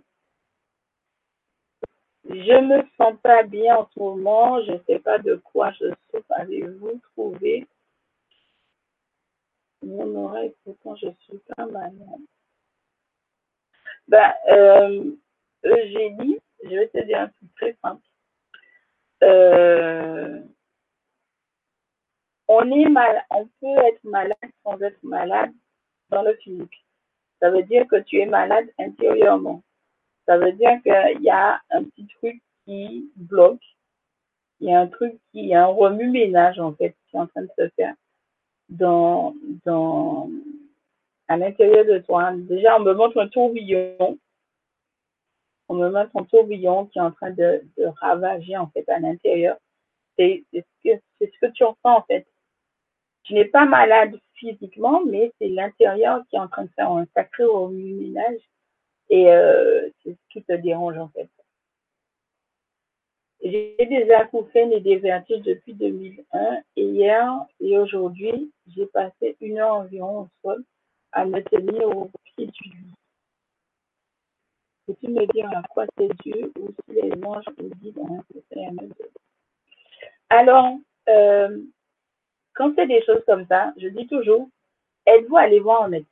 Je 2.28 2.60
me 2.60 2.82
sens 2.98 3.14
pas 3.22 3.42
bien 3.42 3.76
en 3.76 3.88
ce 3.94 3.98
moment. 3.98 4.62
Je 4.64 4.72
ne 4.72 4.78
sais 4.86 4.98
pas 4.98 5.18
de 5.18 5.36
quoi 5.36 5.72
je 5.72 5.86
souffre. 6.10 6.30
Avez-vous 6.30 7.00
trouvé 7.14 7.66
mon 9.82 10.26
oreille? 10.26 10.54
Pourtant, 10.64 10.94
je 10.96 11.08
suis 11.20 11.38
pas 11.56 11.64
malade. 11.66 11.94
Ben, 14.08 14.32
euh, 14.50 15.10
Eugénie, 15.64 16.38
je 16.64 16.70
vais 16.70 16.88
te 16.88 17.04
dire 17.04 17.20
un 17.20 17.28
truc 17.28 17.54
très 17.56 17.76
simple. 17.82 18.02
Euh, 19.22 20.40
on 22.46 22.70
est 22.70 22.88
mal, 22.88 23.24
on 23.30 23.46
peut 23.60 23.84
être 23.86 24.04
malade 24.04 24.36
sans 24.64 24.80
être 24.80 25.02
malade 25.02 25.52
dans 26.10 26.22
le 26.22 26.34
physique. 26.36 26.84
Ça 27.40 27.50
veut 27.50 27.62
dire 27.64 27.86
que 27.86 28.00
tu 28.00 28.18
es 28.18 28.26
malade 28.26 28.68
intérieurement. 28.78 29.62
Ça 30.26 30.38
veut 30.38 30.52
dire 30.52 30.80
qu'il 30.82 31.22
y 31.22 31.30
a 31.30 31.60
un 31.70 31.84
petit 31.84 32.06
truc 32.06 32.40
qui 32.64 33.10
bloque 33.16 33.62
il 34.60 34.68
y 34.68 34.72
a 34.72 34.80
un 34.80 34.86
truc 34.88 35.12
qui, 35.30 35.44
il 35.46 35.54
a 35.54 35.64
un 35.64 35.66
remue-ménage, 35.66 36.58
en 36.58 36.72
fait, 36.72 36.94
qui 37.08 37.16
est 37.16 37.20
en 37.20 37.26
train 37.26 37.42
de 37.42 37.50
se 37.58 37.68
faire 37.76 37.94
dans, 38.68 39.34
dans, 39.64 40.28
à 41.28 41.36
l'intérieur 41.36 41.84
de 41.84 41.98
toi. 41.98 42.32
Déjà, 42.34 42.76
on 42.76 42.80
me 42.80 42.94
montre 42.94 43.18
un 43.18 43.28
tourbillon. 43.28 44.18
On 45.68 45.74
me 45.74 45.90
montre 45.90 46.10
un 46.14 46.24
tourbillon 46.24 46.86
qui 46.86 46.98
est 46.98 47.02
en 47.02 47.12
train 47.12 47.30
de, 47.30 47.62
ravager, 48.00 48.56
en 48.56 48.68
fait, 48.68 48.88
à 48.88 48.98
l'intérieur. 48.98 49.58
C'est 50.18 50.44
ce, 50.52 50.60
que, 50.82 51.46
tu 51.52 51.64
ressens, 51.64 51.76
en 51.84 52.02
fait. 52.02 52.26
Tu 53.24 53.34
n'es 53.34 53.44
pas 53.44 53.66
malade 53.66 54.18
physiquement, 54.34 55.04
mais 55.04 55.32
c'est 55.38 55.48
l'intérieur 55.48 56.24
qui 56.28 56.36
est 56.36 56.40
en 56.40 56.48
train 56.48 56.64
de 56.64 56.70
faire 56.70 56.90
un 56.90 57.06
sacré 57.14 57.44
remue-ménage. 57.44 58.40
Et 59.10 59.30
euh, 59.30 59.88
c'est 60.02 60.12
ce 60.12 60.32
qui 60.32 60.42
te 60.42 60.54
dérange, 60.54 60.96
en 60.96 61.08
fait. 61.08 61.28
J'ai 63.42 63.76
des 63.78 64.10
acouphènes 64.10 64.72
et 64.72 64.80
des 64.80 64.96
vertiges 64.96 65.42
depuis 65.42 65.72
2001 65.74 66.62
et 66.76 66.82
hier 66.82 67.32
et 67.60 67.78
aujourd'hui, 67.78 68.52
j'ai 68.66 68.86
passé 68.86 69.36
une 69.40 69.58
heure 69.58 69.74
environ 69.74 70.22
au 70.22 70.28
sol 70.42 70.64
à 71.12 71.24
me 71.24 71.42
tenir 71.42 71.88
au 71.88 72.10
pied 72.24 72.46
du 72.46 72.68
lit. 72.68 72.94
Peux-tu 74.86 75.08
me 75.08 75.26
dire 75.32 75.50
à 75.54 75.62
quoi 75.68 75.84
c'est 75.96 76.08
dû 76.22 76.32
ou 76.58 76.68
si 76.68 77.00
les 77.00 77.12
anges 77.24 77.44
vous 77.58 77.68
disent 77.76 77.98
un 77.98 78.76
Alors, 80.30 80.78
euh, 81.08 81.58
quand 82.54 82.72
c'est 82.74 82.86
des 82.86 83.04
choses 83.04 83.22
comme 83.26 83.46
ça, 83.46 83.72
je 83.76 83.88
dis 83.88 84.06
toujours, 84.06 84.48
êtes-vous 85.06 85.36
allez 85.36 85.60
voir 85.60 85.82
en 85.82 85.88
médecin? 85.88 86.08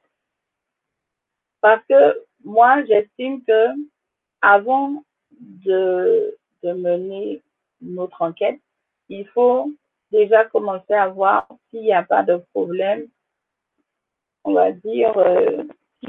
Parce 1.60 1.84
que 1.86 2.22
moi, 2.44 2.84
j'estime 2.84 3.42
que 3.44 3.68
avant 4.42 5.02
de 5.40 6.36
mener 6.62 7.42
notre 7.80 8.22
enquête, 8.22 8.60
il 9.08 9.26
faut 9.28 9.70
déjà 10.10 10.44
commencer 10.44 10.94
à 10.94 11.08
voir 11.08 11.48
s'il 11.70 11.82
n'y 11.82 11.92
a 11.92 12.02
pas 12.02 12.22
de 12.22 12.36
problème, 12.52 13.06
on 14.46 14.52
va 14.54 14.70
dire, 14.72 15.16
euh, 15.18 15.64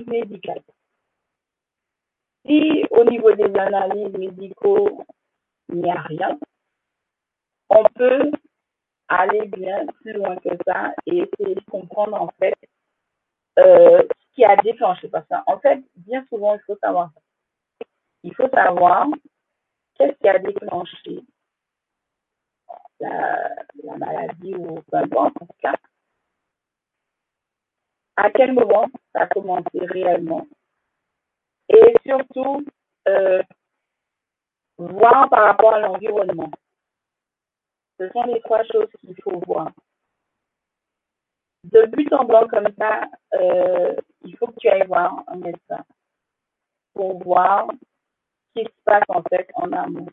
médical. 0.06 0.62
Si 2.46 2.84
au 2.92 3.04
niveau 3.04 3.34
des 3.34 3.54
analyses 3.60 4.14
médicaux, 4.14 5.04
il 5.70 5.82
n'y 5.82 5.92
a 5.92 6.02
rien, 6.02 6.38
on 7.70 7.84
peut 7.96 8.32
aller 9.08 9.48
bien 9.48 9.86
plus 10.02 10.14
loin 10.14 10.36
que 10.38 10.50
ça 10.66 10.94
et 11.08 11.18
essayer 11.18 11.56
de 11.56 11.64
comprendre 11.70 12.22
en 12.22 12.30
fait 12.40 12.54
euh, 13.60 14.04
ce 14.04 14.36
qui 14.36 14.46
a 14.46 14.56
déclenché. 14.58 15.08
Parce 15.10 15.28
qu'en 15.28 15.60
fait, 15.60 15.84
bien 15.96 16.24
souvent, 16.30 16.54
il 16.54 16.62
faut 16.62 16.78
savoir 16.78 17.12
ça. 17.14 17.22
Il 18.24 18.36
faut 18.36 18.50
savoir 18.50 19.08
qu'est-ce 19.96 20.18
qui 20.20 20.30
a 20.30 20.38
déclenché 20.38 21.24
la, 23.00 23.50
maladie 23.98 24.54
ou 24.56 24.82
peu 24.82 24.98
importe 24.98 25.42
en 25.42 25.46
tout 25.46 25.54
cas, 25.60 25.76
à 28.18 28.30
quel 28.32 28.54
moment 28.54 28.88
ça 29.14 29.22
a 29.22 29.28
commencé 29.28 29.80
réellement? 29.80 30.46
Et 31.70 31.94
surtout 32.06 32.66
euh, 33.08 33.42
voir 34.78 35.30
par 35.30 35.46
rapport 35.46 35.74
à 35.74 35.80
l'environnement. 35.80 36.52
Ce 38.00 38.10
sont 38.10 38.24
les 38.24 38.42
trois 38.42 38.64
choses 38.66 38.90
qu'il 39.00 39.16
faut 39.24 39.40
voir. 39.46 39.72
De 41.64 41.86
but 41.88 42.12
en 42.14 42.26
blanc 42.26 42.48
comme 42.48 42.70
ça, 42.78 43.10
euh, 43.34 43.96
il 44.24 44.38
faut 44.38 44.48
que 44.48 44.60
tu 44.60 44.68
ailles 44.70 44.88
voir 44.88 45.24
un 45.28 45.38
médecin 45.38 45.84
pour 46.94 47.22
voir 47.24 47.68
se 48.64 48.84
passe 48.86 49.04
en 49.10 49.22
fait 49.24 49.50
en 49.56 49.72
amour. 49.72 50.10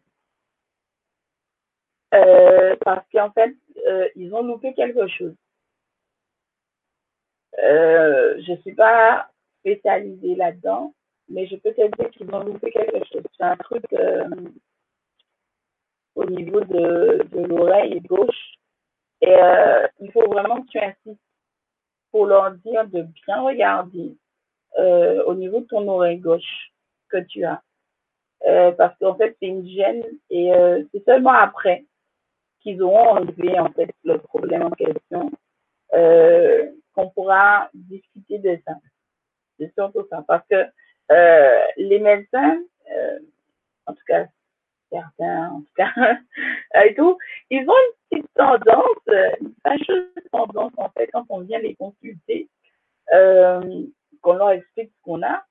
Euh, 2.14 2.76
parce 2.85 3.06
qu'en 3.12 3.31
fait, 3.32 3.55
euh, 3.89 4.09
ils 4.14 4.32
ont 4.35 4.43
loupé 4.43 4.72
quelque 4.74 5.06
chose. 5.09 5.35
Euh, 7.59 8.40
je 8.43 8.52
ne 8.52 8.56
suis 8.59 8.74
pas 8.74 9.28
spécialisée 9.60 10.35
là-dedans, 10.35 10.94
mais 11.28 11.47
je 11.47 11.56
peux 11.56 11.72
te 11.72 11.97
dire 11.97 12.10
qu'ils 12.10 12.35
ont 12.35 12.40
loupé 12.40 12.70
quelque 12.70 13.05
chose. 13.12 13.22
C'est 13.36 13.44
un 13.44 13.56
truc 13.56 13.85
au 16.14 16.24
niveau 16.26 16.60
de, 16.60 17.22
de 17.31 17.40
l'oreille 17.47 18.01
gauche. 18.01 18.55
Et 19.20 19.36
il 20.01 20.12
faut 20.12 20.28
vraiment 20.28 20.62
que 20.62 20.68
tu 20.68 20.78
insistes 20.78 21.20
pour 22.10 22.26
leur 22.26 22.52
dire 22.52 22.86
de 22.89 23.02
bien 23.26 23.40
regarder 23.40 24.16
au 25.26 25.35
niveau 25.35 25.60
de 25.60 25.66
ton 25.66 25.89
oreille 25.89 26.18
gauche 26.18 26.72
que 27.09 27.18
tu 27.18 27.44
as. 27.44 27.62
Euh, 28.47 28.72
parce 28.72 28.97
qu'en 28.98 29.14
fait, 29.14 29.36
c'est 29.40 29.48
une 29.48 29.66
gêne 29.66 30.05
et 30.28 30.52
euh, 30.52 30.82
c'est 30.93 31.05
seulement 31.05 31.32
après 31.32 31.85
qu'ils 32.60 32.82
auront 32.82 33.16
enlevé 33.16 33.59
en 33.59 33.70
fait 33.72 33.90
le 34.05 34.18
problème 34.18 34.62
en 34.62 34.70
question 34.70 35.31
euh, 35.94 36.70
qu'on 36.94 37.10
pourra 37.10 37.68
discuter 37.74 38.38
de 38.38 38.58
ça. 38.66 38.74
C'est 39.58 39.72
surtout 39.74 40.06
ça. 40.10 40.24
Parce 40.26 40.46
que 40.48 40.66
les 41.76 41.98
médecins, 41.98 42.58
en 43.86 43.92
tout 43.92 44.04
cas 44.06 44.26
certains, 44.90 45.50
en 45.50 45.60
tout 45.60 45.74
cas, 45.76 45.92
et 46.84 46.94
tout, 46.94 47.18
ils 47.50 47.68
ont 47.68 47.72
une 47.72 48.20
petite 48.20 48.34
tendance, 48.34 49.40
une 49.40 49.54
fâcheuse 49.62 50.08
tendance 50.30 50.72
en 50.76 50.88
fait 50.90 51.08
quand 51.12 51.26
on 51.28 51.40
vient 51.40 51.58
les 51.58 51.74
consulter, 51.74 52.48
qu'on 53.10 54.32
leur 54.34 54.50
explique 54.50 54.90
ce 54.90 55.02
qu'on 55.02 55.22
a, 55.22 55.44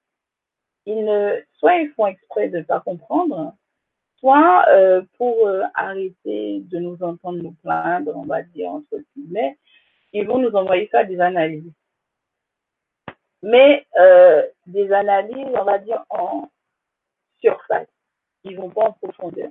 ils 0.86 1.06
ne, 1.06 1.41
soit 1.53 1.76
ils 1.76 1.91
font 1.91 2.07
exprès 2.07 2.49
de 2.49 2.60
ne 2.60 2.64
pas 2.64 2.82
comprendre, 2.82 3.53
soit 4.18 4.65
euh, 4.70 5.02
pour 5.18 5.48
euh, 5.48 5.64
arrêter 5.76 6.61
de 6.61 6.80
nous 6.80 7.02
entendre 7.03 7.41
nous 7.41 7.56
plaindre, 7.64 8.15
on 8.15 8.26
va 8.26 8.41
dire 8.41 8.72
entre 8.72 8.99
guillemets, 9.15 9.57
ils 10.14 10.27
vont 10.27 10.38
nous 10.38 10.56
envoyer 10.56 10.88
faire 10.88 11.07
des 11.07 11.19
analyses. 11.19 11.72
Mais 13.41 13.85
euh, 13.99 14.44
des 14.68 14.91
analyses, 14.94 15.53
on 15.60 15.64
va 15.64 15.80
dire 15.80 16.03
en 16.10 16.49
surface. 17.41 17.88
Ils 18.44 18.56
vont 18.56 18.69
pas 18.69 18.85
en 18.85 18.94
profondeur. 18.94 19.49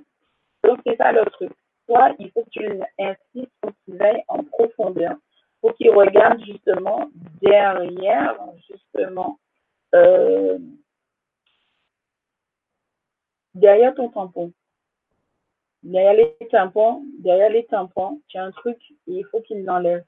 Donc 0.63 0.79
c'est 0.85 0.95
ça 0.95 1.11
le 1.11 1.25
truc. 1.25 1.51
Soit 1.85 2.15
il 2.17 2.31
faut 2.31 2.43
que 2.43 2.49
tu 2.49 2.65
insistes 2.97 3.51
pour 3.61 3.71
qu'ils 3.83 4.01
aillent 4.01 4.23
en 4.27 4.43
profondeur, 4.43 5.15
pour 5.61 5.75
qu'ils 5.75 5.91
regardent 5.91 6.43
justement 6.43 7.09
derrière, 7.41 8.39
justement, 8.69 9.37
euh, 9.93 10.57
derrière 13.53 13.93
ton 13.93 14.09
tampon, 14.09 14.53
derrière 15.83 16.13
les 16.13 16.47
tampons, 16.49 17.03
derrière 17.19 17.49
les 17.49 17.65
tampons, 17.65 18.21
tu 18.27 18.37
as 18.37 18.45
un 18.45 18.51
truc 18.51 18.77
et 19.07 19.19
il 19.19 19.25
faut 19.25 19.41
qu'il 19.41 19.63
l'enlève. 19.65 20.03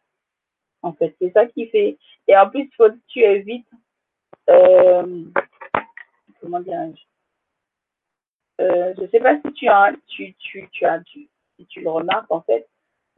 En 0.85 0.93
fait, 0.93 1.15
c'est 1.19 1.31
ça 1.31 1.47
qui 1.47 1.67
fait. 1.69 1.97
Et 2.27 2.37
en 2.37 2.47
plus, 2.47 2.61
il 2.61 2.71
faut 2.77 2.89
que 2.89 2.99
tu 3.07 3.19
évites, 3.19 3.67
euh, 4.51 5.25
comment 6.39 6.59
dirais-je, 6.59 7.01
euh, 8.63 8.93
je 8.95 9.07
sais 9.07 9.19
pas 9.19 9.35
si 9.41 9.51
tu 9.53 9.67
as, 9.67 9.93
si 10.07 10.35
tu 11.67 11.81
le 11.81 11.89
remarques 11.89 12.31
en 12.31 12.41
fait, 12.41 12.69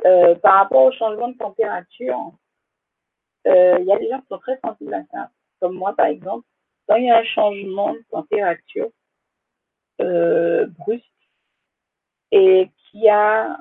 euh, 0.06 0.35
par 0.35 0.60
rapport 0.60 0.84
au 0.84 0.94
changement 0.94 1.27
de 1.27 1.38
température, 1.38 2.31
il 3.45 3.84
y 3.85 3.91
a 3.91 3.99
des 3.99 4.10
gens 4.10 4.22
qui 4.22 4.27
sont 4.27 4.39
très 4.39 4.60
sensibles 4.64 4.94
à 4.94 5.03
ça. 5.11 5.30
Comme 5.60 5.76
moi, 5.76 5.94
par 5.94 6.06
exemple, 6.06 6.48
quand 6.88 6.95
il 6.95 7.06
y 7.06 7.10
a 7.10 7.18
un 7.18 7.23
changement 7.26 7.94
de 7.94 8.03
température, 8.10 8.89
brusque 9.99 11.06
et 12.31 12.69
qui 12.85 13.10
a, 13.10 13.57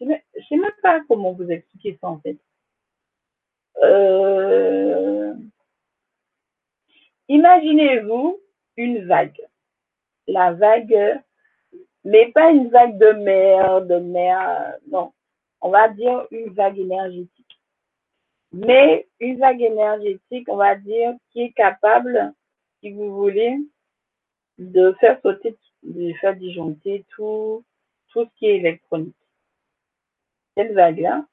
je 0.00 0.06
ne 0.06 0.14
sais 0.48 0.56
même 0.56 0.72
pas 0.82 1.00
comment 1.06 1.32
vous 1.32 1.50
expliquer 1.50 1.98
ça 2.00 2.08
en 2.08 2.18
fait. 2.20 2.38
Euh, 3.82 5.34
imaginez-vous 7.28 8.40
une 8.76 9.06
vague. 9.06 9.40
La 10.26 10.52
vague, 10.52 11.22
mais 12.04 12.30
pas 12.32 12.50
une 12.50 12.68
vague 12.68 12.98
de 12.98 13.12
mer, 13.12 13.82
de 13.82 13.96
mer, 13.96 14.74
non. 14.88 15.12
On 15.60 15.70
va 15.70 15.88
dire 15.88 16.26
une 16.30 16.50
vague 16.52 16.78
énergétique. 16.78 17.60
Mais 18.52 19.08
une 19.18 19.38
vague 19.38 19.62
énergétique, 19.62 20.48
on 20.48 20.56
va 20.56 20.76
dire, 20.76 21.14
qui 21.30 21.42
est 21.42 21.52
capable, 21.52 22.32
si 22.80 22.92
vous 22.92 23.14
voulez, 23.14 23.58
de 24.58 24.92
faire 25.00 25.20
sauter, 25.22 25.56
de 25.82 26.12
faire 26.14 26.36
disjoncter 26.36 27.04
tout, 27.10 27.64
tout 28.08 28.24
ce 28.24 28.38
qui 28.38 28.46
est 28.46 28.56
électronique. 28.56 29.16
Cette 30.56 30.72
vague-là, 30.72 31.26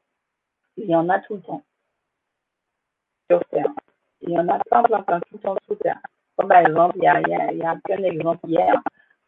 il 0.77 0.89
y 0.89 0.95
en 0.95 1.09
a 1.09 1.19
tout 1.19 1.35
le 1.35 1.41
temps 1.41 1.63
sur. 3.53 3.69
Il 4.21 4.31
y 4.31 4.37
en 4.37 4.47
a 4.47 4.59
plein, 4.59 4.83
plein, 4.83 5.01
plein, 5.01 5.21
le 5.31 5.39
temps 5.39 5.55
sur 5.65 5.77
Terre. 5.79 5.99
Comme 6.37 6.49
par 6.49 6.59
exemple, 6.59 6.97
il 6.97 7.03
y 7.03 7.07
a, 7.07 7.19
il 7.51 7.81
qu'un 7.85 8.03
exemple 8.03 8.47
hier. 8.47 8.75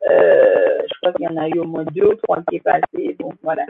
Euh, 0.09 0.81
je 0.87 0.93
crois 0.99 1.13
qu'il 1.13 1.25
y 1.25 1.27
en 1.27 1.37
a 1.37 1.47
eu 1.47 1.59
au 1.59 1.65
moins 1.65 1.85
deux 1.85 2.07
ou 2.07 2.15
trois 2.15 2.41
qui 2.43 2.57
est 2.57 2.59
passé. 2.59 3.15
Donc 3.19 3.35
voilà. 3.41 3.65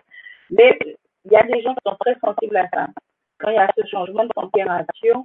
Mais 0.50 0.78
il 1.26 1.32
y 1.32 1.36
a 1.36 1.44
des 1.44 1.62
gens 1.62 1.74
qui 1.76 1.82
sont 1.86 1.98
très 2.00 2.18
sensibles 2.20 2.58
à 2.58 2.68
ça. 2.74 2.88
Quand 3.40 3.50
il 3.50 3.56
y 3.56 3.58
a 3.58 3.72
ce 3.78 3.86
changement 3.88 4.24
de 4.24 4.30
température 4.30 5.24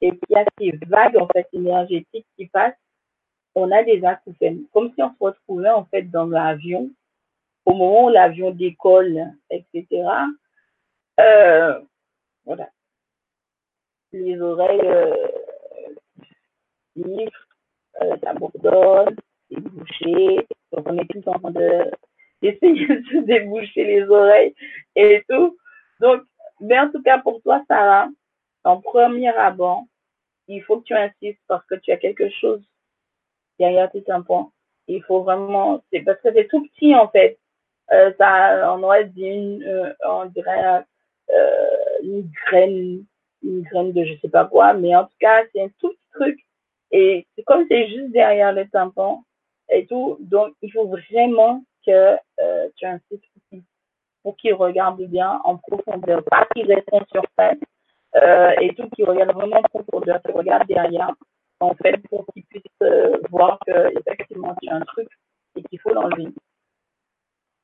et 0.00 0.10
qu'il 0.10 0.30
y 0.30 0.36
a 0.36 0.44
ces 0.58 0.78
vagues 0.86 1.16
en 1.16 1.28
fait 1.28 1.48
énergétiques 1.52 2.26
qui 2.36 2.46
passent, 2.46 2.74
on 3.54 3.70
a 3.70 3.82
des 3.82 4.04
acouphènes. 4.04 4.64
Comme 4.72 4.92
si 4.94 5.02
on 5.02 5.10
se 5.10 5.16
retrouvait 5.20 5.70
en 5.70 5.84
fait 5.84 6.02
dans 6.02 6.26
l'avion 6.26 6.90
au 7.64 7.74
moment 7.74 8.04
où 8.04 8.08
l'avion 8.08 8.50
décolle, 8.50 9.32
etc. 9.50 9.86
Euh, 11.20 11.80
voilà. 12.44 12.68
Les 14.12 14.40
oreilles 14.40 14.80
euh, 14.80 15.16
euh, 18.02 18.16
ça 18.22 18.34
bourdonne, 18.34 19.16
c'est 19.50 19.60
bouché. 19.60 20.46
Donc 20.72 20.86
on 20.86 20.98
est 20.98 21.06
tout 21.08 21.28
en 21.28 21.38
train 21.38 21.50
de 21.50 21.90
d'essayer 22.42 22.86
de 22.86 23.02
se 23.04 23.24
déboucher 23.24 23.84
les 23.84 24.02
oreilles 24.04 24.54
et 24.94 25.24
tout. 25.28 25.58
Donc, 26.00 26.22
mais 26.60 26.78
en 26.78 26.90
tout 26.90 27.02
cas 27.02 27.18
pour 27.18 27.42
toi, 27.42 27.62
Sarah, 27.68 28.08
en 28.64 28.80
premier 28.80 29.28
abord, 29.28 29.84
il 30.46 30.62
faut 30.62 30.80
que 30.80 30.84
tu 30.84 30.94
insistes 30.94 31.42
parce 31.46 31.64
que 31.66 31.74
tu 31.76 31.92
as 31.92 31.96
quelque 31.96 32.28
chose 32.30 32.62
derrière 33.58 33.90
tes 33.90 34.02
tympans. 34.02 34.52
Il 34.86 35.02
faut 35.02 35.22
vraiment, 35.22 35.82
c'est 35.92 36.00
parce 36.00 36.20
que 36.20 36.32
c'est 36.32 36.48
tout 36.48 36.66
petit 36.68 36.94
en 36.94 37.08
fait. 37.08 37.38
Euh, 37.92 38.12
ça, 38.18 38.74
on 38.74 38.82
aurait 38.82 39.06
dit 39.06 39.26
une, 39.26 39.62
euh, 39.62 39.92
on 40.06 40.26
dirait 40.26 40.84
euh, 41.30 41.98
une 42.02 42.30
graine, 42.46 43.04
une 43.42 43.62
graine 43.62 43.92
de 43.92 44.04
je 44.04 44.18
sais 44.20 44.28
pas 44.28 44.44
quoi, 44.44 44.74
mais 44.74 44.94
en 44.94 45.04
tout 45.04 45.16
cas 45.20 45.44
c'est 45.52 45.62
un 45.62 45.68
tout 45.78 45.90
petit 45.90 46.10
truc 46.12 46.38
et 46.90 47.26
comme 47.46 47.66
c'est 47.68 47.88
juste 47.88 48.12
derrière 48.12 48.52
le 48.52 48.68
tympan 48.68 49.24
et 49.70 49.86
tout, 49.86 50.16
donc 50.20 50.54
il 50.62 50.72
faut 50.72 50.86
vraiment 50.86 51.62
que 51.86 52.16
euh, 52.40 52.68
tu 52.76 52.86
insistes 52.86 53.24
pour 54.22 54.36
qu'il 54.36 54.54
regarde 54.54 55.00
bien 55.02 55.40
en 55.44 55.56
profondeur, 55.56 56.22
pas 56.24 56.46
qu'il 56.54 56.72
reste 56.72 56.88
en 56.92 57.04
surface 57.10 57.58
euh, 58.16 58.50
et 58.60 58.74
tout, 58.74 58.88
qu'il 58.90 59.04
regarde 59.04 59.32
vraiment 59.32 59.58
en 59.58 59.62
profondeur, 59.62 60.20
qu'il 60.22 60.34
regarde 60.34 60.66
derrière, 60.66 61.14
en 61.60 61.74
fait, 61.74 61.96
pour 62.08 62.26
qu'il 62.32 62.44
puisse 62.44 62.62
euh, 62.82 63.18
voir 63.30 63.58
que 63.66 63.98
effectivement 63.98 64.54
tu 64.60 64.68
as 64.68 64.76
un 64.76 64.80
truc 64.80 65.08
et 65.56 65.62
qu'il 65.62 65.78
faut 65.80 65.92
l'enlever. 65.92 66.28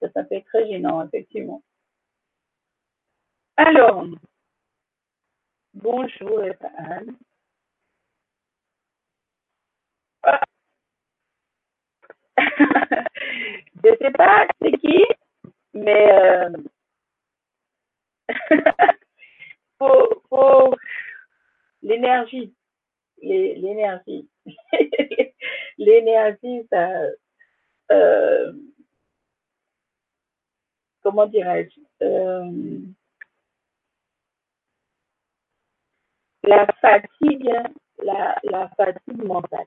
Ça, 0.00 0.08
ça 0.12 0.24
fait 0.24 0.42
très 0.42 0.68
gênant, 0.68 1.04
effectivement. 1.06 1.62
Alors, 3.56 4.04
bonjour 5.74 6.40
Anne. 6.78 7.16
je 13.84 13.96
sais 14.00 14.10
pas 14.12 14.46
c'est 14.60 14.72
qui, 14.78 15.04
mais 15.74 16.12
euh... 16.12 16.50
l'énergie, 21.82 22.54
l'énergie, 23.22 24.28
l'énergie, 25.78 26.66
ça, 26.70 26.90
euh... 27.92 28.52
comment 31.02 31.26
dirais-je, 31.26 31.80
euh... 32.04 32.80
la 36.46 36.66
fatigue, 36.80 37.50
la, 38.02 38.38
la 38.44 38.68
fatigue 38.76 39.24
mentale 39.24 39.66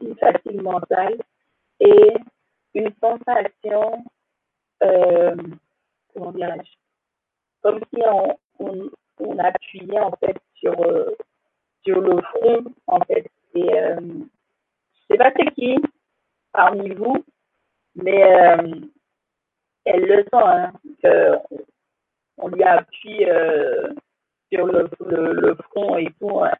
une 0.00 0.16
fatigue 0.16 0.62
mentale 0.62 1.16
et 1.80 2.14
une 2.74 2.92
sensation, 3.00 4.04
euh, 4.82 5.36
comment 6.12 6.32
dirais-je, 6.32 6.70
comme 7.62 7.80
si 7.92 8.00
on, 8.04 8.36
on, 8.58 8.90
on, 9.18 9.38
appuyait 9.38 10.00
en 10.00 10.12
fait 10.12 10.36
sur, 10.54 10.78
euh, 10.82 11.16
sur 11.84 12.00
le 12.00 12.20
front 12.22 12.64
en 12.86 13.00
fait. 13.00 13.30
Et 13.54 13.78
euh, 13.78 14.00
je 14.00 15.00
sais 15.14 15.18
pas 15.18 15.32
c'est 15.36 15.50
qui 15.54 15.76
parmi 16.52 16.90
vous, 16.90 17.24
mais 17.94 18.22
euh, 18.24 18.74
elle 19.84 20.02
le 20.02 20.22
sent, 20.24 20.28
hein, 20.32 20.72
que 21.02 21.38
on 22.38 22.48
lui 22.48 22.62
appuie 22.62 23.24
euh, 23.24 23.94
sur 24.52 24.66
le, 24.66 25.54
front 25.70 25.96
et 25.96 26.08
tout. 26.18 26.40
Euh, 26.40 26.50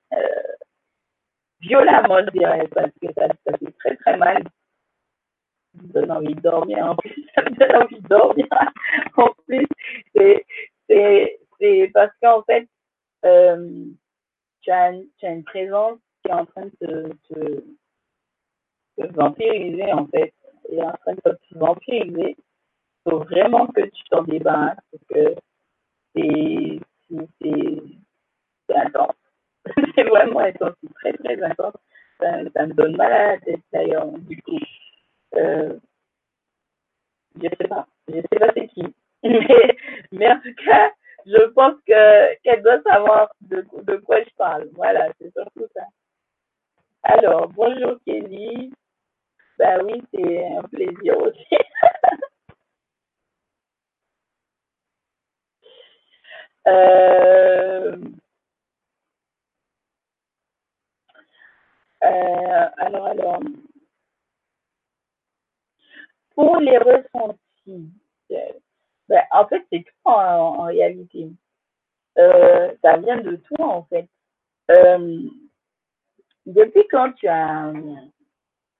violemment, 1.60 2.20
je 2.26 2.38
dirais, 2.38 2.68
parce 2.68 2.92
que 3.00 3.12
ça, 3.14 3.28
fait 3.58 3.72
très 3.78 3.96
très 3.96 4.16
mal. 4.16 4.42
Ça 4.42 5.82
me 5.82 5.92
donne 5.92 6.10
envie 6.10 6.34
de 6.34 6.40
dormir. 6.40 6.86
En 6.86 6.96
plus, 6.96 7.26
ça 7.34 7.42
me 7.42 7.56
donne 7.56 7.82
envie 7.82 8.00
de 8.00 8.08
dormir. 8.08 8.46
en 9.16 9.28
plus, 9.46 9.66
c'est 10.14 11.90
parce 11.92 12.12
qu'en 12.22 12.42
fait, 12.42 12.68
euh, 13.24 13.84
tu, 14.60 14.70
as, 14.70 14.92
as 15.22 15.28
une 15.28 15.44
présence 15.44 15.98
qui 16.22 16.30
est 16.30 16.34
en 16.34 16.46
train 16.46 16.66
de 16.80 17.12
te, 17.28 17.62
te, 18.96 19.12
vampiriser, 19.12 19.92
en 19.92 20.06
fait. 20.06 20.32
Et 20.68 20.82
en 20.82 20.92
train 20.92 21.14
de 21.14 21.20
te 21.20 21.58
vampiriser. 21.58 22.36
Il 23.06 23.10
faut 23.10 23.18
vraiment 23.20 23.68
que 23.68 23.82
tu 23.82 24.02
t'en 24.10 24.24
débarrasses 24.24 24.78
parce 24.90 25.04
que 25.08 25.34
c'est 26.14 26.80
intense. 28.74 29.14
c'est 29.94 30.04
vraiment 30.04 30.40
intense, 30.40 30.74
très 31.00 31.12
très 31.12 31.42
intense. 31.42 31.74
Ça, 32.20 32.32
ça, 32.54 32.66
me 32.66 32.72
donne 32.72 32.96
mal 32.96 33.12
à 33.12 33.32
la 33.32 33.38
tête 33.38 33.60
d'ailleurs, 33.72 34.06
du 34.06 34.40
coup. 34.42 34.58
Euh, 35.34 35.78
je 37.36 37.48
sais 37.48 37.68
pas, 37.68 37.86
je 38.08 38.14
sais 38.14 38.38
pas 38.38 38.52
c'est 38.54 38.68
qui. 38.68 38.94
Mais, 39.22 39.76
mais, 40.12 40.30
en 40.30 40.38
tout 40.38 40.54
cas, 40.64 40.92
je 41.24 41.48
pense 41.48 41.74
que 41.86 42.34
qu'elle 42.42 42.62
doit 42.62 42.80
savoir 42.82 43.28
de, 43.40 43.66
de 43.82 43.96
quoi 43.96 44.22
je 44.22 44.30
parle. 44.36 44.68
Voilà, 44.74 45.08
c'est 45.18 45.32
surtout 45.32 45.66
ça. 45.74 45.82
Alors, 47.02 47.48
bonjour 47.48 47.96
Kelly. 48.06 48.72
Ben 49.58 49.82
oui, 49.84 50.02
c'est 50.12 50.46
un 50.54 50.62
plaisir 50.62 51.18
aussi. 51.18 51.46
euh, 56.66 57.96
Euh, 62.06 62.68
alors, 62.78 63.06
alors, 63.06 63.40
pour 66.34 66.56
les 66.58 66.78
ressentis, 66.78 67.90
euh, 68.30 68.52
ben, 69.08 69.22
en 69.32 69.46
fait, 69.46 69.66
c'est 69.72 69.82
tout 69.82 70.10
en, 70.10 70.64
réalité. 70.64 71.30
Euh, 72.18 72.72
ça 72.82 72.96
vient 72.98 73.20
de 73.20 73.36
toi, 73.36 73.66
en 73.66 73.84
fait. 73.84 74.08
Depuis 76.46 76.86
quand 76.88 77.12
tu 77.14 77.26
as, 77.26 77.72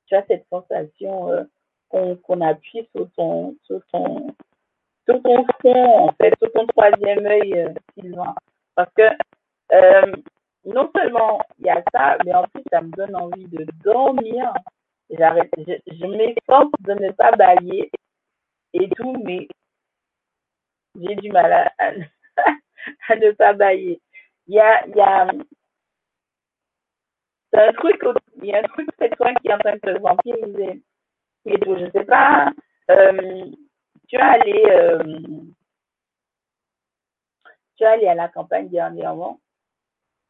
tu 0.06 0.14
as 0.14 0.24
cette 0.26 0.46
sensation 0.48 1.48
qu'on 1.90 2.16
qu 2.16 2.42
appuie 2.42 2.88
sur 2.94 3.10
ton, 3.12 3.56
sur 3.64 3.84
ton, 3.88 4.34
sur 5.08 5.22
ton 5.22 5.44
front, 5.60 6.08
en 6.08 6.12
fait, 6.12 6.34
sur 6.42 6.52
ton 6.52 6.66
troisième 6.66 7.26
œil, 7.26 7.74
Sylvain. 7.94 8.34
Parce 8.74 8.92
que 8.94 9.02
non 10.66 10.90
seulement 10.94 11.40
il 11.58 11.66
y 11.66 11.70
a 11.70 11.82
ça, 11.92 12.18
mais 12.24 12.34
en 12.34 12.44
plus, 12.44 12.62
ça 12.70 12.80
me 12.80 12.90
donne 12.90 13.14
envie 13.16 13.46
de 13.46 13.66
dormir. 13.84 14.52
J'arrête, 15.10 15.50
je, 15.58 15.74
je 15.86 16.06
m'efforce 16.06 16.72
de 16.80 16.92
ne 16.94 17.12
pas 17.12 17.30
bailler 17.32 17.90
et 18.72 18.88
tout, 18.90 19.14
mais 19.24 19.46
j'ai 21.00 21.14
du 21.16 21.30
mal 21.30 21.52
à, 21.52 21.72
à, 21.78 21.92
ne 23.16 23.30
pas 23.32 23.52
bailler. 23.52 24.00
Il 24.48 24.54
y 24.54 24.60
a, 24.60 24.86
il 24.86 24.96
y 24.96 25.00
a, 25.00 25.28
un 27.52 27.72
truc, 27.72 28.02
il 28.42 28.46
y 28.46 28.54
a 28.54 28.58
un 28.58 28.62
truc, 28.62 28.88
c'est 28.98 29.16
toi 29.16 29.32
qui 29.34 29.48
est 29.48 29.54
en 29.54 29.58
train 29.58 29.74
de 29.74 29.78
te 29.78 29.98
vampiriser. 29.98 30.82
Et 31.46 31.58
tout, 31.60 31.76
je 31.78 31.90
sais 31.92 32.04
pas, 32.04 32.50
euh, 32.90 33.44
tu 34.08 34.16
es 34.16 34.20
allé, 34.20 34.64
euh, 34.70 35.02
tu 37.76 37.84
es 37.84 37.86
allé 37.86 38.06
à 38.06 38.14
la 38.14 38.28
campagne 38.28 38.68
dernièrement 38.68 39.40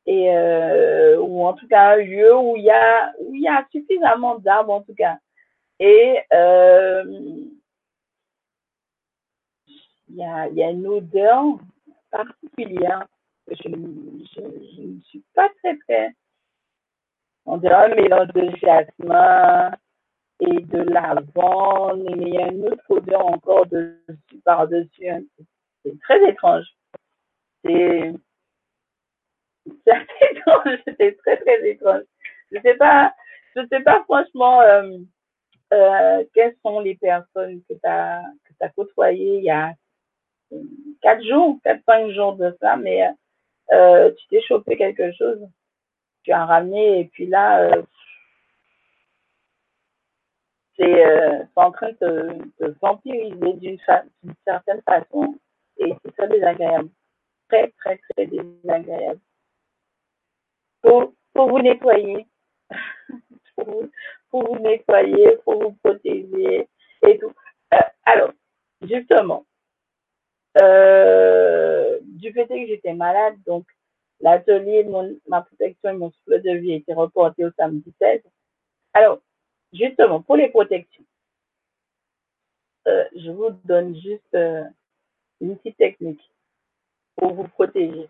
et 0.06 0.30
euh, 0.30 1.18
ou 1.20 1.44
en 1.44 1.52
tout 1.54 1.66
cas 1.68 1.94
un 1.94 1.96
lieu 1.96 2.36
où 2.36 2.56
il 2.56 2.64
y 2.64 2.70
a 2.70 3.12
où 3.18 3.34
il 3.34 3.42
y 3.42 3.48
a 3.48 3.66
suffisamment 3.70 4.38
d'arbres 4.38 4.74
en 4.74 4.82
tout 4.82 4.94
cas. 4.94 5.18
Et 5.80 6.20
euh, 6.32 7.04
il 10.08 10.16
y 10.16 10.24
a 10.24 10.48
il 10.48 10.54
y 10.54 10.62
a 10.62 10.70
une 10.70 10.86
odeur 10.86 11.58
particulière 12.10 13.06
je, 13.48 13.62
je 13.64 14.82
ne 14.82 15.00
suis 15.02 15.22
pas 15.34 15.48
très 15.58 15.76
très 15.78 16.14
on 17.44 17.58
dirait 17.58 17.92
un 17.92 17.94
mélange 17.94 18.28
de 18.28 18.50
jasmin 18.56 19.72
et 20.40 20.60
de 20.60 20.78
lavande 20.82 22.04
mais 22.16 22.26
il 22.28 22.34
y 22.34 22.38
a 22.38 22.48
une 22.48 22.66
autre 22.66 22.84
odeur 22.88 23.26
encore 23.26 23.66
dessus 23.66 24.40
par 24.44 24.68
dessus 24.68 25.06
c'est 25.86 26.00
très 26.00 26.28
étrange. 26.28 26.66
C'est 27.64 28.12
c'est 29.84 30.06
étrange, 30.30 30.78
c'était 30.86 31.12
très 31.14 31.36
très 31.38 31.68
étrange. 31.68 32.02
Je 32.52 32.60
sais 32.60 32.74
pas, 32.74 33.14
je 33.54 33.66
sais 33.68 33.80
pas 33.80 34.02
franchement 34.04 34.60
euh, 34.62 34.98
euh, 35.72 36.24
quelles 36.34 36.56
sont 36.64 36.80
les 36.80 36.96
personnes 36.96 37.60
que 37.68 37.74
tu 37.74 37.86
as 37.86 38.22
que 38.44 38.64
as 38.64 38.68
côtoyées 38.70 39.38
il 39.38 39.44
y 39.44 39.50
a 39.50 39.72
quatre 41.02 41.24
jours, 41.24 41.58
quatre 41.64 41.84
cinq 41.84 42.10
jours 42.10 42.34
de 42.36 42.56
ça, 42.60 42.76
mais 42.76 43.08
euh, 43.72 44.12
tu 44.12 44.28
t'es 44.28 44.42
chopé 44.42 44.76
quelque 44.76 45.12
chose, 45.12 45.40
tu 46.22 46.32
as 46.32 46.46
ramené 46.46 47.00
et 47.00 47.04
puis 47.06 47.26
là, 47.26 47.62
euh, 47.62 47.82
c'est 50.78 51.06
euh, 51.06 51.44
en 51.56 51.70
train 51.70 51.90
de, 52.00 52.76
vampiriser 52.82 53.52
d'une 53.54 53.78
certaine 54.46 54.82
façon 54.82 55.38
et 55.78 55.94
c'est 56.04 56.16
très 56.16 56.28
désagréable. 56.28 56.90
Très, 57.48 57.72
très, 57.78 57.98
très 58.10 58.26
désagréable. 58.26 59.20
Pour, 60.82 61.12
pour 61.32 61.48
vous 61.48 61.60
nettoyer, 61.60 62.26
pour, 63.56 63.64
vous, 63.64 63.90
pour 64.30 64.46
vous 64.46 64.58
nettoyer, 64.58 65.36
pour 65.44 65.62
vous 65.62 65.72
protéger 65.82 66.68
et 67.02 67.18
tout. 67.18 67.32
Euh, 67.74 67.78
alors, 68.04 68.32
justement, 68.82 69.46
euh, 70.60 71.98
du 72.02 72.32
fait 72.32 72.46
que 72.46 72.66
j'étais 72.66 72.94
malade, 72.94 73.36
donc 73.46 73.66
l'atelier 74.20 74.86
ma 75.28 75.42
protection 75.42 75.90
et 75.90 75.96
mon 75.96 76.10
souffle 76.10 76.42
de 76.42 76.52
vie 76.56 76.72
était 76.74 76.94
reporté 76.94 77.44
au 77.44 77.50
samedi 77.58 77.94
16. 78.00 78.22
Alors, 78.94 79.20
justement, 79.72 80.22
pour 80.22 80.36
les 80.36 80.48
protections, 80.48 81.04
euh, 82.86 83.04
je 83.16 83.30
vous 83.30 83.50
donne 83.64 83.94
juste 83.96 84.34
euh, 84.34 84.64
une 85.40 85.56
petite 85.56 85.76
technique 85.76 86.30
pour 87.16 87.34
vous 87.34 87.48
protéger. 87.48 88.08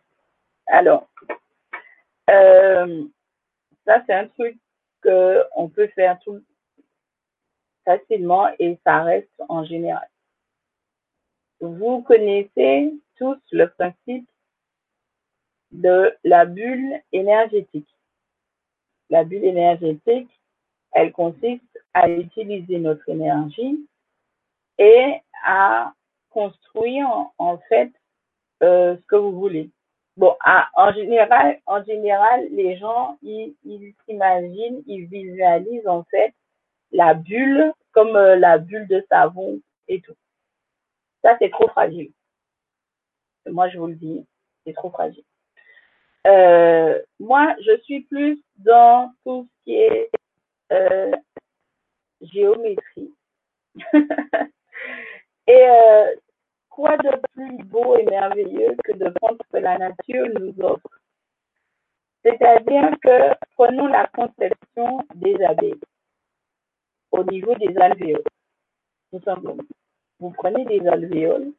Alors, 0.67 1.09
euh, 2.29 3.05
ça 3.87 4.03
c'est 4.07 4.15
un 4.15 4.29
truc 4.29 4.59
qu'on 5.03 5.69
peut 5.69 5.87
faire 5.89 6.19
tout 6.21 6.43
facilement 7.85 8.51
et 8.59 8.79
ça 8.85 9.03
reste 9.03 9.43
en 9.49 9.65
général. 9.65 10.09
Vous 11.61 12.03
connaissez 12.03 12.93
tous 13.17 13.41
le 13.53 13.71
principe 13.71 14.29
de 15.71 16.15
la 16.25 16.45
bulle 16.45 17.01
énergétique. 17.13 17.89
La 19.09 19.25
bulle 19.25 19.45
énergétique, 19.45 20.36
elle 20.97 21.13
consiste 21.13 21.79
à 21.93 22.09
utiliser 22.09 22.79
notre 22.79 23.07
énergie 23.09 23.87
et 24.79 25.21
à 25.45 25.93
construire 26.31 27.07
en 27.37 27.59
fait 27.69 27.93
euh, 28.63 28.97
ce 28.97 29.07
que 29.07 29.17
vous 29.17 29.39
voulez. 29.39 29.71
Bon, 30.17 30.35
en 30.75 30.93
général, 30.95 31.61
en 31.67 31.85
général, 31.85 32.49
les 32.51 32.79
gens 32.79 33.19
ils 33.23 33.55
s'imaginent, 34.07 34.83
ils, 34.87 35.05
visualisent 35.07 35.87
en 35.87 36.05
fait 36.05 36.33
la 36.93 37.13
bulle 37.13 37.75
comme 37.93 38.17
euh, 38.17 38.37
la 38.37 38.57
bulle 38.57 38.89
de 38.89 39.05
savon 39.11 39.61
et 39.89 40.01
tout. 40.01 40.17
Ça 41.23 41.37
c'est 41.39 41.51
trop 41.51 41.69
fragile. 41.69 42.11
Moi 43.47 43.69
je 43.69 43.79
vous 43.79 43.89
le 43.89 43.97
dis, 43.97 44.27
c'est 44.65 44.73
trop 44.73 44.89
fragile. 44.89 45.25
Euh, 46.27 46.99
moi, 47.21 47.55
je 47.65 47.81
suis 47.83 48.01
plus 48.01 48.43
dans 48.57 49.13
tout 49.25 49.47
ce 49.49 49.65
qui 49.65 49.77
est 49.77 50.11
euh, 50.73 51.13
géométrie. 52.21 53.15
et 55.47 55.69
euh, 55.69 56.15
quoi 56.71 56.97
de 56.97 57.21
plus 57.33 57.65
beau 57.65 57.97
et 57.97 58.05
merveilleux 58.05 58.77
que 58.85 58.93
de 58.93 59.11
prendre 59.11 59.39
ce 59.45 59.57
que 59.57 59.63
la 59.63 59.79
nature 59.79 60.29
nous 60.41 60.55
offre? 60.65 61.01
C'est-à-dire 62.25 62.91
que 63.03 63.35
prenons 63.57 63.87
la 63.87 64.07
conception 64.09 65.07
des 65.15 65.41
abeilles 65.45 65.81
au 67.13 67.23
niveau 67.25 67.55
des 67.55 67.77
alvéoles, 67.79 68.25
tout 69.13 69.23
simplement. 69.23 69.63
Vous 70.19 70.31
prenez 70.31 70.65
des 70.65 70.87
alvéoles 70.89 71.53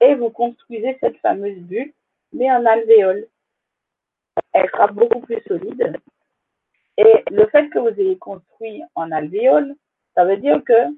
et 0.00 0.14
vous 0.14 0.30
construisez 0.30 0.98
cette 1.00 1.16
fameuse 1.18 1.58
bulle, 1.60 1.92
mais 2.32 2.50
en 2.50 2.66
alvéole. 2.66 3.26
Elle 4.52 4.68
sera 4.70 4.88
beaucoup 4.88 5.20
plus 5.20 5.40
solide. 5.46 5.96
Et 6.98 7.24
le 7.30 7.46
fait 7.48 7.68
que 7.68 7.78
vous 7.78 8.00
ayez 8.00 8.16
construit 8.18 8.82
en 8.94 9.12
alvéole, 9.12 9.74
ça 10.14 10.24
veut 10.24 10.38
dire 10.38 10.62
que 10.64 10.88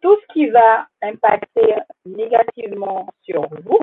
tout 0.00 0.16
ce 0.20 0.32
qui 0.32 0.46
va 0.48 0.86
impacter 1.00 1.76
négativement 2.04 3.08
sur 3.22 3.48
vous 3.64 3.80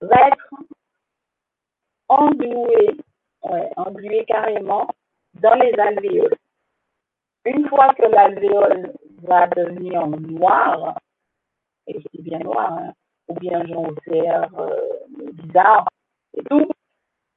va 0.00 0.28
être 0.28 0.48
englué, 2.08 2.96
englué 3.76 4.24
carrément 4.26 4.88
dans 5.34 5.54
les 5.54 5.72
alvéoles. 5.78 6.36
Une 7.46 7.68
fois 7.68 7.94
que 7.94 8.02
l'alvéole 8.02 8.92
va 9.22 9.46
devenir 9.48 10.06
noir, 10.06 10.98
et 11.86 12.00
c'est 12.00 12.22
bien 12.22 12.38
noir, 12.38 12.72
hein, 12.72 12.92
ou 13.28 13.34
bien 13.34 13.66
jaune 13.66 13.96
vert, 14.06 14.48
euh, 14.58 14.80
bizarre, 15.32 15.88
et 16.34 16.42
tout, 16.44 16.66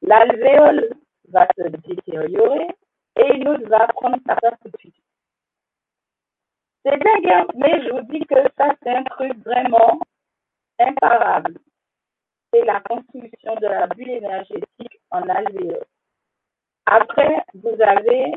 l'alvéole 0.01 0.89
va 1.27 1.47
se 1.57 1.67
détériorer 1.67 2.67
et 3.15 3.33
l'autre 3.37 3.67
va 3.67 3.87
prendre 3.87 4.17
sa 4.25 4.35
place 4.35 4.59
tout 4.63 4.69
de 4.69 4.77
suite. 4.77 4.95
C'est 6.83 6.97
bien, 6.97 7.45
mais 7.55 7.83
je 7.83 7.91
vous 7.91 8.11
dis 8.11 8.25
que 8.25 8.35
ça, 8.57 8.73
c'est 8.81 8.95
un 8.95 9.03
truc 9.03 9.37
vraiment 9.43 9.99
imparable. 10.79 11.59
C'est 12.53 12.63
la 12.63 12.79
construction 12.81 13.55
de 13.55 13.67
la 13.67 13.87
bulle 13.87 14.11
énergétique 14.11 15.01
en 15.11 15.27
alvéole. 15.27 15.85
Après, 16.85 17.43
vous 17.53 17.81
avez 17.81 18.31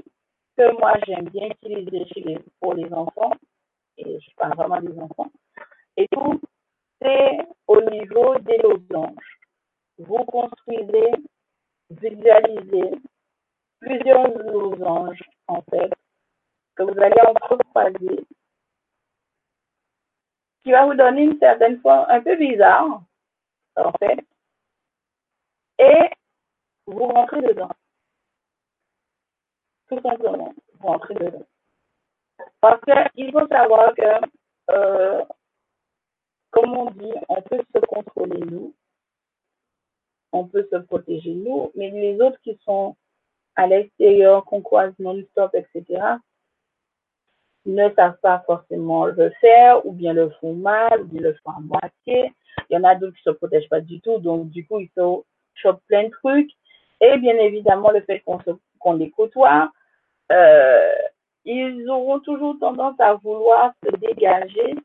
que 0.57 0.79
moi, 0.79 0.95
j'aime 1.07 1.29
bien 1.29 1.49
utiliser 1.49 2.39
pour 2.61 2.75
les 2.75 2.93
enfants, 2.93 3.33
et 3.97 4.19
je 4.19 4.35
parle 4.35 4.55
vraiment 4.57 4.81
des 4.81 4.99
enfants, 4.99 5.31
et 5.97 6.09
tout, 6.09 6.41
c'est 7.01 7.39
au 7.69 7.81
niveau 7.91 8.37
des 8.41 8.59
losanges. 8.59 9.39
Vous 9.99 10.25
construisez, 10.25 11.12
visualisez 11.91 12.99
plusieurs 13.81 14.29
losanges, 14.39 15.23
en 15.49 15.62
fait, 15.62 15.93
que 16.77 16.83
vous 16.83 16.99
allez 17.01 17.21
entrecroiser 17.27 18.27
qui 20.62 20.73
va 20.73 20.85
vous 20.87 20.95
donner 20.95 21.23
une 21.23 21.39
certaine 21.39 21.81
forme 21.81 22.07
un 22.09 22.21
peu 22.21 22.37
bizarre, 22.37 23.03
en 23.77 23.93
fait, 23.93 24.25
et 25.79 26.11
vous 26.87 27.07
rentrez 27.07 27.41
dedans. 27.41 27.71
Tout 29.89 30.01
simplement, 30.03 30.53
vous 30.79 30.87
rentrez 30.87 31.15
dedans. 31.15 31.47
Parce 32.61 32.81
qu'il 33.15 33.33
faut 33.33 33.47
savoir 33.49 33.95
que, 33.95 34.27
euh, 34.71 35.25
comme 36.51 36.77
on 36.77 36.91
dit, 36.91 37.12
on 37.29 37.41
peut 37.43 37.62
se 37.75 37.81
contrôler 37.81 38.41
nous, 38.41 38.75
on 40.32 40.44
peut 40.44 40.66
se 40.70 40.77
protéger 40.77 41.35
nous, 41.35 41.73
mais 41.74 41.90
les 41.90 42.20
autres 42.20 42.40
qui 42.43 42.59
sont 42.65 42.97
à 43.57 43.66
l'extérieur, 43.66 44.44
qu'on 44.44 44.62
croise 44.62 44.93
non-stop, 44.98 45.55
etc., 45.55 46.02
ne 47.66 47.90
savent 47.94 48.19
pas 48.23 48.43
forcément 48.47 49.07
le 49.07 49.31
faire, 49.40 49.85
ou 49.85 49.93
bien 49.93 50.12
le 50.12 50.31
font 50.40 50.55
mal, 50.55 51.02
ou 51.02 51.05
bien 51.05 51.20
le 51.20 51.35
font 51.44 51.51
à 51.51 51.61
moitié. 51.61 52.32
Il 52.69 52.74
y 52.74 52.77
en 52.77 52.85
a 52.85 52.94
d'autres 52.94 53.16
qui 53.16 53.23
se 53.23 53.31
protègent 53.31 53.69
pas 53.69 53.81
du 53.81 54.01
tout, 54.01 54.19
donc 54.19 54.48
du 54.51 54.66
coup, 54.66 54.81
ils 54.81 54.90
se 54.97 55.23
chopent 55.55 55.82
plein 55.86 56.05
de 56.05 56.11
trucs. 56.11 56.51
Et 57.01 57.16
bien 57.19 57.36
évidemment, 57.36 57.90
le 57.90 58.01
fait 58.02 58.23
qu'on 58.78 58.93
les 58.94 59.11
côtoie, 59.11 59.70
euh, 60.32 60.94
ils 61.44 61.89
auront 61.89 62.20
toujours 62.20 62.59
tendance 62.59 62.98
à 62.98 63.15
vouloir 63.15 63.73
se 63.85 63.97
dégager 63.97 64.77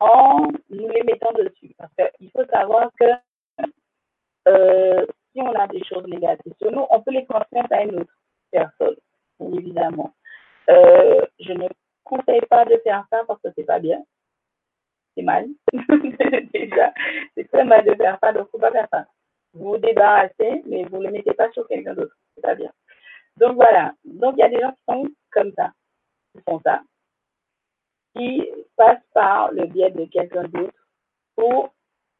en 0.00 0.48
nous 0.70 0.88
les 0.88 1.02
mettant 1.02 1.32
dessus. 1.32 1.74
Parce 1.76 1.92
qu'il 2.18 2.30
faut 2.30 2.44
savoir 2.52 2.90
que 2.98 3.06
euh, 4.48 5.06
si 5.32 5.40
on 5.42 5.52
a 5.52 5.66
des 5.68 5.84
choses 5.84 6.06
négatives 6.06 6.54
sur 6.58 6.70
nous, 6.72 6.86
on 6.90 7.00
peut 7.02 7.12
les 7.12 7.26
transmettre 7.26 7.72
à 7.72 7.82
une 7.82 8.00
autre 8.00 8.14
personne, 8.50 8.96
évidemment. 9.40 10.14
Euh, 10.70 11.24
je 11.40 11.52
ne 11.52 11.68
conseille 12.04 12.40
pas 12.48 12.64
de 12.64 12.76
faire 12.78 13.04
ça 13.10 13.24
parce 13.26 13.40
que 13.42 13.48
c'est 13.56 13.64
pas 13.64 13.78
bien. 13.78 14.02
C'est 15.14 15.22
mal. 15.22 15.46
Déjà, 16.52 16.92
c'est 17.34 17.48
très 17.50 17.64
mal 17.64 17.84
de 17.84 17.94
faire 17.94 18.18
ça, 18.22 18.32
donc 18.32 18.50
faut 18.50 18.58
pas 18.58 18.72
faire 18.72 18.88
ça. 18.92 19.06
Vous 19.54 19.70
vous 19.70 19.78
débarrassez, 19.78 20.62
mais 20.66 20.84
vous 20.84 20.98
ne 20.98 21.06
le 21.06 21.12
mettez 21.12 21.34
pas 21.34 21.50
sur 21.52 21.66
quelqu'un 21.68 21.94
d'autre. 21.94 22.14
C'est 22.34 22.42
pas 22.42 22.54
bien. 22.54 22.70
Donc 23.36 23.54
voilà. 23.54 23.92
Donc 24.04 24.34
il 24.36 24.40
y 24.40 24.42
a 24.42 24.48
des 24.48 24.60
gens 24.60 24.72
qui 24.72 24.82
sont 24.88 25.08
comme 25.30 25.52
ça, 25.52 25.72
qui 26.32 26.42
font 26.42 26.60
ça, 26.60 26.82
qui 28.14 28.48
passent 28.76 29.06
par 29.14 29.52
le 29.52 29.66
biais 29.66 29.90
de 29.90 30.04
quelqu'un 30.06 30.44
d'autre 30.44 30.88
pour 31.34 31.72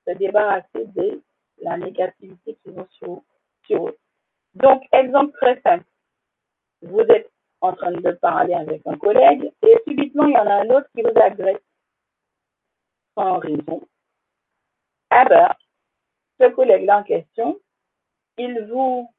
se 0.07 0.13
débarrasser 0.15 0.87
de 0.87 1.23
la 1.63 1.77
négativité 1.77 2.57
qu'ils 2.63 2.79
ont 2.79 2.89
sur, 2.91 3.23
sur 3.67 3.89
eux. 3.89 3.99
Donc, 4.55 4.83
exemple 4.93 5.33
très 5.39 5.61
simple. 5.61 5.85
Vous 6.83 7.01
êtes 7.01 7.31
en 7.61 7.73
train 7.73 7.93
de 7.93 8.11
parler 8.13 8.55
avec 8.55 8.87
un 8.87 8.97
collègue 8.97 9.53
et 9.63 9.77
subitement 9.87 10.27
il 10.27 10.35
y 10.35 10.39
en 10.39 10.47
a 10.47 10.63
un 10.63 10.71
autre 10.71 10.89
qui 10.95 11.03
vous 11.03 11.21
agresse 11.21 11.61
sans 13.15 13.39
raison. 13.39 13.83
Ah 15.11 15.25
ben, 15.25 15.55
ce 16.41 16.49
collègue-là 16.51 16.99
en 16.99 17.03
question, 17.03 17.59
il 18.37 18.67
vous 18.67 19.11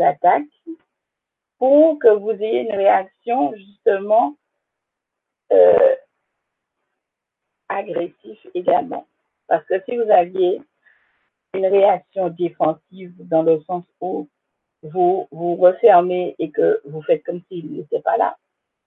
attaque 0.00 0.48
pour 1.58 1.98
que 1.98 2.08
vous 2.08 2.30
ayez 2.30 2.60
une 2.62 2.74
réaction 2.74 3.54
justement 3.54 4.36
euh, 5.52 5.96
agressive 7.68 8.50
également. 8.54 9.06
Parce 9.46 9.64
que 9.66 9.82
si 9.84 9.96
vous 9.96 10.10
aviez 10.10 10.62
une 11.54 11.66
réaction 11.66 12.28
défensive 12.30 13.14
dans 13.18 13.42
le 13.42 13.60
sens 13.62 13.84
où 14.00 14.28
vous 14.82 15.28
vous 15.30 15.56
refermez 15.56 16.34
et 16.38 16.50
que 16.50 16.80
vous 16.84 17.02
faites 17.02 17.22
comme 17.24 17.42
s'il 17.48 17.72
n'était 17.72 18.00
pas 18.00 18.16
là, 18.16 18.36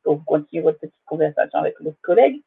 pour 0.03 0.23
continuer 0.25 0.63
votre 0.63 0.79
petite 0.79 0.95
conversation 1.05 1.59
avec 1.59 1.79
votre 1.81 1.99
collègue, 2.01 2.41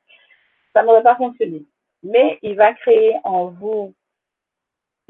ça 0.75 0.83
n'aurait 0.83 1.03
pas 1.03 1.17
fonctionné. 1.17 1.65
Mais 2.03 2.39
il 2.43 2.57
va 2.57 2.73
créer 2.75 3.17
en 3.25 3.47
vous 3.47 3.95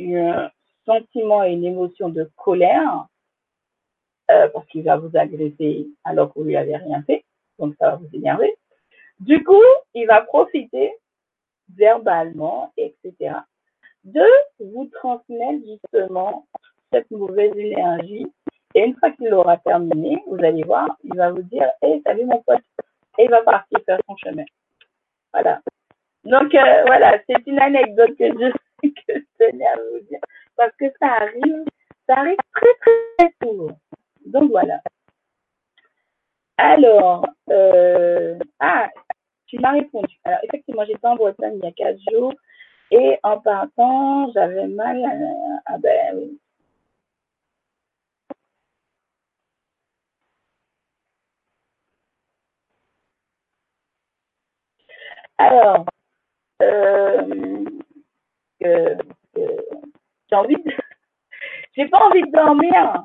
un 0.01 0.51
sentiment 0.87 1.45
et 1.45 1.53
une 1.53 1.65
émotion 1.65 2.09
de 2.09 2.31
colère 2.37 3.07
euh, 4.31 4.49
parce 4.49 4.67
qu'il 4.69 4.85
va 4.85 4.97
vous 4.97 5.11
agresser 5.15 5.89
alors 6.05 6.33
que 6.33 6.39
vous 6.39 6.45
lui 6.45 6.57
avez 6.57 6.77
rien 6.77 7.03
fait. 7.03 7.25
Donc 7.59 7.75
ça 7.79 7.91
va 7.91 7.97
vous 7.97 8.09
énerver. 8.13 8.55
Du 9.21 9.43
coup, 9.43 9.65
il 9.95 10.07
va 10.07 10.23
profiter 10.23 10.93
verbalement, 11.75 12.73
etc., 12.77 13.35
de 14.13 14.27
vous 14.61 14.87
transmettre 14.87 15.65
justement 15.67 16.47
cette 16.93 17.11
mauvaise 17.11 17.57
énergie. 17.57 18.27
Et 18.75 18.85
une 18.85 18.97
fois 18.97 19.11
qu'il 19.13 19.29
l'aura 19.29 19.57
terminé, 19.59 20.23
vous 20.27 20.43
allez 20.45 20.63
voir, 20.63 20.89
il 21.05 21.15
va 21.17 21.31
vous 21.31 21.43
dire 21.43 21.69
Hey, 21.83 22.03
salut 22.07 22.27
mon 22.27 22.43
pote. 22.43 22.63
Et 23.19 23.25
il 23.25 23.31
va 23.31 23.43
partir 23.43 23.79
faire 23.85 23.99
son 24.07 24.17
chemin. 24.17 24.45
Voilà. 25.33 25.61
Donc, 26.25 26.55
euh, 26.55 26.83
voilà, 26.87 27.19
c'est 27.29 27.47
une 27.47 27.59
anecdote 27.59 28.17
que 28.19 28.27
je, 28.27 28.53
que 28.89 29.15
je 29.15 29.47
tenais 29.47 29.67
à 29.67 29.77
vous 29.77 30.01
dire. 30.09 30.21
Parce 30.57 30.75
que 30.77 30.87
ça 31.01 31.07
arrive, 31.07 31.65
ça 32.07 32.17
arrive 32.17 32.37
très, 32.55 32.75
très 33.17 33.35
souvent. 33.43 33.77
Donc, 34.27 34.51
voilà. 34.51 34.81
Alors, 36.57 37.25
euh, 37.51 38.39
ah, 38.61 38.89
tu 39.47 39.59
m'as 39.59 39.73
répondu. 39.73 40.17
Alors, 40.25 40.41
effectivement, 40.43 40.85
j'étais 40.85 41.07
en 41.07 41.17
Bretagne 41.17 41.59
il 41.63 41.65
y 41.65 41.69
a 41.69 41.73
quatre 41.73 41.99
jours 42.11 42.35
et 42.90 43.19
en 43.23 43.40
partant, 43.40 44.32
j'avais 44.32 44.66
mal 44.66 45.05
à, 45.66 45.74
à 45.74 45.78
ben. 45.78 46.39
Alors, 55.39 55.85
euh, 56.62 57.65
que, 58.60 58.97
que, 59.35 59.40
j'ai 60.28 60.36
envie 60.36 60.56
de, 60.56 60.62
j'ai 61.77 61.89
pas 61.89 61.98
envie 62.06 62.23
de 62.23 62.31
dormir, 62.32 63.05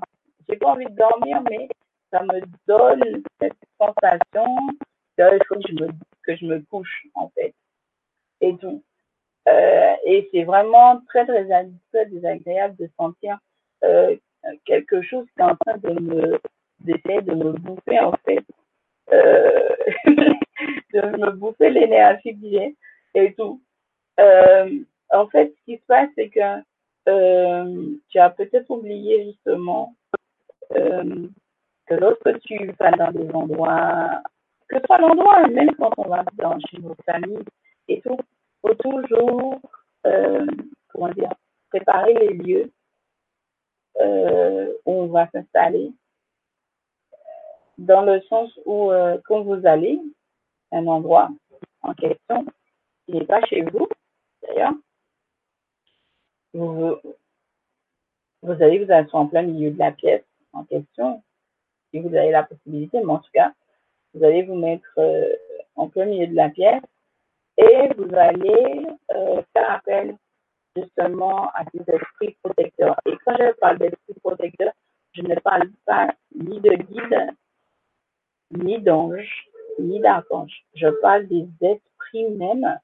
j'ai 0.49 0.57
pas 0.57 0.69
envie 0.71 0.85
de 0.85 0.95
dormir, 0.95 1.41
mais 1.49 1.67
ça 2.11 2.23
me 2.23 2.41
donne 2.67 3.23
cette 3.39 3.57
sensation 3.79 4.45
qu'il 5.15 5.39
faut 5.47 5.55
que 5.55 5.67
je 5.67 5.73
me, 5.73 5.89
que 6.23 6.35
je 6.35 6.45
me 6.45 6.61
couche, 6.69 7.07
en 7.15 7.29
fait. 7.29 7.53
Et 8.41 8.57
tout. 8.57 8.83
Euh, 9.49 9.93
et 10.05 10.29
c'est 10.31 10.43
vraiment 10.43 11.01
très, 11.07 11.25
très, 11.25 11.45
très 11.91 12.05
désagréable 12.07 12.75
de 12.77 12.89
sentir 12.97 13.37
euh, 13.83 14.15
quelque 14.65 15.01
chose 15.01 15.25
qui 15.35 15.41
est 15.41 15.45
en 15.45 15.55
train 15.55 15.77
de 15.77 15.99
me, 15.99 16.39
d'essayer 16.79 17.21
de 17.21 17.33
me 17.33 17.51
bouffer, 17.53 17.99
en 17.99 18.13
fait. 18.25 18.43
Euh, 19.11 19.69
de 20.93 21.17
me 21.17 21.31
bouffer 21.31 21.69
l'énergie 21.69 22.39
que 22.39 22.49
j'ai 22.49 22.75
et 23.15 23.33
tout. 23.33 23.61
Euh, 24.19 24.79
en 25.11 25.27
fait, 25.27 25.53
ce 25.57 25.63
qui 25.65 25.77
se 25.77 25.85
passe, 25.85 26.09
c'est 26.15 26.29
que 26.29 26.63
euh, 27.09 27.95
tu 28.09 28.19
as 28.19 28.29
peut-être 28.29 28.69
oublié 28.69 29.25
justement 29.25 29.93
euh, 30.75 31.27
que 31.87 31.95
lorsque 31.95 32.39
tu 32.41 32.71
vas 32.79 32.91
dans 32.91 33.11
des 33.11 33.29
endroits, 33.33 34.21
que 34.69 34.77
ce 34.79 34.85
soit 34.85 34.99
l'endroit, 34.99 35.47
même 35.47 35.75
quand 35.75 35.91
on 35.97 36.07
va 36.07 36.23
dans, 36.35 36.57
chez 36.59 36.77
nos 36.79 36.95
familles 37.05 37.43
et 37.87 38.01
tout, 38.01 38.17
faut 38.63 38.75
toujours, 38.75 39.61
euh, 40.07 40.45
comment 40.89 41.09
dire, 41.09 41.33
préparer 41.69 42.13
les 42.13 42.33
lieux 42.33 42.71
euh, 43.99 44.73
où 44.85 44.91
on 44.93 45.07
va 45.07 45.29
s'installer, 45.31 45.91
dans 47.77 48.03
le 48.03 48.21
sens 48.21 48.51
où 48.65 48.91
euh, 48.91 49.17
quand 49.25 49.41
vous 49.41 49.65
allez 49.65 49.99
à 50.71 50.77
un 50.77 50.87
endroit 50.87 51.29
en 51.81 51.93
question, 51.93 52.45
qui 53.05 53.13
n'est 53.13 53.25
pas 53.25 53.45
chez 53.45 53.61
vous, 53.61 53.87
d'ailleurs, 54.41 54.73
vous, 56.53 56.97
allez 58.43 58.83
vous 58.83 58.91
asseoir 58.91 59.23
en 59.23 59.27
plein 59.27 59.41
milieu 59.41 59.71
de 59.71 59.79
la 59.79 59.91
pièce 59.91 60.23
en 60.53 60.63
question, 60.63 61.21
si 61.91 61.99
vous 61.99 62.15
avez 62.15 62.31
la 62.31 62.43
possibilité, 62.43 62.99
mais 63.03 63.11
en 63.11 63.19
tout 63.19 63.31
cas, 63.33 63.53
vous 64.13 64.23
allez 64.23 64.43
vous 64.43 64.55
mettre 64.55 64.99
en 65.75 65.89
plein 65.89 66.05
milieu 66.05 66.27
de 66.27 66.35
la 66.35 66.49
pièce 66.49 66.83
et 67.57 67.93
vous 67.97 68.13
allez 68.15 68.87
euh, 69.11 69.41
faire 69.53 69.71
appel 69.71 70.15
justement 70.75 71.49
à 71.49 71.63
ces 71.71 71.81
esprits 71.87 72.35
protecteurs. 72.43 72.99
Et 73.05 73.15
quand 73.25 73.35
je 73.37 73.51
parle 73.59 73.77
d'esprits 73.77 74.19
protecteurs, 74.23 74.73
je 75.13 75.21
ne 75.21 75.35
parle 75.35 75.69
pas 75.85 76.13
ni 76.35 76.59
de 76.59 76.73
guide, 76.73 77.35
ni 78.51 78.79
d'ange, 78.79 79.47
ni 79.79 79.99
d'archange. 79.99 80.65
Je 80.75 80.87
parle 81.01 81.27
des 81.27 81.47
esprits 81.61 82.29
même. 82.31 82.79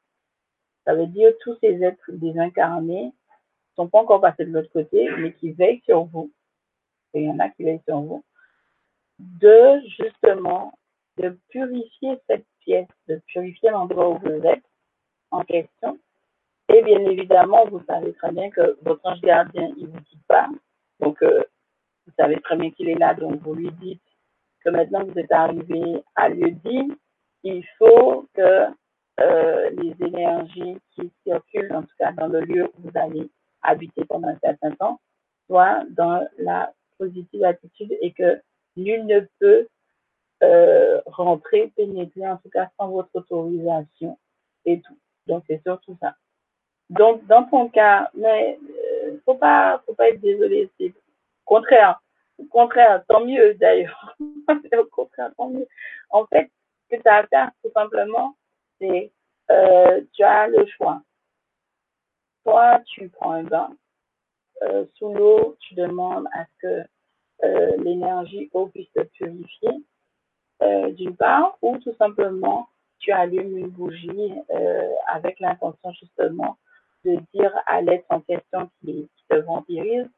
Ça 0.86 0.94
veut 0.94 1.08
dire 1.08 1.34
tous 1.42 1.58
ces 1.62 1.84
êtres 1.84 2.12
désincarnés 2.12 3.14
sont 3.80 3.88
pas 3.88 4.00
encore 4.00 4.20
passés 4.20 4.46
de 4.46 4.52
l'autre 4.52 4.72
côté, 4.74 5.10
mais 5.20 5.34
qui 5.34 5.52
veillent 5.52 5.82
sur 5.86 6.04
vous. 6.04 6.32
Et 7.14 7.22
il 7.22 7.28
y 7.28 7.32
en 7.32 7.40
a 7.40 7.50
qui 7.50 7.64
veillent 7.64 7.82
sur 7.88 8.02
vous. 8.02 8.24
De 9.20 9.82
justement 9.98 10.74
de 11.20 11.38
purifier 11.50 12.18
cette 12.28 12.46
pièce, 12.62 12.88
de 13.08 13.22
purifier 13.28 13.70
l'endroit 13.70 14.10
où 14.10 14.18
vous 14.20 14.46
êtes 14.46 14.64
en 15.32 15.44
question. 15.44 16.00
Et 16.74 16.82
bien 16.84 17.00
évidemment, 17.00 17.66
vous 17.66 17.84
savez 17.88 18.14
très 18.14 18.32
bien 18.32 18.50
que 18.50 18.78
votre 18.84 19.02
ange 19.04 19.22
gardien, 19.22 19.74
il 19.78 19.88
vous 19.88 20.02
quitte 20.02 20.26
pas. 20.28 20.48
Donc, 21.00 21.22
euh, 21.24 21.44
vous 22.06 22.14
savez 22.18 22.40
très 22.42 22.56
bien 22.56 22.72
qu'il 22.72 22.90
est 22.90 23.00
là, 23.00 23.14
donc 23.14 23.42
vous 23.42 23.54
lui 23.54 23.72
dites 23.82 24.02
que 24.64 24.70
maintenant 24.70 25.04
vous 25.04 25.18
êtes 25.18 25.32
arrivé 25.32 26.04
à 26.16 26.30
lieu 26.30 26.52
dit, 26.52 26.92
il 27.44 27.66
faut 27.78 28.28
que 28.34 28.68
euh, 29.20 29.70
les 29.72 29.96
énergies 30.06 30.78
qui 30.92 31.12
circulent, 31.24 31.74
en 31.74 31.82
tout 31.82 31.96
cas 31.98 32.12
dans 32.14 32.28
le 32.28 32.42
lieu 32.42 32.66
où 32.66 32.90
vous 32.90 32.92
allez 32.96 33.30
habiter 33.62 34.06
pendant 34.06 34.30
un 34.30 34.40
certain 34.40 34.72
temps, 34.72 35.00
soient 35.48 35.84
dans 35.90 36.26
la 36.38 36.74
positive 36.98 37.44
attitude 37.44 37.96
et 38.02 38.12
que 38.12 38.42
nul 38.76 39.06
ne 39.06 39.22
peut 39.40 39.68
euh, 40.44 41.02
rentrer, 41.06 41.72
pénétrer, 41.76 42.28
en 42.28 42.38
tout 42.38 42.50
cas 42.50 42.70
sans 42.78 42.90
votre 42.90 43.10
autorisation 43.14 44.18
et 44.66 44.80
tout. 44.82 44.98
Donc 45.28 45.44
c'est 45.48 45.62
surtout 45.64 45.98
ça. 46.02 46.16
Donc 46.90 47.26
dans 47.28 47.44
ton 47.44 47.70
cas, 47.70 48.10
mais 48.14 48.58
euh, 48.64 49.18
faut 49.26 49.36
pas, 49.36 49.82
faut 49.86 49.94
pas 49.94 50.10
être 50.10 50.22
désolé, 50.22 50.70
c'est 50.80 50.94
contraire, 51.46 52.02
contraire, 52.50 53.04
tant 53.08 53.26
mieux 53.26 53.54
d'ailleurs. 53.56 54.16
au 54.20 54.86
contraire, 54.86 55.32
tant 55.38 55.50
mieux. 55.50 55.68
En 56.10 56.26
fait, 56.26 56.50
ce 56.90 56.96
que 56.96 57.02
tu 57.02 57.08
as 57.08 57.18
à 57.18 57.28
faire, 57.28 57.52
tout 57.64 57.72
simplement, 57.74 58.36
c'est 58.80 59.12
euh, 59.52 60.02
tu 60.14 60.24
as 60.24 60.48
le 60.48 60.66
choix. 60.68 61.02
Soit 62.44 62.82
tu 62.86 63.10
prends 63.10 63.32
un 63.32 63.44
bain 63.44 63.76
euh, 64.64 64.86
sous 64.96 65.14
l'eau, 65.14 65.58
tu 65.60 65.76
demandes 65.76 66.28
à 66.34 66.46
ce 66.46 66.52
que 66.62 66.88
euh, 67.44 67.78
l'énergie 67.78 68.50
eau 68.54 68.68
puisse 68.68 68.92
te 68.94 69.02
purifier 69.02 69.70
d'une 70.62 71.16
part, 71.16 71.58
ou 71.62 71.78
tout 71.78 71.96
simplement 71.98 72.68
tu 73.00 73.12
allumes 73.12 73.58
une 73.58 73.70
bougie 73.70 74.34
euh, 74.52 74.90
avec 75.08 75.40
l'intention 75.40 75.92
justement 75.94 76.58
de 77.06 77.18
dire 77.34 77.54
à 77.66 77.82
l'être 77.82 78.06
en 78.10 78.22
question 78.22 78.70
qui, 78.82 79.10
te 79.30 79.36
vampirise 79.36 80.10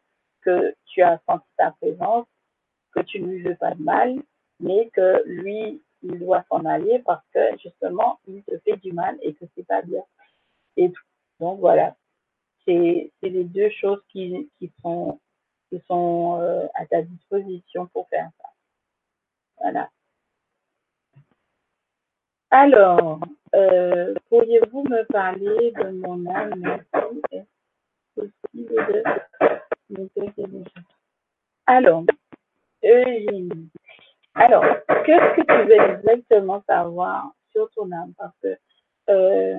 que 0.42 0.74
tu 0.86 1.02
as 1.02 1.20
senti 1.28 1.46
ta 1.58 1.72
présence, 1.72 2.26
que 2.94 3.02
tu 3.02 3.20
ne 3.20 3.28
lui 3.28 3.42
veux 3.44 3.56
pas 3.56 3.76
de 3.76 3.84
mal, 3.84 4.16
mais 4.62 4.90
que 4.94 5.22
lui, 5.26 5.84
il 6.02 6.18
doit 6.18 6.46
s'en 6.50 6.64
aller 6.64 7.00
parce 7.00 7.24
que 7.34 7.40
justement, 7.62 8.20
il 8.26 8.42
te 8.44 8.58
fait 8.60 8.78
du 8.78 8.94
mal 8.94 9.18
et 9.22 9.34
que 9.34 9.44
c'est 9.54 9.68
pas 9.68 9.82
bien. 9.82 10.02
Et 10.78 10.90
tout. 10.90 11.04
Donc 11.42 11.60
voilà, 11.60 11.96
c'est 12.66 13.12
les 13.22 13.44
deux 13.44 13.70
choses 13.70 14.02
qui, 14.10 14.50
qui 14.58 14.72
sont, 14.82 15.20
qui 15.70 15.82
sont 15.88 16.40
euh, 16.40 16.68
à 16.74 16.86
ta 16.86 17.02
disposition 17.02 17.88
pour 17.88 18.08
faire 18.08 18.30
ça. 18.42 18.50
Voilà. 19.60 19.90
Alors, 22.54 23.22
euh, 23.56 24.14
pourriez-vous 24.28 24.84
me 24.84 25.06
parler 25.06 25.72
de 25.72 25.90
mon 25.92 26.26
âme? 26.30 26.84
Possible 28.14 28.76
de 28.76 29.04
déjà 29.90 30.32
Alors, 31.66 32.04
Eugénie. 32.84 33.70
Alors, 34.36 34.66
qu'est-ce 35.06 35.36
que 35.38 35.46
tu 35.46 35.68
veux 35.70 35.96
exactement 35.96 36.62
savoir 36.68 37.32
sur 37.54 37.72
ton 37.72 37.90
âme? 37.94 38.14
Parce 38.18 38.36
que 38.44 38.58
euh, 39.10 39.58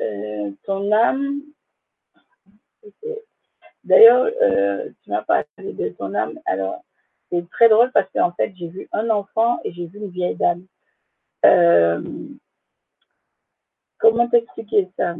euh, 0.00 0.52
ton 0.62 0.92
âme, 0.92 1.40
d'ailleurs, 3.82 4.30
tu 5.02 5.10
m'as 5.10 5.22
parlé 5.22 5.44
de 5.58 5.88
ton 5.98 6.14
âme. 6.14 6.38
Alors, 6.46 6.84
c'est 7.32 7.50
très 7.50 7.68
drôle 7.68 7.90
parce 7.90 8.08
qu'en 8.12 8.30
fait, 8.34 8.54
j'ai 8.54 8.68
vu 8.68 8.88
un 8.92 9.10
enfant 9.10 9.58
et 9.64 9.72
j'ai 9.72 9.86
vu 9.86 9.98
une 9.98 10.10
vieille 10.10 10.36
dame. 10.36 10.64
Euh, 11.44 12.28
comment 13.98 14.28
t'expliquer 14.28 14.90
ça? 14.96 15.14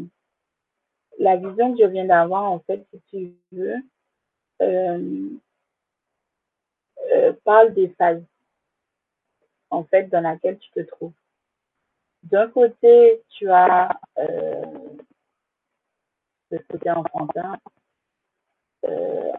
La 1.18 1.36
vision 1.36 1.74
que 1.74 1.82
je 1.82 1.88
viens 1.88 2.06
d'avoir, 2.06 2.44
en 2.44 2.60
fait, 2.60 2.86
si 2.92 3.00
tu 3.10 3.34
veux, 3.52 3.76
euh, 4.62 5.30
euh, 7.12 7.32
parle 7.44 7.74
des 7.74 7.88
phases. 7.90 8.22
en 9.70 9.84
fait, 9.84 10.04
dans 10.04 10.22
laquelle 10.22 10.58
tu 10.58 10.70
te 10.70 10.80
trouves. 10.80 11.12
D'un 12.22 12.48
côté, 12.48 13.22
tu 13.28 13.50
as 13.50 14.00
ce 16.50 16.56
côté 16.70 16.90
enfantin, 16.90 17.58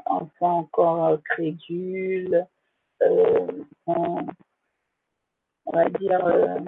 enfant 0.06 0.60
encore 0.60 1.22
crédule, 1.24 2.46
on, 5.72 5.78
va 5.78 5.90
dire, 5.90 6.26
euh, 6.26 6.60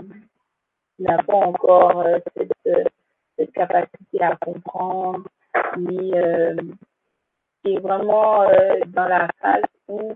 n'a 0.99 1.17
pas 1.23 1.33
encore 1.33 2.01
euh, 2.01 2.19
cette, 2.35 2.51
cette, 3.37 3.51
capacité 3.51 4.21
à 4.21 4.35
comprendre, 4.35 5.23
ni 5.77 6.13
euh, 6.15 6.55
qui 7.63 7.73
est 7.75 7.79
vraiment 7.79 8.45
dans 8.87 9.07
la 9.07 9.27
phase 9.41 9.63
où 9.87 10.13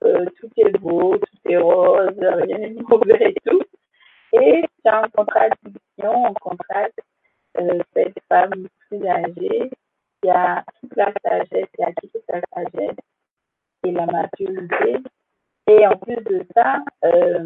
tout 0.00 0.50
est 0.56 0.78
beau, 0.78 1.16
tout 1.16 1.50
est 1.50 1.56
rose, 1.56 2.10
rien 2.18 2.58
n'est 2.58 2.74
mauvais 2.88 3.30
et 3.30 3.36
tout. 3.46 3.62
Et 4.32 4.64
c'est 4.82 4.92
en 4.92 5.08
contradiction, 5.14 6.24
en 6.26 6.34
contraste, 6.34 7.00
cette 7.94 8.18
femme 8.28 8.66
plus 8.88 9.06
âgée 9.06 9.70
qui 10.20 10.30
a 10.30 10.64
toute 10.80 10.96
la 10.96 11.12
sagesse, 11.22 11.68
qui 11.74 11.82
a 11.82 11.92
toute 11.92 12.24
la 12.28 12.40
sagesse 12.52 12.96
et 13.84 13.92
la 13.92 14.06
maturité. 14.06 14.98
Et 15.66 15.86
en 15.86 15.96
plus 15.96 16.16
de 16.16 16.44
ça, 16.54 16.82
euh, 17.04 17.44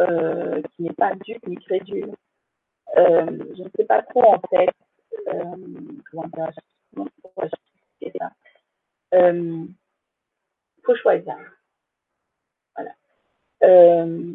euh, 0.00 0.62
qui 0.72 0.82
n'est 0.82 0.92
pas 0.94 1.14
dupe 1.14 1.46
ni 1.46 1.56
crédule. 1.56 2.14
Euh, 2.96 3.26
je 3.56 3.62
ne 3.62 3.68
sais 3.76 3.84
pas 3.84 4.02
trop 4.02 4.24
en 4.34 4.40
fait 4.48 4.70
euh, 5.28 5.56
comment 6.10 6.28
dire, 6.28 6.50
ça. 6.54 8.30
Euh, 9.14 9.66
faut 10.84 10.96
choisir. 10.96 11.36
Voilà. 12.76 12.94
Euh, 13.62 14.34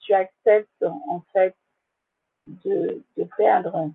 tu 0.00 0.12
acceptes 0.12 0.82
en 0.82 1.20
fait 1.32 1.54
de, 2.46 3.02
de 3.16 3.24
perdre. 3.36 3.90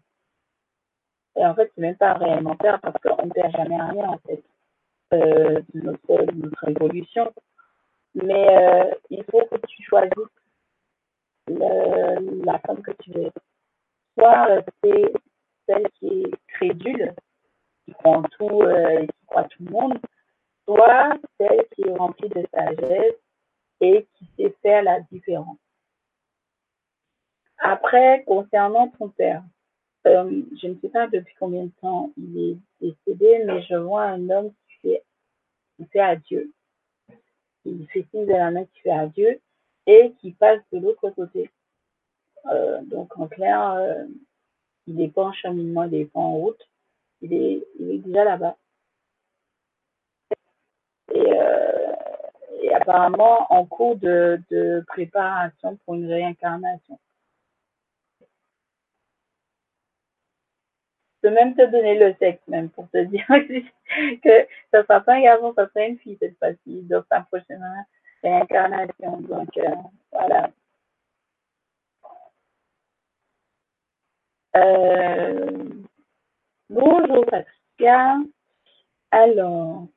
Et 1.37 1.45
en 1.45 1.55
fait, 1.55 1.71
c'est 1.73 1.81
même 1.81 1.95
pas 1.95 2.13
réellement 2.13 2.55
perdre 2.55 2.79
parce 2.81 3.01
qu'on 3.01 3.25
ne 3.25 3.31
perd 3.31 3.51
jamais 3.51 3.81
rien 3.81 4.09
en 4.09 4.17
fait 4.19 4.43
euh, 5.13 5.61
de 5.73 5.81
notre, 5.81 6.33
notre 6.33 6.69
évolution. 6.69 7.33
Mais 8.15 8.47
euh, 8.49 8.91
il 9.09 9.23
faut 9.25 9.45
que 9.45 9.65
tu 9.67 9.83
choisisses 9.83 10.11
le, 11.47 12.45
la 12.45 12.59
femme 12.59 12.81
que 12.81 12.91
tu 13.03 13.11
veux. 13.11 13.31
Soit 14.17 14.45
rester 14.45 15.13
celle 15.67 15.89
qui 15.99 16.23
est 16.23 16.35
crédule, 16.47 17.13
qui 17.85 17.93
en 18.03 18.23
tout 18.23 18.61
euh, 18.63 18.99
et 18.99 19.07
qui 19.07 19.25
croit 19.27 19.45
tout 19.45 19.63
le 19.63 19.71
monde, 19.71 19.99
soit 20.65 21.17
celle 21.39 21.65
qui 21.75 21.83
est 21.83 21.95
remplie 21.95 22.29
de 22.29 22.45
sagesse 22.53 23.15
et 23.79 24.07
qui 24.13 24.27
sait 24.37 24.55
faire 24.61 24.83
la 24.83 24.99
différence. 25.11 25.57
Après, 27.57 28.23
concernant 28.25 28.89
ton 28.89 29.09
père, 29.09 29.43
euh, 30.07 30.41
je 30.61 30.67
ne 30.67 30.75
sais 30.79 30.89
pas 30.89 31.07
depuis 31.07 31.35
combien 31.39 31.65
de 31.65 31.71
temps 31.79 32.11
il 32.17 32.37
est 32.37 32.57
décédé, 32.81 33.43
mais 33.45 33.61
je 33.63 33.75
vois 33.75 34.03
un 34.05 34.29
homme 34.29 34.51
qui 34.51 34.73
fait, 34.81 35.03
qui 35.77 35.85
fait 35.85 35.99
adieu. 35.99 36.51
Il 37.65 37.87
fait 37.87 38.05
signe 38.11 38.25
de 38.25 38.31
la 38.31 38.51
main 38.51 38.65
qui 38.65 38.81
fait 38.81 38.91
adieu 38.91 39.39
et 39.87 40.13
qui 40.19 40.31
passe 40.31 40.61
de 40.71 40.79
l'autre 40.79 41.09
côté. 41.11 41.49
Euh, 42.47 42.81
donc 42.83 43.17
en 43.17 43.27
clair, 43.27 43.71
euh, 43.71 44.05
il 44.87 44.95
n'est 44.95 45.09
pas 45.09 45.25
en 45.25 45.33
cheminement, 45.33 45.83
il 45.83 45.91
n'est 45.91 46.05
pas 46.05 46.19
en 46.19 46.33
route, 46.33 46.69
il 47.21 47.33
est, 47.33 47.67
il 47.79 47.91
est 47.91 47.97
déjà 47.99 48.23
là-bas. 48.23 48.57
Et, 51.13 51.33
euh, 51.33 51.93
et 52.63 52.73
apparemment 52.73 53.51
en 53.51 53.65
cours 53.65 53.97
de, 53.97 54.41
de 54.49 54.83
préparation 54.87 55.77
pour 55.85 55.95
une 55.95 56.07
réincarnation. 56.07 56.99
Je 61.23 61.27
peux 61.27 61.33
même 61.35 61.55
te 61.55 61.65
donner 61.67 61.99
le 61.99 62.15
sexe, 62.19 62.41
même, 62.47 62.69
pour 62.69 62.89
te 62.89 62.97
dire 63.03 63.25
que 64.23 64.47
ça 64.71 64.81
sera 64.83 65.01
pas 65.01 65.13
un 65.15 65.21
garçon, 65.21 65.53
ça 65.55 65.67
sera 65.67 65.85
une 65.85 65.99
fille 65.99 66.17
cette 66.19 66.37
fois-ci, 66.39 66.81
dans 66.83 67.03
sa 67.09 67.21
prochaine 67.21 67.63
réincarnation. 68.23 69.17
Donc, 69.21 69.55
euh, 69.57 69.75
voilà. 70.11 70.49
Euh, 74.55 75.69
bonjour 76.69 77.25
Patricia. 77.25 78.17
Alors, 79.11 79.87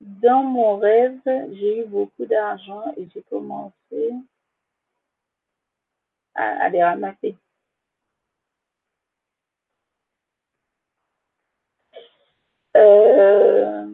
dans 0.00 0.42
mon 0.42 0.76
rêve, 0.76 1.18
j'ai 1.24 1.80
eu 1.80 1.84
beaucoup 1.86 2.26
d'argent 2.26 2.92
et 2.96 3.08
j'ai 3.14 3.22
commencé 3.22 4.12
à, 6.34 6.64
à 6.64 6.68
les 6.68 6.82
ramasser. 6.84 7.36
Euh, 12.78 13.86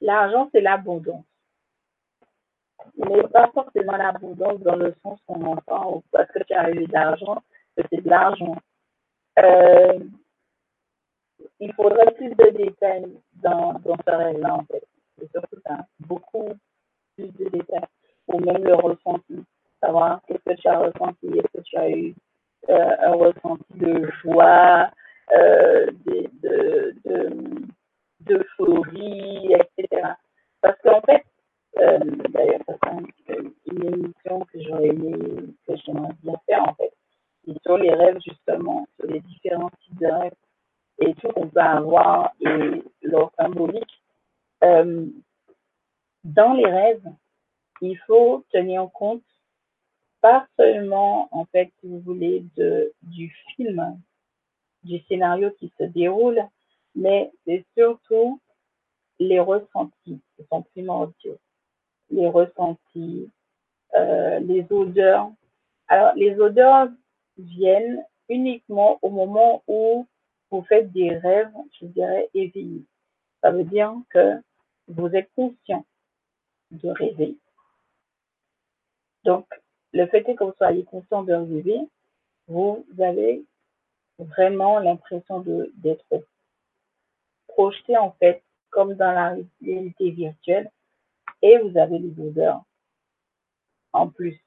l'argent, 0.00 0.48
c'est 0.52 0.60
l'abondance. 0.60 1.24
Mais 2.96 3.22
pas 3.28 3.50
forcément 3.52 3.96
l'abondance 3.96 4.60
dans 4.60 4.76
le 4.76 4.94
sens 5.02 5.18
qu'on 5.26 5.44
entend 5.44 6.02
parce 6.10 6.30
que 6.32 6.42
tu 6.44 6.52
as 6.54 6.70
eu 6.70 6.86
de 6.86 6.92
l'argent, 6.92 7.42
c'est 7.76 8.02
de 8.02 8.08
l'argent. 8.08 8.56
Euh, 9.38 9.98
il 11.60 11.72
faudrait 11.74 12.12
plus 12.12 12.30
de 12.30 12.50
détails 12.50 13.20
dans, 13.34 13.74
dans 13.84 13.96
ce 14.06 14.10
rêve-là, 14.10 14.54
en 14.54 14.64
fait. 14.64 14.84
C'est 15.18 15.30
surtout 15.30 15.60
ça. 15.66 15.78
Beaucoup 16.00 16.54
plus 17.16 17.32
de 17.32 17.48
détails. 17.48 17.86
Ou 18.28 18.38
même 18.40 18.64
le 18.64 18.74
ressenti. 18.74 19.44
Savoir 19.80 20.20
qu'est-ce 20.26 20.54
que 20.54 20.60
tu 20.60 20.68
as 20.68 20.78
ressenti, 20.78 21.26
est-ce 21.28 21.58
que 21.58 21.62
tu 21.62 21.76
as 21.76 21.90
eu 21.90 22.14
euh, 22.68 22.96
un 23.00 23.12
ressenti 23.12 23.74
de 23.74 24.10
joie, 24.22 24.90
euh, 25.32 25.86
de, 26.06 26.28
de, 26.42 26.94
de, 27.04 27.36
d'euphorie, 28.20 29.54
etc. 29.54 30.12
Parce 30.60 30.80
qu'en 30.82 31.00
fait, 31.02 31.24
euh, 31.78 31.98
d'ailleurs, 32.30 32.60
c'est 33.26 33.38
une 33.66 33.84
émission 33.94 34.40
que 34.52 34.60
j'aurais 34.62 34.88
aimé, 34.88 35.12
que 35.66 35.76
j'aimerais 35.84 36.14
bien 36.22 36.34
faire, 36.46 36.62
en 36.68 36.74
fait, 36.74 36.92
sur 37.62 37.78
les 37.78 37.92
rêves, 37.92 38.18
justement, 38.26 38.86
sur 38.98 39.08
les 39.10 39.20
différents 39.20 39.70
types 39.82 40.00
de 40.00 40.06
rêves 40.06 40.32
et 41.00 41.14
tout 41.14 41.28
qu'on 41.28 41.48
peut 41.48 41.60
avoir 41.60 42.32
et 42.40 42.82
leur 43.02 43.30
symbolique. 43.36 44.02
Euh, 44.64 45.06
dans 46.24 46.54
les 46.54 46.66
rêves, 46.66 47.06
il 47.80 47.96
faut 48.06 48.44
tenir 48.50 48.88
compte 48.92 49.22
pas 50.20 50.46
seulement, 50.56 51.28
en 51.30 51.44
fait, 51.46 51.70
si 51.80 51.86
vous 51.86 52.00
voulez, 52.00 52.44
de, 52.56 52.92
du 53.02 53.32
film 53.54 54.00
du 54.82 54.98
scénario 55.08 55.50
qui 55.58 55.72
se 55.78 55.84
déroule, 55.84 56.40
mais 56.94 57.30
c'est 57.44 57.64
surtout 57.76 58.40
les 59.18 59.40
ressentis 59.40 60.20
qui 60.36 60.46
sont 60.50 60.62
primordiaux. 60.62 61.38
Les 62.10 62.28
ressentis, 62.28 63.30
euh, 63.94 64.38
les 64.40 64.66
odeurs. 64.70 65.30
Alors, 65.88 66.12
les 66.14 66.38
odeurs 66.40 66.88
viennent 67.36 68.04
uniquement 68.28 68.98
au 69.02 69.10
moment 69.10 69.62
où 69.66 70.06
vous 70.50 70.62
faites 70.62 70.90
des 70.92 71.16
rêves, 71.16 71.52
je 71.80 71.86
dirais, 71.86 72.28
éveillés. 72.34 72.84
Ça 73.42 73.50
veut 73.50 73.64
dire 73.64 73.94
que 74.10 74.40
vous 74.88 75.08
êtes 75.14 75.30
conscient 75.34 75.84
de 76.70 76.88
rêver. 76.88 77.36
Donc, 79.24 79.46
le 79.92 80.06
fait 80.06 80.26
est 80.28 80.34
que 80.34 80.44
vous 80.44 80.54
soyez 80.56 80.84
conscient 80.84 81.22
de 81.22 81.32
rêver, 81.32 81.80
vous 82.46 82.84
avez 82.98 83.44
vraiment 84.18 84.78
l'impression 84.78 85.40
de 85.40 85.72
d'être 85.76 86.24
projeté 87.46 87.96
en 87.96 88.12
fait 88.12 88.42
comme 88.70 88.94
dans 88.94 89.12
la 89.12 89.36
réalité 89.62 90.10
virtuelle 90.10 90.70
et 91.42 91.58
vous 91.58 91.76
avez 91.78 91.98
les 91.98 92.20
odeurs 92.20 92.62
en 93.92 94.08
plus. 94.08 94.38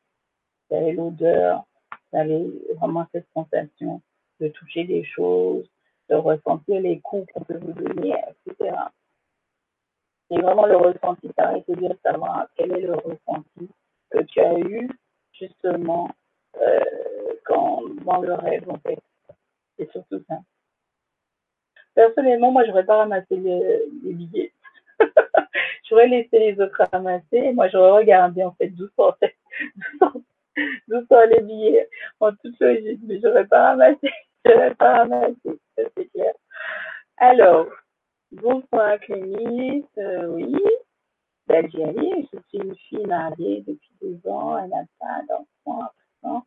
Vous 0.69 0.77
avez 0.77 0.93
l'odeur, 0.93 1.65
vous 2.11 2.19
avez 2.19 2.45
vraiment 2.77 3.07
cette 3.11 3.27
sensation 3.34 4.02
de 4.39 4.48
toucher 4.49 4.84
des 4.85 5.03
choses, 5.03 5.68
de 6.10 6.15
ressentir 6.15 6.81
les 6.81 6.99
coups 6.99 7.31
qu'on 7.34 7.43
peut 7.43 7.57
vous 7.57 7.73
donner, 7.73 8.15
etc. 8.48 8.76
C'est 10.30 10.41
vraiment 10.41 10.65
le 10.65 10.77
ressenti. 10.77 11.30
Ça 11.38 11.52
va 11.52 11.76
bien 11.76 11.95
savoir 12.03 12.48
quel 12.56 12.72
est 12.72 12.81
le 12.81 12.95
ressenti 12.95 13.69
que 14.10 14.19
tu 14.23 14.39
as 14.39 14.60
eu 14.60 14.89
justement 15.34 16.10
euh, 16.61 16.80
quand, 17.45 17.81
dans 18.06 18.22
le 18.22 18.34
rêve 18.34 18.69
en 18.69 18.77
fait. 18.80 18.99
C'est 19.82 19.91
surtout 19.91 20.24
ça. 20.28 20.36
Personnellement, 21.95 22.52
moi, 22.52 22.64
j'aurais 22.66 22.86
pas 22.86 22.98
ramassé 22.98 23.36
les, 23.36 23.82
les 24.03 24.14
billets. 24.14 24.53
j'aurais 25.90 26.08
laissé 26.08 26.38
les 26.38 26.62
autres 26.62 26.84
ramasser. 26.91 27.52
Moi, 27.53 27.68
j'aurais 27.70 27.99
regardé, 27.99 28.44
en 28.44 28.52
fait, 28.52 28.70
d'où 28.70 28.88
sortaient, 28.95 29.36
d'où 30.88 31.06
les 31.30 31.41
billets 31.41 31.90
en 32.20 32.32
toute 32.32 32.60
logique. 32.60 32.99
Mais 33.03 33.20
j'aurais 33.22 33.48
pas 33.48 33.70
ramassé. 33.70 34.10
J'aurais 34.45 34.74
pas 34.74 34.98
ramassé. 34.98 35.60
c'est 35.76 36.12
clair. 36.12 36.34
Alors, 37.18 37.68
Bonsoir 38.32 38.98
Clémis, 39.02 39.86
euh, 39.98 40.28
oui, 40.28 40.56
allais, 41.49 42.26
je 42.32 42.40
suis 42.48 42.60
une 42.60 42.76
fille 42.78 43.06
mariée 43.06 43.62
depuis 43.68 43.91
deux 44.02 44.30
ans, 44.30 44.58
elle 44.58 44.70
n'a 44.70 44.86
pas 44.98 45.22
d'enfant 45.28 45.82
à 45.82 45.94
présent. 46.22 46.45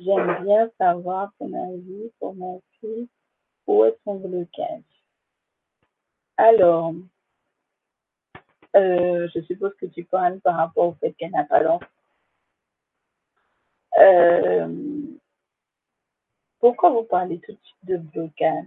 J'aime 0.00 0.44
bien 0.44 0.70
savoir 0.78 1.32
ton 1.38 1.52
avis 1.52 2.10
pour 2.18 2.34
ma 2.34 2.58
fille, 2.80 3.08
où 3.66 3.84
est 3.84 3.96
son 4.04 4.16
blocage. 4.16 4.82
Alors, 6.36 6.94
euh, 8.74 9.28
je 9.34 9.40
suppose 9.42 9.74
que 9.76 9.86
tu 9.86 10.04
parles 10.04 10.40
par 10.40 10.56
rapport 10.56 10.88
au 10.88 10.94
fait 10.94 11.12
qu'elle 11.12 11.30
n'a 11.30 11.44
pas 11.44 11.62
d'enfant. 11.62 11.86
Euh, 13.98 14.68
pourquoi 16.58 16.90
vous 16.90 17.04
parlez 17.04 17.38
tout 17.40 17.52
de 17.52 17.58
suite 17.62 17.84
de 17.84 17.96
blocage? 17.98 18.66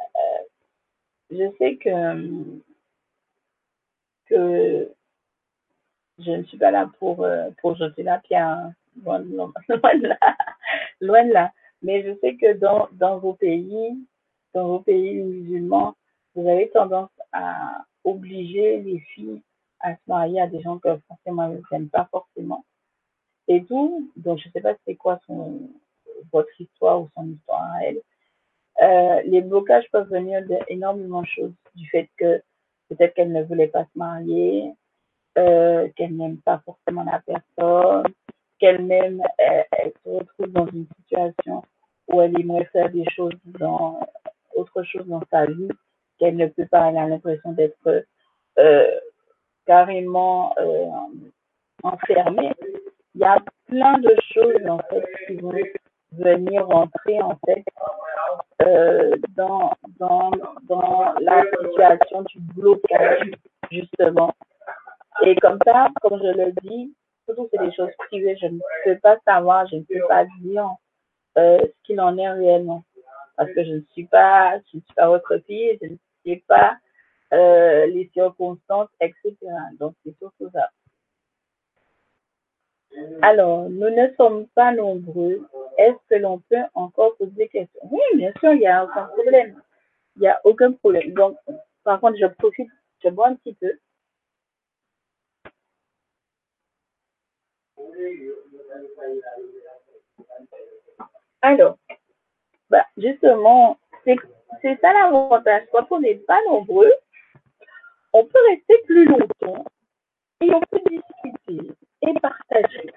Euh, 0.00 0.44
Je 1.30 1.56
sais 1.56 1.76
que, 1.76 2.60
que 4.26 4.94
je 6.18 6.30
ne 6.32 6.42
suis 6.44 6.58
pas 6.58 6.70
là 6.70 6.90
pour, 6.98 7.24
euh, 7.24 7.50
pour 7.62 7.76
jeter 7.76 8.02
la 8.02 8.18
pierre, 8.18 8.48
hein. 8.48 8.74
loin, 9.04 9.20
de 9.20 10.06
là, 10.06 10.36
loin 11.00 11.24
de 11.24 11.32
là. 11.32 11.52
Mais 11.82 12.02
je 12.02 12.18
sais 12.20 12.36
que 12.36 12.54
dans, 12.54 12.88
dans 12.92 13.18
vos 13.18 13.34
pays, 13.34 14.06
dans 14.54 14.66
vos 14.66 14.80
pays 14.80 15.14
musulmans, 15.14 15.94
vous 16.34 16.48
avez 16.48 16.68
tendance 16.70 17.10
à 17.32 17.84
obliger 18.04 18.80
les 18.80 18.98
filles 19.00 19.42
à 19.80 19.94
se 19.94 20.00
marier 20.06 20.40
à 20.40 20.46
des 20.46 20.60
gens 20.60 20.78
que 20.78 20.88
forcément 21.08 21.50
elles 21.50 21.62
n'aiment 21.72 21.88
pas 21.88 22.08
forcément. 22.10 22.64
Et 23.48 23.64
tout, 23.64 24.10
donc 24.16 24.38
je 24.38 24.48
sais 24.50 24.60
pas 24.60 24.74
c'est 24.86 24.94
quoi 24.94 25.18
son, 25.26 25.70
votre 26.32 26.60
histoire 26.60 27.00
ou 27.00 27.08
son 27.16 27.26
histoire 27.28 27.72
à 27.74 27.84
elle. 27.84 28.00
Euh, 28.82 29.22
les 29.24 29.40
blocages 29.40 29.90
peuvent 29.90 30.10
venir 30.10 30.42
d'énormément 30.68 31.22
de 31.22 31.26
choses, 31.26 31.52
du 31.74 31.88
fait 31.88 32.08
que 32.16 32.42
peut-être 32.88 33.14
qu'elle 33.14 33.32
ne 33.32 33.42
voulait 33.42 33.68
pas 33.68 33.84
se 33.84 33.98
marier, 33.98 34.72
euh, 35.38 35.88
qu'elle 35.96 36.16
n'aime 36.16 36.38
pas 36.38 36.62
forcément 36.64 37.04
la 37.04 37.20
personne, 37.20 38.12
qu'elle-même 38.60 39.22
elle, 39.38 39.66
elle 39.72 39.92
se 40.04 40.10
retrouve 40.10 40.52
dans 40.52 40.66
une 40.66 40.86
situation 40.98 41.62
où 42.08 42.20
elle 42.20 42.38
aimerait 42.38 42.68
faire 42.72 42.90
des 42.90 43.04
choses 43.10 43.34
dans 43.58 44.00
autre 44.54 44.82
chose 44.82 45.06
dans 45.06 45.22
sa 45.30 45.46
vie 45.46 45.68
qu'elle 46.18 46.36
ne 46.36 46.46
peut 46.46 46.66
pas, 46.66 46.90
elle 46.90 46.98
a 46.98 47.08
l'impression 47.08 47.52
d'être 47.52 48.04
euh, 48.58 48.90
carrément 49.66 50.54
euh, 50.58 50.86
enfermée. 51.82 52.52
Il 53.14 53.22
y 53.22 53.24
a 53.24 53.38
plein 53.66 53.98
de 53.98 54.14
choses 54.32 54.66
en 54.68 54.78
fait 54.90 55.04
qui 55.26 55.36
vont 55.36 55.52
venir 56.12 56.66
rentrer 56.66 57.22
en 57.22 57.36
fait 57.46 57.64
euh, 58.62 59.16
dans, 59.36 59.72
dans, 59.98 60.30
dans 60.64 61.14
la 61.20 61.42
situation 61.42 62.22
du 62.22 62.38
blocage 62.54 63.30
justement. 63.70 64.34
Et 65.22 65.34
comme 65.36 65.58
ça, 65.64 65.88
comme 66.02 66.18
je 66.18 66.36
le 66.36 66.52
dis, 66.62 66.94
surtout 67.26 67.48
c'est 67.52 67.64
des 67.64 67.72
choses 67.72 67.90
privées, 67.98 68.36
je 68.40 68.46
ne 68.46 68.58
peux 68.84 68.98
pas 68.98 69.18
savoir, 69.26 69.66
je 69.68 69.76
ne 69.76 69.82
peux 69.82 70.06
pas 70.08 70.24
dire 70.40 70.68
euh, 71.38 71.58
ce 71.60 71.82
qu'il 71.84 72.00
en 72.00 72.16
est 72.18 72.30
réellement. 72.30 72.84
Parce 73.36 73.52
que 73.52 73.64
je 73.64 73.72
ne 73.72 73.80
suis 73.92 74.06
pas, 74.06 74.58
je 74.72 74.76
ne 74.76 74.82
suis 74.82 74.94
pas 74.94 75.08
votre 75.08 75.38
fille, 75.46 75.78
je 75.80 75.88
ne 75.88 75.96
sais 76.24 76.42
pas 76.46 76.76
euh, 77.32 77.86
les 77.86 78.10
circonstances, 78.12 78.88
etc. 79.00 79.34
Donc 79.78 79.94
c'est 80.04 80.16
surtout 80.18 80.50
ça. 80.52 80.68
Alors, 83.22 83.68
nous 83.70 83.90
ne 83.90 84.12
sommes 84.16 84.46
pas 84.48 84.72
nombreux. 84.72 85.48
Est-ce 85.78 85.96
que 86.08 86.20
l'on 86.20 86.40
peut 86.50 86.56
encore 86.74 87.16
poser 87.16 87.30
des 87.32 87.48
questions? 87.48 87.80
Oui, 87.90 88.00
bien 88.16 88.32
sûr, 88.40 88.52
il 88.52 88.60
n'y 88.60 88.66
a 88.66 88.84
aucun 88.84 89.04
problème. 89.04 89.62
Il 90.16 90.22
n'y 90.22 90.28
a 90.28 90.40
aucun 90.44 90.72
problème. 90.72 91.12
Donc, 91.14 91.36
par 91.84 92.00
contre, 92.00 92.18
je 92.18 92.26
profite, 92.26 92.68
je 93.02 93.08
bois 93.08 93.28
un 93.28 93.36
petit 93.36 93.54
peu. 93.54 93.72
Alors, 101.42 101.78
bah, 102.68 102.84
justement, 102.96 103.78
c'est 104.04 104.78
ça 104.80 104.92
l'avantage. 104.92 105.62
Quand 105.72 105.86
on 105.90 106.00
n'est 106.00 106.16
pas 106.16 106.38
nombreux, 106.48 106.92
on 108.12 108.24
peut 108.24 108.38
rester 108.50 108.74
plus 108.86 109.04
longtemps 109.06 109.64
et 110.40 110.50
on 110.52 110.60
peut 110.60 110.80
discuter 110.90 111.72
et 112.02 112.14
partager. 112.20 112.90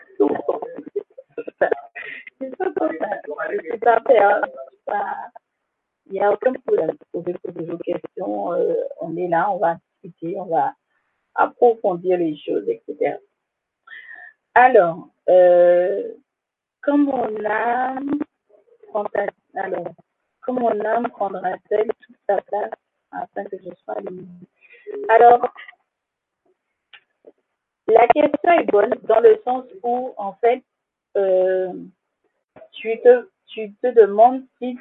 C'est 2.39 2.49
ça 2.57 2.71
comme 2.77 2.97
ça. 2.99 3.09
C'est 3.61 3.79
pas 3.79 4.01
faire. 4.01 4.41
Il 6.07 6.13
n'y 6.13 6.21
a 6.21 6.31
aucun 6.31 6.53
problème. 6.53 6.91
Vous 7.13 7.21
pouvez 7.21 7.33
poser 7.39 7.65
vos 7.65 7.77
questions. 7.77 8.53
euh, 8.53 8.73
on 8.99 9.15
est 9.15 9.27
là, 9.27 9.49
on 9.51 9.57
va 9.57 9.77
discuter, 10.03 10.37
on 10.37 10.45
va 10.45 10.73
approfondir 11.35 12.17
les 12.17 12.37
choses, 12.37 12.67
etc. 12.67 13.17
Alors, 14.55 15.07
euh, 15.29 16.13
mon 16.87 17.45
âme, 17.45 18.19
prendra-t-elle 21.09 21.87
toute 22.01 22.17
sa 22.27 22.39
place 22.41 22.71
afin 23.11 23.45
que 23.45 23.57
je 23.57 23.69
sois 23.83 23.99
lumineuse 24.01 24.47
Alors, 25.09 25.51
la 27.87 28.07
question 28.07 28.51
est 28.51 28.71
bonne 28.71 28.93
dans 29.03 29.19
le 29.21 29.41
sens 29.43 29.65
où, 29.81 30.13
en 30.17 30.33
fait, 30.33 30.63
euh, 31.17 31.73
tu, 32.73 32.99
te, 33.01 33.29
tu 33.47 33.73
te 33.81 33.87
demandes 33.87 34.43
si 34.59 34.77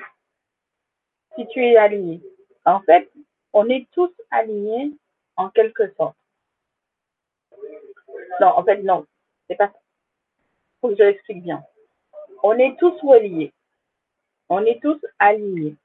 tu 1.48 1.64
es 1.64 1.76
aligné. 1.76 2.20
En 2.66 2.80
fait, 2.80 3.10
on 3.54 3.68
est 3.70 3.88
tous 3.92 4.12
alignés 4.30 4.92
en 5.36 5.48
quelque 5.48 5.92
sorte. 5.94 6.16
Non, 8.40 8.48
en 8.48 8.64
fait, 8.64 8.82
non. 8.82 9.06
Pas. 9.56 9.72
Faut 10.80 10.88
que 10.88 10.96
je 10.96 11.02
l'explique 11.02 11.42
bien. 11.42 11.62
On 12.42 12.58
est 12.58 12.76
tous 12.78 12.98
reliés. 13.02 13.52
On 14.48 14.64
est 14.64 14.80
tous 14.80 15.00
alignés. 15.18 15.76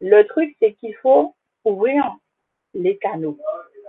Le 0.00 0.22
truc, 0.24 0.54
c'est 0.60 0.74
qu'il 0.74 0.94
faut 0.96 1.34
ouvrir 1.64 2.04
les 2.74 2.96
canaux. 2.98 3.38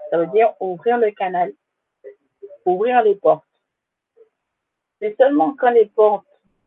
Ça 0.10 0.18
veut 0.18 0.27
dire 0.27 0.53
ouvrir 0.60 0.98
le 0.98 1.11
canal, 1.11 1.53
ouvrir 2.65 3.03
les 3.03 3.15
portes. 3.15 3.44
C'est 4.99 5.15
seulement 5.18 5.53
quand 5.56 5.72
les 5.72 5.85
portes 5.88 6.26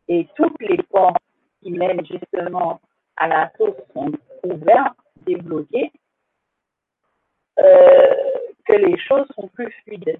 et 0.09 0.28
toutes 0.36 0.60
les 0.60 0.82
portes 0.85 1.22
qui 1.62 1.70
mènent 1.70 2.05
justement 2.06 2.81
à 3.16 3.28
la 3.28 3.51
source 3.56 3.77
sont 3.93 4.12
ouvertes, 4.44 4.97
débloquées, 5.27 5.93
euh, 7.59 8.14
que 8.64 8.72
les 8.72 8.98
choses 8.98 9.27
sont 9.35 9.48
plus 9.48 9.70
fluides. 9.85 10.18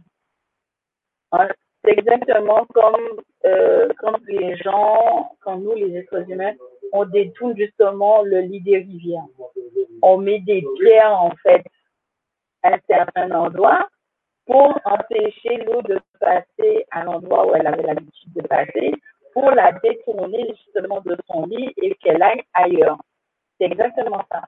C'est 1.85 1.93
exactement 1.93 2.67
comme 2.75 3.21
euh, 3.47 3.89
quand 3.99 4.19
les 4.27 4.57
gens, 4.57 5.33
quand 5.41 5.57
nous, 5.57 5.75
les 5.75 5.97
êtres 5.97 6.31
humains, 6.31 6.55
on 6.93 7.05
détourne 7.05 7.57
justement 7.57 8.23
le 8.23 8.41
lit 8.41 8.61
des 8.61 8.79
rivières. 8.79 9.25
On 10.03 10.19
met 10.19 10.41
des 10.41 10.65
pierres, 10.79 11.23
en 11.23 11.31
fait, 11.43 11.65
à 12.63 12.75
un 12.75 12.79
certain 12.87 13.31
endroit 13.31 13.89
pour 14.47 14.79
empêcher 14.85 15.59
l'eau 15.65 15.81
de 15.83 16.01
passer 16.19 16.85
à 16.91 17.05
l'endroit 17.05 17.47
où 17.47 17.55
elle 17.55 17.67
avait 17.67 17.83
l'habitude 17.83 18.33
de 18.35 18.43
passer, 18.43 18.93
pour 19.33 19.51
la 19.53 19.73
détourner 19.73 20.55
justement 20.65 21.01
de 21.03 21.17
son 21.29 21.47
lit 21.47 21.73
et 21.77 21.95
qu'elle 21.97 22.23
aille 22.23 22.43
ailleurs. 22.53 22.99
C'est 23.59 23.67
exactement 23.67 24.23
ça. 24.31 24.43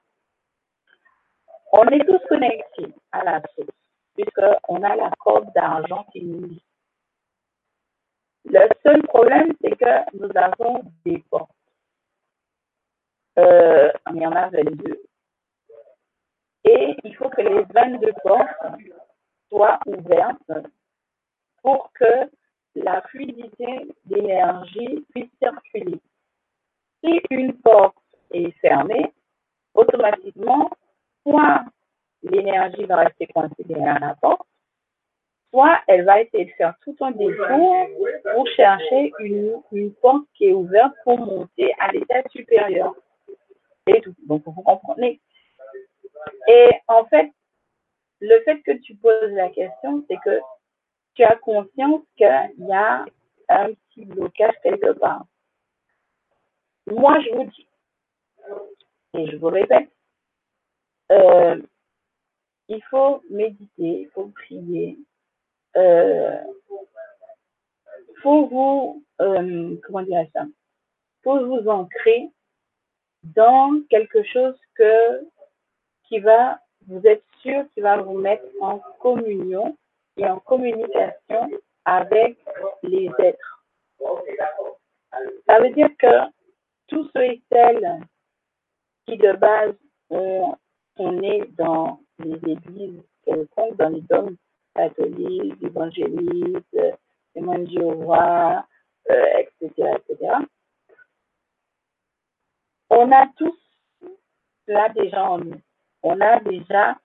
On 1.73 1.87
est 1.87 2.05
tous 2.05 2.19
connectés 2.29 2.93
à 3.13 3.25
la 3.25 3.43
source, 3.55 3.69
puisqu'on 4.15 4.83
a 4.83 4.97
la 4.97 5.11
corde 5.19 5.53
d'argent 5.55 6.05
qui 6.13 6.25
nous. 6.25 6.51
Le 8.45 8.69
seul 8.83 9.03
problème, 9.05 9.53
c'est 9.61 9.77
que 9.77 10.17
nous 10.17 10.31
avons 10.35 10.83
des 11.05 11.23
portes. 11.31 11.51
Euh, 13.39 13.91
il 14.13 14.23
y 14.23 14.27
en 14.27 14.33
a 14.33 14.51
22. 14.51 15.03
Et 16.65 16.97
il 17.05 17.17
faut 17.17 17.29
que 17.29 17.41
les 17.41 17.63
22 17.63 18.13
portes 18.23 18.49
soient 19.49 19.79
ouvertes 19.87 20.53
pour 21.63 21.93
que 21.93 22.31
la 22.75 23.03
fluidité 23.03 23.89
d'énergie 24.05 25.07
puisse 25.11 25.31
circuler. 25.39 26.01
Si 27.03 27.21
une 27.31 27.55
porte 27.61 27.97
est 28.33 28.53
fermée, 28.61 29.13
automatiquement, 29.75 30.71
soit 31.23 31.65
l'énergie 32.23 32.85
va 32.85 32.97
rester 32.97 33.27
coincée 33.27 33.65
derrière 33.65 34.01
la 34.01 34.15
porte, 34.15 34.47
soit 35.53 35.81
elle 35.87 36.05
va 36.05 36.23
essayer 36.23 36.47
de 36.47 36.51
faire 36.53 36.75
tout 36.83 36.97
un 37.01 37.11
détour 37.11 37.87
pour 38.35 38.47
chercher 38.57 39.13
une, 39.21 39.61
une 39.73 39.93
porte 39.95 40.25
qui 40.35 40.47
est 40.47 40.53
ouverte 40.53 40.95
pour 41.05 41.19
monter 41.19 41.73
à 41.79 41.93
l'étage 41.93 42.25
supérieur. 42.31 42.95
Et 43.87 44.01
tout. 44.01 44.15
Donc, 44.27 44.43
vous 44.47 44.63
comprenez. 44.63 45.21
Et 46.49 46.71
en 46.89 47.05
fait, 47.07 47.31
le 48.21 48.41
fait 48.45 48.63
que 48.63 48.73
tu 48.79 48.95
poses 48.95 49.33
la 49.33 49.51
question, 49.51 50.05
c'est 50.09 50.19
que 50.25 50.41
tu 51.15 51.25
as 51.25 51.37
conscience 51.37 52.03
qu'il 52.17 52.55
y 52.59 52.73
a 52.73 53.05
un 53.49 53.73
petit 53.73 54.05
blocage 54.07 54.55
quelque 54.63 54.93
part. 54.93 55.27
Moi, 56.87 57.19
je 57.21 57.35
vous 57.35 57.45
dis, 57.45 57.69
et 59.15 59.31
je 59.31 59.37
vous 59.37 59.49
répète, 59.49 59.91
euh, 61.11 61.61
il 62.69 62.83
faut 62.85 63.23
méditer, 63.29 64.03
il 64.03 64.09
faut 64.15 64.29
prier, 64.29 64.99
faut 68.23 68.47
vous, 68.47 69.05
euh, 69.21 69.77
comment 69.85 70.03
dire 70.03 70.27
ça, 70.33 70.45
faut 71.23 71.45
vous 71.47 71.69
ancrer 71.69 72.31
dans 73.23 73.83
quelque 73.89 74.23
chose 74.25 74.59
que, 74.75 75.29
qui 76.05 76.19
va, 76.21 76.61
vous 76.89 77.05
êtes 77.07 77.25
sûr, 77.41 77.65
qui 77.75 77.81
va 77.81 77.97
vous 77.99 78.19
mettre 78.19 78.45
en 78.61 78.79
communion 79.01 79.77
et 80.17 80.27
en 80.27 80.39
communication 80.41 81.51
avec 81.85 82.37
les 82.83 83.11
êtres. 83.19 83.65
Ça 85.47 85.61
veut 85.61 85.71
dire 85.71 85.91
que 85.99 86.31
tous 86.89 87.09
ceux 87.15 87.25
et 87.25 87.43
celles 87.51 88.01
qui 89.07 89.17
de 89.17 89.33
base 89.33 89.75
euh, 90.13 90.43
sont 90.97 91.13
nés 91.13 91.45
dans 91.57 92.01
les 92.19 92.53
églises 92.53 93.03
dans 93.79 93.89
les 93.89 94.01
dômes 94.03 94.37
catholiques, 94.75 95.63
évangélistes, 95.63 96.79
témoins 97.35 97.59
de 97.61 97.71
Jéhovah, 97.71 98.67
euh, 99.11 99.43
etc., 99.61 99.91
etc. 99.97 100.35
On 102.91 103.11
a 103.11 103.27
tous 103.37 103.59
là 104.67 104.89
déjà 104.91 105.25
en 105.25 105.39
nous. 105.39 105.61
On 106.03 106.21
a 106.21 106.41
déjà 106.41 106.99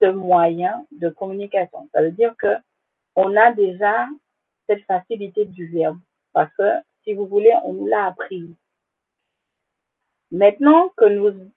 ce 0.00 0.06
moyen 0.06 0.86
de 0.90 1.08
communication. 1.10 1.88
Ça 1.92 2.02
veut 2.02 2.12
dire 2.12 2.34
que 2.36 2.54
on 3.14 3.36
a 3.36 3.52
déjà 3.52 4.08
cette 4.66 4.84
facilité 4.84 5.44
du 5.44 5.66
verbe. 5.66 5.98
Parce 6.32 6.52
que, 6.54 6.80
si 7.04 7.12
vous 7.12 7.26
voulez, 7.26 7.52
on 7.64 7.74
nous 7.74 7.86
l'a 7.86 8.06
appris. 8.06 8.54
Maintenant 10.30 10.88
que 10.96 11.04
nous 11.04 11.50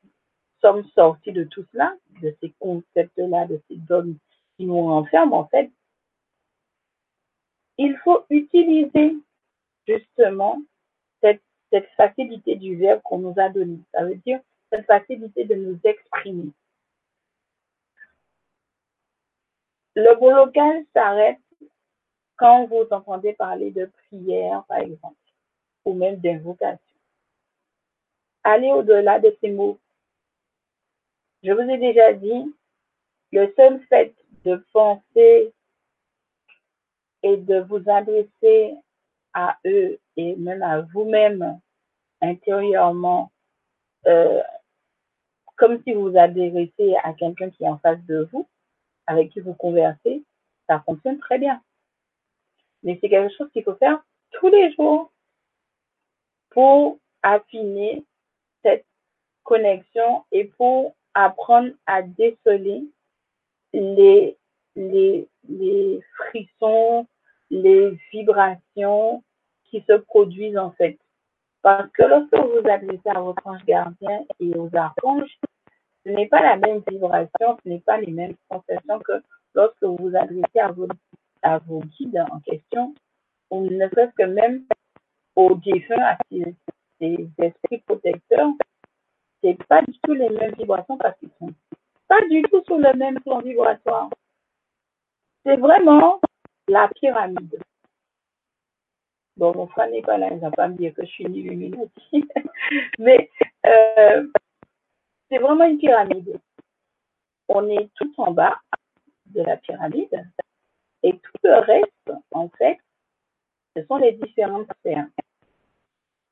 sommes 0.60 0.84
sortis 0.96 1.32
de 1.32 1.46
tout 1.46 1.66
cela, 1.72 1.96
de 2.22 2.36
ces 2.42 2.54
concepts-là, 2.60 3.46
de 3.46 3.62
ces 3.70 3.78
dogmes 3.78 4.18
qui 4.58 4.66
nous 4.66 4.82
renferment, 4.82 5.40
en 5.40 5.48
fait, 5.48 5.72
il 7.78 7.98
faut 8.04 8.26
utiliser 8.30 9.18
justement 9.88 10.62
cette, 11.22 11.42
facilité 11.98 12.56
du 12.56 12.78
verbe 12.78 13.02
qu'on 13.04 13.18
nous 13.18 13.34
a 13.38 13.50
donné. 13.50 13.80
Ça 13.94 14.06
veut 14.06 14.16
dire 14.16 14.40
cette 14.72 14.86
facilité 14.86 15.44
de 15.44 15.56
nous 15.56 15.78
exprimer. 15.84 16.52
Le 19.96 20.16
blocage 20.16 20.86
s'arrête 20.94 21.40
quand 22.38 22.66
vous 22.68 22.88
entendez 22.92 23.34
parler 23.34 23.72
de 23.72 23.92
prière, 24.08 24.64
par 24.70 24.78
exemple, 24.78 25.16
ou 25.84 25.94
même 25.94 26.16
d'invocation. 26.18 26.80
Allez 28.44 28.72
au-delà 28.72 29.20
de 29.20 29.36
ces 29.42 29.52
mots. 29.52 29.80
Je 31.44 31.52
vous 31.52 31.70
ai 31.70 31.78
déjà 31.78 32.14
dit, 32.14 32.56
le 33.32 33.54
seul 33.58 33.82
fait 33.88 34.16
de 34.46 34.64
penser 34.72 35.54
et 37.24 37.38
de 37.38 37.60
vous 37.62 37.82
adresser 37.90 38.76
à 39.34 39.58
eux 39.66 40.00
et 40.16 40.36
même 40.36 40.62
à 40.62 40.82
vous-même 40.82 41.60
intérieurement, 42.22 43.32
euh, 44.06 44.42
comme 45.58 45.82
si 45.84 45.94
vous 45.94 46.12
vous 46.12 46.18
adressez 46.18 46.96
à 47.04 47.14
quelqu'un 47.14 47.50
qui 47.50 47.64
est 47.64 47.68
en 47.68 47.80
face 47.80 48.02
de 48.06 48.28
vous, 48.32 48.48
avec 49.08 49.32
qui 49.32 49.40
vous 49.40 49.54
conversez, 49.54 50.24
ça 50.68 50.80
fonctionne 50.82 51.20
très 51.20 51.40
bien. 51.40 51.62
Mais 52.84 52.98
c'est 53.02 53.10
quelque 53.10 53.36
chose 53.36 53.50
qu'il 53.52 53.64
faut 53.64 53.76
faire 53.76 54.04
tous 54.32 54.50
les 54.50 54.74
jours 54.74 55.12
pour 56.52 57.00
affiner 57.24 58.06
cette 58.64 58.86
connexion 59.44 60.24
et 60.32 60.46
pour 60.46 60.96
apprendre 61.14 61.72
à 61.86 62.02
déceler 62.02 62.84
les, 63.76 65.28
frissons, 66.18 67.08
les 67.50 67.98
vibrations 68.12 69.24
qui 69.66 69.84
se 69.88 69.94
produisent 69.94 70.58
en 70.58 70.72
fait. 70.72 70.98
Parce 71.62 71.90
que 71.92 72.04
lorsque 72.04 72.36
vous 72.36 72.68
adressez 72.70 73.10
à 73.10 73.20
votre 73.20 73.46
ange 73.48 73.66
gardien 73.66 74.24
et 74.40 74.56
aux 74.56 74.70
archanges, 74.76 75.38
ce 76.06 76.12
n'est 76.12 76.28
pas 76.28 76.42
la 76.42 76.58
même 76.58 76.84
vibration, 76.88 77.58
ce 77.64 77.70
n'est 77.70 77.80
pas 77.80 77.98
les 77.98 78.12
mêmes 78.12 78.36
sensations 78.52 79.00
que 79.00 79.14
lorsque 79.56 79.84
vous 79.84 79.98
vous 79.98 80.16
adressez 80.16 80.60
à 80.60 81.58
vos, 81.60 81.80
guides 81.98 82.24
en 82.32 82.40
question, 82.42 82.94
ou 83.50 83.62
ne 83.62 83.90
serait-ce 83.90 84.14
que 84.16 84.28
même 84.30 84.66
aux 85.36 85.56
défunts, 85.56 86.02
à 86.02 86.18
ces, 86.30 86.56
ces 87.00 87.28
esprits 87.40 87.80
protecteurs, 87.86 88.52
c'est 89.42 89.58
pas 89.66 89.82
du 89.82 89.94
tout 90.04 90.14
les 90.14 90.30
mêmes 90.30 90.54
vibrations 90.58 90.98
parce 90.98 91.18
qu'ils 91.20 91.32
sont 91.40 91.54
pas 92.08 92.22
du 92.30 92.42
tout 92.44 92.64
sur 92.66 92.78
le 92.78 92.94
même 92.94 93.20
plan 93.22 93.40
vibratoire. 93.40 94.10
C'est 95.46 95.58
vraiment 95.58 96.20
la 96.68 96.88
pyramide. 96.90 97.60
Bon, 99.38 99.54
mon 99.54 99.68
frère 99.68 99.90
n'est 99.90 100.02
pas 100.02 100.18
là, 100.18 100.30
il 100.32 100.38
ne 100.38 100.42
va 100.42 100.52
pas 100.52 100.68
me 100.68 100.76
dire 100.76 100.94
que 100.94 101.04
je 101.06 101.12
suis 101.12 101.26
ni 101.26 101.40
Illuminati. 101.40 102.26
Mais 103.00 103.30
euh, 103.66 104.28
c'est 105.30 105.40
vraiment 105.40 105.66
une 105.66 105.78
pyramide. 105.78 106.40
On 107.50 107.68
est 107.70 107.90
tout 107.96 108.14
en 108.18 108.32
bas 108.32 108.60
de 109.28 109.42
la 109.42 109.58
pyramide 109.58 110.26
et 111.04 111.20
tout 111.20 111.38
le 111.44 111.60
reste, 111.60 112.12
en 112.32 112.50
fait, 112.50 112.80
ce 113.76 113.84
sont 113.86 113.98
les 113.98 114.14
différentes 114.14 114.68
sphères. 114.80 115.08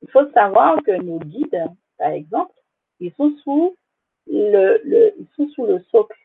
Il 0.02 0.10
faut 0.10 0.28
savoir 0.32 0.82
que 0.82 0.92
nos 0.92 1.18
guides, 1.18 1.64
par 1.98 2.10
exemple, 2.10 2.54
ils 3.00 3.12
sont 3.14 3.36
sous 3.44 3.76
le, 4.26 4.80
le, 4.84 5.14
ils 5.18 5.28
sont 5.36 5.48
sous 5.50 5.66
le 5.66 5.80
socle, 5.90 6.18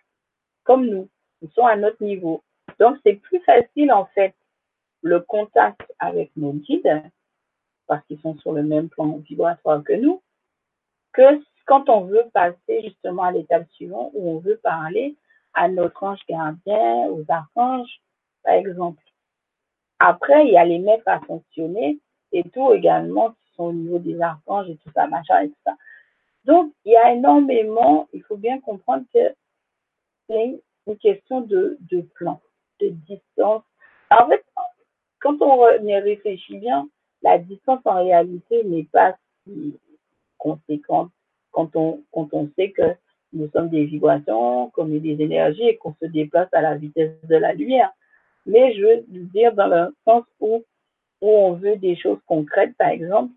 comme 0.64 0.86
nous. 0.86 1.10
Ils 1.42 1.52
sont 1.52 1.66
à 1.66 1.76
notre 1.76 2.04
niveau. 2.04 2.44
Donc, 2.80 2.98
c'est 3.04 3.16
plus 3.16 3.40
facile, 3.42 3.92
en 3.92 4.06
fait, 4.06 4.36
le 5.02 5.20
contact 5.22 5.82
avec 6.00 6.32
nos 6.36 6.54
guides, 6.54 7.02
parce 7.88 8.06
qu'ils 8.06 8.20
sont 8.22 8.36
sur 8.38 8.54
le 8.54 8.64
même 8.64 8.90
plan 8.90 9.18
vibratoire 9.18 9.84
que 9.84 9.94
nous, 9.94 10.22
que 11.14 11.42
quand 11.66 11.90
on 11.90 12.02
veut 12.02 12.26
passer 12.34 12.82
justement 12.84 13.24
à 13.24 13.32
l'étape 13.32 13.70
suivante 13.72 14.12
où 14.14 14.32
on 14.32 14.40
veut 14.40 14.58
parler 14.58 15.16
à 15.54 15.68
notre 15.68 16.04
ange 16.04 16.20
gardien, 16.28 17.08
aux 17.10 17.26
archanges, 17.28 18.02
par 18.44 18.54
exemple. 18.54 19.04
Après, 20.00 20.46
il 20.48 20.54
y 20.54 20.58
a 20.58 20.66
les 20.66 20.80
mettre 20.80 21.08
à 21.08 21.20
fonctionner 21.20 22.00
et 22.32 22.44
tout 22.50 22.74
également 22.74 23.32
qui 23.32 23.56
sont 23.56 23.66
au 23.66 23.74
niveau 23.74 24.00
des 24.00 24.20
archanges 24.22 24.70
et 24.70 24.78
tout 24.78 24.92
ça, 24.96 25.08
machin 25.08 25.42
et 25.42 25.50
tout 25.50 25.62
ça. 25.66 25.76
Donc, 26.46 26.74
il 26.86 26.94
y 26.94 26.96
a 26.96 27.14
énormément, 27.14 28.08
il 28.14 28.24
faut 28.24 28.38
bien 28.38 28.60
comprendre 28.60 29.06
que 29.14 29.34
c'est 30.28 30.62
une 30.88 30.98
question 30.98 31.42
de, 31.42 31.78
de 31.92 32.02
plan, 32.02 32.42
de 32.80 32.90
distance. 32.90 33.64
En 34.10 34.28
fait, 34.28 34.44
quand 35.20 35.42
on 35.42 35.86
y 35.86 35.96
réfléchit 35.96 36.58
bien, 36.58 36.88
la 37.22 37.38
distance 37.38 37.82
en 37.86 38.04
réalité 38.04 38.64
n'est 38.64 38.86
pas 38.86 39.18
si 39.44 39.78
conséquente 40.38 41.12
quand 41.52 41.76
on, 41.76 42.04
quand 42.12 42.30
on 42.34 42.50
sait 42.56 42.72
que 42.72 42.96
nous 43.34 43.50
sommes 43.52 43.70
des 43.70 43.86
vibrations, 43.86 44.72
est 44.78 45.00
des 45.00 45.22
énergies 45.22 45.68
et 45.68 45.78
qu'on 45.78 45.96
se 46.02 46.06
déplace 46.06 46.50
à 46.52 46.62
la 46.62 46.76
vitesse 46.76 47.12
de 47.24 47.36
la 47.36 47.54
lumière. 47.54 47.92
Mais 48.46 48.74
je 48.74 48.82
veux 48.82 49.04
dire 49.08 49.54
dans 49.54 49.68
le 49.68 49.96
sens 50.06 50.24
où, 50.40 50.64
où 51.22 51.30
on 51.30 51.54
veut 51.54 51.76
des 51.76 51.96
choses 51.96 52.20
concrètes, 52.26 52.76
par 52.78 52.90
exemple, 52.90 53.34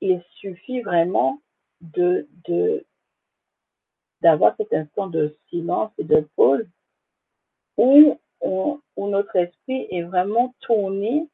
il 0.00 0.20
suffit 0.34 0.80
vraiment 0.82 1.40
de, 1.80 2.26
d'avoir 4.20 4.56
cet 4.56 4.72
instant 4.72 5.08
de 5.08 5.36
silence 5.50 5.92
et 5.98 6.04
de 6.04 6.26
pause 6.36 6.66
où, 7.76 8.18
où 8.40 9.08
notre 9.08 9.36
esprit 9.36 9.86
est 9.90 10.02
vraiment 10.02 10.54
tourné 10.60 11.28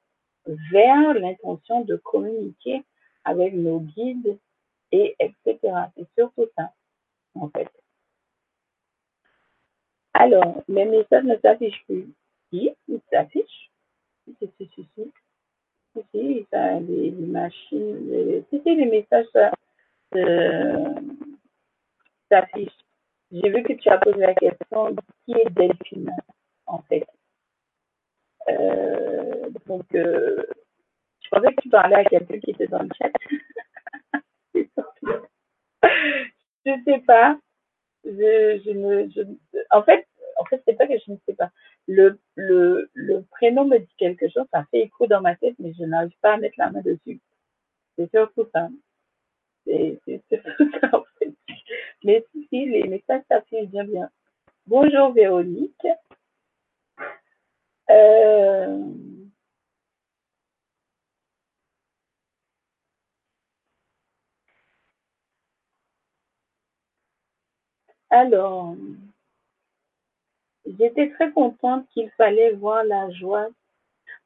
vers 0.47 1.15
l'intention 1.15 1.83
de 1.83 1.97
communiquer 1.97 2.85
avec 3.25 3.55
nos 3.55 3.81
guides 3.81 4.39
et 4.91 5.17
etc. 5.21 5.59
C'est 5.97 6.09
surtout 6.19 6.47
ça, 6.57 6.73
en 7.35 7.49
fait. 7.49 7.71
Alors, 10.15 10.63
mes 10.69 10.85
messages 10.85 11.25
ne 11.25 11.37
s'affichent 11.39 11.85
plus. 11.87 12.13
Si, 12.51 12.71
ils 12.89 13.01
s'affichent. 13.11 13.71
Si, 14.25 14.37
si, 14.39 14.71
si, 14.75 14.89
si. 14.95 15.13
Si, 15.95 16.03
si, 16.11 16.47
ça, 16.51 16.81
les, 16.81 17.11
machines, 17.11 18.11
les, 18.11 18.45
si, 18.51 18.61
si, 18.63 18.75
les 18.75 18.87
messages 18.87 19.27
euh, 19.37 19.51
s'affichent. 22.31 22.79
J'ai 23.31 23.51
vu 23.51 23.63
que 23.63 23.73
tu 23.75 23.89
as 23.89 23.99
posé 23.99 24.19
la 24.19 24.35
question 24.35 24.95
qui 25.25 25.33
est 25.33 25.51
Delphine, 25.51 26.11
en 26.67 26.79
fait. 26.83 27.07
Euh, 28.49 29.49
donc, 29.67 29.87
euh, 29.95 30.43
je 31.23 31.29
pensais 31.31 31.55
que 31.55 31.63
tu 31.63 31.69
parlais 31.71 31.97
à 31.97 32.05
quelqu'un 32.05 32.39
qui 32.41 32.51
était 32.51 32.67
dans 32.67 32.83
le 32.83 32.89
chat. 32.99 33.11
je 36.67 36.73
sais 36.85 36.99
pas. 37.07 37.39
En 39.71 39.83
fait, 39.83 40.07
en 40.39 40.45
fait, 40.45 40.63
c'est 40.67 40.77
pas 40.77 40.87
que 40.87 40.99
je 40.99 41.13
ne 41.13 41.17
sais 41.27 41.35
pas. 41.35 41.51
Le, 41.89 42.19
le 42.37 43.23
prénom 43.31 43.65
me 43.65 43.79
dit 43.79 43.95
quelque 43.97 44.29
chose, 44.29 44.47
ça 44.53 44.65
fait 44.71 44.81
écho 44.81 45.07
dans 45.07 45.21
ma 45.21 45.37
tête, 45.37 45.55
mais 45.59 45.73
je 45.73 45.85
n'arrive 45.85 46.17
pas 46.21 46.35
à 46.35 46.37
mettre 46.37 46.57
la 46.59 46.71
main 46.71 46.83
dessus. 46.83 47.21
C'est 47.97 48.11
surtout 48.11 48.47
ça. 48.53 48.69
C'est 49.65 50.01
surtout 50.29 50.71
ça, 50.81 50.91
en 50.93 51.05
fait. 51.19 51.35
Mais 52.05 52.25
si, 52.33 52.47
si 52.49 52.67
les 52.67 52.85
messages 52.85 53.23
s'affichent 53.29 53.69
bien, 53.69 53.85
bien. 53.85 54.11
Bonjour 54.67 55.13
Véronique. 55.13 55.87
Euh, 57.91 58.79
Alors, 68.11 68.77
j'étais 70.67 71.09
très 71.11 71.33
contente 71.33 71.89
qu'il 71.89 72.11
fallait 72.11 72.53
voir 72.53 72.85
la 72.85 73.11
joie. 73.11 73.49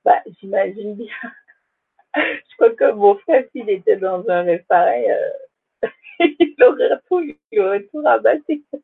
Bah, 0.04 0.22
j'imagine 0.40 0.94
bien. 0.96 1.06
Je 2.16 2.56
crois 2.56 2.74
que 2.74 2.93
mon 2.93 3.16
frère, 3.18 3.44
s'il 3.52 3.68
était 3.70 3.97
dans 3.97 4.28
un 4.28 4.43
rêve 4.43 4.64
euh, 5.10 5.30
il 6.20 6.55
aurait 6.62 7.01
tout, 7.09 7.20
il 7.52 7.60
aurait 7.60 7.84
tout 7.84 8.02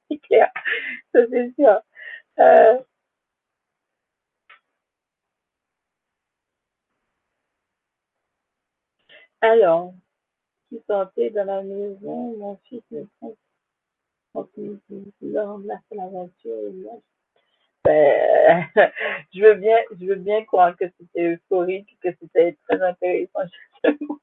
c'est 0.09 0.19
clair. 0.19 0.51
Ça, 1.13 1.21
c'est 1.31 1.53
sûr. 1.55 1.81
Euh, 2.39 2.79
alors, 9.41 9.95
qui 10.69 10.83
sortait 10.87 11.31
dans 11.31 11.45
la 11.45 11.63
maison, 11.63 12.37
mon 12.39 12.57
fils 12.69 12.83
me 12.91 13.07
prend 13.19 13.35
la 15.95 16.07
voiture 16.07 16.57
et 16.69 16.73
ben, 17.85 18.65
je 19.35 19.43
veux 19.43 19.55
bien, 19.55 19.77
je 19.99 20.07
veux 20.07 20.17
bien 20.17 20.45
croire 20.45 20.77
que 20.77 20.85
c'était 20.99 21.35
euphorique, 21.35 21.97
que 22.03 22.09
c'était 22.21 22.57
très 22.69 22.81
intéressant 22.83 23.41
justement. 23.85 24.19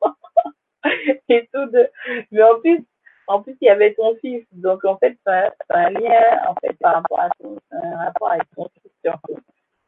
et 1.30 1.50
tout 1.54 1.66
de, 1.72 1.90
mais 2.32 2.44
en 2.44 2.60
plus, 2.60 2.84
en 3.28 3.44
plus, 3.44 3.56
il 3.62 3.66
y 3.66 3.70
avait 3.70 3.94
ton 3.94 4.16
fils, 4.16 4.44
donc 4.52 4.84
en 4.86 4.98
fait, 4.98 5.18
c'est 5.26 5.52
un, 5.70 5.90
lien, 5.92 6.48
en 6.48 6.56
fait, 6.56 6.74
par 6.80 6.96
rapport 6.96 7.20
à 7.20 7.30
ton, 7.40 7.58
un 7.72 8.06
rapport 8.06 8.32
avec 8.32 8.44
ton 8.56 8.68
fils 8.70 8.92
surtout. 9.06 9.40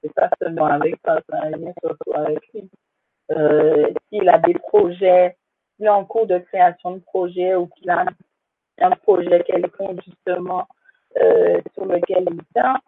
C'est 0.04 0.14
pas 0.14 0.30
seulement 0.40 0.66
avec 0.66 1.02
toi, 1.02 1.20
c'est 1.28 1.36
un 1.36 1.50
lien 1.50 1.74
surtout 1.82 2.14
avec 2.14 2.40
lui. 2.54 2.70
Euh, 3.32 3.92
s'il 4.10 4.28
a 4.30 4.38
des 4.40 4.54
projets, 4.54 5.38
s'il 5.76 5.86
est 5.86 5.90
en 5.90 6.06
cours 6.06 6.28
de 6.28 6.38
création 6.40 6.92
de 6.92 7.00
projet 7.00 7.56
ou 7.56 7.68
qu'il 7.68 7.90
a 7.90 8.06
un 8.80 8.92
projet 8.92 9.44
quelconque 9.44 10.04
justement 10.04 10.68
euh, 11.18 11.62
sur 11.74 11.86
lequel 11.86 12.28
il 12.32 12.42
tient, 12.54 12.80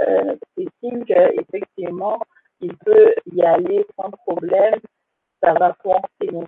euh, 0.00 0.36
c'est 0.56 0.68
signe 0.80 1.04
qu'effectivement, 1.04 2.20
il 2.60 2.76
peut 2.78 3.14
y 3.32 3.42
aller 3.42 3.84
sans 3.96 4.10
problème, 4.10 4.80
ça 5.42 5.52
va 5.54 5.76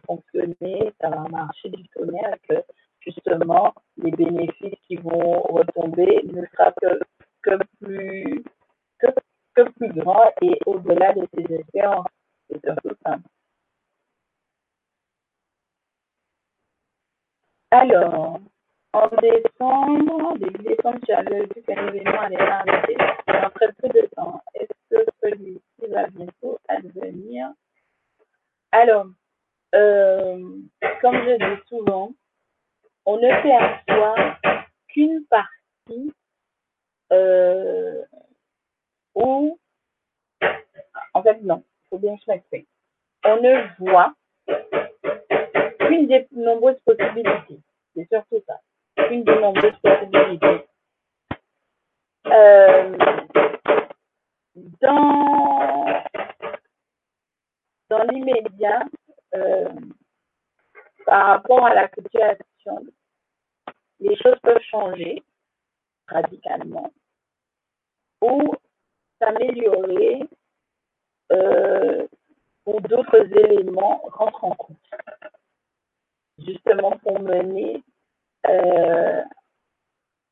fonctionner, 0.06 0.92
ça 1.00 1.10
va 1.10 1.28
marcher 1.28 1.68
du 1.70 1.86
tonnerre, 1.88 2.36
que 2.48 2.54
justement, 3.00 3.74
les 3.96 4.12
bénéfices 4.12 4.78
qui 4.86 4.96
vont 4.96 5.40
retomber 5.42 6.22
ne 6.24 6.44
sera 6.46 6.72
que, 6.80 7.58
plus 7.80 8.44
que 9.54 9.62
plus 9.70 9.92
grand 9.92 10.30
et 10.42 10.58
au-delà 10.66 11.12
de 11.12 11.26
ses 11.34 11.54
espérances. 11.54 12.06
C'est 12.48 12.68
un 12.68 12.74
peu 12.76 12.94
simple. 13.04 13.28
Alors, 17.70 18.40
en 18.94 19.08
décembre, 19.20 20.38
début 20.38 20.62
décembre, 20.62 21.00
tu 21.04 21.12
avais 21.12 21.40
vu 21.40 21.62
qu'un 21.66 21.88
événement 21.88 22.20
allait 22.20 22.40
arriver 22.40 22.96
dans 23.26 23.50
très 23.50 23.72
peu 23.72 23.88
de 23.88 24.06
temps. 24.14 24.40
Est-ce 24.54 24.68
que 24.88 25.04
celui-ci 25.22 25.90
va 25.90 26.06
bientôt 26.06 26.58
advenir? 26.68 27.48
Alors, 28.70 29.06
euh, 29.74 30.38
comme 31.00 31.16
je 31.16 31.36
dis 31.36 31.62
souvent, 31.68 32.12
on 33.04 33.16
ne 33.16 33.28
perçoit 33.42 34.38
qu'une 34.88 35.24
partie 35.26 36.12
euh, 37.12 38.00
où, 39.16 39.58
en 41.14 41.22
fait, 41.22 41.42
non, 41.42 41.64
il 41.84 41.88
faut 41.88 41.98
bien 41.98 42.16
m'explique. 42.28 42.68
On 43.24 43.40
ne 43.40 43.66
voit 43.80 44.14
qu'une 45.80 46.06
des 46.06 46.28
nombreuses 46.30 46.80
possibilités. 46.84 47.58
C'est 47.96 48.08
surtout 48.08 48.42
ça 48.46 48.60
une 49.10 49.24
de 49.24 49.34
nombreuses 49.34 49.78
possibilités. 49.82 50.66
Euh, 52.26 52.98
dans 54.80 56.02
dans 57.90 58.02
l'immédiat, 58.04 58.82
euh, 59.34 59.68
par 61.06 61.26
rapport 61.26 61.66
à 61.66 61.74
la 61.74 61.88
situation, 61.88 62.86
les 64.00 64.16
choses 64.16 64.38
peuvent 64.42 64.62
changer 64.70 65.22
radicalement 66.08 66.92
ou 68.20 68.54
s'améliorer 69.20 70.22
euh, 71.32 72.06
ou 72.66 72.80
d'autres 72.80 73.26
éléments 73.38 74.02
rentrent 74.04 74.44
en 74.44 74.54
compte, 74.54 74.78
justement 76.38 76.92
pour 76.98 77.20
mener 77.20 77.82
euh, 78.48 79.22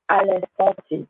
à 0.09 0.24
l'instant 0.24 0.74
T. 0.89 1.06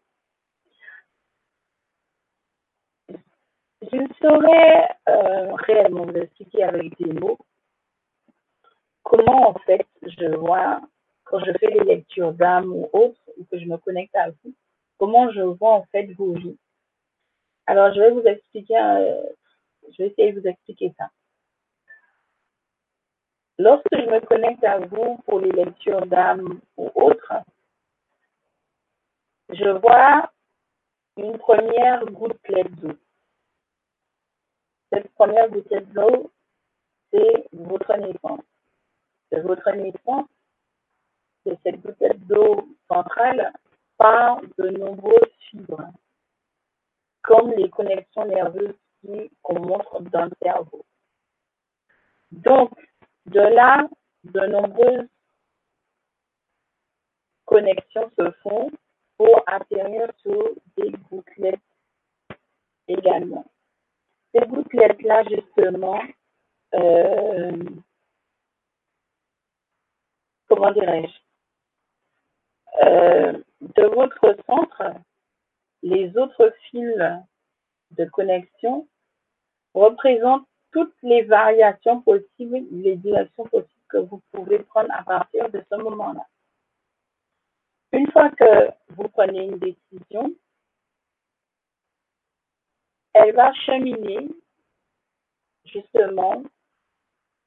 Je 3.90 3.96
ne 3.96 4.08
saurais 4.20 4.88
euh, 5.08 5.54
réellement 5.54 6.04
vous 6.04 6.16
expliquer 6.16 6.62
avec 6.62 6.96
des 6.98 7.12
mots 7.12 7.38
comment 9.02 9.50
en 9.50 9.54
fait 9.66 9.86
je 10.02 10.36
vois 10.36 10.80
quand 11.24 11.40
je 11.40 11.52
fais 11.58 11.72
des 11.72 11.84
lectures 11.84 12.32
d'âme 12.32 12.72
ou 12.72 12.88
autres 12.92 13.20
ou 13.38 13.44
que 13.44 13.58
je 13.58 13.64
me 13.66 13.76
connecte 13.78 14.14
à 14.14 14.30
vous, 14.30 14.54
comment 14.98 15.30
je 15.32 15.40
vois 15.40 15.72
en 15.72 15.84
fait 15.86 16.06
vos 16.12 16.34
vies. 16.34 16.58
Alors 17.66 17.92
je 17.94 18.00
vais 18.00 18.10
vous 18.10 18.22
expliquer, 18.22 18.76
euh, 18.76 19.22
je 19.90 20.02
vais 20.02 20.08
essayer 20.10 20.32
de 20.32 20.40
vous 20.40 20.46
expliquer 20.46 20.92
ça. 20.98 21.08
Lorsque 23.62 23.86
je 23.92 24.10
me 24.10 24.18
connecte 24.26 24.64
à 24.64 24.80
vous 24.80 25.18
pour 25.18 25.38
les 25.38 25.52
lectures 25.52 26.04
d'âme 26.06 26.60
ou 26.76 26.90
autres, 26.96 27.32
je 29.50 29.68
vois 29.78 30.32
une 31.16 31.38
première 31.38 32.04
gouttelette 32.06 32.74
d'eau. 32.80 32.96
Cette 34.92 35.08
première 35.14 35.48
gouttelette 35.48 35.92
d'eau, 35.92 36.32
c'est 37.12 37.46
votre 37.52 37.96
naissance. 37.98 38.40
De 39.30 39.40
votre 39.42 39.70
naissance, 39.70 40.26
c'est 41.46 41.56
cette 41.62 41.80
gouttelette 41.82 42.26
d'eau 42.26 42.66
centrale 42.88 43.52
par 43.96 44.40
de 44.58 44.70
nombreuses 44.70 45.36
fibres, 45.50 45.86
comme 47.22 47.52
les 47.52 47.70
connexions 47.70 48.24
nerveuses 48.24 48.74
qu'on 49.42 49.60
montre 49.60 50.00
dans 50.00 50.24
le 50.24 50.32
cerveau. 50.42 50.84
Donc, 52.32 52.72
de 53.26 53.40
là, 53.40 53.88
de 54.24 54.40
nombreuses 54.46 55.08
connexions 57.44 58.10
se 58.18 58.30
font 58.42 58.70
pour 59.16 59.42
atterrir 59.46 60.10
sur 60.22 60.52
des 60.76 60.90
gouttelettes 61.10 61.60
également. 62.88 63.44
Ces 64.34 64.46
gouttelettes-là, 64.46 65.24
justement, 65.24 66.00
euh, 66.74 67.52
comment 70.48 70.72
dirais-je, 70.72 71.12
euh, 72.86 73.32
de 73.60 73.84
votre 73.84 74.34
centre, 74.46 74.82
les 75.82 76.16
autres 76.16 76.54
fils 76.70 76.96
de 77.90 78.04
connexion 78.06 78.88
représentent 79.74 80.48
toutes 80.72 80.94
les 81.02 81.22
variations 81.22 82.00
possibles, 82.00 82.66
les 82.70 82.96
directions 82.96 83.44
possibles 83.44 83.86
que 83.88 83.98
vous 83.98 84.22
pouvez 84.32 84.58
prendre 84.60 84.92
à 84.92 85.02
partir 85.04 85.50
de 85.50 85.62
ce 85.70 85.76
moment-là. 85.76 86.26
Une 87.92 88.10
fois 88.10 88.30
que 88.30 88.70
vous 88.88 89.08
prenez 89.08 89.44
une 89.44 89.58
décision, 89.58 90.34
elle 93.12 93.34
va 93.34 93.52
cheminer 93.52 94.28
justement 95.66 96.42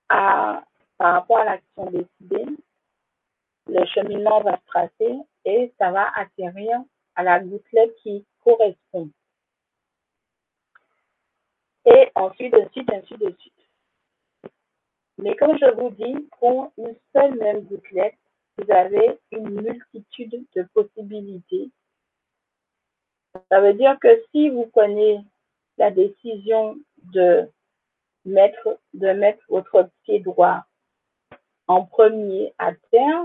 par 0.07 0.63
rapport 0.99 1.39
à 1.39 1.45
l'action 1.45 1.89
décidée. 1.89 2.45
Le 3.67 3.85
cheminement 3.87 4.41
va 4.41 4.57
se 4.57 4.65
tracer 4.67 5.17
et 5.45 5.73
ça 5.79 5.91
va 5.91 6.11
atterrir 6.15 6.83
à 7.15 7.23
la 7.23 7.39
gouttelette 7.39 7.95
qui 8.03 8.23
correspond 8.43 9.09
et 11.85 12.09
ensuite, 12.15 12.53
de 12.53 12.67
suite, 12.71 12.89
ainsi 12.91 13.13
de 13.17 13.33
suite. 13.39 13.53
Mais 15.17 15.35
comme 15.35 15.57
je 15.57 15.71
vous 15.75 15.91
dis, 15.91 16.27
pour 16.39 16.71
une 16.77 16.95
seule 17.13 17.35
même 17.35 17.61
gouttelette, 17.61 18.17
vous 18.57 18.71
avez 18.71 19.19
une 19.31 19.61
multitude 19.61 20.45
de 20.55 20.63
possibilités. 20.73 21.69
Ça 23.51 23.59
veut 23.59 23.73
dire 23.73 23.97
que 23.99 24.23
si 24.31 24.49
vous 24.49 24.67
prenez 24.67 25.19
la 25.77 25.91
décision 25.91 26.77
de 27.13 27.49
mettre, 28.23 28.79
de 28.93 29.09
mettre 29.11 29.43
votre 29.49 29.89
pied 30.03 30.19
droit 30.19 30.63
en 31.67 31.85
premier 31.85 32.53
à 32.57 32.73
terre, 32.91 33.23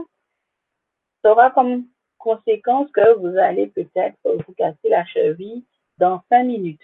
ça 1.22 1.32
aura 1.32 1.50
comme 1.50 1.86
conséquence 2.18 2.90
que 2.92 3.14
vous 3.18 3.36
allez 3.38 3.68
peut-être 3.68 4.18
vous 4.24 4.52
casser 4.54 4.88
la 4.88 5.04
cheville 5.06 5.64
dans 5.98 6.22
cinq 6.28 6.44
minutes. 6.44 6.82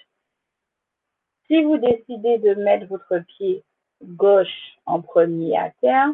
Si 1.46 1.62
vous 1.62 1.78
décidez 1.78 2.38
de 2.38 2.54
mettre 2.54 2.86
votre 2.86 3.18
pied 3.36 3.62
gauche 4.02 4.76
en 4.84 5.00
premier 5.00 5.56
à 5.56 5.70
terre, 5.80 6.08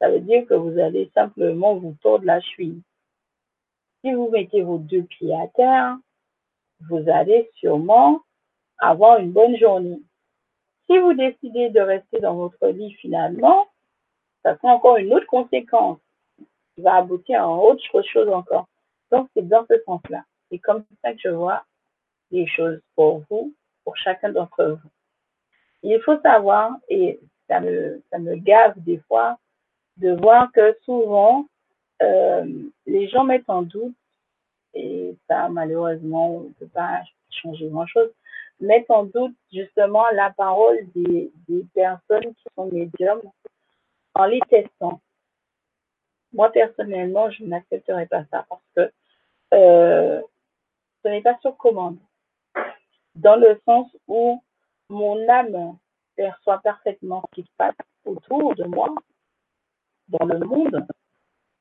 ça 0.00 0.10
veut 0.10 0.20
dire 0.20 0.46
que 0.46 0.54
vous 0.54 0.78
allez 0.78 1.10
simplement 1.14 1.76
vous 1.76 1.96
tordre 2.02 2.24
la 2.24 2.40
cheville. 2.40 2.82
Si 4.00 4.12
vous 4.12 4.28
mettez 4.30 4.62
vos 4.62 4.78
deux 4.78 5.04
pieds 5.04 5.34
à 5.34 5.46
terre, 5.48 5.96
vous 6.88 7.08
allez 7.08 7.50
sûrement 7.54 8.20
avoir 8.78 9.18
une 9.18 9.32
bonne 9.32 9.56
journée. 9.56 10.02
Si 10.90 10.98
vous 10.98 11.14
décidez 11.14 11.70
de 11.70 11.80
rester 11.80 12.20
dans 12.20 12.34
votre 12.34 12.66
lit 12.68 12.92
finalement, 12.94 13.66
ça 14.42 14.56
sera 14.56 14.74
encore 14.74 14.96
une 14.96 15.14
autre 15.14 15.26
conséquence 15.26 15.98
qui 16.74 16.82
va 16.82 16.96
aboutir 16.96 17.42
à 17.42 17.48
autre 17.48 18.02
chose 18.02 18.28
encore. 18.28 18.66
Donc, 19.10 19.28
c'est 19.34 19.48
dans 19.48 19.64
ce 19.70 19.80
sens-là. 19.86 20.24
C'est 20.50 20.58
comme 20.58 20.84
ça 21.02 21.12
que 21.12 21.20
je 21.22 21.28
vois 21.28 21.64
les 22.30 22.46
choses 22.46 22.80
pour 22.96 23.22
vous, 23.30 23.54
pour 23.84 23.96
chacun 23.96 24.30
d'entre 24.30 24.64
vous. 24.64 24.90
Il 25.82 26.00
faut 26.00 26.18
savoir, 26.20 26.76
et 26.88 27.20
ça 27.48 27.60
me, 27.60 28.02
ça 28.10 28.18
me 28.18 28.36
gave 28.36 28.74
des 28.76 28.98
fois, 29.06 29.38
de 29.98 30.12
voir 30.12 30.50
que 30.52 30.76
souvent, 30.84 31.46
euh, 32.02 32.46
les 32.86 33.08
gens 33.08 33.24
mettent 33.24 33.48
en 33.48 33.62
doute, 33.62 33.94
et 34.72 35.14
ça, 35.28 35.48
malheureusement, 35.48 36.36
on 36.36 36.40
ne 36.40 36.52
peut 36.54 36.68
pas 36.68 37.02
changer 37.30 37.68
grand-chose, 37.68 38.10
mettent 38.60 38.90
en 38.90 39.04
doute 39.04 39.36
justement 39.52 40.04
la 40.12 40.30
parole 40.30 40.78
des, 40.94 41.30
des 41.48 41.64
personnes 41.74 42.34
qui 42.34 42.44
sont 42.56 42.66
médiums 42.66 43.22
en 44.14 44.24
les 44.24 44.40
testant. 44.48 45.00
Moi, 46.32 46.50
personnellement, 46.50 47.30
je 47.30 47.44
n'accepterai 47.44 48.06
pas 48.06 48.24
ça 48.30 48.44
parce 48.48 48.62
que 48.74 48.92
euh, 49.54 50.20
ce 51.02 51.08
n'est 51.08 51.22
pas 51.22 51.38
sur 51.40 51.56
commande. 51.56 51.98
Dans 53.14 53.36
le 53.36 53.60
sens 53.64 53.88
où 54.08 54.42
mon 54.88 55.28
âme 55.28 55.78
perçoit 56.16 56.58
parfaitement 56.58 57.22
ce 57.28 57.40
qui 57.40 57.46
se 57.46 57.56
passe 57.56 57.76
autour 58.04 58.54
de 58.54 58.64
moi, 58.64 58.88
dans 60.08 60.26
le 60.26 60.38
monde, 60.40 60.86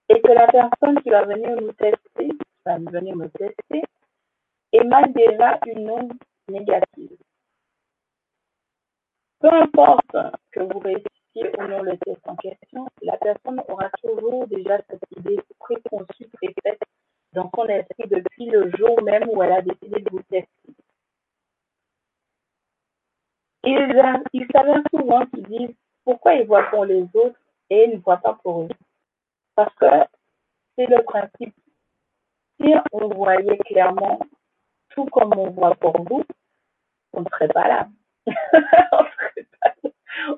et 0.10 0.22
que 0.22 0.32
la 0.32 0.48
personne 0.48 1.02
qui 1.02 1.10
va 1.10 1.24
venir 1.24 1.56
nous 1.62 1.72
tester, 1.74 2.30
va 2.66 2.78
venir 2.78 3.16
me 3.16 3.30
tester, 3.30 3.84
émane 4.72 5.14
déjà 5.14 5.60
une 5.68 5.90
onde 5.90 6.14
négative. 6.50 7.18
Peu 9.40 9.54
importe 9.54 10.16
que 10.52 10.62
vous 10.62 10.80
réussissiez 10.80 11.52
ou 11.58 11.68
non 11.68 11.82
le 11.82 11.98
test 11.98 12.22
en 12.28 12.36
question, 12.36 12.88
la 13.02 13.18
personne 13.18 13.62
aura 13.68 13.90
toujours 14.02 14.48
déjà 14.48 14.80
cette 14.90 15.04
idée 15.18 15.40
préconçue, 15.60 16.30
préfaite 16.34 16.82
dans 17.34 17.50
son 17.56 17.66
esprit 17.66 18.08
depuis 18.08 18.46
le 18.46 18.72
jour 18.78 19.02
même 19.02 19.28
où 19.30 19.42
elle 19.44 19.52
a 19.52 19.62
décidé 19.62 20.02
de 20.02 20.10
vous 20.12 20.24
tester. 20.24 20.63
Il, 23.64 24.24
il 24.34 24.48
s'avère 24.54 24.82
souvent 24.94 25.26
qu'ils 25.28 25.44
disent 25.44 25.76
pourquoi 26.04 26.34
ils 26.36 26.46
voient 26.46 26.70
pour 26.70 26.86
les 26.86 27.04
autres 27.14 27.40
et 27.70 27.86
ils 27.86 27.96
ne 27.96 28.02
voient 28.02 28.18
pas 28.18 28.38
pour 28.44 28.64
eux? 28.64 28.70
Parce 29.56 29.74
que 29.76 29.86
c'est 30.76 30.88
le 30.88 31.02
principe. 31.04 31.56
Si 32.60 32.74
on 32.92 33.08
voyait 33.10 33.58
clairement 33.60 34.20
tout 34.90 35.06
comme 35.06 35.34
on 35.38 35.50
voit 35.52 35.76
pour 35.76 36.02
vous, 36.04 36.24
on 37.14 37.22
ne 37.22 37.30
serait 37.30 37.48
pas 37.48 37.68
là. 37.68 37.88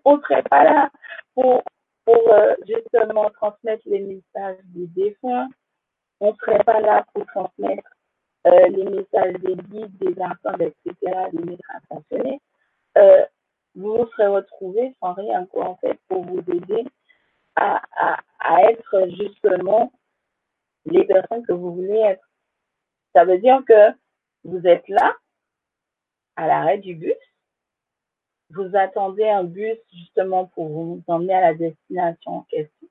on 0.06 0.18
ne 0.18 0.22
serait, 0.22 0.44
pas 0.44 0.64
là 0.64 0.90
pour, 1.34 1.64
pour 2.06 2.34
euh, 2.34 2.56
justement 2.68 3.30
transmettre 3.32 3.84
les 3.86 4.00
messages 4.00 4.58
des 4.66 4.88
défunts. 4.88 5.50
On 6.20 6.32
ne 6.32 6.36
serait 6.38 6.64
pas 6.64 6.80
là 6.80 7.06
pour 7.14 7.26
transmettre 7.28 7.90
euh, 8.48 8.68
les 8.68 8.84
messages 8.86 9.36
des 9.36 9.56
guides, 9.56 9.98
des 9.98 10.22
enfants, 10.22 10.58
etc., 10.60 10.94
des 11.34 11.44
maîtres 11.44 11.72
intentionnés. 11.74 12.40
Euh, 12.98 13.26
vous 13.76 13.98
vous 13.98 14.08
serez 14.12 14.28
retrouvés 14.28 14.96
sans 15.00 15.14
rien, 15.14 15.46
quoi, 15.48 15.68
en 15.68 15.76
fait, 15.76 16.00
pour 16.08 16.24
vous 16.24 16.40
aider 16.40 16.86
à, 17.56 17.82
à, 18.40 18.62
être 18.70 19.08
justement 19.18 19.92
les 20.86 21.06
personnes 21.06 21.46
que 21.46 21.54
vous 21.54 21.74
voulez 21.74 22.00
être. 22.00 22.28
Ça 23.14 23.26
veut 23.26 23.40
dire 23.40 23.62
que 23.68 23.92
vous 24.44 24.66
êtes 24.68 24.88
là, 24.88 25.16
à 26.36 26.48
l'arrêt 26.48 26.78
du 26.78 26.96
bus, 26.96 27.16
vous 28.50 28.76
attendez 28.76 29.28
un 29.28 29.44
bus 29.44 29.78
justement 29.94 30.46
pour 30.48 30.68
vous 30.68 31.04
emmener 31.08 31.34
à 31.34 31.42
la 31.42 31.54
destination 31.54 32.32
en 32.32 32.42
question. 32.44 32.88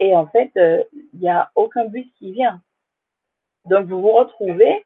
Et 0.00 0.14
en 0.14 0.26
fait, 0.28 0.52
euh, 0.56 0.84
il 0.92 1.20
n'y 1.20 1.28
a 1.28 1.50
aucun 1.54 1.86
bus 1.86 2.06
qui 2.18 2.32
vient. 2.32 2.62
Donc, 3.64 3.86
vous 3.86 4.00
vous 4.00 4.12
retrouvez 4.12 4.84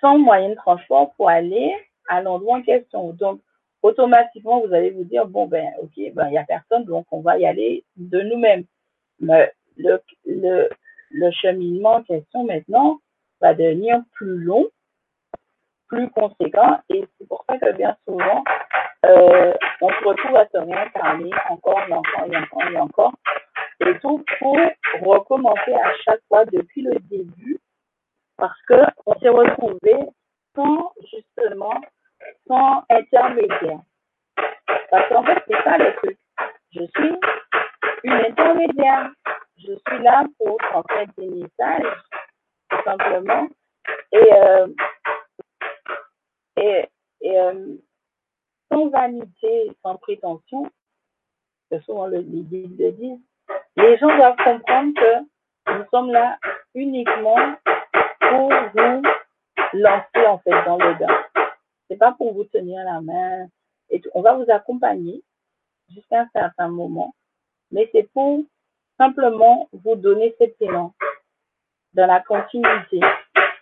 sans 0.00 0.18
moyen 0.18 0.50
de 0.50 0.54
transport 0.54 1.14
pour 1.14 1.28
aller 1.28 1.74
à 2.08 2.22
l'endroit 2.22 2.58
en 2.58 2.62
question. 2.62 3.12
Donc, 3.12 3.40
automatiquement, 3.82 4.60
vous 4.66 4.74
allez 4.74 4.90
vous 4.90 5.04
dire, 5.04 5.26
bon, 5.26 5.46
ben, 5.46 5.66
ok, 5.80 5.92
ben, 6.14 6.26
il 6.28 6.32
n'y 6.32 6.38
a 6.38 6.44
personne, 6.44 6.84
donc 6.84 7.06
on 7.10 7.20
va 7.20 7.38
y 7.38 7.46
aller 7.46 7.84
de 7.96 8.20
nous-mêmes. 8.20 8.64
Mais 9.20 9.52
le, 9.76 10.00
le, 10.26 10.68
le 11.10 11.30
cheminement 11.30 11.94
en 11.94 12.02
question 12.02 12.44
maintenant 12.44 12.98
va 13.40 13.54
devenir 13.54 14.00
plus 14.12 14.38
long 14.38 14.66
plus 15.88 16.10
conséquent. 16.10 16.80
Et 16.90 17.04
c'est 17.18 17.28
pour 17.28 17.44
ça 17.48 17.58
que 17.58 17.72
bien 17.76 17.96
souvent, 18.06 18.44
euh, 19.04 19.52
on 19.80 19.88
se 19.88 20.04
retrouve 20.04 20.36
à 20.36 20.48
se 20.48 20.58
réincarner 20.58 21.30
encore 21.50 21.80
et 21.88 21.92
encore 21.92 22.26
et 22.32 22.36
encore 22.36 22.70
et 22.70 22.76
encore. 22.78 23.14
Et 23.80 23.98
tout 24.00 24.24
pour 24.38 24.58
recommencer 25.02 25.74
à 25.74 25.92
chaque 26.04 26.22
fois 26.28 26.44
depuis 26.46 26.82
le 26.82 26.98
début 27.10 27.60
parce 28.36 28.60
que 28.68 28.74
on 29.06 29.18
s'est 29.18 29.28
retrouvé 29.28 29.94
sans 30.54 30.92
justement 31.12 31.80
sans 32.46 32.84
intermédiaire. 32.90 33.80
Parce 34.90 35.08
qu'en 35.08 35.24
fait, 35.24 35.42
c'est 35.48 35.62
ça 35.62 35.78
le 35.78 35.94
truc. 35.96 36.18
Je 36.72 36.82
suis 36.96 37.18
une 38.04 38.12
intermédiaire. 38.12 39.10
Je 39.58 39.72
suis 39.72 39.98
là 40.02 40.24
pour 40.38 40.58
transmettre 40.58 41.12
des 41.16 41.28
messages, 41.28 41.96
tout 42.70 42.82
simplement. 42.84 43.48
Et 44.12 44.32
euh, 44.32 44.66
et, 46.58 46.88
euh, 47.24 47.76
sans 48.72 48.88
vanité, 48.88 49.70
sans 49.82 49.96
prétention, 49.96 50.70
c'est 51.70 51.82
souvent 51.82 52.06
le, 52.06 52.18
les 52.18 52.42
guides 52.42 53.20
les 53.76 53.98
gens 53.98 54.16
doivent 54.16 54.36
comprendre 54.36 54.94
que 54.94 55.72
nous 55.72 55.84
sommes 55.90 56.10
là 56.10 56.38
uniquement 56.74 57.36
pour 58.20 58.52
vous 58.74 59.02
lancer 59.74 60.26
en 60.26 60.38
fait 60.38 60.64
dans 60.64 60.78
le 60.78 60.94
bain. 60.94 61.25
C'est 61.88 61.96
pas 61.96 62.12
pour 62.12 62.34
vous 62.34 62.44
tenir 62.44 62.84
la 62.84 63.00
main. 63.00 63.46
Et 63.90 64.02
on 64.14 64.22
va 64.22 64.34
vous 64.34 64.50
accompagner 64.50 65.22
jusqu'à 65.90 66.22
un 66.22 66.28
certain 66.32 66.68
moment, 66.68 67.14
mais 67.70 67.88
c'est 67.92 68.10
pour 68.12 68.42
simplement 68.98 69.68
vous 69.72 69.94
donner 69.94 70.34
cet 70.38 70.60
élan 70.60 70.92
dans 71.94 72.06
la 72.06 72.20
continuité. 72.20 73.00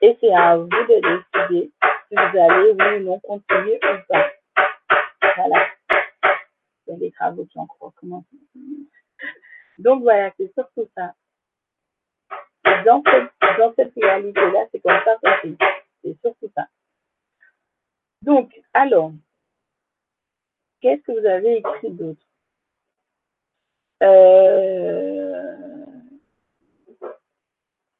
Et 0.00 0.16
c'est 0.20 0.34
à 0.34 0.56
vous 0.56 0.68
de 0.68 1.00
décider 1.00 1.72
si 2.08 2.14
vous 2.14 2.38
allez, 2.38 2.72
ou 2.72 3.04
non, 3.04 3.20
continuer 3.20 3.78
ou 3.82 3.96
pas. 4.08 4.30
Voilà. 5.36 5.66
Il 6.86 6.92
y 6.92 6.92
a 6.92 6.98
des 6.98 7.10
travaux 7.12 7.46
qui 7.46 7.58
ont 7.58 7.66
commencé. 7.66 8.36
Donc 9.78 10.02
voilà, 10.02 10.30
c'est 10.38 10.52
surtout 10.54 10.88
ça. 10.96 11.14
Dans 12.84 13.02
cette, 13.04 13.58
dans 13.58 13.74
cette 13.74 13.92
réalité-là, 13.94 14.66
c'est 14.72 14.80
comme 14.80 15.00
ça 15.04 15.16
que 15.22 15.30
c'est. 15.42 15.56
C'est 16.02 16.20
surtout 16.20 16.50
ça. 16.54 16.66
Donc, 18.24 18.58
alors, 18.72 19.12
qu'est-ce 20.80 21.02
que 21.02 21.12
vous 21.12 21.26
avez 21.26 21.58
écrit 21.58 21.90
d'autre? 21.90 22.20
Euh, 24.02 25.54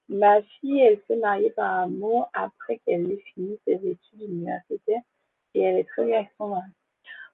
Ma 0.08 0.40
fille, 0.42 0.80
elle 0.80 1.00
s'est 1.06 1.16
mariée 1.16 1.50
par 1.50 1.80
amour 1.80 2.30
après 2.34 2.78
qu'elle 2.78 3.10
ait 3.10 3.24
fini 3.34 3.58
ses 3.66 3.74
études 3.74 4.20
universitaires 4.20 5.02
et 5.54 5.62
elle 5.62 5.78
est 5.78 5.88
très 5.88 6.04
bien 6.04 6.18
avec 6.18 6.30
son 6.38 6.48
mari. 6.48 6.70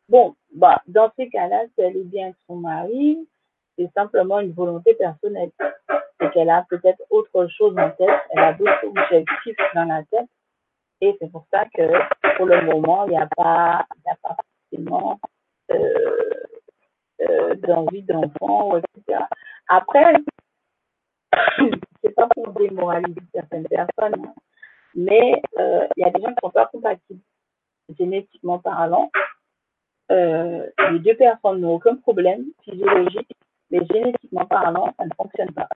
Bon, 0.08 0.34
bah, 0.54 0.82
dans 0.86 1.12
ces 1.16 1.28
cas-là, 1.28 1.64
si 1.74 1.82
elle 1.82 1.96
est 1.96 2.04
bien 2.04 2.26
avec 2.26 2.36
son 2.46 2.56
mari, 2.56 3.28
c'est 3.76 3.90
simplement 3.92 4.40
une 4.40 4.52
volonté 4.52 4.94
personnelle. 4.94 5.50
C'est 6.18 6.30
qu'elle 6.32 6.50
a 6.50 6.64
peut-être 6.70 7.02
autre 7.10 7.46
chose 7.48 7.76
en 7.76 7.90
tête, 7.90 8.20
elle 8.30 8.38
a 8.38 8.52
d'autres 8.54 8.86
objectifs 8.86 9.56
dans 9.74 9.84
la 9.84 10.02
tête. 10.04 10.28
Et 11.00 11.16
c'est 11.20 11.30
pour 11.30 11.46
ça 11.50 11.64
que 11.74 11.82
pour 12.36 12.46
le 12.46 12.62
moment, 12.62 13.06
il 13.06 13.10
n'y 13.10 13.16
a 13.16 13.28
pas, 13.36 13.86
a 14.06 14.16
pas 14.22 14.36
forcément 14.70 15.18
euh, 15.72 16.30
euh, 17.22 17.54
d'envie 17.56 18.02
d'enfant, 18.02 18.76
etc. 18.78 19.24
Après, 19.68 20.14
c'est 22.02 22.14
pas 22.14 22.28
pour 22.28 22.52
démoraliser 22.52 23.20
certaines 23.34 23.68
personnes, 23.68 24.24
hein. 24.24 24.34
mais 24.94 25.40
euh, 25.58 25.86
il 25.96 26.00
y 26.00 26.04
a 26.04 26.10
des 26.10 26.20
gens 26.20 26.30
qui 26.30 26.40
sont 26.42 26.50
pas 26.50 26.66
compatibles 26.66 27.20
génétiquement 27.98 28.58
parlant. 28.58 29.10
Euh, 30.10 30.66
les 30.90 30.98
deux 30.98 31.16
personnes 31.16 31.60
n'ont 31.60 31.74
aucun 31.74 31.96
problème 31.96 32.46
physiologique, 32.64 33.32
mais 33.70 33.80
génétiquement 33.86 34.46
parlant, 34.46 34.92
ça 34.98 35.04
ne 35.04 35.14
fonctionne 35.16 35.52
pas. 35.52 35.68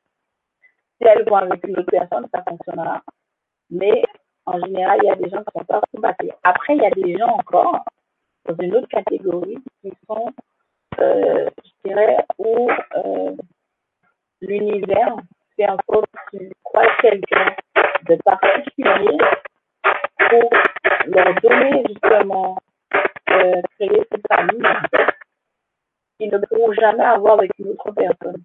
Si 1.01 1.09
elles 1.09 1.25
vont 1.29 1.37
avec 1.37 1.67
une 1.67 1.79
autre 1.79 1.91
personne, 1.91 2.27
ça 2.33 2.43
fonctionnera. 2.43 3.03
Mais 3.71 4.03
en 4.47 4.59
général, 4.61 4.99
il 5.03 5.07
y 5.07 5.11
a 5.11 5.17
des 5.17 5.31
gens 5.31 5.43
qui 5.43 5.59
sont 5.59 5.65
pas 5.65 5.81
compatibles. 5.93 6.35
Après, 6.43 6.77
il 6.77 6.83
y 6.83 6.87
a 6.87 6.91
des 6.91 7.17
gens 7.17 7.31
encore 7.39 7.85
dans 8.47 8.57
une 8.63 8.77
autre 8.77 8.89
catégorie 8.89 9.59
qui 9.81 9.93
sont, 10.07 10.33
euh, 11.01 11.49
je 11.65 11.89
dirais, 11.89 12.19
où 12.39 12.71
euh, 12.71 13.33
l'univers 14.43 15.17
fait 15.57 15.69
en 15.69 15.79
sorte 15.91 16.11
qu'ils 16.31 16.53
croient 16.63 16.95
quelqu'un 17.01 17.55
de 18.07 18.17
particulier 18.17 19.19
pour 20.19 20.51
leur 21.07 21.35
donner 21.41 21.85
justement 21.89 22.59
euh, 23.31 23.63
créer 23.79 24.03
cette 24.11 24.27
famille 24.29 24.63
qu'ils 26.19 26.31
ne 26.31 26.39
pourront 26.39 26.73
jamais 26.73 27.05
avoir 27.05 27.35
avec 27.39 27.51
une 27.59 27.69
autre 27.69 27.91
personne. 27.93 28.43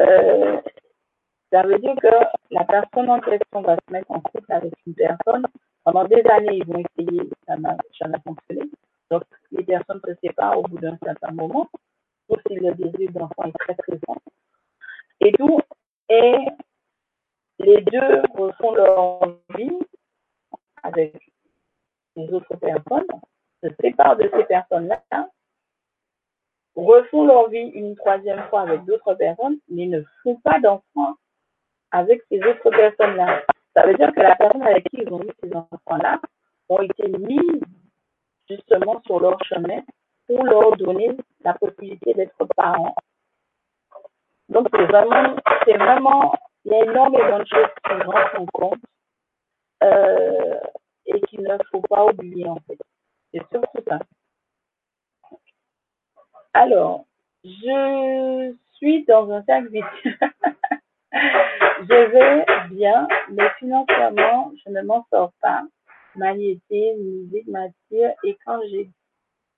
Euh, 0.00 0.60
ça 1.52 1.62
veut 1.62 1.78
dire 1.78 1.94
que 1.96 2.08
la 2.50 2.64
personne 2.64 3.10
en 3.10 3.20
question 3.20 3.62
va 3.62 3.76
se 3.76 3.92
mettre 3.92 4.10
en 4.10 4.20
couple 4.20 4.52
avec 4.52 4.72
une 4.86 4.94
personne. 4.94 5.46
Pendant 5.84 6.04
des 6.04 6.22
années, 6.30 6.58
ils 6.58 6.64
vont 6.64 6.78
essayer, 6.78 7.28
ça 7.46 7.56
n'a 7.56 7.76
jamais 8.00 8.18
fonctionné. 8.24 8.70
Donc, 9.10 9.24
les 9.50 9.64
personnes 9.64 10.00
se 10.06 10.14
séparent 10.22 10.58
au 10.58 10.62
bout 10.62 10.78
d'un 10.78 10.96
certain 11.02 11.32
moment, 11.32 11.68
sauf 12.28 12.40
si 12.46 12.54
le 12.54 12.72
désir 12.74 13.10
d'enfant 13.12 13.44
est 13.44 13.58
très 13.58 13.74
présent. 13.74 14.16
Et 15.20 15.32
tout, 15.32 15.60
les 16.10 17.80
deux 17.82 18.22
refont 18.34 18.72
leur 18.72 19.20
vie 19.56 19.78
avec 20.82 21.14
les 22.16 22.32
autres 22.32 22.56
personnes, 22.56 23.06
se 23.62 23.68
séparent 23.80 24.16
de 24.16 24.30
ces 24.34 24.44
personnes-là, 24.44 25.02
refont 26.76 27.26
leur 27.26 27.48
vie 27.48 27.70
une 27.74 27.96
troisième 27.96 28.42
fois 28.48 28.62
avec 28.62 28.84
d'autres 28.84 29.14
personnes, 29.14 29.58
mais 29.68 29.86
ne 29.86 30.02
font 30.22 30.36
pas 30.36 30.60
d'enfants 30.60 31.16
avec 31.90 32.22
ces 32.30 32.40
autres 32.42 32.70
personnes-là. 32.70 33.42
Ça 33.74 33.86
veut 33.86 33.94
dire 33.94 34.12
que 34.12 34.20
la 34.20 34.36
personne 34.36 34.62
avec 34.62 34.84
qui 34.90 35.02
ils 35.02 35.12
ont 35.12 35.22
eu 35.22 35.30
ces 35.42 35.54
enfants-là 35.54 36.20
ont 36.68 36.82
été 36.82 37.08
mis 37.08 37.60
justement 38.48 39.00
sur 39.06 39.20
leur 39.20 39.42
chemin 39.44 39.80
pour 40.26 40.44
leur 40.44 40.76
donner 40.76 41.16
la 41.44 41.54
possibilité 41.54 42.14
d'être 42.14 42.44
parents. 42.56 42.94
Donc 44.48 44.68
c'est 44.72 44.84
vraiment, 44.84 45.36
c'est 45.64 45.76
vraiment, 45.76 46.34
il 46.64 46.72
y 46.72 46.74
a 46.74 46.84
énormément 46.84 47.42
qui 47.44 48.46
compte 48.52 48.80
euh, 49.82 50.60
et 51.06 51.20
qu'il 51.22 51.42
ne 51.42 51.56
faut 51.70 51.82
pas 51.82 52.06
oublier 52.06 52.46
en 52.46 52.58
fait. 52.66 52.78
C'est 53.32 53.46
surtout 53.50 53.82
ça. 53.88 54.00
Alors, 56.52 57.04
je 57.44 58.54
suis 58.74 59.04
dans 59.04 59.30
un 59.30 59.42
cercle 59.44 59.68
vicieux. 59.70 60.18
je 61.88 62.10
vais 62.10 62.68
bien, 62.74 63.08
mais 63.30 63.48
financièrement, 63.58 64.52
je 64.64 64.70
ne 64.70 64.82
m'en 64.82 65.06
sors 65.10 65.32
pas. 65.40 65.62
Magnétisme, 66.16 67.00
musique 67.02 67.48
m'attire 67.48 68.14
et 68.24 68.36
quand 68.44 68.60
j'ai 68.70 68.90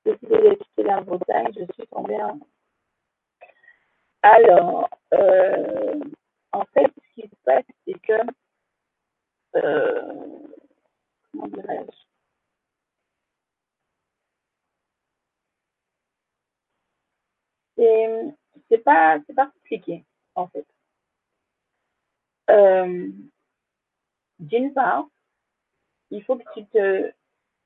décidé 0.04 0.36
de 0.36 0.54
quitter 0.54 0.82
la 0.84 1.00
Bretagne, 1.00 1.48
je 1.56 1.64
suis 1.74 1.86
tombée 1.88 2.22
en... 2.22 2.38
Alors, 4.22 4.88
euh, 5.14 6.00
en 6.52 6.64
fait, 6.74 6.90
ce 6.96 7.22
qui 7.22 7.28
se 7.28 7.34
passe, 7.44 7.64
c'est 7.86 7.98
que, 8.00 8.12
euh, 9.56 10.02
comment 11.32 11.48
dirais-je, 11.48 11.96
c'est 18.68 18.78
pas 18.84 19.18
c'est 19.26 19.34
pas 19.34 19.46
compliqué 19.46 20.04
en 20.34 20.46
fait. 20.48 20.66
Euh, 22.50 23.08
d'une 24.38 24.72
part, 24.72 25.06
il 26.10 26.22
faut 26.24 26.36
que 26.36 26.44
tu 26.54 26.64
te 26.66 27.12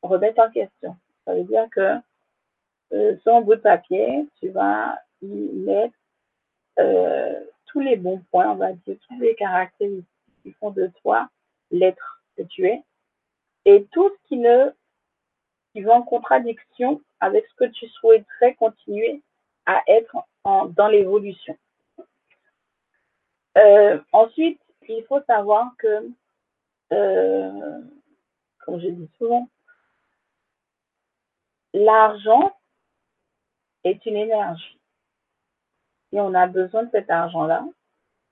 remettes 0.02 0.38
en 0.38 0.50
question. 0.50 0.96
Ça 1.24 1.34
veut 1.34 1.44
dire 1.44 1.68
que 1.70 1.96
euh, 2.92 3.16
sur 3.18 3.34
un 3.34 3.40
bout 3.40 3.56
de 3.56 3.60
papier, 3.60 4.26
tu 4.38 4.48
vas 4.50 4.98
y 5.22 5.26
mettre 5.26 5.96
euh, 6.78 7.44
tous 7.66 7.80
les 7.80 7.96
bons 7.96 8.22
points, 8.30 8.50
on 8.50 8.56
va 8.56 8.72
dire, 8.72 8.96
tous 9.08 9.18
les 9.18 9.34
caractéristiques 9.34 10.06
qui 10.42 10.52
font 10.52 10.70
de 10.70 10.90
toi 11.02 11.28
l'être 11.70 12.22
que 12.36 12.42
tu 12.42 12.66
es, 12.66 12.82
et 13.64 13.84
tout 13.90 14.08
ce 14.08 14.28
qui 14.28 14.36
ne 14.36 14.70
qui 15.72 15.82
va 15.82 15.94
en 15.94 16.02
contradiction 16.02 17.02
avec 17.20 17.44
ce 17.48 17.54
que 17.54 17.70
tu 17.70 17.88
souhaiterais 17.88 18.54
continuer 18.54 19.22
à 19.66 19.82
être 19.88 20.16
en, 20.44 20.66
dans 20.66 20.88
l'évolution. 20.88 21.56
Ensuite, 24.12 24.60
il 24.88 25.04
faut 25.04 25.22
savoir 25.22 25.72
que, 25.78 26.10
euh, 26.92 27.80
comme 28.60 28.80
je 28.80 28.88
dis 28.88 29.10
souvent, 29.18 29.48
l'argent 31.72 32.56
est 33.84 34.04
une 34.06 34.16
énergie. 34.16 34.78
Et 36.12 36.20
on 36.20 36.34
a 36.34 36.46
besoin 36.46 36.84
de 36.84 36.90
cet 36.90 37.10
argent-là, 37.10 37.64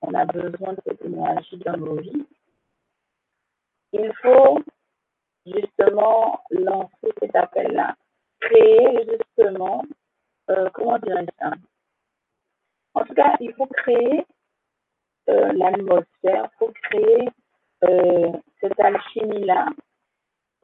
on 0.01 0.15
a 0.15 0.25
besoin 0.25 0.73
de 0.75 0.81
cette 0.87 1.03
énergie 1.03 1.57
dans 1.59 1.77
nos 1.77 1.97
vies. 1.97 2.27
Il 3.93 4.13
faut 4.23 4.61
justement 5.47 6.43
lancer 6.51 7.13
cet 7.21 7.37
appel-là, 7.37 7.97
créer 8.41 9.07
justement 9.11 9.85
euh, 10.51 10.69
comment 10.75 10.99
dirais-je 10.99 11.31
ça? 11.39 11.53
En 12.95 13.05
tout 13.05 13.15
cas, 13.15 13.37
il 13.41 13.53
faut 13.55 13.67
créer 13.67 14.27
l'atmosphère, 15.27 16.49
il 16.53 16.57
faut 16.59 16.73
créer 16.83 17.29
euh, 17.85 18.33
cette 18.61 18.79
alchimie-là, 18.79 19.69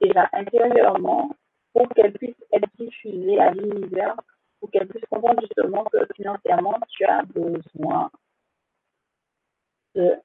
déjà 0.01 0.28
intérieurement, 0.32 1.31
pour 1.73 1.89
qu'elle 1.91 2.12
puisse 2.12 2.37
être 2.53 2.69
diffusée 2.78 3.39
à 3.39 3.53
l'univers, 3.53 4.16
pour 4.59 4.70
qu'elle 4.70 4.89
puisse 4.89 5.05
comprendre 5.11 5.41
justement 5.43 5.85
que 5.85 5.99
financièrement, 6.15 6.78
tu 6.91 7.05
as 7.05 7.23
besoin 7.23 8.11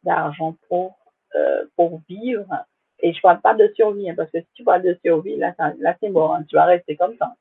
d'argent 0.03 0.55
pour, 0.67 0.97
pour 1.75 2.01
vivre. 2.07 2.47
Et 2.99 3.13
je 3.13 3.17
ne 3.17 3.21
parle 3.21 3.41
pas 3.41 3.53
de 3.53 3.71
survie, 3.75 4.09
hein, 4.09 4.15
parce 4.15 4.31
que 4.31 4.39
si 4.39 4.47
tu 4.53 4.63
parles 4.63 4.83
de 4.83 4.97
survie, 5.03 5.35
là, 5.37 5.53
c'est 5.99 6.09
mort, 6.09 6.33
hein, 6.33 6.43
tu 6.47 6.55
vas 6.55 6.65
rester 6.65 6.95
comme 6.95 7.15
ça. 7.17 7.35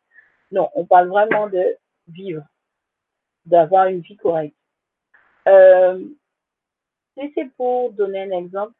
Non, 0.51 0.69
on 0.75 0.85
parle 0.85 1.09
vraiment 1.09 1.49
de 1.49 1.77
vivre, 2.09 2.43
d'avoir 3.47 3.87
une 3.87 4.01
vie 4.01 4.17
correcte. 4.17 4.57
Euh, 5.49 6.05
si 7.17 7.33
c'est 7.35 7.51
pour 7.57 7.93
donner 7.93 8.23
un 8.23 8.31
exemple, 8.31 8.75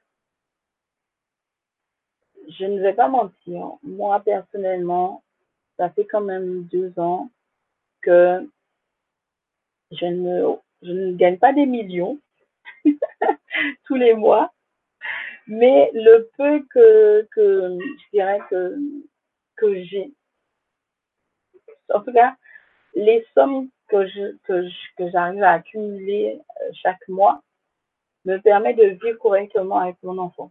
je 2.49 2.65
ne 2.65 2.81
vais 2.81 2.93
pas 2.93 3.09
mentir. 3.09 3.73
Moi, 3.83 4.21
personnellement, 4.21 5.23
ça 5.77 5.91
fait 5.91 6.05
quand 6.07 6.21
même 6.21 6.65
deux 6.65 6.93
ans 6.99 7.31
que 8.03 8.49
je 9.91 10.07
ne, 10.07 10.55
je 10.83 10.93
ne 10.93 11.13
gagne 11.17 11.39
pas 11.39 11.53
des 11.53 11.67
millions 11.67 12.19
tous 13.85 13.95
les 13.95 14.15
mois, 14.15 14.53
mais 15.47 15.91
le 15.95 16.29
peu 16.37 16.65
que, 16.71 17.27
que 17.31 17.79
je 17.81 18.11
dirais 18.13 18.41
que, 18.51 18.77
que 19.57 19.83
j'ai, 19.85 20.13
en 21.93 22.01
tout 22.01 22.13
cas, 22.13 22.37
les 22.95 23.27
sommes 23.35 23.69
que 23.89 24.07
je 24.07 24.37
que 24.47 25.11
j'arrive 25.11 25.43
à 25.43 25.53
accumuler 25.53 26.41
euh, 26.63 26.71
chaque 26.75 27.07
mois 27.09 27.43
me 28.25 28.39
permet 28.39 28.75
de 28.75 28.85
vivre 28.85 29.19
correctement 29.19 29.79
avec 29.79 29.97
mon 30.03 30.19
enfant. 30.19 30.51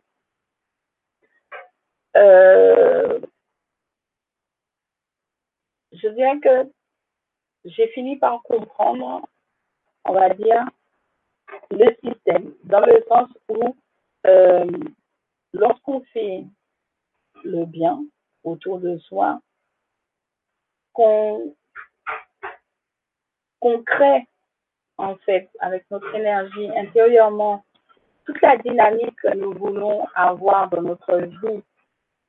Euh, 2.16 3.20
je 5.92 6.08
dirais 6.10 6.40
que 6.40 6.72
j'ai 7.66 7.88
fini 7.90 8.18
par 8.18 8.42
comprendre, 8.44 9.28
on 10.06 10.14
va 10.14 10.30
dire, 10.34 10.66
le 11.72 11.96
système, 12.04 12.54
dans 12.64 12.86
le 12.86 13.04
sens 13.08 13.30
où 13.50 13.76
euh, 14.28 14.72
lorsqu'on 15.54 16.02
fait 16.14 16.44
le 17.44 17.66
bien 17.66 18.04
autour 18.44 18.80
de 18.80 18.98
soi, 19.00 19.42
qu'on 20.94 21.56
concret, 23.60 24.28
en 24.98 25.16
fait, 25.18 25.50
avec 25.60 25.86
notre 25.92 26.14
énergie 26.16 26.70
intérieurement, 26.78 27.64
toute 28.26 28.42
la 28.42 28.58
dynamique 28.58 29.16
que 29.22 29.36
nous 29.36 29.54
voulons 29.54 30.08
avoir 30.16 30.70
dans 30.70 30.82
notre 30.82 31.18
vie 31.18 31.64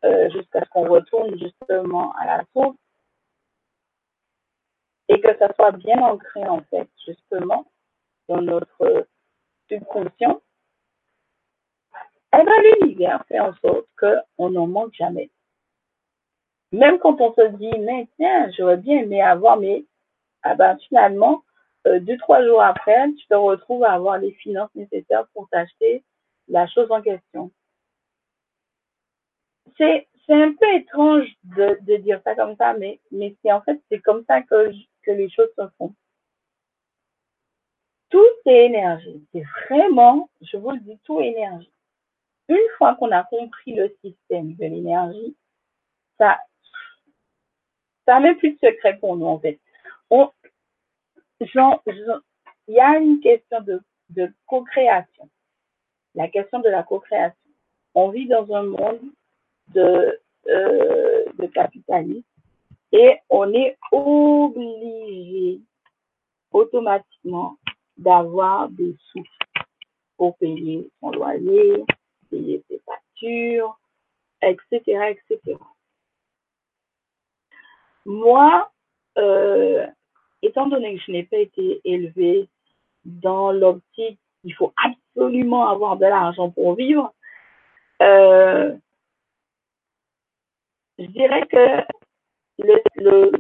euh, 0.05 0.31
jusqu'à 0.31 0.65
ce 0.65 0.69
qu'on 0.71 0.89
retourne 0.89 1.39
justement 1.39 2.13
à 2.15 2.27
la 2.27 2.45
source 2.53 2.77
et 5.09 5.21
que 5.21 5.37
ça 5.39 5.53
soit 5.55 5.73
bien 5.73 5.99
ancré, 6.03 6.47
en 6.47 6.63
fait, 6.71 6.89
justement, 7.07 7.67
dans 8.29 8.41
notre 8.41 9.07
subconscient, 9.69 10.41
eh 12.37 12.43
bien, 12.43 12.63
l'univers 12.81 13.25
fait 13.29 13.39
en 13.39 13.55
sorte 13.57 13.87
qu'on 13.99 14.51
n'en 14.51 14.67
manque 14.67 14.95
jamais. 14.95 15.31
Même 16.73 16.99
quand 16.99 17.21
on 17.21 17.33
se 17.35 17.49
dit, 17.57 17.79
mais 17.79 18.09
tiens, 18.17 18.51
j'aurais 18.57 18.79
bien 18.79 18.99
aimé 19.03 19.23
avoir 19.23 19.57
mes 19.57 19.87
ah 20.45 20.55
ben 20.55 20.77
finalement, 20.89 21.43
deux, 21.85 22.17
trois 22.19 22.45
jours 22.45 22.63
après, 22.63 23.13
tu 23.13 23.27
te 23.27 23.35
retrouves 23.35 23.85
à 23.85 23.93
avoir 23.93 24.19
les 24.19 24.33
finances 24.33 24.75
nécessaires 24.75 25.27
pour 25.35 25.49
t'acheter 25.51 26.03
la 26.49 26.67
chose 26.67 26.91
en 26.91 27.03
question. 27.03 27.51
C'est, 29.77 30.09
c'est 30.27 30.35
un 30.35 30.53
peu 30.55 30.73
étrange 30.75 31.29
de, 31.45 31.79
de 31.83 31.97
dire 31.97 32.21
ça 32.25 32.35
comme 32.35 32.57
ça, 32.57 32.75
mais, 32.75 33.01
mais 33.11 33.35
c'est 33.43 33.53
en 33.53 33.61
fait, 33.63 33.81
c'est 33.91 34.01
comme 34.01 34.25
ça 34.27 34.43
que, 34.43 34.73
que 35.03 35.11
les 35.11 35.29
choses 35.31 35.51
se 35.59 35.69
font. 35.79 35.95
Tout 38.11 38.25
est 38.47 38.67
énergie. 38.67 39.27
C'est 39.33 39.45
vraiment, 39.69 40.31
je 40.41 40.57
vous 40.57 40.71
le 40.71 40.81
dis, 40.81 40.99
tout 41.05 41.21
énergie. 41.21 41.73
Une 42.49 42.69
fois 42.79 42.95
qu'on 42.95 43.11
a 43.11 43.25
compris 43.25 43.75
le 43.75 43.95
système 44.05 44.55
de 44.55 44.65
l'énergie, 44.65 45.37
ça, 46.19 46.39
ça 48.07 48.15
n'a 48.15 48.21
même 48.21 48.37
plus 48.37 48.53
de 48.53 48.59
secret 48.59 48.97
pour 48.99 49.17
nous, 49.17 49.27
en 49.27 49.39
fait. 49.41 49.59
Il 51.41 52.75
y 52.75 52.81
a 52.81 52.99
une 52.99 53.21
question 53.21 53.61
de, 53.63 53.81
de 54.11 54.33
co-création. 54.47 55.29
La 56.15 56.29
question 56.29 56.61
de 56.61 56.69
la 56.69 56.83
co-création. 56.83 57.37
On 57.95 58.09
vit 58.11 58.27
dans 58.27 58.53
un 58.55 58.63
monde 58.63 59.01
de, 59.69 60.21
euh, 60.49 61.25
de 61.39 61.47
capitalisme 61.47 62.23
et 62.93 63.19
on 63.29 63.53
est 63.53 63.77
obligé 63.91 65.61
automatiquement 66.53 67.57
d'avoir 67.97 68.69
des 68.69 68.97
sous 69.11 69.25
pour 70.17 70.37
payer 70.39 70.89
son 71.01 71.11
loyer, 71.11 71.85
payer 72.31 72.63
ses 72.69 72.81
factures, 72.87 73.79
etc., 74.43 75.17
etc. 75.31 75.59
Moi, 78.05 78.71
euh, 79.19 79.87
étant 80.47 80.67
donné 80.67 80.97
que 80.97 81.03
je 81.07 81.13
n'ai 81.13 81.25
pas 81.25 81.39
été 81.39 81.81
élevée 81.85 82.49
dans 83.05 83.53
l'optique 83.53 84.19
il 84.45 84.55
faut 84.55 84.73
absolument 84.77 85.69
avoir 85.69 85.97
de 85.97 86.07
l'argent 86.07 86.51
pour 86.51 86.75
vivre, 86.75 87.13
euh, 88.03 88.75
je 90.99 91.07
dirais 91.07 91.47
que 91.47 91.83
le, 92.59 92.81
le, 92.97 93.31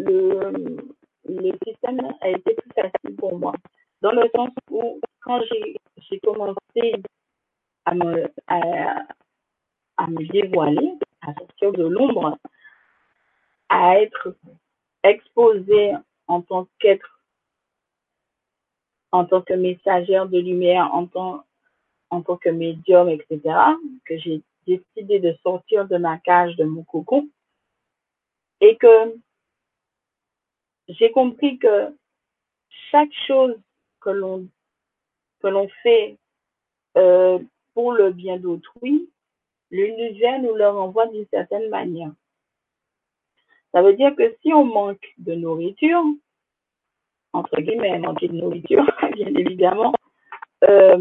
le, 1.28 1.58
système 1.66 2.00
a 2.20 2.28
été 2.30 2.54
plus 2.54 2.72
facile 2.74 3.16
pour 3.16 3.38
moi. 3.38 3.54
Dans 4.00 4.12
le 4.12 4.28
sens 4.34 4.50
où, 4.70 5.00
quand 5.22 5.40
j'ai 5.98 6.20
commencé 6.20 7.02
à 7.84 7.94
me, 7.94 8.30
à 8.48 10.06
me 10.08 10.26
dévoiler, 10.32 10.98
à 11.22 11.34
sortir 11.34 11.72
de 11.72 11.84
l'ombre, 11.84 12.38
à 13.68 14.00
être 14.00 14.34
exposée 15.02 15.92
en 16.26 16.42
tant 16.42 16.68
qu'être, 16.78 17.20
en 19.12 19.24
tant 19.24 19.42
que 19.42 19.54
messagère 19.54 20.26
de 20.26 20.38
lumière, 20.38 20.92
en 20.94 21.06
tant, 21.06 21.44
que 22.36 22.48
médium, 22.48 23.08
etc., 23.08 23.40
que 24.04 24.18
j'ai 24.18 24.42
décidé 24.66 25.18
de 25.18 25.34
sortir 25.42 25.86
de 25.86 25.96
ma 25.96 26.18
cage, 26.18 26.56
de 26.56 26.64
mon 26.64 26.84
cocon, 26.84 27.28
et 28.60 28.76
que 28.76 29.16
j'ai 30.88 31.10
compris 31.10 31.58
que 31.58 31.94
chaque 32.90 33.12
chose 33.26 33.58
que 34.00 34.10
l'on 34.10 34.48
que 35.40 35.48
l'on 35.48 35.68
fait 35.82 36.16
euh, 36.96 37.38
pour 37.74 37.92
le 37.92 38.12
bien 38.12 38.38
d'autrui, 38.38 39.10
l'univers 39.70 40.40
nous 40.40 40.54
le 40.54 40.68
renvoie 40.68 41.06
d'une 41.08 41.26
certaine 41.28 41.68
manière. 41.68 42.12
Ça 43.74 43.82
veut 43.82 43.94
dire 43.94 44.14
que 44.14 44.36
si 44.40 44.52
on 44.52 44.64
manque 44.64 45.04
de 45.18 45.34
nourriture, 45.34 46.04
entre 47.32 47.60
guillemets, 47.60 47.98
manquer 47.98 48.28
de 48.28 48.34
nourriture, 48.34 48.84
bien 49.14 49.34
évidemment, 49.34 49.92
euh, 50.62 50.96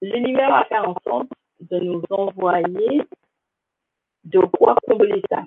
l'univers 0.00 0.48
va 0.48 0.64
faire 0.64 0.88
en 0.88 0.96
sorte 1.06 1.28
de 1.60 1.78
nous 1.80 2.02
envoyer 2.08 3.02
de 4.24 4.38
quoi 4.38 4.74
combler 4.88 5.22
ça. 5.28 5.44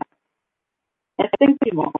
Instinctivement. 1.17 1.91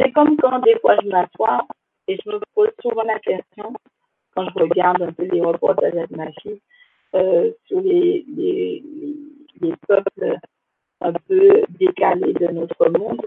C'est 0.00 0.10
comme 0.12 0.38
quand 0.38 0.58
des 0.60 0.78
fois 0.78 0.96
je 1.02 1.08
m'assois 1.08 1.66
et 2.08 2.16
je 2.24 2.30
me 2.30 2.40
pose 2.54 2.70
souvent 2.80 3.02
la 3.02 3.18
question, 3.18 3.74
quand 4.34 4.48
je 4.48 4.58
regarde 4.60 5.02
un 5.02 5.12
peu 5.12 5.24
les 5.24 5.42
reportages 5.42 5.92
avec 5.92 6.10
ma 6.10 6.32
fille, 6.40 6.62
euh, 7.14 7.52
sur 7.66 7.82
les, 7.82 8.24
les 9.60 9.74
peuples 9.86 10.38
un 11.00 11.12
peu 11.12 11.62
décalés 11.70 12.32
de 12.32 12.46
notre 12.48 12.88
monde, 12.90 13.24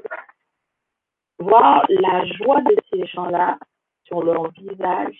voir 1.37 1.85
la 1.89 2.25
joie 2.25 2.61
de 2.61 2.75
ces 2.91 3.05
gens-là 3.07 3.57
sur 4.05 4.23
leur 4.23 4.51
visage, 4.51 5.19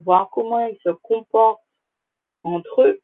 voir 0.00 0.30
comment 0.30 0.66
ils 0.66 0.78
se 0.82 0.90
comportent 0.90 1.62
entre 2.42 2.82
eux. 2.82 3.00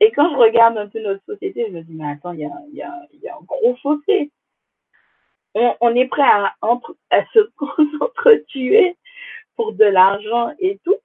Et 0.00 0.12
quand 0.12 0.30
je 0.30 0.36
regarde 0.36 0.78
un 0.78 0.88
peu 0.88 1.00
notre 1.00 1.24
société, 1.24 1.66
je 1.68 1.72
me 1.72 1.82
dis, 1.82 1.92
mais 1.94 2.10
attends, 2.10 2.32
il 2.32 2.40
y 2.40 2.82
a, 2.82 2.92
un 2.92 3.42
gros 3.42 3.76
fossé. 3.76 4.30
On, 5.54 5.94
est 5.94 6.06
prêt 6.06 6.22
à, 6.22 6.54
se 7.34 7.50
s'entretuer 7.98 8.96
pour 9.56 9.72
de 9.72 9.84
l'argent 9.84 10.54
et 10.58 10.78
tout. 10.84 10.96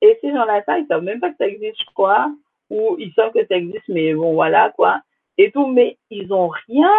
Et 0.00 0.16
ces 0.20 0.30
gens-là, 0.30 0.62
ça, 0.64 0.78
ils 0.78 0.86
savent 0.86 1.02
même 1.02 1.18
pas 1.18 1.30
que 1.30 1.38
ça 1.38 1.48
existe, 1.48 1.84
crois, 1.86 2.30
ou 2.70 2.96
ils 2.98 3.12
savent 3.14 3.32
que 3.32 3.46
ça 3.46 3.56
existe, 3.56 3.88
mais 3.88 4.14
bon, 4.14 4.34
voilà, 4.34 4.70
quoi, 4.76 5.00
et 5.36 5.50
tout, 5.50 5.66
mais 5.66 5.98
ils 6.10 6.32
ont 6.32 6.48
rien 6.68 6.92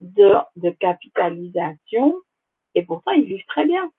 de, 0.00 0.34
de 0.56 0.70
capitalisation, 0.70 2.20
et 2.74 2.82
pourtant, 2.82 3.12
ils 3.12 3.24
vivent 3.24 3.46
très 3.46 3.66
bien. 3.66 3.90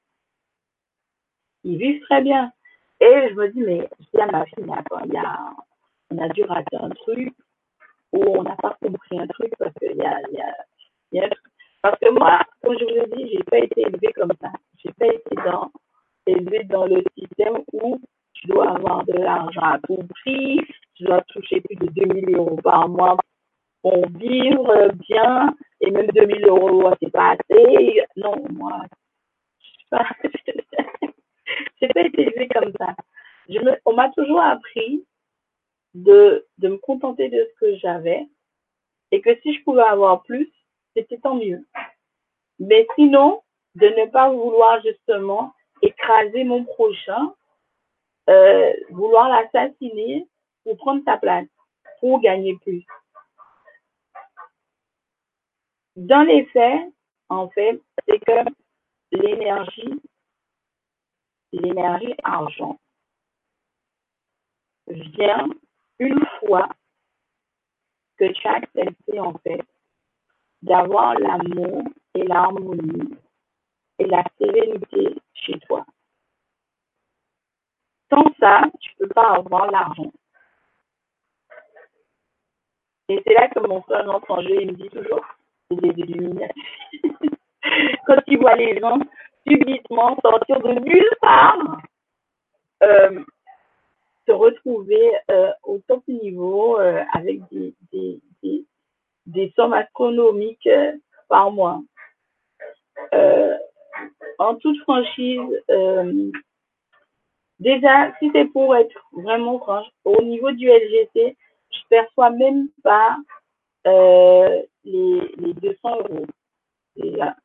Ils 1.63 1.77
vivent 1.77 2.01
très 2.03 2.21
bien. 2.21 2.51
Et 2.99 3.29
je 3.29 3.33
me 3.35 3.49
dis, 3.49 3.61
mais 3.61 3.89
je 3.99 4.05
dis 4.13 4.21
à 4.21 4.27
ma 4.27 4.45
fille, 4.45 4.65
il 5.05 5.13
y 5.13 5.17
a, 5.17 5.53
on 6.11 6.17
a 6.17 6.29
dû 6.29 6.43
rater 6.43 6.77
un 6.77 6.89
truc, 6.89 7.33
ou 8.11 8.23
on 8.23 8.43
n'a 8.43 8.55
pas 8.55 8.77
compris 8.81 9.19
un 9.19 9.27
truc, 9.27 9.53
parce 9.57 9.73
qu'il 9.79 9.97
y 9.97 10.01
a, 10.01 10.21
y, 10.31 10.41
a, 10.41 10.55
y 11.11 11.19
a 11.19 11.29
parce 11.83 11.99
que 11.99 12.09
moi, 12.11 12.39
comme 12.63 12.79
je 12.79 12.85
vous 12.85 12.91
l'ai 12.91 13.07
dit, 13.17 13.29
j'ai 13.33 13.43
pas 13.43 13.57
été 13.57 13.81
élevée 13.81 14.13
comme 14.13 14.31
ça. 14.39 14.49
J'ai 14.77 14.93
pas 14.93 15.07
été 15.07 15.35
dans, 15.45 15.69
élevée 16.25 16.63
dans 16.63 16.85
le 16.85 17.03
système 17.17 17.61
où 17.73 17.99
tu 18.43 18.51
dois 18.51 18.71
avoir 18.71 19.05
de 19.05 19.13
l'argent 19.13 19.61
à 19.61 19.79
tout 19.87 20.03
prix, 20.09 20.59
tu 20.95 21.03
dois 21.03 21.21
toucher 21.29 21.61
plus 21.61 21.77
de 21.77 21.85
2000 21.87 22.35
euros 22.35 22.57
par 22.57 22.89
mois 22.89 23.17
pour 23.81 24.05
vivre 24.09 24.91
bien, 25.09 25.55
et 25.79 25.91
même 25.91 26.07
2000 26.07 26.45
euros, 26.45 26.91
c'est 27.01 27.11
pas 27.11 27.35
assez. 27.35 28.03
Non, 28.17 28.35
moi, 28.51 28.81
j'ai 31.81 31.87
pas 31.87 32.01
été 32.01 32.21
élevée 32.21 32.49
comme 32.49 32.73
ça. 32.77 32.95
Je 33.47 33.59
me, 33.59 33.77
on 33.85 33.93
m'a 33.93 34.09
toujours 34.09 34.41
appris 34.41 35.05
de, 35.93 36.45
de 36.57 36.67
me 36.69 36.77
contenter 36.77 37.29
de 37.29 37.47
ce 37.49 37.59
que 37.59 37.77
j'avais, 37.77 38.27
et 39.11 39.21
que 39.21 39.39
si 39.41 39.53
je 39.53 39.63
pouvais 39.63 39.83
avoir 39.83 40.23
plus, 40.23 40.51
c'était 40.95 41.17
tant 41.17 41.35
mieux. 41.35 41.65
Mais 42.59 42.87
sinon, 42.95 43.41
de 43.75 43.87
ne 43.87 44.05
pas 44.09 44.29
vouloir 44.29 44.81
justement 44.81 45.53
écraser 45.81 46.43
mon 46.43 46.65
prochain, 46.65 47.33
euh, 48.29 48.73
vouloir 48.89 49.29
l'assassiner 49.29 50.27
pour 50.63 50.77
prendre 50.77 51.03
sa 51.05 51.17
place, 51.17 51.47
pour 51.99 52.21
gagner 52.21 52.57
plus. 52.61 52.85
Dans 55.95 56.23
les 56.23 56.45
faits, 56.45 56.91
en 57.29 57.49
fait, 57.49 57.81
c'est 58.07 58.19
que 58.19 58.49
l'énergie, 59.11 60.01
l'énergie 61.51 62.15
argent 62.23 62.79
vient 64.87 65.47
une 65.99 66.25
fois 66.39 66.67
que 68.17 68.31
tu 68.31 68.47
as 68.47 68.55
accepté, 68.55 69.19
en 69.19 69.33
fait, 69.39 69.61
d'avoir 70.61 71.13
l'amour 71.19 71.83
et 72.15 72.23
l'harmonie 72.23 73.15
et 73.99 74.05
la 74.05 74.23
sérénité 74.37 75.15
chez 75.33 75.59
toi. 75.59 75.85
Sans 78.09 78.25
ça, 78.39 78.61
tu 78.79 78.91
peux 78.99 79.07
pas 79.07 79.35
avoir 79.35 79.71
l'argent. 79.71 80.11
Et 83.09 83.21
c'est 83.25 83.33
là 83.33 83.47
que 83.49 83.59
mon 83.59 83.81
frère 83.81 84.09
entre 84.09 84.31
en 84.31 84.41
jeu, 84.41 84.61
il 84.61 84.67
me 84.67 84.73
dit 84.73 84.89
toujours, 84.89 85.25
c'est 85.69 85.81
des 85.81 86.01
illuminations. 86.01 86.63
Quand 88.07 88.19
il 88.27 88.39
voit 88.39 88.55
les 88.55 88.79
gens 88.79 88.99
subitement 89.47 90.17
sortir 90.21 90.59
de 90.61 90.79
nulle 90.79 91.09
part, 91.21 91.81
euh, 92.83 93.23
se 94.27 94.31
retrouver 94.31 95.11
euh, 95.31 95.51
au 95.63 95.79
top 95.87 96.07
niveau 96.07 96.79
euh, 96.79 97.03
avec 97.13 97.41
des, 97.51 97.73
des, 99.25 99.53
sommes 99.55 99.73
astronomiques 99.73 100.69
par 101.27 101.51
mois. 101.51 101.81
En 104.39 104.55
toute 104.55 104.79
franchise, 104.81 105.41
déjà, 107.63 108.13
si 108.19 108.29
c'est 108.33 108.45
pour 108.45 108.75
être 108.75 108.97
vraiment 109.13 109.59
franche, 109.59 109.87
au 110.03 110.21
niveau 110.21 110.51
du 110.51 110.67
LGC, 110.67 111.35
je 111.71 111.79
perçois 111.89 112.29
même 112.29 112.67
pas 112.83 113.17
euh, 113.87 114.61
les, 114.83 115.21
les 115.37 115.53
200 115.53 115.97
euros 115.99 116.25
déjà. 116.95 117.35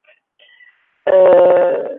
Euh, 1.08 1.98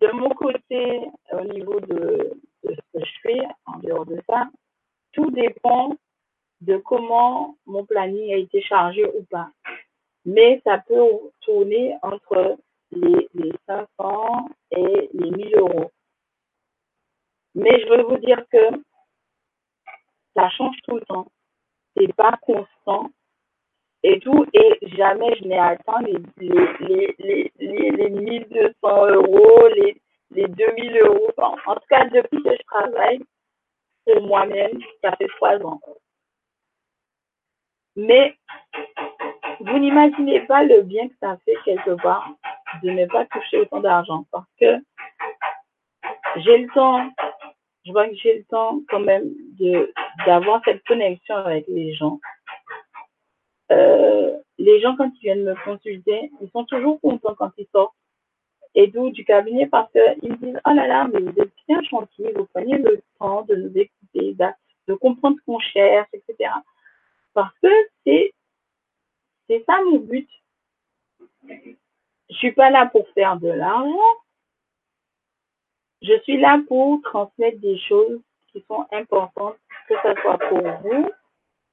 de 0.00 0.08
mon 0.12 0.30
côté, 0.30 1.00
au 1.32 1.44
niveau 1.44 1.80
de, 1.80 2.32
de, 2.64 2.74
ce 2.74 2.98
que 2.98 3.04
je 3.04 3.20
fais, 3.22 3.40
en 3.66 3.78
dehors 3.80 4.06
de 4.06 4.18
ça, 4.28 4.48
tout 5.12 5.30
dépend 5.30 5.96
de 6.62 6.78
comment 6.78 7.56
mon 7.66 7.84
planning 7.84 8.32
a 8.32 8.36
été 8.38 8.62
chargé 8.62 9.04
ou 9.04 9.24
pas. 9.30 9.50
Mais 10.24 10.62
ça 10.64 10.78
peut 10.78 11.10
tourner 11.42 11.94
entre 12.02 12.56
les, 12.92 13.28
les 13.34 13.52
500 13.66 14.48
et 14.70 15.10
les 15.12 15.30
1000 15.30 15.56
euros. 15.58 15.92
Mais 17.54 17.80
je 17.80 17.88
veux 17.88 18.02
vous 18.02 18.18
dire 18.18 18.44
que 18.50 18.82
ça 20.36 20.48
change 20.50 20.76
tout 20.86 20.96
le 20.96 21.02
temps. 21.02 21.26
C'est 21.96 22.12
pas 22.14 22.36
constant 22.42 23.10
et 24.02 24.20
tout, 24.20 24.44
et 24.52 24.78
jamais 24.96 25.34
je 25.36 25.44
n'ai 25.44 25.58
atteint 25.58 26.02
les, 26.02 26.18
les, 26.36 27.14
les, 27.18 27.52
les, 27.58 27.90
les 27.90 28.10
1200 28.10 29.06
euros, 29.06 29.68
les, 29.76 29.96
les 30.32 30.46
2000 30.46 30.98
euros. 30.98 31.30
En, 31.38 31.74
tout 31.74 31.86
cas, 31.88 32.04
depuis 32.06 32.42
que 32.42 32.50
je 32.50 32.62
travaille 32.66 33.20
pour 34.04 34.20
moi-même, 34.26 34.78
ça 35.02 35.16
fait 35.16 35.28
trois 35.38 35.56
ans. 35.64 35.80
Mais 37.96 38.36
vous 39.60 39.78
n'imaginez 39.78 40.40
pas 40.40 40.64
le 40.64 40.82
bien 40.82 41.08
que 41.08 41.14
ça 41.20 41.38
fait 41.46 41.56
quelque 41.64 41.94
part 42.02 42.28
de 42.82 42.90
ne 42.90 43.06
pas 43.06 43.24
toucher 43.26 43.60
autant 43.60 43.80
d'argent 43.80 44.26
parce 44.30 44.50
que 44.60 44.76
j'ai 46.36 46.58
le 46.58 46.68
temps, 46.74 47.08
je 47.84 47.92
vois 47.92 48.08
que 48.08 48.14
j'ai 48.16 48.38
le 48.38 48.44
temps 48.44 48.80
quand 48.88 49.00
même 49.00 49.30
de 49.58 49.92
d'avoir 50.26 50.62
cette 50.64 50.84
connexion 50.84 51.36
avec 51.36 51.66
les 51.68 51.94
gens. 51.94 52.20
Euh, 53.72 54.36
les 54.58 54.80
gens, 54.80 54.96
quand 54.96 55.10
ils 55.16 55.20
viennent 55.20 55.44
me 55.44 55.54
consulter, 55.64 56.30
ils 56.40 56.50
sont 56.50 56.64
toujours 56.64 57.00
contents 57.00 57.34
quand 57.34 57.50
ils 57.58 57.68
sortent 57.72 57.94
et 58.74 58.88
d'où 58.88 59.10
du 59.10 59.24
cabinet 59.24 59.66
parce 59.66 59.90
qu'ils 59.92 60.32
me 60.32 60.36
disent, 60.36 60.60
oh 60.66 60.72
là 60.72 60.86
là, 60.86 61.08
mais 61.12 61.20
vous 61.20 61.40
êtes 61.40 61.52
bien 61.68 61.80
gentil, 61.82 62.24
vous 62.34 62.46
prenez 62.52 62.78
le 62.78 63.00
temps 63.18 63.42
de 63.42 63.54
nous 63.54 63.72
écouter, 63.76 64.34
de, 64.34 64.46
de 64.88 64.94
comprendre 64.94 65.36
ce 65.38 65.44
qu'on 65.44 65.60
cherche, 65.60 66.08
etc. 66.12 66.50
Parce 67.34 67.54
que 67.62 67.68
c'est, 68.04 68.32
c'est 69.48 69.64
ça 69.64 69.80
mon 69.84 69.98
but. 69.98 70.28
Je 71.48 72.36
suis 72.36 72.52
pas 72.52 72.70
là 72.70 72.86
pour 72.86 73.08
faire 73.10 73.36
de 73.38 73.48
l'argent. 73.48 74.16
Je 76.06 76.20
suis 76.20 76.38
là 76.38 76.60
pour 76.68 77.00
transmettre 77.00 77.58
des 77.60 77.78
choses 77.78 78.20
qui 78.52 78.62
sont 78.68 78.84
importantes, 78.92 79.56
que 79.88 79.94
ce 80.02 80.20
soit 80.20 80.38
pour 80.50 80.60
vous 80.82 81.10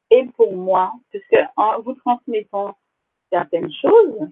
et 0.10 0.26
pour 0.38 0.56
moi, 0.56 0.94
puisque 1.10 1.38
en 1.58 1.82
vous 1.82 1.96
transmettant 1.96 2.78
certaines 3.30 3.72
choses, 3.74 4.30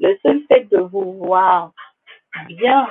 le 0.00 0.16
seul 0.22 0.42
fait 0.48 0.64
de 0.70 0.78
vous 0.78 1.18
voir 1.18 1.72
bien 2.48 2.88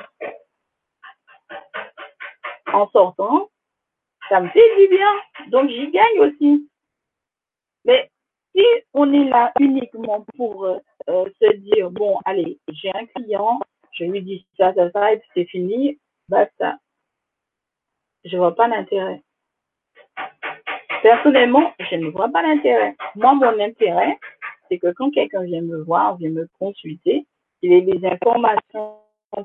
en 2.72 2.88
sortant, 2.90 3.48
ça 4.28 4.40
me 4.40 4.48
fait 4.50 4.76
du 4.78 4.88
bien. 4.88 5.10
Donc 5.48 5.68
j'y 5.68 5.90
gagne 5.90 6.20
aussi. 6.20 6.68
Mais 7.84 8.08
si 8.54 8.64
on 8.94 9.12
est 9.12 9.24
là 9.24 9.52
uniquement 9.58 10.24
pour 10.36 10.64
euh, 10.64 10.78
se 11.08 11.56
dire, 11.56 11.90
bon, 11.90 12.18
allez, 12.24 12.60
j'ai 12.68 12.92
un 12.94 13.06
client, 13.06 13.58
je 13.90 14.04
lui 14.04 14.22
dis 14.22 14.46
ça, 14.56 14.72
ça, 14.74 14.92
ça, 14.92 15.12
et 15.12 15.18
puis 15.18 15.28
c'est 15.34 15.44
fini, 15.46 15.98
basta. 16.32 16.78
Je 18.24 18.36
vois 18.36 18.54
pas 18.54 18.68
l'intérêt. 18.68 19.20
Personnellement, 21.02 21.72
je 21.90 21.96
ne 21.96 22.08
vois 22.10 22.28
pas 22.28 22.42
l'intérêt. 22.42 22.96
Moi, 23.16 23.34
mon 23.34 23.60
intérêt, 23.60 24.18
c'est 24.68 24.78
que 24.78 24.92
quand 24.96 25.10
quelqu'un 25.10 25.42
vient 25.42 25.62
me 25.62 25.82
voir, 25.82 26.16
vient 26.16 26.30
me 26.30 26.48
consulter, 26.58 27.26
il 27.60 27.72
ait 27.72 27.82
des 27.82 28.06
informations 28.06 28.98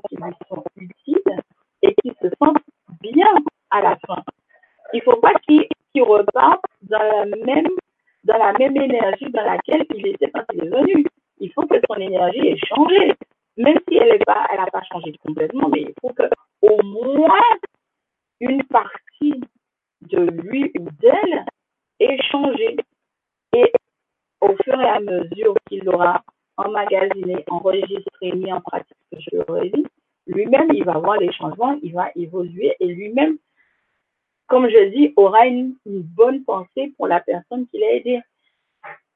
qui 0.08 0.16
lui 0.16 0.32
sont 0.48 0.64
utiles 0.76 1.36
et 1.82 1.94
qui 2.00 2.10
se 2.22 2.28
sentent 2.38 2.64
bien 3.00 3.32
à 3.70 3.82
la 3.82 3.96
fin. 4.06 4.22
Il 4.92 4.98
ne 4.98 5.02
faut 5.02 5.20
pas 5.20 5.34
qu'il 5.46 5.66
qu 5.92 6.02
reparte 6.02 6.64
dans 6.82 6.98
la 6.98 7.24
même 7.24 7.68
dans 8.24 8.38
la 8.38 8.52
même 8.52 8.76
énergie 8.76 9.30
dans 9.30 9.44
laquelle 9.44 9.84
il 9.94 10.06
était 10.06 10.30
quand 10.30 10.44
il 10.52 10.64
est 10.64 10.68
venu. 10.68 11.06
Il 11.40 11.52
faut 11.52 11.66
que 11.66 11.80
son 11.88 12.00
énergie 12.00 12.46
ait 12.48 12.66
changé. 12.66 13.14
Même 13.56 13.78
si 13.88 13.96
elle 13.96 14.18
n'a 14.18 14.24
pas, 14.24 14.46
pas 14.72 14.82
changé 14.92 15.12
complètement, 15.24 15.68
mais 15.68 15.82
il 15.82 15.94
faut 16.00 16.12
que 16.12 16.24
au 16.62 16.82
moins 16.82 17.40
une 18.40 18.62
partie 18.64 19.40
de 20.02 20.18
lui 20.18 20.70
ou 20.78 20.88
d'elle 21.00 21.44
ait 22.00 22.22
changé. 22.30 22.76
Et 23.54 23.72
au 24.40 24.54
fur 24.62 24.80
et 24.80 24.88
à 24.88 25.00
mesure 25.00 25.54
qu'il 25.68 25.88
aura 25.88 26.22
emmagasiné, 26.56 27.44
enregistré, 27.48 28.32
mis 28.32 28.52
en 28.52 28.60
pratique 28.60 28.96
ce 29.12 29.16
que 29.16 29.36
je 29.54 29.68
dit, 29.76 29.86
lui-même, 30.26 30.70
il 30.72 30.84
va 30.84 30.98
voir 30.98 31.16
les 31.16 31.32
changements, 31.32 31.78
il 31.82 31.94
va 31.94 32.10
évoluer 32.14 32.74
et 32.80 32.86
lui-même, 32.86 33.38
comme 34.46 34.68
je 34.68 34.90
dis, 34.90 35.12
aura 35.16 35.46
une, 35.46 35.74
une, 35.86 36.02
bonne 36.02 36.44
pensée 36.44 36.92
pour 36.96 37.06
la 37.06 37.20
personne 37.20 37.66
qu'il 37.68 37.82
a 37.82 37.92
aidée. 37.92 38.20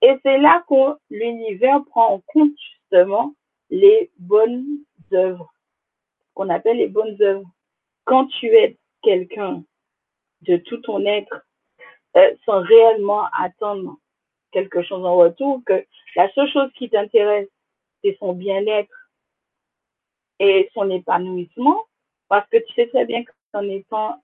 Et 0.02 0.14
c'est 0.22 0.38
là 0.38 0.64
que 0.68 0.96
l'univers 1.10 1.80
prend 1.90 2.14
en 2.14 2.22
compte 2.26 2.52
justement 2.58 3.34
les 3.70 4.10
bonnes 4.18 4.78
œuvres, 5.12 5.51
qu'on 6.34 6.48
appelle 6.48 6.78
les 6.78 6.88
bonnes 6.88 7.20
œuvres. 7.20 7.48
Quand 8.04 8.26
tu 8.26 8.46
aides 8.46 8.76
quelqu'un 9.02 9.62
de 10.42 10.56
tout 10.56 10.78
ton 10.78 11.04
être 11.06 11.44
euh, 12.16 12.34
sans 12.44 12.60
réellement 12.60 13.26
attendre 13.38 13.96
quelque 14.50 14.82
chose 14.82 15.04
en 15.04 15.16
retour, 15.16 15.62
que 15.64 15.84
la 16.16 16.30
seule 16.32 16.50
chose 16.50 16.70
qui 16.74 16.90
t'intéresse, 16.90 17.48
c'est 18.02 18.16
son 18.18 18.32
bien-être 18.34 19.10
et 20.38 20.68
son 20.74 20.90
épanouissement, 20.90 21.84
parce 22.28 22.48
que 22.50 22.58
tu 22.58 22.74
sais 22.74 22.88
très 22.88 23.06
bien 23.06 23.22
qu'en 23.52 23.62
étant 23.62 24.22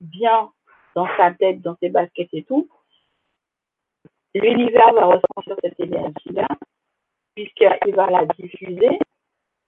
bien 0.00 0.52
dans 0.94 1.08
sa 1.16 1.32
tête, 1.32 1.60
dans 1.62 1.76
ses 1.80 1.88
baskets 1.88 2.28
et 2.32 2.44
tout, 2.44 2.68
l'univers 4.34 4.92
va 4.92 5.06
ressentir 5.06 5.56
cette 5.62 5.80
énergie-là, 5.80 6.46
puisqu'il 7.34 7.94
va 7.94 8.10
la 8.10 8.26
diffuser. 8.26 8.98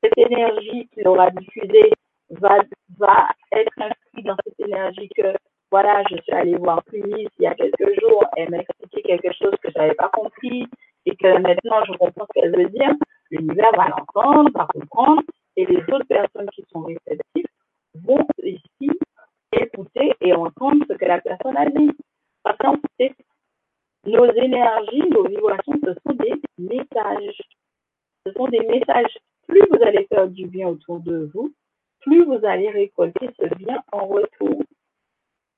Cette 0.03 0.17
énergie 0.17 0.89
qu'il 0.93 1.09
aura 1.09 1.31
diffusée 1.31 1.91
va, 2.31 2.59
être 3.53 3.73
inscrite 3.79 4.27
dans 4.27 4.37
cette 4.45 4.61
énergie 4.61 5.09
que 5.17 5.35
voilà, 5.71 6.03
je 6.11 6.17
suis 6.23 6.33
allée 6.33 6.57
voir 6.57 6.83
Punis 6.85 7.29
il 7.39 7.43
y 7.43 7.47
a 7.47 7.55
quelques 7.55 8.01
jours, 8.01 8.25
elle 8.37 8.51
m'a 8.51 8.59
expliqué 8.59 9.03
quelque 9.03 9.33
chose 9.35 9.55
que 9.63 9.71
je 9.71 9.79
n'avais 9.79 9.95
pas 9.95 10.09
compris 10.09 10.67
et 11.05 11.17
que 11.17 11.39
maintenant 11.39 11.85
je 11.85 11.93
comprends 11.93 12.27
ce 12.27 12.41
qu'elle 12.41 12.57
veut 12.57 12.71
dire, 12.71 12.93
l'univers 13.31 13.73
va 13.77 13.89
l'entendre, 13.89 14.51
va 14.55 14.67
comprendre 14.67 15.23
et 15.57 15.67
les 15.67 15.83
autres 15.93 16.07
personnes 16.09 16.49
qui 16.51 16.65
sont 16.73 16.83
réceptives 16.83 17.47
vont 18.05 18.27
ici 18.43 18.91
écouter 19.53 20.15
et 20.21 20.33
entendre 20.33 20.85
ce 20.89 20.95
que 20.95 21.05
la 21.05 21.21
personne 21.21 21.57
a 21.57 21.69
dit. 21.69 21.91
Parce 22.43 22.57
qu'en 22.59 22.77
fait, 22.97 23.15
nos 24.05 24.33
énergies, 24.33 25.09
nos 25.11 25.27
vibrations, 25.27 25.75
ce 25.85 25.93
sont 26.07 26.15
des 26.15 26.35
messages. 26.59 27.43
Ce 28.25 28.33
sont 28.33 28.49
des 28.49 28.61
messages. 28.61 29.19
Plus 29.49 29.63
vous 29.71 29.83
allez 29.83 30.07
faire 30.07 30.29
du 30.29 30.47
bien 30.47 30.69
autour 30.69 31.01
de 31.01 31.31
vous, 31.35 31.53
plus 32.01 32.25
vous 32.25 32.45
allez 32.45 32.71
récolter 32.71 33.31
ce 33.39 33.55
bien 33.57 33.83
en 33.93 34.07
retour 34.07 34.63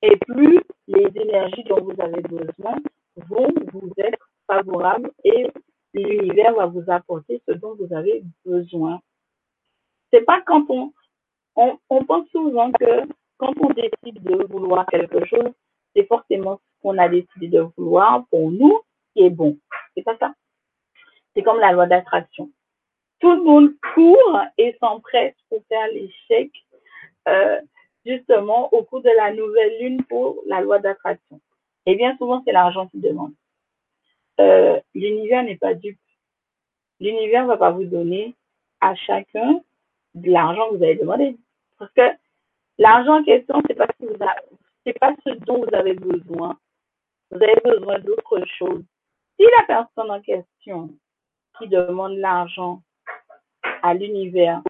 et 0.03 0.17
plus 0.17 0.61
les 0.87 1.09
énergies 1.15 1.65
dont 1.65 1.83
vous 1.83 2.01
avez 2.01 2.23
besoin 2.23 2.77
vont 3.17 3.49
vous 3.73 3.93
être 3.99 4.31
favorables 4.47 5.11
et 5.25 5.49
l'univers 5.93 6.55
va 6.55 6.67
vous 6.67 6.85
apporter 6.89 7.43
ce 7.47 7.53
dont 7.53 7.75
vous 7.75 7.93
avez 7.95 8.23
besoin. 8.45 9.01
C'est 10.12 10.25
pas 10.25 10.41
quand 10.43 10.65
on, 10.71 10.93
on, 11.57 11.79
on 11.91 12.05
pense 12.05 12.29
souvent 12.31 12.73
que 12.73 13.03
quand 13.39 13.53
on 13.61 13.71
décide 13.71 14.23
de 14.23 14.47
vouloir 14.47 14.87
quelque 14.87 15.25
chose, 15.27 15.51
c'est 15.95 16.07
forcément 16.07 16.57
ce 16.57 16.83
qu'on 16.83 16.99
a 16.99 17.09
décidé 17.09 17.49
de 17.49 17.61
vouloir 17.77 18.25
pour 18.31 18.51
nous 18.51 18.81
qui 19.15 19.25
est 19.25 19.31
bon. 19.31 19.59
C'est 19.95 20.03
pas 20.03 20.17
ça. 20.19 20.33
C'est 21.35 21.43
comme 21.43 21.59
la 21.61 21.73
loi 21.73 21.87
d'attraction. 21.87 22.51
Tout 23.21 23.33
le 23.33 23.43
monde 23.43 23.71
court 23.95 24.41
et 24.59 24.77
s'empresse 24.81 25.35
pour 25.49 25.63
faire 25.69 25.87
l'échec 25.89 26.51
euh, 27.29 27.61
justement 28.05 28.73
au 28.73 28.83
cours 28.83 29.03
de 29.03 29.11
la 29.17 29.33
nouvelle 29.33 29.79
lune 29.81 30.05
pour 30.05 30.43
la 30.47 30.61
loi 30.61 30.79
d'attraction. 30.79 31.41
Et 31.87 31.95
bien 31.97 32.17
souvent, 32.17 32.43
c'est 32.45 32.53
l'argent 32.53 32.89
qui 32.89 32.99
demande. 32.99 33.33
Euh, 34.41 34.81
L'univers 34.95 35.43
n'est 35.43 35.57
pas 35.57 35.75
dupe. 35.75 35.99
L'univers 36.99 37.47
va 37.47 37.57
pas 37.57 37.71
vous 37.71 37.85
donner 37.85 38.35
à 38.81 38.95
chacun 38.95 39.61
de 40.15 40.31
l'argent 40.31 40.71
que 40.71 40.77
vous 40.77 40.83
avez 40.83 40.97
demandé. 40.97 41.37
Parce 41.79 41.93
que 41.93 42.11
l'argent 42.79 43.21
en 43.21 43.25
question, 43.25 43.63
c'est 43.67 43.75
pas 43.75 43.87
ce 43.99 44.93
pas 44.99 45.15
ce 45.25 45.31
dont 45.45 45.59
vous 45.65 45.75
avez 45.75 45.95
besoin. 45.95 46.59
Vous 47.31 47.43
avez 47.43 47.61
besoin 47.65 47.99
d'autre 48.01 48.45
chose. 48.59 48.83
Si 49.39 49.47
la 49.59 49.67
personne 49.67 50.11
en 50.11 50.21
question 50.21 50.91
qui 51.59 51.69
demande 51.69 52.17
l'argent 52.17 52.83
à 53.82 53.94
l'univers 53.94 54.62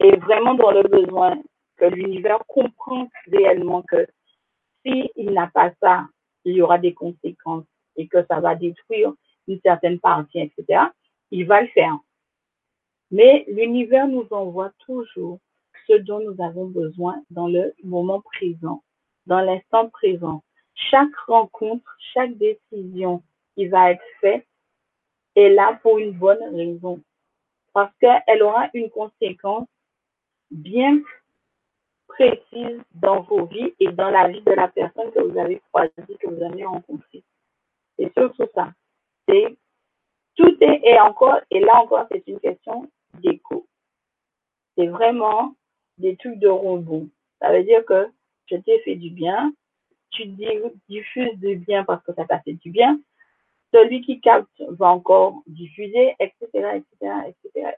est 0.00 0.16
vraiment 0.16 0.54
dans 0.54 0.70
le 0.70 0.82
besoin 0.82 1.40
que 1.76 1.86
l'univers 1.86 2.38
comprend 2.46 3.08
réellement 3.30 3.82
que 3.82 4.06
s'il 4.84 5.30
n'a 5.32 5.48
pas 5.48 5.72
ça, 5.80 6.06
il 6.44 6.54
y 6.56 6.62
aura 6.62 6.78
des 6.78 6.94
conséquences 6.94 7.66
et 7.96 8.06
que 8.08 8.24
ça 8.26 8.40
va 8.40 8.54
détruire 8.54 9.12
une 9.48 9.60
certaine 9.60 9.98
partie, 9.98 10.40
etc., 10.40 10.84
il 11.30 11.46
va 11.46 11.62
le 11.62 11.68
faire. 11.68 11.98
Mais 13.10 13.44
l'univers 13.48 14.06
nous 14.06 14.26
envoie 14.30 14.70
toujours 14.86 15.38
ce 15.86 15.94
dont 15.94 16.20
nous 16.20 16.42
avons 16.42 16.66
besoin 16.66 17.22
dans 17.30 17.48
le 17.48 17.74
moment 17.82 18.20
présent, 18.20 18.82
dans 19.26 19.40
l'instant 19.40 19.88
présent. 19.88 20.42
Chaque 20.74 21.16
rencontre, 21.26 21.96
chaque 22.14 22.36
décision 22.36 23.22
qui 23.54 23.66
va 23.66 23.92
être 23.92 24.04
faite 24.20 24.46
est 25.34 25.48
là 25.48 25.78
pour 25.82 25.98
une 25.98 26.12
bonne 26.12 26.42
raison. 26.54 27.00
Parce 27.72 27.92
qu'elle 28.00 28.42
aura 28.42 28.68
une 28.74 28.90
conséquence 28.90 29.68
bien 30.50 31.00
précise 32.08 32.80
dans 32.94 33.20
vos 33.22 33.44
vies 33.46 33.74
et 33.78 33.92
dans 33.92 34.10
la 34.10 34.28
vie 34.28 34.42
de 34.42 34.52
la 34.52 34.68
personne 34.68 35.10
que 35.12 35.20
vous 35.20 35.38
avez 35.38 35.60
croisée, 35.70 35.92
que 36.18 36.28
vous 36.28 36.42
avez 36.42 36.64
rencontrée. 36.64 37.22
C'est 37.96 38.12
surtout 38.14 38.46
ça. 38.54 38.72
C'est 39.28 39.56
tout 40.36 40.56
est 40.60 40.80
et 40.84 40.98
encore 41.00 41.40
et 41.50 41.60
là 41.60 41.80
encore 41.80 42.06
c'est 42.10 42.26
une 42.26 42.40
question 42.40 42.88
d'écho. 43.14 43.66
C'est 44.76 44.86
vraiment 44.86 45.54
des 45.98 46.16
trucs 46.16 46.38
de 46.38 46.48
rebond. 46.48 47.08
Ça 47.40 47.52
veut 47.52 47.64
dire 47.64 47.84
que 47.84 48.08
je 48.46 48.56
t'ai 48.56 48.80
fait 48.80 48.96
du 48.96 49.10
bien, 49.10 49.52
tu 50.10 50.26
diffuses 50.88 51.38
du 51.38 51.56
bien 51.56 51.84
parce 51.84 52.02
que 52.04 52.12
ça 52.14 52.24
t'a 52.24 52.40
fait 52.40 52.54
du 52.54 52.70
bien. 52.70 52.98
Celui 53.72 54.00
qui 54.02 54.20
capte 54.20 54.62
va 54.70 54.88
encore 54.88 55.42
diffuser, 55.46 56.14
etc., 56.20 56.46
etc., 56.54 57.34
etc. 57.44 57.76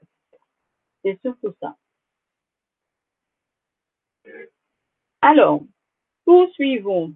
C'est 1.03 1.19
surtout 1.21 1.53
ça. 1.59 1.75
Alors, 5.21 5.61
poursuivons. 6.25 7.13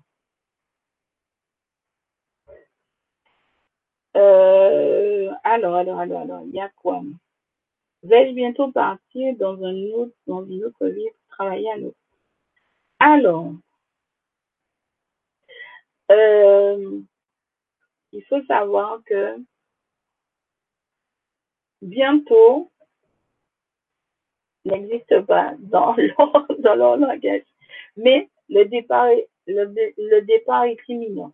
Euh, 4.16 5.32
alors, 5.44 5.76
alors, 5.76 6.00
alors, 6.00 6.22
alors, 6.22 6.44
il 6.48 6.54
y 6.54 6.60
a 6.62 6.70
quoi? 6.70 7.02
Vais-je 8.04 8.34
bientôt 8.34 8.72
partir 8.72 9.36
dans, 9.38 9.62
un 9.64 9.76
autre, 9.94 10.16
dans 10.28 10.46
une 10.46 10.64
autre 10.66 10.88
vie 10.88 11.10
pour 11.10 11.36
travailler 11.38 11.72
à 11.72 11.78
nouveau 11.78 11.96
Alors, 13.00 13.54
euh, 16.12 17.02
il 18.16 18.24
faut 18.26 18.44
savoir 18.46 19.02
que 19.06 19.38
bientôt 21.82 22.72
n'existe 24.66 25.22
pas 25.22 25.54
dans 25.60 25.96
leur, 25.98 26.48
dans 26.60 26.76
leur 26.76 26.98
langage, 26.98 27.44
mais 27.96 28.30
le 28.50 28.66
départ, 28.66 29.08
le, 29.48 29.66
le 29.98 30.22
départ 30.22 30.64
est 30.66 30.80
imminent 30.88 31.34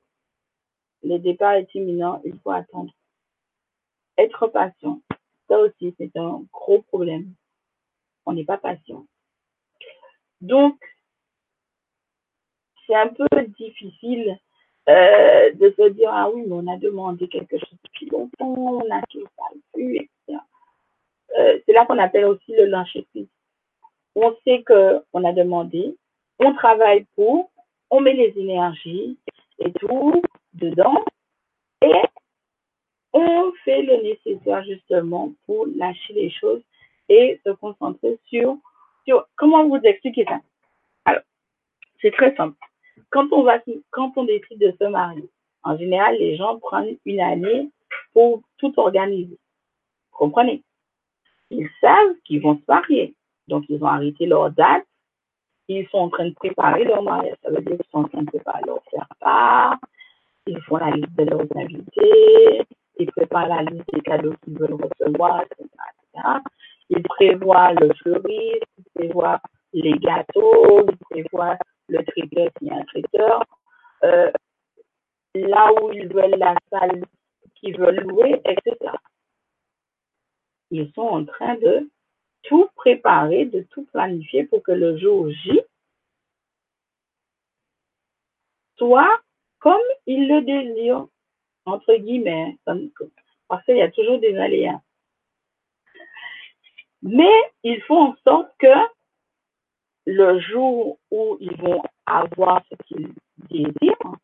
le 1.04 1.18
départ 1.18 1.54
est 1.54 1.74
imminent, 1.76 2.22
il 2.26 2.38
faut 2.40 2.52
attendre. 2.52 2.94
Être 4.18 4.48
patient, 4.48 5.02
ça 5.48 5.60
aussi, 5.60 5.96
c'est 5.98 6.16
un 6.16 6.44
gros 6.52 6.82
problème. 6.84 7.34
On 8.26 8.34
n'est 8.34 8.46
pas 8.46 8.58
patient. 8.58 9.06
Donc, 10.42 10.78
c'est 12.86 12.96
un 12.96 13.08
peu 13.08 13.28
difficile 13.58 14.38
euh, 14.90 15.52
de 15.54 15.74
se 15.78 15.90
dire, 15.90 16.10
ah 16.12 16.30
oui, 16.32 16.44
mais 16.48 16.54
on 16.54 16.68
a 16.68 16.78
demandé 16.78 17.28
quelque 17.28 17.58
chose 17.58 17.78
depuis 17.84 18.08
longtemps, 18.08 18.48
on 18.48 18.92
a 18.92 19.02
tout 19.10 19.24
ça 19.38 19.44
vu, 19.76 19.96
etc. 19.96 20.40
Euh, 21.38 21.60
c'est 21.66 21.74
là 21.74 21.86
qu'on 21.86 22.00
appelle 22.00 22.26
aussi 22.26 22.54
le 22.54 22.66
lâcher 22.66 23.06
On 24.16 24.36
sait 24.44 24.64
qu'on 24.64 25.24
a 25.24 25.34
demandé, 25.34 25.96
on 26.40 26.54
travaille 26.54 27.06
pour, 27.16 27.52
on 27.90 28.02
met 28.02 28.14
les 28.14 28.34
énergies 28.38 29.18
et 29.60 29.72
tout, 29.74 30.22
dedans 30.54 31.06
et 31.84 31.94
on 33.14 33.52
fait 33.64 33.82
le 33.82 34.02
nécessaire 34.02 34.64
justement 34.64 35.32
pour 35.46 35.68
lâcher 35.76 36.14
les 36.14 36.32
choses 36.32 36.62
et 37.10 37.40
se 37.46 37.52
concentrer 37.52 38.18
sur, 38.28 38.58
sur 39.06 39.28
comment 39.36 39.68
vous 39.68 39.80
expliquer 39.84 40.26
ça? 40.26 40.40
Alors, 41.06 41.24
c'est 42.02 42.12
très 42.12 42.36
simple. 42.36 42.58
Quand 43.12 43.28
on 43.32 43.44
va, 43.44 43.60
quand 43.92 44.12
on 44.16 44.24
décide 44.24 44.60
de 44.60 44.74
se 44.80 44.86
marier, 44.86 45.30
en 45.64 45.78
général, 45.78 46.18
les 46.18 46.38
gens 46.38 46.60
prennent 46.60 46.98
une 47.06 47.20
année 47.20 47.70
pour 48.14 48.42
tout 48.58 48.74
organiser. 48.80 49.38
comprenez? 50.12 50.64
Ils 51.50 51.70
savent 51.82 52.16
qu'ils 52.26 52.42
vont 52.42 52.56
se 52.56 52.64
marier. 52.68 53.14
Donc, 53.48 53.66
ils 53.70 53.84
ont 53.84 53.88
arrêté 53.88 54.26
leur 54.26 54.50
date. 54.52 54.86
Ils 55.68 55.88
sont 55.90 56.00
en 56.00 56.10
train 56.10 56.30
de 56.30 56.34
préparer 56.34 56.86
leur 56.86 57.04
mariage. 57.04 57.36
Ça 57.44 57.52
veut 57.52 57.62
dire 57.62 57.78
qu'ils 57.78 57.92
sont 57.92 58.00
en 58.00 58.08
train 58.08 58.22
de 58.22 58.28
préparer 58.28 58.62
leur 58.66 58.82
faire 58.90 59.08
part, 59.20 59.78
ils 60.48 60.62
font 60.62 60.78
la 60.78 60.92
liste 60.92 61.14
de 61.16 61.24
leurs 61.24 61.46
invités, 61.56 62.64
ils 62.98 63.12
préparent 63.12 63.48
la 63.48 63.64
liste 63.64 63.86
des 63.94 64.02
cadeaux 64.02 64.34
qu'ils 64.44 64.58
veulent 64.58 64.74
recevoir, 64.74 65.44
etc., 65.44 65.68
Ils 66.90 67.04
prévoient 67.04 67.74
le 67.74 67.94
fleuriste, 67.94 68.66
ils 68.78 68.84
prévoient 68.96 69.40
les 69.74 69.94
gâteaux, 69.94 70.86
ils 70.90 70.98
prévoient 71.10 71.58
le 71.92 72.04
traiteur 72.06 72.50
s'il 72.58 72.68
y 72.68 72.72
a 72.72 72.76
un 72.76 72.86
traiteur, 72.86 73.46
là 75.36 75.74
où 75.82 75.92
ils 75.92 76.08
veulent 76.08 76.38
la 76.38 76.56
salle 76.70 77.04
qu'ils 77.56 77.78
veulent 77.78 78.02
louer, 78.02 78.42
etc. 78.46 78.76
Ils 80.72 80.92
sont 80.94 81.02
en 81.02 81.26
train 81.26 81.56
de 81.56 81.90
tout 82.44 82.70
préparer, 82.76 83.46
de 83.46 83.62
tout 83.72 83.86
planifier 83.86 84.46
pour 84.46 84.64
que 84.64 84.72
le 84.72 84.98
jour 84.98 85.30
J 85.30 85.62
soit 88.78 89.22
comme 89.60 89.88
il 90.08 90.28
le 90.28 90.42
désire, 90.42 91.06
entre 91.66 91.94
guillemets, 91.96 92.58
parce 93.48 93.64
qu'il 93.66 93.78
y 93.78 93.82
a 93.82 93.92
toujours 93.92 94.20
des 94.20 94.36
aléas. 94.38 94.82
Mais 97.04 97.52
il 97.64 97.80
faut 97.84 97.98
en 97.98 98.16
sorte 98.24 98.52
que 98.58 98.74
le 100.12 100.40
jour 100.40 101.00
où 101.10 101.38
ils 101.40 101.56
vont 101.56 101.82
avoir 102.06 102.62
ce 102.70 102.76
qu'ils 102.86 103.14
désirent, 103.50 104.18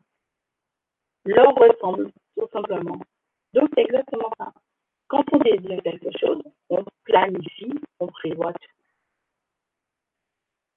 leur 1.26 1.56
ressemble 1.56 2.12
tout 2.36 2.48
simplement. 2.52 3.00
Donc, 3.54 3.70
c'est 3.74 3.84
exactement 3.84 4.30
ça. 4.38 4.52
Quand 5.08 5.24
on 5.32 5.38
désire 5.38 5.82
quelque 5.84 6.18
chose, 6.20 6.42
on 6.70 6.84
planifie, 7.06 7.74
on 8.00 8.08
prévoit 8.08 8.54
tout. 8.54 8.72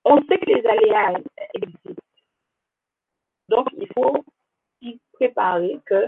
On 0.05 0.17
sait 0.29 0.39
que 0.39 0.47
les 0.47 0.67
aléas 0.67 1.21
existent. 1.55 2.03
Donc, 3.49 3.69
il 3.77 3.89
faut 3.93 4.25
préparer 5.13 5.81
que 5.87 6.07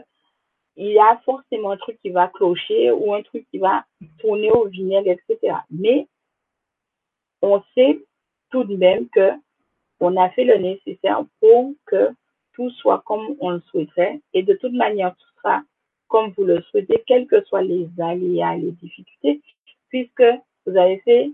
il 0.77 0.93
y 0.93 0.99
a 0.99 1.21
forcément 1.25 1.73
un 1.73 1.77
truc 1.77 1.99
qui 2.01 2.11
va 2.11 2.29
clocher 2.29 2.93
ou 2.93 3.13
un 3.13 3.23
truc 3.23 3.47
qui 3.51 3.59
va 3.59 3.85
tourner 4.21 4.51
au 4.51 4.69
vinaigre, 4.69 5.11
etc. 5.11 5.57
Mais 5.71 6.07
on 7.43 7.63
sait 7.75 8.03
tout 8.53 8.65
de 8.65 8.77
même 8.77 9.09
que 9.09 9.31
on 9.99 10.17
a 10.17 10.31
fait 10.31 10.45
le 10.45 10.59
nécessaire 10.59 11.25
pour 11.41 11.75
que 11.87 12.11
tout 12.53 12.71
soit 12.71 13.03
comme 13.07 13.37
on 13.41 13.51
le 13.51 13.61
souhaiterait 13.71 14.21
et 14.35 14.43
de 14.43 14.55
toute 14.55 14.73
manière 14.73 15.17
tout 15.17 15.29
sera 15.37 15.63
comme 16.09 16.31
vous 16.37 16.45
le 16.45 16.61
souhaitez, 16.63 17.03
quels 17.07 17.27
que 17.27 17.43
soient 17.45 17.63
les 17.63 17.89
aléas, 17.99 18.57
les 18.57 18.73
difficultés, 18.73 19.41
puisque 19.89 20.25
vous 20.67 20.77
avez 20.77 20.99
fait 20.99 21.33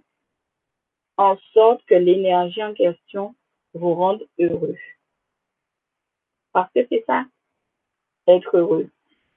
en 1.16 1.36
sorte 1.52 1.84
que 1.86 1.96
l'énergie 1.96 2.62
en 2.62 2.72
question 2.74 3.34
vous 3.74 3.94
rende 3.94 4.24
heureux. 4.38 4.76
Parce 6.52 6.72
que 6.72 6.86
c'est 6.88 7.04
ça, 7.08 7.24
être 8.28 8.56
heureux. 8.56 8.88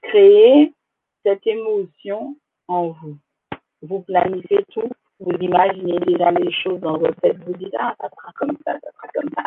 Créez 0.02 0.72
cette 1.24 1.44
émotion 1.46 2.36
en 2.68 2.90
vous. 2.90 3.18
Vous 3.82 4.00
planifiez 4.02 4.64
tout, 4.70 4.90
vous 5.20 5.36
imaginez 5.40 5.98
déjà 6.00 6.30
les 6.32 6.50
choses 6.52 6.80
dans 6.80 6.98
votre 6.98 7.20
tête, 7.20 7.38
vous 7.46 7.54
dites, 7.54 7.74
ah, 7.78 7.94
ça 8.00 8.08
sera 8.08 8.32
comme 8.34 8.56
ça, 8.64 8.72
ça 8.80 8.90
sera 8.92 9.08
comme 9.14 9.30
ça, 9.36 9.44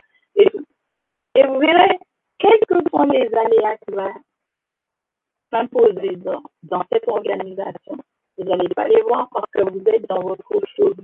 et 1.36 1.46
vous 1.46 1.60
verrez, 1.60 2.00
quels 2.40 2.60
que 2.68 2.90
sont 2.90 3.04
les 3.04 3.30
aléas 3.34 3.78
qui 3.78 3.94
vont 3.94 4.14
s'imposer 5.52 6.16
dans, 6.64 6.84
cette 6.92 7.08
organisation, 7.08 7.98
vous 8.38 8.46
n'allez 8.46 8.70
pas 8.70 8.88
les 8.88 9.02
voir 9.02 9.30
parce 9.32 9.50
que 9.52 9.70
vous 9.70 9.84
êtes 9.88 10.08
dans 10.08 10.22
votre 10.22 10.50
chose. 10.76 10.96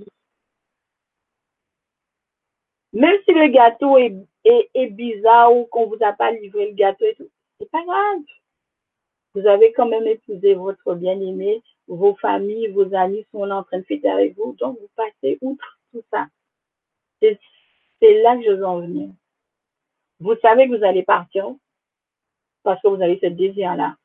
Même 2.94 3.16
si 3.24 3.32
le 3.32 3.48
gâteau 3.48 3.98
est, 3.98 4.14
est, 4.44 4.86
bizarre 4.88 5.54
ou 5.54 5.64
qu'on 5.66 5.86
vous 5.86 6.02
a 6.02 6.12
pas 6.12 6.30
livré 6.30 6.68
le 6.68 6.74
gâteau 6.74 7.04
et 7.04 7.14
tout, 7.14 7.30
c'est 7.58 7.70
pas 7.70 7.84
grave. 7.84 8.22
Vous 9.34 9.46
avez 9.46 9.72
quand 9.72 9.86
même 9.86 10.06
épousé 10.06 10.54
votre 10.54 10.94
bien-aimé, 10.94 11.62
vos 11.96 12.14
familles, 12.16 12.68
vos 12.68 12.94
amis 12.94 13.26
sont 13.30 13.44
là 13.44 13.56
en 13.58 13.64
train 13.64 13.78
de 13.78 13.84
fêter 13.84 14.10
avec 14.10 14.36
vous, 14.36 14.54
donc 14.58 14.78
vous 14.80 14.88
passez 14.96 15.38
outre 15.40 15.78
tout 15.92 16.02
ça. 16.10 16.26
C'est 17.20 18.22
là 18.22 18.36
que 18.36 18.44
je 18.44 18.52
veux 18.52 18.66
en 18.66 18.80
venir. 18.80 19.10
Vous 20.20 20.34
savez 20.40 20.68
que 20.68 20.76
vous 20.76 20.84
allez 20.84 21.02
partir 21.02 21.54
parce 22.62 22.80
que 22.82 22.88
vous 22.88 23.02
avez 23.02 23.18
ce 23.20 23.26
désir-là. 23.26 23.96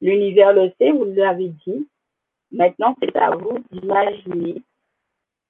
L'univers 0.00 0.52
le 0.52 0.72
sait, 0.78 0.90
vous 0.90 1.04
l'avez 1.04 1.48
dit. 1.66 1.88
Maintenant, 2.52 2.96
c'est 3.00 3.14
à 3.16 3.30
vous 3.30 3.58
d'imaginer, 3.70 4.62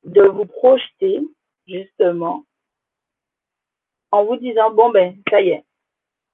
de 0.04 0.22
vous 0.22 0.44
projeter, 0.46 1.20
justement, 1.66 2.44
en 4.10 4.24
vous 4.24 4.36
disant, 4.36 4.70
bon 4.70 4.90
ben, 4.90 5.16
ça 5.30 5.40
y 5.40 5.50
est, 5.50 5.64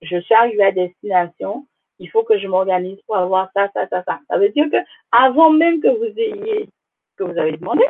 je 0.03 0.19
suis 0.21 0.35
arrivé 0.35 0.65
à 0.65 0.73
destination, 0.73 1.67
il 1.99 2.11
faut 2.11 2.25
que 2.25 2.39
je 2.39 2.47
m'organise 2.47 3.01
pour 3.07 3.17
avoir 3.17 3.51
ça, 3.55 3.69
ça, 3.75 3.87
ça, 3.89 4.03
ça. 4.05 4.21
Ça 4.29 4.39
veut 4.39 4.51
dire 4.51 4.71
que 4.71 4.77
avant 5.13 5.51
même 5.51 5.81
que 5.81 5.89
vous 5.89 6.19
ayez 6.19 6.69
que 7.17 7.25
vous 7.25 7.39
avez 7.39 7.53
demandé. 7.53 7.85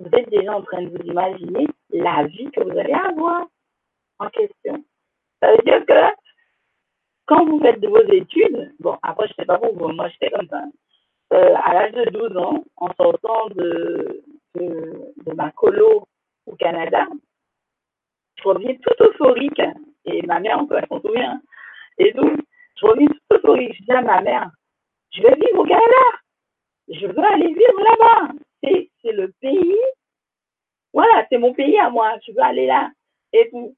Vous 0.00 0.10
êtes 0.12 0.30
déjà 0.30 0.56
en 0.56 0.62
train 0.62 0.82
de 0.82 0.90
vous 0.90 1.04
imaginer 1.04 1.66
la 1.90 2.24
vie 2.26 2.50
que 2.52 2.60
vous 2.60 2.78
allez 2.78 2.92
avoir 2.92 3.46
en 4.18 4.28
question. 4.30 4.84
Ça 5.40 5.52
veut 5.52 5.62
dire 5.64 5.84
que 5.86 6.16
quand 7.26 7.44
vous 7.44 7.60
faites 7.60 7.84
vos 7.84 8.02
études, 8.04 8.74
bon, 8.80 8.96
après, 9.02 9.28
je 9.28 9.34
sais 9.34 9.44
pas 9.44 9.58
vous, 9.58 9.88
moi, 9.88 10.08
j'étais 10.08 10.30
comme 10.30 10.48
ça. 10.48 10.62
Euh, 11.32 11.54
à 11.62 11.74
l'âge 11.74 11.92
de 11.92 12.10
12 12.10 12.36
ans, 12.38 12.64
en 12.76 12.88
sortant 12.94 13.48
de, 13.50 14.22
de, 14.54 15.12
de 15.26 15.32
ma 15.34 15.50
colo 15.50 16.06
au 16.46 16.56
Canada, 16.56 17.06
je 18.36 18.48
reviens 18.48 18.74
tout 18.76 19.04
euphorique. 19.04 19.60
Et 20.06 20.22
ma 20.22 20.40
mère, 20.40 20.58
on 20.58 20.68
s'en 20.68 21.00
souvient. 21.02 21.40
Et 21.98 22.12
donc, 22.12 22.40
je. 22.80 23.08
Je 23.78 23.84
dis 23.84 23.92
à 23.92 24.02
ma 24.02 24.20
mère, 24.20 24.50
je 25.12 25.22
vais 25.22 25.34
vivre 25.34 25.60
au 25.60 25.64
Canada. 25.64 26.04
Je 26.88 27.06
veux 27.06 27.24
aller 27.24 27.48
vivre 27.48 27.80
là-bas. 27.80 28.32
C'est, 28.62 29.12
le 29.12 29.32
pays. 29.40 29.76
Voilà, 30.92 31.26
c'est 31.30 31.38
mon 31.38 31.54
pays 31.54 31.78
à 31.78 31.90
moi. 31.90 32.16
Je 32.26 32.32
veux 32.32 32.42
aller 32.42 32.66
là. 32.66 32.90
Et 33.32 33.48
tout. 33.50 33.74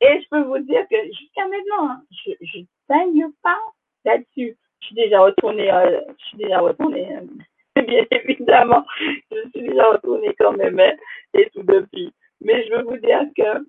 Et 0.00 0.20
je 0.20 0.28
peux 0.30 0.42
vous 0.42 0.58
dire 0.58 0.86
que 0.90 0.96
jusqu'à 1.06 1.46
maintenant, 1.46 1.90
hein, 1.90 2.02
je 2.10 2.30
ne 2.30 2.64
saigne 2.88 3.26
pas 3.42 3.58
là-dessus. 4.04 4.56
Je 4.80 4.86
suis 4.86 4.94
déjà 4.94 5.20
retournée, 5.20 5.72
euh, 5.72 6.00
je 6.18 6.24
suis 6.26 6.36
déjà 6.36 6.60
retournée, 6.60 7.16
euh, 7.16 7.82
bien 7.82 8.04
évidemment, 8.10 8.84
je 9.00 9.48
suis 9.50 9.68
déjà 9.68 9.90
retournée 9.90 10.34
quand 10.38 10.52
même, 10.52 10.78
hein, 10.78 10.92
et 11.32 11.48
tout 11.50 11.62
depuis. 11.62 12.12
Mais 12.42 12.66
je 12.66 12.74
veux 12.74 12.82
vous 12.82 12.98
dire 12.98 13.22
que 13.36 13.66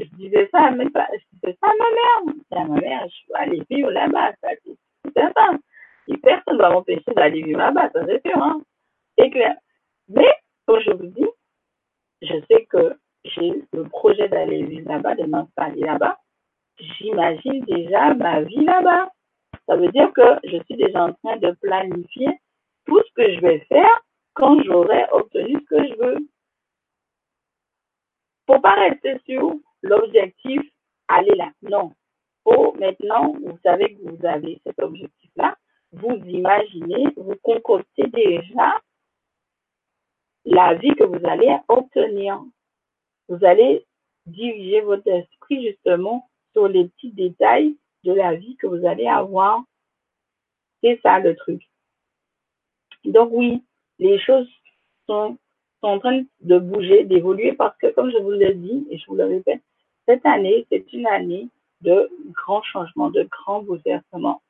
je 0.00 0.16
disais 0.16 0.48
ça 0.52 0.66
à, 0.66 0.70
mes, 0.70 0.84
je 0.84 1.24
disais 1.32 1.56
ça 1.60 1.70
à 1.70 1.74
ma 1.78 2.30
mère. 2.30 2.34
à 2.52 2.64
ma 2.64 2.80
mère, 2.80 3.02
je 3.08 3.14
suis 3.14 3.34
allée 3.34 3.62
vivre 3.68 3.90
là-bas, 3.90 4.32
c'est 4.42 5.12
certain. 5.14 5.58
Et 6.08 6.16
personne 6.18 6.56
ne 6.56 6.62
va 6.62 6.70
m'empêcher 6.70 7.12
d'aller 7.14 7.42
vivre 7.42 7.58
là-bas, 7.58 7.90
ça 7.92 8.04
c'est 8.06 8.26
sûr, 8.26 8.42
hein. 8.42 8.62
C'est 9.18 9.30
clair. 9.30 9.56
Mais, 10.08 10.32
comme 10.66 10.80
je 10.80 10.90
vous 10.92 11.06
dis, 11.06 11.26
je 12.22 12.34
sais 12.50 12.66
que 12.66 12.96
j'ai 13.24 13.62
le 13.72 13.84
projet 13.84 14.28
d'aller 14.28 14.62
vivre 14.64 14.88
là-bas, 14.88 15.14
de 15.14 15.24
m'installer 15.24 15.82
là-bas. 15.82 16.18
J'imagine 16.78 17.64
déjà 17.64 18.14
ma 18.14 18.40
vie 18.42 18.64
là-bas. 18.64 19.10
Ça 19.66 19.76
veut 19.76 19.88
dire 19.88 20.10
que 20.12 20.38
je 20.44 20.56
suis 20.64 20.76
déjà 20.76 21.04
en 21.04 21.12
train 21.12 21.36
de 21.36 21.50
planifier 21.60 22.28
tout 22.86 23.00
ce 23.06 23.12
que 23.14 23.34
je 23.34 23.40
vais 23.40 23.58
faire 23.68 24.00
quand 24.34 24.62
j'aurai 24.62 25.04
obtenu 25.12 25.60
ce 25.60 25.66
que 25.66 25.86
je 25.86 25.94
veux. 25.98 26.28
Faut 28.46 28.60
pas 28.60 28.74
rester 28.74 29.20
sur 29.26 29.54
l'objectif, 29.82 30.60
aller 31.08 31.34
là. 31.36 31.50
Non. 31.62 31.92
Faut 32.44 32.74
maintenant, 32.78 33.32
vous 33.32 33.58
savez 33.62 33.94
que 33.94 34.02
vous 34.02 34.26
avez 34.26 34.60
cet 34.64 34.78
objectif-là, 34.80 35.56
vous 35.92 36.16
imaginez, 36.26 37.06
vous 37.16 37.34
concoctez 37.42 38.06
déjà 38.08 38.80
la 40.44 40.74
vie 40.74 40.94
que 40.94 41.04
vous 41.04 41.26
allez 41.26 41.56
obtenir. 41.68 42.40
Vous 43.28 43.44
allez 43.44 43.84
diriger 44.26 44.80
votre 44.80 45.08
esprit 45.08 45.68
justement 45.68 46.28
sur 46.52 46.68
les 46.68 46.88
petits 46.88 47.12
détails 47.12 47.76
de 48.04 48.12
la 48.12 48.34
vie 48.34 48.56
que 48.56 48.66
vous 48.66 48.86
allez 48.86 49.06
avoir. 49.06 49.62
C'est 50.82 51.00
ça 51.02 51.18
le 51.18 51.36
truc. 51.36 51.62
Donc 53.04 53.30
oui, 53.32 53.62
les 53.98 54.18
choses 54.18 54.48
sont, 55.06 55.36
sont 55.80 55.86
en 55.86 55.98
train 55.98 56.22
de 56.40 56.58
bouger, 56.58 57.04
d'évoluer 57.04 57.52
parce 57.52 57.76
que 57.78 57.88
comme 57.88 58.10
je 58.10 58.18
vous 58.18 58.30
l'ai 58.30 58.54
dit 58.54 58.86
et 58.90 58.98
je 58.98 59.06
vous 59.06 59.16
le 59.16 59.24
répète, 59.24 59.62
cette 60.10 60.26
année, 60.26 60.66
c'est 60.70 60.92
une 60.92 61.06
année 61.06 61.48
de 61.82 62.10
grands 62.32 62.62
changements, 62.62 63.10
de 63.10 63.22
grands 63.30 63.62
bouleversements. 63.62 64.42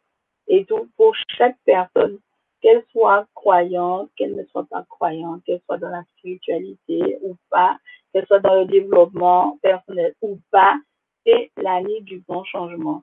Et 0.48 0.64
tout 0.64 0.88
pour 0.96 1.14
chaque 1.36 1.58
personne, 1.66 2.18
qu'elle 2.62 2.82
soit 2.92 3.26
croyante, 3.34 4.10
qu'elle 4.16 4.34
ne 4.36 4.44
soit 4.46 4.64
pas 4.64 4.84
croyante, 4.88 5.42
qu'elle 5.44 5.60
soit 5.66 5.76
dans 5.76 5.90
la 5.90 6.02
spiritualité 6.16 7.18
ou 7.22 7.36
pas, 7.50 7.78
qu'elle 8.12 8.26
soit 8.26 8.40
dans 8.40 8.54
le 8.54 8.64
développement 8.64 9.58
personnel 9.62 10.14
ou 10.22 10.38
pas, 10.50 10.76
c'est 11.26 11.50
l'année 11.58 12.00
du 12.00 12.20
grand 12.26 12.44
changement. 12.44 13.02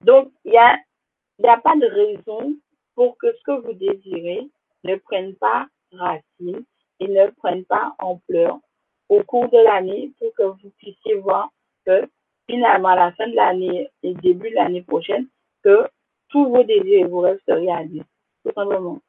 Donc, 0.00 0.32
il 0.44 0.50
n'y 0.50 0.58
a, 0.58 0.76
a 1.44 1.60
pas 1.60 1.76
de 1.76 1.86
raison 1.86 2.56
pour 2.96 3.16
que 3.18 3.32
ce 3.32 3.42
que 3.44 3.60
vous 3.60 3.74
désirez 3.74 4.48
ne 4.84 4.96
prenne 4.96 5.36
pas 5.36 5.68
racine 5.92 6.64
et 6.98 7.06
ne 7.06 7.30
prenne 7.30 7.64
pas 7.64 7.94
ampleur 8.00 8.58
au 9.08 9.22
cours 9.24 9.48
de 9.48 9.58
l'année 9.58 10.12
pour 10.18 10.32
que 10.34 10.42
vous 10.42 10.70
puissiez 10.78 11.14
voir 11.16 11.50
que 11.86 12.08
finalement, 12.48 12.88
à 12.88 12.96
la 12.96 13.12
fin 13.12 13.28
de 13.28 13.34
l'année 13.34 13.90
et 14.02 14.14
début 14.14 14.50
de 14.50 14.54
l'année 14.54 14.82
prochaine, 14.82 15.26
que 15.62 15.88
tous 16.28 16.46
vos 16.48 16.64
désirs 16.64 17.06
et 17.06 17.08
vos 17.08 17.20
rêves 17.20 17.40
se 17.46 17.52
réalisent, 17.52 18.04
tout 18.44 18.52
simplement. 18.54 19.00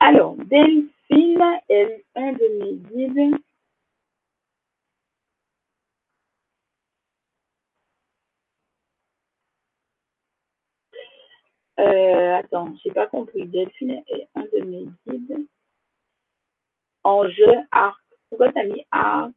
Alors, 0.00 0.36
Delphine 0.36 1.60
est 1.68 2.04
un 2.14 2.32
de 2.32 2.64
mes 2.64 2.74
guides. 2.76 3.40
Euh, 11.80 12.36
attends, 12.36 12.74
j'ai 12.82 12.90
pas 12.90 13.06
compris. 13.06 13.46
Delphine 13.46 14.02
est 14.08 14.28
un 14.34 14.42
de 14.42 14.64
mes 14.64 14.86
guides. 15.06 15.46
En 17.08 17.26
jeu, 17.30 17.54
arc. 17.70 17.98
Pourquoi 18.28 18.52
t'as 18.52 18.64
mis 18.64 18.84
arc? 18.90 19.32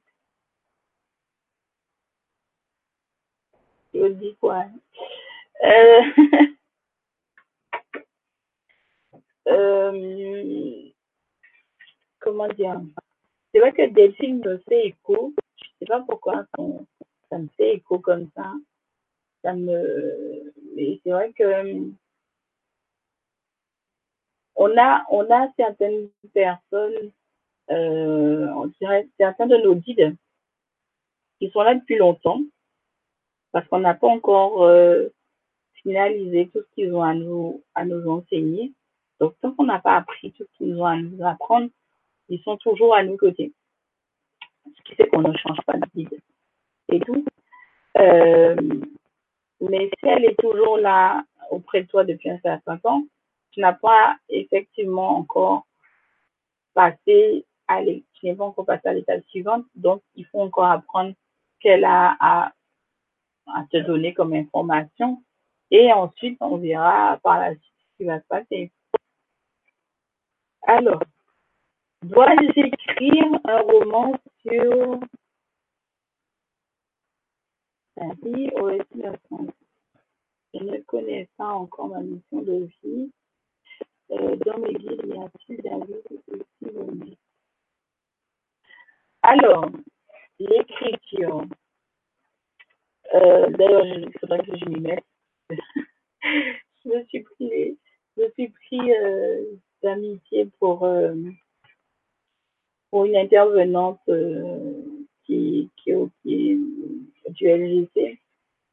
Je 3.93 4.07
dis 4.07 4.35
quoi? 4.41 4.65
Euh... 5.63 6.01
euh... 9.47 10.91
Comment 12.19 12.49
dire? 12.49 12.81
C'est 13.53 13.59
vrai 13.61 13.71
que 13.71 13.89
Delphine 13.89 14.43
me 14.43 14.57
fait 14.67 14.87
écho. 14.87 15.33
Je 15.55 15.69
sais 15.79 15.85
pas 15.85 16.01
pourquoi 16.01 16.45
ça 17.29 17.37
me 17.37 17.47
fait 17.55 17.75
écho 17.75 17.99
comme 17.99 18.29
ça. 18.35 18.51
Ça 19.43 19.53
me, 19.53 20.53
c'est 20.75 21.09
vrai 21.09 21.31
que 21.31 21.89
on 24.55 24.77
a, 24.77 25.05
on 25.09 25.31
a 25.31 25.47
certaines 25.55 26.09
personnes, 26.33 27.13
euh, 27.71 28.47
on 28.55 28.67
dirait 28.79 29.07
certains 29.17 29.47
de 29.47 29.57
nos 29.57 29.75
guides 29.75 30.15
qui 31.39 31.49
sont 31.49 31.61
là 31.61 31.75
depuis 31.75 31.97
longtemps 31.97 32.41
parce 33.51 33.67
qu'on 33.67 33.79
n'a 33.79 33.93
pas 33.93 34.07
encore 34.07 34.63
euh, 34.63 35.09
finalisé 35.81 36.49
tout 36.49 36.59
ce 36.59 36.75
qu'ils 36.75 36.93
ont 36.93 37.03
à 37.03 37.13
nous, 37.13 37.63
enseigner. 37.75 38.73
Donc, 39.19 39.35
tant 39.41 39.51
qu'on 39.51 39.65
n'a 39.65 39.79
pas 39.79 39.95
appris 39.97 40.31
tout 40.31 40.43
ce 40.43 40.57
qu'ils 40.57 40.79
ont 40.79 40.85
à 40.85 40.95
nous 40.95 41.23
apprendre, 41.25 41.69
ils 42.29 42.41
sont 42.43 42.57
toujours 42.57 42.95
à 42.95 43.03
nos 43.03 43.17
côtés. 43.17 43.53
Ce 44.65 44.81
qui 44.83 44.95
fait 44.95 45.07
qu'on 45.07 45.21
ne 45.21 45.37
change 45.37 45.59
pas 45.65 45.77
de 45.77 45.85
guide 45.95 46.19
et 46.89 46.99
tout. 46.99 47.25
Euh, 47.97 48.55
mais 49.59 49.89
si 49.99 50.07
elle 50.07 50.25
est 50.25 50.39
toujours 50.39 50.77
là 50.77 51.23
auprès 51.49 51.83
de 51.83 51.87
toi 51.87 52.03
depuis 52.03 52.29
un 52.29 52.39
certain 52.39 52.77
temps, 52.77 53.03
tu 53.51 53.59
n'as 53.59 53.73
pas 53.73 54.15
effectivement 54.29 55.17
encore 55.17 55.65
passé 56.73 57.45
à 57.71 57.83
tu 57.83 58.25
n'es 58.25 58.35
pas 58.35 58.45
encore 58.45 58.65
passé 58.65 58.87
à 58.87 58.93
l'étape 58.93 59.23
suivante, 59.27 59.65
donc 59.75 60.01
il 60.15 60.25
faut 60.25 60.41
encore 60.41 60.65
apprendre 60.65 61.13
qu'elle 61.59 61.85
a 61.85 62.17
à, 62.19 62.53
te 63.71 63.77
donner 63.77 64.13
comme 64.13 64.33
information 64.33 65.23
et 65.71 65.91
ensuite 65.91 66.37
on 66.41 66.57
verra 66.57 67.19
par 67.23 67.39
la 67.39 67.51
suite 67.51 67.63
ce 67.63 67.97
qui 67.97 68.03
va 68.05 68.19
se 68.19 68.27
passer. 68.27 68.71
Alors, 70.63 71.01
dois-je 72.03 72.59
écrire 72.59 73.25
un 73.45 73.61
roman 73.61 74.13
sur 74.41 74.99
la 77.97 78.13
vie 78.23 78.49
au 78.55 78.71
Je 80.53 80.63
ne 80.63 80.77
connais 80.81 81.29
pas 81.37 81.49
encore 81.49 81.87
ma 81.89 82.01
mission 82.01 82.41
de 82.41 82.69
vie. 82.83 83.11
Euh, 84.11 84.35
dans 84.45 84.57
mes 84.59 84.73
guides, 84.73 85.05
y 85.05 85.17
a-t-il 85.17 85.61
aussi 85.73 87.17
Alors, 89.23 89.69
l'écriture. 90.39 91.45
Euh, 93.13 93.49
D'ailleurs, 93.51 93.85
il 93.85 94.11
faudrait 94.19 94.39
que 94.39 94.57
je 94.57 94.65
m'y 94.65 94.79
mette. 94.79 95.03
je 96.23 96.89
me 96.89 97.03
suis 97.05 97.21
pris, 97.21 97.77
je 98.17 98.23
me 98.23 98.31
suis 98.31 98.49
pris 98.49 98.93
euh, 98.93 99.43
d'amitié 99.83 100.49
pour, 100.59 100.85
euh, 100.85 101.13
pour 102.89 103.05
une 103.05 103.15
intervenante 103.15 104.01
qui, 105.25 105.69
qui, 105.77 105.91
qui 106.23 106.59
du 107.29 107.47
LGC, 107.47 108.19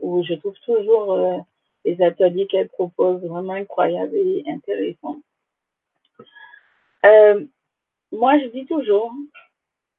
où 0.01 0.25
je 0.25 0.35
trouve 0.35 0.59
toujours 0.61 1.45
les 1.85 2.01
ateliers 2.03 2.47
qu'elle 2.47 2.69
propose 2.71 3.23
vraiment 3.23 3.53
incroyables 3.53 4.17
et 4.17 4.45
intéressants. 4.47 5.21
Moi, 8.11 8.39
je 8.39 8.47
dis 8.47 8.67
toujours, 8.67 9.13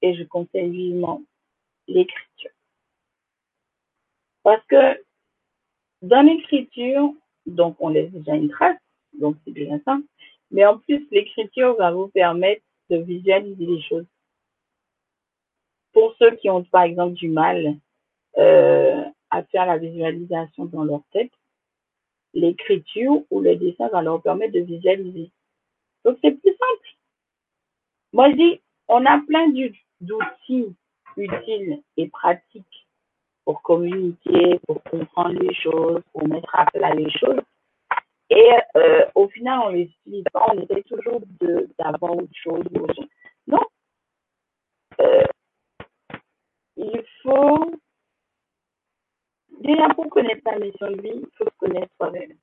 et 0.01 0.15
je 0.15 0.23
conseille 0.23 0.69
vivement, 0.69 1.21
l'écriture. 1.87 2.51
Parce 4.43 4.65
que 4.67 5.03
dans 6.01 6.21
l'écriture, 6.21 7.13
donc 7.45 7.75
on 7.79 7.89
laisse 7.89 8.11
déjà 8.11 8.35
une 8.35 8.49
trace 8.49 8.79
donc 9.13 9.35
c'est 9.43 9.51
bien 9.51 9.79
ça. 9.85 9.97
Mais 10.51 10.65
en 10.65 10.79
plus, 10.79 11.05
l'écriture 11.11 11.75
va 11.75 11.91
vous 11.91 12.07
permettre 12.07 12.61
de 12.89 12.97
visualiser 12.97 13.65
les 13.65 13.81
choses. 13.81 14.05
Pour 15.93 16.15
ceux 16.17 16.35
qui 16.37 16.49
ont 16.49 16.63
par 16.63 16.83
exemple 16.83 17.13
du 17.13 17.29
mal 17.29 17.75
euh, 18.37 19.03
à 19.29 19.43
faire 19.43 19.65
la 19.65 19.77
visualisation 19.77 20.65
dans 20.65 20.83
leur 20.83 21.01
tête, 21.11 21.31
l'écriture 22.33 23.23
ou 23.29 23.41
le 23.41 23.55
dessin 23.55 23.87
va 23.89 24.01
leur 24.01 24.21
permettre 24.21 24.53
de 24.53 24.59
visualiser. 24.59 25.31
Donc 26.05 26.17
c'est 26.23 26.31
plus 26.31 26.51
simple. 26.51 26.97
Moi 28.13 28.31
je 28.31 28.35
dis, 28.35 28.61
on 28.87 29.05
a 29.05 29.19
plein 29.27 29.49
d'outils 29.49 29.79
utiles 30.01 31.81
et 31.97 32.09
pratiques 32.09 32.87
pour 33.45 33.61
communiquer, 33.61 34.59
pour 34.67 34.83
comprendre 34.83 35.39
les 35.39 35.53
choses, 35.53 36.01
pour 36.13 36.27
mettre 36.27 36.53
à 36.55 36.65
plat 36.65 36.93
les 36.93 37.09
choses. 37.09 37.41
Et 38.29 38.51
euh, 38.75 39.05
au 39.15 39.27
final, 39.27 39.59
on 39.65 39.69
les 39.69 39.83
utilise 39.83 40.23
pas, 40.31 40.45
on 40.53 40.61
essaie 40.61 40.83
toujours 40.83 41.19
d'avoir 41.79 42.15
autre 42.15 42.29
chose. 42.33 42.63
Non. 43.47 43.65
Euh, 45.01 45.23
il 46.77 47.03
faut, 47.23 47.71
déjà 49.61 49.89
pour 49.95 50.09
connaître 50.09 50.41
sa 50.45 50.59
mission 50.59 50.91
de 50.91 51.01
vie, 51.01 51.15
il 51.15 51.27
faut 51.37 51.45
se 51.45 51.57
connaître 51.57 51.91
soi-même. 51.97 52.33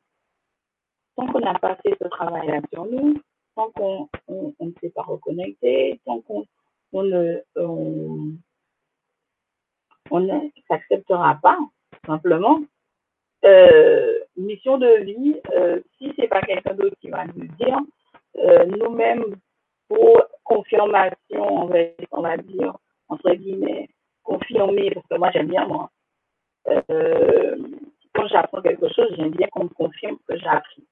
Tant 1.14 1.26
qu'on 1.26 1.40
n'a 1.40 1.58
pas 1.58 1.76
fait 1.76 1.96
ce 2.00 2.08
travail-là 2.08 2.60
sur 2.72 2.84
nous, 2.84 3.14
tant 3.54 3.70
qu'on 3.70 4.08
on, 4.26 4.54
ne 4.60 4.72
s'est 4.80 4.90
pas 4.90 5.02
reconnecté, 5.02 6.00
tant 6.04 6.20
qu'on 6.20 6.44
on 6.92 7.02
ne 7.02 7.42
on, 7.56 8.32
s'acceptera 10.68 11.38
pas, 11.42 11.58
simplement. 12.06 12.60
Euh, 13.44 14.20
mission 14.36 14.78
de 14.78 15.04
vie, 15.04 15.36
euh, 15.52 15.80
si 15.98 16.12
c'est 16.16 16.28
pas 16.28 16.40
quelqu'un 16.40 16.74
d'autre 16.74 16.96
qui 17.00 17.10
va 17.10 17.26
nous 17.26 17.46
dire, 17.58 17.78
euh, 18.38 18.66
nous-mêmes, 18.66 19.36
pour 19.88 20.22
confirmation, 20.44 21.16
on 21.30 21.66
va, 21.66 21.78
on 22.12 22.22
va 22.22 22.36
dire, 22.36 22.76
entre 23.08 23.32
guillemets, 23.34 23.88
confirmer, 24.22 24.90
parce 24.90 25.06
que 25.06 25.16
moi 25.16 25.30
j'aime 25.32 25.48
bien 25.48 25.66
moi. 25.66 25.90
Euh, 26.68 27.56
quand 28.14 28.26
j'apprends 28.28 28.62
quelque 28.62 28.88
chose, 28.92 29.14
j'aime 29.16 29.30
bien 29.30 29.46
qu'on 29.48 29.64
me 29.64 29.68
confirme 29.68 30.16
que 30.28 30.36
j'ai 30.36 30.48
appris. 30.48 30.86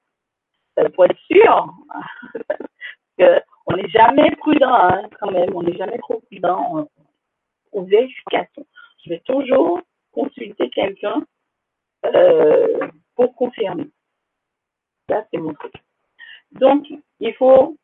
Pour 0.93 1.05
être 1.05 1.19
sûr, 1.31 1.73
que 3.17 3.41
on 3.67 3.75
n'est 3.75 3.89
jamais 3.89 4.31
prudent 4.37 4.73
hein, 4.73 5.09
quand 5.19 5.31
même, 5.31 5.55
on 5.55 5.63
n'est 5.63 5.77
jamais 5.77 5.97
trop 5.99 6.19
prudent 6.21 6.87
en, 7.73 7.81
vérification. 7.83 8.65
Je 9.03 9.09
vais 9.09 9.19
toujours 9.25 9.81
consulter 10.11 10.69
quelqu'un 10.69 11.25
euh, 12.05 12.87
pour 13.15 13.35
confirmer. 13.35 13.89
Ça, 15.09 15.25
c'est 15.29 15.37
mon 15.37 15.53
truc. 15.53 15.73
Donc, 16.51 16.85
il 17.19 17.33
faut 17.33 17.75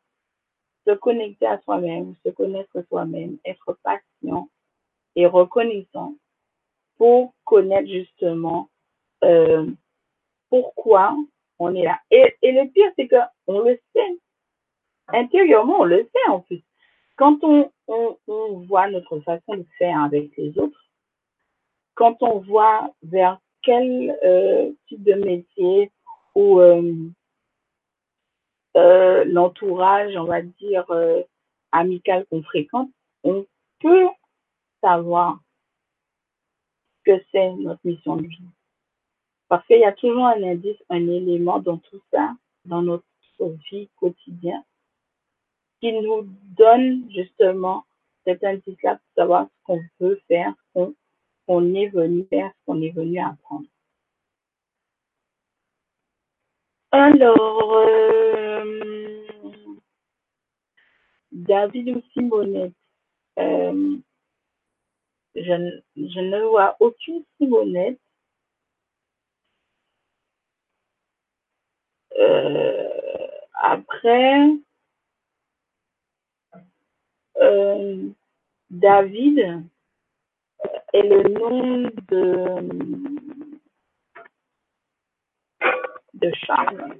se 0.86 0.92
connecter 0.92 1.46
à 1.46 1.60
soi-même, 1.60 2.14
se 2.24 2.30
connaître 2.30 2.82
soi-même, 2.88 3.36
être 3.44 3.78
patient 3.82 4.48
et 5.14 5.26
reconnaissant 5.26 6.14
pour 6.96 7.34
connaître 7.44 7.88
justement 7.88 8.70
euh, 9.24 9.70
pourquoi 10.48 11.16
on 11.58 11.74
est 11.74 11.84
là. 11.84 12.00
Et, 12.10 12.34
et 12.42 12.52
le 12.52 12.68
pire, 12.70 12.90
c'est 12.96 13.08
qu'on 13.08 13.60
le 13.60 13.78
sait. 13.94 14.18
Intérieurement, 15.08 15.80
on 15.80 15.84
le 15.84 16.08
sait 16.12 16.30
en 16.30 16.40
plus. 16.40 16.62
Quand 17.16 17.38
on, 17.44 17.70
voit 18.66 18.88
notre 18.88 19.20
façon 19.20 19.56
de 19.56 19.66
faire 19.78 20.00
avec 20.02 20.36
les 20.36 20.58
autres, 20.58 20.88
quand 21.94 22.22
on 22.22 22.38
voit 22.38 22.90
vers 23.02 23.38
quel 23.62 24.18
euh, 24.24 24.72
type 24.88 25.02
de 25.02 25.14
métier 25.14 25.90
ou 26.34 26.58
euh, 26.60 26.94
euh, 28.76 29.24
l'entourage, 29.24 30.16
on 30.16 30.24
va 30.24 30.42
dire, 30.42 30.86
amical 31.70 32.26
qu'on 32.26 32.42
fréquente, 32.42 32.90
on 33.24 33.46
peut 33.80 34.08
savoir 34.80 35.38
que 37.04 37.22
c'est 37.30 37.52
notre 37.52 37.80
mission 37.84 38.16
de 38.16 38.26
vie. 38.26 38.48
Parce 39.48 39.66
qu'il 39.66 39.80
y 39.80 39.84
a 39.84 39.92
toujours 39.92 40.26
un 40.26 40.42
indice, 40.42 40.82
un 40.88 41.08
élément 41.08 41.58
dans 41.58 41.76
tout 41.76 42.00
ça, 42.10 42.34
dans 42.64 42.82
notre 42.82 43.04
vie 43.70 43.90
quotidienne, 43.96 44.62
qui 45.82 45.92
nous 45.92 46.22
donne 46.56 47.10
justement 47.10 47.84
cet 48.24 48.44
indice-là 48.44 48.94
pour 48.94 49.14
savoir 49.16 49.46
ce 49.46 49.64
qu'on 49.64 49.80
veut 49.98 50.20
faire, 50.28 50.54
ce 50.76 50.92
qu'on 51.48 51.74
est 51.74 51.88
venu 51.88 52.24
faire, 52.30 52.52
ce 52.52 52.64
qu'on 52.66 52.80
est 52.80 52.90
venu 52.90 53.18
apprendre. 53.18 53.66
Alors, 56.92 57.72
euh, 57.78 59.24
David 61.32 61.96
ou 61.96 62.02
Simonette, 62.12 62.72
euh, 63.40 63.96
je, 65.34 66.20
ne 66.20 66.48
vois 66.48 66.76
aucune 66.78 67.24
Simonette. 67.38 67.98
Euh, 72.20 72.88
après, 73.54 74.46
euh, 77.42 78.10
David 78.70 79.64
est 80.92 81.02
le 81.02 81.22
nom 81.28 81.90
de, 82.08 82.68
de 86.14 86.32
Charles. 86.46 86.96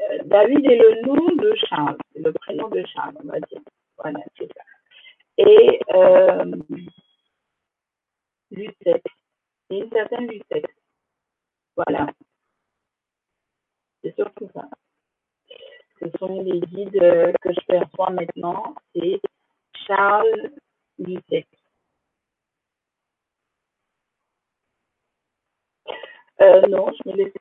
Euh, 0.00 0.18
David 0.24 0.64
est 0.66 0.78
le 0.78 1.02
nom 1.06 1.36
de 1.36 1.54
Charles, 1.68 1.98
le 2.14 2.32
prénom 2.32 2.68
de 2.68 2.84
Charles, 2.86 3.16
on 3.22 3.26
va 3.26 3.40
dire. 3.40 3.60
Voilà, 3.96 4.20
c'est 4.36 4.46
ça 4.46 4.62
et 5.38 5.80
euh, 5.94 6.56
une 9.70 9.90
certaine 9.90 10.26
Lucette. 10.26 10.66
Voilà. 11.76 12.12
C'est 14.02 14.14
surtout 14.16 14.48
ça. 14.52 14.68
Ce 16.00 16.18
sont 16.18 16.42
les 16.42 16.60
guides 16.60 17.00
que 17.40 17.52
je 17.52 17.66
perçois 17.66 18.10
maintenant. 18.10 18.74
C'est 18.94 19.20
Charles 19.86 20.52
Lucette. 20.98 21.46
Euh, 26.40 26.60
non, 26.68 26.92
je 26.92 27.10
me 27.10 27.16
laisse 27.16 27.32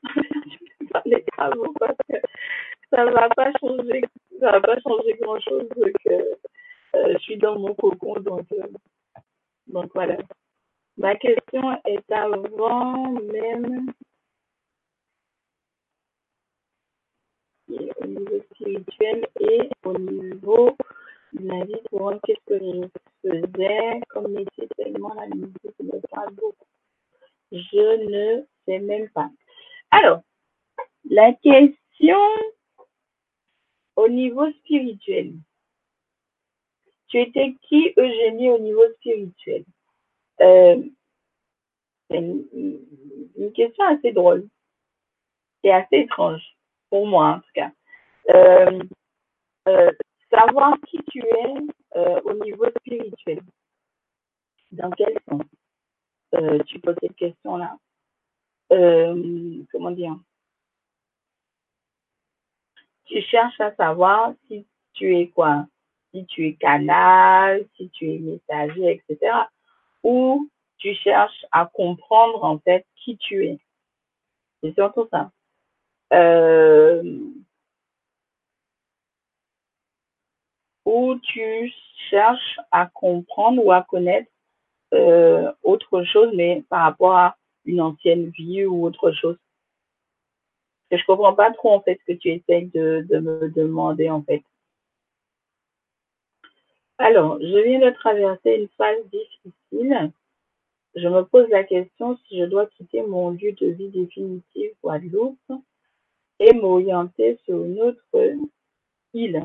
pas 0.92 1.02
les 1.06 1.24
parce 1.80 1.98
que 2.10 2.16
ça 2.90 3.06
ne 3.06 3.12
va 3.12 3.30
pas 3.30 3.52
changer, 3.60 4.02
ça 4.40 4.52
va 4.54 4.62
pas 4.62 4.80
changer 4.80 5.14
grand 5.22 5.40
chose 5.40 5.70
que 6.04 6.10
euh, 6.10 7.14
je 7.14 7.18
suis 7.20 7.38
dans 7.38 7.60
mon 7.60 7.76
cocon, 7.76 8.20
donc, 8.22 8.48
euh, 8.54 8.68
donc 9.68 9.92
voilà. 9.94 10.18
Ma 10.98 11.16
question 11.16 11.80
est 11.86 12.12
avant 12.12 13.12
même 13.12 13.94
au 17.70 18.06
niveau 18.06 18.42
spirituel 18.52 19.28
et 19.40 19.70
au 19.84 19.98
niveau 19.98 20.76
de 21.34 21.48
la 21.48 21.66
vie 21.66 21.82
courante, 21.90 22.22
qu'est-ce 22.26 22.46
que 22.48 22.60
je 22.60 23.30
faisais 23.30 24.02
comme 24.10 24.32
métier 24.32 24.68
tellement 24.78 25.14
la 25.14 25.28
musique 25.28 25.80
me 25.80 26.00
parle 26.10 26.34
beaucoup. 26.36 26.66
Je 27.52 28.38
ne 28.38 28.44
sais 28.66 28.80
même 28.80 29.10
pas. 29.10 29.30
Alors, 29.92 30.22
la 31.10 31.34
question 31.34 32.18
au 33.98 34.08
niveau 34.08 34.50
spirituel. 34.52 35.34
Tu 37.08 37.20
étais 37.20 37.56
qui, 37.64 37.94
Eugénie, 37.98 38.50
au 38.50 38.60
niveau 38.60 38.84
spirituel? 38.96 39.66
Euh, 40.42 40.82
C'est 42.10 42.18
une, 42.18 43.52
question 43.56 43.86
assez 43.86 44.12
drôle 44.12 44.48
et 45.64 45.72
assez 45.72 45.98
étrange, 45.98 46.56
pour 46.90 47.08
moi 47.08 47.36
en 47.36 47.40
tout 47.40 47.52
cas. 47.54 47.72
Euh, 48.30 48.84
euh, 49.68 49.92
savoir 50.30 50.76
qui 50.88 51.00
tu 51.10 51.20
es 51.20 52.22
au 52.24 52.34
niveau 52.34 52.66
spirituel. 52.80 53.42
Dans 54.72 54.90
quel 54.92 55.18
sens 55.28 55.42
tu 56.68 56.80
poses 56.80 56.96
cette 57.02 57.16
question-là? 57.16 57.78
Comment 58.70 59.92
dire? 59.92 60.18
Tu 63.06 63.22
cherches 63.22 63.60
à 63.62 63.74
savoir 63.76 64.34
si 64.48 64.68
tu 64.94 65.18
es 65.18 65.30
quoi? 65.30 65.66
Si 66.14 66.26
tu 66.26 66.48
es 66.48 66.54
canal, 66.56 67.66
si 67.78 67.90
tu 67.92 68.10
es 68.14 68.20
messager, 68.20 69.02
etc. 69.10 69.32
Ou 70.04 70.50
tu 70.78 70.94
cherches 70.96 71.46
à 71.52 71.66
comprendre 71.66 72.44
en 72.44 72.60
fait 72.60 72.86
qui 72.96 73.18
tu 73.18 73.46
es. 73.46 73.60
C'est 74.62 74.74
surtout 74.74 75.08
ça. 75.12 75.32
Euh, 76.14 77.04
ou 80.86 81.16
tu 81.20 81.72
cherches 82.10 82.60
à 82.72 82.88
comprendre 82.88 83.64
ou 83.64 83.72
à 83.72 83.84
connaître 83.84 84.32
euh, 84.94 85.52
autre 85.64 86.04
chose, 86.04 86.32
mais 86.34 86.64
par 86.70 86.84
rapport 86.84 87.14
à 87.14 87.38
une 87.66 87.82
ancienne 87.82 88.30
vie 88.30 88.66
ou 88.66 88.86
autre 88.86 89.12
chose? 89.12 89.38
Je 90.92 91.04
comprends 91.06 91.34
pas 91.34 91.52
trop 91.52 91.74
en 91.74 91.82
fait 91.82 92.00
ce 92.00 92.14
que 92.14 92.18
tu 92.18 92.30
essayes 92.30 92.68
de, 92.68 93.06
me 93.12 93.50
demander 93.50 94.10
en 94.10 94.22
fait. 94.24 94.44
Alors, 96.98 97.38
je 97.42 97.64
viens 97.64 97.80
de 97.80 97.94
traverser 97.94 98.56
une 98.56 98.70
phase 98.70 99.06
difficile. 99.12 100.12
Je 100.96 101.08
me 101.08 101.24
pose 101.24 101.48
la 101.50 101.64
question 101.64 102.18
si 102.28 102.40
je 102.40 102.46
dois 102.46 102.66
quitter 102.68 103.04
mon 103.04 103.32
lieu 103.32 103.52
de 103.52 103.68
vie 103.68 103.90
définitif 103.90 104.72
Guadeloupe 104.82 105.38
et 106.40 106.54
m'orienter 106.54 107.40
sur 107.46 107.64
une 107.64 107.82
autre 107.82 108.06
île. 109.14 109.44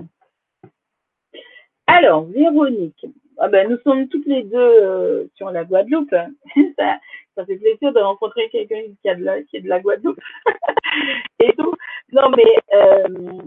Alors, 1.87 2.25
Véronique, 2.25 3.07
ah 3.39 3.49
ben, 3.49 3.69
nous 3.69 3.79
sommes 3.81 4.09
toutes 4.09 4.27
les 4.27 4.45
deux 4.45 4.57
euh, 4.57 5.27
sur 5.35 5.51
la 5.51 5.65
Guadeloupe. 5.65 6.11
ça, 6.79 6.99
ça 7.35 7.47
fait 7.47 7.57
plaisir 7.57 7.93
de 7.93 8.01
rencontrer 8.01 8.49
quelqu'un 8.51 8.83
qui, 8.83 8.97
qui 9.03 9.57
est 9.57 9.61
de 9.61 9.69
la 9.69 9.81
Guadeloupe. 9.81 10.21
et 11.41 11.53
tout. 11.57 11.75
Non, 12.13 12.31
mais 12.31 12.57
euh, 12.75 13.43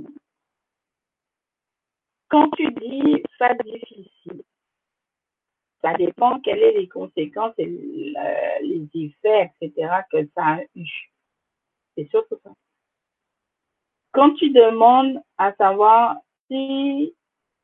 quand 2.30 2.50
tu 2.52 2.72
dis 2.74 3.24
phase 3.38 3.58
difficile, 3.64 4.44
ça 5.82 5.94
dépend 5.94 6.40
quelles 6.40 6.60
sont 6.60 6.80
les 6.80 6.88
conséquences 6.88 7.54
et 7.58 7.68
les 7.68 8.90
effets, 8.96 9.52
etc., 9.62 9.88
que 10.12 10.26
ça 10.36 10.44
a 10.46 10.62
eu. 10.76 10.88
C'est 11.96 12.10
surtout 12.10 12.38
ça? 12.44 12.52
Quand 14.16 14.34
tu 14.36 14.50
demandes 14.52 15.20
à 15.38 15.52
savoir 15.56 16.16
si 16.50 17.14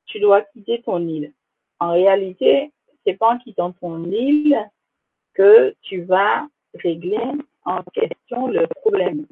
tu 0.05 0.19
dois 0.19 0.41
quitter 0.41 0.81
ton 0.81 0.99
île, 1.07 1.31
en 1.80 1.93
réalité, 1.93 2.73
c'est 3.05 3.13
pas 3.13 3.30
en 3.30 3.38
quittant 3.38 3.71
ton 3.71 4.03
île 4.03 4.59
que 5.33 5.73
tu 5.81 6.01
vas 6.01 6.45
régler 6.73 7.23
en 7.63 7.81
question 7.93 8.47
le 8.47 8.67
problème. 8.67 9.27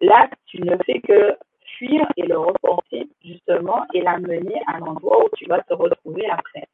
Là, 0.00 0.28
tu 0.46 0.60
ne 0.60 0.76
fais 0.78 1.00
que 1.00 1.36
fuir 1.78 2.04
et 2.16 2.26
le 2.26 2.36
reporter 2.36 3.08
justement 3.24 3.86
et 3.94 4.00
l'amener 4.00 4.60
à 4.66 4.80
l'endroit 4.80 5.24
où 5.24 5.28
tu 5.36 5.46
vas 5.46 5.62
te 5.62 5.72
retrouver 5.72 6.26
après. 6.28 6.66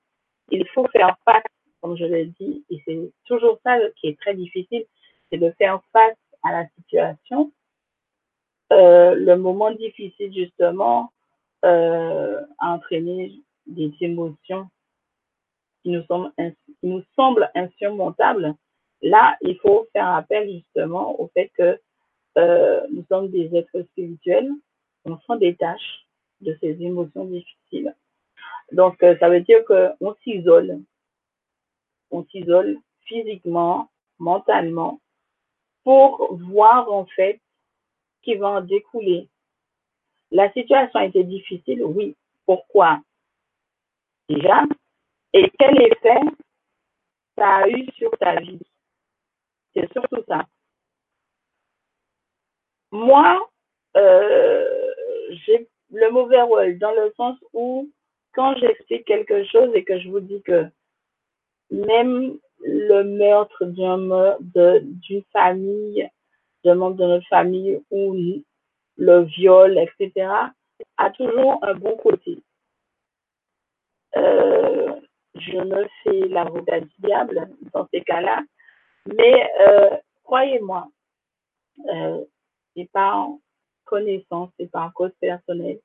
Il 0.50 0.66
faut 0.68 0.88
faire 0.88 1.18
face, 1.26 1.44
comme 1.82 1.98
je 1.98 2.06
l'ai 2.06 2.32
dit, 2.40 2.64
et 2.70 2.82
c'est 2.86 3.12
toujours 3.26 3.58
ça 3.62 3.76
qui 3.96 4.08
est 4.08 4.18
très 4.18 4.34
difficile, 4.34 4.86
c'est 5.30 5.38
de 5.38 5.50
faire 5.58 5.82
face 5.92 6.16
à 6.42 6.52
la 6.52 6.66
situation. 6.78 7.52
Euh, 8.72 9.14
le 9.14 9.36
moment 9.36 9.70
difficile 9.70 10.32
justement 10.32 11.12
euh, 11.64 12.40
a 12.58 12.72
entraîné 12.72 13.32
des 13.66 13.92
émotions 14.00 14.68
qui 15.82 15.90
nous, 15.90 17.02
semblent, 17.16 17.50
insurmontables. 17.54 18.54
Là, 19.02 19.36
il 19.42 19.58
faut 19.58 19.86
faire 19.92 20.08
appel 20.08 20.50
justement 20.50 21.20
au 21.20 21.28
fait 21.34 21.50
que 21.56 21.78
euh, 22.38 22.80
nous 22.90 23.04
sommes 23.10 23.28
des 23.28 23.54
êtres 23.54 23.82
spirituels, 23.90 24.50
on 25.04 25.18
s'en 25.26 25.36
détache 25.36 26.06
de 26.40 26.56
ces 26.60 26.80
émotions 26.82 27.26
difficiles. 27.26 27.94
Donc, 28.70 29.02
euh, 29.02 29.16
ça 29.18 29.28
veut 29.28 29.40
dire 29.40 29.64
qu'on 29.66 30.14
s'isole. 30.24 30.80
On 32.10 32.24
s'isole 32.26 32.78
physiquement, 33.04 33.90
mentalement, 34.18 35.00
pour 35.84 36.34
voir 36.36 36.90
en 36.90 37.04
fait 37.06 37.40
qui 38.22 38.34
va 38.36 38.48
en 38.48 38.60
découler. 38.60 39.28
La 40.30 40.52
situation 40.52 41.00
été 41.00 41.24
difficile, 41.24 41.84
oui. 41.84 42.16
Pourquoi? 42.46 43.00
Déjà. 44.28 44.62
Et 45.34 45.50
quel 45.58 45.80
effet 45.82 46.20
ça 47.36 47.56
a 47.56 47.68
eu 47.68 47.86
sur 47.96 48.10
ta 48.18 48.40
vie? 48.40 48.60
C'est 49.74 49.90
surtout 49.92 50.22
ça. 50.28 50.44
Moi, 52.90 53.48
euh, 53.96 54.92
j'ai 55.30 55.68
le 55.90 56.10
mauvais 56.10 56.42
rôle 56.42 56.78
dans 56.78 56.92
le 56.92 57.12
sens 57.16 57.38
où 57.52 57.90
quand 58.32 58.54
j'explique 58.56 59.06
quelque 59.06 59.44
chose 59.44 59.70
et 59.74 59.84
que 59.84 59.98
je 59.98 60.08
vous 60.08 60.20
dis 60.20 60.42
que 60.42 60.66
même 61.70 62.38
le 62.60 63.02
meurtre 63.02 63.64
d'une 63.64 65.22
famille, 65.32 66.08
d'un 66.64 66.74
membre 66.74 66.96
de 66.96 67.06
notre 67.06 67.26
famille 67.28 67.80
ou 67.90 68.14
le 68.96 69.22
viol, 69.22 69.78
etc., 69.78 70.28
a 70.96 71.10
toujours 71.10 71.58
un 71.62 71.74
bon 71.74 71.96
côté. 71.96 72.42
Euh, 74.16 74.94
je 75.34 75.56
me 75.56 75.86
fais 76.02 76.28
l'avocat 76.28 76.80
du 76.80 76.92
diable 76.98 77.48
dans 77.72 77.88
ces 77.92 78.02
cas-là, 78.02 78.42
mais 79.06 79.50
euh, 79.60 79.96
croyez-moi, 80.22 80.88
euh, 81.88 82.24
c'est 82.76 82.90
pas 82.92 83.28
connaissance 83.84 84.50
et 84.58 84.66
par 84.66 84.92
cause 84.92 85.12
personnelle. 85.20 85.80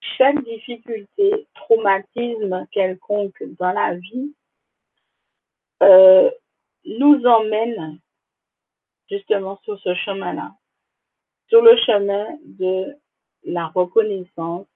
Chaque 0.00 0.42
difficulté, 0.44 1.46
traumatisme 1.54 2.66
quelconque 2.70 3.42
dans 3.58 3.72
la 3.72 3.94
vie 3.94 4.34
euh, 5.82 6.30
nous 6.84 7.24
emmène 7.26 7.98
justement 9.10 9.58
sur 9.64 9.78
ce 9.80 9.94
chemin-là, 9.94 10.52
sur 11.48 11.62
le 11.62 11.76
chemin 11.78 12.26
de 12.44 12.96
la 13.44 13.66
reconnaissance 13.68 14.66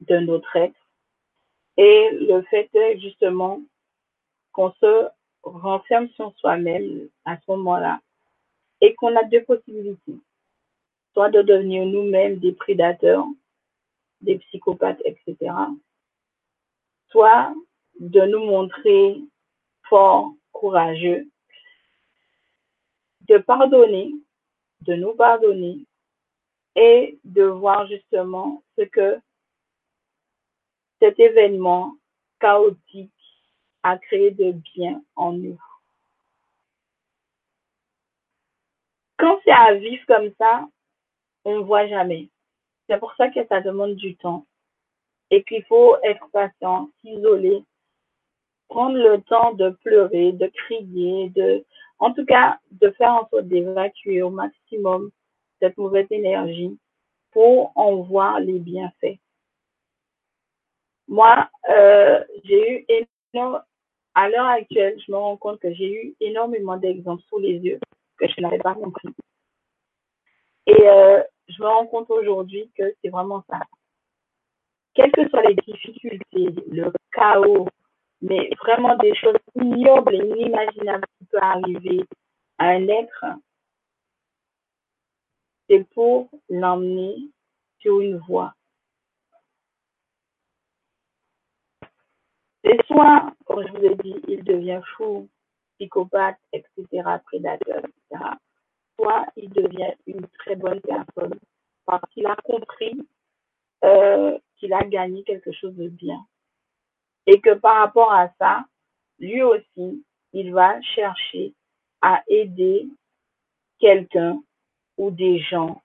de 0.00 0.18
notre 0.18 0.54
être 0.56 0.76
et 1.76 2.10
le 2.12 2.42
fait 2.42 2.70
justement 2.98 3.60
qu'on 4.52 4.72
se 4.72 5.08
renferme 5.42 6.08
sur 6.10 6.32
soi-même 6.36 7.08
à 7.24 7.36
ce 7.36 7.42
moment-là 7.48 8.00
et 8.80 8.94
qu'on 8.94 9.16
a 9.16 9.24
deux 9.24 9.42
possibilités 9.44 10.18
soit 11.12 11.30
de 11.30 11.42
devenir 11.42 11.86
nous-mêmes 11.86 12.38
des 12.38 12.52
prédateurs, 12.52 13.26
des 14.20 14.38
psychopathes, 14.38 15.02
etc. 15.04 15.52
Soit 17.08 17.52
de 17.98 18.20
nous 18.22 18.44
montrer 18.44 19.20
forts, 19.88 20.32
courageux, 20.52 21.26
de 23.30 23.38
pardonner, 23.38 24.12
de 24.80 24.94
nous 24.94 25.14
pardonner 25.14 25.86
et 26.74 27.16
de 27.22 27.44
voir 27.44 27.86
justement 27.86 28.64
ce 28.76 28.82
que 28.82 29.20
cet 31.00 31.18
événement 31.20 31.94
chaotique 32.40 33.12
a 33.84 33.98
créé 33.98 34.32
de 34.32 34.50
bien 34.74 35.00
en 35.14 35.32
nous. 35.32 35.60
Quand 39.16 39.38
c'est 39.44 39.52
à 39.52 39.74
vivre 39.74 40.04
comme 40.06 40.32
ça, 40.36 40.68
on 41.44 41.58
ne 41.58 41.62
voit 41.62 41.86
jamais. 41.86 42.28
C'est 42.88 42.98
pour 42.98 43.14
ça 43.14 43.28
que 43.28 43.46
ça 43.46 43.60
demande 43.60 43.94
du 43.94 44.16
temps 44.16 44.44
et 45.30 45.44
qu'il 45.44 45.64
faut 45.66 45.96
être 46.02 46.26
patient, 46.32 46.90
s'isoler, 47.00 47.62
prendre 48.68 48.96
le 48.96 49.22
temps 49.22 49.52
de 49.54 49.70
pleurer, 49.84 50.32
de 50.32 50.48
crier, 50.48 51.28
de, 51.30 51.64
en 52.00 52.12
tout 52.12 52.24
cas, 52.24 52.58
de 52.70 52.90
faire 52.92 53.12
en 53.12 53.28
sorte 53.28 53.46
d'évacuer 53.46 54.22
au 54.22 54.30
maximum 54.30 55.10
cette 55.60 55.76
mauvaise 55.76 56.06
énergie 56.10 56.78
pour 57.30 57.72
en 57.76 57.96
voir 57.96 58.40
les 58.40 58.58
bienfaits. 58.58 59.18
Moi, 61.06 61.48
euh, 61.68 62.24
j'ai 62.44 62.72
eu 62.72 62.86
énormément, 62.88 63.60
à 64.14 64.28
l'heure 64.28 64.46
actuelle, 64.46 64.98
je 65.06 65.12
me 65.12 65.16
rends 65.16 65.36
compte 65.36 65.60
que 65.60 65.72
j'ai 65.74 65.92
eu 65.92 66.14
énormément 66.20 66.76
d'exemples 66.76 67.22
sous 67.28 67.38
les 67.38 67.58
yeux 67.58 67.80
que 68.18 68.26
je 68.28 68.40
n'avais 68.40 68.58
pas 68.58 68.74
compris. 68.74 69.08
Et 70.66 70.88
euh, 70.88 71.22
je 71.48 71.62
me 71.62 71.68
rends 71.68 71.86
compte 71.86 72.10
aujourd'hui 72.10 72.70
que 72.76 72.94
c'est 73.02 73.10
vraiment 73.10 73.44
ça. 73.48 73.60
Quelles 74.94 75.12
que 75.12 75.28
soient 75.28 75.42
les 75.42 75.54
difficultés, 75.54 76.48
le 76.70 76.92
chaos, 77.12 77.68
mais 78.22 78.50
vraiment 78.60 78.96
des 78.96 79.14
choses 79.14 79.36
ignobles 79.54 80.14
et 80.14 80.18
inimaginables 80.18 81.06
qui 81.18 81.24
peuvent 81.26 81.42
arriver 81.42 82.04
à 82.58 82.68
un 82.68 82.88
être, 82.88 83.24
c'est 85.68 85.84
pour 85.94 86.28
l'emmener 86.48 87.16
sur 87.78 88.00
une 88.00 88.18
voie. 88.18 88.54
C'est 92.62 92.86
soit, 92.86 93.32
comme 93.46 93.66
je 93.66 93.72
vous 93.72 93.84
ai 93.84 93.94
dit, 93.96 94.16
il 94.28 94.44
devient 94.44 94.82
fou, 94.96 95.28
psychopathe, 95.78 96.36
etc., 96.52 97.02
prédateur, 97.24 97.78
etc 97.78 98.34
il 99.36 99.50
devient 99.50 99.92
une 100.06 100.26
très 100.38 100.56
bonne 100.56 100.80
personne 100.80 101.38
parce 101.86 102.02
qu'il 102.10 102.26
a 102.26 102.36
compris 102.36 103.08
euh, 103.84 104.38
qu'il 104.56 104.72
a 104.72 104.82
gagné 104.84 105.22
quelque 105.24 105.52
chose 105.52 105.74
de 105.76 105.88
bien. 105.88 106.20
Et 107.26 107.40
que 107.40 107.54
par 107.54 107.76
rapport 107.76 108.12
à 108.12 108.30
ça, 108.38 108.64
lui 109.18 109.42
aussi, 109.42 110.04
il 110.32 110.52
va 110.52 110.80
chercher 110.82 111.54
à 112.00 112.22
aider 112.28 112.86
quelqu'un 113.78 114.42
ou 114.96 115.10
des 115.10 115.38
gens 115.38 115.82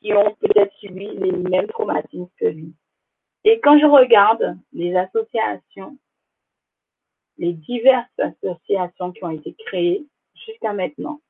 qui 0.00 0.12
ont 0.12 0.34
peut-être 0.40 0.74
subi 0.76 1.08
les 1.08 1.32
mêmes 1.32 1.66
traumatismes 1.68 2.28
que 2.38 2.46
lui. 2.46 2.74
Et 3.44 3.60
quand 3.60 3.78
je 3.78 3.86
regarde 3.86 4.58
les 4.72 4.94
associations, 4.96 5.96
les 7.38 7.52
diverses 7.52 8.18
associations 8.18 9.12
qui 9.12 9.24
ont 9.24 9.30
été 9.30 9.54
créées 9.66 10.04
jusqu'à 10.34 10.72
maintenant, 10.72 11.20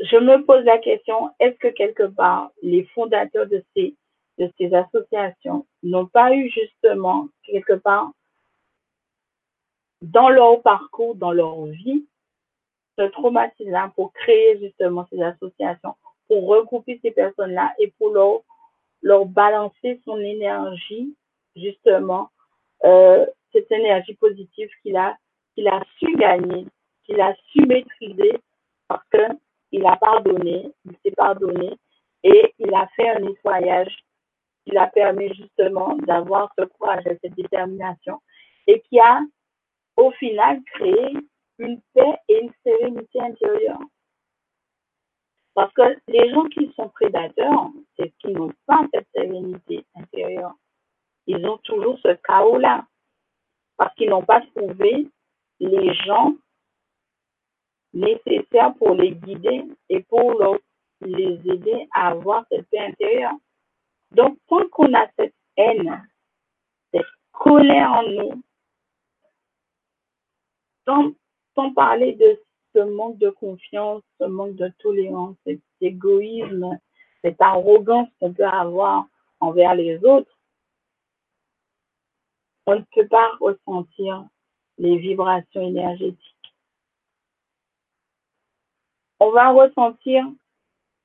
je 0.00 0.16
me 0.16 0.44
pose 0.44 0.64
la 0.64 0.78
question, 0.78 1.30
est-ce 1.38 1.56
que 1.56 1.68
quelque 1.68 2.04
part, 2.04 2.50
les 2.62 2.84
fondateurs 2.86 3.46
de 3.46 3.64
ces, 3.74 3.94
de 4.38 4.50
ces 4.58 4.74
associations 4.74 5.66
n'ont 5.82 6.06
pas 6.06 6.34
eu 6.34 6.50
justement, 6.50 7.28
quelque 7.44 7.74
part, 7.74 8.10
dans 10.02 10.28
leur 10.28 10.60
parcours, 10.62 11.14
dans 11.14 11.32
leur 11.32 11.64
vie, 11.66 12.06
ce 12.98 13.04
traumatisme 13.04 13.90
pour 13.94 14.12
créer 14.12 14.58
justement 14.58 15.06
ces 15.10 15.20
associations, 15.22 15.94
pour 16.28 16.46
regrouper 16.46 16.98
ces 17.02 17.10
personnes-là 17.10 17.74
et 17.78 17.92
pour 17.98 18.10
leur, 18.12 18.42
leur 19.02 19.26
balancer 19.26 20.00
son 20.04 20.18
énergie, 20.18 21.14
justement, 21.56 22.30
euh, 22.84 23.26
cette 23.52 23.70
énergie 23.70 24.14
positive 24.14 24.68
qu'il 24.82 24.96
a, 24.96 25.16
qu'il 25.54 25.68
a 25.68 25.82
su 25.98 26.16
gagner, 26.16 26.66
qu'il 27.04 27.20
a 27.20 27.34
su 27.52 27.66
maîtriser 27.66 28.38
parce 28.88 29.04
que 29.10 29.18
il 29.72 29.84
a 29.86 29.96
pardonné, 29.96 30.70
il 30.84 30.92
s'est 31.02 31.14
pardonné 31.16 31.76
et 32.22 32.54
il 32.58 32.72
a 32.74 32.86
fait 32.94 33.08
un 33.08 33.20
nettoyage 33.20 34.04
qui 34.64 34.70
l'a 34.72 34.86
permis 34.88 35.32
justement 35.34 35.96
d'avoir 35.96 36.52
ce 36.58 36.64
courage 36.64 37.06
et 37.06 37.18
cette 37.22 37.34
détermination 37.34 38.20
et 38.66 38.80
qui 38.80 38.98
a 38.98 39.20
au 39.96 40.10
final 40.12 40.62
créé 40.74 41.14
une 41.58 41.80
paix 41.94 42.16
et 42.28 42.40
une 42.40 42.52
sérénité 42.64 43.20
intérieure. 43.20 43.80
Parce 45.54 45.72
que 45.74 45.82
les 46.08 46.30
gens 46.30 46.44
qui 46.46 46.72
sont 46.74 46.88
prédateurs, 46.88 47.68
c'est 47.96 48.12
qu'ils 48.18 48.36
n'ont 48.36 48.52
pas 48.66 48.80
cette 48.92 49.06
sérénité 49.14 49.84
intérieure. 49.94 50.54
Ils 51.26 51.46
ont 51.46 51.58
toujours 51.58 51.98
ce 52.00 52.12
chaos-là. 52.26 52.84
Parce 53.76 53.94
qu'ils 53.94 54.10
n'ont 54.10 54.24
pas 54.24 54.40
trouvé 54.54 55.08
les 55.60 55.94
gens 55.94 56.34
nécessaires 57.92 58.74
pour 58.74 58.94
les 58.94 59.12
guider 59.12 59.64
et 59.88 60.00
pour 60.02 60.58
les 61.00 61.40
aider 61.48 61.88
à 61.92 62.08
avoir 62.08 62.44
cette 62.50 62.68
paix 62.68 62.80
intérieure. 62.80 63.34
Donc, 64.14 64.38
tant 64.48 64.68
qu'on 64.68 64.92
a 64.94 65.06
cette 65.16 65.34
haine, 65.56 66.08
cette 66.92 67.06
colère 67.32 67.92
en 67.92 68.02
nous, 68.02 68.42
sans, 70.86 71.12
sans 71.54 71.72
parler 71.72 72.12
de 72.14 72.40
ce 72.74 72.80
manque 72.80 73.18
de 73.18 73.30
confiance, 73.30 74.02
ce 74.20 74.24
manque 74.24 74.56
de 74.56 74.68
tolérance, 74.78 75.36
cet 75.44 75.60
égoïsme, 75.80 76.78
cette 77.22 77.40
arrogance 77.40 78.08
qu'on 78.20 78.32
peut 78.32 78.44
avoir 78.44 79.06
envers 79.40 79.74
les 79.74 80.04
autres, 80.04 80.38
on 82.66 82.76
ne 82.76 82.84
peut 82.94 83.08
pas 83.08 83.30
ressentir 83.40 84.26
les 84.78 84.96
vibrations 84.98 85.60
énergétiques 85.60 86.34
on 89.24 89.30
va 89.30 89.50
ressentir 89.50 90.24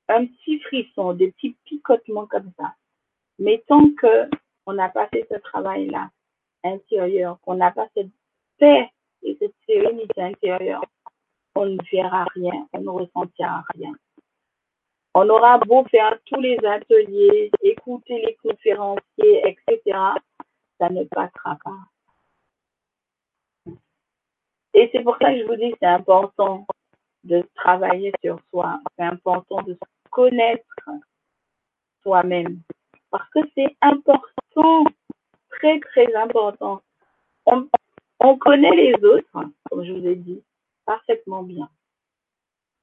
un 0.09 0.25
petit 0.25 0.59
frisson, 0.59 1.13
des 1.13 1.31
petits 1.31 1.55
picotements 1.65 2.27
comme 2.27 2.51
ça. 2.57 2.75
Mais 3.39 3.63
tant 3.67 3.89
que 3.95 4.29
on 4.65 4.73
n'a 4.73 4.89
pas 4.89 5.07
fait 5.07 5.25
ce 5.31 5.37
travail-là 5.37 6.09
intérieur, 6.63 7.39
qu'on 7.41 7.55
n'a 7.55 7.71
pas 7.71 7.87
cette 7.95 8.11
paix 8.57 8.89
et 9.23 9.35
cette 9.39 9.55
sérénité 9.65 10.21
intérieure, 10.21 10.85
on 11.55 11.65
ne 11.65 11.77
verra 11.91 12.25
rien, 12.35 12.67
on 12.73 12.81
ne 12.81 12.89
ressentira 12.89 13.63
rien. 13.73 13.93
On 15.15 15.27
aura 15.29 15.57
beau 15.57 15.83
faire 15.85 16.19
tous 16.25 16.39
les 16.39 16.57
ateliers, 16.63 17.49
écouter 17.61 18.21
les 18.25 18.35
conférenciers, 18.43 19.41
etc., 19.47 19.97
ça 20.77 20.89
ne 20.89 21.03
passera 21.05 21.57
pas. 21.63 21.79
Et 24.73 24.89
c'est 24.91 25.03
pour 25.03 25.17
ça 25.19 25.33
que 25.33 25.39
je 25.39 25.45
vous 25.45 25.55
dis 25.55 25.71
que 25.71 25.77
c'est 25.81 25.87
important 25.87 26.65
de 27.23 27.43
travailler 27.55 28.13
sur 28.23 28.39
soi. 28.49 28.79
C'est 28.97 29.03
important 29.03 29.61
de 29.63 29.73
se 29.73 30.09
connaître 30.11 30.89
soi-même. 32.03 32.61
Parce 33.11 33.29
que 33.31 33.39
c'est 33.55 33.75
important, 33.81 34.85
très 35.49 35.79
très 35.79 36.13
important. 36.15 36.81
On, 37.45 37.67
on 38.19 38.37
connaît 38.37 38.75
les 38.75 38.93
autres, 39.03 39.27
comme 39.69 39.83
je 39.83 39.93
vous 39.93 40.07
ai 40.07 40.15
dit, 40.15 40.43
parfaitement 40.85 41.43
bien. 41.43 41.69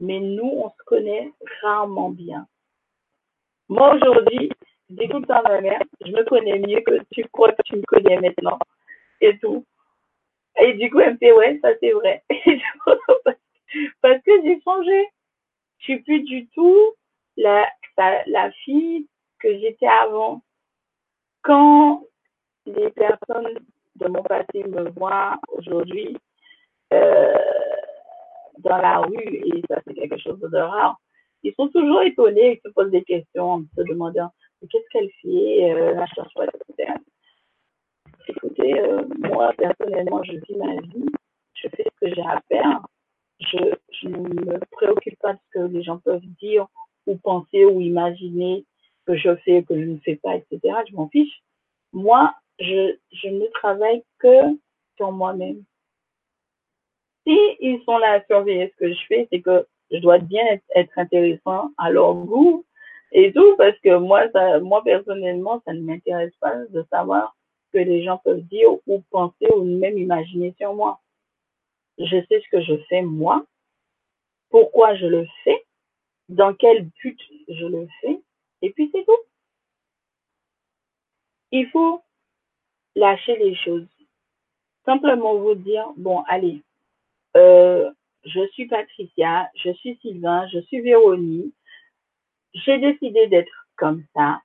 Mais 0.00 0.20
nous, 0.20 0.44
on 0.44 0.70
se 0.70 0.84
connaît 0.84 1.32
rarement 1.62 2.10
bien. 2.10 2.46
Moi, 3.68 3.94
aujourd'hui, 3.94 4.50
temps 5.26 5.34
à 5.34 5.42
ma 5.42 5.60
mère, 5.60 5.82
je 6.04 6.12
me 6.12 6.24
connais 6.24 6.58
mieux 6.58 6.80
que 6.80 7.02
tu 7.12 7.24
crois 7.32 7.52
que 7.52 7.62
tu 7.64 7.76
me 7.76 7.82
connais 7.82 8.20
maintenant. 8.20 8.58
Et 9.20 9.38
tout. 9.38 9.64
Et 10.60 10.74
du 10.74 10.90
coup, 10.90 11.00
elle 11.00 11.14
me 11.14 11.18
fait, 11.18 11.32
ouais, 11.32 11.58
ça 11.62 11.70
c'est 11.80 11.92
vrai. 11.92 12.22
parce 14.02 14.22
que 14.22 14.42
j'ai 14.42 14.60
changé. 14.62 15.08
Je 15.78 15.84
suis 15.84 15.98
plus 16.00 16.22
du 16.22 16.46
tout 16.48 16.94
la, 17.36 17.66
la, 18.26 18.50
fille 18.64 19.06
que 19.38 19.58
j'étais 19.58 19.86
avant. 19.86 20.42
Quand 21.42 22.04
les 22.66 22.90
personnes 22.90 23.58
de 23.96 24.08
mon 24.08 24.22
passé 24.22 24.64
me 24.64 24.90
voient 24.90 25.38
aujourd'hui 25.50 26.16
euh, 26.92 27.34
dans 28.58 28.78
la 28.78 28.98
rue, 28.98 29.22
et 29.22 29.62
ça 29.68 29.80
c'est 29.86 29.94
quelque 29.94 30.18
chose 30.18 30.40
de 30.40 30.58
rare, 30.58 30.96
ils 31.42 31.54
sont 31.54 31.68
toujours 31.68 32.02
étonnés, 32.02 32.54
ils 32.58 32.68
se 32.68 32.72
posent 32.72 32.90
des 32.90 33.04
questions 33.04 33.52
en 33.52 33.62
se 33.76 33.82
demandant 33.82 34.32
qu'est-ce 34.68 34.88
qu'elle 34.90 35.10
fait, 35.22 35.72
euh, 35.72 35.94
la 35.94 36.06
chercheuse, 36.06 36.48
etc. 36.68 36.94
Écoutez, 38.28 38.80
euh, 38.80 39.04
moi 39.18 39.52
personnellement, 39.56 40.22
je 40.24 40.32
vis 40.32 40.56
ma 40.56 40.80
vie, 40.80 41.06
je 41.54 41.68
fais 41.68 41.84
ce 41.84 42.06
que 42.06 42.14
j'ai 42.14 42.22
à 42.22 42.42
faire 42.48 42.80
je, 43.40 43.58
je 43.90 44.08
ne 44.08 44.18
me 44.18 44.58
préoccupe 44.72 45.18
pas 45.20 45.34
de 45.34 45.38
ce 45.38 45.58
que 45.58 45.64
les 45.66 45.82
gens 45.82 45.98
peuvent 45.98 46.24
dire 46.40 46.66
ou 47.06 47.16
penser 47.16 47.64
ou 47.64 47.80
imaginer 47.80 48.64
que 49.06 49.16
je 49.16 49.34
fais, 49.36 49.62
que 49.62 49.78
je 49.78 49.84
ne 49.86 49.98
fais 49.98 50.16
pas, 50.16 50.36
etc. 50.36 50.60
Je 50.88 50.94
m'en 50.94 51.08
fiche. 51.08 51.42
Moi, 51.92 52.34
je, 52.58 52.96
je 53.12 53.28
ne 53.28 53.46
travaille 53.54 54.02
que 54.18 54.56
sur 54.96 55.12
moi-même. 55.12 55.62
Si 57.26 57.36
ils 57.60 57.82
sont 57.84 57.98
là 57.98 58.12
à 58.12 58.24
surveiller 58.24 58.72
ce 58.72 58.76
que 58.76 58.92
je 58.92 59.06
fais, 59.08 59.28
c'est 59.30 59.40
que 59.40 59.66
je 59.90 59.98
dois 59.98 60.18
bien 60.18 60.44
être, 60.74 60.98
intéressant 60.98 61.70
à 61.78 61.90
leur 61.90 62.14
goût 62.14 62.64
et 63.12 63.32
tout, 63.32 63.56
parce 63.56 63.78
que 63.80 63.96
moi, 63.96 64.30
ça, 64.32 64.60
moi 64.60 64.82
personnellement, 64.84 65.62
ça 65.64 65.72
ne 65.72 65.80
m'intéresse 65.80 66.34
pas 66.40 66.56
de 66.70 66.84
savoir 66.90 67.36
que 67.72 67.78
les 67.78 68.02
gens 68.04 68.18
peuvent 68.18 68.42
dire 68.42 68.70
ou 68.86 69.02
penser 69.10 69.46
ou 69.54 69.64
même 69.64 69.98
imaginer 69.98 70.54
sur 70.58 70.74
moi 70.74 71.00
je 71.98 72.24
sais 72.28 72.40
ce 72.40 72.48
que 72.50 72.62
je 72.62 72.76
fais 72.88 73.02
moi, 73.02 73.44
pourquoi 74.50 74.94
je 74.96 75.06
le 75.06 75.26
fais, 75.44 75.64
dans 76.28 76.54
quel 76.54 76.88
but 77.02 77.18
je 77.48 77.66
le 77.66 77.88
fais, 78.00 78.20
et 78.62 78.70
puis 78.70 78.90
c'est 78.92 79.04
tout. 79.04 79.18
Il 81.52 81.68
faut 81.70 82.02
lâcher 82.94 83.36
les 83.36 83.54
choses. 83.56 83.86
Simplement 84.84 85.36
vous 85.36 85.54
dire, 85.54 85.86
bon, 85.96 86.22
allez, 86.28 86.62
euh, 87.36 87.90
je 88.24 88.46
suis 88.48 88.66
Patricia, 88.66 89.48
je 89.56 89.70
suis 89.72 89.96
Sylvain, 90.00 90.46
je 90.52 90.60
suis 90.60 90.80
Véronique, 90.80 91.54
j'ai 92.54 92.78
décidé 92.78 93.26
d'être 93.26 93.66
comme 93.76 94.04
ça, 94.14 94.40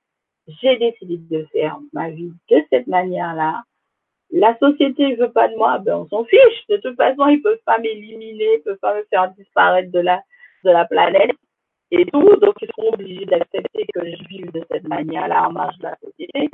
j'ai 0.46 0.76
décidé 0.76 1.16
de 1.18 1.44
faire 1.52 1.78
ma 1.92 2.10
vie 2.10 2.32
de 2.50 2.62
cette 2.70 2.86
manière-là, 2.86 3.62
la 4.30 4.58
société 4.58 5.08
ne 5.08 5.16
veut 5.16 5.32
pas 5.32 5.48
de 5.48 5.56
moi, 5.56 5.78
ben 5.78 5.94
on 5.96 6.08
s'en 6.08 6.24
fiche. 6.24 6.66
De 6.68 6.78
toute 6.78 6.96
façon, 6.96 7.28
ils 7.28 7.42
peuvent 7.42 7.62
pas 7.66 7.78
m'éliminer, 7.78 8.56
ils 8.56 8.62
peuvent 8.64 8.78
pas 8.78 8.96
me 8.96 9.04
faire 9.04 9.30
disparaître 9.32 9.90
de 9.92 10.00
la 10.00 10.84
planète 10.86 11.36
et 11.92 12.06
tout. 12.06 12.36
Donc, 12.36 12.54
ils 12.60 12.68
seront 12.74 12.94
obligés 12.94 13.26
d'accepter 13.26 13.86
que 13.94 14.00
je 14.04 14.28
vive 14.28 14.50
de 14.52 14.64
cette 14.70 14.88
manière-là 14.88 15.48
en 15.48 15.52
marge 15.52 15.78
de 15.78 15.84
la 15.84 15.96
société. 16.02 16.50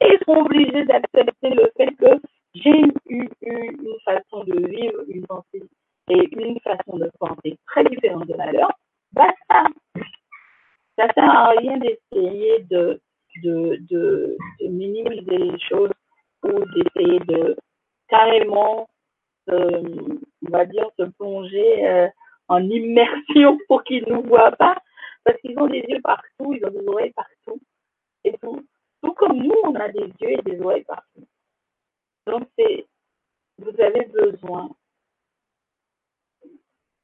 Et 0.00 0.06
ils 0.06 0.18
seront 0.20 0.44
obligés 0.44 0.84
d'accepter 0.84 1.50
le 1.50 1.70
fait 1.76 1.94
que 1.96 2.20
j'ai 2.54 2.82
eu, 3.08 3.28
une 3.42 3.94
façon 4.04 4.44
de 4.44 4.66
vivre, 4.68 5.02
une 5.08 5.26
pensée 5.26 5.62
et 6.10 6.28
une 6.32 6.58
façon 6.60 6.96
de 6.96 7.10
penser 7.18 7.58
très 7.66 7.84
différente 7.84 8.26
de 8.26 8.34
la 8.34 8.52
leur. 8.52 8.72
Basta. 9.12 9.64
Ça 10.96 11.06
sert 11.12 11.30
à 11.30 11.50
rien 11.50 11.78
d'essayer 11.78 12.60
de, 12.70 13.00
de, 13.42 13.78
de, 13.90 14.36
minimiser 14.60 15.38
les 15.38 15.58
choses 15.60 15.92
ou 16.44 16.52
d'essayer 16.74 17.18
de 17.20 17.56
carrément, 18.08 18.88
euh, 19.50 19.82
on 20.46 20.50
va 20.50 20.64
dire, 20.64 20.88
se 20.98 21.04
plonger 21.18 21.86
euh, 21.86 22.08
en 22.48 22.62
immersion 22.68 23.58
pour 23.68 23.84
qu'ils 23.84 24.04
ne 24.08 24.14
nous 24.14 24.22
voient 24.22 24.52
pas, 24.52 24.76
parce 25.24 25.38
qu'ils 25.40 25.58
ont 25.58 25.66
des 25.66 25.84
yeux 25.88 26.00
partout, 26.02 26.54
ils 26.54 26.64
ont 26.64 26.70
des 26.70 26.86
oreilles 26.86 27.12
partout, 27.12 27.60
et 28.24 28.36
tout. 28.38 28.66
Tout 29.02 29.12
comme 29.12 29.38
nous, 29.38 29.54
on 29.64 29.74
a 29.76 29.88
des 29.90 30.12
yeux 30.20 30.30
et 30.30 30.42
des 30.42 30.60
oreilles 30.60 30.84
partout. 30.84 31.26
Donc, 32.26 32.48
c'est, 32.58 32.86
vous 33.58 33.80
avez 33.80 34.06
besoin. 34.06 34.70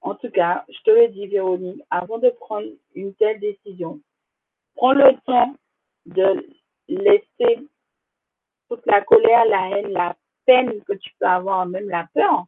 En 0.01 0.15
tout 0.17 0.31
cas, 0.31 0.65
je 0.69 0.79
te 0.83 0.91
le 0.91 1.09
dis, 1.09 1.27
Véronique, 1.29 1.83
avant 1.91 2.19
de 2.19 2.31
prendre 2.31 2.69
une 2.95 3.15
telle 3.15 3.41
décision, 3.41 4.01
prends 4.75 4.93
le 4.93 5.17
temps 5.25 5.55
de 6.07 6.47
laisser 6.89 7.67
toute 8.69 8.85
la 8.87 9.03
colère, 9.03 9.45
la 9.47 9.71
haine, 9.71 9.93
la 9.93 10.17
peine 10.45 10.83
que 10.85 10.95
tu 10.95 11.11
peux 11.19 11.27
avoir, 11.27 11.65
même 11.67 11.89
la 11.89 12.07
peur, 12.13 12.45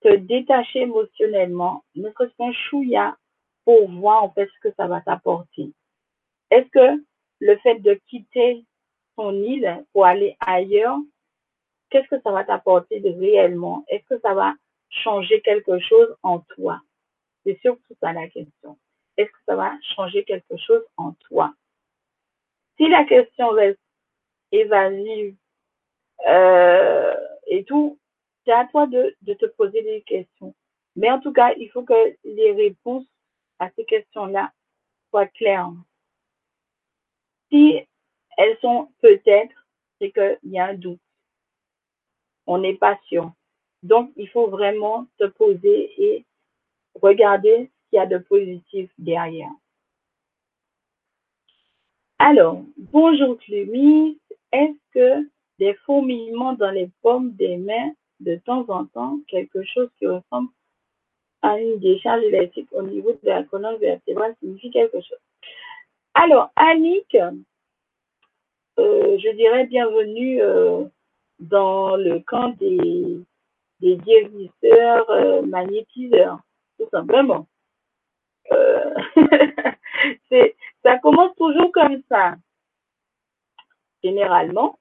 te 0.00 0.16
détacher 0.16 0.80
émotionnellement, 0.80 1.84
ne 1.94 2.10
serait-ce 2.10 2.34
qu'un 2.36 2.52
chouïa 2.52 3.16
pour 3.64 3.90
voir 3.90 4.24
en 4.24 4.30
fait 4.30 4.46
ce 4.46 4.68
que 4.68 4.74
ça 4.76 4.86
va 4.86 5.00
t'apporter. 5.00 5.72
Est-ce 6.50 6.68
que 6.70 7.02
le 7.40 7.56
fait 7.58 7.76
de 7.80 7.94
quitter 8.08 8.64
ton 9.16 9.32
île 9.32 9.84
pour 9.92 10.06
aller 10.06 10.36
ailleurs, 10.40 10.98
qu'est-ce 11.90 12.08
que 12.08 12.20
ça 12.22 12.32
va 12.32 12.44
t'apporter 12.44 13.00
de 13.00 13.10
réellement? 13.10 13.84
Est-ce 13.88 14.04
que 14.14 14.20
ça 14.20 14.34
va 14.34 14.54
changer 14.88 15.40
quelque 15.42 15.78
chose 15.80 16.14
en 16.22 16.40
toi? 16.40 16.80
C'est 17.44 17.58
surtout 17.60 17.94
ça 18.00 18.12
la 18.12 18.28
question. 18.28 18.78
Est-ce 19.16 19.30
que 19.30 19.38
ça 19.46 19.56
va 19.56 19.72
changer 19.94 20.24
quelque 20.24 20.56
chose 20.56 20.84
en 20.96 21.12
toi? 21.28 21.52
Si 22.76 22.88
la 22.88 23.04
question 23.04 23.50
reste 23.50 23.78
évasive 24.52 25.36
euh, 26.26 27.14
et 27.46 27.64
tout, 27.64 27.98
c'est 28.50 28.56
à 28.56 28.64
toi 28.66 28.88
de, 28.88 29.14
te 29.34 29.46
poser 29.46 29.80
des 29.82 30.02
questions. 30.02 30.52
Mais 30.96 31.08
en 31.08 31.20
tout 31.20 31.32
cas, 31.32 31.54
il 31.54 31.70
faut 31.70 31.84
que 31.84 32.16
les 32.24 32.50
réponses 32.50 33.06
à 33.60 33.70
ces 33.76 33.84
questions-là 33.84 34.52
soient 35.08 35.28
claires. 35.28 35.70
Si 37.48 37.78
elles 38.36 38.58
sont 38.60 38.88
peut-être, 39.00 39.54
c'est 40.00 40.10
qu'il 40.10 40.50
y 40.50 40.58
a 40.58 40.66
un 40.66 40.74
doute. 40.74 41.00
On 42.46 42.58
n'est 42.58 42.74
pas 42.74 42.98
sûr. 43.06 43.30
Donc, 43.84 44.10
il 44.16 44.28
faut 44.28 44.48
vraiment 44.48 45.06
te 45.18 45.26
poser 45.26 45.92
et 46.02 46.26
regarder 47.00 47.70
ce 47.84 47.90
qu'il 47.90 47.96
y 47.98 47.98
a 47.98 48.06
de 48.06 48.18
positif 48.18 48.90
derrière. 48.98 49.52
Alors, 52.18 52.64
bonjour 52.76 53.38
Clémy, 53.38 54.18
est-ce 54.50 54.76
que 54.92 55.30
des 55.60 55.74
fourmillements 55.86 56.54
dans 56.54 56.72
les 56.72 56.90
pommes 57.00 57.32
des 57.36 57.56
mains 57.56 57.92
de 58.20 58.36
temps 58.36 58.64
en 58.68 58.86
temps, 58.86 59.18
quelque 59.28 59.64
chose 59.64 59.88
qui 59.98 60.06
ressemble 60.06 60.50
à 61.42 61.58
une 61.58 61.78
décharge 61.78 62.22
électrique 62.22 62.68
au 62.72 62.82
niveau 62.82 63.12
de 63.12 63.28
la 63.28 63.42
colonne 63.44 63.78
vertébrale 63.78 64.36
signifie 64.40 64.70
quelque 64.70 65.00
chose. 65.00 65.18
Alors, 66.14 66.50
Annick, 66.56 67.14
euh, 68.78 69.18
je 69.18 69.36
dirais 69.36 69.66
bienvenue 69.66 70.42
euh, 70.42 70.84
dans 71.38 71.96
le 71.96 72.20
camp 72.20 72.50
des, 72.58 73.20
des 73.80 73.98
euh, 74.64 75.42
magnétiseurs, 75.42 76.40
tout 76.78 76.88
simplement. 76.90 77.46
ça 80.82 80.98
commence 80.98 81.34
toujours 81.36 81.70
comme 81.72 82.02
ça, 82.08 82.34
généralement, 84.02 84.78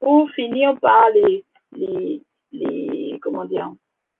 pour 0.00 0.30
finir 0.30 0.78
par 0.80 1.08
les 1.10 1.44
comment 3.24 3.46
dire, 3.46 3.72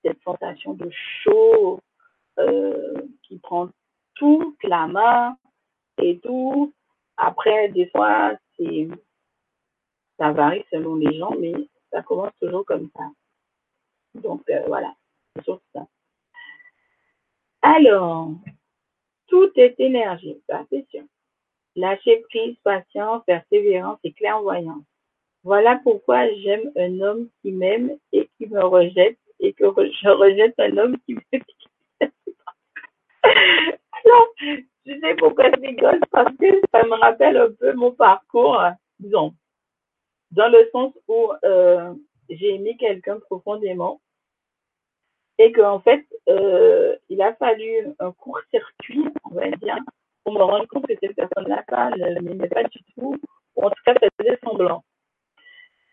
cette 0.03 0.21
sensation 0.23 0.73
de 0.75 0.91
chaud 1.23 1.81
euh, 2.39 3.03
qui 3.23 3.39
prend 3.39 3.69
toute 4.15 4.63
la 4.65 4.87
main 4.87 5.37
et 5.99 6.19
tout. 6.21 6.73
Après, 7.17 7.69
des 7.69 7.87
fois, 7.91 8.37
c'est 8.57 8.89
ça 10.19 10.33
varie 10.33 10.65
selon 10.71 10.97
les 10.97 11.17
gens, 11.19 11.35
mais 11.39 11.53
ça 11.93 12.03
commence 12.03 12.33
toujours 12.41 12.65
comme 12.65 12.89
ça. 12.97 13.05
Donc 14.15 14.43
euh, 14.51 14.63
voilà, 14.67 14.95
sur 15.45 15.61
ça. 15.75 15.87
Alors, 17.63 18.31
tout 19.27 19.51
est 19.57 19.79
énergie, 19.79 20.41
ça 20.49 20.65
c'est 20.71 20.87
sûr. 20.91 21.05
Lâcher 21.77 22.23
prise, 22.29 22.57
patience, 22.63 23.25
persévérance 23.27 23.99
et 24.05 24.13
clairvoyance. 24.13 24.85
Voilà 25.45 25.79
pourquoi 25.85 26.27
j'aime 26.37 26.73
un 26.75 27.01
homme 27.03 27.29
qui 27.43 27.53
m'aime 27.53 27.99
et 28.13 28.31
qui 28.37 28.47
me 28.49 28.65
rejette 28.65 29.19
et 29.41 29.53
que 29.53 29.65
je 29.67 30.09
rejette 30.09 30.55
un 30.59 30.77
homme 30.79 30.97
qui 31.05 31.15
me 31.15 31.21
Alors, 33.23 34.29
je 34.87 35.01
sais 35.01 35.15
pourquoi 35.17 35.51
je 35.51 35.61
rigole 35.61 36.01
parce 36.11 36.35
que 36.37 36.47
ça 36.73 36.83
me 36.85 36.99
rappelle 36.99 37.37
un 37.37 37.51
peu 37.53 37.75
mon 37.75 37.93
parcours, 37.93 38.59
disons, 38.99 39.35
dans 40.31 40.49
le 40.49 40.67
sens 40.73 40.95
où 41.09 41.33
euh, 41.45 41.93
j'ai 42.31 42.55
aimé 42.55 42.77
quelqu'un 42.79 43.19
profondément 43.21 44.01
et 45.39 45.53
qu'en 45.53 45.81
fait, 45.81 46.07
euh, 46.31 46.97
il 47.11 47.21
a 47.21 47.35
fallu 47.35 47.95
un 47.99 48.13
court-circuit, 48.13 49.05
on 49.25 49.35
va 49.35 49.51
dire, 49.51 49.79
pour 50.25 50.33
me 50.33 50.43
rendre 50.43 50.67
compte 50.69 50.87
que 50.87 50.95
cette 51.03 51.17
personne-là 51.17 51.65
ne 51.97 52.21
m'aimait 52.21 52.49
pas 52.49 52.65
du 52.65 52.79
tout, 52.95 53.17
ou 53.57 53.63
en 53.63 53.69
tout 53.69 53.83
cas, 53.85 53.95
ça 54.01 54.09
faisait 54.19 54.39
semblant. 54.43 54.83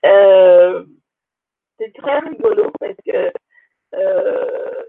Euh, 0.05 0.85
c'est 1.77 1.93
très 1.93 2.19
rigolo 2.19 2.71
parce 2.79 2.95
que 3.05 3.31
euh, 3.93 4.83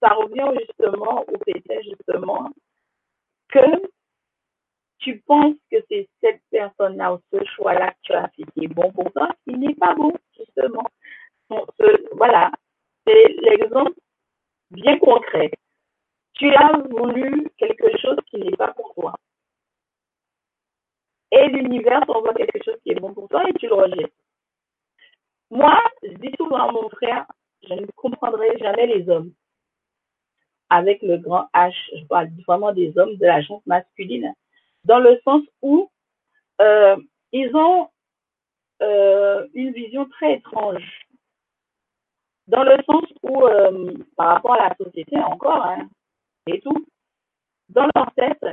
ça 0.00 0.14
revient 0.14 0.50
justement 0.60 1.24
au 1.28 1.38
fait 1.44 1.82
justement 1.82 2.50
que 3.48 3.60
tu 4.98 5.18
penses 5.26 5.56
que 5.70 5.78
c'est 5.88 6.08
cette 6.22 6.42
personne-là 6.50 7.14
ou 7.14 7.20
ce 7.32 7.44
choix-là 7.56 7.90
que 7.90 7.98
tu 8.02 8.12
as 8.12 8.28
fait 8.28 8.44
qui 8.54 8.64
est 8.64 8.68
bon 8.68 8.92
pour 8.92 9.10
toi, 9.12 9.28
qui 9.44 9.56
n'est 9.56 9.74
pas 9.74 9.94
bon, 9.94 10.12
justement. 10.36 10.84
voilà, 12.12 12.50
c'est 13.06 13.28
l'exemple 13.40 13.94
bien 14.70 14.98
concret. 14.98 15.50
Tu 16.34 16.54
as 16.54 16.72
voulu 16.90 17.48
quelque 17.58 17.96
chose 17.98 18.18
qui 18.26 18.38
n'est 18.38 18.56
pas 18.56 18.72
pour 18.72 18.94
toi. 18.94 19.14
Et 21.32 21.46
l'univers 21.48 22.04
t'envoie 22.06 22.34
quelque 22.34 22.62
chose 22.64 22.76
qui 22.82 22.90
est 22.90 23.00
bon 23.00 23.14
pour 23.14 23.28
toi 23.28 23.48
et 23.48 23.52
tu 23.54 23.66
le 23.68 23.74
rejettes. 23.74 24.12
Moi, 25.50 25.78
je 26.02 26.12
dis 26.14 26.32
souvent 26.36 26.68
à 26.68 26.72
mon 26.72 26.88
frère, 26.90 27.26
je 27.62 27.74
ne 27.74 27.86
comprendrai 27.96 28.56
jamais 28.58 28.86
les 28.86 29.08
hommes. 29.08 29.32
Avec 30.70 31.02
le 31.02 31.18
grand 31.18 31.48
H, 31.54 31.74
je 31.96 32.04
parle 32.06 32.28
vraiment 32.46 32.72
des 32.72 32.96
hommes 32.96 33.16
de 33.16 33.26
la 33.26 33.40
gente 33.40 33.66
masculine, 33.66 34.32
dans 34.84 35.00
le 35.00 35.20
sens 35.24 35.42
où 35.62 35.90
euh, 36.60 36.96
ils 37.32 37.54
ont 37.56 37.88
euh, 38.82 39.46
une 39.54 39.72
vision 39.72 40.08
très 40.08 40.34
étrange. 40.34 41.06
Dans 42.46 42.64
le 42.64 42.76
sens 42.84 43.04
où, 43.22 43.44
euh, 43.44 43.94
par 44.16 44.34
rapport 44.34 44.54
à 44.54 44.68
la 44.68 44.76
société 44.76 45.16
encore, 45.18 45.64
hein, 45.64 45.88
et 46.46 46.60
tout, 46.60 46.86
dans 47.68 47.88
leur 47.94 48.12
tête, 48.14 48.44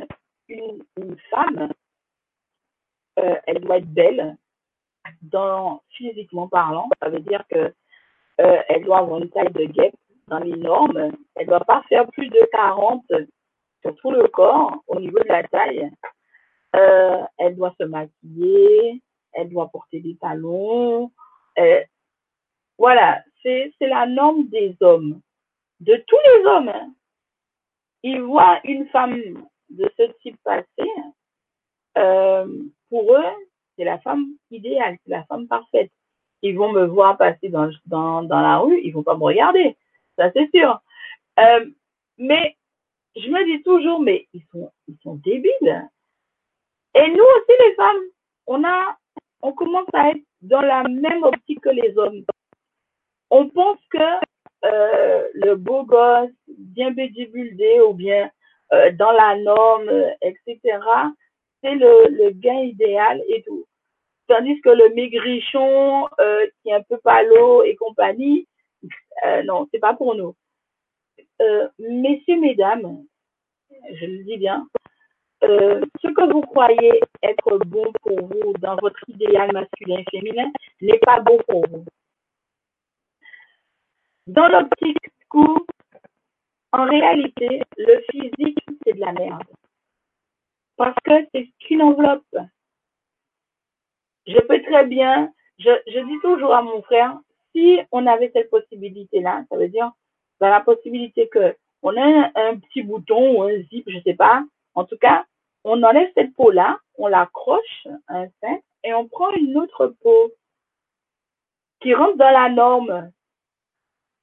une, 0.47 0.83
une 0.97 1.17
femme, 1.29 1.71
elle 3.17 3.59
doit 3.61 3.77
être 3.77 3.93
belle, 3.93 4.37
dans, 5.21 5.81
physiquement 5.91 6.47
parlant, 6.47 6.89
ça 7.01 7.09
veut 7.09 7.19
dire 7.19 7.43
que 7.49 7.73
euh, 8.39 8.61
elle 8.67 8.83
doit 8.83 8.99
avoir 8.99 9.21
une 9.21 9.29
taille 9.29 9.51
de 9.51 9.65
guêpe 9.65 9.95
dans 10.27 10.39
les 10.39 10.55
normes. 10.55 11.11
Elle 11.35 11.47
doit 11.47 11.61
pas 11.61 11.83
faire 11.89 12.07
plus 12.07 12.29
de 12.29 12.39
40 12.51 13.05
sur 13.81 13.95
tout 13.95 14.11
le 14.11 14.27
corps 14.27 14.83
au 14.87 14.99
niveau 14.99 15.19
de 15.19 15.27
la 15.27 15.43
taille. 15.43 15.89
Euh, 16.75 17.23
elle 17.37 17.55
doit 17.55 17.73
se 17.79 17.85
maquiller, 17.85 19.01
elle 19.33 19.49
doit 19.49 19.69
porter 19.69 19.99
des 19.99 20.17
talons. 20.17 21.11
Euh, 21.57 21.83
voilà, 22.77 23.23
c'est 23.41 23.71
la 23.81 24.05
norme 24.05 24.47
des 24.49 24.75
hommes, 24.81 25.21
de 25.79 25.95
tous 26.07 26.19
les 26.25 26.45
hommes. 26.45 26.69
Hein. 26.69 26.93
Ils 28.03 28.21
voient 28.21 28.59
une 28.65 28.87
femme 28.89 29.17
de 29.69 29.91
ce 29.97 30.03
type 30.21 30.37
passer. 30.43 30.67
Pour 32.89 33.15
eux, 33.15 33.33
c'est 33.77 33.83
la 33.83 33.99
femme 33.99 34.25
idéale, 34.51 34.97
c'est 35.03 35.11
la 35.11 35.23
femme 35.25 35.47
parfaite. 35.47 35.91
Ils 36.41 36.57
vont 36.57 36.71
me 36.71 36.85
voir 36.85 37.17
passer 37.17 37.49
dans, 37.49 37.69
dans, 37.85 38.23
dans 38.23 38.41
la 38.41 38.57
rue, 38.59 38.79
ils 38.83 38.91
vont 38.91 39.03
pas 39.03 39.15
me 39.15 39.23
regarder, 39.23 39.75
ça 40.17 40.31
c'est 40.33 40.49
sûr. 40.53 40.79
Euh, 41.39 41.65
mais 42.17 42.55
je 43.15 43.29
me 43.29 43.45
dis 43.45 43.63
toujours, 43.63 43.99
mais 43.99 44.27
ils 44.33 44.43
sont, 44.51 44.71
ils 44.87 44.97
sont 45.03 45.15
débiles. 45.15 45.89
Et 46.95 47.07
nous 47.09 47.23
aussi 47.23 47.67
les 47.67 47.75
femmes, 47.75 48.03
on 48.47 48.63
a, 48.63 48.97
on 49.41 49.51
commence 49.53 49.87
à 49.93 50.09
être 50.11 50.23
dans 50.41 50.61
la 50.61 50.83
même 50.83 51.23
optique 51.23 51.61
que 51.61 51.69
les 51.69 51.97
hommes. 51.97 52.23
On 53.29 53.49
pense 53.49 53.79
que 53.91 54.25
euh, 54.65 55.27
le 55.33 55.55
beau 55.55 55.83
gosse, 55.83 56.29
bien 56.47 56.91
bédibuldé 56.91 57.81
ou 57.81 57.93
bien 57.93 58.29
euh, 58.73 58.91
dans 58.93 59.11
la 59.11 59.37
norme, 59.37 59.89
etc., 60.21 60.59
c'est 61.61 61.75
le, 61.75 62.31
gain 62.31 62.61
idéal 62.61 63.21
et 63.29 63.43
tout. 63.43 63.65
Tandis 64.27 64.59
que 64.61 64.69
le 64.69 64.93
maigrichon, 64.93 66.07
euh, 66.19 66.45
qui 66.61 66.69
est 66.69 66.73
un 66.73 66.81
peu 66.81 66.97
palo 66.97 67.63
et 67.63 67.75
compagnie, 67.75 68.47
euh, 69.25 69.43
non, 69.43 69.67
c'est 69.71 69.79
pas 69.79 69.93
pour 69.93 70.15
nous. 70.15 70.35
Euh, 71.41 71.67
messieurs, 71.79 72.39
mesdames, 72.39 73.03
je 73.93 74.05
le 74.05 74.23
dis 74.23 74.37
bien, 74.37 74.67
euh, 75.43 75.85
ce 76.01 76.07
que 76.07 76.31
vous 76.31 76.41
croyez 76.41 76.99
être 77.21 77.57
bon 77.65 77.91
pour 78.01 78.19
vous 78.27 78.53
dans 78.59 78.75
votre 78.77 78.99
idéal 79.07 79.51
masculin 79.53 79.99
et 79.99 80.05
féminin 80.09 80.51
n'est 80.81 80.99
pas 80.99 81.19
bon 81.19 81.37
pour 81.47 81.67
vous. 81.67 81.85
Dans 84.25 84.47
l'optique 84.47 84.97
coup, 85.29 85.65
en 86.71 86.85
réalité, 86.85 87.61
le 87.77 88.01
physique, 88.11 88.59
c'est 88.83 88.93
de 88.93 88.99
la 88.99 89.13
merde. 89.13 89.43
Parce 90.77 90.95
que 91.03 91.27
c'est 91.33 91.49
qu'une 91.59 91.81
enveloppe. 91.81 92.37
Je 94.25 94.39
peux 94.39 94.61
très 94.61 94.85
bien, 94.85 95.31
je, 95.57 95.69
je 95.87 95.99
dis 95.99 96.19
toujours 96.21 96.53
à 96.53 96.61
mon 96.61 96.81
frère, 96.83 97.17
si 97.53 97.79
on 97.91 98.05
avait 98.05 98.31
cette 98.33 98.49
possibilité-là, 98.49 99.43
ça 99.49 99.57
veut 99.57 99.69
dire 99.69 99.91
dans 100.39 100.49
la 100.49 100.61
possibilité 100.61 101.27
que 101.29 101.55
on 101.81 101.95
a 101.95 102.31
un 102.35 102.57
petit 102.57 102.83
bouton 102.83 103.37
ou 103.37 103.43
un 103.43 103.57
zip, 103.69 103.87
je 103.87 103.99
sais 104.01 104.13
pas. 104.13 104.43
En 104.75 104.85
tout 104.85 104.97
cas, 104.97 105.25
on 105.63 105.81
enlève 105.83 106.11
cette 106.15 106.33
peau-là, 106.35 106.79
on 106.95 107.07
l'accroche 107.07 107.87
un 108.07 108.27
sein 108.41 108.59
et 108.83 108.93
on 108.93 109.07
prend 109.07 109.31
une 109.31 109.57
autre 109.57 109.87
peau 110.01 110.31
qui 111.81 111.93
rentre 111.93 112.17
dans 112.17 112.31
la 112.31 112.49
norme. 112.49 113.11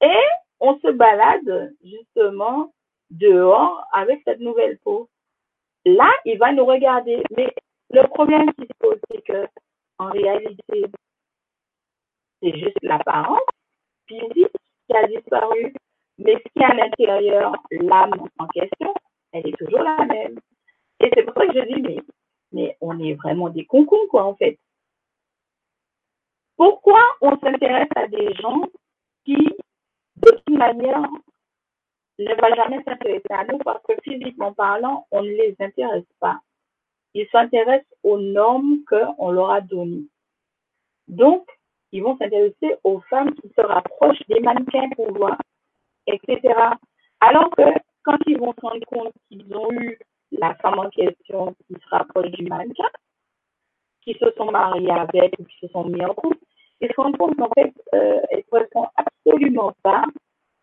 Et 0.01 0.23
on 0.59 0.77
se 0.79 0.91
balade 0.91 1.73
justement 1.83 2.73
dehors 3.09 3.87
avec 3.93 4.21
cette 4.25 4.39
nouvelle 4.39 4.77
peau. 4.79 5.09
Là, 5.85 6.11
il 6.25 6.37
va 6.37 6.51
nous 6.51 6.65
regarder. 6.65 7.23
Mais 7.35 7.53
le 7.91 8.07
problème 8.07 8.51
qui 8.53 8.63
se 8.63 8.73
pose, 8.79 8.99
c'est 9.09 9.21
que 9.21 9.47
en 9.97 10.09
réalité, 10.09 10.85
c'est 12.41 12.57
juste 12.57 12.77
l'apparence 12.81 13.39
physique 14.07 14.51
qui 14.87 14.97
a 14.97 15.07
disparu. 15.07 15.73
Mais 16.17 16.33
ce 16.35 16.51
qui 16.53 16.59
est 16.59 16.65
à 16.65 16.73
l'intérieur, 16.73 17.53
l'âme 17.71 18.13
en 18.39 18.47
question, 18.47 18.93
elle 19.31 19.47
est 19.47 19.57
toujours 19.57 19.81
la 19.81 20.05
même. 20.05 20.39
Et 21.01 21.11
c'est 21.13 21.23
pour 21.23 21.33
ça 21.35 21.47
que 21.47 21.53
je 21.53 21.73
dis, 21.73 22.01
mais, 22.51 22.77
on 22.79 22.97
est 22.99 23.15
vraiment 23.15 23.49
des 23.49 23.65
concons, 23.65 24.07
quoi, 24.09 24.23
en 24.23 24.35
fait. 24.35 24.57
Pourquoi 26.55 27.01
on 27.19 27.37
s'intéresse 27.39 27.89
à 27.95 28.07
des 28.07 28.33
gens 28.35 28.61
qui, 29.25 29.35
de 29.35 30.31
toute 30.31 30.57
manière, 30.57 31.03
ne 32.19 32.33
vont 32.33 32.55
jamais 32.55 32.83
s'intéresser 32.83 33.31
à 33.31 33.45
nous 33.45 33.57
parce 33.59 33.83
que 33.83 33.93
physiquement 34.03 34.53
parlant, 34.53 35.05
on 35.11 35.21
ne 35.21 35.29
les 35.29 35.55
intéresse 35.59 36.05
pas. 36.19 36.39
Ils 37.13 37.27
s'intéressent 37.31 37.97
aux 38.03 38.17
normes 38.17 38.79
qu'on 38.87 39.31
leur 39.31 39.51
a 39.51 39.61
données. 39.61 40.07
Donc, 41.07 41.47
ils 41.91 42.03
vont 42.03 42.17
s'intéresser 42.17 42.75
aux 42.83 42.99
femmes 43.09 43.33
qui 43.35 43.49
se 43.55 43.61
rapprochent 43.61 44.25
des 44.27 44.39
mannequins 44.39 44.89
pour 44.95 45.13
voir, 45.13 45.37
etc. 46.07 46.53
Alors 47.21 47.49
que 47.51 47.63
quand 48.03 48.17
ils 48.27 48.37
vont 48.37 48.53
se 48.53 48.61
rendre 48.61 48.85
compte 48.85 49.13
qu'ils 49.27 49.55
ont 49.55 49.71
eu 49.71 49.97
la 50.31 50.55
femme 50.55 50.79
en 50.79 50.89
question 50.89 51.55
qui 51.67 51.73
se 51.73 51.89
rapproche 51.89 52.31
du 52.31 52.45
mannequin, 52.45 52.89
qui 54.01 54.13
se 54.13 54.31
sont 54.37 54.51
mariés 54.51 54.91
avec 54.91 55.39
ou 55.39 55.45
qui 55.45 55.57
se 55.61 55.67
sont 55.69 55.85
mis 55.85 56.03
en 56.05 56.13
couple, 56.13 56.37
ils 56.81 56.89
se 56.89 57.01
rendent 57.01 57.17
compte 57.17 57.35
qu'en 57.37 57.49
fait, 57.55 57.73
euh, 57.93 58.21
elles 58.29 58.39
ne 58.39 58.43
correspondent 58.43 58.89
absolument 58.95 59.73
pas 59.81 60.03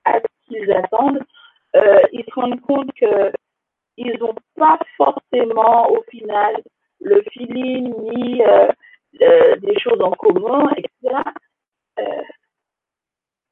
à 0.04 0.20
ce 0.20 0.26
qu'ils 0.46 0.70
attendent. 0.72 1.22
Euh, 1.76 2.00
ils 2.12 2.24
se 2.24 2.34
rendent 2.34 2.60
compte 2.60 2.92
qu'ils 2.92 4.18
n'ont 4.20 4.34
pas 4.56 4.78
forcément, 4.96 5.90
au 5.90 6.02
final, 6.10 6.62
le 7.00 7.22
feeling 7.32 7.94
ni 8.10 8.42
euh, 8.42 9.56
des 9.56 9.78
choses 9.78 10.00
en 10.00 10.12
commun, 10.12 10.70
etc. 10.76 11.22
Euh, 11.98 12.22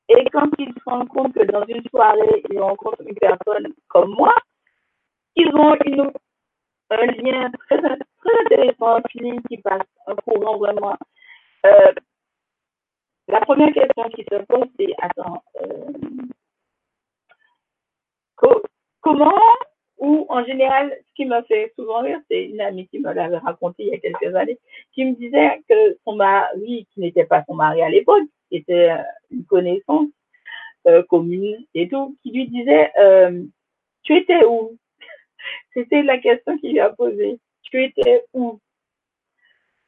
et 0.09 0.25
quand 0.33 0.49
ils 0.59 0.73
se 0.73 0.85
rendent 0.87 1.09
compte 1.09 1.35
que 1.35 1.45
dans 1.45 1.65
une 1.67 1.83
soirée, 1.89 2.43
ils 2.51 2.61
rencontrent 2.61 3.03
une 3.07 3.15
personne 3.15 3.73
comme 3.89 4.11
moi, 4.11 4.35
ils 5.37 5.55
ont 5.55 5.77
une, 5.87 6.11
un 6.91 7.07
lien 7.07 7.51
très, 7.69 7.81
intéressant, 8.45 8.97
un 8.97 9.03
feeling 9.11 9.41
qui 9.49 9.59
passe, 9.59 9.87
un 10.07 10.15
courant 10.17 10.59
vraiment. 10.59 10.97
Euh, 11.67 11.93
la 13.29 13.41
première 13.41 13.73
question 13.73 14.09
qui 14.11 14.25
se 14.25 14.37
pose, 14.47 14.67
c'est 14.79 14.93
attends, 14.99 15.43
comment? 19.01 19.33
Ou 19.99 20.27
en 20.31 20.43
général, 20.45 20.97
ce 21.09 21.15
qui 21.15 21.27
m'a 21.27 21.43
fait 21.43 21.73
souvent 21.77 22.01
rire, 22.01 22.19
c'est 22.31 22.47
une 22.47 22.61
amie 22.63 22.89
qui 22.89 22.99
me 22.99 23.13
l'avait 23.13 23.37
raconté 23.37 23.83
il 23.83 23.89
y 23.91 23.95
a 23.95 23.99
quelques 23.99 24.35
années, 24.35 24.59
qui 24.93 25.05
me 25.05 25.15
disait 25.15 25.61
que 25.69 25.99
son 26.05 26.17
mari, 26.17 26.89
qui 26.95 27.01
n'était 27.01 27.27
pas 27.27 27.45
son 27.47 27.55
mari 27.55 27.83
à 27.83 27.91
l'époque, 27.91 28.25
était 28.51 28.91
euh, 28.91 29.03
une 29.31 29.45
connaissance 29.45 30.09
euh, 30.87 31.03
commune 31.03 31.65
et 31.75 31.89
tout, 31.89 32.17
qui 32.23 32.33
lui 32.33 32.49
disait 32.49 32.91
euh, 32.99 33.43
Tu 34.03 34.17
étais 34.17 34.45
où 34.47 34.79
C'était 35.75 36.03
la 36.03 36.17
question 36.17 36.57
qu'il 36.59 36.73
lui 36.73 36.81
a 36.81 36.91
posée. 36.91 37.39
Tu 37.63 37.85
étais 37.85 38.25
où 38.33 38.59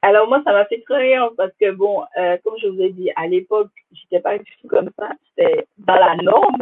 alors 0.05 0.27
moi, 0.27 0.43
ça 0.45 0.51
m'a 0.51 0.65
fait 0.65 0.81
très 0.81 1.01
rire 1.01 1.31
parce 1.37 1.53
que 1.61 1.71
bon, 1.71 2.03
comme 2.43 2.59
je 2.61 2.67
vous 2.67 2.81
ai 2.83 2.91
dit, 2.91 3.13
à 3.15 3.29
l'époque, 3.29 3.71
j'étais 3.93 4.19
pas 4.19 4.37
du 4.37 4.51
tout 4.61 4.67
comme 4.67 4.91
ça. 4.99 5.11
C'était 5.29 5.65
dans 5.79 5.95
la 5.95 6.17
norme. 6.17 6.59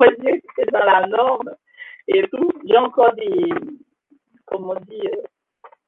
Que 0.00 0.40
c'était 0.56 0.70
dans 0.70 0.84
la 0.84 1.06
norme 1.06 1.54
et 2.08 2.26
tout. 2.28 2.50
J'ai 2.66 2.76
encore 2.76 3.14
des, 3.14 3.50
comment 4.46 4.74
on 4.74 4.76
euh, 4.76 5.22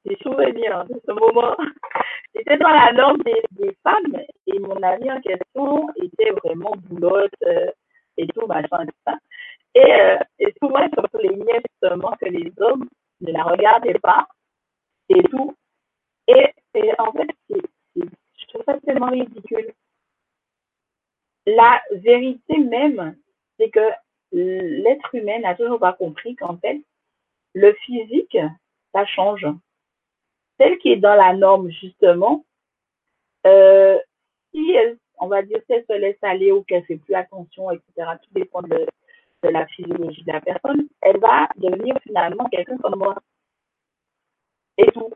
des 0.04 0.16
souvenirs 0.22 0.84
de 0.86 1.00
ce 1.06 1.12
moment. 1.12 1.56
J'étais 2.34 2.58
dans 2.58 2.70
la 2.70 2.92
norme 2.92 3.18
des, 3.18 3.42
des, 3.52 3.76
femmes 3.82 4.20
et 4.46 4.58
mon 4.58 4.80
ami 4.82 5.10
en 5.10 5.20
question 5.20 5.88
était 5.96 6.30
vraiment 6.30 6.74
boulotte 6.76 7.32
euh, 7.44 7.70
et 8.16 8.26
tout, 8.28 8.46
machin, 8.46 8.86
tout 8.86 8.94
ça. 9.06 9.16
Et, 9.74 9.92
euh, 9.92 10.18
et 10.38 10.54
souvent, 10.62 10.78
il 10.78 10.90
se 10.90 11.18
plaignait 11.18 11.62
justement 11.70 12.12
que 12.20 12.26
les 12.26 12.52
hommes 12.60 12.88
ne 13.20 13.32
la 13.32 13.42
regardaient 13.42 13.98
pas 13.98 14.26
et 15.08 15.22
tout. 15.24 15.54
Et, 16.28 16.52
et 16.74 16.92
en 16.98 17.12
fait, 17.12 17.28
je 17.96 18.46
trouve 18.48 18.62
ça 18.64 18.78
tellement 18.80 19.10
ridicule. 19.10 19.72
La 21.46 21.80
vérité 21.92 22.58
même, 22.58 23.16
c'est 23.58 23.70
que 23.70 23.90
l'être 24.32 25.14
humain 25.14 25.38
n'a 25.40 25.54
toujours 25.54 25.78
pas 25.78 25.92
compris 25.92 26.36
qu'en 26.36 26.56
fait, 26.58 26.80
le 27.54 27.72
physique, 27.84 28.36
ça 28.92 29.06
change. 29.06 29.46
Celle 30.58 30.78
qui 30.78 30.92
est 30.92 30.96
dans 30.96 31.14
la 31.14 31.34
norme, 31.34 31.70
justement, 31.70 32.44
euh, 33.46 33.98
si 34.52 34.72
elle, 34.72 34.98
on 35.18 35.28
va 35.28 35.42
dire, 35.42 35.58
si 35.66 35.72
elle 35.72 35.84
se 35.88 35.92
laisse 35.92 36.22
aller 36.22 36.52
ou 36.52 36.62
qu'elle 36.62 36.84
fait 36.84 36.96
plus 36.96 37.14
attention, 37.14 37.70
etc., 37.70 38.10
tout 38.22 38.30
dépend 38.34 38.62
de, 38.62 38.86
la 39.42 39.66
physiologie 39.68 40.24
de 40.24 40.32
la 40.32 40.40
personne, 40.40 40.88
elle 41.00 41.18
va 41.18 41.48
devenir 41.56 41.96
finalement 42.02 42.46
quelqu'un 42.46 42.78
comme 42.78 42.98
moi. 42.98 43.14
Et 44.76 44.90
tout. 44.90 45.10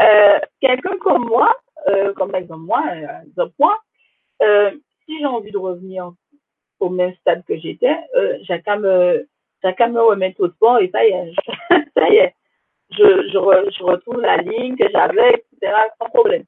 Euh, 0.00 0.40
quelqu'un 0.60 0.96
comme 0.98 1.26
moi, 1.26 1.54
euh, 1.88 2.12
comme 2.14 2.34
exemple 2.34 2.62
moi, 2.62 2.82
euh, 3.38 3.48
point, 3.56 3.76
euh, 4.42 4.72
si 5.04 5.18
j'ai 5.18 5.26
envie 5.26 5.52
de 5.52 5.58
revenir 5.58 6.12
au 6.80 6.88
même 6.88 7.14
stade 7.16 7.44
que 7.44 7.56
j'étais, 7.58 7.96
euh, 8.16 8.38
qu'à 8.64 8.76
me, 8.76 9.26
me 9.62 10.00
remettre 10.00 10.40
au 10.40 10.48
sport 10.50 10.78
et 10.78 10.90
ça 10.90 11.04
y 11.04 11.10
est, 11.10 11.32
ça 11.96 12.08
y 12.08 12.16
est, 12.16 12.34
je, 12.90 13.28
je, 13.32 14.20
la 14.20 14.38
ligne 14.38 14.76
que 14.76 14.90
j'avais, 14.90 15.34
etc., 15.34 15.74
sans 15.98 16.08
problème. 16.08 16.44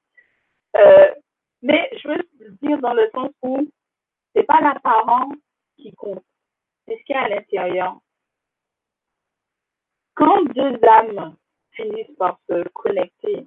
Euh, 0.76 1.12
mais 1.62 1.88
je 2.02 2.08
veux 2.08 2.24
dire 2.62 2.78
dans 2.78 2.94
le 2.94 3.08
sens 3.14 3.30
où 3.42 3.68
c'est 4.34 4.44
pas 4.44 4.60
l'apparence 4.60 5.36
qui 5.76 5.92
compte, 5.92 6.24
c'est 6.86 6.96
ce 6.98 7.04
qu'il 7.04 7.14
y 7.14 7.18
a 7.18 7.22
à 7.22 7.28
l'intérieur. 7.28 7.96
Quand 10.14 10.42
deux 10.54 10.78
âmes 10.88 11.36
finissent 11.72 12.16
par 12.18 12.38
se 12.48 12.66
connecter, 12.70 13.46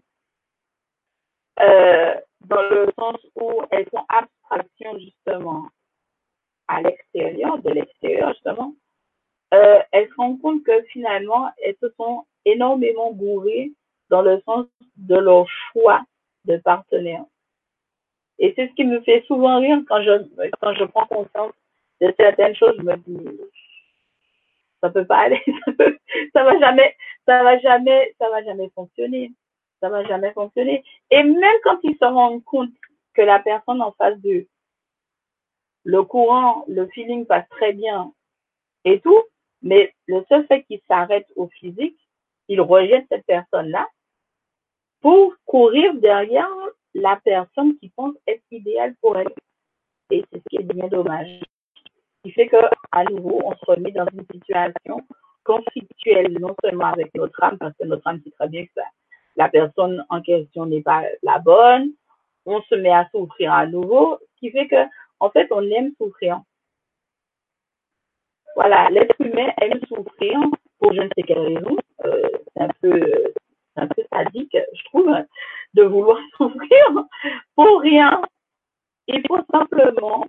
euh, 1.59 2.15
dans 2.41 2.61
le 2.61 2.91
sens 2.97 3.17
où 3.35 3.61
elles 3.72 3.89
font 3.89 4.05
abstraction 4.09 4.99
justement 4.99 5.67
à 6.68 6.82
l'extérieur, 6.82 7.60
de 7.60 7.72
l'extérieur 7.72 8.34
justement, 8.34 8.74
euh, 9.53 9.80
elles 9.92 10.10
se 10.10 10.16
rendent 10.16 10.42
compte 10.42 10.64
que 10.64 10.82
finalement, 10.84 11.50
elles 11.64 11.76
se 11.82 11.90
sont 11.98 12.26
énormément 12.45 13.11
gourées 13.11 13.72
dans 14.10 14.22
le 14.22 14.42
sens 14.42 14.66
de 14.98 15.16
leur 15.16 15.48
choix 15.72 16.02
de 16.45 16.58
partenaire. 16.58 17.26
Et 18.40 18.53
c'est 18.56 18.68
ce 18.68 18.74
qui 18.74 18.84
me 18.84 19.02
fait 19.02 19.24
souvent 19.27 19.60
rire 19.60 19.80
quand 19.88 20.02
je, 20.02 20.24
quand 20.61 20.74
je 20.74 20.84
prends 20.85 21.06
conscience 21.08 21.53
de 22.02 22.14
certaines 22.18 22.56
choses, 22.56 22.76
je 22.77 22.84
me 22.84 22.95
dis, 22.98 23.40
ça 24.82 24.90
peut 24.90 25.06
pas 25.06 25.19
aller, 25.19 25.42
ça, 25.66 25.72
peut, 25.77 25.98
ça 26.34 26.44
va 26.44 26.60
jamais, 26.60 26.95
ça 27.26 27.44
va 27.44 27.60
jamais, 27.60 28.14
ça 28.19 28.30
va 28.30 28.44
jamais 28.44 28.69
fonctionner. 28.76 29.32
Ça 29.82 29.90
va 29.90 30.03
jamais 30.06 30.32
fonctionner. 30.32 30.84
Et 31.11 31.22
même 31.22 31.60
quand 31.64 31.77
ils 31.84 31.98
se 31.98 32.06
rendent 32.06 32.44
compte 32.44 32.72
que 33.14 33.22
la 33.22 33.40
personne 33.40 33.82
en 33.82 33.92
face 33.92 34.18
d'eux, 34.19 34.48
le 35.85 36.03
courant, 36.03 36.65
le 36.67 36.88
feeling 36.88 37.25
passe 37.25 37.47
très 37.49 37.73
bien 37.73 38.11
et 38.83 38.99
tout, 38.99 39.23
mais 39.61 39.93
le 40.07 40.23
seul 40.27 40.45
fait 40.47 40.64
qu'ils 40.64 40.81
s'arrêtent 40.88 41.31
au 41.35 41.47
physique, 41.47 41.99
ils 42.47 42.61
rejettent 42.61 43.07
cette 43.09 43.25
personne-là 43.25 43.88
pour 45.01 45.33
courir 45.45 45.93
derrière 45.95 46.49
la 46.93 47.19
personne 47.23 47.77
qui 47.77 47.89
pense 47.89 48.15
être 48.27 48.43
idéale 48.51 48.95
pour 49.01 49.17
elle. 49.17 49.33
Et 50.11 50.23
c'est 50.31 50.39
ce 50.39 50.43
qui 50.49 50.57
est 50.57 50.73
bien 50.73 50.88
dommage 50.88 51.39
qui 52.25 52.31
fait 52.31 52.47
que 52.47 52.57
à 52.91 53.03
nouveau 53.03 53.39
on 53.43 53.51
se 53.51 53.65
remet 53.65 53.91
dans 53.91 54.07
une 54.11 54.25
situation 54.33 55.01
conflictuelle 55.43 56.35
non 56.39 56.55
seulement 56.64 56.88
avec 56.88 57.14
notre 57.14 57.41
âme 57.43 57.57
parce 57.59 57.75
que 57.80 57.85
notre 57.85 58.07
âme 58.07 58.19
sait 58.23 58.31
très 58.31 58.49
bien 58.49 58.65
que 58.65 58.81
la 59.35 59.47
personne 59.47 60.03
en 60.09 60.22
question 60.22 60.65
n'est 60.65 60.81
pas 60.81 61.03
la 61.22 61.38
bonne 61.38 61.91
on 62.47 62.61
se 62.64 62.75
met 62.75 62.91
à 62.91 63.07
souffrir 63.11 63.53
à 63.53 63.67
nouveau 63.67 64.17
ce 64.22 64.39
qui 64.39 64.51
fait 64.51 64.67
que 64.67 64.83
en 65.25 65.29
fait 65.31 65.47
on 65.51 65.61
aime 65.71 65.91
souffrir. 65.97 66.41
Voilà 68.55 68.89
l'être 68.89 69.19
humain 69.19 69.51
aime 69.61 69.79
souffrir 69.87 70.39
pour 70.79 70.93
je 70.93 71.01
ne 71.01 71.09
sais 71.15 71.23
quelle 71.23 71.39
raison. 71.39 71.77
Euh, 72.05 72.29
c'est 72.55 72.61
un 73.77 73.87
peu 73.87 74.03
sadique 74.11 74.57
je 74.73 74.83
trouve 74.85 75.11
de 75.73 75.83
vouloir 75.83 76.19
souffrir 76.37 76.85
pour 77.55 77.81
rien. 77.81 78.21
Il 79.07 79.21
faut 79.27 79.41
simplement 79.51 80.25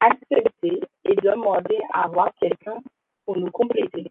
accepter 0.00 0.80
et 1.04 1.14
demander 1.16 1.78
à 1.92 2.04
avoir 2.04 2.32
quelqu'un 2.40 2.78
pour 3.24 3.36
nous 3.36 3.50
compléter. 3.50 4.10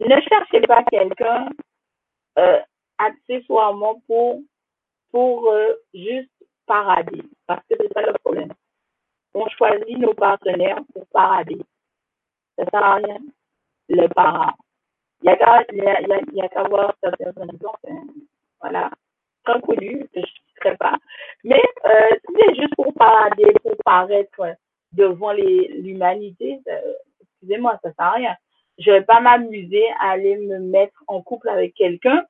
Ne 0.00 0.20
cherchez 0.20 0.60
pas 0.62 0.84
quelqu'un 0.84 1.48
euh, 2.38 2.60
accessoirement 2.98 4.00
pour, 4.06 4.42
pour 5.10 5.50
euh, 5.50 5.74
juste 5.94 6.30
parader, 6.66 7.22
parce 7.46 7.62
que 7.68 7.74
c'est 7.78 7.92
ça 7.92 8.02
le 8.02 8.12
problème. 8.24 8.52
On 9.34 9.48
choisit 9.48 9.98
nos 9.98 10.14
partenaires 10.14 10.80
pour 10.92 11.06
parader. 11.08 11.58
Ça 12.56 12.64
sert 12.70 12.84
à 12.84 12.94
rien, 12.96 13.18
le 13.88 14.08
para. 14.08 14.54
Il 15.22 15.30
n'y 16.32 16.42
a 16.42 16.48
qu'à 16.48 16.62
voir 16.64 16.94
certains 17.02 17.32
exemples. 17.48 17.88
Voilà. 18.60 18.90
Très 19.44 19.60
je 19.78 20.20
ne 20.20 20.24
serais 20.60 20.76
pas. 20.76 20.96
Mais 21.44 21.62
euh, 21.84 22.10
c'est 22.36 22.54
juste 22.56 22.74
pour 22.74 22.92
parader, 22.94 23.52
pour 23.62 23.76
paraître 23.84 24.56
devant 24.92 25.32
l'humanité, 25.32 26.60
euh, 26.68 26.92
excusez-moi, 27.20 27.78
ça 27.82 27.92
sert 27.92 28.06
à 28.06 28.12
rien. 28.12 28.36
Je 28.78 28.90
vais 28.90 29.02
pas 29.02 29.20
m'amuser 29.20 29.84
à 30.00 30.10
aller 30.10 30.36
me 30.36 30.58
mettre 30.58 31.02
en 31.06 31.22
couple 31.22 31.48
avec 31.48 31.74
quelqu'un 31.74 32.24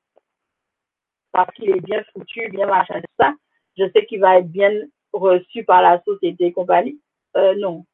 parce 1.33 1.51
qu'il 1.55 1.71
est 1.71 1.81
bien 1.81 2.03
foutu, 2.13 2.49
bien 2.51 2.67
machin, 2.67 3.01
tout 3.01 3.15
ça. 3.19 3.33
Je 3.77 3.85
sais 3.95 4.07
qu'il 4.07 4.21
va 4.21 4.39
être 4.39 4.51
bien 4.51 4.73
reçu 5.13 5.65
par 5.65 5.83
la 5.83 6.03
société 6.05 6.47
et 6.47 6.53
compagnie. 6.53 7.01
Euh, 7.37 7.55
non. 7.57 7.85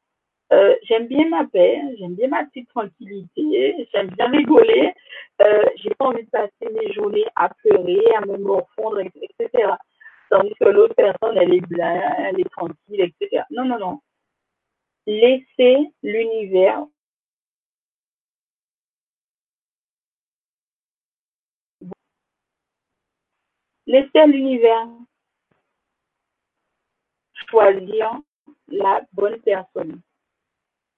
Euh, 0.53 0.77
j'aime 0.85 1.07
bien 1.09 1.29
ma 1.29 1.47
paix, 1.47 1.81
j'aime 1.99 2.15
bien 2.15 2.29
ma 2.29 2.45
petite 2.45 2.69
tranquillité, 2.69 3.89
j'aime 3.93 4.09
bien 4.09 4.31
rigoler. 4.31 4.93
Euh, 5.41 5.65
j'ai 5.77 5.91
pas 5.95 6.07
envie 6.07 6.25
de 6.25 6.31
passer 6.31 6.69
mes 6.73 6.93
journées 6.93 7.25
à 7.37 7.49
pleurer, 7.49 8.03
à 8.17 8.21
me 8.27 8.37
morfondre, 8.39 9.01
etc. 9.01 9.73
Tandis 10.31 10.55
que 10.61 10.67
l'autre 10.67 10.95
personne, 10.95 11.37
elle 11.39 11.55
est 11.55 11.61
blanche, 11.67 12.15
elle 12.19 12.41
est 12.41 12.51
tranquille, 12.51 13.01
etc. 13.01 13.45
Non, 13.51 13.65
non, 13.65 13.79
non. 13.79 14.01
Laissez 15.07 15.79
l'univers 16.03 16.87
Laissez 23.87 24.27
l'univers 24.27 24.89
choisir 27.49 28.21
la 28.69 29.03
bonne 29.13 29.39
personne. 29.41 30.01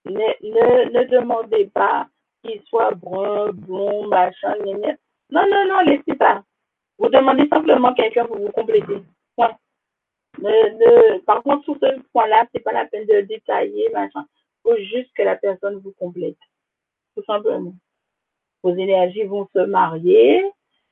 Ne, 0.04 0.12
ne, 0.12 0.90
ne 0.90 1.04
demandez 1.08 1.66
pas 1.66 2.06
qu'il 2.42 2.60
soit 2.64 2.94
brun, 2.94 3.52
blond, 3.52 4.06
machin, 4.08 4.54
Non, 4.64 5.46
non, 5.50 5.66
non, 5.68 5.80
laissez 5.80 6.14
pas. 6.16 6.42
Vous 6.98 7.08
demandez 7.08 7.48
simplement 7.48 7.94
quelqu'un 7.94 8.26
pour 8.26 8.38
vous 8.38 8.52
compléter. 8.52 9.02
Point. 9.36 9.56
Ne, 10.38 11.18
par 11.20 11.42
contre, 11.42 11.64
sur 11.64 11.76
ce 11.80 12.00
point-là, 12.12 12.46
c'est 12.52 12.60
pas 12.60 12.72
la 12.72 12.86
peine 12.86 13.06
de 13.06 13.22
détailler, 13.22 13.88
machin. 13.90 14.26
Il 14.64 14.70
faut 14.70 14.76
juste 14.76 15.12
que 15.14 15.22
la 15.22 15.36
personne 15.36 15.78
vous 15.78 15.92
complète. 15.92 16.36
Tout 17.16 17.24
simplement. 17.24 17.74
Vos 18.62 18.74
énergies 18.74 19.24
vont 19.24 19.48
se 19.54 19.60
marier. 19.60 20.44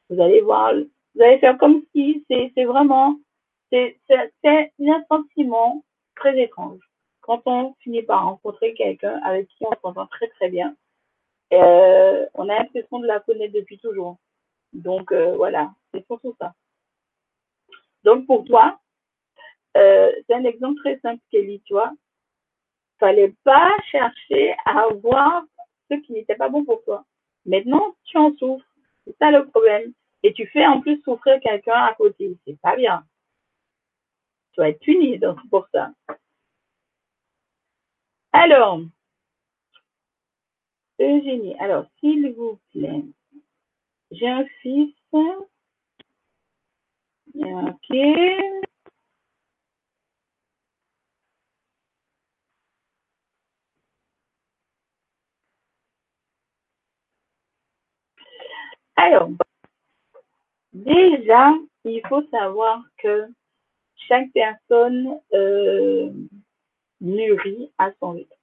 Vous 0.08 0.20
allez 0.20 0.40
voir, 0.40 0.74
vous 1.14 1.22
allez 1.22 1.38
faire 1.38 1.58
comme 1.58 1.82
si 1.94 2.24
c'est 2.28 2.64
vraiment, 2.64 3.16
c'est 3.72 3.98
un 4.44 5.04
sentiment 5.08 5.84
très 6.14 6.38
étrange. 6.40 6.80
Quand 7.22 7.42
on 7.46 7.74
finit 7.80 8.02
par 8.02 8.24
rencontrer 8.24 8.74
quelqu'un 8.74 9.20
avec 9.24 9.48
qui 9.48 9.64
on 9.64 9.74
s'entend 9.80 10.06
très 10.06 10.28
très 10.28 10.50
bien, 10.50 10.76
euh, 11.52 12.26
on 12.34 12.48
a 12.48 12.58
l'impression 12.58 12.98
de 13.00 13.06
la 13.06 13.20
connaître 13.20 13.54
depuis 13.54 13.78
toujours. 13.78 14.18
Donc 14.72 15.12
euh, 15.12 15.34
voilà, 15.36 15.72
c'est 15.92 16.04
surtout 16.06 16.34
ça. 16.40 16.54
Donc 18.04 18.26
pour 18.26 18.44
toi, 18.44 18.78
euh, 19.76 20.10
c'est 20.26 20.34
un 20.34 20.44
exemple 20.44 20.80
très 20.80 20.98
simple, 21.00 21.22
Kelly, 21.30 21.62
tu 21.64 21.74
vois. 21.74 21.92
Fallait 22.98 23.34
pas 23.44 23.70
chercher 23.90 24.54
à 24.64 24.82
avoir 24.82 25.44
ce 25.90 25.96
qui 25.96 26.12
n'était 26.12 26.36
pas 26.36 26.48
bon 26.48 26.64
pour 26.64 26.82
toi. 26.84 27.04
Maintenant, 27.46 27.94
tu 28.04 28.18
en 28.18 28.34
souffres. 28.36 28.64
C'est 29.06 29.16
ça 29.18 29.30
le 29.30 29.46
problème. 29.48 29.92
Et 30.22 30.32
tu 30.32 30.46
fais 30.46 30.66
en 30.66 30.80
plus 30.80 31.00
souffrir 31.02 31.40
quelqu'un 31.40 31.74
à 31.74 31.94
côté. 31.94 32.36
C'est 32.46 32.60
pas 32.60 32.76
bien. 32.76 33.04
Tu 34.52 34.60
vas 34.60 34.68
être 34.68 34.80
puni 34.80 35.18
donc, 35.18 35.38
pour 35.50 35.66
ça. 35.72 35.92
Alors, 38.32 38.80
Eugénie, 41.00 41.54
alors, 41.58 41.86
s'il 42.00 42.32
vous 42.34 42.58
plaît, 42.72 43.04
j'ai 44.10 44.28
un 44.28 44.44
fils. 44.62 44.94
Ok. 47.34 47.90
Alors, 58.96 59.30
déjà, 60.72 61.52
il 61.84 62.02
faut 62.08 62.22
savoir 62.30 62.82
que 62.98 63.26
chaque 64.08 64.30
personne 64.32 65.20
euh, 65.32 66.10
mûrit 67.00 67.72
à 67.78 67.90
son 68.00 68.12
rythme. 68.12 68.34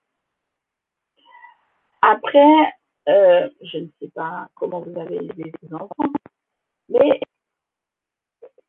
Après, 2.01 2.73
euh, 3.07 3.49
je 3.61 3.79
ne 3.79 3.87
sais 3.99 4.09
pas 4.09 4.49
comment 4.55 4.81
vous 4.81 4.99
avez 4.99 5.15
élevé 5.17 5.51
vos 5.63 5.75
enfants, 5.75 6.13
mais 6.89 7.19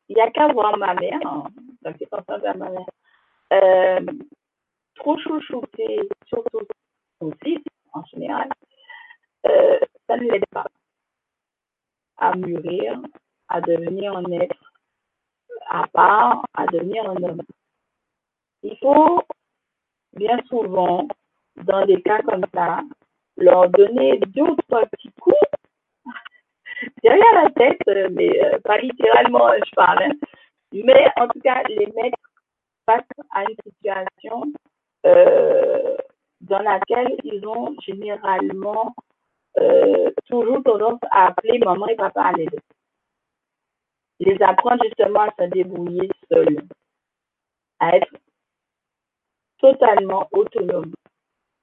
il 0.09 0.15
n'y 0.15 0.21
a 0.21 0.31
qu'à 0.31 0.47
voir 0.51 0.77
ma 0.77 0.93
mère, 0.95 1.19
hein, 1.25 1.47
ça 1.83 1.91
à 2.27 2.53
ma 2.55 2.69
mère, 2.69 2.85
euh, 3.53 4.05
trop 4.95 5.17
chouchouter, 5.17 6.09
surtout 6.27 6.67
son 7.19 7.31
fils 7.43 7.63
en 7.93 8.03
général, 8.05 8.49
ça 9.43 10.17
ne 10.17 10.29
l'aide 10.29 10.45
pas 10.51 10.67
à 12.17 12.35
mûrir, 12.35 13.01
à 13.47 13.61
devenir 13.61 14.15
un 14.15 14.31
être 14.31 14.70
à 15.69 15.87
part, 15.87 16.43
à 16.53 16.65
devenir 16.67 17.09
un 17.09 17.23
homme. 17.23 17.41
Il 18.63 18.77
faut 18.77 19.21
bien 20.13 20.39
souvent, 20.47 21.07
dans 21.55 21.85
des 21.85 22.01
cas 22.01 22.21
comme 22.21 22.45
ça, 22.53 22.81
leur 23.37 23.69
donner 23.69 24.19
deux 24.27 24.43
ou 24.43 24.55
trois 24.67 24.85
petits 24.85 25.11
coups 25.19 25.35
derrière 27.03 27.43
la 27.43 27.49
tête, 27.51 27.81
mais 28.11 28.43
euh, 28.43 28.59
pas 28.59 28.77
littéralement, 28.77 29.49
je 29.65 29.75
parle, 29.75 30.03
hein. 30.03 30.11
mais 30.73 31.07
en 31.17 31.27
tout 31.27 31.39
cas, 31.41 31.63
les 31.69 31.87
mettre 31.87 32.17
face 32.85 33.03
à 33.31 33.43
une 33.43 33.55
situation 33.65 34.43
euh, 35.05 35.97
dans 36.41 36.59
laquelle 36.59 37.15
ils 37.23 37.45
ont 37.47 37.75
généralement 37.81 38.93
euh, 39.59 40.11
toujours 40.27 40.63
tendance 40.63 40.99
à 41.11 41.27
appeler 41.27 41.59
maman 41.59 41.87
et 41.87 41.95
papa 41.95 42.21
à 42.21 42.31
l'aide. 42.33 42.59
Les 44.21 44.39
apprendre 44.43 44.83
justement 44.83 45.21
à 45.21 45.33
se 45.37 45.49
débrouiller 45.49 46.07
seuls, 46.29 46.61
à 47.79 47.97
être 47.97 48.13
totalement 49.57 50.27
autonomes. 50.31 50.93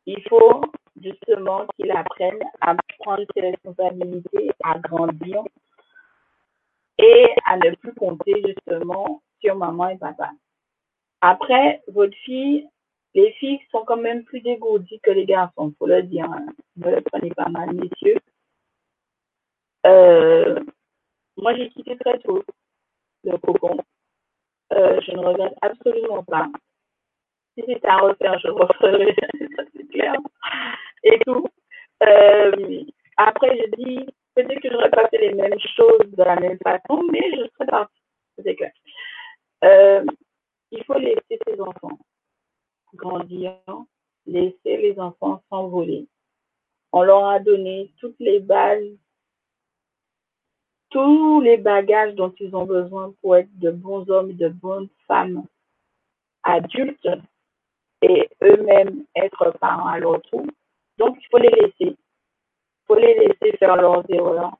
Il 0.06 0.20
faut 0.28 0.62
justement 1.00 1.66
qu'ils 1.76 1.92
apprennent 1.92 2.42
à 2.60 2.74
prendre 2.98 3.24
ses 3.32 3.42
responsabilités, 3.42 4.50
à 4.64 4.76
grandir 4.80 5.44
et 6.98 7.26
à 7.46 7.58
ne 7.58 7.76
plus 7.76 7.94
compter 7.94 8.42
justement 8.44 9.22
sur 9.40 9.54
maman 9.54 9.90
et 9.90 9.98
papa. 9.98 10.32
Après, 11.20 11.80
votre 11.86 12.16
fille, 12.24 12.68
les 13.14 13.30
filles 13.34 13.60
sont 13.70 13.84
quand 13.84 13.96
même 13.96 14.24
plus 14.24 14.40
dégourdies 14.40 14.98
que 15.00 15.12
les 15.12 15.26
garçons, 15.26 15.72
faut 15.78 15.86
le 15.86 16.02
dire. 16.02 16.24
Hein. 16.24 16.46
Ne 16.76 16.90
le 16.90 17.00
prenez 17.02 17.30
pas 17.30 17.48
mal, 17.48 17.72
messieurs. 17.72 18.18
Euh, 19.86 20.60
moi, 21.38 21.54
j'ai 21.54 21.70
quitté 21.70 21.96
très 21.96 22.18
tôt 22.20 22.42
le 23.24 23.36
cocon. 23.38 23.76
Euh, 24.72 25.00
je 25.00 25.12
ne 25.12 25.18
regrette 25.18 25.54
absolument 25.62 26.22
pas. 26.24 26.48
Si 27.54 27.64
c'était 27.66 27.88
à 27.88 27.98
refaire, 27.98 28.38
je 28.38 28.48
referais, 28.48 29.16
c'est 29.76 29.88
clair. 29.88 30.14
Et 31.04 31.18
tout. 31.20 31.46
Euh, 32.02 32.84
après, 33.16 33.56
je 33.56 33.76
dis, 33.76 34.06
peut-être 34.34 34.60
que 34.60 34.70
j'aurais 34.70 34.90
pas 34.90 35.08
fait 35.08 35.18
les 35.18 35.34
mêmes 35.34 35.58
choses 35.76 36.10
de 36.10 36.22
la 36.22 36.36
même 36.36 36.58
façon, 36.58 37.02
mais 37.10 37.30
je 37.32 37.48
serais 37.54 37.66
partie. 37.66 38.02
C'est 38.44 38.54
clair. 38.54 38.72
Euh, 39.64 40.04
il 40.70 40.84
faut 40.84 40.98
laisser 40.98 41.38
ses 41.46 41.60
enfants 41.60 41.98
grandir, 42.94 43.54
laisser 44.26 44.76
les 44.76 44.98
enfants 44.98 45.42
s'envoler. 45.48 46.06
On 46.92 47.02
leur 47.02 47.26
a 47.26 47.40
donné 47.40 47.92
toutes 47.98 48.18
les 48.18 48.40
bases, 48.40 48.96
tous 50.90 51.40
les 51.40 51.56
bagages 51.56 52.14
dont 52.14 52.32
ils 52.40 52.54
ont 52.54 52.64
besoin 52.64 53.12
pour 53.20 53.36
être 53.36 53.58
de 53.58 53.70
bons 53.70 54.08
hommes 54.10 54.30
et 54.30 54.34
de 54.34 54.48
bonnes 54.48 54.88
femmes 55.06 55.44
adultes 56.42 57.08
et 58.02 58.28
eux-mêmes 58.42 59.04
être 59.16 59.52
parents 59.58 59.88
à 59.88 59.98
leur 59.98 60.22
tour. 60.22 60.46
Donc, 60.98 61.16
il 61.20 61.26
faut 61.30 61.38
les 61.38 61.50
laisser. 61.50 61.96
Il 61.96 62.86
faut 62.86 62.94
les 62.94 63.14
laisser 63.14 63.56
faire 63.58 63.76
leurs 63.76 64.04
erreurs, 64.10 64.56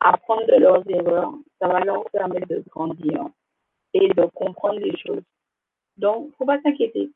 apprendre 0.00 0.46
de 0.46 0.56
leurs 0.60 0.88
erreurs. 0.88 1.32
Ça 1.60 1.68
va 1.68 1.80
leur 1.80 2.04
permettre 2.10 2.48
de 2.48 2.64
grandir 2.70 3.26
et 3.92 4.08
de 4.08 4.24
comprendre 4.34 4.78
les 4.78 4.96
choses. 4.96 5.22
Donc, 5.96 6.28
il 6.28 6.36
faut 6.36 6.46
pas 6.46 6.60
s'inquiéter. 6.62 7.10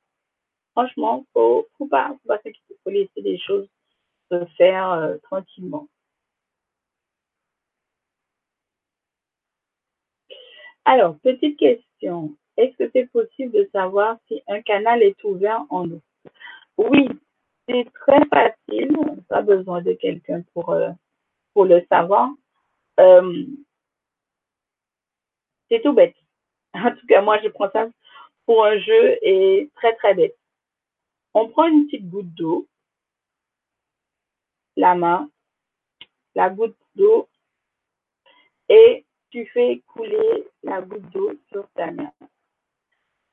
franchement, 0.72 1.24
faut, 1.32 1.66
faut 1.76 1.86
pas, 1.86 2.08
faut 2.08 2.28
pas 2.28 2.38
s'inquiéter, 2.38 2.76
faut 2.82 2.90
laisser 2.90 3.20
les 3.20 3.38
choses 3.38 3.68
se 4.30 4.44
faire 4.56 4.90
euh, 4.92 5.16
tranquillement. 5.24 5.88
Alors, 10.90 11.16
petite 11.20 11.56
question. 11.56 12.36
Est-ce 12.56 12.76
que 12.76 12.90
c'est 12.92 13.06
possible 13.12 13.52
de 13.52 13.70
savoir 13.70 14.18
si 14.26 14.42
un 14.48 14.60
canal 14.60 15.04
est 15.04 15.22
ouvert 15.22 15.64
en 15.70 15.86
nous 15.86 16.02
Oui, 16.78 17.08
c'est 17.68 17.86
très 17.94 18.24
facile. 18.26 18.98
Pas 19.28 19.42
besoin 19.42 19.82
de 19.82 19.92
quelqu'un 19.92 20.42
pour, 20.52 20.70
euh, 20.70 20.90
le 21.54 21.86
savoir. 21.88 22.30
Euh, 22.98 23.46
c'est 25.70 25.80
tout 25.80 25.92
bête. 25.92 26.16
En 26.74 26.90
tout 26.90 27.06
cas, 27.06 27.22
moi, 27.22 27.38
je 27.40 27.50
prends 27.50 27.70
ça 27.70 27.88
pour 28.44 28.64
un 28.64 28.76
jeu 28.80 29.16
et 29.22 29.70
très, 29.76 29.94
très 29.94 30.14
bête. 30.14 30.36
On 31.34 31.48
prend 31.50 31.66
une 31.66 31.86
petite 31.86 32.10
goutte 32.10 32.34
d'eau, 32.34 32.66
la 34.76 34.96
main, 34.96 35.30
la 36.34 36.50
goutte 36.50 36.76
d'eau, 36.96 37.28
et 38.68 39.04
tu 39.30 39.46
fais 39.46 39.82
couler 39.86 40.48
la 40.62 40.80
goutte 40.82 41.08
d'eau 41.10 41.32
sur 41.50 41.68
ta 41.74 41.90
main. 41.90 42.12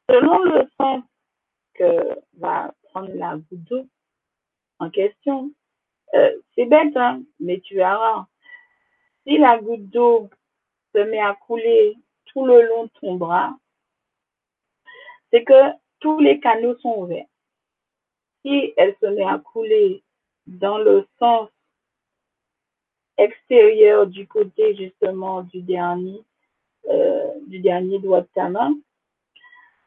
Selon 0.09 0.39
le 0.39 0.69
sens 0.79 1.03
que 1.73 2.19
va 2.37 2.73
prendre 2.89 3.13
la 3.13 3.35
goutte 3.35 3.63
d'eau 3.63 3.85
en 4.79 4.89
question, 4.89 5.51
euh, 6.13 6.31
c'est 6.55 6.65
bête, 6.65 6.95
hein, 6.95 7.21
mais 7.39 7.59
tu 7.61 7.75
verras. 7.75 8.25
Si 9.25 9.37
la 9.37 9.59
goutte 9.59 9.89
d'eau 9.89 10.29
se 10.93 10.99
met 10.99 11.19
à 11.19 11.33
couler 11.33 11.95
tout 12.25 12.45
le 12.45 12.61
long 12.67 12.85
de 12.85 12.91
ton 13.01 13.15
bras, 13.15 13.55
c'est 15.31 15.43
que 15.43 15.73
tous 15.99 16.19
les 16.19 16.39
canaux 16.39 16.77
sont 16.79 16.95
ouverts. 16.95 17.25
Si 18.45 18.73
elle 18.77 18.95
se 19.01 19.07
met 19.07 19.25
à 19.25 19.39
couler 19.39 20.03
dans 20.45 20.77
le 20.77 21.05
sens 21.19 21.49
extérieur 23.17 24.07
du 24.07 24.27
côté 24.27 24.75
justement 24.75 25.43
du 25.43 25.61
dernier, 25.61 26.21
euh, 26.89 27.31
du 27.47 27.59
dernier 27.59 27.99
doigt 27.99 28.21
de 28.21 28.29
ta 28.33 28.49
main, 28.49 28.75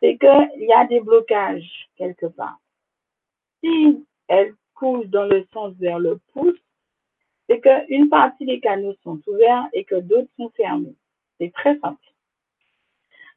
c'est 0.00 0.18
qu'il 0.18 0.66
y 0.66 0.72
a 0.72 0.86
des 0.86 1.00
blocages 1.00 1.88
quelque 1.96 2.26
part. 2.26 2.58
Si 3.62 4.04
elle 4.28 4.54
coule 4.74 5.08
dans 5.10 5.26
le 5.26 5.46
sens 5.52 5.74
vers 5.78 5.98
le 5.98 6.18
pouce, 6.32 6.58
c'est 7.48 7.60
qu'une 7.60 8.08
partie 8.08 8.46
des 8.46 8.60
canaux 8.60 8.94
sont 9.02 9.20
ouverts 9.26 9.66
et 9.72 9.84
que 9.84 9.96
d'autres 9.96 10.30
sont 10.36 10.50
fermés. 10.56 10.94
C'est 11.38 11.52
très 11.52 11.78
simple. 11.80 12.00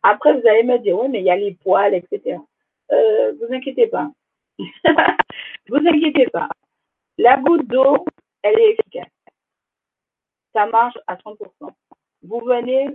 Après, 0.03 0.33
vous 0.33 0.47
allez 0.47 0.63
me 0.63 0.77
dire, 0.79 0.99
oui, 0.99 1.07
mais 1.09 1.19
il 1.19 1.25
y 1.25 1.31
a 1.31 1.35
les 1.35 1.53
poils, 1.53 1.93
etc. 1.93 2.37
Euh, 2.91 3.33
vous 3.39 3.53
inquiétez 3.53 3.87
pas. 3.87 4.11
vous 5.69 5.77
inquiétez 5.77 6.27
pas. 6.27 6.49
La 7.17 7.37
goutte 7.37 7.67
d'eau, 7.67 8.05
elle 8.43 8.59
est 8.59 8.71
efficace. 8.71 9.09
Ça 10.53 10.67
marche 10.67 10.97
à 11.07 11.15
100%. 11.15 11.37
Vous 12.23 12.39
venez, 12.41 12.87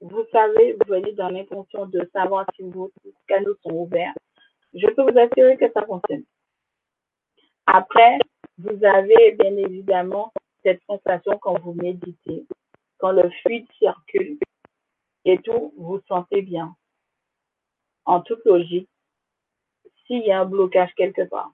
vous 0.00 0.24
savez, 0.32 0.72
vous 0.72 0.86
venez 0.88 1.12
dans 1.12 1.28
l'intention 1.28 1.86
de 1.86 2.08
savoir 2.12 2.46
si 2.56 2.62
vos 2.62 2.90
canaux 3.28 3.54
sont 3.62 3.72
ouverts. 3.72 4.14
Je 4.72 4.86
peux 4.88 5.02
vous 5.02 5.18
assurer 5.18 5.56
que 5.56 5.70
ça 5.72 5.84
fonctionne. 5.86 6.24
Après, 7.66 8.18
vous 8.58 8.84
avez 8.84 9.32
bien 9.32 9.56
évidemment 9.56 10.32
cette 10.62 10.82
sensation 10.86 11.38
quand 11.38 11.60
vous 11.60 11.74
méditez, 11.74 12.46
quand 12.98 13.12
le 13.12 13.30
fluide 13.42 13.66
circule 13.78 14.38
et 15.24 15.38
tout, 15.38 15.72
vous 15.76 16.00
sentez 16.08 16.42
bien. 16.42 16.74
En 18.04 18.20
toute 18.20 18.44
logique, 18.44 18.88
s'il 20.06 20.24
y 20.24 20.32
a 20.32 20.40
un 20.40 20.44
blocage 20.44 20.92
quelque 20.94 21.22
part 21.22 21.52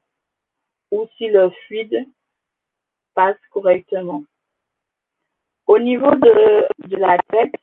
ou 0.91 1.09
si 1.17 1.29
le 1.29 1.51
fluide 1.67 2.07
passe 3.15 3.39
correctement. 3.51 4.25
Au 5.71 5.79
niveau 5.79 6.11
de, 6.17 6.97
la 6.97 7.17
tête, 7.31 7.55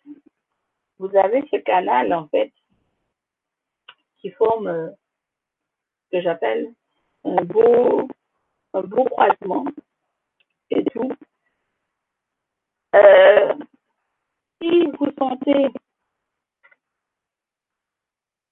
vous 0.98 1.14
avez 1.18 1.44
ce 1.52 1.58
canal 1.58 2.14
en 2.14 2.26
fait 2.30 2.54
qui 4.20 4.32
forme 4.32 4.96
ce 6.06 6.18
que 6.18 6.22
j'appelle 6.22 6.74
un 7.26 7.44
beau, 7.44 8.08
un 8.74 8.82
beau 8.84 9.04
croisement 9.04 9.66
et 10.70 10.86
tout. 10.86 11.12
Euh, 12.96 13.54
si 14.62 14.86
vous 14.86 15.12
sentez 15.20 15.68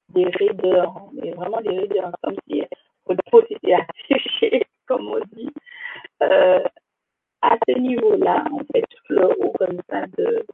des 0.09 0.25
raideurs, 0.25 0.95
vraiment 1.13 1.61
des 1.61 1.79
raideurs, 1.79 2.11
comme 2.21 2.35
si 2.49 2.61
votre 3.05 3.23
peau 3.31 3.41
s'était 3.47 3.73
affichée, 4.09 4.67
comme 4.85 5.07
on 5.07 5.21
dit, 5.31 5.53
euh, 6.23 6.61
à 7.45 7.57
ce 7.67 7.77
niveau-là, 7.77 8.43
en 8.51 8.63
fait, 8.73 8.85
le 9.09 9.29
haut 9.39 9.53
comme 9.59 9.79
ça 9.89 10.07
de, 10.17 10.45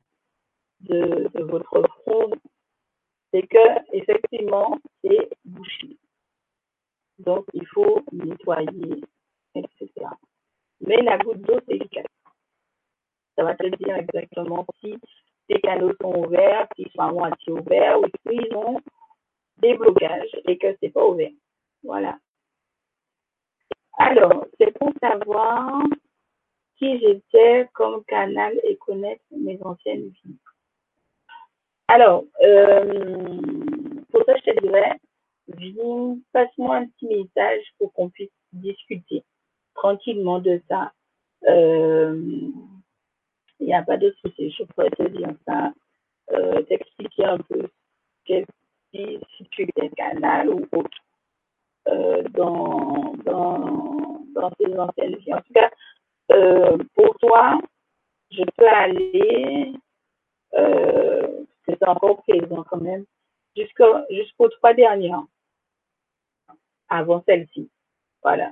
de, 0.82 1.30
votre 1.44 1.88
front, 2.02 2.32
c'est 3.32 3.48
que 3.48 3.94
effectivement, 3.94 4.78
c'est 5.02 5.30
bouché. 5.45 5.98
Donc, 7.20 7.45
il 7.53 7.66
faut 7.68 8.02
nettoyer, 8.11 9.03
etc. 9.56 9.90
Mais 10.82 11.02
la 11.02 11.18
goutte 11.18 11.42
d'eau, 11.42 11.60
c'est 11.68 11.76
efficace. 11.76 12.06
Ça 13.38 13.44
va 13.44 13.56
te 13.56 13.68
dire 13.68 13.95
exactement 13.95 14.66
si 14.82 14.98
tes 15.48 15.61
canaux 15.61 15.94
sont 16.02 16.26
ouverts, 16.26 16.68
s'ils 16.76 16.92
sont 16.92 17.02
à 17.02 17.11
moitié 17.11 17.53
ouverts 17.53 18.02
ou 18.02 18.06
s'ils 18.28 18.53
ont 18.56 18.82
des 19.58 19.76
blocages 19.78 20.36
et 20.45 20.58
que 20.58 20.76
c'est 20.82 20.90
pas 20.90 21.06
ouvert. 21.06 21.32
Voilà. 21.84 22.18
Alors, 23.98 24.45
c'est 24.60 24.78
pour 24.78 24.92
savoir 25.00 25.84
qui 26.82 27.00
j'étais 27.00 27.69
comme 27.74 28.03
canal 28.06 28.60
et 28.64 28.76
connaître 28.77 29.22
mes 29.30 29.60
anciennes 29.61 30.11
vies. 30.26 30.35
Alors, 31.88 32.24
euh, 32.43 33.40
pour 34.11 34.24
ça, 34.26 34.34
je 34.38 34.51
te 34.51 34.61
dirais, 34.61 35.00
viens, 35.48 36.18
passe-moi 36.34 36.77
un 36.77 36.88
petit 36.88 37.06
message 37.06 37.64
pour 37.77 37.93
qu'on 37.93 38.10
puisse 38.10 38.32
discuter 38.51 39.24
tranquillement 39.76 40.40
de 40.40 40.60
ça. 40.68 40.92
Euh, 41.48 42.19
il 43.60 43.68
n'y 43.68 43.76
a 43.76 43.84
pas 43.84 43.98
de 43.98 44.11
souci, 44.19 44.50
je 44.50 44.64
pourrais 44.64 44.90
te 44.90 45.03
dire 45.03 45.35
ça, 45.48 45.72
euh, 46.32 46.64
t'expliquer 46.64 47.26
un 47.26 47.38
peu 47.38 47.69
quel 48.26 48.45
si 48.92 49.19
tu 49.51 49.69
es 49.76 49.90
canal 49.90 50.50
ou 50.50 50.68
autre 50.72 50.98
euh, 51.88 52.24
dans, 52.32 53.14
dans, 53.24 54.26
dans 54.34 54.51
tes 54.51 54.77
anciennes 54.77 55.16
vies. 55.18 55.34
En 55.34 55.42
tout 55.42 55.53
cas, 55.53 55.69
euh, 56.32 56.77
pour 56.95 57.18
toi, 57.19 57.60
je 58.32 58.43
peux 58.58 58.68
aller, 58.68 59.74
euh, 60.53 61.45
c'est 61.66 61.88
encore 61.88 62.24
présent 62.24 62.64
quand 62.69 62.82
même, 62.82 63.06
jusqu'au 63.56 63.98
jusqu'aux 64.10 64.50
trois 64.50 64.74
dernières, 64.74 65.24
avant 66.90 67.24
celle-ci. 67.27 67.69
Voilà. 68.24 68.51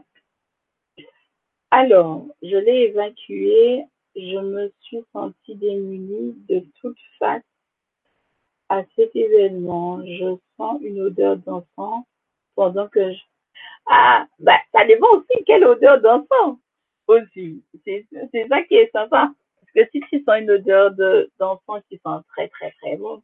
Alors, 1.72 2.25
je 2.41 2.58
l'ai 2.58 2.90
évacué, 2.90 3.83
je 4.16 4.38
me 4.40 4.74
suis 4.82 5.03
sentie 5.14 5.56
démunie 5.56 6.35
de 6.49 6.64
toute 6.82 6.98
face 7.19 7.43
à 8.69 8.83
cet 8.95 9.16
événement, 9.16 10.03
je 10.06 10.35
sens 10.58 10.80
une 10.82 11.01
odeur 11.01 11.38
d'enfant 11.38 12.06
pendant 12.56 12.88
que 12.88 13.14
je... 13.14 13.19
Ah, 13.88 14.27
bah, 14.40 14.59
ça 14.72 14.85
dépend 14.85 15.08
aussi 15.11 15.43
quelle 15.45 15.66
odeur 15.66 16.01
d'enfant 16.01 16.59
aussi. 17.09 17.63
C'est 17.85 18.47
ça 18.47 18.61
qui 18.63 18.75
est 18.75 18.91
sympa. 18.91 19.31
Parce 19.73 19.88
que 19.88 19.91
si 19.91 20.01
tu 20.09 20.23
sens 20.23 20.39
une 20.39 20.51
odeur 20.51 20.91
d'enfant 21.39 21.81
qui 21.89 21.97
sent 21.97 22.19
très, 22.29 22.47
très, 22.49 22.71
très 22.81 22.95
bon, 22.97 23.21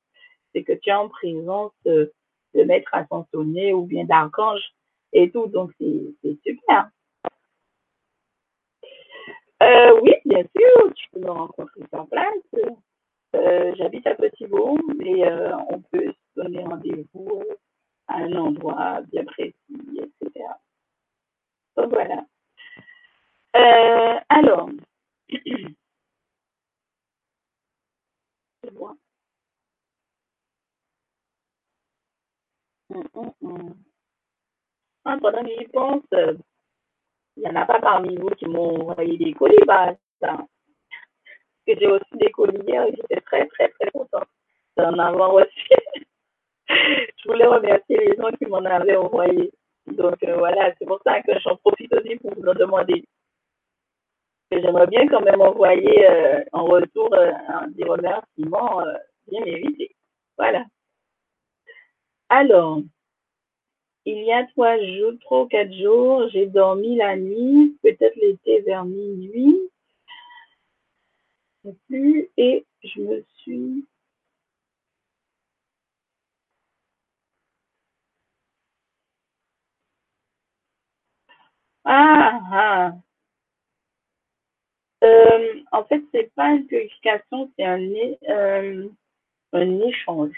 c'est 0.54 0.64
que 0.64 0.74
tu 0.74 0.90
es 0.90 0.94
en 0.94 1.10
présence 1.10 1.72
de, 1.86 2.12
de 2.54 2.64
maître 2.64 2.94
ascensionné 2.94 3.74
ou 3.74 3.86
bien 3.86 4.06
d'archange 4.06 4.62
et 5.14 5.32
tout. 5.32 5.48
Donc, 5.48 5.72
c'est 5.80 6.38
super. 6.46 6.90
Euh, 9.64 10.00
oui, 10.02 10.14
bien 10.26 10.44
sûr, 10.44 10.94
tu 10.96 11.10
peux 11.12 11.20
me 11.22 11.32
rencontrer 11.32 11.82
sur 11.92 12.08
place. 12.08 12.76
Euh, 13.36 13.74
j'habite 13.78 14.06
à 14.08 14.16
Petit-Beau, 14.16 14.78
mais 14.98 15.28
euh, 15.28 15.56
on 15.70 15.82
peut 15.82 16.12
se 16.12 16.42
donner 16.42 16.64
rendez-vous 16.64 17.44
à 18.08 18.18
un 18.18 18.34
endroit 18.34 19.02
bien 19.12 19.26
précis, 19.26 19.56
etc. 19.98 20.46
Donc 21.76 21.90
voilà. 21.92 22.26
Alors, 24.30 24.70
c'est 28.64 28.72
bon. 28.74 28.98
Hum, 32.90 33.08
hum, 33.14 33.34
hum. 33.42 33.86
Ah, 35.06 35.18
pendant 35.22 35.44
que 35.44 35.50
j'y 35.60 35.68
pense, 35.68 36.04
il 36.12 36.40
n'y 37.44 37.48
en 37.50 37.56
a 37.56 37.66
pas 37.66 37.80
parmi 37.80 38.16
vous 38.18 38.30
qui 38.32 38.46
m'ont 38.48 38.90
envoyé 38.92 39.18
des 39.18 39.34
colis, 39.34 39.56
ça 40.22 40.38
que 41.68 41.74
j'ai 41.80 41.88
aussi 41.88 42.06
des 42.14 42.32
colis 42.32 42.60
et 42.70 42.96
j'étais 42.96 43.22
très, 43.22 43.48
très, 43.48 43.70
très 43.70 43.92
contente 43.92 44.28
d'en 44.78 44.98
avoir 45.00 45.32
reçu. 45.32 45.70
je 46.70 47.28
voulais 47.28 47.46
remercier 47.48 47.98
les 47.98 48.16
gens 48.18 48.32
qui 48.38 48.46
m'en 48.48 48.64
avaient 48.66 48.96
envoyé. 48.98 49.52
Donc 49.88 50.16
voilà, 50.24 50.74
c'est 50.80 50.86
pour 50.86 51.00
ça 51.04 51.22
que 51.22 51.40
j'en 51.40 51.58
profite 51.58 51.94
aussi 51.94 52.16
pour 52.18 52.34
vous 52.36 52.54
demander. 52.54 53.06
J'aimerais 54.52 54.88
bien 54.88 55.08
quand 55.08 55.22
même 55.22 55.42
envoyer 55.42 56.08
en 56.54 56.66
retour 56.66 57.10
des 57.70 57.84
remerciements 57.84 58.84
bien 59.28 59.44
mérités. 59.44 59.96
Voilà. 60.38 60.66
Alors, 62.30 62.82
il 64.06 64.24
y 64.24 64.32
a 64.32 64.46
trois 64.48 64.78
jours, 64.80 65.14
trois 65.22 65.42
ou 65.44 65.48
quatre 65.48 65.74
jours, 65.74 66.30
j'ai 66.30 66.46
dormi 66.48 66.96
la 66.96 67.16
nuit, 67.18 67.78
peut-être 67.82 68.16
l'été 68.18 68.62
vers 68.62 68.86
minuit. 68.86 69.58
Plus, 71.88 72.30
et 72.38 72.66
je 72.84 73.02
me 73.02 73.24
suis 73.38 73.86
Ah, 81.84 82.40
ah. 82.52 82.94
Euh, 85.06 85.62
en 85.72 85.84
fait, 85.86 86.02
c'est 86.12 86.34
pas 86.36 86.50
une 86.50 86.66
purification, 86.66 87.52
c'est 87.58 87.66
un, 87.66 87.80
euh, 88.30 88.90
échange. 89.54 90.36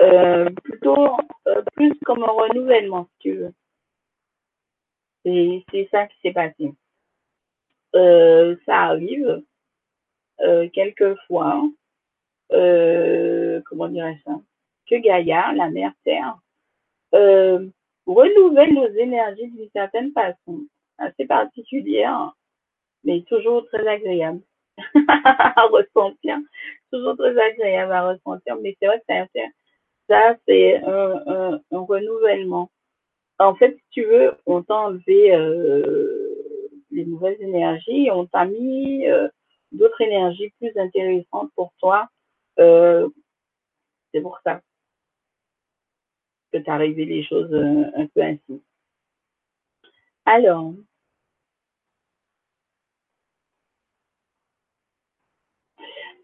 Euh, 0.00 0.48
plutôt 0.64 1.16
plus 1.74 1.92
comme 2.06 2.22
un 2.24 2.32
renouvellement, 2.32 3.04
si 3.04 3.18
tu 3.20 3.32
veux. 3.34 3.54
C'est 5.24 5.88
ça 5.90 6.06
qui 6.06 6.16
s'est 6.22 6.32
passé. 6.32 6.72
Ça 7.92 8.76
arrive 8.76 9.42
quelquefois, 10.72 11.62
comment 12.48 13.88
dirais 13.88 14.18
ça, 14.24 14.40
que 14.88 14.96
Gaïa, 14.96 15.52
la 15.52 15.68
mère 15.68 15.92
Terre, 16.02 16.38
renouvelle 17.12 18.72
nos 18.74 18.88
énergies 18.88 19.50
d'une 19.50 19.70
certaine 19.70 20.12
façon, 20.12 20.60
assez 20.96 21.26
particulière, 21.26 22.32
mais 23.04 23.22
toujours 23.22 23.66
très 23.68 23.86
agréable 23.86 24.40
à 25.08 25.66
ressentir, 25.70 26.38
toujours 26.92 27.16
très 27.16 27.38
agréable 27.38 27.92
à 27.92 28.08
ressentir, 28.10 28.56
mais 28.60 28.76
c'est 28.80 28.86
vrai 28.86 29.00
que 29.34 29.40
ça, 30.08 30.36
c'est 30.46 30.82
un, 30.84 31.60
renouvellement. 31.70 32.70
En 33.38 33.54
fait, 33.54 33.76
si 33.76 33.84
tu 33.90 34.04
veux, 34.04 34.34
on 34.44 34.62
t'a 34.62 34.76
enlevé 34.76 35.34
euh, 35.34 36.68
les 36.90 37.04
nouvelles 37.04 37.40
énergies, 37.40 38.10
on 38.10 38.26
t'a 38.26 38.44
mis 38.44 39.06
euh, 39.06 39.28
d'autres 39.72 40.00
énergies 40.00 40.52
plus 40.58 40.76
intéressantes 40.76 41.50
pour 41.54 41.72
toi. 41.78 42.08
Euh, 42.58 43.08
c'est 44.12 44.20
pour 44.20 44.38
ça 44.44 44.60
que 46.52 46.58
t'as 46.58 46.74
arrivé 46.74 47.04
les 47.04 47.22
choses 47.22 47.54
un 47.54 48.06
peu 48.08 48.22
ainsi. 48.22 48.62
Alors, 50.24 50.74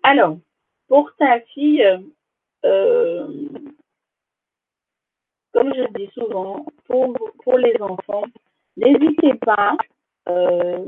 alors, 0.07 0.39
pour 0.87 1.11
ta 1.17 1.41
fille, 1.53 1.85
euh, 2.65 3.27
comme 5.53 5.75
je 5.75 5.99
dis 5.99 6.09
souvent, 6.15 6.65
pour, 6.87 7.59
les 7.59 7.75
enfants, 7.81 8.23
n'hésitez 8.77 9.35
pas 9.35 9.77
euh, 10.29 10.87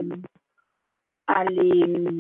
à, 1.27 1.45
les, 1.47 2.13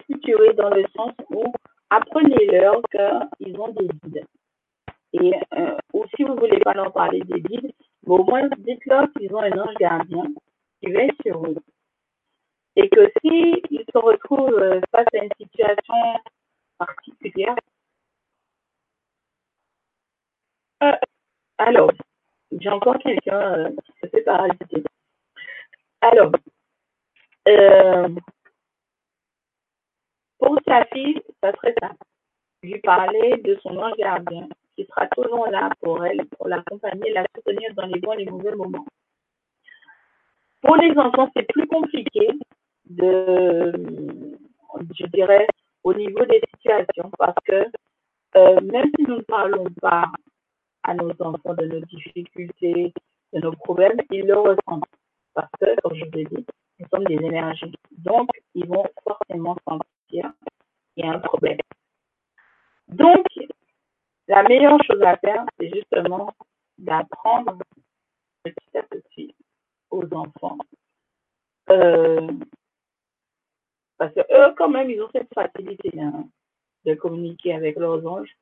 structurer 0.00 0.54
dans 0.54 0.70
le 0.70 0.86
sens 0.96 1.12
où 1.28 1.44
apprenez-leur 1.90 2.80
qu'ils 2.90 3.60
ont 3.60 3.74
des 3.74 3.88
guides. 3.88 4.24
Et 5.12 5.34
euh, 5.58 5.76
ou 5.92 6.06
si 6.16 6.22
vous 6.22 6.36
ne 6.36 6.40
voulez 6.40 6.60
pas 6.60 6.72
leur 6.72 6.90
parler 6.94 7.20
des 7.20 7.42
guides, 7.42 7.70
au 8.06 8.24
moins 8.24 8.48
dites-leur 8.60 9.12
qu'ils 9.12 9.34
ont 9.34 9.42
un 9.42 9.58
ange 9.58 9.74
gardien 9.74 10.24
qui 10.80 10.90
veille 10.90 11.12
sur 11.22 11.44
eux. 11.44 11.56
Et 12.76 12.88
que 12.88 13.10
s'ils 13.20 13.84
se 13.92 13.98
retrouvent 13.98 14.80
face 14.92 15.06
à 15.14 15.24
une 15.24 15.30
situation 15.38 15.94
particulière. 16.78 17.56
Euh, 20.82 20.92
alors, 21.58 21.90
j'ai 22.52 22.68
encore 22.68 22.98
quelqu'un 22.98 23.40
euh, 23.40 23.70
qui 23.84 23.92
se 24.02 24.06
fait 24.08 24.22
parasiter. 24.22 24.82
Alors, 26.02 26.32
euh, 27.48 28.08
pour 30.38 30.58
sa 30.66 30.84
fille, 30.86 31.22
ça 31.42 31.52
serait 31.52 31.74
ça. 31.80 31.92
Lui 32.62 32.78
parler 32.80 33.38
de 33.42 33.58
son 33.62 33.76
ange 33.78 33.96
gardien, 33.96 34.48
qui 34.74 34.84
sera 34.84 35.06
toujours 35.08 35.46
là 35.48 35.70
pour 35.80 36.04
elle, 36.04 36.26
pour 36.26 36.48
l'accompagner, 36.48 37.12
la 37.12 37.24
soutenir 37.34 37.72
dans 37.74 37.86
les 37.86 38.00
bons 38.00 38.12
et 38.12 38.24
les 38.24 38.30
mauvais 38.30 38.54
moments. 38.54 38.84
Pour 40.62 40.76
les 40.76 40.96
enfants, 40.98 41.30
c'est 41.34 41.46
plus 41.48 41.66
compliqué 41.66 42.28
de, 42.86 43.72
je 44.98 45.06
dirais, 45.06 45.46
au 45.84 45.94
niveau 45.94 46.24
des 46.26 46.40
situations 46.54 47.10
parce 47.18 47.36
que 47.44 47.66
euh, 48.36 48.60
même 48.60 48.90
si 48.96 49.04
nous 49.06 49.16
ne 49.16 49.22
parlons 49.22 49.66
pas 49.80 50.12
à 50.82 50.94
nos 50.94 51.10
enfants 51.20 51.54
de 51.54 51.66
nos 51.66 51.80
difficultés, 51.80 52.92
de 53.32 53.40
nos 53.40 53.52
problèmes, 53.52 53.98
ils 54.10 54.26
le 54.26 54.38
ressentent. 54.38 54.84
Parce 55.34 55.50
que, 55.60 55.80
comme 55.80 55.94
je 55.94 56.04
vous 56.04 56.18
ai 56.18 56.24
dit, 56.24 56.46
nous 56.78 56.86
sommes 56.88 57.04
des 57.04 57.14
énergies. 57.14 57.74
Donc, 57.92 58.28
ils 58.54 58.66
vont 58.66 58.84
forcément 59.02 59.56
sentir 59.68 60.32
qu'il 60.94 61.04
y 61.04 61.08
a 61.08 61.12
un 61.12 61.18
problème. 61.18 61.58
Donc, 62.88 63.26
la 64.28 64.42
meilleure 64.42 64.82
chose 64.84 65.02
à 65.02 65.16
faire, 65.16 65.44
c'est 65.58 65.70
justement 65.74 66.32
d'apprendre 66.78 67.58
petit 68.42 68.78
à 68.78 68.82
petit 68.82 69.34
aux 69.90 70.04
enfants 70.12 70.58
euh, 71.70 72.28
parce 73.98 74.12
que 74.14 74.20
eux, 74.20 74.54
quand 74.56 74.68
même, 74.68 74.90
ils 74.90 75.02
ont 75.02 75.08
cette 75.12 75.32
facilité 75.34 75.90
hein, 75.98 76.24
de 76.84 76.94
communiquer 76.94 77.54
avec 77.54 77.76
leurs 77.76 78.06
anges, 78.06 78.36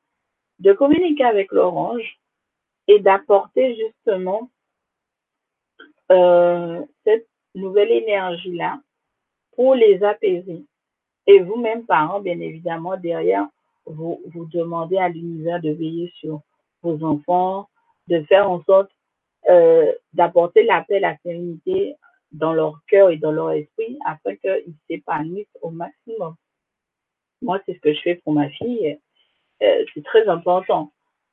de 0.59 0.73
communiquer 0.73 1.23
avec 1.23 1.51
leurs 1.51 1.75
anges 1.75 2.19
et 2.87 2.99
d'apporter 2.99 3.75
justement 3.75 4.49
euh, 6.11 6.83
cette 7.03 7.27
nouvelle 7.55 7.91
énergie-là 7.91 8.79
pour 9.55 9.75
les 9.75 10.03
apaiser. 10.03 10.63
Et 11.27 11.39
vous-même, 11.39 11.85
parents, 11.85 12.19
bien 12.19 12.39
évidemment, 12.39 12.97
derrière, 12.97 13.47
vous, 13.85 14.21
vous 14.33 14.45
demandez 14.45 14.97
à 14.97 15.09
l'univers 15.09 15.61
de 15.61 15.71
veiller 15.71 16.11
sur 16.17 16.41
vos 16.83 17.03
enfants, 17.03 17.67
de 18.07 18.21
faire 18.23 18.49
en 18.49 18.61
sorte 18.63 18.91
euh, 19.49 19.91
d'apporter 20.13 20.63
la 20.63 20.83
paix, 20.83 20.99
la 20.99 21.17
sérénité 21.17 21.95
dans 22.31 22.53
leur 22.53 22.79
cœur 22.87 23.09
et 23.09 23.17
dans 23.17 23.31
leur 23.31 23.51
esprit 23.51 23.97
afin 24.05 24.35
qu'ils 24.35 24.75
s'épanouissent 24.89 25.57
au 25.61 25.69
maximum. 25.69 26.35
Moi, 27.41 27.59
c'est 27.65 27.75
ce 27.75 27.79
que 27.79 27.93
je 27.93 28.01
fais 28.01 28.15
pour 28.15 28.33
ma 28.33 28.49
fille. 28.49 28.97
Euh, 29.61 29.85
c'est 29.93 30.03
très 30.03 30.27
important. 30.27 30.91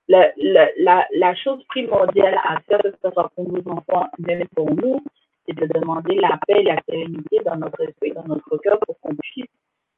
La, 0.08 0.32
la, 0.36 1.06
la, 1.12 1.34
chose 1.36 1.64
primordiale 1.64 2.38
à 2.44 2.60
faire, 2.62 2.80
que 2.82 2.90
ce 2.90 3.10
soit 3.10 3.30
pour 3.34 3.50
nos 3.50 3.66
enfants, 3.72 4.08
même 4.18 4.46
pour 4.54 4.70
nous, 4.74 5.00
c'est 5.46 5.54
de 5.54 5.66
demander 5.78 6.16
la 6.16 6.38
paix, 6.46 6.62
la 6.62 6.76
sérénité 6.88 7.38
dans 7.44 7.56
notre 7.56 7.80
esprit, 7.80 8.12
dans 8.12 8.26
notre 8.26 8.56
cœur 8.58 8.78
pour 8.80 8.98
qu'on 9.00 9.14
puisse 9.14 9.46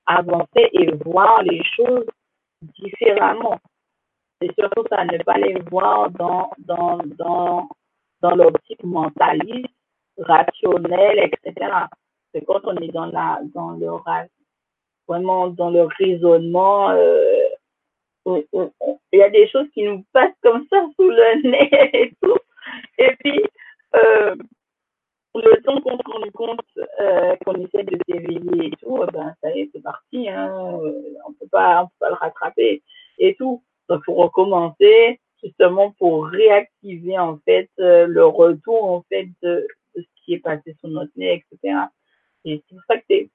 avancer 0.06 0.68
et 0.72 0.90
voir 1.04 1.42
les 1.42 1.62
choses 1.76 2.06
différemment. 2.62 3.58
C'est 4.40 4.54
surtout 4.58 4.84
ça, 4.90 5.04
ne 5.04 5.18
pas 5.22 5.38
les 5.38 5.58
voir 5.70 6.10
dans, 6.10 6.50
dans, 6.58 6.98
dans, 7.18 7.68
dans 8.20 8.34
l'optique 8.36 8.84
mentaliste 8.84 9.74
rationnel, 10.18 11.18
etc. 11.18 11.70
C'est 12.32 12.44
quand 12.44 12.60
on 12.64 12.76
est 12.76 12.92
dans 12.92 13.06
la 13.06 13.40
dans 13.54 13.70
le 13.72 13.88
vraiment 15.06 15.48
dans 15.48 15.70
le 15.70 15.82
raisonnement, 15.98 16.90
euh, 16.90 17.48
il 18.26 19.18
y 19.18 19.22
a 19.22 19.30
des 19.30 19.48
choses 19.48 19.68
qui 19.74 19.82
nous 19.82 20.04
passent 20.12 20.32
comme 20.42 20.66
ça 20.70 20.84
sous 20.96 21.08
le 21.08 21.50
nez 21.50 21.70
et 21.92 22.12
tout. 22.22 22.36
Et 22.98 23.14
puis 23.20 23.42
euh, 23.96 24.34
le 25.34 25.62
temps 25.62 25.80
qu'on 25.80 25.98
se 25.98 26.02
rend 26.06 26.30
compte 26.32 26.60
euh, 27.00 27.36
qu'on 27.44 27.54
essaie 27.54 27.84
de 27.84 27.98
s'éveiller 28.08 28.66
et 28.66 28.70
tout, 28.82 29.00
eh 29.02 29.12
ben 29.12 29.34
ça 29.42 29.50
y 29.54 29.60
est, 29.60 29.70
c'est 29.74 29.82
parti. 29.82 30.28
Hein, 30.28 30.50
on 31.26 31.32
peut 31.34 31.48
pas 31.50 31.82
on 31.82 31.86
peut 31.86 31.92
pas 32.00 32.08
le 32.10 32.14
rattraper 32.14 32.82
et 33.18 33.34
tout. 33.34 33.62
Donc 33.88 34.04
faut 34.04 34.14
recommencer 34.14 35.20
justement 35.42 35.92
pour 35.98 36.26
réactiver 36.26 37.18
en 37.18 37.38
fait 37.44 37.68
le 37.76 38.24
retour 38.24 38.84
en 38.84 39.02
fait 39.10 39.28
de, 39.42 39.66
qui 40.24 40.34
est 40.34 40.38
passé 40.38 40.74
sur 40.80 40.88
notre 40.88 41.12
nez, 41.16 41.44
etc. 41.52 41.78
Et 42.44 42.62
c'est 42.68 42.76
ça 42.88 42.96
que 42.98 43.04
c'est 43.08 43.30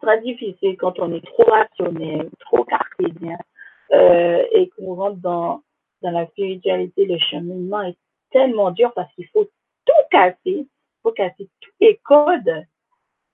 très 0.00 0.20
difficile 0.20 0.76
quand 0.76 0.98
on 0.98 1.12
est 1.12 1.24
trop 1.24 1.44
rationnel, 1.44 2.30
trop 2.40 2.64
cartésien, 2.64 3.38
euh, 3.92 4.44
et 4.52 4.68
qu'on 4.70 4.94
rentre 4.94 5.18
dans, 5.18 5.62
dans 6.02 6.10
la 6.10 6.26
spiritualité, 6.28 7.06
le 7.06 7.18
cheminement 7.18 7.82
est 7.82 7.96
tellement 8.30 8.70
dur 8.70 8.92
parce 8.94 9.12
qu'il 9.14 9.26
faut 9.28 9.44
tout 9.84 9.92
casser, 10.10 10.36
il 10.44 10.68
faut 11.02 11.12
casser 11.12 11.48
tous 11.60 11.72
les 11.80 11.96
codes 12.02 12.66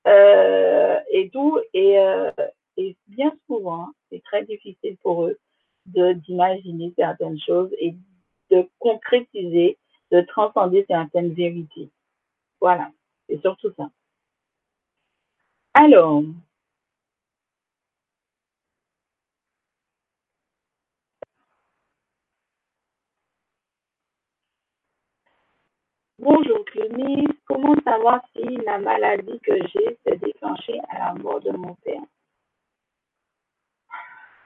euh, 0.06 0.98
et 1.10 1.30
tout, 1.30 1.58
et, 1.72 1.98
euh, 1.98 2.30
et 2.76 2.96
bien 3.08 3.32
souvent, 3.46 3.88
c'est 4.10 4.22
très 4.22 4.44
difficile 4.44 4.96
pour 5.02 5.24
eux 5.24 5.38
de 5.86 6.12
d'imaginer 6.12 6.92
certaines 6.96 7.40
choses 7.40 7.70
et 7.78 7.94
de 8.50 8.68
concrétiser, 8.78 9.78
de 10.12 10.20
transcender 10.23 10.84
certaines 10.89 11.32
vérités. 11.32 11.91
Voilà, 12.60 12.91
c'est 13.28 13.41
surtout 13.41 13.73
ça. 13.76 13.91
Alors, 15.74 16.23
Bonjour 26.18 26.65
Clémy, 26.66 27.26
comment 27.47 27.74
savoir 27.82 28.20
si 28.32 28.44
la 28.65 28.78
maladie 28.78 29.41
que 29.41 29.55
j'ai 29.57 29.99
s'est 30.07 30.18
déclenchée 30.18 30.78
à 30.91 30.99
la 31.08 31.15
mort 31.15 31.41
de 31.41 31.50
mon 31.50 31.74
père? 31.76 32.02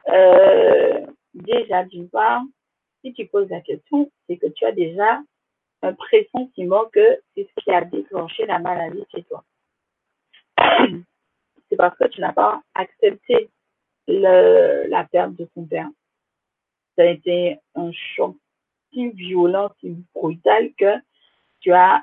Euh, 0.09 1.07
Déjà, 1.37 1.85
d'une 1.85 2.09
part, 2.09 2.43
si 3.05 3.13
tu 3.13 3.27
poses 3.27 3.51
la 3.51 3.61
question, 3.61 4.11
c'est 4.27 4.39
que 4.39 4.47
tu 4.47 4.65
as 4.65 4.73
déjà 4.73 5.21
un 5.83 5.93
pressentiment 5.95 6.87
que 6.87 7.21
c'est 7.35 7.49
ce 7.49 7.65
qui 7.65 7.71
a 7.71 7.83
déclenché 7.83 8.47
la 8.47 8.59
maladie 8.59 9.05
chez 9.15 9.23
toi. 9.25 9.45
C'est 11.69 11.77
parce 11.77 11.99
que 11.99 12.07
tu 12.07 12.21
n'as 12.21 12.33
pas 12.33 12.63
accepté 12.75 13.51
le, 14.07 14.87
la 14.89 15.05
perte 15.05 15.35
de 15.35 15.47
ton 15.47 15.65
père. 15.65 15.89
Ça 16.97 17.03
a 17.03 17.07
été 17.07 17.59
un 17.75 17.91
choc 17.93 18.37
si 18.93 19.09
violent, 19.11 19.71
si 19.81 19.97
brutal 20.15 20.71
que 20.79 20.95
tu 21.61 21.73
as, 21.73 22.03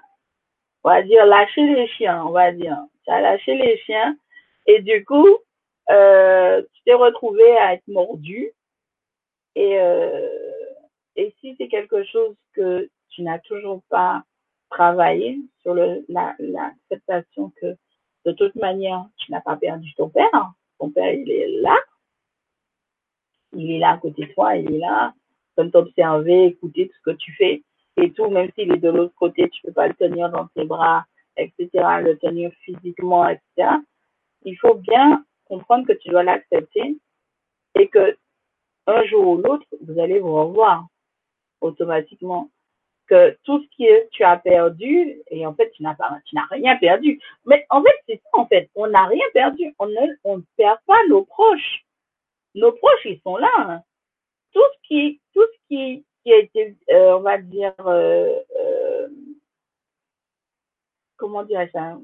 on 0.83 0.89
va 0.89 1.01
dire, 1.01 1.25
lâché 1.25 1.61
les 1.65 1.87
chiens, 1.87 2.25
on 2.25 2.31
va 2.31 2.51
dire. 2.51 2.77
Tu 3.05 3.11
as 3.11 3.21
lâché 3.21 3.55
les 3.55 3.77
chiens 3.79 4.15
et 4.65 4.81
du 4.81 5.03
coup, 5.05 5.37
euh, 5.89 6.61
tu 6.73 6.83
t'es 6.83 6.93
retrouvé 6.93 7.57
à 7.57 7.73
être 7.73 7.87
mordu. 7.87 8.51
Et, 9.55 9.79
euh, 9.79 10.29
et 11.15 11.33
si 11.39 11.55
c'est 11.57 11.67
quelque 11.67 12.03
chose 12.05 12.35
que 12.53 12.89
tu 13.13 13.23
n'as 13.23 13.39
toujours 13.39 13.81
pas 13.89 14.23
travaillé 14.69 15.39
sur 15.61 15.75
l'acceptation 15.75 17.51
que 17.61 17.75
de 18.25 18.31
toute 18.31 18.55
manière, 18.55 19.05
tu 19.17 19.31
n'as 19.31 19.41
pas 19.41 19.57
perdu 19.57 19.93
ton 19.95 20.09
père. 20.09 20.53
Ton 20.79 20.89
père, 20.89 21.13
il 21.13 21.29
est 21.29 21.61
là. 21.61 21.75
Il 23.53 23.71
est 23.71 23.79
là 23.79 23.91
à 23.91 23.97
côté 23.97 24.25
de 24.25 24.33
toi, 24.33 24.55
il 24.55 24.73
est 24.73 24.79
là, 24.79 25.13
comme 25.55 25.69
t'observer, 25.69 26.45
écouter 26.45 26.87
tout 26.87 26.95
ce 26.95 27.11
que 27.11 27.17
tu 27.17 27.31
fais 27.33 27.63
et 27.97 28.11
tout, 28.11 28.27
même 28.29 28.49
s'il 28.55 28.71
est 28.71 28.77
de 28.77 28.89
l'autre 28.89 29.13
côté, 29.15 29.47
tu 29.49 29.61
peux 29.61 29.71
pas 29.71 29.87
le 29.87 29.93
tenir 29.93 30.29
dans 30.29 30.47
tes 30.47 30.65
bras, 30.65 31.05
etc., 31.37 31.69
le 32.01 32.17
tenir 32.17 32.51
physiquement, 32.61 33.27
etc. 33.27 33.77
Il 34.43 34.57
faut 34.57 34.75
bien 34.75 35.23
comprendre 35.45 35.85
que 35.85 35.93
tu 35.93 36.09
dois 36.09 36.23
l'accepter 36.23 36.97
et 37.79 37.87
que 37.87 38.17
un 38.87 39.03
jour 39.05 39.27
ou 39.27 39.37
l'autre, 39.37 39.65
vous 39.81 39.99
allez 39.99 40.19
vous 40.19 40.33
revoir 40.33 40.87
automatiquement. 41.61 42.49
Que 43.07 43.37
tout 43.43 43.61
ce 43.61 43.67
que 43.77 44.09
tu 44.11 44.23
as 44.23 44.37
perdu, 44.37 45.21
et 45.29 45.45
en 45.45 45.53
fait, 45.53 45.69
tu 45.71 45.83
n'as 45.83 45.93
pas, 45.93 46.09
tu 46.25 46.35
n'as 46.35 46.45
rien 46.49 46.77
perdu. 46.77 47.19
Mais 47.45 47.65
en 47.69 47.83
fait, 47.83 47.95
c'est 48.07 48.21
ça, 48.23 48.39
en 48.39 48.47
fait. 48.47 48.69
On 48.75 48.87
n'a 48.87 49.05
rien 49.05 49.25
perdu. 49.33 49.73
On 49.77 49.87
ne, 49.87 50.15
on 50.23 50.37
ne 50.37 50.43
perd 50.57 50.77
pas 50.87 51.05
nos 51.09 51.25
proches. 51.25 51.85
Nos 52.55 52.71
proches, 52.71 53.05
ils 53.05 53.19
sont 53.21 53.37
là. 53.37 53.51
Hein. 53.57 53.81
Tout 54.53 54.61
ce 54.73 54.87
qui, 54.87 55.21
tout 55.33 55.41
ce 55.41 55.67
qui 55.67 56.05
qui 56.23 56.31
a 56.31 56.37
été, 56.37 56.75
euh, 56.89 57.17
on 57.17 57.21
va 57.21 57.37
dire, 57.37 57.73
euh, 57.79 58.39
euh, 58.59 59.07
comment 61.17 61.43
dire 61.43 61.67
ça 61.73 61.97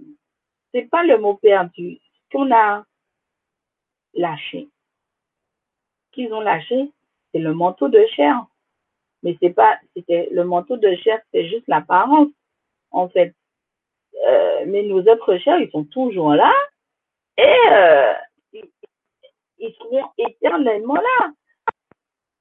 C'est 0.74 0.90
pas 0.90 1.04
le 1.04 1.18
mot 1.18 1.36
perdu. 1.36 2.00
Ce 2.14 2.38
qu'on 2.38 2.54
a 2.54 2.86
lâché, 4.14 4.68
qu'ils 6.12 6.34
ont 6.34 6.42
lâché, 6.42 6.92
c'est 7.32 7.40
le 7.40 7.54
manteau 7.54 7.88
de 7.88 8.06
chair. 8.16 8.46
Mais 9.24 9.38
c'est 9.42 9.54
pas, 9.54 9.78
c'était 9.96 10.30
le 10.32 10.44
manteau 10.44 10.78
de 10.78 10.96
chair, 10.96 11.20
c'est 11.34 11.48
juste 11.48 11.68
l'apparence, 11.68 12.30
en 12.92 13.10
fait. 13.10 13.34
mais 14.68 14.84
nos 14.84 15.02
autres 15.02 15.38
chairs, 15.38 15.60
ils 15.60 15.72
sont 15.72 15.86
toujours 15.86 16.34
là 16.34 16.54
et 17.38 17.56
ils, 18.54 18.70
ils 19.60 19.74
seront 19.76 20.10
éternellement 20.18 20.96
là. 20.96 21.32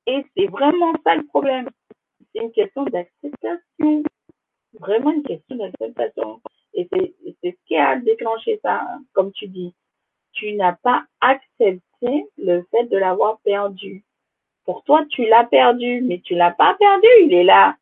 Et 0.06 0.24
c'est 0.36 0.46
vraiment 0.46 0.92
ça 1.04 1.16
le 1.16 1.26
problème. 1.26 1.68
C'est 2.32 2.42
une 2.42 2.52
question 2.52 2.84
d'acceptation. 2.84 4.02
Vraiment 4.80 5.10
une 5.10 5.22
question 5.22 5.56
d'acceptation. 5.56 6.40
Et 6.72 6.88
c'est 6.90 7.50
ce 7.50 7.66
qui 7.66 7.76
a 7.76 7.96
déclenché 7.96 8.58
ça, 8.62 8.86
comme 9.12 9.32
tu 9.32 9.48
dis. 9.48 9.74
Tu 10.32 10.54
n'as 10.54 10.74
pas 10.74 11.04
accepté 11.20 12.26
le 12.38 12.62
fait 12.70 12.84
de 12.84 12.96
l'avoir 12.96 13.38
perdu. 13.40 14.04
Pour 14.68 14.84
toi, 14.84 15.02
tu 15.08 15.24
l'as 15.24 15.44
perdu, 15.44 16.02
mais 16.02 16.20
tu 16.20 16.34
l'as 16.34 16.50
pas 16.50 16.74
perdu, 16.74 17.06
il 17.22 17.32
est 17.32 17.42
là. 17.42 17.74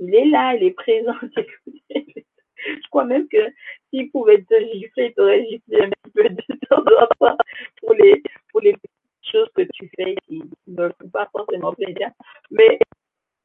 Il 0.00 0.12
est 0.12 0.24
là, 0.24 0.56
il 0.56 0.64
est 0.64 0.72
présent. 0.72 1.14
Je 2.56 2.88
crois 2.90 3.04
même 3.04 3.28
que 3.28 3.38
s'il 3.90 4.10
pouvait 4.10 4.42
te 4.42 4.58
gifler, 4.72 5.06
il 5.06 5.14
t'aurait 5.14 5.46
giflé 5.46 5.82
un 5.82 5.90
petit 5.90 6.10
peu 6.12 6.28
de 6.28 6.66
temps 6.68 6.82
en 7.00 7.06
temps 7.20 7.36
pour 7.80 7.94
les, 7.94 8.20
pour 8.50 8.60
les 8.62 8.74
choses 9.22 9.48
que 9.54 9.62
tu 9.72 9.88
fais 9.94 10.16
qui 10.26 10.42
ne 10.66 10.88
font 10.88 11.08
pas 11.10 11.28
forcément 11.30 11.72
plaisir. 11.74 12.10
Mais 12.50 12.80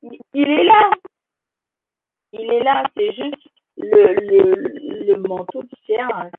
il 0.01 0.49
est 0.49 0.63
là. 0.63 0.89
Il 2.33 2.51
est 2.51 2.63
là. 2.63 2.83
C'est 2.97 3.13
juste 3.13 3.47
le, 3.77 4.15
le, 4.25 5.05
le 5.05 5.15
manteau 5.17 5.61
de 5.61 5.69
chair 5.85 6.31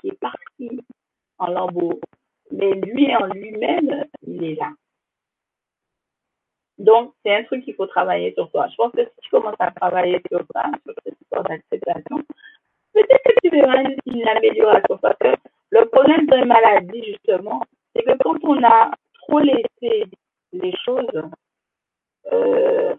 qui 0.00 0.10
est 0.10 0.20
parti 0.20 0.78
en 1.38 1.48
lambeaux. 1.48 1.98
Mais 2.52 2.70
lui 2.70 3.16
en 3.16 3.26
lui-même, 3.26 4.04
il 4.24 4.44
est 4.44 4.54
là. 4.54 4.70
Donc, 6.78 7.12
c'est 7.24 7.34
un 7.34 7.42
truc 7.44 7.64
qu'il 7.64 7.74
faut 7.74 7.86
travailler 7.86 8.32
sur 8.34 8.50
toi. 8.50 8.68
Je 8.70 8.76
pense 8.76 8.92
que 8.92 9.04
si 9.04 9.20
tu 9.22 9.30
commences 9.30 9.56
à 9.58 9.70
travailler 9.72 10.20
sur 10.30 10.40
ça, 10.54 10.70
sur 10.84 10.94
cette 11.04 11.16
histoire 11.20 11.42
d'acceptation, 11.44 12.22
peut-être 12.94 13.22
que 13.24 13.40
tu 13.42 13.50
verras 13.50 13.82
une 14.06 14.28
amélioration. 14.28 14.98
Parce 14.98 15.16
que 15.18 15.34
le 15.70 15.84
problème 15.86 16.26
de 16.26 16.36
la 16.36 16.44
maladie, 16.44 17.04
justement, 17.04 17.62
c'est 17.94 18.02
que 18.02 18.16
quand 18.22 18.36
on 18.44 18.62
a 18.62 18.90
trop 19.26 19.40
laissé 19.40 20.06
les 20.52 20.72
choses 20.84 21.22
euh, 22.32 22.94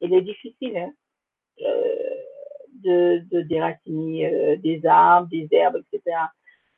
il 0.00 0.14
est 0.14 0.20
difficile 0.20 0.76
hein, 0.76 0.90
euh, 1.62 2.14
de, 2.84 3.22
de 3.30 3.40
déraciner 3.42 4.26
euh, 4.26 4.56
des 4.56 4.84
arbres, 4.84 5.28
des 5.28 5.48
herbes, 5.50 5.82
etc. 5.92 6.16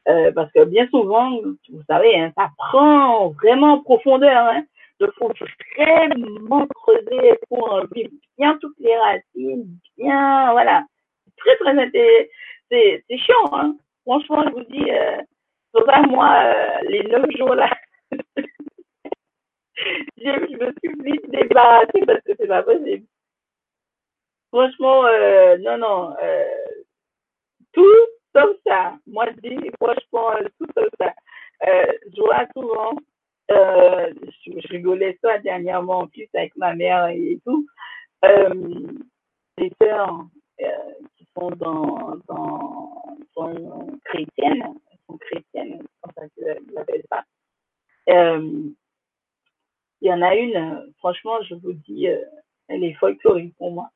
Euh, 0.08 0.30
parce 0.32 0.52
que 0.52 0.64
bien 0.64 0.86
souvent, 0.88 1.40
vous 1.40 1.82
savez, 1.88 2.16
hein, 2.16 2.32
ça 2.36 2.50
prend 2.56 3.30
vraiment 3.30 3.74
en 3.74 3.80
profondeur. 3.80 4.46
Hein. 4.46 4.64
Il 4.98 5.08
faut 5.18 5.32
vraiment 5.76 6.66
creuser 6.68 7.38
pour 7.48 7.72
enlever 7.72 8.10
bien 8.38 8.56
toutes 8.58 8.78
les 8.78 8.96
racines, 8.96 9.78
bien, 9.96 10.52
voilà. 10.52 10.84
Très, 11.36 11.56
très, 11.56 11.90
c'est, 12.70 13.04
chiant, 13.18 13.50
hein. 13.52 13.76
Franchement, 14.04 14.44
je 14.46 14.52
vous 14.52 14.64
dis, 14.64 14.90
euh, 14.90 15.20
pour 15.72 15.84
moi, 16.08 16.34
euh, 16.44 16.88
les 16.88 17.02
neuf 17.04 17.26
jours 17.36 17.54
là, 17.54 17.68
je, 20.16 20.56
me 20.56 20.72
suis 20.78 21.02
vite 21.02 21.30
débarrassée 21.30 22.02
parce 22.06 22.22
que 22.22 22.32
c'est 22.38 22.46
pas 22.46 22.62
possible. 22.62 23.04
Franchement, 24.50 25.04
euh, 25.06 25.58
non, 25.58 25.76
non, 25.78 26.14
euh, 26.22 26.44
tout 27.72 28.06
sauf 28.34 28.56
ça. 28.66 28.94
Moi, 29.06 29.26
je 29.34 29.48
dis 29.48 29.70
franchement, 29.80 30.32
euh, 30.36 30.48
tout 30.58 30.66
sauf 30.74 30.88
ça. 31.00 31.12
Euh, 31.66 31.92
je 32.14 32.20
vois 32.20 32.46
souvent, 32.54 32.92
euh, 33.50 34.12
je, 34.44 34.68
rigolais 34.68 35.18
ça 35.22 35.38
dernièrement 35.38 36.00
en 36.00 36.06
plus 36.08 36.28
avec 36.34 36.56
ma 36.56 36.74
mère 36.74 37.06
et 37.08 37.38
tout, 37.44 37.66
euh, 38.24 38.54
des 39.58 39.72
sœurs 39.80 40.26
euh, 40.60 40.66
qui 41.16 41.28
sont 41.38 41.50
dans, 41.50 42.16
dans, 42.28 43.02
sont 43.34 43.98
chrétiennes, 44.04 44.64
sont 45.06 45.18
chrétiennes, 45.18 45.82
comme 46.00 46.12
ça 46.16 46.22
que 46.36 46.74
l'appelle 46.74 47.02
ça. 47.10 47.24
Euh, 48.08 48.70
il 50.00 50.08
y 50.08 50.12
en 50.12 50.22
a 50.22 50.34
une, 50.34 50.92
franchement, 50.98 51.40
je 51.42 51.54
vous 51.54 51.72
dis, 51.72 52.08
euh, 52.08 52.18
elle 52.68 52.84
est 52.84 52.94
folklorique 52.94 53.56
pour 53.56 53.70
moi. 53.72 53.90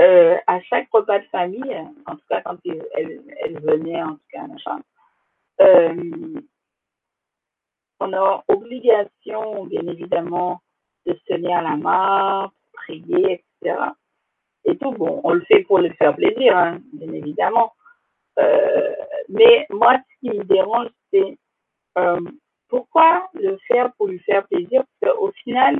Euh, 0.00 0.36
à 0.46 0.60
chaque 0.62 0.88
repas 0.92 1.18
de 1.18 1.24
famille, 1.26 1.84
en 2.06 2.14
tout 2.14 2.24
cas 2.28 2.40
quand 2.42 2.56
elle, 2.64 3.20
elle 3.40 3.60
venait, 3.60 4.02
en 4.02 4.14
tout 4.14 4.28
cas, 4.32 4.46
machin, 4.46 4.80
on 8.00 8.12
a 8.12 8.44
obligation, 8.48 9.64
bien 9.66 9.86
évidemment, 9.86 10.60
de 11.06 11.14
se 11.14 11.34
tenir 11.34 11.58
à 11.58 11.62
la 11.62 11.76
main, 11.76 12.52
prier, 12.72 13.44
etc. 13.62 13.80
Et 14.64 14.76
tout, 14.76 14.92
bon, 14.92 15.20
on 15.24 15.32
le 15.32 15.40
fait 15.42 15.62
pour 15.64 15.78
le 15.78 15.90
faire 15.94 16.14
plaisir, 16.14 16.56
hein, 16.56 16.78
bien 16.92 17.12
évidemment. 17.12 17.72
Euh, 18.38 18.94
mais 19.28 19.66
moi, 19.70 19.98
ce 19.98 20.20
qui 20.20 20.36
me 20.36 20.44
dérange, 20.44 20.88
c'est 21.12 21.38
euh, 21.98 22.20
pourquoi 22.68 23.28
le 23.34 23.58
faire 23.66 23.92
pour 23.94 24.08
lui 24.08 24.18
faire 24.20 24.46
plaisir? 24.46 24.84
Parce 25.00 25.14
qu'au 25.14 25.32
final, 25.32 25.78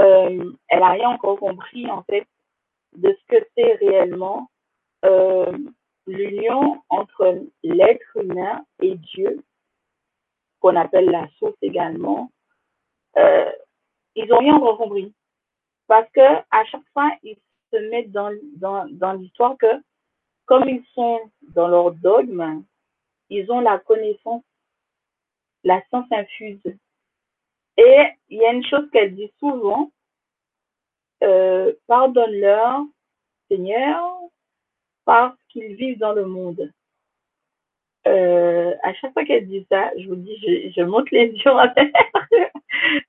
euh, 0.00 0.52
elle 0.68 0.80
n'a 0.80 0.90
rien 0.90 1.08
encore 1.08 1.38
compris 1.38 1.90
en 1.90 2.02
fait 2.02 2.26
de 2.96 3.16
ce 3.18 3.36
que 3.36 3.44
c'est 3.56 3.74
réellement 3.74 4.50
euh, 5.04 5.52
l'union 6.06 6.82
entre 6.88 7.38
l'être 7.62 8.16
humain 8.16 8.64
et 8.80 8.94
Dieu, 8.96 9.42
qu'on 10.66 10.74
appelle 10.74 11.06
la 11.06 11.28
source 11.38 11.56
également. 11.62 12.32
Euh, 13.16 13.52
ils 14.16 14.26
n'ont 14.26 14.38
rien 14.38 14.58
compris. 14.58 15.14
parce 15.86 16.10
que 16.10 16.20
à 16.50 16.64
chaque 16.64 16.88
fois, 16.92 17.08
ils 17.22 17.38
se 17.72 17.76
mettent 17.90 18.10
dans 18.10 19.12
l'histoire 19.12 19.56
que, 19.58 19.80
comme 20.46 20.68
ils 20.68 20.84
sont 20.94 21.20
dans 21.54 21.68
leur 21.68 21.92
dogme, 21.92 22.64
ils 23.30 23.48
ont 23.52 23.60
la 23.60 23.78
connaissance, 23.78 24.42
la 25.62 25.80
science 25.86 26.06
infuse. 26.10 26.60
Et 27.76 28.04
il 28.28 28.38
y 28.38 28.44
a 28.44 28.52
une 28.52 28.64
chose 28.64 28.88
qu'elle 28.90 29.14
dit 29.14 29.32
souvent, 29.38 29.92
euh, 31.22 31.72
pardonne-leur, 31.86 32.80
Seigneur, 33.48 34.18
parce 35.04 35.38
qu'ils 35.48 35.76
vivent 35.76 35.98
dans 35.98 36.12
le 36.12 36.26
monde. 36.26 36.72
Euh, 38.06 38.72
à 38.82 38.94
chaque 38.94 39.12
fois 39.12 39.24
qu'elle 39.24 39.46
dit 39.46 39.66
ça, 39.70 39.90
je 39.98 40.08
vous 40.08 40.16
dis, 40.16 40.36
je, 40.36 40.70
je 40.76 40.82
monte 40.82 41.10
les 41.10 41.26
yeux 41.26 41.50
en 41.50 41.64
l'air, 41.64 41.74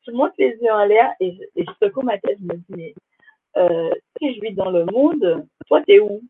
je 0.08 0.11
monte 0.11 0.34
les 0.38 0.58
yeux 0.61 0.72
en 0.72 0.85
l'air 0.85 1.14
et 1.19 1.34
je, 1.34 1.43
et 1.56 1.66
je 1.66 1.85
secoue 1.85 2.01
ma 2.01 2.17
tête, 2.17 2.38
je 2.40 2.45
me 2.45 2.56
dis, 2.56 2.66
mais 2.69 2.93
euh, 3.58 3.90
si 4.17 4.34
je 4.35 4.42
vis 4.42 4.53
dans 4.53 4.72
le 4.72 4.85
monde, 4.85 5.45
toi 5.67 5.82
t'es 5.84 6.00
où? 6.00 6.22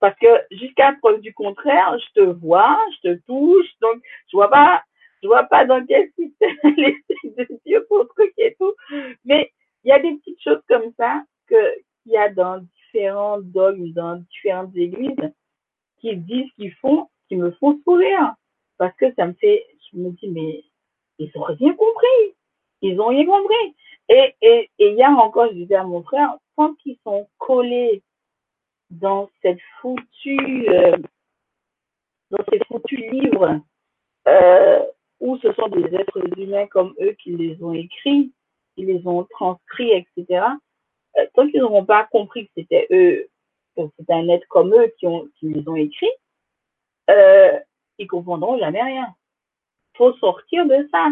Parce 0.00 0.18
que 0.18 0.26
jusqu'à 0.50 0.94
preuve 1.00 1.20
du 1.20 1.34
contraire, 1.34 1.98
je 1.98 2.20
te 2.20 2.26
vois, 2.26 2.78
je 2.96 3.10
te 3.10 3.20
touche, 3.26 3.68
donc 3.80 4.02
je 4.30 4.36
vois 4.36 4.50
pas, 4.50 4.82
je 5.22 5.28
vois 5.28 5.44
pas 5.44 5.64
dans 5.66 5.84
quel 5.84 6.10
système 6.18 6.56
les 6.76 6.96
de 7.24 7.48
Dieu 7.66 7.84
pour 7.88 8.06
truc 8.08 8.32
et 8.38 8.54
tout. 8.58 8.72
Mais 9.24 9.50
il 9.82 9.88
y 9.88 9.92
a 9.92 9.98
des 9.98 10.14
petites 10.16 10.42
choses 10.42 10.62
comme 10.68 10.92
ça 10.96 11.22
que 11.48 11.56
qu'il 12.02 12.12
y 12.12 12.16
a 12.16 12.28
dans 12.28 12.58
différents 12.58 13.40
dogmes, 13.40 13.92
dans 13.92 14.16
différentes 14.16 14.76
églises, 14.76 15.32
qui 15.98 16.16
disent, 16.16 16.50
qu'ils 16.56 16.74
font, 16.74 17.08
qui 17.28 17.36
me 17.36 17.50
font 17.52 17.80
sourire. 17.84 18.34
Parce 18.78 18.94
que 18.96 19.12
ça 19.14 19.26
me 19.26 19.32
fait, 19.34 19.66
je 19.92 19.98
me 19.98 20.10
dis, 20.10 20.28
mais 20.28 20.64
ils 21.18 21.30
ont 21.36 21.42
rien 21.42 21.74
compris. 21.74 22.34
Ils 22.82 23.00
ont 23.00 23.08
rien 23.08 23.24
compris. 23.24 23.74
Et, 24.08 24.34
et, 24.42 24.70
et 24.78 24.92
hier 24.92 25.10
encore, 25.10 25.48
je 25.48 25.54
disais 25.54 25.76
à 25.76 25.84
mon 25.84 26.02
frère, 26.02 26.36
tant 26.56 26.74
qu'ils 26.74 26.98
sont 27.04 27.28
collés 27.38 28.02
dans 28.90 29.30
cette 29.42 29.60
foutue, 29.80 30.68
euh, 30.68 30.96
dans 32.30 32.44
ces 32.50 32.60
foutus 32.66 33.00
livres, 33.10 33.60
euh, 34.28 34.80
où 35.20 35.38
ce 35.38 35.52
sont 35.54 35.68
des 35.68 35.94
êtres 35.94 36.38
humains 36.38 36.66
comme 36.66 36.94
eux 37.00 37.12
qui 37.22 37.30
les 37.36 37.62
ont 37.62 37.72
écrits, 37.72 38.32
qui 38.74 38.84
les 38.84 39.06
ont 39.06 39.24
transcrits, 39.24 39.92
etc. 39.92 40.44
Euh, 41.18 41.26
tant 41.34 41.48
qu'ils 41.48 41.60
n'auront 41.60 41.84
pas 41.84 42.04
compris 42.04 42.46
que 42.46 42.52
c'était 42.56 42.86
eux, 42.90 43.28
que 43.76 43.82
c'était 43.98 44.12
un 44.12 44.28
être 44.28 44.46
comme 44.48 44.74
eux 44.74 44.92
qui, 44.98 45.06
ont, 45.06 45.28
qui 45.38 45.48
les 45.48 45.68
ont 45.68 45.76
écrits, 45.76 46.10
euh, 47.10 47.58
ils 47.98 48.06
comprendront 48.06 48.58
jamais 48.58 48.82
rien. 48.82 49.14
Faut 49.96 50.12
sortir 50.14 50.66
de 50.66 50.88
ça. 50.90 51.08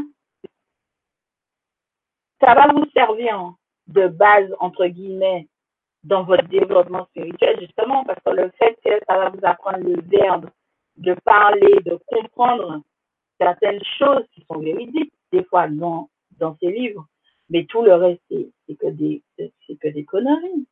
Ça 2.40 2.54
va 2.54 2.72
vous 2.72 2.86
servir 2.92 3.54
de 3.86 4.08
base, 4.08 4.52
entre 4.58 4.86
guillemets, 4.86 5.48
dans 6.02 6.24
votre 6.24 6.48
développement 6.48 7.06
spirituel, 7.06 7.60
justement, 7.60 8.04
parce 8.04 8.20
que 8.24 8.30
le 8.30 8.50
fait 8.58 8.76
que 8.84 8.98
ça 9.08 9.18
va 9.18 9.30
vous 9.30 9.44
apprendre 9.44 9.84
le 9.84 10.00
verbe 10.02 10.50
de 10.96 11.14
parler, 11.24 11.74
de 11.84 11.98
comprendre 12.06 12.82
certaines 13.38 13.82
choses 13.98 14.24
qui 14.32 14.44
sont 14.50 14.58
véridiques, 14.58 15.12
des 15.32 15.44
fois 15.44 15.68
dans, 15.68 16.10
dans 16.38 16.56
ces 16.60 16.70
livres, 16.70 17.06
mais 17.48 17.64
tout 17.66 17.82
le 17.82 17.94
reste, 17.94 18.22
c'est 18.30 18.74
que 18.76 18.88
des, 18.88 19.22
c'est 19.36 19.76
que 19.78 19.88
des 19.88 20.04
conneries. 20.04 20.66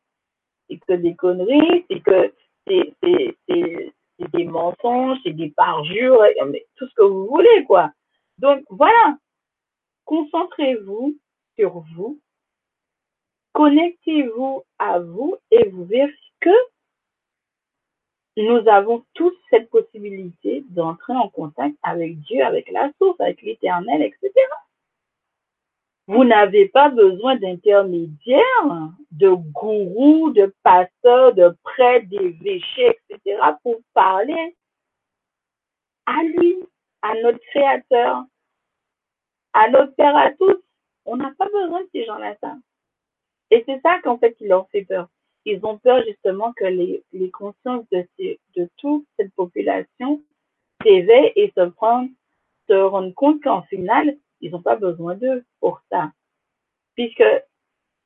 C'est 0.69 0.77
que 0.77 0.93
des 0.93 1.15
conneries, 1.15 1.85
c'est 1.89 1.99
que 1.99 2.33
c'est, 2.67 2.93
c'est, 3.47 3.93
c'est, 4.21 4.31
des 4.37 4.45
mensonges, 4.45 5.17
c'est 5.23 5.33
des 5.33 5.49
parjures, 5.49 6.23
tout 6.75 6.87
ce 6.87 6.93
que 6.95 7.03
vous 7.03 7.27
voulez, 7.27 7.63
quoi. 7.65 7.91
Donc, 8.37 8.63
voilà. 8.69 9.17
Concentrez-vous 10.05 11.15
sur 11.57 11.83
vous. 11.95 12.19
Connectez-vous 13.53 14.63
à 14.79 14.99
vous 14.99 15.35
et 15.51 15.69
vous 15.69 15.85
verrez 15.85 16.13
que 16.39 16.49
nous 18.37 18.67
avons 18.67 19.05
tous 19.13 19.33
cette 19.49 19.69
possibilité 19.69 20.63
d'entrer 20.69 21.13
en 21.13 21.29
contact 21.29 21.75
avec 21.83 22.19
Dieu, 22.21 22.43
avec 22.43 22.71
la 22.71 22.91
source, 22.97 23.19
avec 23.19 23.41
l'éternel, 23.41 24.01
etc. 24.01 24.31
Vous 26.11 26.25
n'avez 26.25 26.67
pas 26.67 26.89
besoin 26.89 27.37
d'intermédiaires, 27.37 28.89
de 29.11 29.29
gourous, 29.29 30.31
de 30.31 30.53
pasteurs, 30.61 31.33
de 31.33 31.55
prêtres, 31.63 32.09
d'évêchés, 32.09 32.97
etc. 33.09 33.39
pour 33.63 33.77
parler 33.93 34.57
à 36.05 36.21
lui, 36.23 36.57
à 37.01 37.13
notre 37.21 37.39
Créateur, 37.51 38.25
à 39.53 39.69
notre 39.69 39.95
Père 39.95 40.17
à 40.17 40.31
tous. 40.31 40.61
On 41.05 41.15
n'a 41.15 41.31
pas 41.37 41.47
besoin 41.47 41.79
de 41.79 41.89
ces 41.93 42.03
gens-là. 42.03 42.35
Et 43.49 43.63
c'est 43.65 43.79
ça 43.79 43.99
qu'en 44.03 44.17
fait, 44.17 44.33
qui 44.33 44.49
leur 44.49 44.67
fait 44.67 44.83
peur. 44.83 45.07
Ils 45.45 45.65
ont 45.65 45.77
peur 45.77 46.03
justement 46.05 46.51
que 46.57 46.65
les, 46.65 47.05
les 47.13 47.31
consciences 47.31 47.85
de, 47.89 48.05
de 48.57 48.69
toute 48.75 49.05
cette 49.17 49.33
population 49.35 50.21
s'éveillent 50.83 51.31
et 51.37 51.53
se, 51.55 51.71
se 52.67 52.73
rendent 52.73 53.15
compte 53.15 53.41
qu'en 53.41 53.61
final, 53.61 54.17
ils 54.41 54.51
n'ont 54.51 54.61
pas 54.61 54.75
besoin 54.75 55.15
d'eux 55.15 55.45
pour 55.59 55.81
ça. 55.91 56.11
Puisque 56.95 57.23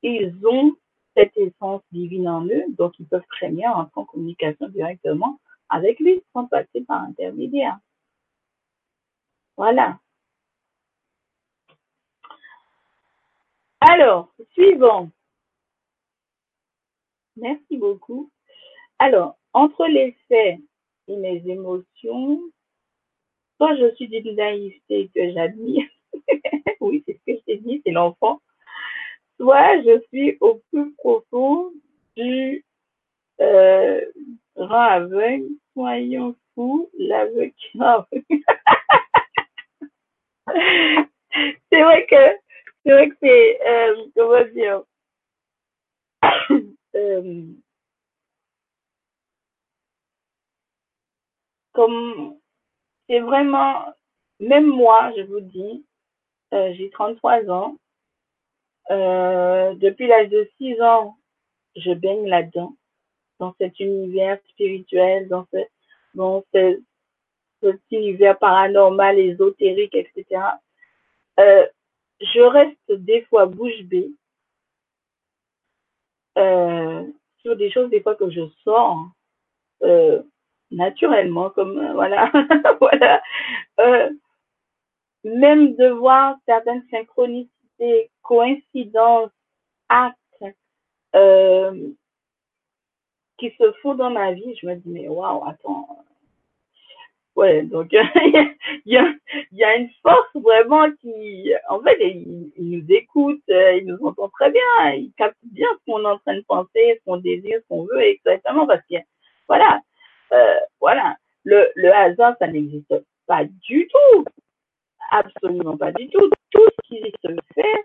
ils 0.02 0.34
ont 0.46 0.76
cette 1.16 1.36
essence 1.36 1.82
divine 1.92 2.28
en 2.28 2.44
eux, 2.46 2.64
donc 2.68 2.98
ils 2.98 3.06
peuvent 3.06 3.26
très 3.30 3.48
bien 3.50 3.72
entrer 3.72 4.00
en 4.00 4.04
communication 4.04 4.68
directement 4.68 5.40
avec 5.68 5.98
lui 5.98 6.22
sans 6.32 6.46
passer 6.46 6.82
par 6.86 7.02
intermédiaire. 7.02 7.78
Voilà. 9.56 9.98
Alors, 13.80 14.32
suivant. 14.52 15.10
Merci 17.36 17.76
beaucoup. 17.76 18.30
Alors, 18.98 19.36
entre 19.52 19.86
les 19.86 20.12
faits 20.28 20.60
et 21.08 21.16
mes 21.16 21.42
émotions, 21.46 22.40
soit 23.56 23.76
je 23.76 23.94
suis 23.94 24.08
d'une 24.08 24.36
naïveté 24.36 25.10
que 25.14 25.32
j'admire, 25.32 25.86
oui, 26.80 27.02
c'est 27.06 27.14
ce 27.14 27.32
que 27.32 27.38
je 27.38 27.44
t'ai 27.44 27.56
dit, 27.58 27.82
c'est 27.84 27.92
l'enfant. 27.92 28.40
Soit 29.38 29.82
je 29.82 30.00
suis 30.12 30.36
au 30.40 30.62
plus 30.70 30.94
profond 30.94 31.70
du 32.16 32.64
euh, 33.40 34.00
grand 34.56 34.80
aveugle, 34.80 35.48
soyons 35.74 36.34
fous, 36.54 36.90
l'aveugle 36.98 37.52
c'est 41.70 41.82
vrai 41.82 42.06
que 42.06 42.16
c'est 42.84 42.92
vrai 42.92 43.08
que 43.10 43.16
c'est 43.20 43.60
euh, 43.66 44.06
comment 44.14 44.44
dire 44.54 44.82
euh, 46.96 47.44
comme 51.72 52.38
c'est 53.08 53.20
vraiment 53.20 53.84
même 54.40 54.66
moi 54.66 55.12
je 55.16 55.22
vous 55.22 55.40
dis 55.40 55.84
euh, 56.54 56.72
j'ai 56.74 56.90
33 56.90 57.50
ans. 57.50 57.76
Euh, 58.90 59.74
depuis 59.74 60.06
l'âge 60.06 60.28
de 60.28 60.48
6 60.58 60.80
ans, 60.80 61.16
je 61.76 61.92
baigne 61.92 62.26
là-dedans, 62.28 62.74
dans 63.38 63.54
cet 63.60 63.78
univers 63.80 64.38
spirituel, 64.50 65.28
dans, 65.28 65.46
ce, 65.52 65.58
dans 66.14 66.44
ce, 66.54 66.80
cet 67.62 67.80
univers 67.90 68.38
paranormal, 68.38 69.18
ésotérique, 69.18 69.94
etc. 69.94 70.42
Euh, 71.40 71.66
je 72.20 72.40
reste 72.40 72.92
des 72.92 73.22
fois 73.22 73.46
bouche 73.46 73.82
bée 73.82 74.10
euh, 76.38 77.04
sur 77.38 77.56
des 77.56 77.70
choses 77.70 77.90
des 77.90 78.00
fois 78.00 78.14
que 78.14 78.30
je 78.30 78.42
sors 78.64 79.08
euh, 79.82 80.22
naturellement, 80.70 81.50
comme 81.50 81.92
voilà, 81.92 82.30
voilà. 82.80 83.22
Même 85.26 85.74
de 85.74 85.88
voir 85.88 86.36
certaines 86.46 86.84
synchronicités, 86.88 88.10
coïncidences, 88.22 89.32
actes 89.88 90.16
euh, 91.16 91.88
qui 93.36 93.50
se 93.58 93.72
font 93.82 93.96
dans 93.96 94.10
ma 94.10 94.32
vie, 94.32 94.56
je 94.62 94.68
me 94.68 94.76
dis, 94.76 94.88
mais 94.88 95.08
waouh, 95.08 95.44
attends. 95.44 96.04
Ouais, 97.34 97.62
donc 97.62 97.88
il 97.92 98.52
y, 98.86 98.96
a, 99.64 99.76
une 99.76 99.90
force 100.00 100.30
vraiment 100.36 100.92
qui, 101.00 101.52
en 101.68 101.80
fait, 101.80 101.98
il, 102.00 102.52
nous 102.56 102.84
écoute, 102.88 103.42
il 103.48 103.82
nous 103.84 103.98
entend 104.06 104.28
très 104.28 104.52
bien, 104.52 104.92
il 104.94 105.10
capte 105.18 105.36
bien 105.42 105.66
ce 105.72 105.90
qu'on 105.90 106.04
est 106.04 106.06
en 106.06 106.18
train 106.18 106.36
de 106.36 106.44
penser, 106.46 107.00
ce 107.00 107.04
qu'on 107.04 107.16
désire, 107.16 107.58
ce 107.62 107.68
qu'on 107.68 107.84
veut, 107.84 108.00
exactement, 108.00 108.64
parce 108.64 108.82
que, 108.88 108.94
voilà, 109.48 109.80
euh, 110.32 110.60
voilà, 110.80 111.16
le, 111.42 111.68
le 111.74 111.92
hasard, 111.92 112.36
ça 112.38 112.46
n'existe 112.46 112.94
pas 113.26 113.44
du 113.44 113.88
tout. 113.88 114.24
Absolument 115.10 115.76
pas 115.76 115.92
du 115.92 116.08
tout. 116.08 116.30
Tout 116.50 116.68
ce 116.70 116.88
qui 116.88 117.12
se 117.24 117.32
fait, 117.54 117.82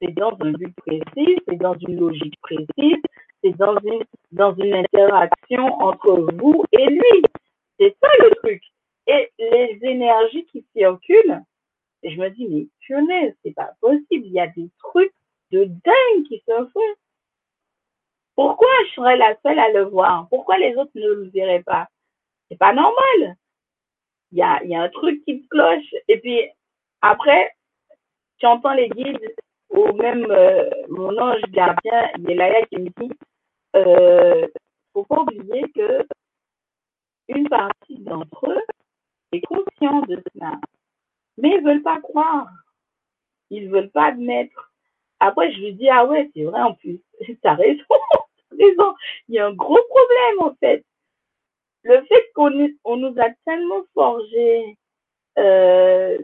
c'est 0.00 0.12
dans 0.12 0.36
un 0.40 0.52
but 0.52 0.74
précis, 0.76 1.38
c'est 1.48 1.56
dans 1.56 1.74
une 1.74 1.98
logique 1.98 2.38
précise, 2.42 3.02
c'est 3.42 3.56
dans 3.56 3.78
une, 3.80 4.02
dans 4.32 4.54
une 4.54 4.74
interaction 4.74 5.66
entre 5.80 6.28
vous 6.34 6.64
et 6.72 6.86
lui. 6.86 7.22
C'est 7.78 7.96
ça 8.02 8.08
le 8.20 8.34
truc. 8.36 8.62
Et 9.06 9.30
les 9.38 9.78
énergies 9.82 10.46
qui 10.46 10.64
circulent, 10.74 11.42
et 12.02 12.10
je 12.10 12.20
me 12.20 12.28
dis, 12.30 12.46
mais 12.48 12.66
punaise, 12.80 13.34
c'est 13.44 13.54
pas 13.54 13.72
possible. 13.80 14.26
Il 14.26 14.32
y 14.32 14.40
a 14.40 14.46
des 14.48 14.68
trucs 14.78 15.12
de 15.52 15.64
dingue 15.64 16.26
qui 16.28 16.42
se 16.46 16.66
font. 16.72 16.94
Pourquoi 18.34 18.68
je 18.88 18.94
serais 18.94 19.16
la 19.16 19.36
seule 19.42 19.58
à 19.58 19.70
le 19.70 19.84
voir? 19.84 20.26
Pourquoi 20.28 20.58
les 20.58 20.76
autres 20.76 20.90
ne 20.94 21.08
le 21.08 21.28
verraient 21.30 21.62
pas? 21.62 21.88
C'est 22.48 22.58
pas 22.58 22.74
normal. 22.74 23.36
Il 24.32 24.38
y 24.38 24.42
a, 24.42 24.62
y 24.64 24.74
a 24.74 24.82
un 24.82 24.88
truc 24.88 25.24
qui 25.24 25.46
cloche. 25.48 25.94
Et 26.08 26.18
puis, 26.18 26.40
après, 27.02 27.52
tu 28.38 28.46
entends 28.46 28.74
les 28.74 28.88
guides 28.88 29.34
ou 29.70 29.92
même 29.92 30.26
euh, 30.30 30.70
mon 30.88 31.16
ange 31.18 31.42
gardien, 31.50 32.10
Yelaya, 32.18 32.64
qui 32.66 32.78
me 32.78 32.88
dit 32.88 33.12
euh, 33.76 34.46
faut 34.92 35.04
pas 35.04 35.20
oublier 35.20 35.70
que 35.74 36.06
une 37.28 37.48
partie 37.48 37.98
d'entre 37.98 38.50
eux 38.50 38.62
est 39.32 39.40
conscient 39.42 40.00
de 40.02 40.22
cela, 40.32 40.58
mais 41.36 41.56
ils 41.56 41.64
veulent 41.64 41.82
pas 41.82 42.00
croire, 42.00 42.48
ils 43.50 43.68
veulent 43.68 43.90
pas 43.90 44.06
admettre. 44.06 44.72
Après, 45.20 45.52
je 45.52 45.58
lui 45.58 45.74
dis 45.74 45.88
ah 45.90 46.06
ouais, 46.06 46.30
c'est 46.34 46.44
vrai 46.44 46.62
en 46.62 46.74
plus, 46.74 47.00
t'as 47.42 47.54
raison, 47.54 47.84
t'as 47.88 48.56
raison. 48.56 48.94
Il 49.28 49.34
y 49.34 49.38
a 49.38 49.46
un 49.46 49.52
gros 49.52 49.82
problème 49.88 50.50
en 50.50 50.54
fait. 50.56 50.84
Le 51.82 52.02
fait 52.04 52.30
qu'on 52.34 52.50
on 52.84 52.96
nous 52.96 53.14
a 53.20 53.30
tellement 53.44 53.82
forgé 53.94 54.76
euh, 55.38 56.18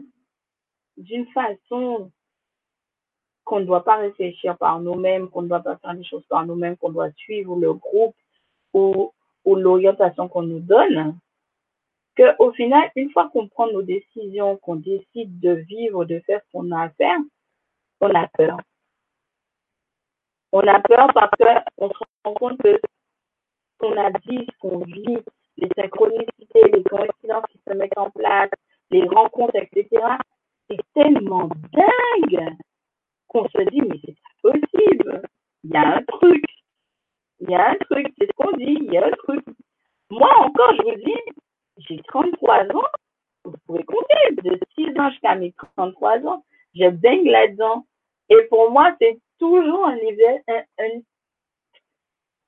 d'une 0.97 1.27
façon 1.27 2.11
qu'on 3.43 3.59
ne 3.59 3.65
doit 3.65 3.83
pas 3.83 3.97
réfléchir 3.97 4.57
par 4.57 4.79
nous-mêmes, 4.79 5.29
qu'on 5.29 5.41
ne 5.41 5.47
doit 5.47 5.59
pas 5.59 5.77
faire 5.77 5.93
les 5.93 6.03
choses 6.03 6.25
par 6.27 6.45
nous-mêmes, 6.45 6.77
qu'on 6.77 6.91
doit 6.91 7.11
suivre 7.11 7.55
le 7.55 7.73
groupe 7.73 8.15
ou, 8.73 9.11
ou 9.45 9.55
l'orientation 9.55 10.27
qu'on 10.29 10.43
nous 10.43 10.59
donne, 10.59 11.17
qu'au 12.15 12.51
final, 12.53 12.89
une 12.95 13.11
fois 13.11 13.29
qu'on 13.29 13.47
prend 13.47 13.67
nos 13.67 13.81
décisions, 13.81 14.57
qu'on 14.57 14.75
décide 14.75 15.39
de 15.39 15.51
vivre, 15.51 16.05
de 16.05 16.19
faire 16.21 16.41
ce 16.45 16.51
qu'on 16.51 16.71
a 16.71 16.83
à 16.83 16.89
faire, 16.89 17.17
on 17.99 18.13
a 18.13 18.27
peur. 18.27 18.57
On 20.51 20.59
a 20.59 20.79
peur 20.81 21.07
parce 21.13 21.31
qu'on 21.75 21.89
se 21.89 21.97
rend 22.23 22.33
compte 22.33 22.61
que 22.61 22.79
ce 22.79 23.77
qu'on 23.79 23.97
a 23.97 24.11
dit, 24.11 24.47
ce 24.51 24.59
qu'on 24.59 24.79
vit, 24.79 25.17
les 25.57 25.69
synchronicités, 25.75 26.63
les 26.71 26.83
coïncidences 26.83 27.45
qui 27.51 27.59
se 27.67 27.73
mettent 27.73 27.97
en 27.97 28.09
place, 28.11 28.49
les 28.91 29.07
rencontres, 29.07 29.55
etc., 29.55 29.87
c'est 30.69 30.79
tellement 30.93 31.49
dingue 31.73 32.55
qu'on 33.27 33.47
se 33.49 33.69
dit, 33.69 33.81
mais 33.81 33.99
c'est 34.05 34.15
pas 34.15 34.51
possible. 34.51 35.21
Il 35.63 35.71
y 35.71 35.77
a 35.77 35.97
un 35.97 36.03
truc. 36.03 36.43
Il 37.39 37.49
y 37.49 37.55
a 37.55 37.69
un 37.71 37.75
truc. 37.75 38.07
C'est 38.17 38.27
ce 38.27 38.31
qu'on 38.35 38.51
dit. 38.57 38.77
Il 38.81 38.93
y 38.93 38.97
a 38.97 39.07
un 39.07 39.11
truc. 39.11 39.45
Moi 40.09 40.29
encore, 40.39 40.75
je 40.75 40.83
vous 40.83 40.95
dis, 41.03 41.19
j'ai 41.77 42.01
33 42.07 42.65
ans. 42.75 42.87
Vous 43.45 43.55
pouvez 43.65 43.83
compter. 43.83 44.15
De 44.43 44.59
6 44.75 44.99
ans 44.99 45.09
jusqu'à 45.11 45.35
mes 45.35 45.53
33 45.75 46.19
ans, 46.27 46.43
je 46.75 46.89
baigne 46.89 47.29
là-dedans. 47.29 47.85
Et 48.29 48.41
pour 48.49 48.71
moi, 48.71 48.95
c'est 48.99 49.19
toujours 49.39 49.85
un 49.85 49.95
niveau. 49.95 50.41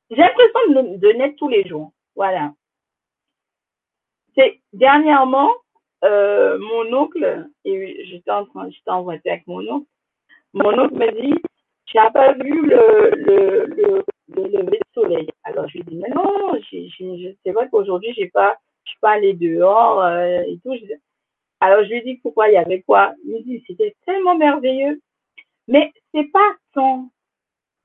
J'ai 0.10 0.16
l'impression 0.18 0.60
de, 0.69 0.98
de 0.98 1.08
naître 1.14 1.35
tous 1.38 1.50
les 1.50 1.68
jours. 1.68 1.92
Voilà. 2.16 2.53
C'est 4.35 4.61
dernièrement, 4.74 5.53
euh, 6.03 6.57
mon 6.59 6.93
oncle, 6.93 7.48
et 7.64 8.06
j'étais 8.06 8.32
en 8.32 8.45
train, 8.45 8.69
j'étais 8.69 8.91
en 8.91 9.07
avec 9.07 9.48
mon 9.48 9.67
oncle, 9.67 9.88
mon 10.53 10.77
oncle 10.80 10.95
me 10.95 11.11
dit, 11.22 11.41
tu 11.85 11.98
n'as 11.98 12.11
pas 12.11 12.33
vu 12.33 12.65
le, 12.65 13.11
le, 13.15 13.65
le, 13.65 14.03
le, 14.30 14.48
lever 14.48 14.80
de 14.80 14.93
soleil? 14.93 15.27
Alors 15.43 15.67
je 15.67 15.77
lui 15.77 15.83
dis, 15.85 15.95
mais 15.95 16.09
non, 16.09 16.59
c'est 17.43 17.51
vrai 17.51 17.69
qu'aujourd'hui, 17.69 18.14
j'ai 18.15 18.30
pas, 18.30 18.57
je 18.83 18.91
suis 18.91 18.99
pas 18.99 19.11
allée 19.11 19.33
dehors 19.33 20.01
euh, 20.01 20.41
et 20.48 20.57
tout. 20.64 20.74
Alors 21.59 21.83
je 21.83 21.90
lui 21.90 22.03
dis 22.03 22.15
pourquoi? 22.15 22.49
Il 22.49 22.53
y 22.53 22.57
avait 22.57 22.82
quoi? 22.82 23.14
Il 23.25 23.33
me 23.33 23.41
dit, 23.41 23.64
c'était 23.67 23.95
tellement 24.06 24.35
merveilleux. 24.35 25.01
Mais 25.67 25.91
c'est 26.14 26.32
pas 26.32 26.56
tant 26.74 27.09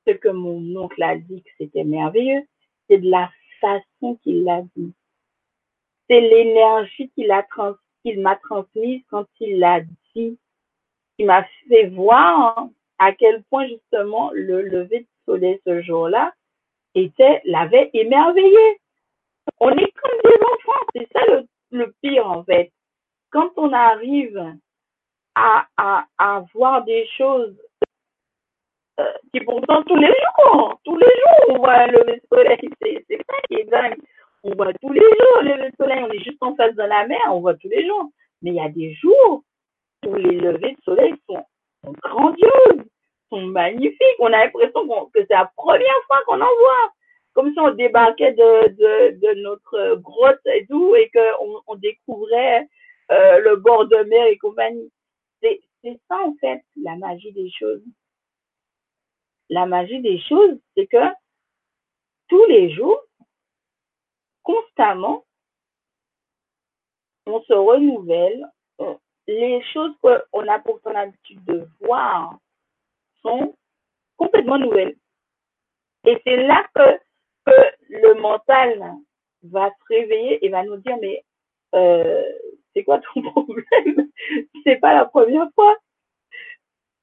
ce 0.07 0.13
que 0.13 0.29
mon 0.29 0.77
oncle 0.77 1.03
a 1.03 1.17
dit 1.17 1.43
que 1.43 1.51
c'était 1.59 1.85
merveilleux, 1.85 2.43
c'est 2.89 2.99
de 2.99 3.11
la 3.11 3.31
façon 3.61 4.17
qu'il 4.23 4.45
l'a 4.45 4.63
dit. 4.77 4.93
C'est 6.09 6.21
l'énergie 6.21 7.11
qu'il 7.11 7.31
a 7.31 7.43
trans 7.45 7.75
qu'il 8.03 8.21
m'a 8.21 8.37
transmise 8.37 9.03
quand 9.11 9.27
il 9.41 9.59
l'a 9.59 9.81
dit 10.15 10.39
qui 11.17 11.25
m'a 11.25 11.45
fait 11.69 11.89
voir 11.89 12.69
à 12.99 13.13
quel 13.13 13.43
point 13.45 13.67
justement 13.67 14.31
le 14.33 14.63
lever 14.63 15.01
de 15.01 15.07
soleil 15.27 15.61
ce 15.67 15.83
jour-là 15.83 16.33
était 16.95 17.41
l'avait 17.45 17.91
émerveillé. 17.93 18.81
On 19.59 19.71
est 19.71 19.93
comme 19.93 20.19
des 20.25 20.39
enfants, 20.53 20.87
c'est 20.95 21.09
ça 21.13 21.43
le, 21.71 21.95
pire 22.03 22.27
en 22.27 22.45
fait. 22.45 22.73
Quand 23.31 23.51
on 23.57 23.73
arrive 23.73 24.57
à, 25.35 26.45
voir 26.55 26.85
des 26.85 27.07
choses 27.17 27.57
euh, 28.99 29.13
qui 29.33 29.41
pourtant 29.41 29.83
tous 29.85 29.97
les 29.97 30.09
jours, 30.09 30.81
tous 30.85 30.97
les 30.97 31.07
jours 31.07 31.51
on 31.51 31.59
voit 31.59 31.87
le 31.87 32.01
lever 32.01 32.21
de 32.21 32.27
soleil, 32.29 32.71
c'est 32.81 33.05
ça 33.09 33.37
qui 33.49 33.55
est 33.55 33.65
dingue. 33.65 33.99
On 34.43 34.55
voit 34.55 34.73
tous 34.75 34.93
les 34.93 35.01
jours 35.01 35.43
le 35.43 35.71
soleil, 35.79 36.03
on 36.03 36.11
est 36.11 36.25
juste 36.25 36.43
en 36.43 36.57
face 36.57 36.75
de 36.75 36.83
la 36.83 37.07
mer, 37.07 37.21
on 37.31 37.41
voit 37.41 37.55
tous 37.55 37.69
les 37.69 37.87
jours. 37.87 38.11
Mais 38.43 38.51
il 38.51 38.57
y 38.57 38.61
a 38.61 38.69
des 38.69 38.95
jours 38.95 39.45
où 40.07 40.15
les 40.15 40.37
levées 40.37 40.73
de 40.73 40.83
soleil 40.83 41.15
sont, 41.29 41.45
grandioses, 42.03 42.85
sont 43.29 43.43
magnifiques. 43.43 44.17
On 44.19 44.27
a 44.27 44.45
l'impression 44.45 44.87
que 45.13 45.21
c'est 45.21 45.35
la 45.35 45.51
première 45.57 46.03
fois 46.07 46.19
qu'on 46.27 46.41
en 46.41 46.57
voit. 46.61 46.93
Comme 47.35 47.53
si 47.53 47.61
on 47.61 47.71
débarquait 47.71 48.33
de, 48.33 48.69
de, 48.69 49.21
de 49.21 49.41
notre 49.43 49.97
grotte 49.97 50.41
et 50.47 50.67
tout 50.67 50.97
et 50.97 51.11
qu'on 51.11 51.61
on 51.67 51.77
découvrait 51.77 52.67
euh, 53.13 53.39
le 53.41 53.57
bord 53.57 53.87
de 53.87 53.97
mer 54.05 54.27
et 54.27 54.39
compagnie. 54.39 54.91
C'est 55.43 55.61
ça 56.09 56.19
en 56.23 56.35
fait 56.41 56.63
la 56.83 56.97
magie 56.97 57.33
des 57.33 57.51
choses. 57.51 57.83
La 59.49 59.67
magie 59.67 60.01
des 60.01 60.21
choses, 60.21 60.59
c'est 60.77 60.87
que 60.87 61.05
tous 62.29 62.45
les 62.47 62.71
jours, 62.71 63.01
constamment, 64.43 65.25
on 67.27 67.41
se 67.43 67.53
renouvelle, 67.53 68.47
les 69.27 69.63
choses 69.73 69.95
qu'on 70.01 70.49
a 70.49 70.59
pourtant 70.59 70.91
l'habitude 70.91 71.45
de 71.45 71.69
voir 71.81 72.39
sont 73.23 73.55
complètement 74.17 74.59
nouvelles. 74.59 74.97
Et 76.05 76.21
c'est 76.25 76.37
là 76.37 76.67
que, 76.75 76.99
le 77.89 78.15
mental 78.21 78.81
va 79.43 79.71
se 79.71 79.95
réveiller 79.95 80.45
et 80.45 80.49
va 80.49 80.63
nous 80.63 80.77
dire, 80.77 80.97
mais 81.01 81.25
euh, 81.75 82.23
c'est 82.73 82.85
quoi 82.85 83.01
ton 83.01 83.23
problème? 83.33 84.11
C'est 84.65 84.77
pas 84.77 84.95
la 84.95 85.07
première 85.07 85.49
fois. 85.55 85.77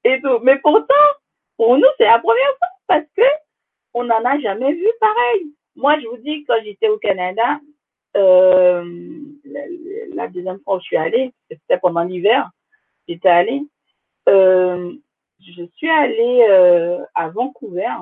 Et 0.04 0.20
tout. 0.22 0.38
Mais 0.42 0.58
pourtant, 0.60 0.94
pour 1.56 1.76
nous, 1.76 1.88
c'est 1.98 2.04
la 2.04 2.18
première 2.20 2.56
fois 2.58 2.68
parce 2.86 3.06
que 3.16 3.22
on 3.94 4.04
n'en 4.04 4.24
a 4.24 4.38
jamais 4.38 4.72
vu 4.72 4.86
pareil. 5.00 5.54
Moi, 5.78 5.98
je 6.00 6.08
vous 6.08 6.16
dis, 6.18 6.44
quand 6.44 6.60
j'étais 6.64 6.88
au 6.88 6.98
Canada, 6.98 7.60
euh, 8.16 8.84
la, 10.12 10.26
deuxième 10.26 10.58
fois 10.60 10.76
où 10.76 10.80
je 10.80 10.86
suis 10.86 10.96
allée, 10.96 11.32
c'était 11.48 11.78
pendant 11.78 12.02
l'hiver, 12.02 12.50
j'étais 13.06 13.28
allée. 13.28 13.62
Euh, 14.28 14.92
je 15.40 15.62
suis 15.76 15.88
allée 15.88 16.46
euh, 16.50 16.98
à 17.14 17.28
Vancouver. 17.28 17.94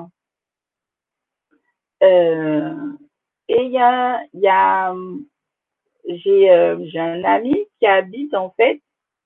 Euh, 2.01 2.73
et 3.47 3.61
il 3.61 3.71
y 3.71 3.77
a, 3.77 4.21
y 4.33 4.47
a 4.47 4.95
j'ai 6.07 6.49
euh, 6.49 6.77
j'ai 6.85 6.99
un 6.99 7.23
ami 7.23 7.67
qui 7.79 7.85
habite 7.85 8.33
en 8.33 8.49
fait 8.57 8.81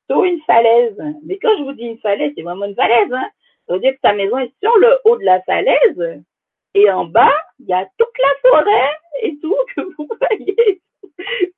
sur 0.09 0.25
une 0.25 0.41
falaise. 0.41 1.01
Mais 1.23 1.37
quand 1.37 1.57
je 1.57 1.63
vous 1.63 1.73
dis 1.73 1.83
une 1.85 1.99
falaise, 1.99 2.33
c'est 2.35 2.43
vraiment 2.43 2.65
une 2.65 2.75
falaise. 2.75 3.13
Hein. 3.13 3.29
Ça 3.67 3.75
veut 3.75 3.79
dire 3.79 3.93
que 3.93 3.99
sa 4.03 4.13
maison 4.13 4.37
est 4.39 4.53
sur 4.61 4.75
le 4.77 4.99
haut 5.05 5.17
de 5.17 5.23
la 5.23 5.41
falaise. 5.43 6.21
Et 6.73 6.89
en 6.89 7.05
bas, 7.05 7.33
il 7.59 7.67
y 7.67 7.73
a 7.73 7.85
toute 7.97 8.17
la 8.19 8.49
forêt 8.49 8.91
et 9.23 9.37
tout 9.39 9.55
que 9.75 9.81
vous 9.81 10.07
voyez. 10.19 10.81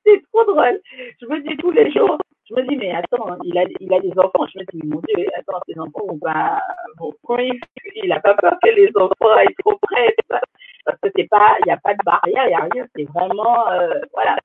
c'est 0.04 0.22
trop 0.32 0.44
drôle. 0.44 0.80
Je 1.20 1.26
me 1.26 1.40
dis 1.40 1.56
tous 1.56 1.70
les 1.70 1.90
jours, 1.92 2.18
je 2.48 2.54
me 2.54 2.68
dis, 2.68 2.76
mais 2.76 2.92
attends, 2.92 3.36
il 3.44 3.56
a, 3.56 3.64
il 3.80 3.92
a 3.92 4.00
des 4.00 4.12
enfants. 4.18 4.46
Je 4.52 4.58
me 4.58 4.64
dis, 4.72 4.86
mon 4.86 5.00
Dieu, 5.08 5.26
attends, 5.36 5.60
ses 5.66 5.78
enfants 5.78 6.06
vont 6.06 6.18
pas, 6.18 6.60
vont, 6.98 7.14
il 7.38 8.12
a 8.12 8.20
pas 8.20 8.34
peur 8.34 8.56
que 8.62 8.70
les 8.70 8.90
enfants 8.96 9.32
aillent 9.36 9.54
trop 9.64 9.78
près, 9.80 10.14
parce 10.28 11.00
que 11.02 11.08
c'est 11.16 11.28
pas, 11.28 11.56
il 11.60 11.66
n'y 11.66 11.72
a 11.72 11.78
pas 11.78 11.94
de 11.94 12.04
barrière, 12.04 12.44
il 12.44 12.48
n'y 12.48 12.54
a 12.54 12.68
rien, 12.72 12.86
c'est 12.94 13.04
vraiment, 13.04 13.70
euh, 13.70 14.00
voilà. 14.12 14.36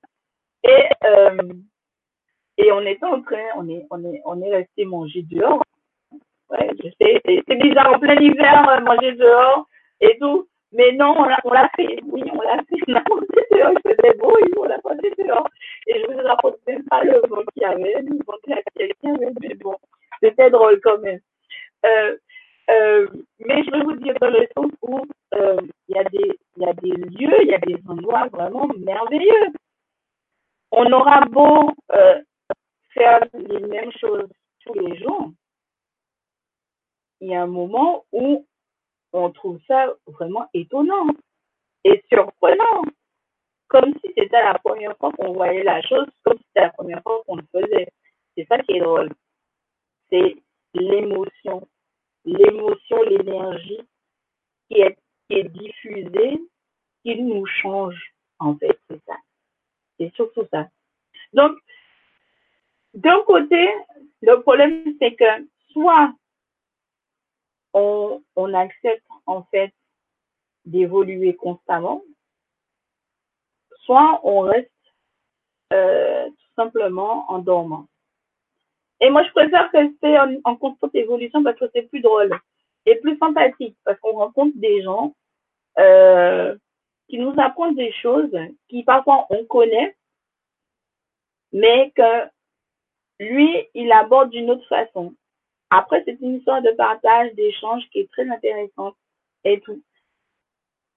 Et, 0.63 0.85
euh, 1.05 1.37
et 2.57 2.71
on 2.71 2.81
était 2.81 3.05
en 3.05 3.21
train, 3.21 3.45
on 3.57 3.67
est, 3.69 3.85
on 3.89 4.03
est, 4.03 4.21
on 4.25 4.41
est 4.41 4.55
resté 4.55 4.85
manger 4.85 5.23
dehors. 5.23 5.63
Ouais, 6.49 6.69
je 6.83 6.89
sais, 6.99 7.21
c'est 7.25 7.55
bizarre 7.55 7.93
en 7.93 7.99
plein 7.99 8.19
hiver, 8.19 8.69
euh, 8.69 8.81
manger 8.81 9.13
dehors 9.13 9.67
et 10.01 10.17
tout. 10.19 10.47
Mais 10.71 10.91
non, 10.93 11.15
on 11.17 11.23
l'a 11.25 11.69
fait. 11.75 11.99
Oui, 12.05 12.23
on 12.31 12.41
l'a 12.41 12.57
fait. 12.63 12.77
On 12.87 12.95
a 12.95 13.03
mangé 13.09 13.27
dehors. 13.51 13.73
Il 13.73 13.95
faisait 13.95 14.17
beau 14.17 14.37
et 14.37 14.57
on 14.57 14.63
l'a 14.63 14.79
mangé 14.83 15.13
dehors. 15.17 15.49
Et 15.87 16.01
je 16.01 16.07
ne 16.07 16.21
vous 16.21 16.27
rapporte 16.27 16.59
même 16.67 16.83
pas 16.85 17.03
le 17.03 17.21
vent 17.27 17.43
qu'il 17.53 17.63
y 17.63 17.65
avait, 17.65 18.01
le 18.01 18.17
vent 18.25 18.37
qu'il 18.43 18.53
avait. 18.53 19.31
Mais 19.41 19.55
bon, 19.55 19.75
c'était 20.21 20.49
drôle 20.49 20.79
quand 20.81 20.99
même. 20.99 21.19
Euh, 21.85 22.17
euh, 22.69 23.07
mais 23.39 23.63
je 23.63 23.71
vais 23.71 23.83
vous 23.83 23.95
dire 23.95 24.13
dans 24.21 24.29
le 24.29 24.47
sens 24.55 24.71
où 24.83 24.99
euh, 25.33 25.57
il 25.87 25.95
y, 25.95 25.99
a 25.99 26.03
des, 26.03 26.37
y 26.57 26.65
a 26.65 26.73
des 26.73 26.91
lieux, 26.91 27.41
il 27.41 27.47
y 27.47 27.55
a 27.55 27.59
des 27.59 27.77
endroits 27.87 28.27
vraiment 28.27 28.67
merveilleux. 28.77 29.47
On 30.71 30.91
aura 30.91 31.21
beau 31.21 31.71
faire 32.93 33.21
les 33.33 33.59
mêmes 33.59 33.91
choses 33.99 34.29
tous 34.63 34.73
les 34.73 34.97
jours, 34.97 35.31
il 37.21 37.29
y 37.29 37.35
a 37.35 37.43
un 37.43 37.47
moment 37.47 38.05
où 38.11 38.45
on 39.13 39.31
trouve 39.31 39.59
ça 39.67 39.93
vraiment 40.07 40.47
étonnant. 40.53 41.07
et 41.85 42.03
surprenant. 42.09 42.83
Comme 43.69 43.93
si 44.03 44.11
c'était 44.17 44.43
la 44.43 44.57
première 44.59 44.97
fois 44.97 45.11
qu'on 45.11 45.33
voyait 45.33 45.63
la 45.63 45.81
chose, 45.81 46.07
comme 46.23 46.37
si 46.37 46.43
c'était 46.47 46.65
la 46.65 46.71
première 46.71 47.01
fois 47.03 47.23
qu'on 47.25 47.37
le 47.37 47.43
faisait. 47.51 47.87
C'est 48.35 48.45
ça 48.47 48.59
qui 48.59 48.73
est 48.73 48.79
drôle. 48.79 49.11
C'est 50.09 50.35
l'émotion. 50.73 51.67
L'émotion, 52.25 53.01
l'énergie 53.03 53.81
qui 54.69 54.81
est, 54.81 54.97
qui 55.29 55.43
diffusée, 55.49 56.41
qui 57.03 57.21
nous 57.21 57.45
change, 57.45 58.13
en 58.39 58.55
fait. 58.57 58.77
C'est 58.89 59.01
ça. 59.05 59.15
C'est 59.97 60.13
surtout 60.15 60.47
ça. 60.51 60.67
Donc, 61.33 61.57
d'un 62.93 63.21
côté, 63.21 63.69
le 64.21 64.41
problème, 64.41 64.95
c'est 64.99 65.13
que 65.15 65.47
soit 65.71 66.13
on, 67.73 68.21
on 68.35 68.53
accepte 68.53 69.05
en 69.25 69.43
fait 69.43 69.73
d'évoluer 70.65 71.35
constamment, 71.35 72.01
soit 73.85 74.19
on 74.23 74.41
reste 74.41 74.69
euh, 75.73 76.27
tout 76.29 76.53
simplement 76.55 77.25
en 77.31 77.39
dormant. 77.39 77.87
Et 79.01 79.09
moi, 79.09 79.23
je 79.23 79.31
préfère 79.31 79.71
rester 79.71 80.19
en, 80.19 80.35
en 80.43 80.55
constante 80.55 80.93
évolution 80.93 81.43
parce 81.43 81.57
que 81.57 81.69
c'est 81.73 81.83
plus 81.83 82.01
drôle 82.01 82.37
et 82.85 82.95
plus 82.97 83.17
sympathique 83.17 83.77
parce 83.85 83.99
qu'on 83.99 84.13
rencontre 84.13 84.57
des 84.57 84.81
gens 84.81 85.15
euh, 85.77 86.55
qui 87.07 87.17
nous 87.17 87.33
apprennent 87.37 87.75
des 87.75 87.91
choses 87.93 88.35
qui 88.67 88.83
parfois 88.83 89.25
on 89.29 89.45
connaît, 89.45 89.95
mais 91.51 91.91
que 91.95 92.29
lui, 93.19 93.67
il 93.73 93.91
aborde 93.91 94.29
d'une 94.29 94.49
autre 94.51 94.67
façon. 94.67 95.13
Après, 95.69 96.03
c'est 96.05 96.19
une 96.21 96.37
histoire 96.37 96.61
de 96.61 96.71
partage, 96.71 97.33
d'échange 97.35 97.83
qui 97.91 97.99
est 97.99 98.11
très 98.11 98.27
intéressante 98.29 98.95
et 99.43 99.59
tout. 99.61 99.81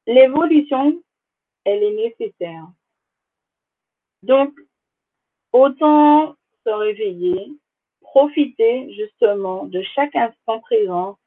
L'évolution, 0.07 1.03
elle 1.65 1.83
est 1.83 1.95
nécessaire. 1.95 2.67
Donc, 4.23 4.55
autant 5.53 6.35
se 6.65 6.71
réveiller, 6.71 7.53
profiter 8.01 8.93
justement 8.95 9.65
de 9.67 9.83
chaque 9.95 10.15
instant 10.17 10.61
présent, 10.61 11.19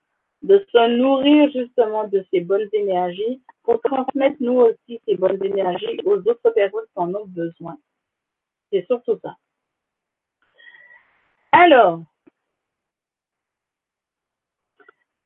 de 0.41 0.65
se 0.71 0.87
nourrir 0.97 1.51
justement 1.51 2.07
de 2.07 2.25
ces 2.31 2.41
bonnes 2.41 2.69
énergies 2.73 3.41
pour 3.63 3.81
transmettre 3.81 4.37
nous 4.39 4.59
aussi 4.59 4.99
ces 5.05 5.15
bonnes 5.15 5.43
énergies 5.43 5.99
aux 6.05 6.17
autres 6.17 6.49
personnes 6.51 6.85
qui 6.85 6.99
en 6.99 7.13
ont 7.13 7.25
besoin. 7.25 7.77
C'est 8.71 8.85
surtout 8.85 9.19
ça. 9.23 9.35
Alors, 11.51 12.03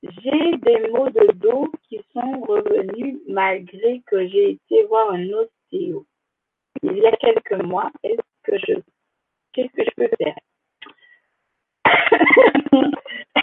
j'ai 0.04 0.58
des 0.58 0.88
maux 0.90 1.10
de 1.10 1.34
dos 1.34 1.72
qui 1.84 2.00
sont 2.14 2.42
revenus 2.42 3.20
malgré 3.28 4.02
que 4.08 4.28
j'ai 4.28 4.52
été 4.52 4.86
voir 4.86 5.12
un 5.12 5.30
ostéo 5.30 6.06
il 6.84 6.98
y 6.98 7.06
a 7.06 7.16
quelques 7.18 7.62
mois. 7.64 7.92
Est-ce 8.04 8.22
que 8.44 8.58
je, 8.58 8.74
qu'est-ce 9.54 9.74
que 9.74 9.84
je 9.84 9.92
peux 9.96 10.10
faire? 10.18 10.36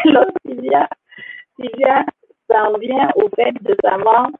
Alors, 0.05 0.27
Sylvia, 0.45 0.89
Sylvia, 1.57 2.05
ça 2.49 2.65
revient 2.65 3.09
au 3.17 3.29
fait 3.31 3.53
de 3.63 3.77
savoir 3.83 4.31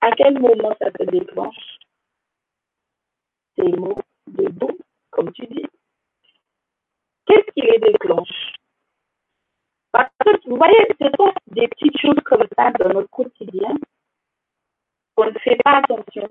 à 0.00 0.10
quel 0.12 0.38
moment 0.38 0.74
ça 0.80 0.90
se 0.98 1.04
déclenche 1.04 1.78
ces 3.56 3.72
maux 3.72 3.98
de 4.28 4.48
dos, 4.48 4.78
comme 5.10 5.32
tu 5.32 5.46
dis. 5.46 5.66
Qu'est-ce 7.26 7.52
qui 7.52 7.62
les 7.62 7.78
déclenche? 7.78 8.52
Parce 9.94 10.10
que 10.24 10.48
vous 10.48 10.56
voyez, 10.56 10.88
ce 11.00 11.06
sont 11.16 11.32
des 11.46 11.68
petites 11.68 11.96
choses 12.00 12.20
comme 12.24 12.44
ça 12.58 12.72
dans 12.72 12.94
notre 12.94 13.10
quotidien 13.10 13.76
qu'on 15.14 15.26
ne 15.26 15.38
fait 15.38 15.56
pas 15.62 15.76
attention. 15.76 16.28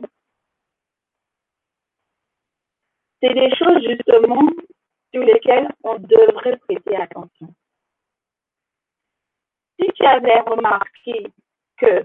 C'est 3.22 3.34
des 3.34 3.56
choses 3.56 3.82
justement 3.88 4.50
sur 5.14 5.24
lesquelles 5.24 5.70
on 5.82 5.98
devrait 5.98 6.58
prêter 6.58 6.98
attention. 6.98 7.56
Si 9.80 9.88
tu 9.94 10.06
avais 10.08 10.42
remarqué 10.42 11.32
que 11.78 12.04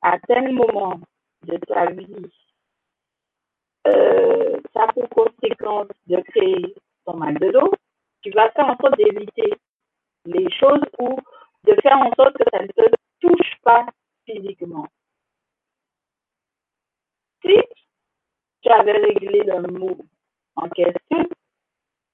à 0.00 0.18
tel 0.20 0.54
moment 0.54 0.98
de 1.42 1.58
ta 1.58 1.90
vie, 1.90 2.30
euh, 3.86 4.58
ça 4.72 4.84
a 4.84 4.92
pour 4.94 5.10
conséquence 5.10 5.88
de 6.06 6.22
créer 6.22 6.74
ton 7.04 7.18
mal 7.18 7.34
de 7.34 7.50
dos, 7.50 7.70
tu 8.22 8.30
vas 8.30 8.50
faire 8.52 8.64
en 8.64 8.76
sorte 8.78 8.96
d'éviter 8.96 9.52
les 10.28 10.50
choses 10.52 10.82
ou 10.98 11.16
de 11.64 11.74
faire 11.82 11.98
en 11.98 12.12
sorte 12.14 12.36
que 12.36 12.44
ça 12.52 12.62
ne 12.62 12.68
te 12.68 12.94
touche 13.20 13.52
pas 13.62 13.86
physiquement. 14.24 14.86
Si 17.42 17.54
tu 18.62 18.68
avais 18.68 18.92
réglé 18.92 19.44
le 19.44 19.62
mot 19.78 19.98
en 20.56 20.68
question 20.68 21.28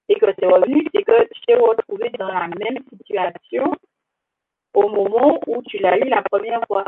et 0.07 0.15
que 0.15 0.27
c'est 0.37 0.45
revenu, 0.45 0.87
c'est 0.93 1.03
que 1.03 1.33
tu 1.33 1.41
t'es 1.47 1.55
retrouvé 1.55 2.09
dans 2.19 2.27
la 2.27 2.47
même 2.47 2.83
situation 2.91 3.73
au 4.73 4.89
moment 4.89 5.39
où 5.47 5.61
tu 5.63 5.77
l'as 5.79 5.97
eu 5.97 6.09
la 6.09 6.21
première 6.21 6.61
fois. 6.67 6.85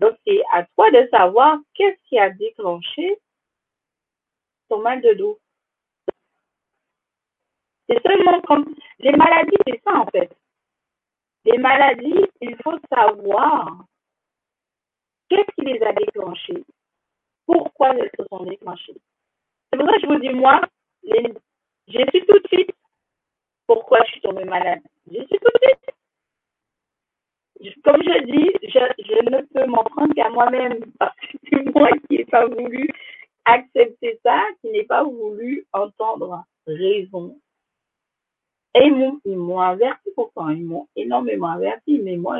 Donc, 0.00 0.16
c'est 0.26 0.42
à 0.52 0.64
toi 0.64 0.90
de 0.90 1.08
savoir 1.10 1.58
qu'est-ce 1.74 2.02
qui 2.08 2.18
a 2.18 2.30
déclenché 2.30 3.18
ton 4.68 4.80
mal 4.80 5.00
de 5.00 5.14
dos. 5.14 5.38
C'est 7.88 8.02
seulement 8.02 8.40
comme 8.42 8.74
les 8.98 9.12
maladies, 9.12 9.56
c'est 9.66 9.80
ça 9.82 9.98
en 9.98 10.06
fait. 10.06 10.30
Les 11.50 11.58
maladies, 11.58 12.26
il 12.42 12.56
faut 12.62 12.78
savoir 12.92 13.84
qu'est-ce 15.30 15.54
qui 15.54 15.64
les 15.64 15.82
a 15.82 15.92
déclenchées, 15.92 16.62
pourquoi 17.46 17.94
elles 17.94 18.10
se 18.18 18.24
sont 18.28 18.44
déclenchées. 18.44 19.00
C'est 19.70 19.78
pour 19.78 19.88
ça 19.88 19.94
que 19.94 20.02
je 20.02 20.06
vous 20.06 20.18
dis, 20.18 20.28
moi, 20.30 20.60
je 21.04 22.04
suis 22.10 22.26
tout 22.26 22.38
de 22.38 22.48
suite 22.48 22.70
pourquoi 23.66 23.98
je 24.06 24.12
suis 24.12 24.20
tombée 24.20 24.44
malade. 24.44 24.80
Je 25.06 25.18
suis 25.18 25.38
tout 25.38 25.52
de 25.54 25.60
suite. 25.62 25.84
Comme 27.84 28.02
je 28.02 28.24
dis, 28.24 28.50
je, 28.62 28.80
je 29.04 29.30
ne 29.30 29.42
peux 29.42 29.66
m'en 29.66 29.84
prendre 29.84 30.14
qu'à 30.14 30.30
moi-même 30.30 30.80
parce 30.98 31.14
que 31.16 31.38
c'est 31.50 31.64
moi 31.74 31.90
qui 32.08 32.18
n'ai 32.18 32.24
pas 32.24 32.46
voulu 32.46 32.88
accepter 33.44 34.18
ça, 34.22 34.42
qui 34.60 34.70
n'ai 34.70 34.84
pas 34.84 35.04
voulu 35.04 35.66
entendre 35.72 36.44
raison. 36.66 37.38
Et 38.74 38.90
ils 39.24 39.36
m'ont 39.36 39.60
averti 39.60 40.10
pourtant, 40.14 40.50
ils 40.50 40.64
m'ont 40.64 40.88
énormément 40.94 41.50
averti, 41.50 42.00
mais 42.02 42.16
moi, 42.16 42.38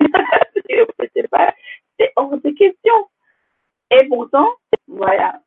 c'est 1.14 1.28
pas, 1.28 1.54
c'est 1.98 2.12
hors 2.16 2.36
de 2.36 2.50
question. 2.50 2.94
Et 3.90 4.06
pourtant, 4.08 4.48
voilà, 4.86 5.40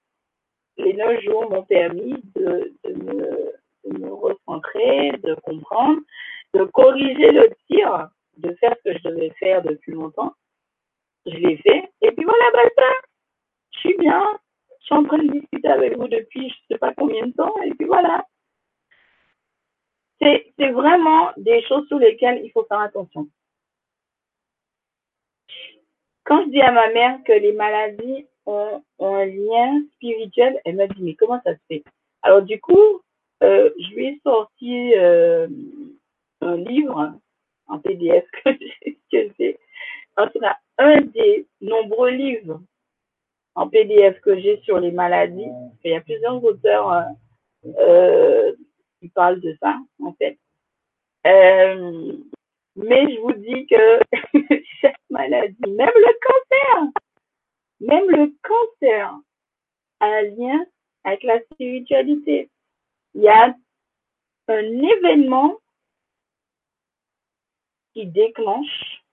les 0.77 0.93
neuf 0.93 1.21
jours 1.21 1.49
m'ont 1.49 1.63
permis 1.63 2.15
de, 2.35 2.73
de, 2.83 2.93
me, 2.93 3.53
de 3.85 3.99
me 3.99 4.13
recentrer, 4.13 5.11
de 5.23 5.35
comprendre, 5.43 5.99
de 6.53 6.63
corriger 6.65 7.31
le 7.31 7.49
tir, 7.67 8.09
de 8.37 8.53
faire 8.55 8.75
ce 8.83 8.91
que 8.91 8.97
je 8.97 9.09
devais 9.09 9.31
faire 9.39 9.61
depuis 9.61 9.91
longtemps. 9.91 10.33
Je 11.25 11.35
l'ai 11.35 11.57
fait. 11.57 11.91
Et 12.01 12.11
puis 12.11 12.25
voilà, 12.25 12.51
basta. 12.53 12.91
Je 13.73 13.79
suis 13.79 13.97
bien. 13.97 14.39
Je 14.79 14.85
suis 14.85 14.95
en 14.95 15.03
train 15.03 15.19
de 15.19 15.31
discuter 15.31 15.67
avec 15.67 15.95
vous 15.95 16.07
depuis 16.07 16.49
je 16.49 16.73
sais 16.73 16.79
pas 16.79 16.93
combien 16.97 17.27
de 17.27 17.33
temps. 17.33 17.55
Et 17.63 17.73
puis 17.75 17.85
voilà. 17.85 18.25
C'est, 20.21 20.53
c'est 20.57 20.69
vraiment 20.69 21.31
des 21.37 21.63
choses 21.63 21.87
sur 21.87 21.97
lesquelles 21.97 22.41
il 22.43 22.51
faut 22.51 22.65
faire 22.65 22.79
attention. 22.79 23.27
Quand 26.23 26.43
je 26.45 26.49
dis 26.49 26.61
à 26.61 26.71
ma 26.71 26.89
mère 26.91 27.19
que 27.25 27.33
les 27.33 27.53
maladies 27.53 28.27
ont, 28.45 28.83
ont 28.99 29.15
un 29.15 29.25
lien 29.25 29.81
spirituel, 29.95 30.61
elle 30.63 30.75
m'a 30.75 30.87
dit, 30.87 31.01
mais 31.01 31.15
comment 31.15 31.41
ça 31.43 31.53
se 31.55 31.59
fait? 31.67 31.83
Alors 32.21 32.43
du 32.43 32.59
coup, 32.61 33.01
euh, 33.43 33.71
je 33.79 33.95
lui 33.95 34.05
ai 34.07 34.21
sorti 34.23 34.93
euh, 34.95 35.47
un 36.41 36.57
livre 36.57 37.13
en 37.67 37.79
PDF 37.79 38.25
que 38.45 39.29
j'ai. 39.39 39.59
En 40.17 40.27
tout 40.27 40.39
cas, 40.39 40.57
un 40.77 41.01
des 41.01 41.47
nombreux 41.61 42.11
livres 42.11 42.61
en 43.55 43.67
PDF 43.67 44.19
que 44.21 44.39
j'ai 44.39 44.61
sur 44.61 44.79
les 44.79 44.91
maladies. 44.91 45.49
Il 45.83 45.91
y 45.91 45.95
a 45.95 46.01
plusieurs 46.01 46.43
auteurs 46.43 47.05
euh, 47.65 48.53
qui 49.01 49.09
parlent 49.09 49.41
de 49.41 49.57
ça, 49.59 49.77
en 50.01 50.13
fait. 50.13 50.37
Euh, 51.27 52.13
mais 52.75 53.13
je 53.13 53.19
vous 53.19 53.33
dis 53.33 53.67
que 53.67 54.63
chaque 54.81 54.95
maladie, 55.09 55.55
même 55.67 55.91
le 55.95 56.19
cancer, 56.25 56.91
même 57.79 58.09
le 58.09 58.33
cancer 58.43 59.19
a 59.99 60.05
un 60.05 60.21
lien 60.21 60.65
avec 61.03 61.23
la 61.23 61.41
spiritualité. 61.41 62.49
Il 63.13 63.23
y 63.23 63.29
a 63.29 63.55
un 64.47 64.57
événement 64.57 65.59
qui 67.93 68.05
déclenche, 68.05 69.03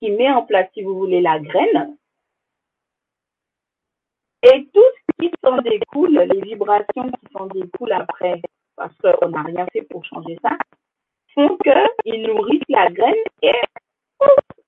qui 0.00 0.10
met 0.10 0.30
en 0.30 0.44
place, 0.44 0.70
si 0.74 0.82
vous 0.82 0.96
voulez, 0.96 1.20
la 1.20 1.38
graine. 1.38 1.96
Et 4.42 4.68
tout 4.74 4.93
qui 5.30 5.36
s'en 5.44 5.58
découle, 5.62 6.18
les 6.18 6.40
vibrations 6.40 7.10
qui 7.10 7.32
s'en 7.32 7.46
découlent 7.46 7.92
après, 7.92 8.40
parce 8.76 8.94
qu'on 8.98 9.28
n'a 9.28 9.42
rien 9.42 9.66
fait 9.72 9.82
pour 9.82 10.04
changer 10.04 10.38
ça, 10.42 10.56
font 11.34 11.56
qu'ils 11.58 12.22
nourrissent 12.22 12.62
la 12.68 12.90
graine 12.90 13.14
et 13.42 13.52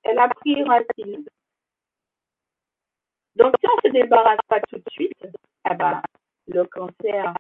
elle 0.03 0.19
a 0.19 0.29
pris 0.29 0.63
racine. 0.65 1.25
Donc, 3.37 3.55
si 3.61 3.69
on 3.69 3.77
ne 3.77 3.89
se 3.89 3.93
débarrasse 3.93 4.41
pas 4.49 4.61
tout 4.61 4.77
de 4.77 4.91
suite, 4.91 5.27
eh 5.71 5.75
ben, 5.75 6.01
le 6.49 6.65
cancer 6.65 7.35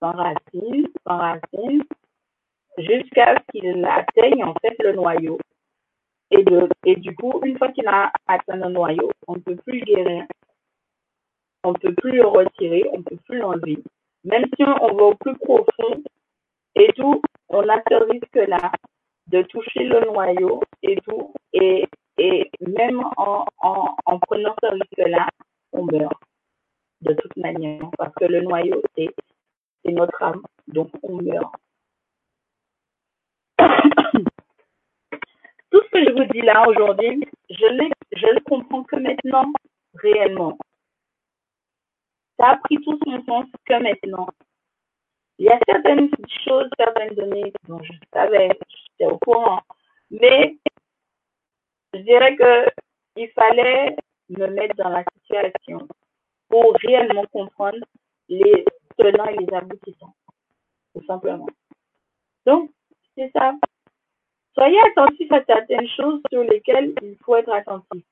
s'enracine, 0.00 0.88
s'enracine, 1.06 1.84
jusqu'à 2.78 3.34
ce 3.36 3.52
qu'il 3.52 3.84
atteigne 3.84 4.44
en 4.44 4.54
fait 4.54 4.76
le 4.78 4.92
noyau. 4.92 5.38
Et 6.30 6.96
du 6.96 7.14
coup, 7.16 7.40
une 7.44 7.58
fois 7.58 7.72
qu'il 7.72 7.86
a 7.88 8.12
atteint 8.26 8.56
le 8.56 8.68
noyau, 8.68 9.10
on 9.26 9.34
ne 9.34 9.40
peut 9.40 9.56
plus 9.56 9.80
guérir. 9.80 10.24
On 11.64 11.72
ne 11.72 11.78
peut 11.78 11.94
plus 11.94 12.12
le 12.12 12.26
retirer, 12.26 12.84
on 12.92 12.98
ne 12.98 13.02
peut 13.02 13.18
plus 13.26 13.38
l'enlever. 13.38 13.78
Même 14.24 14.44
si 14.56 14.64
on 14.64 14.94
va 14.94 15.02
au 15.04 15.14
plus 15.14 15.36
profond 15.38 16.02
et 16.74 16.92
tout, 16.94 17.20
on 17.48 17.68
a 17.68 17.82
ce 17.88 17.94
risque-là 18.10 18.72
de 19.26 19.42
toucher 19.42 19.84
le 19.84 20.00
noyau 20.06 20.62
et 20.82 20.96
tout. 21.06 21.32
Et, 21.52 21.86
même 22.60 23.02
en, 23.16 23.46
en, 23.62 23.96
en 24.04 24.18
prenant 24.18 24.54
ce 24.62 24.68
risque-là, 24.68 25.26
on 25.72 25.84
meurt 25.84 26.20
de 27.02 27.14
toute 27.14 27.36
manière. 27.36 27.90
Parce 27.98 28.14
que 28.14 28.26
le 28.26 28.42
noyau, 28.42 28.82
c'est 28.96 29.08
notre 29.86 30.22
âme. 30.22 30.42
Donc, 30.68 30.90
on 31.02 31.16
meurt. 31.22 31.54
Tout 35.70 35.80
ce 35.84 35.90
que 35.92 36.04
je 36.04 36.12
vous 36.12 36.32
dis 36.32 36.42
là 36.42 36.68
aujourd'hui, 36.68 37.24
je, 37.48 37.54
je 38.12 38.26
le 38.26 38.40
comprends 38.40 38.82
que 38.84 38.96
maintenant, 38.96 39.52
réellement. 39.94 40.58
Ça 42.40 42.52
a 42.52 42.56
pris 42.56 42.78
tout 42.78 42.98
son 43.04 43.22
sens 43.26 43.44
que 43.66 43.74
maintenant. 43.74 44.26
Il 45.38 45.44
y 45.44 45.50
a 45.50 45.58
certaines 45.68 46.08
choses, 46.42 46.70
certaines 46.78 47.14
données 47.14 47.52
dont 47.68 47.82
je 47.82 47.92
savais, 48.14 48.48
j'étais 48.68 49.12
au 49.12 49.18
courant, 49.18 49.60
mais 50.10 50.56
je 51.92 51.98
dirais 52.00 52.36
que 52.36 52.70
il 53.16 53.28
fallait 53.32 53.94
me 54.30 54.46
mettre 54.46 54.74
dans 54.76 54.88
la 54.88 55.04
situation 55.16 55.86
pour 56.48 56.74
réellement 56.82 57.26
comprendre 57.30 57.84
les 58.30 58.64
tenants 58.96 59.26
et 59.26 59.36
les 59.36 59.54
aboutissants, 59.54 60.14
tout 60.94 61.04
simplement. 61.04 61.46
Donc, 62.46 62.70
c'est 63.16 63.30
ça. 63.32 63.54
Soyez 64.54 64.80
attentifs 64.92 65.30
à 65.32 65.44
certaines 65.44 65.88
choses 65.88 66.22
sur 66.30 66.42
lesquelles 66.44 66.94
il 67.02 67.16
faut 67.22 67.36
être 67.36 67.52
attentif. 67.52 68.04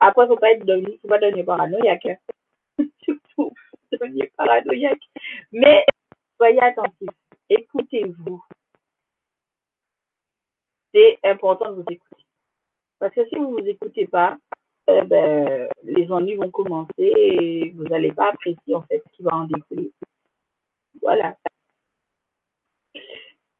Après, 0.00 0.24
il 0.24 0.28
ne 0.28 0.34
faut 0.34 0.40
pas 0.40 0.52
être 0.52 0.64
devenu, 0.64 0.98
faut 1.02 1.08
pas 1.08 1.18
devenir 1.18 1.44
paranoïaque. 1.44 2.08
Hein. 3.38 3.42
Surtout, 3.44 3.54
devenir 3.92 4.26
paranoïaque. 4.36 5.02
Mais 5.52 5.84
soyez 6.36 6.60
attentifs. 6.60 7.08
Écoutez-vous. 7.48 8.42
C'est 10.92 11.18
important 11.24 11.70
de 11.70 11.82
vous 11.82 11.86
écouter. 11.90 12.24
Parce 12.98 13.14
que 13.14 13.26
si 13.28 13.34
vous 13.36 13.56
ne 13.56 13.62
vous 13.62 13.68
écoutez 13.68 14.06
pas, 14.06 14.38
eh 14.86 15.02
ben, 15.02 15.68
les 15.82 16.10
ennuis 16.12 16.36
vont 16.36 16.50
commencer 16.50 16.92
et 16.98 17.70
vous 17.70 17.84
n'allez 17.84 18.12
pas 18.12 18.30
apprécier 18.30 18.74
en 18.74 18.82
fait 18.82 19.02
ce 19.06 19.16
qui 19.16 19.22
va 19.22 19.34
en 19.34 19.44
découler. 19.44 19.92
Voilà. 21.02 21.36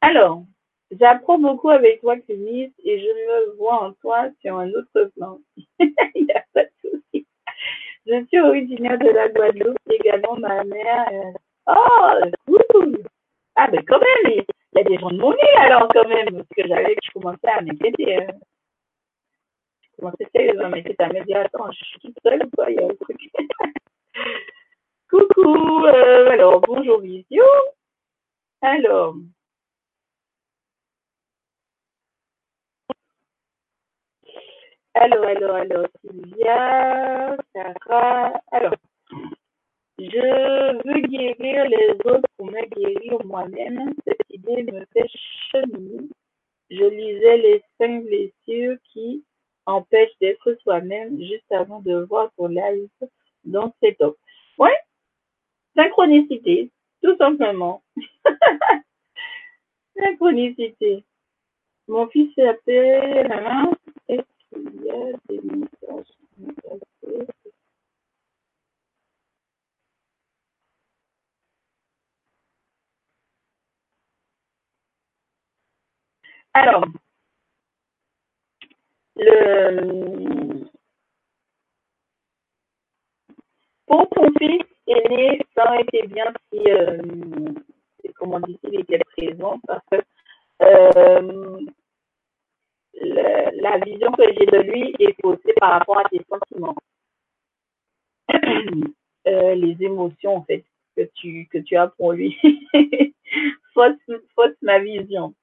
Alors, 0.01 0.43
j'apprends 0.91 1.39
beaucoup 1.39 1.69
avec 1.69 2.01
toi, 2.01 2.17
Clémis, 2.17 2.73
et 2.83 2.99
je 2.99 3.05
me 3.05 3.55
vois 3.57 3.83
en 3.83 3.93
toi 3.93 4.29
sur 4.41 4.57
un 4.57 4.69
autre 4.71 5.11
plan. 5.15 5.39
Il 6.15 6.31
a. 6.31 6.64
Je 8.07 8.25
suis 8.25 8.39
originaire 8.39 8.99
de 8.99 9.09
la 9.09 9.29
Guadeloupe, 9.29 9.77
également 9.89 10.37
ma 10.37 10.63
mère. 10.63 11.07
Euh, 11.11 11.31
oh, 11.67 12.53
cool! 12.71 13.03
Ah, 13.55 13.67
ben 13.67 13.83
quand 13.87 13.99
même, 13.99 14.31
il 14.31 14.45
y 14.75 14.79
a 14.79 14.83
des 14.83 14.97
gens 14.99 15.09
de 15.09 15.17
mon 15.17 15.33
île 15.33 15.57
alors 15.59 15.87
quand 15.91 16.07
même, 16.07 16.29
parce 16.31 16.47
que 16.55 16.67
j'avais, 16.67 16.95
je 17.03 17.11
commençais 17.13 17.47
à 17.47 17.61
m'inquiéter. 17.61 18.17
Hein. 18.17 18.27
Je 19.81 19.97
commençais 19.97 20.27
sérieusement 20.35 20.65
à 20.65 20.69
m'inquiéter, 20.69 21.03
à 21.03 21.07
me 21.07 21.23
dire, 21.23 21.37
attends, 21.37 21.71
je 21.71 21.83
suis 21.83 21.99
toute 21.99 22.17
seule 22.21 22.43
ou 22.45 22.49
quoi, 22.55 22.69
il 22.69 22.75
y 22.75 22.79
a 22.79 22.85
un 22.85 22.95
truc? 22.95 23.17
Coucou, 25.09 25.85
euh, 25.85 26.29
alors, 26.29 26.61
bonjour 26.61 26.99
Visio. 26.99 27.43
Alors, 28.61 29.15
Alors, 34.97 35.25
alors, 35.25 35.55
alors, 35.55 35.87
Sylvia, 36.01 37.35
Sarah. 37.53 38.41
Alors, 38.51 38.75
je 39.99 40.87
veux 40.87 41.01
guérir 41.01 41.67
les 41.67 41.89
autres 42.05 42.29
pour 42.37 42.45
me 42.45 42.65
guérir 42.65 43.25
moi-même. 43.25 43.93
Cette 44.05 44.21
idée 44.29 44.63
me 44.63 44.85
fait 44.93 45.09
cheminer. 45.51 46.07
Je 46.69 46.85
lisais 46.85 47.37
les 47.37 47.63
cinq 47.77 48.05
blessures 48.05 48.77
qui 48.93 49.25
empêchent 49.65 50.17
d'être 50.21 50.53
soi-même 50.61 51.19
juste 51.19 51.51
avant 51.51 51.81
de 51.81 52.05
voir 52.05 52.31
ton 52.37 52.47
live 52.47 52.87
dans 53.43 53.73
cet 53.83 53.97
top. 53.97 54.17
Ouais, 54.57 54.79
synchronicité, 55.75 56.71
tout 57.03 57.17
simplement. 57.17 57.83
synchronicité. 59.97 61.03
Mon 61.89 62.07
fils 62.07 62.33
s'appelle 62.33 63.29
il 64.07 64.23
Alors, 76.53 76.85
le, 79.17 80.65
pour 83.87 84.09
ton 84.09 84.31
aîné, 84.87 85.41
ça 85.55 85.65
aurait 85.67 85.81
été 85.81 86.07
bien 86.07 86.31
si, 86.51 86.59
euh, 86.69 87.01
comment 88.15 88.39
dire, 88.39 88.57
il 88.63 88.79
était 88.79 88.99
présent 88.99 89.59
parce 89.67 89.83
que 89.91 89.97
euh, 90.61 91.59
la 93.01 93.77
vision 93.79 94.11
que 94.11 94.23
j'ai 94.33 94.45
de 94.45 94.59
lui 94.59 94.95
est 94.99 95.15
faussée 95.21 95.53
par 95.59 95.71
rapport 95.71 95.99
à 95.99 96.09
tes 96.09 96.21
sentiments. 96.29 96.75
Euh, 99.27 99.55
les 99.55 99.75
émotions, 99.83 100.35
en 100.35 100.43
fait, 100.43 100.63
que 100.95 101.01
tu, 101.15 101.47
que 101.51 101.57
tu 101.57 101.75
as 101.75 101.87
pour 101.87 102.13
lui. 102.13 102.37
fausse, 103.73 104.21
fausse 104.35 104.55
ma 104.61 104.77
vision. 104.77 105.33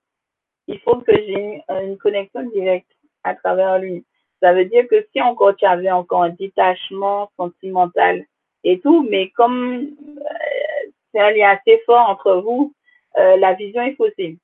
Il 0.69 0.79
faut 0.81 0.99
que 1.01 1.13
j'ai 1.13 1.63
une, 1.69 1.99
connexion 1.99 2.43
directe 2.51 2.87
à 3.25 3.35
travers 3.35 3.81
lui. 3.81 4.05
Ça 4.41 4.53
veut 4.53 4.67
dire 4.67 4.87
que 4.89 5.05
si 5.13 5.21
encore 5.21 5.57
tu 5.57 5.65
avais 5.65 5.91
encore 5.91 6.23
un 6.23 6.31
détachement 6.31 7.33
sentimental 7.37 8.25
et 8.63 8.79
tout, 8.79 9.07
mais 9.11 9.31
comme 9.31 9.97
euh, 10.19 10.91
c'est 11.13 11.21
un 11.21 11.33
lien 11.33 11.51
assez 11.51 11.83
fort 11.85 12.09
entre 12.09 12.37
vous, 12.37 12.73
euh, 13.19 13.37
la 13.37 13.55
vision 13.55 13.83
est 13.83 13.97
faussée 13.97 14.39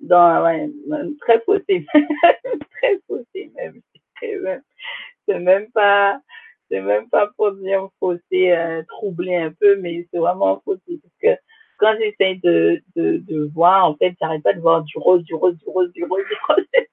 dans, 0.00 0.44
ouais, 0.44 0.68
très 1.20 1.40
faussé, 1.40 1.86
très 2.72 2.98
faussé 3.06 3.50
même. 3.54 3.80
C'est 5.26 5.38
même 5.38 5.70
pas, 5.72 6.20
c'est 6.70 6.80
même 6.80 7.08
pas 7.08 7.28
pour 7.36 7.52
dire 7.52 7.88
faussé, 7.98 8.52
euh, 8.52 8.82
troubler 8.88 9.36
un 9.36 9.52
peu, 9.52 9.76
mais 9.76 10.06
c'est 10.10 10.18
vraiment 10.18 10.60
faussé 10.64 11.00
parce 11.02 11.14
que 11.36 11.40
quand 11.78 11.94
j'essaye 11.98 12.38
de, 12.40 12.82
de, 12.96 13.18
de 13.18 13.50
voir, 13.54 13.86
en 13.86 13.94
fait, 13.96 14.14
j'arrête 14.20 14.42
pas 14.42 14.52
de 14.52 14.60
voir 14.60 14.82
du 14.82 14.98
rose, 14.98 15.22
du 15.24 15.34
rose, 15.34 15.56
du 15.58 15.68
rose, 15.68 15.92
du 15.92 16.04
rose, 16.04 16.24
du 16.28 16.36
rose, 16.48 16.64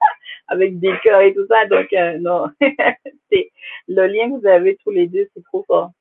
avec 0.47 0.79
des 0.79 0.93
cœurs 1.03 1.21
et 1.21 1.33
tout 1.33 1.45
ça. 1.47 1.65
Donc, 1.67 1.91
euh, 1.93 2.17
non, 2.19 2.47
c'est 3.31 3.51
le 3.87 4.07
lien 4.07 4.29
que 4.29 4.41
vous 4.41 4.47
avez 4.47 4.77
tous 4.83 4.91
les 4.91 5.07
deux, 5.07 5.27
c'est 5.33 5.43
trop 5.43 5.63
fort. 5.67 5.91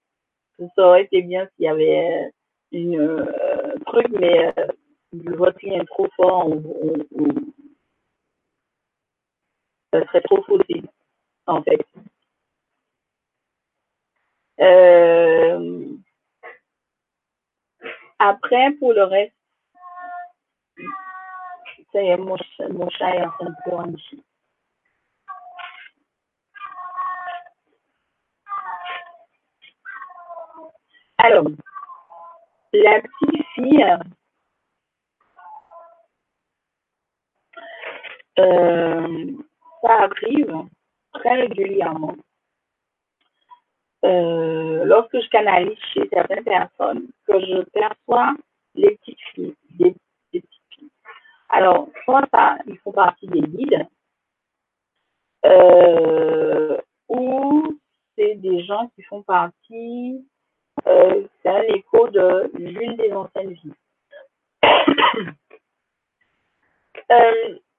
Ça 0.77 0.87
aurait 0.87 1.05
été 1.05 1.23
bien 1.23 1.49
s'il 1.57 1.67
y 1.67 1.69
avait 1.69 2.25
euh, 2.25 2.29
une 2.73 3.01
euh, 3.01 3.79
truc, 3.87 4.09
mais 4.19 4.53
votre 4.57 4.80
lien 5.13 5.81
est 5.81 5.85
trop 5.87 6.09
fort, 6.17 6.49
ça 9.93 10.01
serait 10.07 10.21
trop 10.23 10.43
faussé, 10.45 10.83
en 11.47 11.63
fait. 11.63 11.81
Euh, 14.61 15.87
après, 18.19 18.73
pour 18.79 18.93
le 18.93 19.05
reste, 19.05 19.35
ça 21.93 22.03
y 22.03 22.09
est, 22.09 22.17
mon, 22.17 22.37
mon 22.71 22.89
chat 22.91 23.17
est 23.17 23.25
en 23.25 23.31
train 23.31 23.47
de 23.47 23.55
courir 23.65 23.87
ici. 23.97 24.23
Alors, 31.19 31.45
la 32.73 33.01
petite 33.03 33.47
fille, 33.55 33.85
Euh, 33.85 33.99
ça 39.83 39.93
arrive 39.93 40.67
très 41.13 41.43
régulièrement. 41.43 42.17
Euh, 44.05 44.85
lorsque 44.85 45.21
je 45.21 45.29
canalise 45.29 45.79
chez 45.93 46.09
certaines 46.11 46.45
personnes, 46.45 47.09
que 47.27 47.39
je 47.41 47.63
perçois 47.71 48.35
les 48.75 48.97
petites 48.97 49.21
filles, 49.35 49.55
des, 49.79 49.95
petites 50.33 50.49
filles. 50.71 50.91
Alors, 51.51 51.89
soit 52.05 52.27
ça, 52.33 52.57
ils 52.67 52.79
font 52.79 52.93
partie 52.93 53.27
des 53.27 53.43
guides, 53.43 53.87
euh, 55.45 56.79
où 57.09 57.79
c'est 58.17 58.37
des 58.37 58.65
gens 58.65 58.91
qui 58.95 59.03
font 59.03 59.23
partie, 59.23 60.27
euh, 60.87 61.27
c'est 61.43 61.51
un 61.51 61.63
écho 61.63 62.09
de 62.09 62.51
l'une 62.55 62.97
des 62.97 63.13
anciennes 63.13 63.53
vies. 63.53 63.75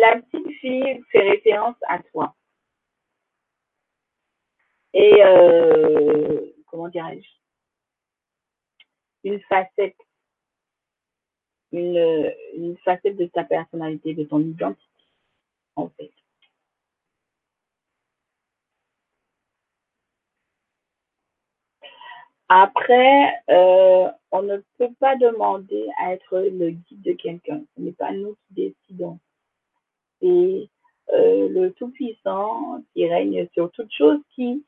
La 0.00 0.20
petite 0.20 0.50
fille 0.60 1.02
fait 1.10 1.20
référence 1.30 1.76
à 1.88 2.00
toi. 2.02 2.34
Et 4.92 5.22
euh, 5.24 6.40
comment 6.66 6.88
dirais-je? 6.88 7.28
Une 9.24 9.40
facette, 9.42 9.96
une, 11.72 12.32
une 12.54 12.76
facette 12.78 13.16
de 13.16 13.26
ta 13.26 13.44
personnalité, 13.44 14.14
de 14.14 14.24
ton 14.24 14.40
identité, 14.40 14.82
en 15.76 15.88
fait. 15.90 16.12
Après, 22.48 23.42
euh, 23.50 24.08
on 24.30 24.42
ne 24.42 24.58
peut 24.78 24.92
pas 25.00 25.16
demander 25.16 25.88
à 25.98 26.12
être 26.12 26.38
le 26.38 26.70
guide 26.70 27.02
de 27.02 27.12
quelqu'un. 27.12 27.62
Ce 27.76 27.80
n'est 27.80 27.92
pas 27.92 28.12
nous 28.12 28.36
qui 28.46 28.54
décidons. 28.54 29.18
C'est 30.20 30.68
euh, 31.12 31.48
le 31.48 31.72
Tout-Puissant 31.72 32.82
qui 32.92 33.08
règne 33.08 33.48
sur 33.54 33.70
toute 33.72 33.92
chose 33.92 34.18
qui, 34.34 34.64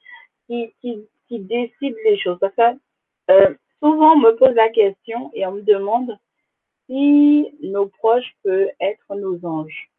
décide 1.30 1.96
les 2.04 2.18
choses. 2.18 2.38
Parce 2.40 2.54
que 2.54 2.78
euh, 3.30 3.54
souvent, 3.82 4.12
on 4.12 4.18
me 4.18 4.32
pose 4.36 4.54
la 4.54 4.70
question 4.70 5.30
et 5.34 5.46
on 5.46 5.52
me 5.52 5.62
demande 5.62 6.18
si 6.86 7.46
nos 7.62 7.86
proches 7.86 8.34
peuvent 8.42 8.70
être 8.80 9.14
nos 9.14 9.44
anges 9.44 9.90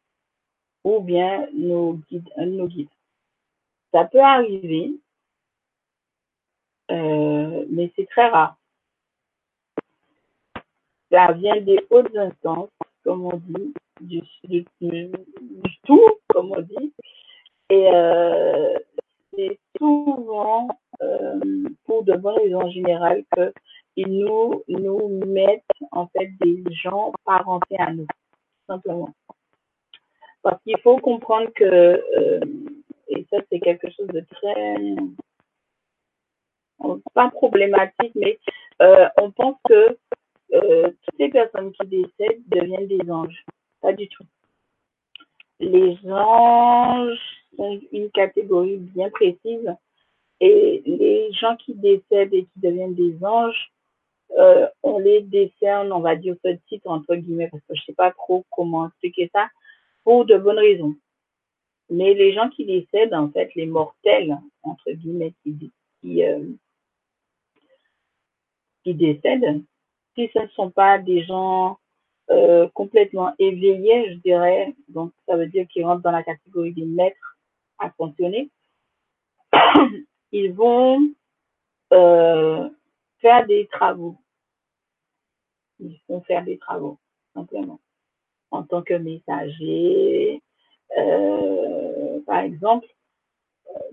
ou 0.84 1.02
bien 1.02 1.48
nos 1.54 1.94
guides, 2.10 2.30
nos 2.38 2.68
guides. 2.68 2.90
Ça 3.92 4.06
peut 4.06 4.20
arriver, 4.20 4.92
euh, 6.92 7.66
mais 7.70 7.92
c'est 7.96 8.08
très 8.08 8.30
rare. 8.30 8.56
Ça 11.12 11.32
vient 11.34 11.60
des 11.62 11.80
hautes 11.90 12.16
instances, 12.16 12.70
comme 13.04 13.26
on 13.26 13.38
dit, 13.38 13.74
du, 14.02 14.22
du, 14.44 14.66
tout, 15.86 16.10
comme 16.28 16.52
on 16.52 16.62
dit, 16.62 16.94
et 17.70 17.90
euh, 17.94 18.78
c'est 19.34 19.60
souvent 19.78 20.68
euh, 21.02 21.40
pour 21.86 22.04
de 22.04 22.14
bonnes 22.14 22.38
raisons 22.38 22.62
en 22.62 22.72
général 22.72 23.24
que 23.36 23.54
ils 23.96 24.08
nous 24.08 24.64
nous 24.68 25.26
mettent 25.26 25.64
en 25.92 26.08
fait 26.08 26.32
des 26.40 26.64
gens 26.72 27.12
parentés 27.26 27.78
à 27.80 27.92
nous, 27.92 28.08
simplement. 28.68 29.14
Parce 30.42 30.62
qu'il 30.64 30.78
faut 30.80 30.98
comprendre 30.98 31.50
que 31.54 31.64
euh, 31.66 32.40
et 33.10 33.26
ça 33.30 33.38
c'est 33.52 33.60
quelque 33.60 33.90
chose 33.92 34.08
de 34.08 34.22
très 34.32 34.96
pas 37.14 37.30
problématique, 37.30 38.14
mais 38.16 38.40
euh, 38.82 39.08
on 39.18 39.32
pense 39.32 39.58
que 39.68 39.98
euh, 40.54 40.88
toutes 40.88 41.20
les 41.20 41.30
personnes 41.30 41.72
qui 41.74 41.88
décèdent 41.88 42.42
deviennent 42.48 42.88
des 42.88 43.12
anges. 43.12 43.46
Pas 43.82 43.94
du 43.94 44.08
tout. 44.08 44.26
Les 45.60 45.98
anges 46.10 47.20
sont 47.56 47.80
une 47.92 48.10
catégorie 48.12 48.78
bien 48.78 49.10
précise 49.10 49.74
et 50.40 50.82
les 50.86 51.32
gens 51.34 51.56
qui 51.58 51.74
décèdent 51.76 52.34
et 52.34 52.44
qui 52.44 52.60
deviennent 52.60 52.96
des 52.96 53.24
anges, 53.24 53.72
euh, 54.38 54.68
on 54.84 55.00
les 55.00 55.22
décerne, 55.22 55.92
on 55.92 56.00
va 56.00 56.16
dire 56.16 56.36
ce 56.44 56.56
titre 56.68 56.88
entre 56.88 57.16
guillemets, 57.16 57.50
parce 57.50 57.64
que 57.64 57.76
je 57.76 57.84
sais 57.84 57.94
pas 57.94 58.12
trop 58.12 58.46
comment 58.52 58.88
expliquer 58.88 59.30
ça, 59.34 59.50
pour 60.04 60.26
de 60.26 60.38
bonnes 60.38 60.60
raisons. 60.60 60.96
Mais 61.90 62.14
les 62.14 62.34
gens 62.34 62.50
qui 62.50 62.66
décèdent, 62.66 63.14
en 63.14 63.30
fait, 63.32 63.54
les 63.56 63.66
mortels, 63.66 64.38
entre 64.64 64.92
guillemets, 64.92 65.34
qui, 65.44 65.72
qui, 66.02 66.24
euh, 66.24 66.46
qui 68.84 68.94
décèdent, 68.94 69.64
si 70.16 70.30
ce 70.34 70.40
ne 70.40 70.48
sont 70.50 70.70
pas 70.70 71.00
des 71.00 71.24
gens 71.24 71.80
euh, 72.32 72.68
complètement 72.74 73.34
éveillés, 73.40 74.14
je 74.14 74.18
dirais, 74.20 74.76
donc 74.88 75.12
ça 75.26 75.36
veut 75.36 75.48
dire 75.48 75.68
qu'ils 75.68 75.86
rentrent 75.86 76.04
dans 76.04 76.12
la 76.12 76.24
catégorie 76.24 76.74
des 76.74 76.86
maîtres 76.86 77.38
à 77.80 77.90
fonctionner, 77.92 78.50
ils 80.32 80.54
vont 80.54 81.10
euh, 81.94 82.70
faire 83.20 83.48
des 83.48 83.68
travaux. 83.68 84.16
Ils 85.80 86.00
vont 86.08 86.22
faire 86.22 86.44
des 86.44 86.58
travaux, 86.58 87.00
simplement. 87.34 87.80
En 88.52 88.64
tant 88.64 88.82
que 88.82 88.94
messager, 88.94 90.42
euh, 90.98 92.22
par 92.26 92.40
exemple, 92.40 92.88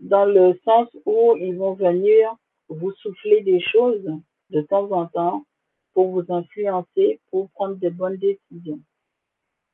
dans 0.01 0.25
le 0.25 0.59
sens 0.65 0.89
où 1.05 1.37
ils 1.37 1.57
vont 1.57 1.75
venir 1.75 2.35
vous 2.69 2.93
souffler 2.93 3.43
des 3.43 3.61
choses 3.61 4.05
de 4.51 4.61
temps 4.61 4.91
en 4.93 5.07
temps 5.07 5.45
pour 5.97 6.11
vous 6.11 6.31
influencer, 6.31 7.21
pour 7.31 7.49
prendre 7.53 7.77
de 7.77 7.89
bonnes 7.89 8.19
décisions. 8.19 8.81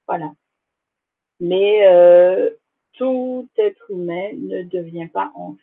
Voilà. 0.06 0.32
Mais 1.40 1.84
euh, 1.88 2.48
tout 2.92 3.48
être 3.56 3.90
humain 3.90 4.30
ne 4.34 4.62
devient 4.62 5.08
pas 5.12 5.32
ange. 5.34 5.58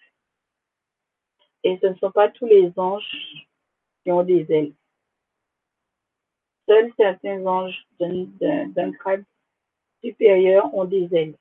Et 1.64 1.80
ce 1.82 1.88
ne 1.88 1.96
sont 1.96 2.12
pas 2.12 2.28
tous 2.28 2.46
les 2.46 2.74
anges 2.76 3.48
qui 4.04 4.12
ont 4.12 4.24
des 4.24 4.46
ailes. 4.52 4.74
Seuls 6.68 6.92
certains 6.98 7.46
anges 7.46 7.88
d'un 8.02 8.90
grade 8.90 9.24
supérieur 10.04 10.74
ont 10.76 10.84
des 10.84 11.08
ailes. 11.16 11.38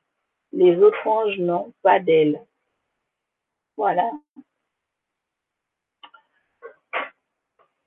Les 0.53 0.77
autres 0.77 1.05
anges 1.09 1.39
n'ont 1.39 1.75
pas 1.83 1.99
d'ailes. 1.99 2.41
Voilà. 3.77 4.13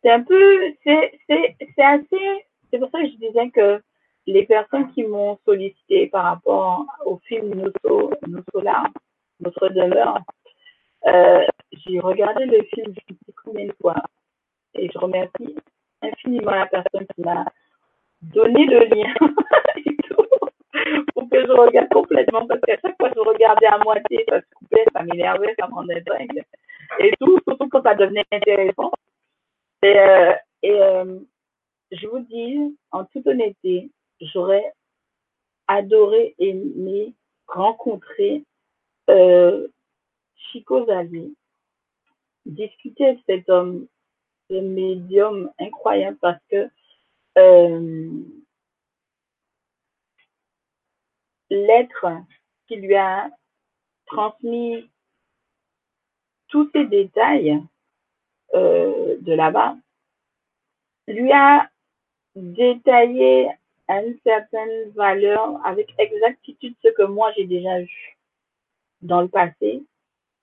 C'est 0.01 0.11
un 0.11 0.23
peu, 0.23 0.73
c'est, 0.83 1.11
c'est, 1.27 1.55
c'est 1.59 1.83
assez, 1.83 2.45
c'est 2.71 2.79
pour 2.79 2.89
ça 2.91 2.99
que 2.99 3.07
je 3.07 3.17
disais 3.17 3.49
que 3.51 3.81
les 4.27 4.45
personnes 4.45 4.91
qui 4.93 5.03
m'ont 5.03 5.37
sollicité 5.45 6.07
par 6.07 6.25
rapport 6.25 6.85
au 7.05 7.17
film 7.27 7.53
Notre, 7.55 8.11
Notre 9.39 9.69
demeure, 9.69 10.19
euh, 11.07 11.45
j'ai 11.71 11.99
regardé 11.99 12.45
le 12.45 12.63
film 12.63 12.93
je 12.95 13.13
sais 13.13 13.33
combien 13.43 13.65
de 13.65 13.73
fois 13.81 13.95
et 14.75 14.89
je 14.91 14.97
remercie 14.99 15.55
infiniment 16.01 16.51
la 16.51 16.67
personne 16.67 17.07
qui 17.15 17.21
m'a 17.21 17.45
donné 18.21 18.65
le 18.65 18.85
lien 18.85 19.13
et 19.77 19.95
tout 20.07 21.03
pour 21.13 21.29
que 21.29 21.45
je 21.45 21.51
regarde 21.51 21.89
complètement 21.89 22.45
parce 22.45 22.61
qu'à 22.61 22.77
chaque 22.81 22.97
fois 22.97 23.09
je 23.15 23.19
regardais 23.19 23.67
à 23.67 23.79
moitié, 23.79 24.25
ça 24.29 24.41
se 24.41 24.45
coupait, 24.55 24.85
ça 24.93 25.03
m'énervait, 25.03 25.55
ça 25.59 25.67
m'en 25.67 25.83
dingue 25.83 26.43
et 26.99 27.11
tout, 27.19 27.39
surtout 27.47 27.69
quand 27.69 27.81
ça 27.83 27.95
devenait 27.95 28.25
intéressant. 28.31 28.91
Et, 29.83 29.99
euh, 29.99 30.33
et 30.61 30.71
euh, 30.71 31.19
je 31.91 32.07
vous 32.07 32.19
dis, 32.19 32.77
en 32.91 33.05
toute 33.05 33.25
honnêteté, 33.25 33.91
j'aurais 34.21 34.73
adoré 35.67 36.35
aimer 36.37 37.13
rencontrer 37.47 38.43
euh, 39.09 39.67
Chico 40.35 40.85
Zali, 40.85 41.35
discuter 42.45 43.07
avec 43.07 43.19
cet 43.25 43.49
homme, 43.49 43.87
ce 44.49 44.55
médium 44.55 45.51
incroyable 45.59 46.17
parce 46.21 46.41
que 46.49 46.69
euh, 47.37 48.11
l'être 51.49 52.05
qui 52.67 52.75
lui 52.77 52.95
a 52.95 53.29
transmis 54.05 54.89
tous 56.47 56.69
ces 56.73 56.85
détails 56.85 57.61
de 58.53 59.33
là-bas 59.33 59.75
lui 61.07 61.31
a 61.31 61.69
détaillé 62.35 63.49
une 63.89 64.17
certaine 64.23 64.89
valeur 64.91 65.59
avec 65.65 65.93
exactitude 65.97 66.75
ce 66.83 66.89
que 66.89 67.03
moi 67.03 67.31
j'ai 67.35 67.45
déjà 67.45 67.79
vu 67.79 68.17
dans 69.01 69.21
le 69.21 69.27
passé. 69.27 69.83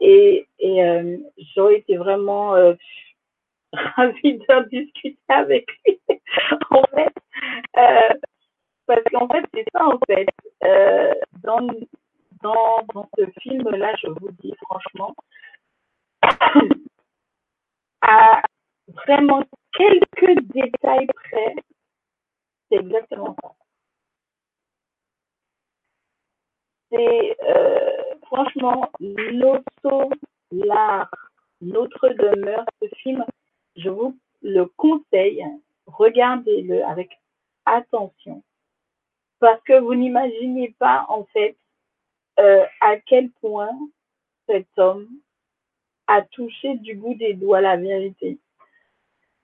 Et, 0.01 0.47
euh, 0.63 1.17
j'aurais 1.55 1.79
été 1.79 1.97
vraiment 1.97 2.55
euh, 2.55 2.75
ravie 3.73 4.39
de 4.39 4.69
discuter 4.69 5.19
avec 5.29 5.67
lui. 5.87 6.01
En 6.71 6.83
fait 6.95 7.13
euh, 7.77 8.15
parce 8.87 9.03
qu'en 9.13 9.29
fait 9.29 9.45
c'est 9.55 9.65
ça 9.73 9.87
en 9.87 9.99
fait. 10.07 10.29
Euh, 10.65 11.15
dans, 11.43 11.67
dans 12.43 13.09
ce 13.17 13.27
film 13.41 13.69
là 13.71 13.95
je 14.03 14.09
vous 14.09 14.31
dis 14.43 14.55
franchement 14.63 15.15
à 18.03 18.43
vraiment 19.07 19.45
quelques 19.77 20.41
détails 20.53 21.07
près, 21.07 21.55
c'est 22.69 22.77
exactement 22.77 23.37
ça. 23.43 23.51
C'est 26.91 27.37
euh, 27.43 28.15
franchement 28.23 28.91
notre 29.01 30.09
l'art, 30.51 31.11
notre 31.61 32.09
demeure, 32.09 32.65
ce 32.81 32.89
film, 32.97 33.25
je 33.77 33.91
vous 33.91 34.19
le 34.43 34.65
conseille, 34.77 35.45
regardez-le 35.87 36.85
avec 36.85 37.11
attention. 37.67 38.43
Parce 39.41 39.63
que 39.65 39.79
vous 39.79 39.95
n'imaginez 39.95 40.75
pas 40.79 41.05
en 41.09 41.25
fait 41.25 41.57
euh, 42.41 42.65
à 42.81 42.97
quel 42.97 43.31
point 43.33 43.77
cet 44.47 44.67
homme 44.79 45.09
a 46.09 46.23
touché 46.23 46.77
du 46.79 46.95
bout 46.95 47.15
des 47.15 47.35
doigts 47.35 47.61
la 47.61 47.77
vérité. 47.77 48.39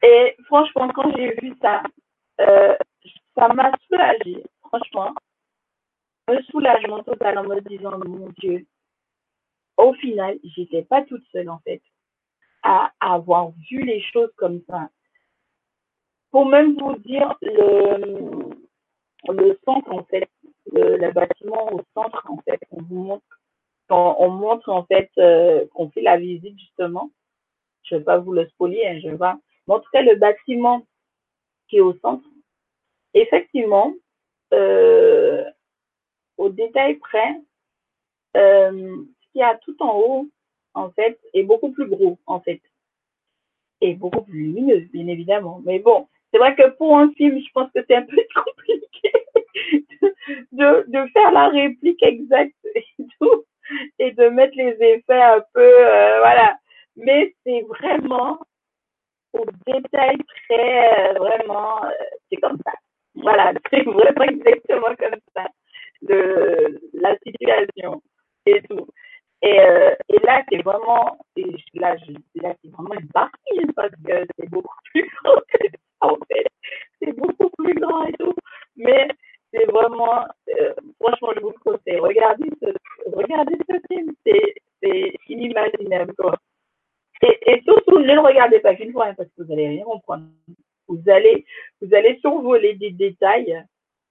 Et 0.02 0.36
franchement, 0.46 0.88
quand 0.88 1.14
j'ai 1.16 1.34
vu 1.40 1.54
ça, 1.62 1.82
euh, 2.40 2.74
ça 3.36 3.48
m'a 3.48 3.70
soulagé, 3.86 4.42
franchement. 4.60 5.14
Un 6.26 6.42
soulagement 6.50 7.02
total 7.02 7.38
en 7.38 7.44
me 7.44 7.60
disant, 7.60 7.98
mon 7.98 8.30
Dieu, 8.38 8.66
au 9.76 9.92
final, 9.94 10.38
j'étais 10.42 10.82
pas 10.82 11.02
toute 11.02 11.24
seule 11.32 11.50
en 11.50 11.58
fait 11.60 11.82
à 12.62 12.92
avoir 12.98 13.50
vu 13.70 13.84
les 13.84 14.00
choses 14.00 14.32
comme 14.36 14.62
ça. 14.68 14.88
Pour 16.30 16.46
même 16.46 16.76
vous 16.78 16.96
dire, 16.98 17.34
le, 17.42 18.50
le 19.32 19.58
centre 19.64 19.92
en 19.92 20.02
fait, 20.04 20.28
le, 20.72 21.12
bâtiment 21.12 21.72
au 21.72 21.82
centre 21.94 22.24
en 22.28 22.38
fait, 22.38 22.60
on 22.70 22.82
vous 22.82 23.02
montre, 23.04 23.40
on 23.90 24.30
montre 24.30 24.70
en 24.70 24.84
fait 24.84 25.10
euh, 25.18 25.66
qu'on 25.74 25.90
fait 25.90 26.02
la 26.02 26.16
visite 26.16 26.58
justement, 26.58 27.10
je 27.84 27.96
vais 27.96 28.04
pas 28.04 28.18
vous 28.18 28.32
le 28.32 28.46
spolier, 28.48 28.86
hein, 28.86 28.98
je 29.02 29.08
vais 29.08 29.26
montrer 29.66 30.02
le 30.02 30.16
bâtiment 30.16 30.86
qui 31.68 31.76
est 31.76 31.80
au 31.80 31.94
centre. 31.98 32.24
Effectivement, 33.14 33.94
euh, 34.52 35.44
au 36.36 36.48
détail 36.48 36.96
près, 36.96 37.40
euh, 38.36 38.96
ce 39.20 39.32
qu'il 39.32 39.40
y 39.40 39.42
a 39.42 39.56
tout 39.58 39.76
en 39.80 39.98
haut, 39.98 40.28
en 40.74 40.90
fait, 40.90 41.18
est 41.32 41.44
beaucoup 41.44 41.70
plus 41.70 41.86
gros, 41.86 42.18
en 42.26 42.40
fait. 42.40 42.60
Et 43.80 43.94
beaucoup 43.94 44.22
plus 44.22 44.44
lumineux, 44.44 44.80
bien 44.92 45.06
évidemment. 45.06 45.60
Mais 45.64 45.78
bon, 45.78 46.08
c'est 46.32 46.38
vrai 46.38 46.56
que 46.56 46.68
pour 46.76 46.96
un 46.98 47.12
film, 47.12 47.38
je 47.38 47.52
pense 47.52 47.70
que 47.72 47.80
c'est 47.86 47.96
un 47.96 48.02
peu 48.02 48.16
compliqué 48.44 49.12
de, 50.52 50.84
de 50.90 51.10
faire 51.12 51.32
la 51.32 51.48
réplique 51.48 52.02
exacte 52.02 52.54
et 52.74 52.84
tout, 53.20 53.44
et 53.98 54.12
de 54.12 54.28
mettre 54.28 54.54
les 54.56 54.76
effets 54.80 55.22
un 55.22 55.42
peu, 55.52 55.60
euh, 55.60 56.18
voilà. 56.20 56.56
Mais 56.96 57.34
c'est 57.44 57.62
vraiment 57.62 58.38
au 59.32 59.44
détail 59.66 60.16
très, 60.48 61.10
euh, 61.10 61.18
vraiment, 61.18 61.84
euh, 61.84 61.90
c'est 62.30 62.36
comme 62.36 62.58
ça. 62.64 62.72
Voilà, 63.16 63.52
c'est 63.70 63.82
vraiment 63.84 64.24
exactement 64.24 64.94
comme 64.98 65.20
ça, 65.36 65.46
de 66.02 66.80
la 66.94 67.16
situation 67.18 68.02
et 68.46 68.62
tout. 68.62 68.86
Et, 69.42 69.60
euh, 69.60 69.94
et 70.08 70.18
là, 70.24 70.42
c'est 70.50 70.62
vraiment, 70.62 71.18
et 71.36 71.44
là, 71.74 71.96
là 72.36 72.54
c'est 72.62 72.70
vraiment 72.70 72.94
une 72.94 73.08
partie 73.08 73.66
parce 73.76 73.90
que 73.90 74.26
c'est 74.38 74.48
beaucoup 74.50 74.76
plus 74.92 75.08
grand 75.22 75.36
que 75.36 75.68
ça, 75.68 76.06
en 76.08 76.16
fait. 76.28 76.46
C'est 77.00 77.12
beaucoup 77.12 77.50
plus 77.58 77.74
grand 77.74 78.04
et 78.06 78.12
tout. 78.14 78.34
Mais 78.76 79.08
c'est 79.54 79.66
vraiment, 79.66 80.24
euh, 80.48 80.74
franchement, 81.00 81.30
je 81.36 81.40
vous 81.40 81.54
conseille, 81.64 81.98
regardez 82.00 82.50
ce, 82.60 82.66
regardez 83.12 83.56
ce 83.68 83.76
film, 83.88 84.12
c'est, 84.26 84.54
inimaginable, 85.28 86.12
quoi. 86.18 86.36
Et, 87.22 87.62
surtout, 87.62 88.00
ne 88.00 88.12
le 88.12 88.20
regardez 88.20 88.60
pas 88.60 88.74
qu'une 88.74 88.92
fois, 88.92 89.06
hein, 89.06 89.14
parce 89.16 89.30
que 89.30 89.42
vous 89.42 89.52
allez 89.52 89.68
rien 89.68 89.84
comprendre. 89.84 90.26
Vous 90.88 91.00
allez, 91.06 91.46
vous 91.80 91.94
allez 91.94 92.18
survoler 92.20 92.74
des 92.74 92.90
détails. 92.90 93.64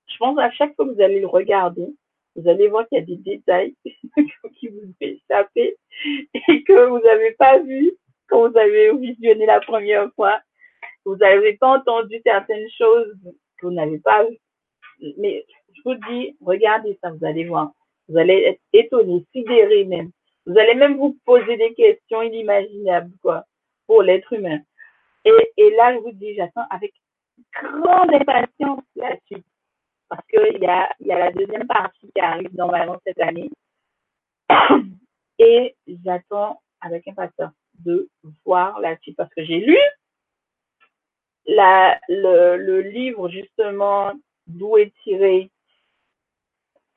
Je 0.08 0.18
pense 0.18 0.40
à 0.40 0.50
chaque 0.52 0.76
fois 0.76 0.86
que 0.86 0.94
vous 0.94 1.02
allez 1.02 1.20
le 1.20 1.28
regarder, 1.28 1.86
vous 2.36 2.50
allez 2.50 2.68
voir 2.70 2.88
qu'il 2.88 2.98
y 2.98 3.02
a 3.02 3.06
des 3.06 3.18
détails 3.18 3.76
qui 4.60 4.70
vous 4.70 4.92
échappent 5.00 5.56
et 5.56 5.78
que 6.64 6.88
vous 6.88 7.00
n'avez 7.00 7.34
pas 7.34 7.60
vu 7.60 7.92
quand 8.28 8.50
vous 8.50 8.58
avez 8.58 8.98
visionné 8.98 9.46
la 9.46 9.60
première 9.60 10.12
fois. 10.16 10.40
Vous 11.06 11.16
n'avez 11.18 11.54
pas 11.58 11.78
entendu 11.78 12.20
certaines 12.26 12.70
choses 12.76 13.14
que 13.60 13.68
vous 13.68 13.74
n'avez 13.74 14.00
pas. 14.00 14.26
Mais 15.18 15.46
je 15.74 15.82
vous 15.86 15.96
dis, 16.10 16.36
regardez 16.42 16.98
ça, 17.02 17.12
vous 17.12 17.26
allez 17.26 17.46
voir. 17.46 17.72
Vous 18.10 18.18
allez 18.18 18.44
être 18.44 18.62
étonné, 18.74 19.26
sidéré 19.32 19.86
même. 19.86 20.12
Vous 20.46 20.58
allez 20.58 20.76
même 20.76 20.98
vous 20.98 21.18
poser 21.26 21.58
des 21.58 21.74
questions 21.74 22.22
inimaginables, 22.22 23.12
quoi, 23.22 23.46
pour 23.88 24.04
l'être 24.04 24.32
humain. 24.34 24.60
Et, 25.26 25.52
et 25.58 25.70
là, 25.72 25.94
je 25.94 26.00
vous 26.00 26.12
dis, 26.12 26.36
j'attends 26.36 26.66
avec 26.70 26.94
grande 27.54 28.14
impatience 28.14 28.84
la 28.96 29.18
suite 29.26 29.46
parce 30.10 30.26
qu'il 30.28 30.62
y 30.62 30.66
a, 30.66 30.90
y 31.00 31.12
a 31.12 31.20
la 31.20 31.32
deuxième 31.32 31.66
partie 31.66 32.12
qui 32.14 32.22
arrive 32.22 32.54
normalement 32.56 33.00
cette 33.06 33.20
année. 33.20 33.50
Et 35.40 35.76
j'attends 36.06 36.62
avec 36.82 37.08
impatience 37.08 37.54
de 37.80 38.10
voir 38.46 38.80
la 38.80 38.98
suite 39.00 39.18
parce 39.18 39.34
que 39.34 39.44
j'ai 39.44 39.60
lu 39.60 39.78
la, 41.46 42.00
le, 42.08 42.58
le 42.58 42.82
livre 42.82 43.30
justement 43.30 44.12
d'où 44.48 44.78
est 44.78 44.94
tiré 45.04 45.50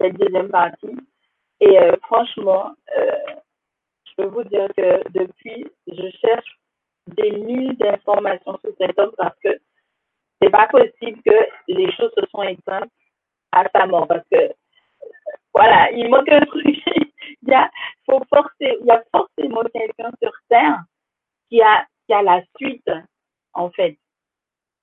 cette 0.00 0.16
deuxième 0.16 0.48
partie. 0.48 0.96
Et 1.60 1.78
euh, 1.78 1.96
franchement, 2.02 2.72
euh, 2.96 3.34
je 4.04 4.14
peux 4.16 4.28
vous 4.28 4.44
dire 4.44 4.68
que 4.76 5.08
depuis, 5.10 5.66
je 5.86 6.10
cherche 6.20 6.58
des 7.06 7.30
mille 7.30 7.76
d'informations 7.78 8.58
sur 8.58 8.74
cet 8.78 8.98
homme 8.98 9.12
parce 9.16 9.38
que 9.42 9.58
c'est 10.40 10.50
pas 10.50 10.66
possible 10.68 11.22
que 11.22 11.48
les 11.68 11.90
choses 11.92 12.12
se 12.16 12.26
sont 12.30 12.42
éteintes 12.42 12.90
à 13.52 13.64
sa 13.74 13.86
mort 13.86 14.06
parce 14.06 14.26
que 14.30 14.52
voilà, 15.54 15.90
il 15.92 16.10
manque 16.10 16.28
un 16.28 16.44
truc. 16.44 16.66
il 17.42 17.48
y 17.48 17.54
a, 17.54 17.70
faut 18.04 18.22
forcer, 18.28 18.76
il 18.80 18.86
y 18.86 18.90
a 18.90 19.02
forcément 19.10 19.62
quelqu'un 19.72 20.10
sur 20.22 20.32
terre 20.48 20.82
qui 21.48 21.62
a, 21.62 21.86
qui 22.06 22.12
a 22.12 22.22
la 22.22 22.42
suite, 22.56 22.90
en 23.54 23.70
fait, 23.70 23.96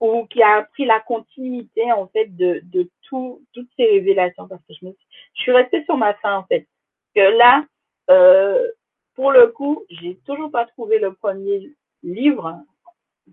ou 0.04 0.26
qui 0.26 0.44
a 0.44 0.64
pris 0.64 0.84
la 0.84 1.00
continuité, 1.00 1.90
en 1.94 2.08
fait, 2.08 2.26
de, 2.36 2.60
de 2.66 2.90
tout, 3.04 3.42
toutes 3.54 3.70
ces 3.78 3.86
révélations 3.86 4.50
parce 4.50 4.62
que 4.68 4.74
je 4.80 4.86
me 4.86 4.94
je 5.34 5.42
suis 5.42 5.54
restée 5.54 5.82
sur 5.86 5.96
ma 5.96 6.14
fin, 6.16 6.36
en 6.40 6.44
fait. 6.44 6.68
Que 7.16 7.38
là, 7.38 7.64
euh, 8.10 8.68
pour 9.16 9.32
le 9.32 9.48
coup, 9.48 9.86
j'ai 9.90 10.18
toujours 10.26 10.52
pas 10.52 10.66
trouvé 10.66 11.00
le 11.00 11.14
premier 11.14 11.72
livre, 12.04 12.60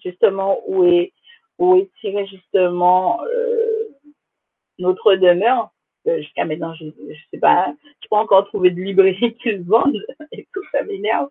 justement, 0.01 0.61
où 0.69 0.85
est, 0.85 1.13
où 1.59 1.75
est 1.75 1.91
tiré, 2.01 2.25
justement, 2.29 3.21
euh, 3.25 3.89
notre 4.79 5.17
demeure. 5.17 5.71
Euh, 6.07 6.19
jusqu'à 6.19 6.45
maintenant, 6.45 6.73
je, 6.75 6.85
je 6.87 7.21
sais 7.33 7.41
pas, 7.41 7.75
je 8.01 8.09
pas 8.09 8.19
encore 8.19 8.47
trouvé 8.47 8.71
de 8.71 8.81
librairie 8.81 9.35
qui 9.43 9.51
le 9.51 9.65
vendent 9.65 10.07
et 10.31 10.47
tout 10.55 10.63
ça 10.71 10.85
m'énerve. 10.85 11.31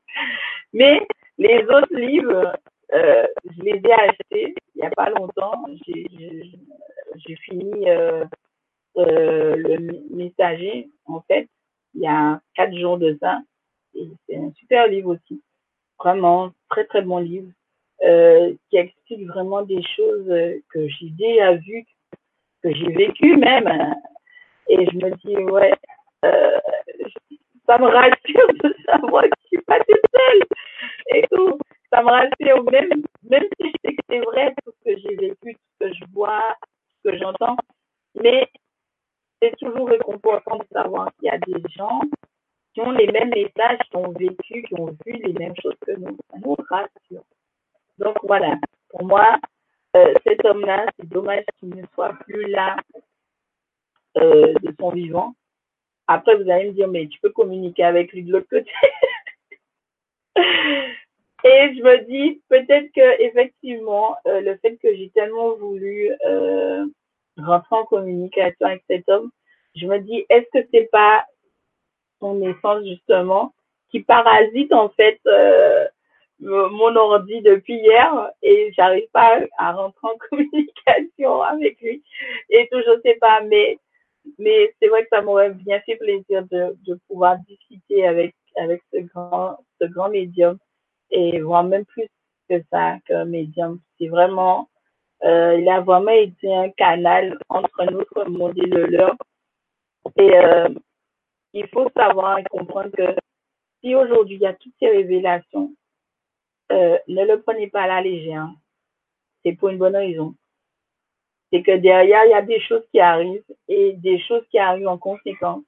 Mais 0.74 1.08
les 1.38 1.64
autres 1.64 1.96
livres, 1.96 2.58
euh, 2.94 3.28
je 3.46 3.62
les 3.64 3.82
ai 3.84 3.94
achetés 3.94 4.56
il 4.76 4.84
y 4.84 4.86
a 4.86 4.90
pas 4.92 5.10
longtemps. 5.10 5.66
J'ai 5.86 7.36
fini 7.36 7.90
euh, 7.90 8.26
euh, 8.98 9.56
le 9.56 10.16
messager 10.16 10.90
en 11.06 11.22
fait 11.22 11.48
il 11.94 12.02
y 12.02 12.08
a 12.08 12.40
quatre 12.56 12.76
jours 12.78 12.98
de 12.98 13.18
ça. 13.20 13.40
C'est 13.94 14.38
un 14.38 14.52
super 14.54 14.88
livre 14.88 15.16
aussi, 15.16 15.42
vraiment 16.00 16.52
très 16.70 16.86
très 16.86 17.02
bon 17.02 17.18
livre 17.18 17.52
euh, 18.04 18.54
qui 18.70 18.78
explique 18.78 19.28
vraiment 19.28 19.64
des 19.64 19.82
choses 19.96 20.28
que 20.70 20.88
j'ai 20.88 21.10
déjà 21.10 21.54
vues 21.56 21.86
que 22.64 22.74
j'ai 22.74 22.92
vécu 22.92 23.38
même. 23.38 23.96
Et 24.68 24.86
je 24.86 24.96
me 24.98 25.16
dis, 25.26 25.36
ouais, 25.36 25.74
euh, 26.26 26.60
ça 27.66 27.78
me 27.78 27.88
rassure 27.88 28.48
de 28.64 28.76
savoir 28.86 29.24
que 29.24 29.30
je 29.44 29.48
suis 29.48 29.62
pas 29.66 29.80
toute 29.80 30.02
seule. 30.16 30.44
Et 31.16 31.26
tout, 31.32 31.58
ça 32.00 32.04
me 32.04 32.10
rassure, 32.10 32.64
même, 32.72 33.04
même 33.30 33.44
si 33.60 33.68
je 33.68 33.72
sais 33.84 33.96
que 33.96 34.04
c'est 34.10 34.20
vrai 34.20 34.54
tout 34.64 34.72
ce 34.72 34.92
que 34.92 35.00
j'ai 35.02 35.16
vécu, 35.16 35.56
tout 35.56 35.62
ce 35.82 35.86
que 35.86 35.94
je 35.94 36.06
vois, 36.14 36.56
tout 36.62 36.96
ce 37.04 37.10
que 37.10 37.18
j'entends. 37.18 37.58
Mais 38.22 38.48
c'est 39.42 39.56
toujours 39.58 39.90
réconfortant 39.90 40.58
de 40.58 40.66
savoir 40.72 41.12
qu'il 41.16 41.28
y 41.28 41.30
a 41.30 41.38
des 41.40 41.62
gens 41.76 42.02
qui 42.74 42.82
ont 42.82 42.92
les 42.92 43.12
mêmes 43.12 43.30
messages, 43.30 43.80
qui 43.90 43.98
ont 43.98 44.12
vécu, 44.12 44.64
qui 44.64 44.74
ont 44.80 44.96
vu 45.06 45.14
les 45.14 45.34
mêmes 45.34 45.56
choses 45.62 45.76
que 45.86 45.92
nous. 45.92 46.16
Ça 46.32 46.38
nous 46.44 46.56
rassure. 46.70 47.24
Donc 47.98 48.18
voilà, 48.24 48.56
pour 48.90 49.04
moi, 49.04 49.38
euh, 49.98 50.14
cet 50.26 50.46
homme-là, 50.46 50.86
c'est 50.98 51.10
dommage 51.10 51.44
qu'il 51.60 51.76
ne 51.76 51.86
soit 51.94 52.14
plus 52.26 52.48
là 52.48 52.78
euh, 54.18 54.54
de 54.62 54.74
son 54.80 54.92
vivant. 54.92 55.34
Après, 56.08 56.36
vous 56.36 56.50
allez 56.50 56.70
me 56.70 56.74
dire, 56.74 56.88
mais 56.88 57.08
tu 57.08 57.20
peux 57.20 57.32
communiquer 57.32 57.84
avec 57.84 58.14
lui 58.14 58.24
de 58.24 58.32
l'autre 58.32 58.48
côté. 58.50 58.72
Et 61.44 61.74
je 61.74 61.79
me 61.90 62.06
dis 62.06 62.42
peut-être 62.50 62.92
que 62.94 63.22
effectivement, 63.22 64.16
euh, 64.28 64.42
le 64.42 64.58
fait 64.58 64.78
que 64.78 64.94
j'ai 64.96 65.10
tellement 65.10 65.56
voulu 65.56 66.12
euh, 66.26 66.86
rentrer 67.38 67.76
en 67.76 67.86
communication 67.86 68.68
avec 68.68 68.84
cet 68.88 69.08
homme, 69.10 69.32
je 69.76 69.86
me 69.88 70.00
dis, 70.00 70.26
est-ce 70.30 70.48
que 70.54 70.68
c'est 70.72 70.90
pas 70.92 71.26
son 72.20 72.42
essence 72.42 72.84
justement 72.86 73.54
qui 73.92 74.02
parasite 74.02 74.74
en 74.74 74.90
fait 74.90 75.20
euh, 75.28 75.88
mon 76.40 76.96
ordi 76.96 77.42
depuis 77.42 77.76
hier 77.76 78.32
et 78.42 78.72
j'arrive 78.76 79.10
pas 79.12 79.40
à 79.58 79.74
rentrer 79.74 80.08
en 80.08 80.18
communication 80.30 81.42
avec 81.42 81.80
lui 81.82 82.04
et 82.50 82.68
tout 82.72 82.80
je 82.86 83.00
sais 83.04 83.18
pas 83.20 83.42
mais 83.42 83.80
mais 84.38 84.74
c'est 84.80 84.90
vrai 84.90 85.04
que 85.04 85.10
ça 85.12 85.22
m'aurait 85.22 85.52
bien 85.52 85.80
fait 85.82 85.96
plaisir 85.96 86.44
de, 86.52 86.76
de 86.86 87.00
pouvoir 87.08 87.38
discuter 87.48 88.06
avec 88.06 88.36
avec 88.58 88.82
ce 88.94 89.00
grand 89.00 89.58
ce 89.82 89.88
grand 89.88 90.10
médium 90.10 90.58
et 91.12 91.42
voir 91.42 91.64
même 91.64 91.86
plus 91.86 92.08
que 92.50 92.62
ça 92.72 92.98
qu'un 93.06 93.26
médium 93.26 93.80
c'est 93.98 94.08
vraiment 94.08 94.70
euh, 95.24 95.58
il 95.60 95.68
a 95.70 95.82
vraiment 95.82 96.12
été 96.12 96.54
un 96.54 96.70
canal 96.70 97.38
entre 97.50 97.84
notre 97.86 98.30
monde 98.30 98.58
et 98.58 98.68
le 98.68 98.86
leur 98.86 99.16
et 100.18 100.38
euh, 100.38 100.70
il 101.54 101.68
faut 101.68 101.90
savoir 101.96 102.40
et 102.40 102.44
comprendre 102.44 102.92
que 102.96 103.16
si 103.82 103.96
aujourd'hui 103.96 104.36
il 104.36 104.42
y 104.42 104.46
a 104.46 104.54
toutes 104.54 104.74
ces 104.80 104.90
révélations, 104.90 105.74
euh, 106.72 106.98
ne 107.08 107.26
le 107.26 107.42
prenez 107.42 107.68
pas 107.68 107.84
à 107.84 107.88
la 107.88 108.02
légère. 108.02 108.50
C'est 109.44 109.54
pour 109.54 109.70
une 109.70 109.78
bonne 109.78 109.96
raison. 109.96 110.36
C'est 111.52 111.64
que 111.64 111.78
derrière, 111.78 112.26
il 112.26 112.32
y 112.32 112.34
a 112.34 112.42
des 112.42 112.62
choses 112.62 112.84
qui 112.92 113.00
arrivent 113.00 113.44
et 113.68 113.94
des 113.94 114.20
choses 114.20 114.46
qui 114.52 114.60
arrivent 114.60 114.88
en 114.88 114.98
conséquence 114.98 115.64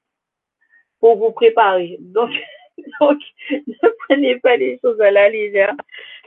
pour 1.00 1.18
vous 1.18 1.32
préparer. 1.32 1.98
Donc, 2.00 2.30
donc 3.00 3.19
ne 3.50 3.90
prenez 4.08 4.40
pas 4.40 4.58
les 4.58 4.80
choses 4.80 5.00
à 5.01 5.11
la 5.11 5.30
légère. 5.30 5.74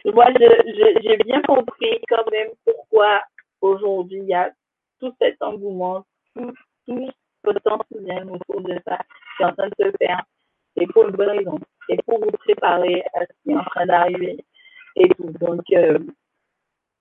Moi, 0.05 0.27
j'ai 1.03 1.17
bien 1.25 1.41
compris 1.43 2.01
quand 2.09 2.31
même 2.31 2.51
pourquoi 2.65 3.23
aujourd'hui 3.61 4.19
il 4.19 4.29
y 4.29 4.35
a 4.35 4.51
tout 5.01 5.15
cet 5.21 5.41
engouement, 5.43 6.05
tout, 6.35 6.53
tout 6.87 7.11
potentiel 7.43 8.31
autour 8.31 8.61
de 8.63 8.79
ça 8.87 8.99
qui 9.37 9.43
est 9.43 9.47
en 9.47 9.53
train 9.55 9.69
de 9.69 9.75
se 9.79 9.91
faire. 9.99 10.23
C'est 10.77 10.87
pour 10.87 11.09
une 11.09 11.17
bonne 11.17 11.39
raison. 11.39 11.59
C'est 11.89 12.03
pour 12.05 12.21
vous 12.21 12.31
préparer 12.33 13.03
à 13.15 13.21
ce 13.21 13.33
qui 13.43 13.51
est 13.51 13.57
en 13.57 13.65
train 13.65 13.87
d'arriver 13.87 14.45
et 14.97 15.09
tout. 15.11 15.31
Donc, 15.41 15.63
euh, 15.73 15.99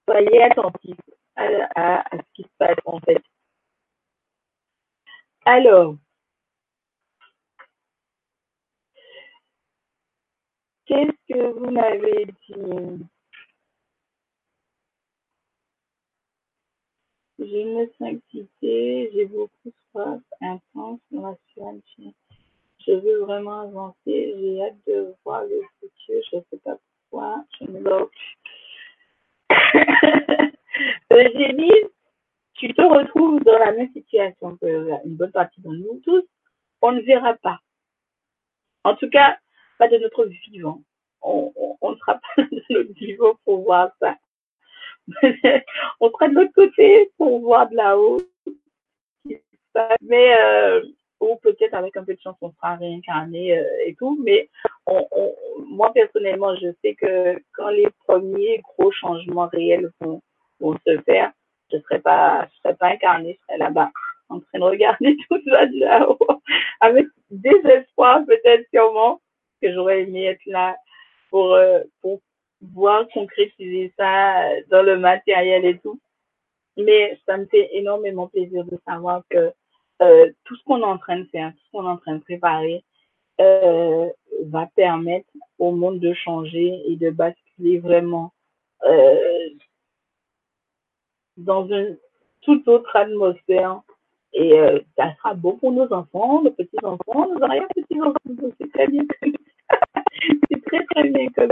soyez 0.07 0.43
attentifs 0.43 0.97
à, 1.35 1.45
à, 1.75 2.03
ce 2.11 2.33
qui 2.33 2.43
se 2.43 2.57
passe 2.57 2.77
en 2.85 2.99
fait. 2.99 3.21
Alors, 5.45 5.95
qu'est-ce 10.93 11.33
que 11.33 11.47
vous 11.53 11.71
m'avez 11.71 12.25
dit? 12.25 13.05
Je 17.39 17.45
me 17.45 17.87
sens 17.97 18.09
excitée, 18.09 19.09
j'ai 19.13 19.25
beaucoup 19.25 19.71
soif 19.91 20.21
intense 20.41 20.99
situation. 21.09 22.13
Je 22.85 22.91
veux 22.91 23.19
vraiment 23.21 23.61
avancer, 23.61 23.95
j'ai 24.05 24.61
hâte 24.61 24.77
de 24.87 25.15
voir 25.23 25.43
le 25.43 25.61
futur, 25.79 26.21
je 26.31 26.37
ne 26.37 26.41
sais 26.51 26.57
pas 26.63 26.77
pourquoi, 27.09 27.43
je 27.59 27.65
me 27.65 27.79
bloque. 27.79 28.11
Eugénie, 31.11 31.71
tu 32.53 32.73
te 32.73 32.81
retrouves 32.81 33.43
dans 33.43 33.57
la 33.57 33.71
même 33.71 33.91
situation 33.93 34.57
que 34.57 35.05
une 35.05 35.15
bonne 35.15 35.31
partie 35.31 35.61
de 35.61 35.69
nous 35.69 36.01
tous. 36.03 36.23
On 36.81 36.91
ne 36.91 37.01
verra 37.01 37.33
pas. 37.35 37.59
En 38.83 38.95
tout 38.95 39.09
cas, 39.09 39.37
de 39.87 39.97
notre 39.97 40.25
vivant. 40.25 40.81
On 41.21 41.51
ne 41.83 41.95
sera 41.95 42.15
pas 42.15 42.43
de 42.51 42.63
notre 42.69 42.93
vivant 42.93 43.35
pour 43.45 43.63
voir 43.63 43.91
ça. 43.99 44.15
on 45.99 46.09
sera 46.11 46.27
de 46.29 46.35
l'autre 46.35 46.53
côté 46.53 47.11
pour 47.17 47.39
voir 47.41 47.69
de 47.69 47.75
là-haut. 47.75 48.21
Mais, 50.01 50.35
euh, 50.39 50.83
ou 51.19 51.35
peut-être 51.37 51.73
avec 51.73 51.97
un 51.97 52.03
peu 52.03 52.13
de 52.13 52.19
chance, 52.19 52.35
on 52.41 52.51
sera 52.51 52.75
réincarné 52.75 53.57
euh, 53.57 53.63
et 53.85 53.95
tout. 53.95 54.19
Mais 54.23 54.49
moi, 55.67 55.91
personnellement, 55.93 56.55
je 56.55 56.67
sais 56.83 56.93
que 56.95 57.41
quand 57.53 57.69
les 57.69 57.87
premiers 58.05 58.59
gros 58.59 58.91
changements 58.91 59.47
réels 59.47 59.89
vont, 59.99 60.21
se 60.87 61.01
faire, 61.01 61.31
je 61.71 61.77
ne 61.77 61.81
serai 61.81 61.99
pas, 61.99 62.47
serai 62.61 62.75
pas 62.75 62.87
incarné, 62.87 63.37
je 63.39 63.45
serai 63.45 63.57
là-bas 63.57 63.91
en 64.29 64.39
train 64.39 64.59
de 64.59 64.63
regarder 64.63 65.17
tout 65.29 65.41
ça 65.49 65.65
de 65.65 65.79
là-haut 65.79 66.17
avec 66.79 67.07
désespoir 67.29 68.21
peut-être 68.25 68.65
sûrement 68.73 69.21
que 69.63 69.73
j'aurais 69.73 70.03
aimé 70.03 70.25
être 70.25 70.45
là 70.45 70.75
pour, 71.29 71.53
euh, 71.53 71.81
pour 72.01 72.21
voir 72.61 73.07
concrétiser 73.09 73.93
ça 73.97 74.43
dans 74.69 74.83
le 74.83 74.97
matériel 74.97 75.65
et 75.65 75.77
tout. 75.79 75.99
Mais 76.77 77.19
ça 77.25 77.37
me 77.37 77.45
fait 77.45 77.69
énormément 77.73 78.27
plaisir 78.27 78.65
de 78.65 78.77
savoir 78.87 79.23
que 79.29 79.51
euh, 80.01 80.31
tout 80.43 80.55
ce 80.55 80.63
qu'on 80.63 80.81
est 80.81 80.85
en 80.85 80.97
train 80.97 81.19
de 81.19 81.25
faire, 81.25 81.51
tout 81.51 81.59
ce 81.65 81.71
qu'on 81.71 81.87
est 81.87 81.91
en 81.91 81.97
train 81.97 82.15
de 82.15 82.21
préparer, 82.21 82.83
euh, 83.41 84.09
va 84.45 84.67
permettre 84.75 85.29
au 85.57 85.71
monde 85.71 85.99
de 85.99 86.13
changer 86.13 86.81
et 86.87 86.95
de 86.95 87.09
basculer 87.09 87.79
vraiment 87.79 88.31
euh, 88.85 89.49
dans 91.37 91.67
une 91.67 91.97
toute 92.41 92.67
autre 92.67 92.95
atmosphère. 92.95 93.81
Et 94.33 94.59
euh, 94.59 94.79
ça 94.97 95.15
sera 95.15 95.33
beau 95.35 95.53
pour 95.53 95.71
nos 95.71 95.91
enfants, 95.93 96.41
nos 96.41 96.51
petits-enfants, 96.51 97.27
nos 97.33 97.43
arrière-petits-enfants. 97.43 98.19
C'est 98.59 98.71
très 98.71 98.87
bien. 98.87 99.03
Très, 100.73 100.85
très 100.85 101.09
bien 101.09 101.27
comme. 101.33 101.51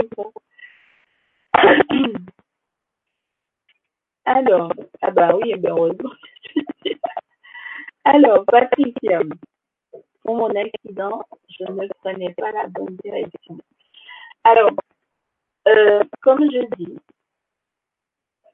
Alors, 4.24 4.72
ah 5.00 5.10
bah 5.12 5.36
oui, 5.36 5.54
heureusement. 5.64 6.10
Alors, 8.04 8.44
Patricia, 8.46 9.20
pour 10.24 10.36
mon 10.36 10.50
accident, 10.56 11.22
je 11.48 11.64
ne 11.70 11.86
prenais 12.00 12.34
pas 12.34 12.50
la 12.50 12.66
bonne 12.66 12.96
direction. 13.04 13.58
Alors, 14.42 14.72
euh, 15.68 16.02
comme 16.20 16.50
je 16.50 16.66
dis, 16.76 16.98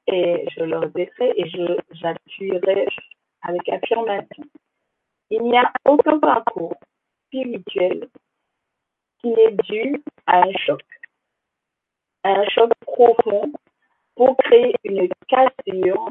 et 0.06 0.44
je 0.54 0.64
le 0.64 0.78
répéterai 0.78 1.32
et 1.36 1.48
je 1.48 1.78
j'appuierai 1.92 2.88
avec 3.40 3.68
affirmation, 3.70 4.44
il 5.30 5.42
n'y 5.44 5.56
a 5.56 5.72
aucun 5.86 6.18
parcours 6.18 6.74
spirituel 7.26 8.08
qui 9.20 9.28
n'est 9.28 9.52
dû 9.52 10.02
à 10.26 10.42
un 10.42 10.52
choc. 10.52 10.82
Un 12.24 12.44
choc 12.48 12.70
profond 12.80 13.52
pour 14.14 14.36
créer 14.36 14.74
une 14.84 15.08
cassure 15.28 16.08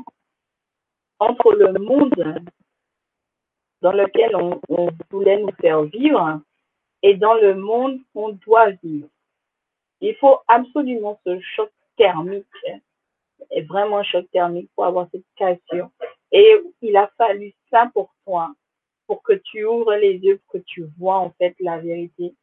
entre 1.20 1.52
le 1.54 1.74
monde 1.74 2.42
dans 3.82 3.92
lequel 3.92 4.36
on, 4.36 4.60
voulait 5.10 5.40
nous 5.40 5.52
faire 5.60 5.84
vivre 5.84 6.42
et 7.04 7.16
dans 7.16 7.36
le 7.36 7.56
monde 7.56 8.00
qu'on 8.14 8.30
doit 8.30 8.72
vivre. 8.84 9.08
Il 10.02 10.16
faut 10.16 10.40
absolument 10.48 11.20
ce 11.26 11.40
choc 11.40 11.72
thermique, 11.98 12.46
vraiment 13.68 14.00
un 14.00 14.04
choc 14.04 14.26
thermique 14.32 14.70
pour 14.76 14.86
avoir 14.86 15.08
cette 15.12 15.26
cassure. 15.36 15.90
Et 16.32 16.62
il 16.82 16.96
a 16.98 17.12
fallu 17.18 17.54
ça 17.70 17.90
pour 17.94 18.14
toi, 18.26 18.54
pour 19.06 19.22
que 19.24 19.34
tu 19.34 19.66
ouvres 19.66 19.96
les 19.96 20.18
yeux, 20.18 20.38
pour 20.38 20.60
que 20.60 20.66
tu 20.66 20.86
vois 20.98 21.18
en 21.18 21.32
fait 21.32 21.56
la 21.60 21.78
vérité 21.78 22.34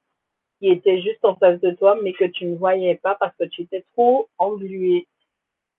qui 0.59 0.69
était 0.69 1.01
juste 1.03 1.25
en 1.25 1.37
face 1.37 1.61
de 1.61 1.73
toi, 1.73 1.97
mais 2.03 2.13
que 2.13 2.25
tu 2.25 2.47
ne 2.47 2.57
voyais 2.57 2.97
pas 2.97 3.15
parce 3.17 3.37
que 3.37 3.45
tu 3.45 3.63
étais 3.63 3.85
trop 3.93 4.29
englué 4.39 5.07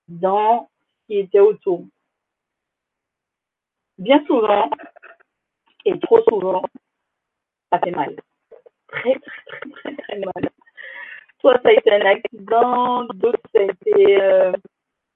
dans 0.07 0.69
ce 0.79 1.07
qui 1.07 1.19
était 1.19 1.39
autour. 1.39 1.85
Bien 3.97 4.23
souvent, 4.25 4.69
et 5.85 5.97
trop 5.99 6.21
souvent, 6.27 6.63
ça 7.71 7.79
fait 7.79 7.91
mal. 7.91 8.15
Très, 8.87 9.19
très, 9.19 9.69
très, 9.71 9.95
très, 9.95 10.19
mal. 10.19 10.49
Soit 11.39 11.61
ça 11.61 11.69
a 11.69 11.71
été 11.71 11.91
un 11.91 12.05
accident, 12.05 13.05
d'autres 13.13 13.39
ça 13.53 13.61
a 13.61 13.63
été 13.63 14.21
euh, 14.21 14.51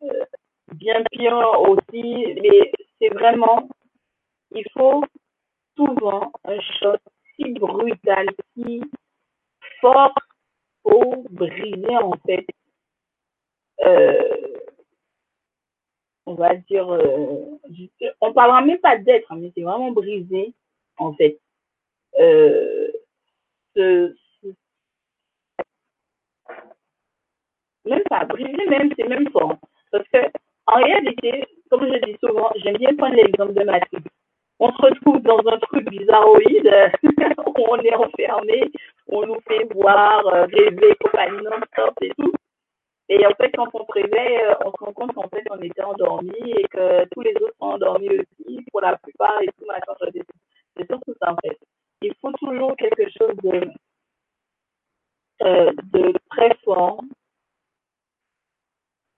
euh, 0.04 0.26
bien 0.74 1.04
pire 1.12 1.38
aussi, 1.62 2.36
mais 2.42 2.72
c'est 3.00 3.10
vraiment, 3.10 3.68
il 4.52 4.66
faut 4.78 5.04
souvent 5.76 6.32
un 6.46 6.60
choc 6.60 7.00
si 7.36 7.54
brutal, 7.54 8.28
si 8.54 8.82
fort 9.82 10.14
pour 10.84 11.24
briser 11.30 11.98
en 11.98 12.14
fait 12.26 12.46
euh, 13.86 14.40
on 16.30 16.36
va 16.36 16.56
dire, 16.56 16.88
euh, 16.94 17.58
on 18.22 18.34
parlera 18.34 18.62
même 18.62 18.78
pas 18.80 18.98
d'être, 18.98 19.34
mais 19.36 19.52
c'est 19.56 19.64
vraiment 19.64 19.92
brisé, 19.92 20.54
en 20.98 21.14
fait. 21.14 21.40
Euh, 22.20 22.92
même 23.76 24.14
pas 28.10 28.26
brisé, 28.26 28.66
même, 28.68 28.94
c'est 28.96 29.08
même 29.08 29.30
fort. 29.32 29.58
Parce 29.92 30.08
que, 30.10 30.18
en 30.68 30.76
réalité, 30.76 31.46
comme 31.70 31.88
je 31.88 32.00
dis 32.06 32.18
souvent, 32.24 32.52
j'aime 32.58 32.78
bien 32.78 32.96
prendre 32.96 33.16
l'exemple 33.16 33.54
de 33.54 33.64
Matrix. 33.64 34.04
On 34.60 34.72
se 34.74 34.82
retrouve 34.82 35.22
dans 35.22 35.40
un 35.48 35.58
truc 35.60 35.90
bizarroïde 35.90 36.92
où 37.48 37.54
on 37.70 37.78
est 37.78 37.96
enfermé, 37.96 38.72
on 39.08 39.26
nous 39.26 39.40
fait 39.48 39.64
voir, 39.74 40.28
euh, 40.28 40.46
rêver, 40.46 40.96
compagnie 41.00 41.44
non-stop 41.44 41.94
et 42.02 42.12
tout. 42.20 42.34
Et 43.08 43.26
en 43.26 43.32
fait, 43.36 43.52
quand 43.56 43.70
on 43.74 43.86
se 43.86 44.00
euh, 44.00 44.56
on 44.66 44.72
se 44.72 44.84
rend 44.84 44.94
compte 44.94 45.14
qu'en 45.14 45.30
fait, 45.30 45.44
on 45.50 45.62
était 45.62 45.82
endormi 45.82 46.34
et 46.46 46.68
que 46.68 47.06
tous 47.12 47.22
les 47.22 47.34
autres 47.36 47.56
sont 47.58 47.68
endormis 47.68 48.10
aussi, 48.10 48.60
pour 48.70 48.82
la 48.82 48.98
plupart, 48.98 49.42
et 49.42 49.48
tout, 49.58 49.66
machin, 49.66 49.94
c'est 50.78 50.88
surtout 50.88 51.16
ça, 51.22 51.32
en 51.32 51.38
fait. 51.38 51.58
Il 52.02 52.14
faut 52.22 52.32
toujours 52.34 52.76
quelque 52.76 53.10
chose 53.18 53.36
de, 53.44 53.72
euh, 55.42 55.72
de 55.94 56.14
très 56.30 56.54
fort 56.66 57.02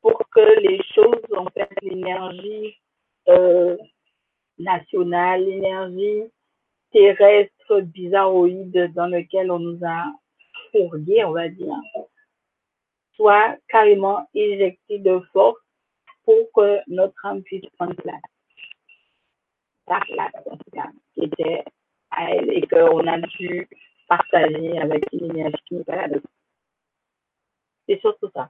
pour 0.02 0.22
que 0.30 0.60
les 0.62 0.82
choses, 0.96 1.22
en 1.36 1.46
fait, 1.48 1.70
l'énergie 1.82 2.78
nationale, 4.58 5.44
l'énergie 5.44 6.24
terrestre 6.92 7.82
bizarroïde 7.82 8.92
dans 8.94 9.08
lequel 9.08 9.52
on 9.52 9.60
nous 9.60 9.80
a 9.86 10.12
fourgué, 10.72 11.24
on 11.24 11.32
va 11.32 11.50
dire, 11.50 11.76
soit 13.16 13.58
carrément 13.70 14.28
éjecté 14.34 15.00
de 15.00 15.20
force 15.32 15.60
pour 16.26 16.52
que 16.56 16.80
notre 16.88 17.26
âme 17.26 17.42
puisse 17.44 17.66
prendre 17.78 17.96
place. 17.96 18.22
La 19.88 20.00
tout 20.58 20.72
cas, 20.72 20.90
qui 21.14 21.26
était 21.26 21.66
à 22.12 22.32
elle 22.32 22.50
et 22.52 22.66
qu'on 22.68 23.06
a 23.08 23.20
dû 23.20 23.68
partager 24.08 24.80
avec 24.80 25.06
une 25.12 25.32
énergie 25.32 25.84
la. 25.86 26.22
C'est 27.88 28.00
surtout 28.00 28.30
ça. 28.34 28.50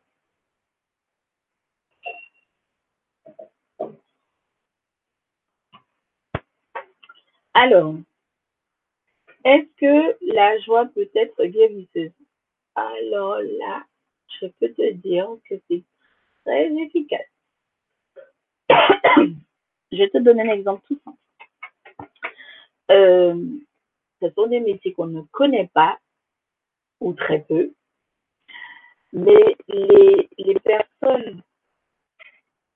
Alors, 7.54 7.96
est-ce 9.44 9.68
que 9.78 10.34
la 10.34 10.60
joie 10.60 10.86
peut 10.86 11.10
être 11.16 11.44
guérisseuse? 11.46 12.12
Alors 12.76 13.40
là, 13.60 13.84
je 14.40 14.48
peux 14.48 14.72
te 14.74 14.92
dire 14.94 15.28
que 15.50 15.56
c'est 15.68 15.84
très 16.46 16.74
efficace. 16.74 17.28
je 18.70 19.98
vais 19.98 20.10
te 20.10 20.20
donner 20.20 20.44
un 20.44 20.54
exemple 20.54 20.86
tout 20.88 21.00
simple. 21.04 21.18
Euh, 22.92 23.46
ce 24.22 24.30
sont 24.32 24.48
des 24.48 24.60
métiers 24.60 24.94
qu'on 24.94 25.08
ne 25.08 25.22
connaît 25.32 25.70
pas 25.74 26.00
ou 27.00 27.14
très 27.14 27.42
peu, 27.42 27.74
mais 29.12 29.56
les, 29.68 30.30
les 30.38 30.60
personnes 30.60 31.42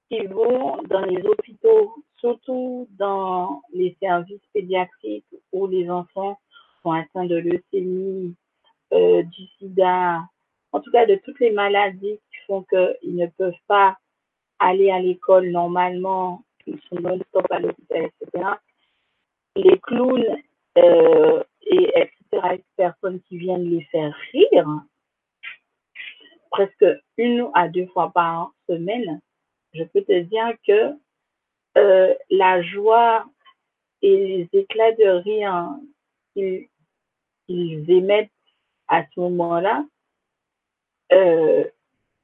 qui 0.10 0.26
vont 0.26 0.82
dans 0.84 1.06
les 1.06 1.22
hôpitaux, 1.24 1.96
surtout 2.26 2.88
dans 2.98 3.62
les 3.72 3.96
services 4.02 4.42
pédiatriques 4.52 5.36
où 5.52 5.68
les 5.68 5.90
enfants 5.92 6.40
sont 6.82 6.92
atteints 6.92 7.26
de 7.26 7.36
leucémie, 7.36 8.36
euh, 8.94 9.22
du 9.22 9.44
sida, 9.58 10.24
en 10.72 10.80
tout 10.80 10.92
cas 10.92 11.06
de 11.06 11.16
toutes 11.24 11.40
les 11.40 11.52
maladies 11.52 12.20
qui 12.30 12.38
font 12.48 12.64
qu'ils 12.64 13.16
ne 13.16 13.28
peuvent 13.28 13.54
pas 13.68 13.96
aller 14.58 14.90
à 14.90 15.00
l'école 15.00 15.52
normalement, 15.52 16.44
ils 16.66 16.80
sont 16.90 17.00
non-stop 17.00 17.46
à 17.52 17.60
l'hôpital, 17.60 18.06
etc. 18.06 18.48
Les 19.56 19.80
clowns 19.80 20.38
euh, 20.80 21.44
et 21.68 21.92
etc. 21.96 22.64
personnes 22.76 23.22
qui 23.22 23.38
viennent 23.38 23.70
les 23.70 23.84
faire 23.86 24.16
rire 24.32 24.68
presque 26.50 26.86
une 27.18 27.50
à 27.54 27.68
deux 27.68 27.86
fois 27.88 28.12
par 28.12 28.52
semaine, 28.68 29.22
je 29.74 29.84
peux 29.84 30.02
te 30.02 30.22
dire 30.22 30.54
que 30.66 30.96
la 31.76 32.62
joie 32.62 33.26
et 34.02 34.48
les 34.52 34.60
éclats 34.60 34.94
de 34.94 35.08
rire 35.08 35.70
qu'ils 36.34 37.92
émettent 37.92 38.30
à 38.88 39.04
ce 39.04 39.20
moment-là, 39.20 39.86
euh, 41.12 41.64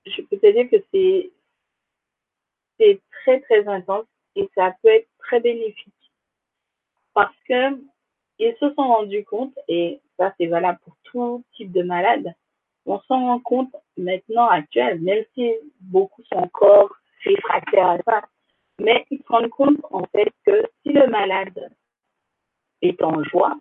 je 0.05 0.21
peux 0.23 0.37
te 0.37 0.51
dire 0.51 0.69
que 0.69 0.83
c'est 0.93 1.31
c'est 2.79 2.99
très 3.23 3.39
très 3.41 3.67
intense 3.67 4.05
et 4.35 4.49
ça 4.55 4.75
peut 4.81 4.89
être 4.89 5.07
très 5.19 5.39
bénéfique 5.39 5.93
parce 7.13 7.35
que 7.47 7.79
ils 8.39 8.55
se 8.59 8.73
sont 8.73 8.87
rendus 8.87 9.23
compte 9.23 9.53
et 9.67 10.01
ça 10.17 10.33
c'est 10.37 10.47
valable 10.47 10.79
pour 10.83 10.95
tout 11.03 11.43
type 11.55 11.71
de 11.71 11.83
malade. 11.83 12.33
On 12.87 12.99
s'en 13.01 13.27
rend 13.27 13.39
compte 13.39 13.75
maintenant 13.97 14.47
actuel, 14.47 14.99
même 15.01 15.23
si 15.35 15.53
beaucoup 15.79 16.23
sont 16.23 16.39
encore 16.39 16.95
réfractaires 17.23 17.89
à 17.89 17.97
ça, 17.99 18.21
mais 18.81 19.05
ils 19.11 19.19
se 19.19 19.27
rendent 19.27 19.49
compte 19.49 19.79
en 19.91 20.05
fait 20.05 20.31
que 20.45 20.69
si 20.81 20.91
le 20.91 21.07
malade 21.07 21.71
est 22.81 23.01
en 23.03 23.23
joie, 23.23 23.57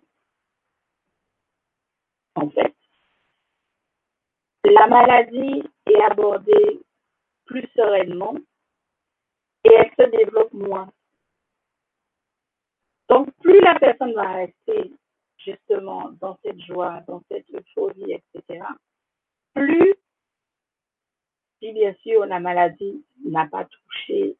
en 2.35 2.49
fait, 2.49 2.75
la 4.63 4.87
maladie 4.87 5.63
est 5.85 6.01
abordée 6.01 6.81
plus 7.45 7.67
sereinement 7.75 8.35
et 9.65 9.73
elle 9.73 9.91
se 9.97 10.09
développe 10.09 10.53
moins. 10.53 10.91
Donc, 13.09 13.29
plus 13.41 13.59
la 13.61 13.77
personne 13.77 14.13
va 14.13 14.33
rester 14.33 14.91
justement 15.37 16.11
dans 16.21 16.37
cette 16.43 16.61
joie, 16.61 17.01
dans 17.07 17.21
cette 17.29 17.49
euphorie, 17.53 18.13
etc., 18.13 18.63
plus, 19.53 19.93
si 21.59 21.73
bien 21.73 21.93
sûr 22.01 22.25
la 22.25 22.39
maladie 22.39 23.05
n'a 23.25 23.45
pas 23.47 23.65
touché, 23.65 24.37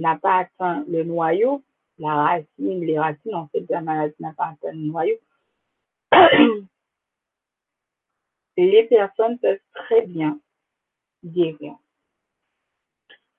n'a 0.00 0.16
pas 0.16 0.38
atteint 0.38 0.84
le 0.88 1.04
noyau, 1.04 1.62
la 1.98 2.14
racine, 2.14 2.84
les 2.84 2.98
racines 2.98 3.34
en 3.34 3.48
fait 3.48 3.60
de 3.60 3.72
la 3.72 3.80
maladie 3.80 4.14
n'a 4.20 4.32
pas 4.32 4.46
atteint 4.46 4.72
le 4.72 4.78
noyau, 4.78 5.16
les 8.56 8.84
personnes 8.84 9.38
peuvent 9.38 9.58
très 9.74 10.06
bien 10.06 10.38
guérir. 11.24 11.76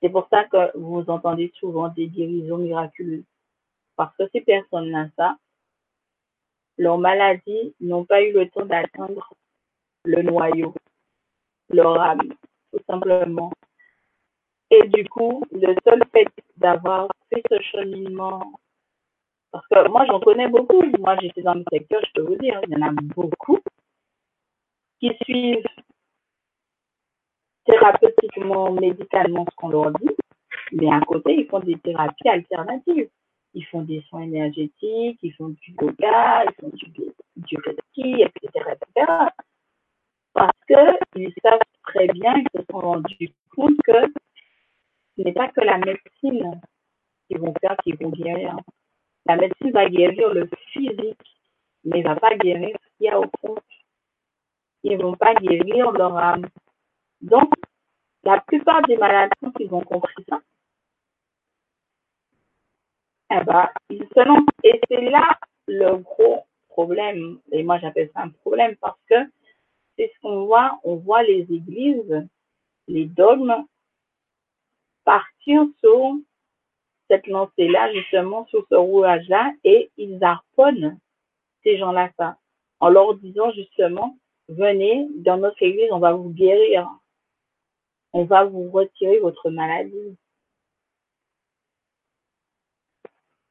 C'est 0.02 0.10
pour 0.10 0.28
ça 0.30 0.46
que 0.46 0.78
vous 0.78 1.04
entendez 1.08 1.52
souvent 1.56 1.90
des 1.90 2.08
guérisons 2.08 2.58
miraculeuses. 2.58 3.26
Parce 3.96 4.16
que 4.16 4.24
ces 4.32 4.42
personnes-là, 4.42 5.10
ça, 5.18 5.38
leurs 6.78 6.98
maladies 6.98 7.76
n'ont 7.82 8.06
pas 8.06 8.22
eu 8.22 8.32
le 8.32 8.50
temps 8.50 8.66
d'atteindre 8.66 9.34
le 10.06 10.22
noyau, 10.22 10.74
leur 11.70 12.00
âme, 12.00 12.34
tout 12.72 12.80
simplement. 12.88 13.52
Et 14.72 14.88
du 14.90 15.08
coup, 15.10 15.44
le 15.52 15.76
seul 15.84 16.04
fait 16.14 16.28
d'avoir 16.58 17.10
fait 17.30 17.42
ce 17.50 17.60
cheminement, 17.62 18.52
parce 19.52 19.66
que 19.68 19.90
moi 19.90 20.06
j'en 20.06 20.20
connais 20.20 20.48
beaucoup, 20.48 20.84
moi 21.00 21.18
j'étais 21.22 21.42
dans 21.42 21.56
le 21.56 21.64
secteur, 21.72 22.02
je 22.06 22.12
peux 22.14 22.28
vous 22.28 22.36
dire, 22.36 22.60
il 22.68 22.78
y 22.78 22.84
en 22.84 22.88
a 22.88 22.92
beaucoup 22.92 23.60
qui 25.00 25.12
suivent 25.24 25.66
thérapeutiquement, 27.66 28.72
médicalement 28.72 29.46
ce 29.50 29.56
qu'on 29.56 29.70
leur 29.70 29.92
dit, 29.94 30.16
mais 30.72 30.92
à 30.92 31.00
côté, 31.02 31.36
ils 31.36 31.48
font 31.48 31.60
des 31.60 31.78
thérapies 31.80 32.30
alternatives. 32.30 33.10
Ils 33.56 33.66
font 33.66 33.82
des 33.82 34.02
soins 34.10 34.22
énergétiques, 34.22 35.20
ils 35.24 35.34
font 35.34 35.50
du 35.50 35.74
yoga, 35.82 36.44
ils 36.46 36.54
font 36.62 36.70
du, 36.72 36.92
du 37.38 37.58
reiki, 37.58 38.22
etc., 38.22 38.74
etc. 38.74 39.12
Parce 40.34 40.58
qu'ils 40.68 41.34
savent 41.44 41.60
très 41.88 42.08
bien, 42.10 42.36
ils 42.38 42.60
se 42.60 42.64
sont 42.70 42.80
rendus 42.80 43.32
compte 43.56 43.78
que 43.84 44.14
ce 45.20 45.24
n'est 45.26 45.34
pas 45.34 45.50
que 45.50 45.60
la 45.60 45.78
médecine 45.78 46.62
qui 47.28 47.36
vont 47.36 47.54
faire, 47.60 47.76
qui 47.84 47.92
guérir. 47.92 48.56
La 49.26 49.36
médecine 49.36 49.72
va 49.72 49.90
guérir 49.90 50.34
le 50.34 50.50
physique, 50.72 51.38
mais 51.84 52.00
ne 52.00 52.04
va 52.04 52.16
pas 52.16 52.36
guérir 52.38 52.78
ce 52.82 52.98
qu'il 52.98 53.08
y 53.08 53.10
a 53.10 53.20
au 53.20 53.26
fond. 53.42 53.58
Ils 54.84 54.98
ne 54.98 55.04
vont 55.04 55.16
pas 55.16 55.36
guérir 55.36 55.92
leur 55.92 56.18
âme. 56.18 56.48
Donc, 57.20 57.52
la 58.24 58.40
plupart 58.40 58.82
des 58.84 58.96
malades, 58.96 59.32
ils 59.60 59.74
ont 59.74 59.82
compris 59.82 60.24
ça, 60.30 60.40
eh 63.32 63.44
ben, 63.44 63.70
ils 63.90 64.08
se. 64.16 64.46
Et 64.64 64.80
c'est 64.88 65.02
là 65.02 65.38
le 65.68 65.98
gros 65.98 66.46
problème. 66.70 67.40
Et 67.52 67.64
moi, 67.64 67.78
j'appelle 67.80 68.10
ça 68.14 68.22
un 68.22 68.30
problème 68.30 68.78
parce 68.78 69.00
que 69.10 69.16
c'est 69.98 70.12
ce 70.16 70.20
qu'on 70.22 70.46
voit. 70.46 70.80
On 70.86 70.96
voit 70.96 71.24
les 71.24 71.42
églises, 71.42 72.26
les 72.88 73.06
dogmes 73.06 73.66
partir 75.06 75.66
sur 75.80 76.16
cette 77.10 77.28
lancée-là, 77.28 77.94
justement, 77.94 78.46
sur 78.48 78.66
ce 78.70 78.76
rouage-là, 78.76 79.52
et 79.64 79.90
ils 79.98 80.24
harponnent 80.24 81.00
ces 81.64 81.78
gens-là 81.78 82.10
en 82.80 82.90
leur 82.90 83.16
disant 83.16 83.52
justement, 83.52 84.18
venez 84.48 85.08
dans 85.18 85.38
notre 85.38 85.62
église, 85.62 85.92
on 85.92 86.00
va 86.00 86.14
vous 86.14 86.30
guérir 86.30 86.88
on 88.14 88.26
va 88.26 88.46
vous 88.46 88.70
retirer 88.72 89.20
votre 89.20 89.50
maladie. 89.50 90.18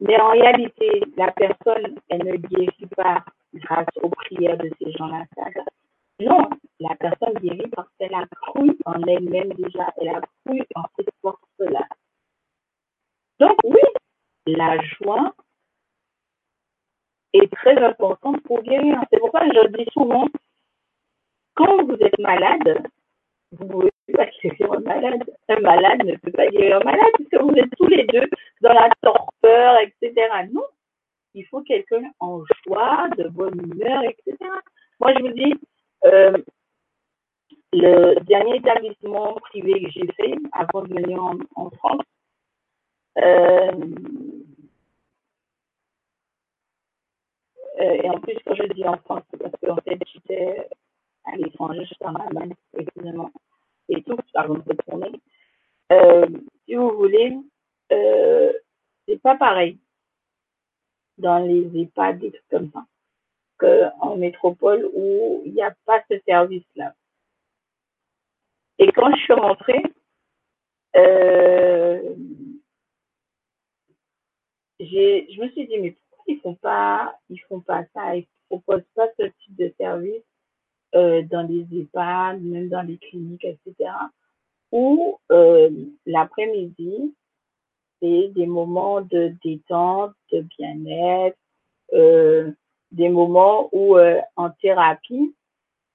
Mais 0.01 0.20
en 0.20 0.31
réalité, 0.31 1.02
la 1.17 1.33
personne, 1.33 1.99
elle 2.09 2.25
ne 2.25 2.36
guérit 2.36 2.86
pas 2.97 3.25
grâce 3.55 3.89
aux 4.02 4.10
prières 4.10 4.59
de 4.59 4.70
ces 4.81 4.93
gens-là. 4.93 5.25
Non, 6.20 6.48
la 6.80 6.97
personne 6.97 7.34
guérit 7.34 7.68
parce 7.70 7.88
qu'elle 7.98 8.14
a 8.14 8.26
cru 8.26 8.76
en 8.84 9.02
elle-même 9.02 9.52
déjà, 9.55 9.92
elle 9.98 10.08
a 10.08 10.20
cru 10.44 10.62
en 10.74 10.82
cette 10.97 11.14
force-là. 11.22 11.86
Donc 13.38 13.56
oui, 13.64 13.80
la 14.47 14.80
joie 14.82 15.32
est 17.32 17.52
très 17.52 17.78
importante 17.84 18.42
pour 18.42 18.62
guérir. 18.62 19.00
C'est 19.10 19.20
pourquoi 19.20 19.44
je 19.47 19.68
dis 19.76 19.88
souvent, 19.92 20.26
quand 21.55 21.84
vous 21.84 21.97
êtes 22.00 22.18
malade, 22.18 22.82
vous 23.52 23.68
pouvez 23.68 23.90
pas 24.12 24.26
guérir 24.42 24.72
un 24.72 24.80
malade. 24.80 25.24
Un 25.48 25.60
malade 25.60 26.05
ne 26.05 26.16
peut 26.16 26.32
pas 26.32 26.48
guérir 26.48 26.76
un 26.76 26.84
malade 26.84 27.12
puisque 27.14 27.40
vous 27.40 27.55
êtes 27.55 27.70
tous 27.76 27.86
les 27.86 28.05
deux 28.06 28.28
dans 28.60 28.72
la 28.72 28.90
torpeur, 29.02 29.78
etc. 29.80 30.28
Non, 30.52 30.64
il 31.34 31.44
faut 31.47 31.62
quelqu'un 31.62 32.10
en 32.18 32.42
joie, 32.66 33.08
de 33.16 33.28
bonne 33.28 33.60
humeur, 33.60 34.02
etc. 34.02 34.36
Moi, 35.00 35.14
je 35.14 35.20
vous 35.20 35.32
dis, 35.32 35.55
le 37.73 38.20
dernier 38.25 38.57
établissement 38.57 39.35
privé 39.35 39.83
que 39.83 39.91
j'ai 39.91 40.07
fait 40.12 40.35
avant 40.52 40.83
de 40.83 40.94
venir 40.94 41.23
en, 41.23 41.70
France, 41.70 42.02
euh, 43.18 43.73
euh, 47.81 48.02
et 48.02 48.10
en 48.10 48.20
plus, 48.20 48.36
quand 48.44 48.55
je 48.55 48.73
dis 48.73 48.85
en 48.85 48.97
France, 48.99 49.23
c'est 49.31 49.39
parce 49.39 49.55
qu'en 49.60 49.77
fait, 49.83 49.99
j'étais 50.12 50.68
à 51.25 51.36
l'étranger, 51.36 51.85
j'étais 51.85 52.07
en 52.07 52.15
Allemagne, 52.15 52.55
excusez-moi 52.75 53.31
et 53.89 54.02
tout 54.02 54.18
avant 54.35 54.55
de 54.55 54.62
retourner. 54.62 55.12
Euh, 55.93 56.27
si 56.65 56.75
vous 56.75 56.91
voulez, 56.91 57.36
euh, 57.93 58.52
c'est 59.07 59.20
pas 59.20 59.36
pareil 59.36 59.78
dans 61.17 61.39
les 61.39 61.67
EHPAD, 61.83 62.18
des 62.18 62.41
comme 62.51 62.70
ça. 62.73 62.85
Qu'en 63.59 64.17
métropole 64.17 64.89
où 64.95 65.43
il 65.45 65.53
n'y 65.53 65.62
a 65.62 65.75
pas 65.85 66.03
ce 66.11 66.19
service-là. 66.27 66.95
Et 68.78 68.91
quand 68.93 69.11
je 69.15 69.20
suis 69.23 69.33
rentrée, 69.33 69.83
euh, 70.97 72.15
je 74.81 75.41
me 75.41 75.49
suis 75.51 75.67
dit, 75.67 75.78
mais 75.78 75.97
pourquoi 76.11 76.25
ils 76.28 76.41
font 76.41 76.55
pas, 76.55 77.19
ils 77.28 77.41
font 77.41 77.61
pas 77.61 77.85
ça, 77.95 78.17
ils 78.17 78.27
proposent 78.49 78.83
pas 78.95 79.09
ce 79.19 79.25
type 79.27 79.57
de 79.57 79.73
service 79.78 80.23
euh, 80.95 81.23
dans 81.23 81.43
les 81.43 81.67
EHPAD, 81.73 82.41
même 82.43 82.69
dans 82.69 82.83
les 82.83 82.99
cliniques, 82.99 83.45
etc. 83.45 83.91
Où 84.70 85.19
euh, 85.33 85.70
l'après-midi, 86.07 87.15
c'est 88.01 88.28
des 88.28 88.47
moments 88.47 89.01
de 89.01 89.35
détente, 89.43 90.15
de 90.31 90.43
bien-être, 90.57 91.37
des 92.91 93.08
moments 93.08 93.68
où 93.73 93.97
euh, 93.97 94.20
en 94.36 94.50
thérapie, 94.50 95.34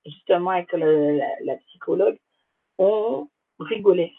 justement 0.05 0.51
avec 0.51 0.71
la, 0.73 1.55
psychologue, 1.67 2.17
on 2.77 3.27
rigolait. 3.59 4.13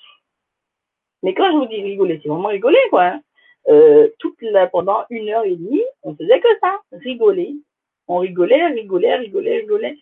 Mais 1.23 1.35
quand 1.35 1.51
je 1.53 1.57
vous 1.57 1.67
dis 1.67 1.83
rigoler, 1.83 2.21
c'est 2.23 2.29
vraiment 2.29 2.49
rigoler, 2.49 2.79
quoi. 2.91 3.05
Hein. 3.05 3.23
Euh, 3.69 4.09
toute 4.19 4.41
la, 4.43 4.67
pendant 4.67 5.05
une 5.09 5.31
heure 5.31 5.45
et 5.45 5.57
demie, 5.57 5.83
on 6.03 6.15
faisait 6.15 6.41
que 6.41 6.49
ça, 6.61 6.81
rigoler. 6.93 7.55
On 8.09 8.19
rigolait, 8.19 8.67
rigolait, 8.67 9.17
rigolait, 9.17 9.61
rigolait. 9.61 9.97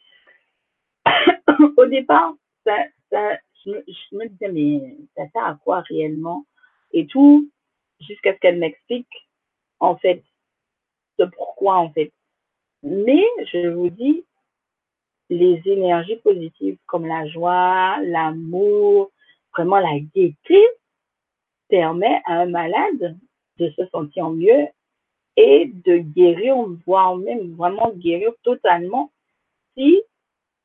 Au 1.76 1.86
départ, 1.86 2.34
ça, 2.64 2.76
ça, 3.10 3.38
je 3.64 4.16
me 4.16 4.26
disais, 4.28 4.48
mais 4.48 4.96
ça 5.16 5.28
sert 5.32 5.44
à 5.44 5.58
quoi 5.62 5.80
réellement? 5.82 6.44
Et 6.92 7.06
tout, 7.06 7.48
jusqu'à 8.00 8.34
ce 8.34 8.38
qu'elle 8.40 8.58
m'explique, 8.58 9.28
en 9.78 9.96
fait, 9.96 10.22
ce 11.18 11.24
pourquoi, 11.24 11.76
en 11.76 11.90
fait. 11.90 12.12
Mais, 12.82 13.24
je 13.52 13.68
vous 13.68 13.90
dis, 13.90 14.24
les 15.30 15.62
énergies 15.66 16.16
positives 16.16 16.78
comme 16.86 17.06
la 17.06 17.26
joie, 17.28 17.98
l'amour, 18.02 19.10
vraiment 19.56 19.78
la 19.78 19.98
gaieté, 20.14 20.60
permet 21.68 22.20
à 22.26 22.40
un 22.40 22.46
malade 22.46 23.16
de 23.58 23.70
se 23.70 23.86
sentir 23.86 24.30
mieux 24.30 24.66
et 25.36 25.70
de 25.86 25.98
guérir, 25.98 26.56
voire 26.86 27.16
même 27.16 27.54
vraiment 27.54 27.92
guérir 27.94 28.32
totalement 28.42 29.10
si 29.76 30.02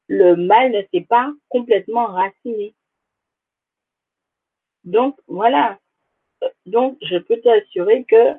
le 0.08 0.36
mal 0.36 0.72
ne 0.72 0.82
s'est 0.92 1.06
pas 1.08 1.32
complètement 1.50 2.08
raciné. 2.08 2.74
Donc 4.84 5.18
voilà. 5.28 5.80
Donc 6.66 6.98
je 7.02 7.18
peux 7.18 7.40
t'assurer 7.42 8.04
que 8.06 8.34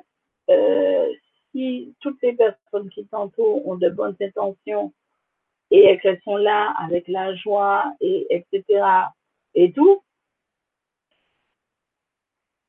euh, 0.49 1.13
si 1.51 1.93
toutes 1.99 2.21
les 2.21 2.33
personnes 2.33 2.89
qui 2.89 3.05
t'entourent 3.05 3.67
ont 3.67 3.75
de 3.75 3.89
bonnes 3.89 4.15
intentions 4.21 4.93
et 5.71 5.97
qu'elles 5.99 6.21
sont 6.23 6.37
là 6.37 6.73
avec 6.79 7.07
la 7.07 7.35
joie 7.35 7.93
et 8.01 8.27
etc. 8.29 8.83
et 9.55 9.71
tout, 9.71 10.01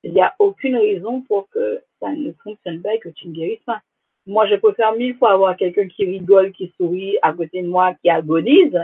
il 0.02 0.12
n'y 0.12 0.20
a 0.20 0.34
aucune 0.38 0.76
raison 0.76 1.22
pour 1.22 1.48
que 1.50 1.82
ça 2.00 2.10
ne 2.10 2.32
fonctionne 2.42 2.80
pas 2.82 2.94
et 2.94 2.98
que 2.98 3.10
tu 3.10 3.28
ne 3.28 3.34
guérisses 3.34 3.64
pas. 3.64 3.80
Moi, 4.26 4.46
je 4.46 4.56
préfère 4.56 4.94
mille 4.94 5.16
fois 5.16 5.32
avoir 5.32 5.56
quelqu'un 5.56 5.88
qui 5.88 6.04
rigole, 6.04 6.52
qui 6.52 6.72
sourit 6.76 7.18
à 7.22 7.32
côté 7.32 7.62
de 7.62 7.68
moi, 7.68 7.94
qui 7.94 8.10
agonise, 8.10 8.78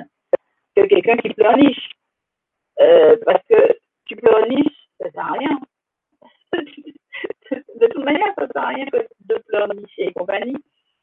que 0.75 0.87
quelqu'un 0.87 1.17
qui 1.17 1.29
pleurniche. 1.31 1.91
Euh, 2.81 3.17
parce 3.25 3.43
que 3.49 3.79
tu 4.05 4.17
pleurniches, 4.17 4.89
ça 5.01 5.11
sert 5.11 5.27
à 5.27 5.33
rien. 5.33 5.61
de 7.81 7.87
toute 7.87 8.05
manière, 8.05 8.33
ça 8.39 8.47
sert 8.47 8.63
à 8.63 8.69
rien 8.69 8.87
de 8.87 9.35
pleurnicher 9.49 10.09
et 10.09 10.13
compagnie. 10.13 10.57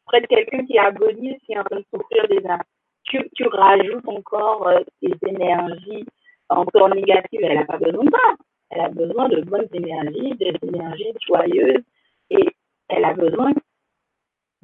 Près 0.06 0.22
de 0.22 0.28
quelqu'un 0.28 0.66
qui 0.66 0.78
agonise, 0.78 1.38
qui 1.46 1.54
est 1.54 1.60
en 1.60 1.64
train 1.64 1.80
de 1.80 1.86
souffrir 1.94 2.28
déjà. 2.28 2.58
Tu, 3.06 3.30
tu 3.36 3.48
rajoutes 3.48 4.08
encore 4.08 4.68
euh, 4.68 4.80
tes 5.02 5.14
énergies 5.28 6.06
encore 6.50 6.90
négatives. 6.90 7.40
Elle 7.44 7.58
n'a 7.58 7.66
pas 7.66 7.78
besoin 7.78 8.04
de 8.04 8.12
ça. 8.12 8.36
Elle 8.70 8.82
a 8.82 8.90
besoin 8.90 9.30
de 9.30 9.42
bonnes 9.42 9.68
énergies, 9.74 10.36
des 10.36 10.54
énergies 10.64 11.14
joyeuses 11.26 11.84
et 12.30 12.48
elle 12.90 13.06
a 13.06 13.14
besoin 13.14 13.52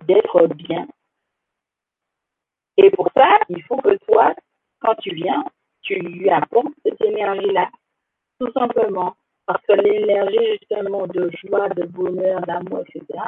d'être 0.06 0.48
bien. 0.56 0.88
Et 2.78 2.90
pour 2.92 3.10
ça, 3.16 3.40
il 3.50 3.62
faut 3.64 3.78
que 3.78 3.98
toi, 4.08 4.34
quand 4.80 4.96
tu 4.96 5.14
viens, 5.14 5.44
tu 5.82 5.96
lui 5.96 6.30
apportes 6.30 6.74
cette 6.84 7.02
énergie-là, 7.02 7.70
tout 8.40 8.52
simplement. 8.54 9.16
Parce 9.50 9.66
que 9.66 9.74
l'énergie, 9.74 10.60
justement, 10.60 11.08
de 11.08 11.32
joie, 11.44 11.70
de 11.70 11.84
bonheur, 11.88 12.40
d'amour, 12.42 12.82
etc., 12.82 13.20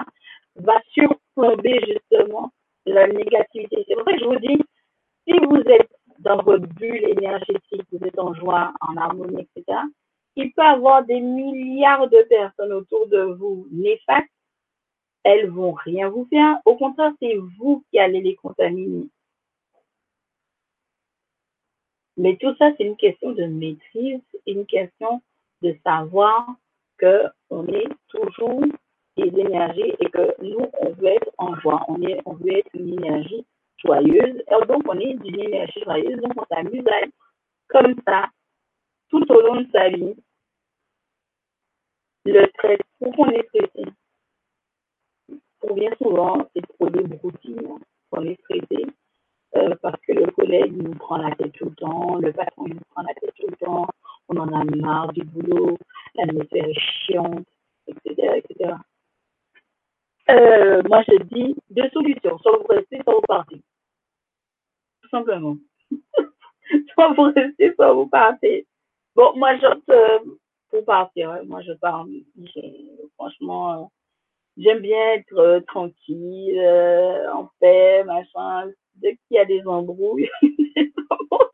va 0.55 0.79
surplomber, 0.91 1.79
justement, 1.87 2.51
la 2.85 3.07
négativité. 3.07 3.83
C'est 3.87 3.95
pour 3.95 4.03
ça 4.03 4.11
que 4.11 4.19
je 4.19 4.25
vous 4.25 4.39
dis, 4.39 4.63
si 5.27 5.33
vous 5.39 5.63
êtes 5.65 5.89
dans 6.19 6.43
votre 6.43 6.67
bulle 6.67 7.05
énergétique, 7.05 7.87
vous 7.91 8.05
êtes 8.05 8.19
en 8.19 8.35
joie, 8.35 8.71
en 8.81 8.97
harmonie, 8.97 9.47
etc., 9.55 9.79
il 10.35 10.53
peut 10.53 10.61
y 10.61 10.65
avoir 10.65 11.03
des 11.05 11.19
milliards 11.19 12.07
de 12.07 12.21
personnes 12.29 12.73
autour 12.73 13.07
de 13.07 13.23
vous 13.23 13.67
néfastes. 13.71 14.29
Elles 15.23 15.49
vont 15.49 15.71
rien 15.71 16.09
vous 16.09 16.27
faire. 16.29 16.59
Au 16.65 16.75
contraire, 16.75 17.13
c'est 17.19 17.35
vous 17.57 17.83
qui 17.89 17.97
allez 17.97 18.21
les 18.21 18.35
contaminer. 18.35 19.09
Mais 22.15 22.35
tout 22.35 22.55
ça, 22.57 22.69
c'est 22.77 22.83
une 22.83 22.97
question 22.97 23.31
de 23.31 23.45
maîtrise, 23.45 24.21
une 24.45 24.67
question 24.67 25.23
de 25.61 25.75
savoir 25.85 26.47
que 26.97 27.25
on 27.49 27.67
est 27.67 27.89
toujours 28.09 28.63
des 29.17 29.27
énergies 29.39 29.93
et 29.99 30.09
que 30.09 30.35
nous, 30.41 30.65
on 30.81 30.89
veut 30.93 31.07
être 31.07 31.31
en 31.37 31.55
joie, 31.59 31.83
on, 31.87 32.01
est, 32.01 32.19
on 32.25 32.33
veut 32.33 32.57
être 32.57 32.69
une 32.73 32.93
énergie 32.93 33.45
joyeuse. 33.77 34.41
Et 34.47 34.65
donc, 34.67 34.83
on 34.87 34.99
est 34.99 35.13
d'une 35.15 35.39
énergie 35.39 35.81
joyeuse, 35.83 36.19
donc 36.21 36.33
on 36.37 36.45
s'amuse 36.55 36.87
à 36.87 37.01
être 37.01 37.13
comme 37.67 37.95
ça 38.07 38.27
tout 39.09 39.25
au 39.29 39.41
long 39.41 39.61
de 39.61 39.67
sa 39.71 39.89
vie. 39.89 40.15
Le 42.25 42.47
stress, 42.49 42.79
pourquoi 42.99 43.27
on 43.27 43.31
est 43.31 43.47
stressé 43.47 43.91
Pour 45.59 45.73
bien 45.73 45.91
souvent, 45.97 46.47
c'est 46.55 46.65
pour 46.77 46.91
des 46.91 47.03
broutines 47.03 47.79
qu'on 48.09 48.23
est 48.25 48.39
stressé 48.41 48.85
euh, 49.55 49.75
parce 49.81 49.99
que 50.01 50.13
le 50.13 50.31
collègue 50.31 50.73
nous 50.73 50.93
prend 50.95 51.17
la 51.17 51.35
tête 51.35 51.51
tout 51.53 51.65
le 51.65 51.75
temps, 51.75 52.15
le 52.17 52.31
patron 52.31 52.67
nous 52.67 52.79
prend 52.91 53.01
la 53.01 53.13
tête 53.15 53.33
tout 53.35 53.47
le 53.49 53.55
temps, 53.57 53.87
on 54.29 54.37
en 54.37 54.47
a 54.53 54.63
marre 54.63 55.11
du 55.13 55.23
boulot, 55.23 55.77
l'atmosphère 56.15 56.65
est 56.65 56.79
chiante, 56.79 57.47
etc. 57.87 58.43
etc. 58.43 58.75
Euh, 60.29 60.81
moi, 60.87 61.03
je 61.07 61.23
dis 61.23 61.55
deux 61.69 61.89
solutions, 61.89 62.37
soit 62.39 62.57
vous 62.57 62.67
restez, 62.67 63.01
soit 63.03 63.15
vous 63.15 63.21
partez. 63.27 63.61
Tout 65.01 65.09
simplement. 65.09 65.57
soit 66.93 67.13
vous 67.13 67.31
restez, 67.35 67.73
soit 67.75 67.93
vous 67.93 68.07
partez. 68.07 68.65
Bon, 69.15 69.33
moi, 69.35 69.57
j'opte 69.57 69.89
euh, 69.89 70.19
pour 70.69 70.85
partir. 70.85 71.37
Moi, 71.45 71.61
je 71.63 71.73
pars. 71.73 72.05
Franchement, 73.15 73.73
euh, 73.73 73.85
j'aime 74.57 74.79
bien 74.79 75.13
être 75.15 75.37
euh, 75.37 75.59
tranquille, 75.61 76.61
en 77.33 77.49
paix, 77.59 78.03
machin. 78.05 78.71
Dès 78.95 79.15
qu'il 79.15 79.37
y 79.37 79.39
a 79.39 79.45
des 79.45 79.65
embrouilles, 79.65 80.29
c'est 80.75 80.93
pas 80.93 81.17
truc. 81.29 81.50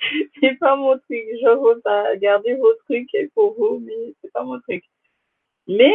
C'est 0.40 0.58
pas 0.58 0.76
mon 0.76 0.98
truc. 0.98 1.24
Je 1.40 1.48
veux 1.48 1.80
pas 1.80 2.16
garder 2.16 2.54
vos 2.54 2.74
trucs 2.84 3.10
pour 3.34 3.54
vous, 3.54 3.80
mais 3.80 4.14
c'est 4.20 4.32
pas 4.32 4.44
mon 4.44 4.60
truc. 4.60 4.84
Mais 5.66 5.94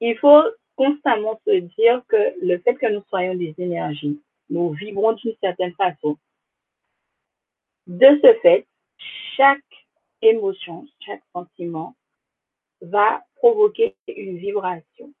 il 0.00 0.16
faut 0.18 0.42
constamment 0.76 1.40
se 1.46 1.58
dire 1.58 2.02
que 2.08 2.34
le 2.42 2.58
fait 2.58 2.74
que 2.74 2.90
nous 2.90 3.02
soyons 3.08 3.34
des 3.34 3.54
énergies, 3.58 4.20
nous 4.50 4.70
vibrons 4.72 5.12
d'une 5.12 5.36
certaine 5.40 5.74
façon. 5.74 6.16
De 7.86 8.06
ce 8.22 8.34
fait, 8.40 8.66
chaque 9.36 9.60
émotion, 10.22 10.86
chaque 11.00 11.22
sentiment 11.32 11.94
va 12.80 13.22
provoquer 13.36 13.94
une 14.08 14.38
vibration, 14.38 15.12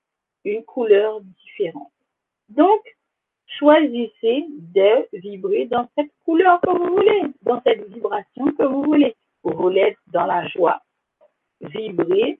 une 0.44 0.64
couleur 0.64 1.20
différente. 1.20 1.92
Donc, 2.48 2.80
choisissez 3.58 4.46
de 4.48 5.08
vibrer 5.18 5.66
dans 5.66 5.88
cette 5.96 6.10
couleur 6.24 6.60
que 6.60 6.70
vous 6.70 6.96
voulez, 6.96 7.22
dans 7.42 7.60
cette 7.62 7.88
vibration 7.88 8.52
que 8.58 8.64
vous 8.64 8.82
voulez. 8.82 9.14
Vous 9.42 9.56
voulez 9.56 9.80
être 9.80 10.00
dans 10.08 10.26
la 10.26 10.46
joie. 10.48 10.80
Vibrez 11.60 12.38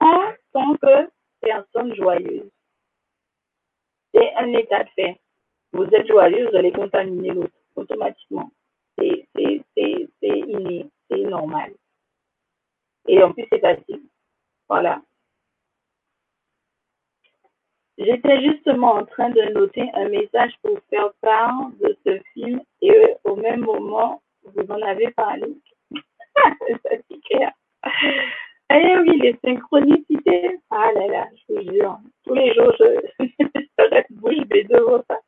en 0.00 0.32
tant 0.52 0.74
que 0.76 1.10
personne 1.40 1.94
joyeuse. 1.94 2.50
C'est 4.14 4.34
un 4.34 4.52
état 4.52 4.84
de 4.84 4.88
fait. 4.90 5.20
Vous 5.72 5.84
êtes 5.84 6.06
joyeux, 6.06 6.48
vous 6.50 6.56
allez 6.56 6.72
contaminer 6.72 7.30
l'autre 7.30 7.52
automatiquement. 7.74 8.50
C'est 8.98 9.26
inné 9.36 10.86
c'est 11.08 11.18
normal. 11.18 11.72
Et 13.08 13.22
en 13.22 13.32
plus, 13.32 13.46
c'est 13.50 13.60
facile. 13.60 14.02
Voilà. 14.68 15.00
J'étais 17.98 18.42
justement 18.42 18.94
en 18.94 19.06
train 19.06 19.30
de 19.30 19.40
noter 19.54 19.88
un 19.94 20.08
message 20.08 20.52
pour 20.62 20.78
faire 20.90 21.12
part 21.22 21.70
de 21.80 21.96
ce 22.04 22.20
film 22.34 22.60
et 22.82 23.14
au 23.24 23.36
même 23.36 23.60
moment, 23.60 24.22
vous 24.42 24.70
en 24.70 24.82
avez 24.82 25.10
parlé. 25.12 25.46
c'est 25.90 27.20
clair. 27.24 27.52
Eh 28.70 28.98
oui, 28.98 29.18
les 29.20 29.38
synchronicités. 29.42 30.60
Ah 30.70 30.90
là 30.92 31.06
là, 31.06 31.26
je 31.48 31.54
vous 31.54 31.72
jure. 31.72 31.98
Tous 32.24 32.34
les 32.34 32.52
jours, 32.52 32.72
je, 32.78 33.24
je 33.78 33.90
reste 33.90 34.12
bouche 34.12 34.46
bée 34.46 34.64
devant 34.64 35.02
ça. 35.08 35.18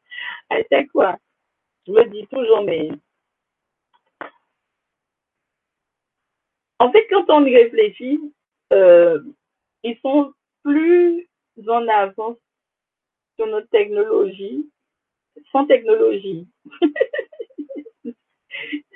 je 0.50 1.92
me 1.92 2.04
dis 2.10 2.26
toujours, 2.26 2.62
mais 2.64 2.90
en 6.80 6.92
fait, 6.92 7.06
quand 7.08 7.24
on 7.30 7.44
y 7.46 7.56
réfléchit, 7.56 8.20
euh, 8.72 9.20
ils 9.82 9.98
sont 10.00 10.32
plus 10.62 11.28
en 11.66 11.88
avance 11.88 12.36
sur 13.38 13.46
notre 13.46 13.68
technologie, 13.68 14.68
sans 15.52 15.66
technologie. 15.66 16.46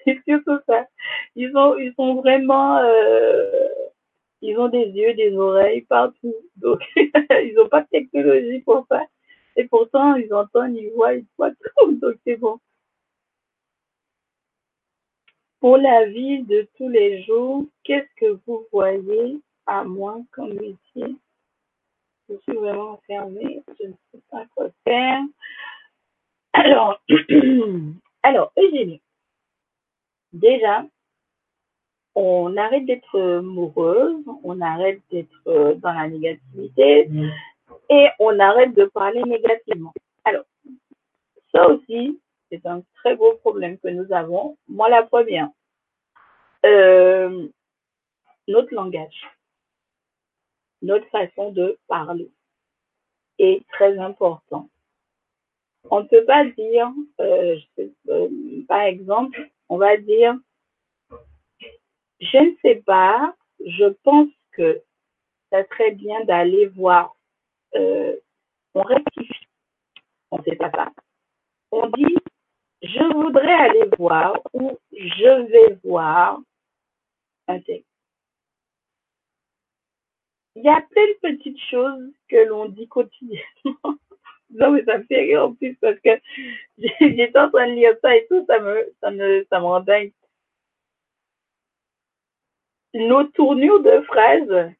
C'est 0.04 0.20
surtout 0.26 0.58
ça. 0.66 0.86
Ils 1.36 1.56
ont, 1.56 1.78
ils 1.78 1.94
sont 1.94 2.16
vraiment, 2.16 2.78
euh, 2.78 3.68
ils 4.40 4.58
ont 4.58 4.68
des 4.68 4.86
yeux, 4.86 5.14
des 5.14 5.36
oreilles 5.36 5.82
partout. 5.82 6.34
Donc, 6.56 6.80
ils 6.96 7.54
n'ont 7.56 7.68
pas 7.68 7.82
de 7.82 7.88
technologie 7.88 8.60
pour 8.60 8.84
ça. 8.90 9.02
Et 9.56 9.64
pourtant, 9.68 10.16
ils 10.16 10.32
entendent, 10.34 10.76
ils 10.76 10.90
voient, 10.90 11.14
ils 11.14 11.26
voient 11.38 11.50
tout. 11.50 11.92
Donc, 12.00 12.16
c'est 12.26 12.36
bon. 12.36 12.58
Pour 15.60 15.76
la 15.76 16.06
vie 16.06 16.42
de 16.42 16.66
tous 16.76 16.88
les 16.88 17.22
jours, 17.22 17.64
qu'est-ce 17.84 18.12
que 18.16 18.40
vous 18.46 18.66
voyez 18.72 19.38
à 19.66 19.84
moi 19.84 20.20
comme 20.32 20.54
métier? 20.54 21.16
Je 22.32 22.38
suis 22.48 22.58
vraiment 22.58 22.98
fermée, 23.06 23.62
je 23.78 23.88
ne 23.88 23.92
sais 24.10 24.20
pas 24.30 24.46
quoi 24.54 24.68
faire. 24.84 25.20
Alors, 26.54 26.98
alors 28.22 28.52
Eugénie, 28.56 29.02
déjà, 30.32 30.86
on 32.14 32.56
arrête 32.56 32.86
d'être 32.86 33.20
amoureuse, 33.20 34.24
on 34.44 34.60
arrête 34.62 35.00
d'être 35.10 35.74
dans 35.82 35.92
la 35.92 36.08
négativité 36.08 37.10
et 37.90 38.08
on 38.18 38.38
arrête 38.38 38.74
de 38.74 38.86
parler 38.86 39.22
négativement. 39.24 39.92
Alors, 40.24 40.44
ça 41.54 41.68
aussi, 41.68 42.18
c'est 42.50 42.64
un 42.64 42.82
très 42.94 43.14
gros 43.16 43.34
problème 43.34 43.78
que 43.78 43.88
nous 43.88 44.10
avons. 44.10 44.56
Moi, 44.68 44.88
la 44.88 45.02
première, 45.02 45.48
euh, 46.64 47.46
notre 48.48 48.74
langage, 48.74 49.20
notre 50.82 51.06
façon 51.08 51.52
de 51.52 51.78
parler 51.88 52.30
est 53.38 53.66
très 53.68 53.98
important. 53.98 54.68
On 55.90 56.02
ne 56.02 56.08
peut 56.08 56.24
pas 56.24 56.44
dire, 56.44 56.92
euh, 57.20 57.56
euh, 58.08 58.28
par 58.68 58.82
exemple, 58.82 59.50
on 59.68 59.78
va 59.78 59.96
dire, 59.96 60.36
je 62.20 62.38
ne 62.38 62.54
sais 62.62 62.82
pas, 62.86 63.34
je 63.64 63.86
pense 64.04 64.28
que 64.52 64.80
ça 65.50 65.64
serait 65.68 65.92
bien 65.92 66.24
d'aller 66.24 66.66
voir. 66.66 67.16
Euh, 67.74 68.16
on 68.74 68.82
rectifie. 68.82 69.46
On 70.30 70.38
ne 70.38 70.42
sait 70.44 70.56
pas 70.56 70.70
ça. 70.70 70.92
On 71.72 71.88
dit, 71.88 72.16
je 72.82 73.12
voudrais 73.12 73.52
aller 73.52 73.84
voir 73.98 74.40
ou 74.52 74.78
je 74.92 75.46
vais 75.50 75.78
voir 75.84 76.40
un 77.48 77.60
texte. 77.60 77.91
Il 80.54 80.64
y 80.64 80.68
a 80.68 80.80
plein 80.82 81.06
de 81.06 81.18
petites 81.34 81.60
choses 81.70 82.12
que 82.28 82.44
l'on 82.48 82.68
dit 82.68 82.86
quotidiennement. 82.88 83.42
non, 84.50 84.70
mais 84.72 84.84
ça 84.84 84.98
me 84.98 85.04
fait 85.04 85.20
rire 85.20 85.44
en 85.44 85.54
plus 85.54 85.74
parce 85.76 85.98
que 86.00 86.10
j'étais 86.78 87.38
en 87.38 87.50
train 87.50 87.68
de 87.68 87.72
lire 87.72 87.96
ça 88.02 88.14
et 88.14 88.26
tout, 88.28 88.44
ça 88.46 88.58
me, 88.60 88.92
ça 89.00 89.10
me, 89.10 89.46
ça 89.48 89.60
me 89.60 89.64
rend. 89.64 89.84
Nos 92.94 93.24
tournures 93.24 93.82
de 93.82 94.02
phrases, 94.02 94.72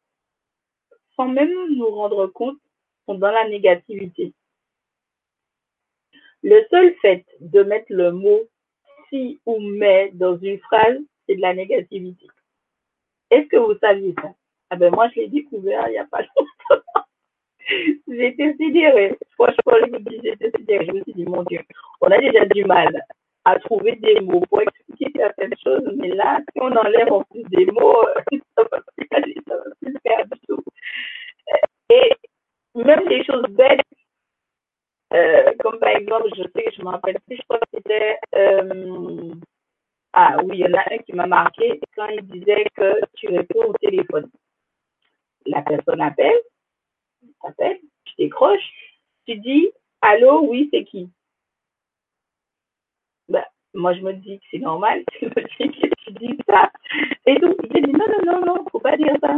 sans 1.16 1.28
même 1.28 1.52
nous 1.74 1.88
rendre 1.88 2.26
compte, 2.26 2.58
sont 3.06 3.14
dans 3.14 3.30
la 3.30 3.48
négativité. 3.48 4.34
Le 6.42 6.62
seul 6.70 6.94
fait 6.96 7.24
de 7.40 7.62
mettre 7.62 7.86
le 7.90 8.12
mot 8.12 8.40
si 9.08 9.40
ou 9.46 9.60
mais 9.60 10.10
dans 10.14 10.36
une 10.38 10.58
phrase, 10.58 10.98
c'est 11.26 11.36
de 11.36 11.40
la 11.40 11.54
négativité. 11.54 12.26
Est-ce 13.30 13.46
que 13.48 13.56
vous 13.56 13.78
saviez 13.78 14.14
ça? 14.20 14.34
Ah 14.72 14.76
ben 14.76 14.90
moi, 14.90 15.06
je 15.14 15.20
l'ai 15.20 15.28
découvert 15.28 15.86
il 15.88 15.92
n'y 15.92 15.98
a 15.98 16.06
pas 16.06 16.22
longtemps. 16.22 17.04
J'étais 18.08 18.54
sidérée. 18.54 19.18
Franchement, 19.34 19.74
je 19.84 19.90
me 19.90 19.98
j'étais 20.22 20.50
sidérée. 20.56 20.86
Je 20.86 20.92
me 20.92 21.02
suis 21.02 21.12
dit, 21.12 21.24
mon 21.26 21.42
Dieu, 21.42 21.60
on 22.00 22.06
a 22.06 22.16
déjà 22.16 22.46
du 22.46 22.64
mal 22.64 22.88
à 23.44 23.58
trouver 23.58 23.96
des 23.96 24.20
mots 24.22 24.40
pour 24.48 24.62
expliquer 24.62 25.12
certaines 25.14 25.52
choses, 25.62 25.92
mais 25.96 26.08
là, 26.08 26.40
si 26.52 26.58
on 26.62 26.74
enlève 26.74 27.12
en 27.12 27.22
plus 27.24 27.42
des 27.50 27.66
mots, 27.66 28.02
ça 28.56 28.64
va 28.72 28.80
plus 28.96 29.34
va 29.46 29.56
plus 29.82 29.94
faire 30.06 30.24
du 30.26 30.40
tout. 30.48 30.64
Et 31.90 32.12
même 32.74 33.06
des 33.08 33.22
choses 33.24 33.44
bêtes, 33.50 33.80
euh, 35.12 35.52
comme 35.60 35.78
par 35.80 35.90
exemple, 35.90 36.30
je 36.34 36.44
sais, 36.44 36.72
je 36.74 36.82
me 36.82 36.88
rappelle 36.88 37.18
plus, 37.26 37.36
je 37.36 37.42
crois 37.42 37.58
que 37.58 37.66
c'était, 37.74 38.16
euh, 38.36 39.34
ah 40.14 40.38
oui, 40.44 40.58
il 40.58 40.60
y 40.60 40.64
en 40.64 40.74
a 40.78 40.94
un 40.94 40.98
qui 40.98 41.12
m'a 41.12 41.26
marqué 41.26 41.78
quand 41.94 42.06
il 42.06 42.22
disait 42.26 42.64
que 42.74 43.00
tu 43.16 43.28
réponds 43.28 43.66
au 43.66 43.74
téléphone. 43.74 44.30
La 45.46 45.62
personne 45.62 46.00
appelle, 46.00 46.38
t'appelles, 47.42 47.80
tu 48.04 48.14
décroches, 48.18 48.72
tu 49.26 49.36
dis, 49.36 49.70
allô, 50.00 50.46
oui, 50.48 50.68
c'est 50.72 50.84
qui? 50.84 51.10
Ben, 53.28 53.44
moi, 53.74 53.94
je 53.94 54.00
me 54.00 54.12
dis 54.12 54.38
que 54.38 54.44
c'est 54.50 54.58
normal, 54.58 55.04
tu 55.18 55.28
tu 55.30 56.12
dis 56.12 56.38
ça. 56.48 56.70
Et 57.26 57.38
donc, 57.38 57.56
il 57.74 57.84
dit, 57.86 57.92
non, 57.92 58.06
non, 58.08 58.32
non, 58.32 58.46
non, 58.46 58.64
faut 58.70 58.80
pas 58.80 58.96
dire 58.96 59.16
ça. 59.20 59.36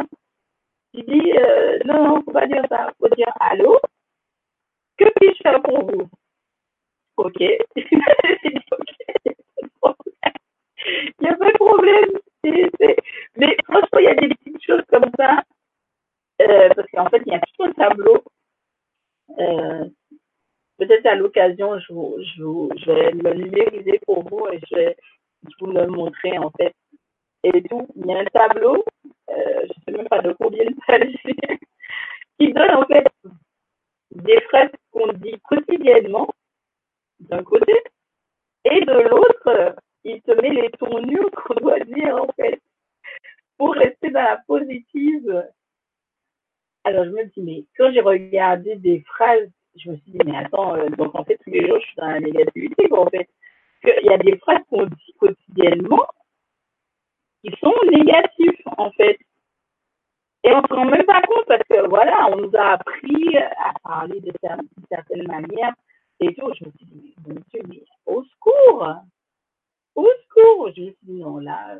Tu 0.94 1.02
dis, 1.02 1.32
euh, 1.32 1.78
non, 1.84 2.04
non, 2.04 2.22
faut 2.22 2.32
pas 2.32 2.46
dire 2.46 2.64
ça. 2.68 2.92
Faut 2.98 3.08
dire, 3.10 3.32
allô, 3.40 3.78
que 4.96 5.04
puis-je 5.16 5.42
faire 5.42 5.60
pour 5.62 5.90
vous? 5.90 6.08
Ok. 7.16 7.40
Il 10.86 11.14
n'y 11.22 11.28
a 11.28 11.36
pas 11.36 11.50
de 11.50 11.56
problème. 11.56 12.10
Mais 13.36 13.56
franchement, 13.64 13.98
il 13.98 14.04
y 14.04 14.08
a 14.08 14.14
des 14.14 14.28
petites 14.28 14.62
choses 14.62 14.84
comme 14.90 15.10
ça. 15.18 15.42
Euh, 16.42 16.68
parce 16.74 16.88
qu'en 16.90 17.08
fait, 17.10 17.22
il 17.26 17.32
y 17.32 17.36
a 17.36 17.40
tout 17.40 17.64
un 17.64 17.72
tableau. 17.72 18.22
Euh, 19.38 19.84
Peut-être 20.76 21.06
à 21.06 21.14
l'occasion, 21.14 21.78
je, 21.78 22.92
vais 22.92 23.12
le 23.12 23.34
numériser 23.34 24.00
pour 24.04 24.28
vous 24.28 24.48
et 24.48 24.58
je 24.68 24.74
vais 24.74 24.96
vous 25.60 25.66
le 25.66 25.86
montrer 25.86 26.36
en 26.36 26.50
fait. 26.50 26.74
Et 27.44 27.62
tout, 27.62 27.86
il 27.94 28.06
y 28.06 28.12
a 28.12 28.18
un 28.18 28.24
tableau, 28.24 28.84
euh, 29.30 29.34
je 29.34 29.68
ne 29.68 29.84
sais 29.84 29.92
même 29.92 30.08
pas 30.08 30.20
de 30.20 30.32
combien 30.32 30.64
de 30.64 30.74
pages, 30.86 31.14
qui 32.38 32.52
donne 32.52 32.74
en 32.74 32.84
fait 32.86 33.06
des 34.10 34.40
phrases 34.42 34.70
qu'on 34.90 35.12
dit 35.12 35.38
quotidiennement 35.44 36.28
d'un 37.20 37.44
côté 37.44 37.74
et 38.64 38.80
de 38.80 39.08
l'autre, 39.08 39.76
il 40.02 40.20
te 40.22 40.32
met 40.32 40.50
les 40.50 40.70
tournures 40.70 41.30
qu'on 41.36 41.54
doit 41.54 41.80
dire 41.80 42.16
en 42.16 42.32
fait 42.32 42.60
pour 43.56 43.74
rester 43.74 44.10
dans 44.10 44.22
la 44.22 44.38
positive. 44.48 45.44
Alors 46.84 47.04
je 47.04 47.10
me 47.10 47.24
dis, 47.24 47.40
mais 47.40 47.64
quand 47.76 47.90
j'ai 47.92 48.00
regardé 48.00 48.76
des 48.76 49.00
phrases, 49.00 49.50
je 49.76 49.90
me 49.90 49.96
suis 49.96 50.12
dit, 50.12 50.18
mais 50.24 50.36
attends, 50.36 50.76
euh, 50.76 50.88
donc 50.90 51.14
en 51.14 51.24
fait 51.24 51.38
tous 51.42 51.50
les 51.50 51.66
jours 51.66 51.78
je 51.80 51.86
suis 51.86 51.96
dans 51.96 52.08
la 52.08 52.20
négativité 52.20 52.92
en 52.92 53.06
fait. 53.06 53.28
Il 53.84 54.06
y 54.06 54.12
a 54.12 54.18
des 54.18 54.36
phrases 54.38 54.62
qu'on 54.70 54.86
dit 54.86 55.14
quotidiennement 55.18 56.06
qui 57.42 57.54
sont 57.60 57.74
négatives 57.90 58.62
en 58.76 58.90
fait. 58.92 59.18
Et 60.44 60.52
on 60.52 60.60
ne 60.60 60.66
se 60.68 60.74
rend 60.74 60.84
même 60.84 61.06
pas 61.06 61.22
compte 61.22 61.46
parce 61.46 61.62
que 61.68 61.88
voilà, 61.88 62.28
on 62.30 62.36
nous 62.36 62.54
a 62.54 62.72
appris 62.72 63.36
à 63.38 63.72
parler 63.82 64.20
de 64.20 64.32
certaines 64.90 65.26
manières 65.26 65.74
et 66.20 66.34
tout. 66.34 66.52
Je 66.58 66.66
me 66.66 66.70
suis 66.72 66.86
dit, 66.86 67.14
mon 67.26 67.34
Dieu, 67.34 67.60
mais 67.66 67.82
au 68.04 68.22
secours! 68.24 68.94
Au 69.94 70.06
secours! 70.06 70.70
Je 70.76 70.82
me 70.82 70.86
suis 70.86 70.96
dit, 71.02 71.20
non, 71.20 71.38
là, 71.38 71.78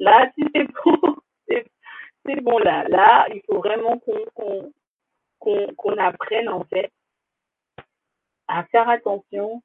là, 0.00 0.30
si 0.34 0.44
c'est 0.52 0.66
c'est 1.48 1.64
bon 2.42 2.58
là. 2.58 2.84
Là, 2.88 3.26
il 3.34 3.42
faut 3.46 3.58
vraiment 3.58 3.98
qu'on 5.38 5.96
apprenne 5.98 6.48
en 6.48 6.64
fait 6.64 6.92
à 8.48 8.64
faire 8.64 8.88
attention 8.88 9.62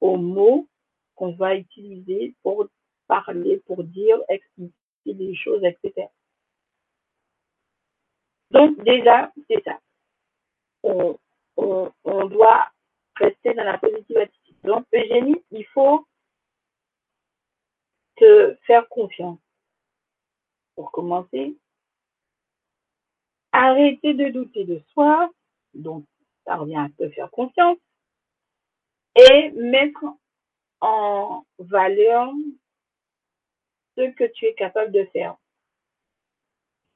aux 0.00 0.16
mots 0.16 0.68
qu'on 1.14 1.32
va 1.32 1.54
utiliser 1.56 2.34
pour 2.42 2.66
parler, 3.06 3.62
pour 3.66 3.84
dire, 3.84 4.18
expliquer 4.28 4.72
des 5.06 5.34
choses, 5.36 5.62
etc. 5.64 6.08
Donc 8.50 8.82
déjà, 8.84 9.32
c'est 9.48 9.62
ça. 9.64 9.78
On, 10.82 11.18
on, 11.56 11.92
on 12.04 12.24
doit 12.26 12.70
rester 13.16 13.54
dans 13.54 13.64
la 13.64 13.78
positive 13.78 14.16
attitude. 14.18 14.56
Donc, 14.64 14.86
Eugénie, 14.92 15.42
il 15.50 15.64
faut 15.66 16.06
te 18.16 18.56
faire 18.66 18.88
confiance. 18.88 19.38
Pour 20.74 20.90
commencer, 20.90 21.56
arrêter 23.54 24.14
de 24.14 24.30
douter 24.30 24.64
de 24.64 24.80
soi, 24.92 25.30
donc 25.74 26.04
ça 26.44 26.56
revient 26.56 26.76
à 26.76 26.88
te 26.98 27.08
faire 27.10 27.30
confiance, 27.30 27.78
et 29.14 29.52
mettre 29.52 30.04
en 30.80 31.44
valeur 31.58 32.32
ce 33.96 34.10
que 34.10 34.24
tu 34.24 34.46
es 34.46 34.54
capable 34.54 34.90
de 34.90 35.04
faire, 35.12 35.36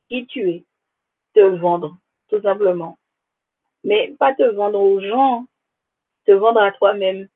qui 0.09 0.27
tu 0.27 0.51
es, 0.51 0.65
te 1.35 1.41
vendre, 1.41 1.97
tout 2.28 2.43
simplement. 2.43 2.99
Mais 3.85 4.17
pas 4.19 4.35
te 4.35 4.43
vendre 4.43 4.81
aux 4.81 5.01
gens, 5.01 5.47
te 6.27 6.33
vendre 6.33 6.61
à 6.61 6.73
toi-même. 6.73 7.28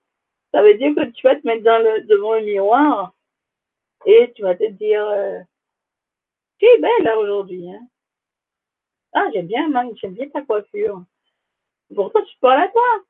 Ça 0.50 0.62
veut 0.62 0.74
dire 0.74 0.94
que 0.96 1.04
tu 1.12 1.22
vas 1.22 1.36
te 1.36 1.46
mettre 1.46 1.62
devant 2.08 2.34
le 2.34 2.44
miroir 2.44 3.14
et 4.04 4.32
tu 4.34 4.42
vas 4.42 4.56
te 4.56 4.68
dire 4.68 5.06
euh, 5.06 5.40
Tu 6.58 6.66
es 6.66 6.78
belle 6.78 7.14
aujourd'hui. 7.16 7.70
Hein? 7.70 7.86
Ah, 9.12 9.28
j'aime 9.32 9.46
bien, 9.46 9.68
j'aime 9.96 10.14
bien 10.14 10.28
ta 10.28 10.42
coiffure. 10.42 11.02
Pourquoi 11.94 12.22
tu 12.22 12.36
parles 12.40 12.62
à 12.62 12.68
toi 12.68 13.02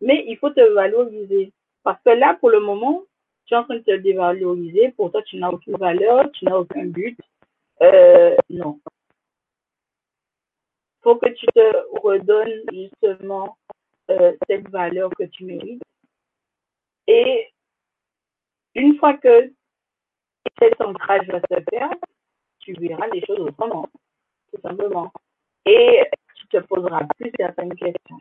Mais 0.00 0.24
il 0.26 0.36
faut 0.38 0.50
te 0.50 0.60
valoriser. 0.74 1.52
Parce 1.82 2.00
que 2.04 2.10
là, 2.10 2.34
pour 2.40 2.50
le 2.50 2.60
moment, 2.60 3.02
tu 3.44 3.54
es 3.54 3.56
en 3.56 3.64
train 3.64 3.76
de 3.76 3.80
te 3.80 3.96
dévaloriser. 3.96 4.92
Pour 4.92 5.10
toi, 5.10 5.22
tu 5.22 5.36
n'as 5.36 5.50
aucune 5.50 5.76
valeur, 5.76 6.30
tu 6.32 6.44
n'as 6.44 6.56
aucun 6.56 6.86
but. 6.86 7.18
Euh, 7.82 8.36
non. 8.48 8.80
faut 11.02 11.16
que 11.16 11.28
tu 11.30 11.46
te 11.46 12.00
redonnes 12.00 12.62
justement 12.72 13.56
euh, 14.10 14.36
cette 14.48 14.68
valeur 14.70 15.10
que 15.18 15.24
tu 15.24 15.44
mérites. 15.44 15.82
Et 17.08 17.48
une 18.74 18.96
fois 18.98 19.14
que 19.14 19.52
cet 20.60 20.80
ancrage 20.80 21.26
va 21.26 21.40
se 21.40 21.62
faire, 21.70 21.90
tu 22.60 22.74
verras 22.74 23.08
les 23.08 23.24
choses 23.26 23.40
autrement, 23.40 23.88
tout 24.52 24.60
simplement. 24.60 25.12
Et 25.66 26.02
tu 26.36 26.46
te 26.48 26.56
poseras 26.58 27.04
plus 27.18 27.30
certaines 27.38 27.74
questions. 27.74 28.18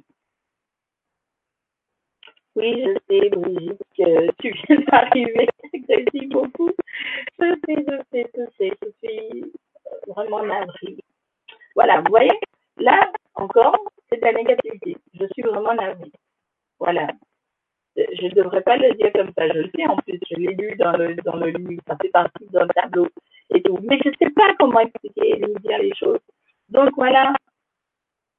Oui, 2.55 2.83
je 2.83 2.93
sais, 3.09 3.29
Brigitte, 3.29 3.81
que 3.97 4.31
tu 4.41 4.51
viens 4.67 4.79
d'arriver. 4.91 5.47
Merci 5.87 6.27
beaucoup. 6.27 6.71
Je 7.39 7.55
sais, 7.65 7.85
je 7.87 8.01
sais, 8.11 8.31
je 8.35 8.43
sais. 8.57 8.71
Je 8.83 9.07
suis 9.07 9.53
vraiment 10.07 10.43
navrée. 10.43 10.97
Voilà, 11.75 12.01
vous 12.01 12.09
voyez, 12.09 12.31
là, 12.77 13.11
encore, 13.35 13.77
c'est 14.09 14.19
de 14.19 14.25
la 14.25 14.33
négativité. 14.33 14.97
Je 15.13 15.25
suis 15.33 15.43
vraiment 15.43 15.73
navrée. 15.73 16.11
Voilà. 16.79 17.07
Je 17.95 18.25
ne 18.25 18.33
devrais 18.33 18.61
pas 18.61 18.77
le 18.77 18.93
dire 18.95 19.11
comme 19.13 19.31
ça. 19.37 19.47
Je 19.47 19.59
le 19.59 19.71
sais, 19.75 19.85
en 19.87 19.95
plus, 19.97 20.19
je 20.29 20.35
l'ai 20.35 20.53
lu 20.55 20.75
dans 20.75 20.91
le, 20.93 21.15
dans 21.15 21.37
le 21.37 21.51
livre. 21.51 21.81
Ça 21.87 21.95
fait 22.01 22.09
partie 22.09 22.45
d'un 22.47 22.67
tableau 22.67 23.07
et 23.53 23.61
tout. 23.61 23.77
Mais 23.83 23.99
je 24.03 24.09
ne 24.09 24.15
sais 24.19 24.29
pas 24.31 24.53
comment 24.59 24.79
expliquer 24.81 25.37
et 25.37 25.37
dire 25.37 25.77
les 25.79 25.95
choses. 25.95 26.19
Donc, 26.71 26.89
voilà. 26.95 27.33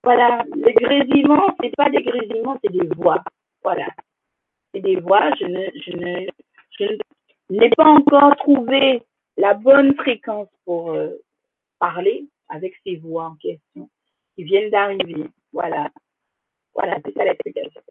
Voilà. 0.02 0.44
Les 0.56 0.72
grésillements, 0.74 1.54
c'est 1.60 1.74
pas 1.76 1.90
des 1.90 2.02
grésillements, 2.02 2.58
c'est 2.62 2.72
des 2.72 2.88
voix. 2.96 3.22
Voilà. 3.62 3.88
C'est 4.72 4.80
des 4.80 4.96
voix. 4.96 5.30
Je 5.36 5.46
n'ai 7.50 7.70
pas 7.70 7.84
encore 7.84 8.34
trouvé 8.36 9.02
la 9.36 9.54
bonne 9.54 9.94
fréquence 9.94 10.48
pour 10.64 10.92
euh, 10.92 11.10
parler 11.78 12.26
avec 12.48 12.74
ces 12.84 12.96
voix 12.96 13.26
en 13.26 13.36
question 13.36 13.88
qui 14.34 14.44
viennent 14.44 14.70
d'arriver. 14.70 15.28
Voilà. 15.52 15.90
Voilà, 16.74 16.98
c'est 17.04 17.14
ça 17.14 17.24
l'explication. 17.24 17.82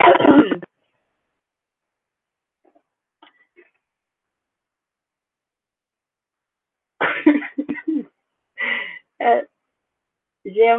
euh, 9.22 9.42
j'ai 10.44 10.74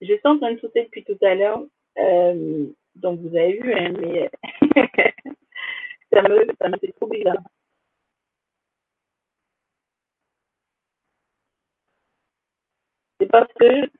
je 0.00 0.06
suis 0.14 0.20
en 0.24 0.38
train 0.38 0.52
de 0.52 0.60
sauter 0.60 0.84
depuis 0.84 1.04
tout 1.04 1.18
à 1.22 1.34
l'heure. 1.34 1.62
Euh, 1.98 2.66
donc 2.94 3.20
vous 3.20 3.36
avez 3.36 3.58
vu, 3.58 3.72
hein, 3.74 3.92
mais 4.00 4.30
ça 6.12 6.22
me, 6.22 6.46
ça 6.60 6.68
me 6.68 6.78
fait 6.78 6.92
trop 6.92 7.08
bizarre. 7.08 7.42
C'est 13.20 13.26
parce 13.28 13.52
que 13.54 13.90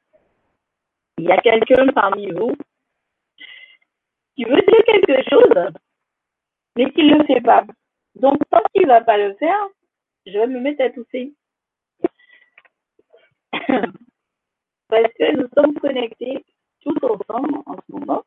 il 1.18 1.24
y 1.24 1.32
a 1.32 1.38
quelqu'un 1.38 1.88
parmi 1.88 2.30
vous 2.30 2.54
qui 4.36 4.44
veut 4.44 4.54
dire 4.54 4.84
quelque 4.86 5.28
chose, 5.28 5.72
mais 6.76 6.90
qui 6.92 7.02
ne 7.02 7.18
le 7.18 7.24
fait 7.24 7.40
pas. 7.40 7.64
Donc, 8.14 8.38
tant 8.50 8.62
qu'il 8.72 8.82
ne 8.82 8.88
va 8.88 9.00
pas 9.00 9.18
le 9.18 9.34
faire, 9.34 9.68
je 10.26 10.32
vais 10.32 10.46
me 10.46 10.60
mettre 10.60 10.82
à 10.84 10.90
tousser. 10.90 11.34
Parce 14.88 15.12
que 15.18 15.36
nous 15.36 15.48
sommes 15.56 15.74
connectés 15.74 16.44
tous 16.80 16.96
ensemble 17.02 17.58
en 17.66 17.76
ce 17.76 17.92
moment. 17.92 18.24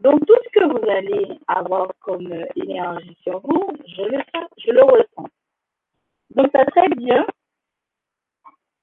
Donc, 0.00 0.24
tout 0.26 0.36
ce 0.44 0.50
que 0.58 0.64
vous 0.64 0.90
allez 0.90 1.38
avoir 1.46 1.92
comme 2.00 2.32
énergie 2.56 3.16
sur 3.22 3.40
vous, 3.40 3.68
je 3.86 4.02
le, 4.02 4.18
je 4.58 4.70
le 4.70 4.82
ressens. 4.82 5.28
Donc, 6.30 6.50
ça 6.54 6.64
serait 6.66 6.88
bien 6.96 7.26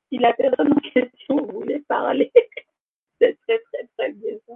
si 0.09 0.17
la 0.19 0.33
personne 0.33 0.73
en 0.73 0.89
question 0.91 1.45
voulait 1.47 1.83
parler. 1.87 2.31
c'est 3.21 3.37
très, 3.47 3.59
très, 3.59 3.87
très 3.97 4.11
bien 4.13 4.37
ça. 4.47 4.53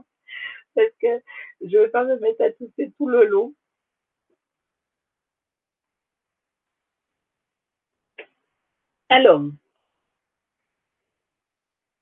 Parce 0.75 0.91
que 1.01 1.22
je 1.61 1.77
ne 1.77 1.83
veux 1.83 1.91
pas 1.91 2.03
me 2.06 2.19
mettre 2.19 2.43
à 2.43 2.51
tousser 2.51 2.91
tout 2.98 3.07
le 3.07 3.25
long. 3.25 3.53
Alors, 9.09 9.41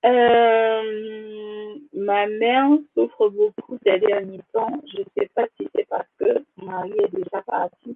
euh, 0.06 1.78
ma 1.94 2.28
mère 2.28 2.70
souffre 2.94 3.30
beaucoup 3.30 3.78
ces 3.84 4.00
derniers 4.00 4.42
temps. 4.54 4.82
Je 4.94 5.00
ne 5.00 5.06
sais 5.18 5.30
pas 5.36 5.46
si 5.58 5.68
c'est 5.76 5.88
parce 5.90 6.08
que 6.20 6.46
mon 6.58 6.68
mari 6.72 6.94
est 6.98 7.14
déjà 7.16 7.42
parti 7.42 7.96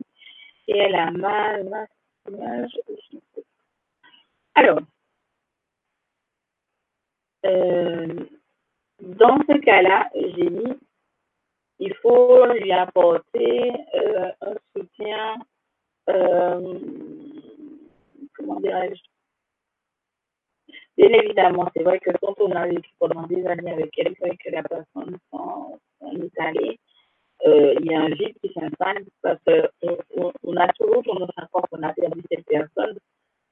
et 0.68 0.78
elle 0.78 0.96
a 0.96 1.12
mal, 1.12 1.88
mal, 2.30 2.68
Alors, 4.56 4.80
euh, 7.46 8.26
dans 9.02 9.38
ce 9.48 9.58
cas-là, 9.60 10.10
j'ai 10.14 10.50
mis, 10.50 10.78
il 11.80 11.94
faut 11.96 12.46
lui 12.54 12.72
apporter 12.72 13.72
euh, 13.96 14.32
un 14.42 14.56
soutien, 14.74 15.36
comment 18.36 18.60
dirais-je 18.60 19.13
Bien 20.98 21.10
évidemment, 21.10 21.70
c'est 21.76 21.84
vrai 21.84 22.00
que 22.00 22.12
quand 22.22 22.36
on 22.40 22.52
a 22.52 22.68
vécu 22.68 22.90
pendant 23.00 23.26
des 23.28 23.46
années 23.48 23.72
avec 23.72 23.92
quelqu'un 23.92 24.28
et 24.28 24.38
que 24.38 24.52
la 24.52 24.64
personne 24.64 25.18
s'en 25.32 25.80
est 26.02 26.40
allée, 26.40 26.80
euh, 27.48 27.74
il 27.80 27.92
y 27.92 27.96
a 27.96 28.02
un 28.02 28.10
vide 28.10 28.36
qui 28.42 28.54
s'installe 28.54 29.04
parce 29.22 29.40
qu'on 29.44 30.32
on, 30.44 30.56
a 30.56 30.68
toujours 30.74 31.04
tendance 31.04 31.32
à 31.36 31.48
croire 31.48 31.66
qu'on 31.70 31.82
a 31.84 31.94
perdu 31.94 32.22
cette 32.32 32.46
personne, 32.46 32.98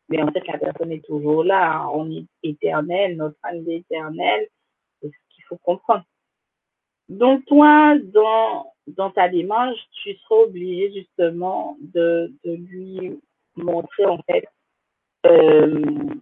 mais 0.08 0.22
en 0.22 0.32
fait, 0.32 0.46
la 0.48 0.60
personne 0.60 0.92
est 0.92 1.06
toujours 1.06 1.44
là. 1.44 1.90
On 1.94 2.10
est 2.12 2.26
éternel, 2.44 3.18
notre 3.18 3.38
âme 3.44 3.68
est 3.68 3.78
éternelle 3.78 4.48
comprendre. 5.60 6.06
Donc, 7.10 7.46
toi, 7.46 7.98
dans, 8.00 8.72
dans 8.88 9.12
ta 9.12 9.28
démarche, 9.28 9.80
tu 10.04 10.16
seras 10.16 10.44
obligé 10.44 10.92
justement 10.94 11.78
de, 11.82 12.34
de 12.46 12.54
lui 12.54 13.20
montrer 13.56 14.06
en 14.06 14.20
fait 14.24 14.48
euh, 15.26 16.16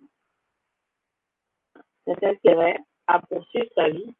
cet 2.10 2.24
intérêt 2.24 2.78
à 3.08 3.20
poursuivre 3.20 3.70
sa 3.76 3.90
vie 3.90 4.16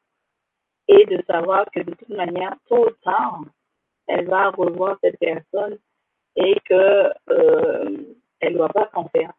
et 0.88 1.06
de 1.06 1.24
savoir 1.26 1.66
que 1.72 1.80
de 1.82 1.94
toute 1.94 2.10
manière, 2.10 2.56
tôt 2.68 2.88
ou 2.88 2.92
tard, 3.04 3.42
elle 4.08 4.28
va 4.28 4.50
revoir 4.50 4.98
cette 5.02 5.18
personne 5.20 5.78
et 6.36 6.60
que 6.66 7.12
euh, 7.30 8.16
elle 8.40 8.54
ne 8.54 8.58
doit 8.58 8.70
pas 8.70 8.90
s'en 8.94 9.08
faire, 9.10 9.34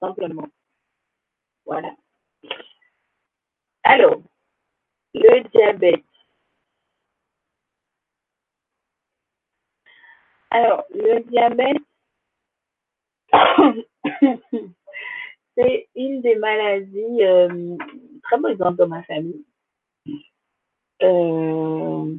simplement. 0.00 0.48
Voilà. 1.64 1.94
Alors, 3.84 4.20
le 5.14 5.48
diabète. 5.48 6.04
Alors, 10.50 10.84
le 10.90 11.20
diabète, 11.24 11.82
c'est 15.56 15.88
une 15.94 16.20
des 16.20 16.36
maladies 16.36 17.22
euh, 17.22 17.76
très 18.22 18.40
présentes 18.40 18.76
dans 18.76 18.88
ma 18.88 19.02
famille. 19.04 19.44
Euh, 21.02 22.14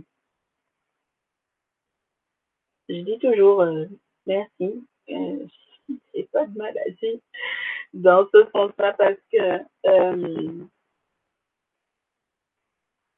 je 2.90 2.96
dis 2.96 3.18
toujours 3.20 3.62
euh, 3.62 3.86
merci. 4.26 4.86
c'est 5.08 6.30
pas 6.32 6.46
de 6.46 6.58
maladie 6.58 7.22
dans 7.94 8.28
ce 8.34 8.46
sens-là 8.52 8.94
parce 8.94 9.18
que 9.32 9.64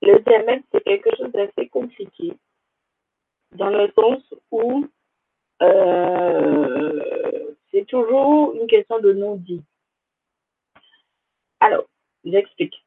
le 0.02 0.20
diabète, 0.20 0.64
c'est 0.72 0.84
quelque 0.84 1.16
chose 1.18 1.32
d'assez 1.32 1.68
compliqué, 1.70 2.34
dans 3.56 3.70
le 3.70 3.92
sens 3.96 4.22
où 4.52 4.86
euh, 5.62 7.54
c'est 7.72 7.86
toujours 7.88 8.54
une 8.56 8.68
question 8.68 9.00
de 9.00 9.14
non-dit. 9.14 9.64
Alors, 11.68 11.86
j'explique. 12.24 12.82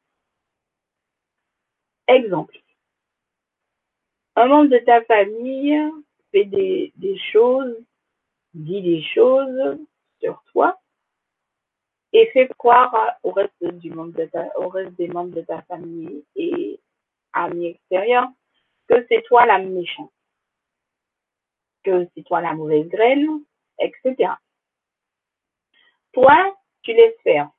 Exemple. 2.07 2.57
Un 4.35 4.47
membre 4.47 4.71
de 4.71 4.79
ta 4.79 5.03
famille 5.03 5.77
fait 6.31 6.45
des, 6.45 7.19
choses, 7.31 7.77
dit 8.55 8.81
des 8.81 9.03
choses 9.03 9.77
sur 10.19 10.43
toi 10.51 10.79
et 12.11 12.25
fait 12.33 12.47
croire 12.57 13.19
au 13.21 13.29
reste 13.29 13.53
du 13.63 13.91
de 13.91 14.67
reste 14.67 14.95
des 14.95 15.09
membres 15.09 15.35
de 15.35 15.41
ta 15.41 15.61
famille 15.61 16.25
et 16.35 16.79
amis 17.33 17.67
extérieurs 17.67 18.29
que 18.87 19.05
c'est 19.09 19.21
toi 19.27 19.45
la 19.45 19.59
méchante, 19.59 20.11
que 21.83 22.07
c'est 22.15 22.23
toi 22.23 22.41
la 22.41 22.55
mauvaise 22.55 22.87
graine, 22.87 23.43
etc. 23.77 24.33
Toi, 26.13 26.57
tu 26.81 26.93
laisses 26.93 27.21
faire. 27.23 27.51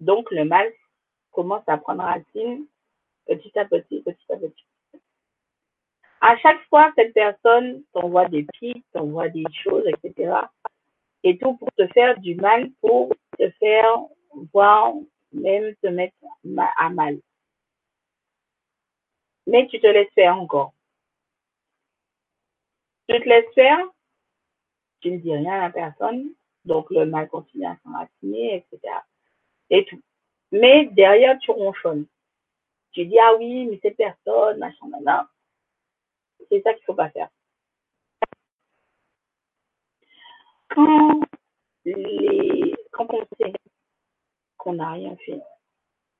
Donc 0.00 0.30
le 0.30 0.44
mal 0.44 0.72
commence 1.30 1.62
à 1.66 1.76
prendre 1.78 2.02
racine 2.02 2.66
petit 3.26 3.56
à 3.58 3.64
petit, 3.64 4.02
petit 4.02 4.32
à 4.32 4.36
petit. 4.36 4.64
À 6.20 6.36
chaque 6.38 6.62
fois, 6.68 6.92
cette 6.96 7.14
personne 7.14 7.82
t'envoie 7.92 8.28
des 8.28 8.46
pics, 8.54 8.84
t'envoie 8.92 9.28
des 9.28 9.44
choses, 9.62 9.84
etc. 9.86 10.34
Et 11.22 11.38
tout 11.38 11.56
pour 11.56 11.70
te 11.72 11.86
faire 11.88 12.18
du 12.18 12.34
mal, 12.34 12.70
pour 12.80 13.14
te 13.38 13.50
faire 13.52 13.98
voir, 14.52 14.92
même 15.32 15.74
te 15.82 15.86
mettre 15.86 16.16
à 16.76 16.90
mal. 16.90 17.20
Mais 19.46 19.66
tu 19.68 19.80
te 19.80 19.86
laisses 19.86 20.12
faire 20.14 20.38
encore. 20.38 20.72
Tu 23.08 23.18
te 23.18 23.28
laisses 23.28 23.52
faire, 23.54 23.78
tu 25.00 25.10
ne 25.12 25.18
dis 25.18 25.34
rien 25.34 25.62
à 25.62 25.70
personne, 25.70 26.32
donc 26.64 26.90
le 26.90 27.06
mal 27.06 27.28
continue 27.28 27.66
à 27.66 27.76
s'enraciner, 27.82 28.56
etc. 28.56 28.92
Et 29.70 29.84
tout. 29.84 30.00
Mais 30.52 30.86
derrière, 30.86 31.38
tu 31.38 31.50
ronchonnes. 31.50 32.06
Tu 32.92 33.06
dis, 33.06 33.18
ah 33.18 33.36
oui, 33.38 33.66
mais 33.66 33.78
cette 33.82 33.96
personne, 33.96 34.58
machin, 34.58 34.86
machin. 34.88 35.28
C'est 36.48 36.62
ça 36.62 36.74
qu'il 36.74 36.84
faut 36.84 36.94
pas 36.94 37.10
faire. 37.10 37.28
Quand, 40.68 41.20
les, 41.84 42.74
quand 42.90 43.06
on 43.12 43.24
sait 43.38 43.52
qu'on 44.56 44.74
n'a 44.74 44.92
rien 44.92 45.16
fait, 45.24 45.40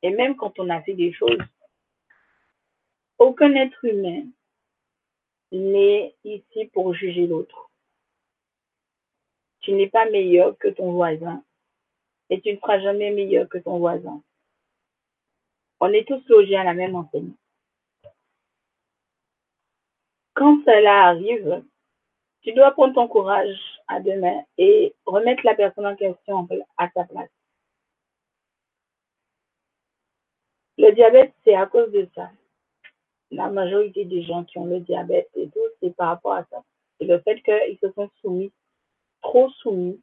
et 0.03 0.11
même 0.11 0.37
quand 0.37 0.59
on 0.59 0.71
a 0.71 0.83
fait 0.83 0.95
des 0.95 1.13
choses, 1.13 1.39
aucun 3.19 3.55
être 3.55 3.85
humain 3.85 4.25
n'est 5.53 6.15
ici 6.25 6.67
pour 6.73 6.95
juger 6.95 7.27
l'autre. 7.27 7.71
Tu 9.61 9.73
n'es 9.73 9.89
pas 9.89 10.09
meilleur 10.09 10.57
que 10.59 10.69
ton 10.69 10.93
voisin 10.93 11.45
et 12.31 12.41
tu 12.41 12.53
ne 12.53 12.59
seras 12.59 12.81
jamais 12.81 13.11
meilleur 13.11 13.49
que 13.49 13.59
ton 13.59 13.79
voisin. 13.79 14.23
On 15.81 15.93
est 15.93 16.07
tous 16.07 16.27
logés 16.29 16.57
à 16.57 16.65
la 16.65 16.75
même 16.75 16.95
enseigne. 16.95 17.33
Quand 20.35 20.63
cela 20.65 21.09
arrive, 21.09 21.63
tu 22.43 22.53
dois 22.53 22.71
prendre 22.71 22.95
ton 22.95 23.09
courage 23.09 23.59
à 23.89 24.01
deux 24.01 24.19
mains 24.19 24.43
et 24.57 24.95
remettre 25.05 25.45
la 25.45 25.55
personne 25.55 25.87
en 25.87 25.97
question 25.97 26.49
à 26.79 26.89
sa 26.91 27.05
place. 27.05 27.31
Le 30.79 30.93
diabète, 30.93 31.35
c'est 31.45 31.55
à 31.55 31.67
cause 31.67 31.91
de 31.93 32.09
ça. 32.15 32.31
La 33.31 33.51
majorité 33.51 34.05
des 34.05 34.23
gens 34.23 34.45
qui 34.45 34.59
ont 34.59 34.65
le 34.65 34.81
diabète 34.81 35.29
et 35.35 35.49
tout, 35.49 35.61
c'est 35.81 35.95
par 35.95 36.09
rapport 36.09 36.33
à 36.33 36.45
ça. 36.51 36.63
C'est 36.99 37.07
le 37.07 37.21
fait 37.21 37.43
qu'ils 37.43 37.79
se 37.83 37.93
sont 37.93 38.11
soumis, 38.21 38.53
trop 39.21 39.51
soumis, 39.51 40.01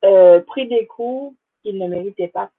pris 0.00 0.68
des 0.68 0.86
coups 0.86 1.36
qu'ils 1.62 1.78
ne 1.78 1.88
méritaient 1.88 2.28
pas 2.28 2.50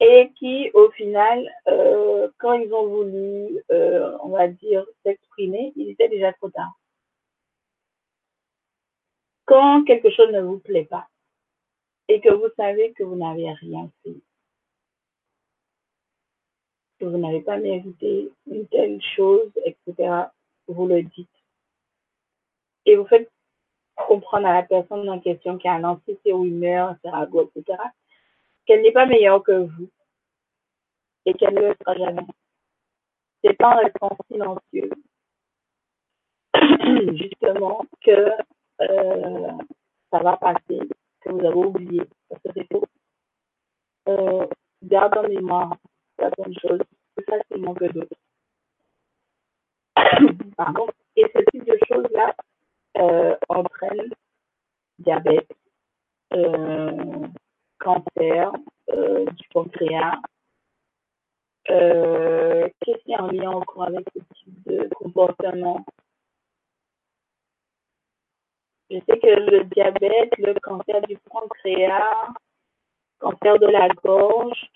et 0.00 0.30
qui, 0.36 0.70
au 0.74 0.90
final, 0.90 1.50
euh, 1.68 2.30
quand 2.38 2.52
ils 2.52 2.72
ont 2.72 2.86
voulu, 2.86 3.62
euh, 3.70 4.16
on 4.22 4.28
va 4.28 4.48
dire, 4.48 4.86
s'exprimer, 5.02 5.72
il 5.76 5.90
était 5.90 6.08
déjà 6.08 6.32
trop 6.34 6.50
tard. 6.50 6.78
Quand 9.46 9.84
quelque 9.84 10.10
chose 10.10 10.30
ne 10.32 10.40
vous 10.40 10.58
plaît 10.58 10.84
pas 10.84 11.08
et 12.08 12.20
que 12.20 12.30
vous 12.30 12.48
savez 12.56 12.92
que 12.92 13.04
vous 13.04 13.16
n'avez 13.16 13.50
rien 13.52 13.90
fait, 14.02 14.16
que 16.98 17.04
vous 17.04 17.18
n'avez 17.18 17.40
pas 17.40 17.56
mérité 17.56 18.30
une 18.50 18.66
telle 18.68 19.00
chose, 19.02 19.50
etc., 19.64 20.24
vous 20.68 20.86
le 20.86 21.02
dites. 21.02 21.28
Et 22.86 22.96
vous 22.96 23.06
faites 23.06 23.30
comprendre 23.96 24.46
à 24.46 24.54
la 24.54 24.62
personne 24.62 25.08
en 25.08 25.20
question 25.20 25.58
qui 25.58 25.68
a 25.68 25.78
lancé 25.78 26.18
ses 26.24 26.32
rumeurs, 26.32 26.96
ses 27.02 27.10
ragots, 27.10 27.50
etc., 27.54 27.78
qu'elle 28.66 28.82
n'est 28.82 28.92
pas 28.92 29.06
meilleure 29.06 29.42
que 29.42 29.66
vous 29.66 29.88
et 31.24 31.34
qu'elle 31.34 31.54
ne 31.54 31.60
le 31.60 31.74
sera 31.80 31.94
jamais. 31.96 32.26
C'est 33.42 33.54
pas 33.54 33.74
en 33.74 33.78
restant 33.78 34.16
silencieux, 34.30 34.90
justement, 37.16 37.84
que 38.02 38.30
euh, 38.80 39.52
ça 40.10 40.18
va 40.18 40.36
passer, 40.36 40.80
que 41.20 41.30
vous 41.30 41.44
avez 41.44 41.54
oublié, 41.54 42.02
parce 42.28 42.42
que 42.42 42.48
c'est 42.54 42.72
faux. 42.72 42.84
Euh, 44.08 44.46
garde 44.82 45.18
en 45.18 45.28
mémoire 45.28 45.76
certaines 46.18 46.58
choses 46.58 46.80
plus 47.14 47.24
facilement 47.24 47.74
que 47.74 47.86
d'autres. 47.86 48.16
Pardon. 50.56 50.86
Et 51.16 51.24
ce 51.34 51.42
type 51.50 51.64
de 51.64 51.78
choses-là 51.88 52.34
euh, 52.98 53.36
entraîne 53.48 54.10
diabète, 54.98 55.50
euh, 56.32 57.26
cancer 57.78 58.52
euh, 58.90 59.26
du 59.26 59.48
pancréas. 59.48 60.20
Qu'est-ce 61.66 63.02
qui 63.04 63.12
est 63.12 63.20
en 63.20 63.28
lien 63.28 63.50
encore 63.50 63.84
avec 63.84 64.06
ce 64.14 64.20
type 64.34 64.66
de 64.66 64.88
comportement? 64.94 65.84
Je 68.88 68.98
sais 68.98 69.18
que 69.18 69.50
le 69.50 69.64
diabète, 69.64 70.38
le 70.38 70.54
cancer 70.60 71.02
du 71.02 71.18
pancréas, 71.28 72.28
cancer 73.18 73.58
de 73.58 73.66
la 73.66 73.88
gorge 73.88 74.70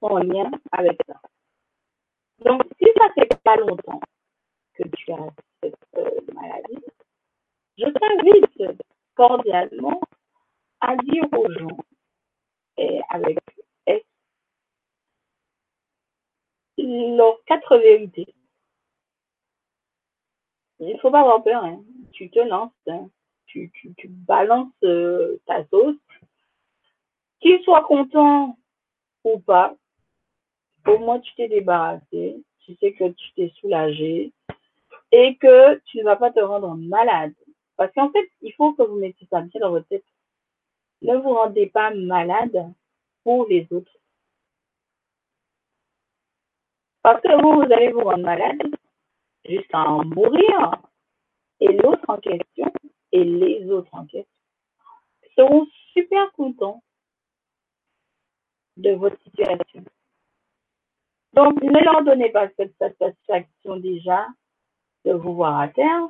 sont 0.00 0.06
en 0.06 0.18
lien 0.18 0.50
avec 0.70 0.98
ça. 1.06 1.14
Donc, 2.44 2.62
si 2.78 2.86
ça 2.96 3.08
fait 3.14 3.42
pas 3.42 3.56
longtemps 3.56 4.00
que 4.74 4.86
tu 4.88 5.12
as 5.12 5.30
maladie, 6.34 6.84
je 7.78 7.84
t'invite 7.84 8.82
cordialement 9.14 10.00
à 10.80 10.96
dire 10.96 11.24
aux 11.32 11.50
gens, 11.50 11.78
et 12.76 13.00
avec 13.08 13.38
S, 13.86 14.02
leurs 16.78 17.42
quatre 17.44 17.76
vérités. 17.78 18.34
Il 20.78 20.92
ne 20.92 20.98
faut 20.98 21.10
pas 21.10 21.20
avoir 21.20 21.42
peur, 21.42 21.64
hein. 21.64 21.82
tu 22.12 22.30
te 22.30 22.38
lances, 22.38 22.72
hein. 22.86 23.08
tu, 23.46 23.70
tu, 23.72 23.94
tu, 23.94 24.08
balances 24.08 24.72
euh, 24.84 25.38
ta 25.46 25.64
sauce. 25.68 25.96
Qu'ils 27.40 27.62
soient 27.62 27.84
contents 27.84 28.58
ou 29.24 29.38
pas, 29.38 29.74
au 30.86 30.98
moins 30.98 31.20
tu 31.20 31.34
t'es 31.34 31.48
débarrassé, 31.48 32.42
tu 32.60 32.74
sais 32.76 32.92
que 32.92 33.08
tu 33.10 33.32
t'es 33.34 33.52
soulagé 33.60 34.32
et 35.18 35.34
que 35.38 35.78
tu 35.86 35.96
ne 35.96 36.04
vas 36.04 36.16
pas 36.16 36.30
te 36.30 36.40
rendre 36.40 36.74
malade. 36.76 37.32
Parce 37.76 37.90
qu'en 37.94 38.10
fait, 38.10 38.28
il 38.42 38.52
faut 38.52 38.74
que 38.74 38.82
vous 38.82 38.96
mettiez 38.96 39.26
ça 39.30 39.40
bien 39.40 39.60
dans 39.60 39.70
votre 39.70 39.88
tête. 39.88 40.04
Ne 41.00 41.16
vous 41.16 41.32
rendez 41.32 41.68
pas 41.68 41.90
malade 41.94 42.74
pour 43.24 43.46
les 43.46 43.66
autres. 43.70 43.96
Parce 47.00 47.22
que 47.22 47.32
vous, 47.40 47.62
vous 47.62 47.72
allez 47.72 47.92
vous 47.92 48.00
rendre 48.00 48.24
malade 48.24 48.60
jusqu'à 49.46 49.78
en 49.78 50.04
mourir. 50.04 50.82
Et 51.60 51.72
l'autre 51.72 52.04
en 52.08 52.18
question, 52.18 52.70
et 53.12 53.24
les 53.24 53.70
autres 53.70 53.94
en 53.94 54.04
question, 54.04 54.28
seront 55.34 55.66
super 55.94 56.30
contents 56.32 56.82
de 58.76 58.90
votre 58.90 59.18
situation. 59.22 59.82
Donc, 61.32 61.62
ne 61.62 61.82
leur 61.82 62.04
donnez 62.04 62.28
pas 62.30 62.50
cette 62.58 62.76
satisfaction 62.76 63.76
déjà 63.76 64.26
de 65.06 65.12
vous 65.12 65.34
voir 65.34 65.58
à 65.60 65.68
terre 65.68 66.08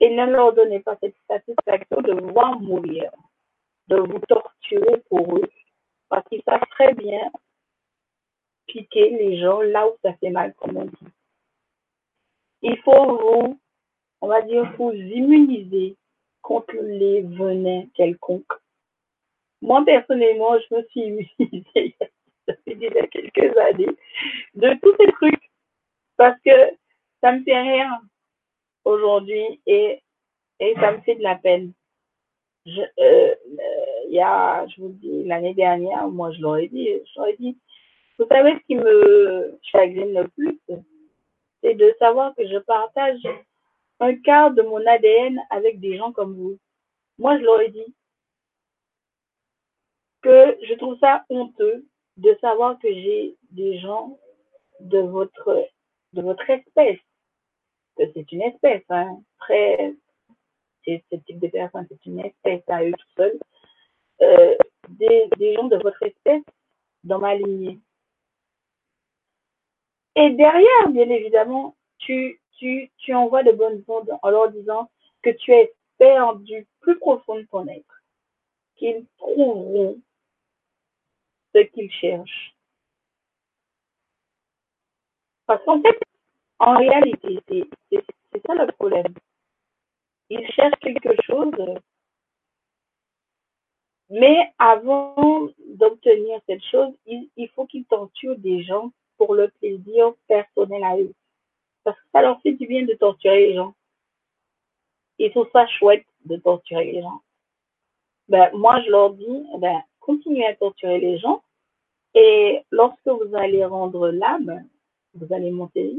et 0.00 0.10
ne 0.10 0.26
leur 0.26 0.52
donnez 0.52 0.80
pas 0.80 0.96
cette 1.00 1.16
satisfaction 1.28 2.00
de 2.02 2.12
vous 2.12 2.32
voir 2.32 2.60
mourir, 2.60 3.10
de 3.88 3.96
vous 3.96 4.18
torturer 4.28 5.00
pour 5.08 5.36
eux, 5.36 5.48
parce 6.08 6.28
qu'ils 6.28 6.42
savent 6.42 6.66
très 6.70 6.92
bien 6.94 7.30
piquer 8.66 9.10
les 9.10 9.38
gens 9.40 9.60
là 9.60 9.86
où 9.86 9.92
ça 10.02 10.12
fait 10.14 10.30
mal, 10.30 10.54
comme 10.54 10.76
on 10.76 10.84
dit. 10.84 11.12
Il 12.62 12.76
faut 12.78 13.16
vous, 13.16 13.60
on 14.20 14.26
va 14.28 14.42
dire, 14.42 14.70
vous 14.76 14.92
immuniser 14.92 15.96
contre 16.42 16.74
les 16.74 17.22
venins 17.22 17.86
quelconques. 17.94 18.52
Moi, 19.60 19.84
personnellement, 19.84 20.58
je 20.58 20.74
me 20.74 20.82
suis 20.88 21.00
immunisée 21.00 21.96
ça 22.48 22.54
fait 22.64 22.74
déjà 22.74 23.06
quelques 23.06 23.56
années 23.56 23.96
de 24.54 24.74
tous 24.82 24.96
ces 24.98 25.12
trucs 25.12 25.50
parce 26.16 26.38
que 26.44 26.50
ça 27.20 27.32
me 27.32 27.44
fait 27.44 27.60
rire 27.60 28.00
aujourd'hui 28.84 29.60
et, 29.66 30.02
et 30.60 30.74
ça 30.74 30.92
me 30.92 31.00
fait 31.02 31.16
de 31.16 31.22
la 31.22 31.36
peine. 31.36 31.72
Euh, 32.66 33.34
il 34.08 34.14
y 34.14 34.20
a, 34.20 34.66
je 34.68 34.80
vous 34.80 34.90
dis, 34.90 35.24
l'année 35.24 35.54
dernière, 35.54 36.08
moi 36.08 36.30
je 36.32 36.40
l'aurais 36.40 36.68
dit, 36.68 36.86
je 36.86 37.18
l'aurais 37.18 37.36
dit, 37.36 37.58
vous 38.18 38.26
savez 38.28 38.54
ce 38.54 38.66
qui 38.66 38.76
me 38.76 39.58
chagrine 39.62 40.14
le 40.14 40.28
plus, 40.28 40.60
c'est 41.62 41.74
de 41.74 41.94
savoir 41.98 42.34
que 42.36 42.46
je 42.46 42.58
partage 42.58 43.20
un 44.00 44.16
quart 44.16 44.52
de 44.52 44.62
mon 44.62 44.84
ADN 44.86 45.40
avec 45.50 45.80
des 45.80 45.96
gens 45.96 46.12
comme 46.12 46.34
vous. 46.34 46.58
Moi, 47.18 47.38
je 47.38 47.44
l'aurais 47.44 47.70
dit 47.70 47.94
que 50.22 50.58
je 50.68 50.74
trouve 50.74 50.98
ça 50.98 51.24
honteux 51.30 51.84
de 52.16 52.36
savoir 52.40 52.78
que 52.78 52.92
j'ai 52.92 53.36
des 53.50 53.78
gens 53.78 54.18
de 54.80 54.98
votre, 54.98 55.68
de 56.12 56.22
votre 56.22 56.48
espèce, 56.50 56.98
que 57.96 58.04
c'est 58.14 58.32
une 58.32 58.42
espèce, 58.42 58.84
hein, 58.88 59.20
très, 59.38 59.94
ce 60.84 61.16
type 61.26 61.38
de 61.38 61.48
personne, 61.48 61.86
c'est 61.88 62.06
une 62.06 62.20
espèce 62.20 62.62
à 62.68 62.84
eux 62.84 62.92
tout 62.92 63.06
seuls, 63.16 63.38
euh, 64.22 64.56
des, 64.88 65.54
gens 65.54 65.68
de 65.68 65.76
votre 65.76 66.02
espèce 66.02 66.42
dans 67.04 67.18
ma 67.18 67.34
lignée. 67.34 67.78
Et 70.16 70.30
derrière, 70.30 70.88
bien 70.90 71.08
évidemment, 71.08 71.74
tu, 71.98 72.40
tu, 72.58 72.90
tu 72.98 73.14
envoies 73.14 73.42
de 73.42 73.52
bonnes 73.52 73.82
ondes 73.88 74.18
en 74.22 74.30
leur 74.30 74.50
disant 74.50 74.90
que 75.22 75.30
tu 75.30 75.52
espères 75.52 76.36
du 76.36 76.66
plus 76.80 76.98
profond 76.98 77.36
de 77.36 77.42
ton 77.50 77.66
être 77.68 78.02
qu'ils 78.76 79.06
trouveront 79.16 80.00
ce 81.54 81.60
qu'ils 81.60 81.90
cherchent. 81.92 82.54
Parce 85.46 85.64
en 86.62 86.78
réalité, 86.78 87.40
c'est 87.90 88.46
ça 88.46 88.54
le 88.54 88.70
problème. 88.72 89.12
Ils 90.30 90.46
cherchent 90.52 90.78
quelque 90.80 91.20
chose, 91.22 91.52
mais 94.08 94.52
avant 94.58 95.48
d'obtenir 95.74 96.40
cette 96.46 96.62
chose, 96.64 96.94
il, 97.06 97.28
il 97.36 97.48
faut 97.48 97.66
qu'ils 97.66 97.84
torturent 97.86 98.38
des 98.38 98.62
gens 98.62 98.92
pour 99.16 99.34
le 99.34 99.48
plaisir 99.48 100.14
personnel 100.28 100.84
à 100.84 100.96
eux. 100.98 101.12
Parce 101.82 101.98
que 101.98 102.06
ça 102.12 102.22
leur 102.22 102.40
fait 102.42 102.52
du 102.52 102.66
bien 102.66 102.84
de 102.84 102.94
torturer 102.94 103.48
les 103.48 103.54
gens. 103.54 103.74
Ils 105.18 105.30
trouvent 105.30 105.50
ça 105.52 105.66
chouette 105.66 106.06
de 106.24 106.36
torturer 106.36 106.92
les 106.92 107.02
gens. 107.02 107.22
Ben, 108.28 108.50
moi, 108.54 108.80
je 108.82 108.90
leur 108.90 109.14
dis, 109.14 109.46
ben, 109.58 109.82
continuez 109.98 110.46
à 110.46 110.54
torturer 110.54 111.00
les 111.00 111.18
gens. 111.18 111.42
Et 112.14 112.62
lorsque 112.70 113.08
vous 113.08 113.34
allez 113.34 113.64
rendre 113.64 114.10
l'âme, 114.10 114.68
vous 115.14 115.34
allez 115.34 115.50
monter, 115.50 115.96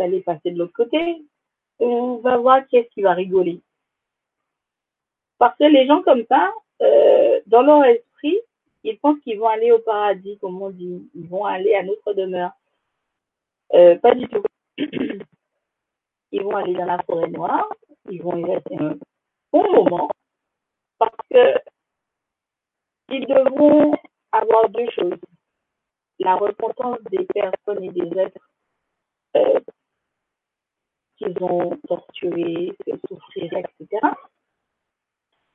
vous 0.00 0.06
allez 0.06 0.20
passer 0.22 0.50
de 0.50 0.58
l'autre 0.58 0.72
côté, 0.72 1.22
on 1.78 2.16
va 2.16 2.38
voir 2.38 2.66
qui 2.66 2.76
est-ce 2.76 2.88
qui 2.90 3.02
va 3.02 3.12
rigoler. 3.12 3.60
Parce 5.38 5.56
que 5.58 5.64
les 5.64 5.86
gens 5.86 6.02
comme 6.02 6.24
ça, 6.26 6.52
euh, 6.82 7.40
dans 7.46 7.62
leur 7.62 7.84
esprit, 7.84 8.38
ils 8.82 8.98
pensent 8.98 9.20
qu'ils 9.20 9.38
vont 9.38 9.48
aller 9.48 9.72
au 9.72 9.78
paradis, 9.78 10.38
comme 10.38 10.60
on 10.62 10.70
dit. 10.70 11.10
Ils 11.14 11.28
vont 11.28 11.44
aller 11.44 11.74
à 11.74 11.82
notre 11.82 12.14
demeure. 12.14 12.52
Euh, 13.74 13.96
pas 13.98 14.14
du 14.14 14.26
tout. 14.28 14.42
Ils 16.32 16.42
vont 16.42 16.56
aller 16.56 16.74
dans 16.74 16.86
la 16.86 17.02
forêt 17.02 17.28
noire. 17.28 17.68
Ils 18.08 18.22
vont 18.22 18.36
y 18.36 18.44
rester 18.44 18.76
un 18.78 18.96
bon 19.52 19.72
moment. 19.72 20.08
Parce 20.98 21.16
que 21.30 21.58
ils 23.12 23.26
devront 23.26 23.96
avoir 24.30 24.68
deux 24.70 24.88
choses. 24.90 25.18
La 26.20 26.36
repentance 26.36 26.98
des 27.10 27.26
personnes 27.26 27.82
et 27.82 27.90
des 27.90 28.18
êtres 28.18 28.48
euh, 29.36 29.60
qu'ils 31.20 31.42
ont 31.42 31.76
torturés, 31.86 32.74
fait 32.84 32.98
souffrir, 33.08 33.52
etc. 33.52 34.06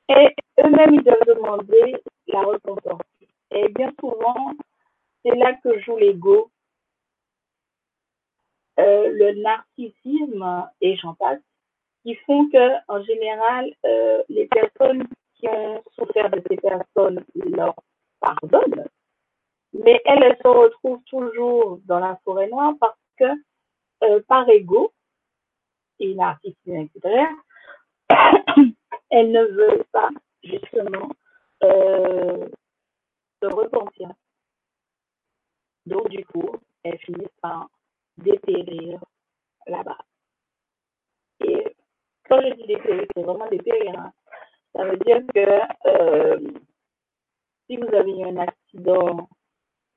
Et 0.08 0.34
eux-mêmes, 0.60 0.94
ils 0.94 1.02
doivent 1.02 1.26
demander 1.26 1.96
la 2.28 2.42
repentance. 2.42 3.02
Et 3.50 3.68
bien 3.68 3.92
souvent, 3.98 4.52
c'est 5.24 5.34
là 5.34 5.54
que 5.54 5.80
joue 5.80 5.96
l'ego, 5.96 6.50
euh, 8.78 9.10
le 9.10 9.42
narcissisme 9.42 10.70
et 10.80 10.96
j'en 10.96 11.14
passe, 11.14 11.40
qui 12.02 12.14
font 12.26 12.48
que, 12.50 12.76
en 12.88 13.02
général, 13.02 13.72
euh, 13.84 14.22
les 14.28 14.46
personnes 14.46 15.08
qui 15.34 15.48
ont 15.48 15.82
souffert 15.96 16.30
de 16.30 16.40
ces 16.48 16.56
personnes 16.56 17.24
leur 17.34 17.74
pardonnent, 18.20 18.86
mais 19.72 20.00
elles, 20.04 20.22
elles 20.22 20.38
se 20.42 20.48
retrouvent 20.48 21.02
toujours 21.04 21.80
dans 21.84 21.98
la 21.98 22.18
forêt 22.24 22.48
noire 22.48 22.74
parce 22.78 22.98
que, 23.18 23.24
euh, 24.04 24.20
par 24.28 24.48
ego, 24.48 24.92
et 26.00 26.14
narcissisme, 26.14 26.76
etc., 26.76 27.26
elles 29.10 29.30
ne 29.30 29.44
veulent 29.44 29.84
pas, 29.92 30.10
justement, 30.42 31.10
euh, 31.62 32.48
se 33.42 33.46
repentir. 33.46 34.10
Donc, 35.86 36.08
du 36.08 36.24
coup, 36.26 36.56
elles 36.82 36.98
finissent 36.98 37.40
par 37.40 37.68
dépérir 38.18 39.00
là-bas. 39.66 39.98
Et 41.40 41.76
quand 42.28 42.40
je 42.42 42.54
dis 42.54 42.66
dépérir, 42.66 43.06
c'est 43.14 43.22
vraiment 43.22 43.48
dépérir. 43.48 43.98
Hein. 43.98 44.12
Ça 44.74 44.84
veut 44.84 44.96
dire 44.98 45.20
que 45.34 45.88
euh, 45.88 46.38
si 47.66 47.76
vous 47.76 47.94
avez 47.94 48.10
eu 48.10 48.24
un 48.24 48.36
accident, 48.36 49.28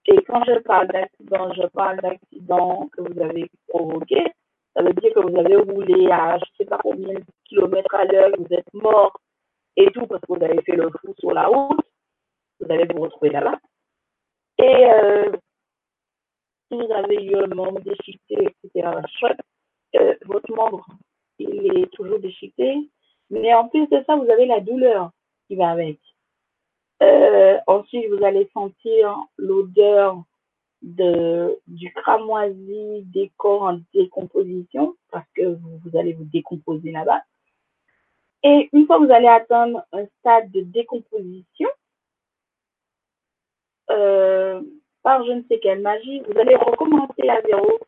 et 0.05 0.23
quand 0.23 0.43
je 0.45 0.59
parle 0.59 0.87
d'accident, 0.87 1.53
je 1.53 1.67
parle 1.67 1.97
d'accident 1.97 2.87
que 2.89 3.01
vous 3.01 3.21
avez 3.21 3.51
provoqué, 3.67 4.31
ça 4.79 4.85
veut 4.85 4.93
dire 4.93 5.13
que 5.13 5.19
vous 5.19 5.37
avez 5.37 5.57
roulé 5.57 6.09
à 6.09 6.37
je 6.37 6.45
ne 6.45 6.55
sais 6.57 6.65
pas 6.65 6.77
combien 6.81 7.13
de 7.13 7.23
kilomètres 7.45 7.93
à 7.95 8.05
l'heure, 8.05 8.31
vous 8.37 8.53
êtes 8.53 8.73
mort 8.73 9.19
et 9.75 9.91
tout 9.91 10.07
parce 10.07 10.21
que 10.21 10.33
vous 10.33 10.43
avez 10.43 10.61
fait 10.61 10.75
le 10.75 10.89
fou 10.89 11.13
sur 11.19 11.33
la 11.33 11.47
route 11.47 11.79
vous 12.59 12.71
allez 12.71 12.85
vous 12.93 13.01
retrouver 13.01 13.29
là-bas. 13.29 13.57
Et 14.57 14.85
euh, 14.85 15.31
si 16.67 16.77
vous 16.77 16.91
avez 16.91 17.23
eu 17.23 17.35
un 17.35 17.47
membre 17.47 17.79
déchiqueté, 17.81 18.49
etc., 18.63 18.89
euh, 19.95 20.15
votre 20.25 20.53
membre, 20.53 20.85
il 21.39 21.77
est 21.77 21.91
toujours 21.91 22.19
déchiqueté. 22.19 22.89
Mais 23.29 23.53
en 23.53 23.69
plus 23.69 23.87
de 23.87 24.03
ça, 24.05 24.15
vous 24.15 24.29
avez 24.29 24.45
la 24.45 24.59
douleur 24.59 25.11
qui 25.47 25.55
va 25.55 25.69
avec. 25.69 25.99
Euh, 27.01 27.57
ensuite, 27.67 28.09
vous 28.09 28.23
allez 28.23 28.49
sentir 28.53 29.17
l'odeur 29.37 30.21
de, 30.81 31.59
du 31.67 31.91
cramoisi 31.93 33.03
des 33.03 33.31
corps 33.37 33.63
en 33.63 33.79
décomposition 33.93 34.95
parce 35.11 35.27
que 35.35 35.55
vous, 35.55 35.79
vous 35.83 35.97
allez 35.97 36.13
vous 36.13 36.25
décomposer 36.25 36.91
là-bas. 36.91 37.21
Et 38.43 38.69
une 38.71 38.85
fois 38.85 38.99
que 38.99 39.05
vous 39.05 39.11
allez 39.11 39.27
atteindre 39.27 39.85
un 39.91 40.05
stade 40.19 40.49
de 40.51 40.61
décomposition, 40.61 41.67
euh, 43.91 44.61
par 45.03 45.25
je 45.25 45.31
ne 45.31 45.43
sais 45.43 45.59
quelle 45.59 45.81
magie, 45.81 46.21
vous 46.21 46.39
allez 46.39 46.55
recommencer 46.55 47.27
à 47.27 47.41
zéro 47.41 47.79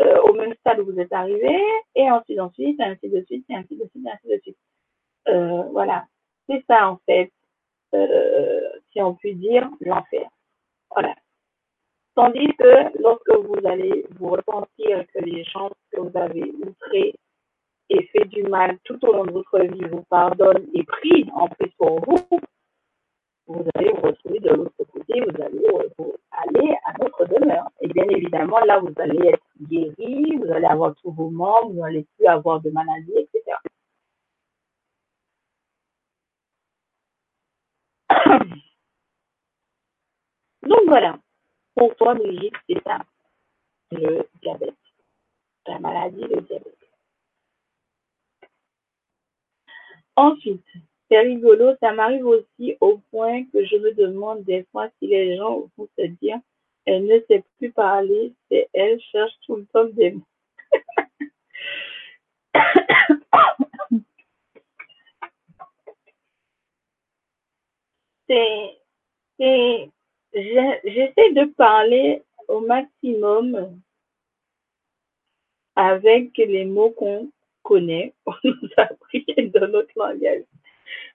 euh, 0.00 0.20
au 0.22 0.34
même 0.34 0.54
stade 0.60 0.80
où 0.80 0.86
vous 0.86 0.98
êtes 1.00 1.12
arrivé, 1.12 1.58
et 1.94 2.10
ensuite, 2.10 2.40
ensuite, 2.40 2.80
ainsi 2.80 3.08
de 3.08 3.22
suite, 3.24 3.44
et 3.48 3.54
ainsi 3.54 3.76
de 3.76 3.86
suite, 3.88 4.06
ainsi 4.06 4.28
de 4.28 4.40
suite. 4.42 4.58
Euh, 5.28 5.62
voilà, 5.72 6.06
c'est 6.48 6.64
ça 6.66 6.90
en 6.90 6.98
fait, 7.06 7.32
euh, 7.94 8.60
si 8.92 9.02
on 9.02 9.14
peut 9.14 9.32
dire, 9.32 9.68
l'enfer. 9.80 10.28
Voilà. 10.90 11.14
Tandis 12.16 12.48
que 12.58 12.98
lorsque 12.98 13.30
vous 13.44 13.66
allez 13.66 14.06
vous 14.18 14.30
repentir 14.30 15.04
que 15.12 15.18
les 15.18 15.44
gens 15.44 15.70
que 15.92 16.00
vous 16.00 16.16
avez 16.16 16.50
outrés 16.66 17.14
et 17.90 18.02
fait 18.06 18.24
du 18.24 18.42
mal 18.44 18.78
tout 18.84 18.98
au 19.04 19.12
long 19.12 19.26
de 19.26 19.32
votre 19.32 19.60
vie 19.60 19.84
vous 19.84 20.02
pardonnent 20.08 20.66
et 20.72 20.82
prient 20.84 21.30
en 21.34 21.46
plus 21.48 21.70
pour 21.76 22.00
vous, 22.06 22.40
vous 23.46 23.64
allez 23.74 23.92
vous 23.92 24.00
retrouver 24.00 24.40
de 24.40 24.48
l'autre 24.48 24.72
côté, 24.90 25.20
vous 25.20 25.42
allez 25.42 25.60
aller 26.30 26.74
à 26.86 26.92
notre 26.98 27.26
demeure. 27.26 27.70
Et 27.82 27.88
bien 27.88 28.08
évidemment, 28.08 28.60
là, 28.60 28.78
vous 28.78 28.94
allez 28.96 29.28
être 29.28 29.44
guéri, 29.60 30.36
vous 30.36 30.50
allez 30.50 30.64
avoir 30.66 30.94
tous 30.96 31.12
vos 31.12 31.28
membres, 31.28 31.70
vous 31.72 31.80
n'allez 31.80 32.06
plus 32.16 32.26
avoir 32.26 32.60
de 32.62 32.70
maladies, 32.70 33.12
etc. 33.18 33.58
Donc 40.62 40.80
voilà, 40.88 41.18
pour 41.76 41.94
toi, 41.96 42.14
Brigitte, 42.14 42.54
c'est 42.68 42.82
ça, 42.82 42.98
le 43.92 44.26
diabète, 44.42 44.74
la 45.66 45.78
maladie, 45.78 46.22
le 46.22 46.40
diabète. 46.40 46.72
Ensuite, 50.16 50.64
c'est 51.08 51.20
rigolo, 51.20 51.76
ça 51.80 51.92
m'arrive 51.92 52.26
aussi 52.26 52.76
au 52.80 52.98
point 53.10 53.44
que 53.52 53.64
je 53.64 53.76
me 53.76 53.92
demande 53.92 54.42
des 54.44 54.64
fois 54.72 54.88
si 54.98 55.06
les 55.06 55.36
gens 55.36 55.68
vont 55.76 55.88
se 55.98 56.06
dire 56.06 56.40
elle 56.86 57.04
ne 57.06 57.20
sait 57.28 57.44
plus 57.58 57.72
parler, 57.72 58.32
c'est 58.48 58.68
elle 58.72 59.00
cherche 59.12 59.34
tout 59.44 59.56
le 59.56 59.66
temps 59.66 59.84
des 59.84 60.12
mots. 60.12 60.22
c'est, 68.28 69.90
j'essaie 70.36 71.32
de 71.32 71.44
parler 71.54 72.22
au 72.48 72.60
maximum 72.60 73.80
avec 75.74 76.36
les 76.36 76.64
mots 76.64 76.90
qu'on 76.90 77.30
connaît, 77.62 78.14
on 78.26 78.34
nous 78.44 78.68
a 78.76 78.82
appris 78.82 79.24
dans 79.54 79.68
notre 79.68 79.92
langage. 79.96 80.44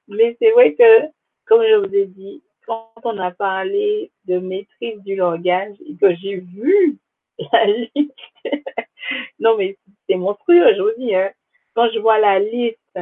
Mais 0.08 0.36
c'est 0.40 0.52
vrai 0.52 0.74
que, 0.74 1.08
comme 1.46 1.64
je 1.64 1.76
vous 1.76 1.96
ai 1.96 2.06
dit, 2.06 2.44
quand 2.66 2.92
on 3.04 3.18
a 3.18 3.32
parlé 3.32 4.12
de 4.26 4.38
maîtrise 4.40 5.02
du 5.04 5.16
langage 5.16 5.76
et 5.86 5.96
que 5.96 6.14
j'ai 6.16 6.38
vu 6.38 6.98
la 7.52 7.66
liste, 7.96 8.12
non 9.40 9.58
mais 9.58 9.78
c'est 10.08 10.16
monstrueux, 10.16 10.76
je 10.76 10.82
vous 10.82 10.92
dis, 10.98 11.16
hein. 11.16 11.32
quand 11.74 11.90
je 11.92 12.00
vois 12.00 12.20
la 12.20 12.40
liste 12.40 13.00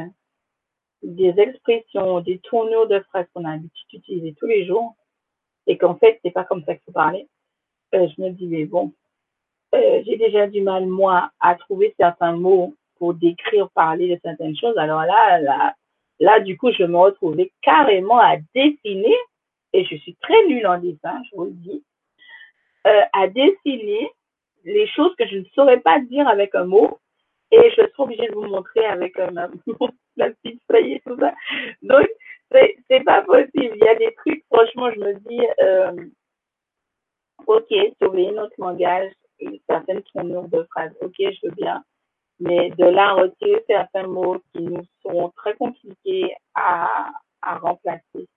des 1.02 1.34
expressions, 1.38 2.22
des 2.22 2.40
tournures 2.40 2.88
de 2.88 3.00
phrases 3.00 3.28
qu'on 3.34 3.46
a 3.46 3.52
l'habitude 3.52 3.88
d'utiliser 3.90 4.34
tous 4.34 4.48
les 4.48 4.66
jours, 4.66 4.96
et 5.70 5.78
qu'en 5.78 5.96
fait, 5.96 6.20
c'est 6.24 6.32
pas 6.32 6.44
comme 6.44 6.64
ça 6.66 6.74
qu'il 6.74 6.84
faut 6.88 6.92
parler, 6.92 7.28
euh, 7.94 8.08
je 8.18 8.22
me 8.22 8.32
dis, 8.32 8.48
mais 8.48 8.66
bon, 8.66 8.92
euh, 9.76 10.02
j'ai 10.04 10.18
déjà 10.18 10.48
du 10.48 10.62
mal, 10.62 10.88
moi, 10.88 11.30
à 11.40 11.54
trouver 11.54 11.94
certains 11.98 12.34
mots 12.34 12.74
pour 12.98 13.14
décrire, 13.14 13.70
parler 13.70 14.10
de 14.10 14.20
certaines 14.24 14.58
choses. 14.58 14.76
Alors 14.80 15.04
là, 15.04 15.40
là, 15.40 15.76
là, 16.20 16.40
du 16.40 16.58
coup, 16.58 16.72
je 16.72 16.84
me 16.84 16.98
retrouvais 16.98 17.52
carrément 17.62 18.20
à 18.20 18.38
dessiner, 18.56 19.16
et 19.74 19.86
je 19.86 19.96
suis 19.98 20.16
très 20.16 20.44
nulle 20.48 20.66
en 20.66 20.80
dessin, 20.80 21.22
je 21.30 21.36
vous 21.38 21.46
le 21.46 21.52
dis, 21.52 21.84
euh, 22.88 23.02
à 23.14 23.28
dessiner 23.28 24.10
les 24.66 24.88
choses 24.88 25.16
que 25.20 25.28
je 25.28 25.38
ne 25.38 25.46
saurais 25.54 25.82
pas 25.82 26.00
dire 26.00 26.28
avec 26.28 26.56
un 26.56 26.66
mot, 26.66 27.00
et 27.52 27.70
je 27.78 27.84
suis 27.84 27.92
obligée 28.00 28.28
de 28.28 28.34
vous 28.34 28.48
montrer 28.48 28.86
avec 28.86 29.20
euh, 29.20 29.30
ma, 29.32 29.50
la 30.18 30.32
petite 30.32 30.64
feuille 30.70 31.00
tout 31.06 31.18
ça. 31.20 31.36
Donc, 31.84 32.08
c'est 32.52 33.04
pas 33.04 33.22
possible. 33.24 33.76
Il 33.76 33.84
y 33.84 33.88
a 33.88 33.96
des 33.96 34.14
trucs, 34.16 34.44
franchement, 34.52 34.92
je 34.92 35.00
me 35.00 35.14
dis, 35.28 35.42
euh, 35.62 36.10
ok, 37.48 37.74
sauver 38.02 38.32
notre 38.32 38.54
langage, 38.58 39.12
une 39.40 39.60
certaine 39.70 40.02
de 40.24 40.64
phrase, 40.72 40.92
ok, 41.02 41.16
je 41.18 41.48
veux 41.48 41.54
bien. 41.56 41.84
Mais 42.40 42.70
de 42.72 42.86
là 42.86 43.14
retirer 43.14 43.64
certains 43.68 44.08
mots 44.08 44.42
qui 44.54 44.62
nous 44.62 44.84
seront 45.04 45.30
très 45.32 45.56
compliqués 45.56 46.34
à, 46.56 47.12
à 47.42 47.58
remplacer 47.58 48.28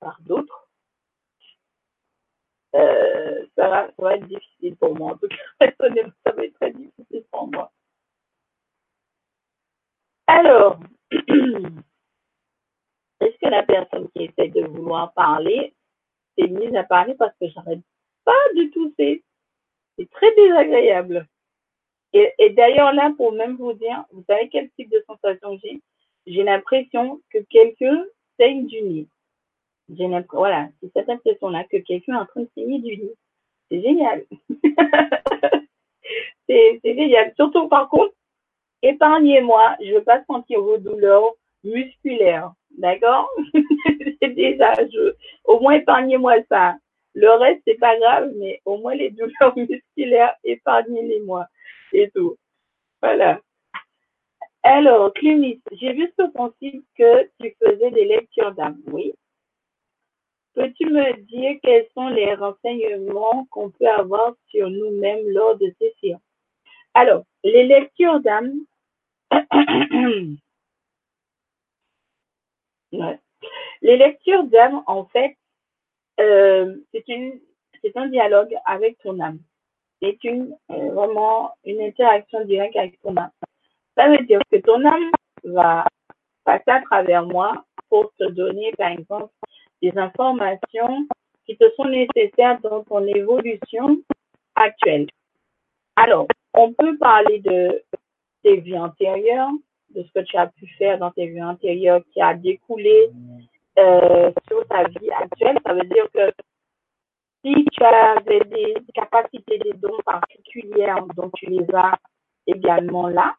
par 0.00 0.18
d'autres, 0.22 0.68
euh, 2.74 3.46
ça, 3.56 3.68
va, 3.68 3.86
ça 3.88 3.92
va 3.98 4.16
être 4.16 4.26
difficile 4.28 4.76
pour 4.76 4.94
moi. 4.94 5.12
En 5.12 5.16
tout 5.16 5.28
cas, 5.28 5.66
ça 5.80 6.32
va 6.32 6.44
être 6.44 6.54
très 6.54 6.72
difficile 6.72 7.24
pour 7.30 7.48
moi. 7.48 7.72
Alors, 10.26 10.78
est-ce 13.20 13.36
que 13.38 13.50
la 13.50 13.62
personne 13.62 14.08
qui 14.10 14.24
essaie 14.24 14.48
de 14.48 14.66
vouloir 14.66 15.12
parler 15.12 15.74
s'est 16.36 16.48
mise 16.48 16.74
à 16.74 16.84
parler 16.84 17.14
parce 17.14 17.34
que 17.38 17.48
j'arrête 17.48 17.80
pas 18.24 18.54
du 18.54 18.70
tout, 18.70 18.92
c'est 18.98 19.22
très 20.10 20.34
désagréable. 20.34 21.26
Et, 22.12 22.50
d'ailleurs 22.50 22.92
là, 22.92 23.12
pour 23.16 23.32
même 23.32 23.56
vous 23.56 23.72
dire, 23.74 24.04
vous 24.12 24.24
savez 24.28 24.48
quel 24.48 24.70
type 24.70 24.90
de 24.90 25.02
sensation 25.06 25.58
j'ai? 25.62 25.80
J'ai 26.26 26.42
l'impression 26.42 27.20
que 27.30 27.38
quelqu'un 27.50 28.04
saigne 28.38 28.66
du 28.66 28.82
nez. 28.82 29.06
J'ai 29.96 30.08
voilà, 30.32 30.68
c'est 30.80 30.92
cette 30.92 31.08
impression-là 31.08 31.64
que 31.64 31.78
quelqu'un 31.78 32.14
est 32.14 32.20
en 32.20 32.26
train 32.26 32.42
de 32.42 32.50
saigner 32.54 32.78
du 32.80 32.96
nez. 32.96 33.14
C'est 33.70 33.82
génial. 33.82 34.24
c'est 36.48 36.80
génial. 36.84 37.32
Surtout 37.36 37.68
par 37.68 37.88
contre, 37.88 38.14
épargnez-moi, 38.82 39.76
je 39.80 39.94
veux 39.94 40.04
pas 40.04 40.24
sentir 40.24 40.60
vos 40.60 40.78
douleurs 40.78 41.34
musculaires. 41.64 42.52
D'accord? 42.78 43.30
C'est 44.22 44.34
déjà, 44.34 44.74
au 45.44 45.60
moins 45.60 45.74
épargnez-moi 45.74 46.36
ça. 46.48 46.76
Le 47.14 47.30
reste, 47.30 47.62
c'est 47.66 47.78
pas 47.78 47.98
grave, 47.98 48.32
mais 48.36 48.60
au 48.64 48.78
moins 48.78 48.94
les 48.94 49.10
douleurs 49.10 49.56
musculaires, 49.56 50.34
épargnez-les-moi. 50.44 51.46
Et 51.92 52.08
tout. 52.10 52.36
Voilà. 53.02 53.40
Alors, 54.62 55.12
Clémis, 55.14 55.60
j'ai 55.72 55.92
vu 55.92 56.12
sur 56.18 56.32
ton 56.32 56.52
site 56.60 56.84
que 56.96 57.28
tu 57.40 57.56
faisais 57.62 57.90
des 57.90 58.04
lectures 58.04 58.52
d'âme. 58.52 58.80
Oui. 58.86 59.12
Peux-tu 60.54 60.86
me 60.86 61.16
dire 61.22 61.58
quels 61.62 61.86
sont 61.94 62.08
les 62.08 62.34
renseignements 62.34 63.46
qu'on 63.50 63.70
peut 63.70 63.88
avoir 63.88 64.34
sur 64.48 64.68
nous-mêmes 64.68 65.28
lors 65.30 65.56
de 65.56 65.72
ces 65.80 65.94
séances? 66.00 66.20
Alors, 66.92 67.24
les 67.44 67.66
lectures 67.66 68.20
d'âme, 68.20 68.52
Les 72.92 73.96
lectures 73.96 74.44
d'âme, 74.44 74.82
en 74.86 75.04
fait, 75.06 75.36
euh, 76.20 76.76
c'est 76.92 77.96
un 77.96 78.06
dialogue 78.08 78.54
avec 78.66 78.98
ton 78.98 79.18
âme. 79.20 79.38
C'est 80.02 80.22
une, 80.24 80.54
euh, 80.70 80.90
vraiment 80.92 81.52
une 81.64 81.80
interaction 81.80 82.44
directe 82.44 82.76
avec 82.76 83.00
ton 83.00 83.16
âme. 83.16 83.30
Ça 83.96 84.08
veut 84.08 84.24
dire 84.24 84.40
que 84.50 84.56
ton 84.56 84.84
âme 84.84 85.10
va 85.44 85.86
passer 86.44 86.70
à 86.70 86.82
travers 86.82 87.26
moi 87.26 87.64
pour 87.88 88.12
te 88.18 88.24
donner, 88.30 88.72
par 88.72 88.90
exemple, 88.90 89.32
des 89.82 89.96
informations 89.96 91.06
qui 91.46 91.56
te 91.56 91.64
sont 91.76 91.86
nécessaires 91.86 92.60
dans 92.60 92.84
ton 92.84 93.04
évolution 93.06 93.98
actuelle. 94.54 95.06
Alors, 95.96 96.26
on 96.54 96.72
peut 96.72 96.96
parler 96.98 97.40
de 97.40 97.82
tes 98.42 98.56
vies 98.56 98.78
antérieures, 98.78 99.50
de 99.94 100.02
ce 100.02 100.12
que 100.12 100.24
tu 100.24 100.36
as 100.36 100.46
pu 100.48 100.66
faire 100.78 100.98
dans 100.98 101.10
tes 101.10 101.26
vies 101.26 101.42
antérieures 101.42 102.02
qui 102.12 102.20
a 102.20 102.34
découlé 102.34 103.10
euh, 103.78 104.30
sur 104.48 104.66
ta 104.68 104.84
vie 104.84 105.10
actuelle. 105.10 105.58
Ça 105.64 105.74
veut 105.74 105.84
dire 105.84 106.06
que 106.12 106.32
si 107.44 107.64
tu 107.72 107.82
avais 107.84 108.40
des 108.40 108.74
capacités, 108.94 109.58
des 109.58 109.72
dons 109.74 109.98
particulières 110.04 111.04
dont 111.16 111.30
tu 111.34 111.46
les 111.46 111.66
as 111.74 111.96
également 112.46 113.08
là, 113.08 113.36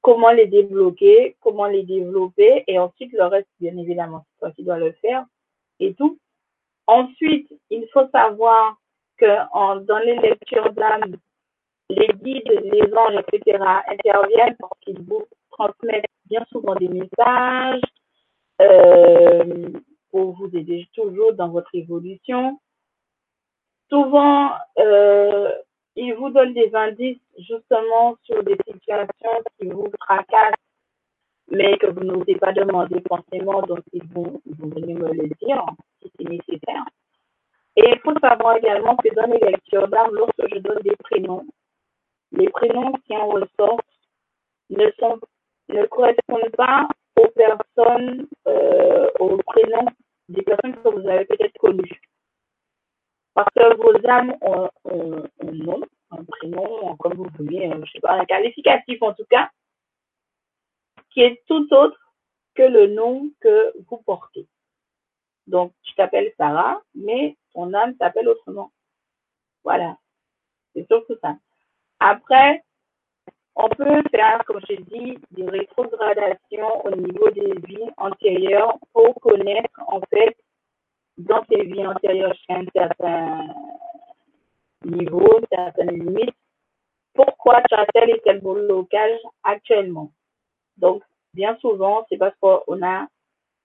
comment 0.00 0.30
les 0.30 0.46
débloquer, 0.46 1.36
comment 1.40 1.66
les 1.66 1.82
développer, 1.82 2.64
et 2.66 2.78
ensuite 2.78 3.12
le 3.12 3.24
reste, 3.24 3.48
bien 3.60 3.76
évidemment, 3.76 4.24
c'est 4.24 4.38
toi 4.38 4.50
qui 4.52 4.64
dois 4.64 4.78
le 4.78 4.92
faire 4.92 5.24
et 5.80 5.94
tout. 5.94 6.18
Ensuite, 6.86 7.52
il 7.70 7.86
faut 7.92 8.08
savoir 8.08 8.78
que 9.18 9.26
en, 9.52 9.76
dans 9.76 9.98
les 9.98 10.16
lectures 10.16 10.72
d'âme, 10.72 11.16
les 11.90 12.08
guides, 12.08 12.50
les 12.64 12.94
anges, 12.94 13.22
etc. 13.26 13.58
interviennent 13.88 14.56
parce 14.58 14.78
qu'ils 14.80 15.00
vous 15.00 15.24
transmettent 15.50 16.04
bien 16.26 16.44
souvent 16.52 16.74
des 16.74 16.88
messages 16.88 17.80
euh, 18.60 19.68
pour 20.10 20.32
vous 20.32 20.50
aider 20.56 20.86
toujours 20.94 21.32
dans 21.34 21.48
votre 21.48 21.74
évolution. 21.74 22.58
Souvent, 23.90 24.52
euh, 24.78 25.52
ils 25.96 26.14
vous 26.14 26.30
donnent 26.30 26.54
des 26.54 26.70
indices 26.74 27.20
justement 27.38 28.16
sur 28.24 28.42
des 28.44 28.56
situations 28.66 29.42
qui 29.58 29.68
vous 29.68 29.90
fracassent, 30.00 30.54
mais 31.50 31.78
que 31.78 31.86
vous 31.86 32.04
n'osez 32.04 32.34
pas 32.36 32.52
demander 32.52 33.02
forcément, 33.08 33.62
donc 33.62 33.80
ils 33.92 34.04
vont, 34.12 34.40
ils 34.44 34.54
vont 34.56 34.68
venir 34.68 34.98
me 34.98 35.12
le 35.12 35.28
dire 35.40 35.64
si 36.02 36.12
c'est 36.16 36.28
nécessaire. 36.28 36.84
Et 37.76 37.90
il 37.92 37.98
faut 38.00 38.18
savoir 38.20 38.56
également 38.56 38.96
que 38.96 39.14
dans 39.14 39.26
les 39.26 39.38
lectures 39.38 39.88
d'âme, 39.88 40.10
lorsque 40.12 40.52
je 40.52 40.58
donne 40.58 40.82
des 40.82 40.96
prénoms, 40.96 41.46
les 42.32 42.48
prénoms 42.48 42.92
qui 43.06 43.16
en 43.16 43.28
ressortent 43.28 43.86
ne, 44.70 44.90
sont, 44.98 45.20
ne 45.68 45.86
correspondent 45.86 46.54
pas 46.56 46.88
aux 47.16 47.28
personnes, 47.28 48.26
euh, 48.46 49.10
aux 49.18 49.36
prénoms 49.38 49.86
des 50.28 50.42
personnes 50.42 50.76
que 50.76 50.88
vous 50.88 51.08
avez 51.08 51.24
peut-être 51.24 51.58
connues. 51.58 52.00
Parce 53.34 53.48
que 53.54 53.76
vos 53.76 54.08
âmes 54.08 54.34
ont, 54.40 54.68
un 54.84 55.52
nom, 55.52 55.80
un 56.10 56.24
prénom, 56.24 56.96
comme 56.96 57.14
vous 57.14 57.28
voulez, 57.38 57.70
je 57.84 57.92
sais 57.92 58.00
pas, 58.00 58.14
un 58.14 58.24
qualificatif 58.24 59.00
en 59.02 59.14
tout 59.14 59.26
cas, 59.30 59.50
qui 61.10 61.20
est 61.22 61.42
tout 61.46 61.66
autre 61.72 61.98
que 62.54 62.62
le 62.62 62.88
nom 62.88 63.30
que 63.40 63.72
vous 63.88 63.98
portez. 63.98 64.46
Donc, 65.46 65.72
tu 65.82 65.94
t'appelles 65.94 66.32
Sarah, 66.36 66.82
mais 66.94 67.36
ton 67.54 67.72
âme 67.72 67.94
s'appelle 67.98 68.28
autrement. 68.28 68.70
Voilà. 69.64 69.96
C'est 70.74 70.86
surtout 70.86 71.16
ça. 71.22 71.36
Après, 72.00 72.62
on 73.56 73.68
peut 73.68 74.02
faire, 74.12 74.44
comme 74.44 74.60
je 74.68 74.76
dis, 74.76 75.18
des 75.32 75.48
rétrogradations 75.48 76.86
au 76.86 76.90
niveau 76.94 77.28
des 77.30 77.54
vies 77.66 77.90
antérieures 77.96 78.78
pour 78.92 79.14
connaître, 79.16 79.80
en 79.88 80.00
fait, 80.02 80.36
dans 81.16 81.42
tes 81.44 81.64
vies 81.64 81.86
antérieures 81.86 82.32
jusqu'à 82.34 82.54
un 82.54 82.66
certain 82.72 83.46
niveau, 84.84 85.40
certaines 85.52 85.90
limites, 85.90 86.36
pourquoi 87.14 87.60
tu 87.68 87.74
as 87.74 87.86
tel 87.92 88.10
et 88.10 88.20
tel 88.24 88.40
blocage 88.40 89.18
actuellement. 89.42 90.12
Donc, 90.76 91.02
bien 91.34 91.56
souvent, 91.60 92.06
c'est 92.08 92.16
parce 92.16 92.36
qu'on 92.40 92.82
a 92.82 93.08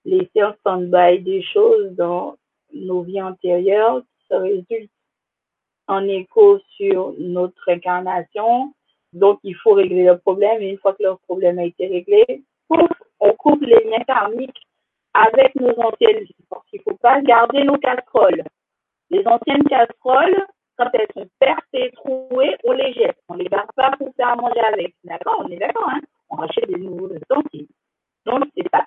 laissé 0.05 0.43
en 0.43 0.53
stand-by 0.55 1.19
des 1.19 1.43
choses 1.43 1.91
dans 1.91 2.35
nos 2.73 3.03
vies 3.03 3.21
antérieures 3.21 4.01
qui 4.01 4.27
se 4.27 4.33
résultent 4.33 4.91
en 5.87 6.07
écho 6.07 6.59
sur 6.75 7.13
notre 7.19 7.69
incarnation. 7.69 8.73
Donc, 9.11 9.39
il 9.43 9.55
faut 9.55 9.73
régler 9.73 10.03
le 10.03 10.17
problème. 10.17 10.61
Et 10.61 10.69
une 10.69 10.77
fois 10.77 10.93
que 10.93 11.03
le 11.03 11.15
problème 11.27 11.59
a 11.59 11.65
été 11.65 11.87
réglé, 11.87 12.43
on 12.69 13.31
coupe 13.33 13.61
les 13.61 13.83
liens 13.83 14.03
karmiques 14.05 14.67
avec 15.13 15.55
nos 15.55 15.77
anciennes 15.79 16.23
vies. 16.23 16.35
Parce 16.49 16.65
qu'il 16.67 16.79
ne 16.79 16.91
faut 16.91 16.97
pas 16.97 17.21
garder 17.21 17.63
nos 17.63 17.77
casseroles. 17.77 18.43
Les 19.09 19.25
anciennes 19.27 19.63
casseroles, 19.63 20.45
quand 20.77 20.89
elles 20.93 21.07
sont 21.13 21.27
percées, 21.39 21.91
trouées, 21.95 22.55
on 22.63 22.71
les 22.71 22.93
jette. 22.93 23.17
On 23.29 23.35
ne 23.35 23.43
les 23.43 23.49
garde 23.49 23.69
pas 23.75 23.91
pour 23.97 24.13
faire 24.15 24.35
manger 24.37 24.59
avec. 24.61 24.95
D'accord? 25.03 25.43
On 25.45 25.49
est 25.49 25.57
d'accord, 25.57 25.89
hein? 25.89 26.01
On 26.29 26.35
rachète 26.37 26.67
des 26.67 26.79
nouveaux 26.79 27.13
ustensiles. 27.13 27.67
Donc, 28.25 28.45
c'est 28.55 28.67
ça, 28.73 28.85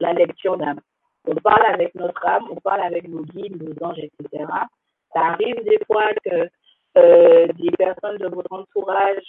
la 0.00 0.14
lecture 0.14 0.56
d'âme. 0.56 0.80
On 1.26 1.34
parle 1.34 1.66
avec 1.66 1.94
notre 1.94 2.24
âme, 2.26 2.44
on 2.50 2.56
parle 2.56 2.80
avec 2.80 3.06
nos 3.06 3.22
guides, 3.22 3.62
nos 3.62 3.86
anges, 3.86 3.98
etc. 3.98 4.44
Ça 5.12 5.20
arrive 5.20 5.62
des 5.64 5.78
fois 5.86 6.06
que 6.24 6.48
euh, 6.96 7.46
des 7.58 7.70
personnes 7.72 8.18
de 8.18 8.28
votre 8.28 8.52
entourage 8.52 9.24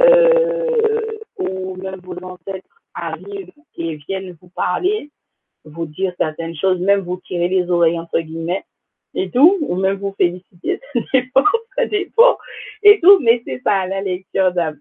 euh, 0.00 1.18
ou 1.38 1.76
même 1.76 2.00
vos 2.00 2.16
ancêtres 2.22 2.82
arrivent 2.94 3.52
et 3.76 3.96
viennent 3.96 4.36
vous 4.40 4.48
parler, 4.48 5.10
vous 5.64 5.86
dire 5.86 6.12
certaines 6.18 6.56
choses, 6.56 6.78
même 6.80 7.00
vous 7.00 7.20
tirer 7.26 7.48
les 7.48 7.70
oreilles 7.70 7.98
entre 7.98 8.20
guillemets 8.20 8.64
et 9.14 9.30
tout, 9.30 9.58
ou 9.60 9.76
même 9.76 9.96
vous 9.96 10.14
féliciter. 10.16 10.80
dépend, 11.12 11.44
ça 11.76 11.86
dépend 11.86 12.38
et 12.82 13.00
tout, 13.00 13.18
mais 13.20 13.42
c'est 13.44 13.60
ça 13.64 13.86
la 13.86 14.00
lecture 14.00 14.52
d'âme. 14.52 14.78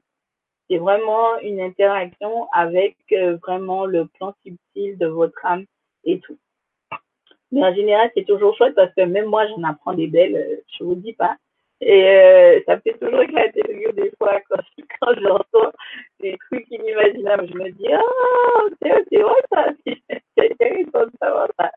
C'est 0.70 0.78
vraiment 0.78 1.40
une 1.40 1.60
interaction 1.62 2.48
avec 2.54 2.96
euh, 3.12 3.38
vraiment 3.38 3.86
le 3.86 4.06
plan 4.06 4.36
subtil 4.44 4.98
de 4.98 5.08
votre 5.08 5.44
âme 5.44 5.66
et 6.04 6.20
tout. 6.20 6.38
Mais 7.52 7.64
en 7.64 7.74
général, 7.74 8.12
c'est 8.16 8.26
toujours 8.26 8.56
chouette 8.56 8.76
parce 8.76 8.94
que 8.94 9.02
même 9.02 9.26
moi, 9.26 9.48
j'en 9.48 9.64
apprends 9.64 9.94
des 9.94 10.08
belles, 10.08 10.36
euh, 10.36 10.58
je 10.78 10.84
vous 10.84 10.96
dis 10.96 11.14
pas. 11.14 11.36
Et 11.82 12.06
euh, 12.08 12.60
ça 12.66 12.80
fait 12.82 12.98
toujours 13.00 13.22
éclater 13.22 13.62
le 13.64 13.94
des 13.94 14.12
fois 14.18 14.40
quand, 14.50 14.62
quand 15.02 15.14
j'entends 15.22 15.72
des 16.20 16.38
trucs 16.50 16.70
inimaginables. 16.70 17.48
Je 17.48 17.54
me 17.54 17.72
dis, 17.72 17.88
oh, 17.94 18.70
c'est 18.82 19.22
vrai 19.22 19.42
ça, 19.52 19.66
c'est 20.38 20.52
intéressant 20.52 21.06
de 21.06 21.12
savoir 21.22 21.48
ça. 21.60 21.72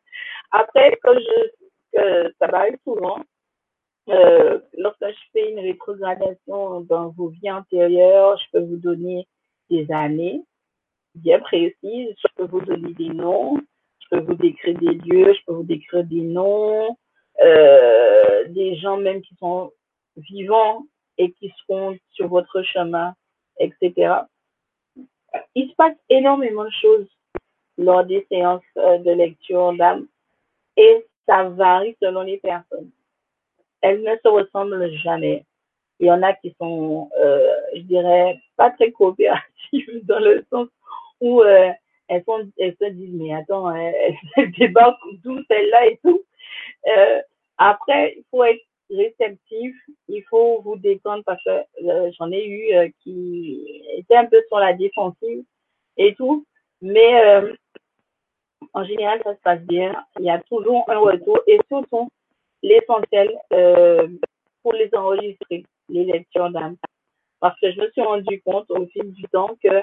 Après, 0.50 0.98
quand 1.02 1.14
je, 1.14 2.30
ça 2.38 2.48
m'arrive 2.48 2.78
souvent, 2.84 3.18
euh, 4.08 4.58
lorsque 4.76 5.06
je 5.06 5.30
fais 5.32 5.52
une 5.52 5.60
rétrogradation 5.60 6.80
dans 6.80 7.10
vos 7.10 7.28
vies 7.28 7.50
antérieures, 7.50 8.36
je 8.38 8.58
peux 8.58 8.64
vous 8.64 8.76
donner 8.76 9.28
des 9.70 9.90
années 9.92 10.42
bien 11.14 11.38
précises, 11.40 12.14
je 12.16 12.28
peux 12.36 12.46
vous 12.46 12.60
donner 12.62 12.92
des 12.94 13.10
noms, 13.10 13.58
peux 14.12 14.20
vous 14.20 14.34
décrire 14.34 14.78
des 14.78 14.94
lieux, 14.94 15.32
je 15.32 15.44
peux 15.46 15.54
vous 15.54 15.62
décrire 15.62 16.04
des 16.04 16.20
noms, 16.20 16.96
euh, 17.40 18.44
des 18.48 18.76
gens 18.76 18.98
même 18.98 19.22
qui 19.22 19.34
sont 19.36 19.72
vivants 20.16 20.84
et 21.16 21.32
qui 21.32 21.52
seront 21.60 21.96
sur 22.10 22.28
votre 22.28 22.62
chemin, 22.62 23.14
etc. 23.58 24.14
Il 25.54 25.70
se 25.70 25.74
passe 25.76 25.96
énormément 26.10 26.64
de 26.64 26.72
choses 26.82 27.08
lors 27.78 28.04
des 28.04 28.26
séances 28.30 28.62
euh, 28.76 28.98
de 28.98 29.12
lecture 29.12 29.72
d'âme 29.72 30.06
et 30.76 31.06
ça 31.26 31.44
varie 31.44 31.96
selon 32.02 32.22
les 32.22 32.36
personnes. 32.36 32.90
Elles 33.80 34.02
ne 34.02 34.14
se 34.22 34.28
ressemblent 34.28 34.92
jamais. 34.98 35.46
Il 36.00 36.06
y 36.06 36.12
en 36.12 36.22
a 36.22 36.34
qui 36.34 36.54
sont, 36.60 37.08
euh, 37.18 37.52
je 37.74 37.80
dirais, 37.80 38.38
pas 38.56 38.70
très 38.72 38.92
coopératives 38.92 39.42
dans 40.04 40.18
le 40.18 40.44
sens 40.50 40.68
où 41.20 41.40
elles, 42.08 42.24
sont, 42.24 42.50
elles 42.58 42.76
se 42.80 42.90
disent, 42.90 43.14
mais 43.14 43.34
attends, 43.34 43.70
elles, 43.74 44.16
elles 44.36 44.84
d'où 45.22 45.42
celle-là 45.48 45.86
et 45.86 45.98
tout. 46.04 46.22
Euh, 46.86 47.20
après, 47.58 48.14
il 48.16 48.24
faut 48.30 48.44
être 48.44 48.62
réceptif, 48.90 49.74
il 50.08 50.22
faut 50.24 50.60
vous 50.62 50.76
détendre 50.76 51.22
parce 51.24 51.42
que 51.44 51.50
euh, 51.84 52.10
j'en 52.18 52.30
ai 52.30 52.44
eu 52.46 52.74
euh, 52.74 52.88
qui 53.02 53.82
étaient 53.96 54.16
un 54.16 54.26
peu 54.26 54.42
sur 54.48 54.58
la 54.58 54.72
défensive 54.74 55.44
et 55.96 56.14
tout, 56.14 56.44
mais 56.80 57.24
euh, 57.24 57.54
en 58.74 58.84
général 58.84 59.20
ça 59.24 59.34
se 59.34 59.40
passe 59.40 59.62
bien. 59.62 59.94
Il 60.18 60.24
y 60.24 60.30
a 60.30 60.40
toujours 60.40 60.84
un 60.88 60.98
retour 60.98 61.40
et 61.46 61.58
surtout 61.68 62.08
l'essentiel 62.62 63.36
pour 64.62 64.72
les 64.72 64.90
enregistrer, 64.94 65.64
les 65.88 66.04
lectures 66.04 66.50
d'âme. 66.50 66.76
Parce 67.40 67.58
que 67.58 67.72
je 67.72 67.80
me 67.80 67.90
suis 67.90 68.02
rendu 68.02 68.40
compte 68.42 68.70
au 68.70 68.86
fil 68.86 69.12
du 69.12 69.24
temps 69.24 69.56
que 69.62 69.82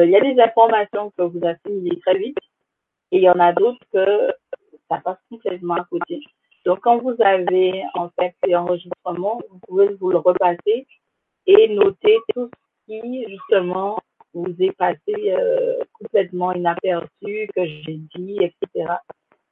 il 0.00 0.10
y 0.10 0.16
a 0.16 0.20
des 0.20 0.40
informations 0.40 1.10
que 1.16 1.22
vous 1.22 1.40
assimilez 1.44 2.00
très 2.00 2.18
vite 2.18 2.38
et 3.10 3.18
il 3.18 3.22
y 3.22 3.30
en 3.30 3.38
a 3.38 3.52
d'autres 3.52 3.84
que 3.92 4.32
ça 4.88 4.98
passe 4.98 5.18
complètement 5.30 5.74
à 5.74 5.84
côté. 5.84 6.20
Donc, 6.64 6.80
quand 6.80 6.98
vous 6.98 7.16
avez 7.20 7.84
en 7.94 8.08
fait 8.10 8.34
ces 8.44 8.54
enregistrements, 8.54 9.40
vous 9.50 9.58
pouvez 9.68 9.88
vous 9.94 10.10
le 10.10 10.18
repasser 10.18 10.86
et 11.46 11.68
noter 11.68 12.18
tout 12.34 12.48
ce 12.48 13.00
qui, 13.00 13.26
justement, 13.28 13.98
vous 14.32 14.54
est 14.60 14.72
passé 14.72 15.12
euh, 15.18 15.82
complètement 15.92 16.52
inaperçu, 16.52 17.48
que 17.54 17.64
j'ai 17.66 18.00
dit, 18.14 18.38
etc. 18.40 18.94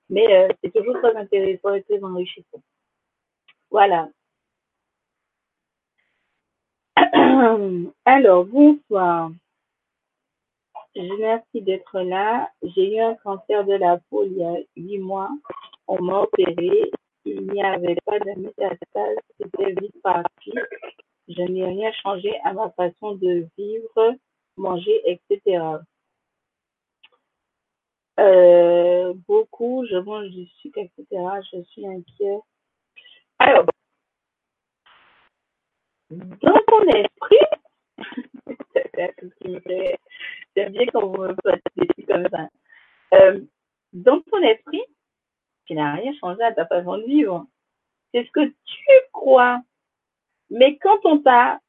Mais 0.09 0.35
euh, 0.35 0.49
c'est 0.63 0.73
toujours 0.73 0.99
très 1.01 1.15
intéressant 1.17 1.75
et 1.75 1.83
très 1.83 2.03
enrichissant. 2.03 2.63
Voilà. 3.71 4.09
Alors, 8.05 8.45
bonsoir. 8.45 9.31
Je 10.97 11.21
merci 11.21 11.63
d'être 11.63 12.01
là. 12.01 12.51
J'ai 12.63 12.97
eu 12.97 13.01
un 13.01 13.15
cancer 13.15 13.65
de 13.65 13.75
la 13.75 13.99
peau 14.11 14.25
il 14.25 14.39
y 14.39 14.45
a 14.45 14.57
huit 14.77 14.99
mois. 14.99 15.31
On 15.87 16.03
m'a 16.03 16.21
opéré 16.21 16.91
il 17.25 17.53
n'y 17.53 17.63
avait 17.63 17.97
pas 18.05 18.19
de 18.19 18.41
métastase, 18.41 19.17
c'était 19.39 19.73
vite 19.81 20.03
parti. 20.03 20.53
Je 21.29 21.43
n'ai 21.43 21.65
rien 21.65 21.93
changé 22.03 22.37
à 22.45 22.53
ma 22.53 22.71
façon 22.71 23.15
de 23.15 23.47
vivre, 23.57 24.17
manger, 24.57 25.01
etc. 25.05 25.63
Euh, 28.19 29.15
beaucoup, 29.29 29.87
je 29.89 29.97
mange 29.97 30.29
du 30.31 30.47
sucre, 30.61 30.79
etc. 30.79 31.07
Je 31.53 31.63
suis 31.65 31.87
inquiet. 31.87 32.41
Alors, 33.39 33.67
dans 36.11 36.61
ton 36.67 36.83
esprit, 36.89 37.47
j'aime 40.57 40.73
bien 40.73 40.87
vous 40.95 41.23
me 41.23 41.35
trucs 41.35 42.07
comme 42.07 42.29
ça. 42.31 42.49
Euh, 43.15 43.41
dans 43.93 44.21
ton 44.23 44.43
esprit, 44.43 44.83
tu 45.67 45.75
n'as 45.75 45.95
rien 45.95 46.13
changé 46.21 46.43
à 46.43 46.53
ta 46.53 46.67
façon 46.67 46.99
de 46.99 47.05
vivre. 47.05 47.47
C'est 48.13 48.25
ce 48.25 48.31
que 48.31 48.47
tu 48.47 48.91
crois. 49.13 49.61
Mais 50.51 50.77
quand 50.79 50.99
on 51.05 51.19
t'a 51.19 51.61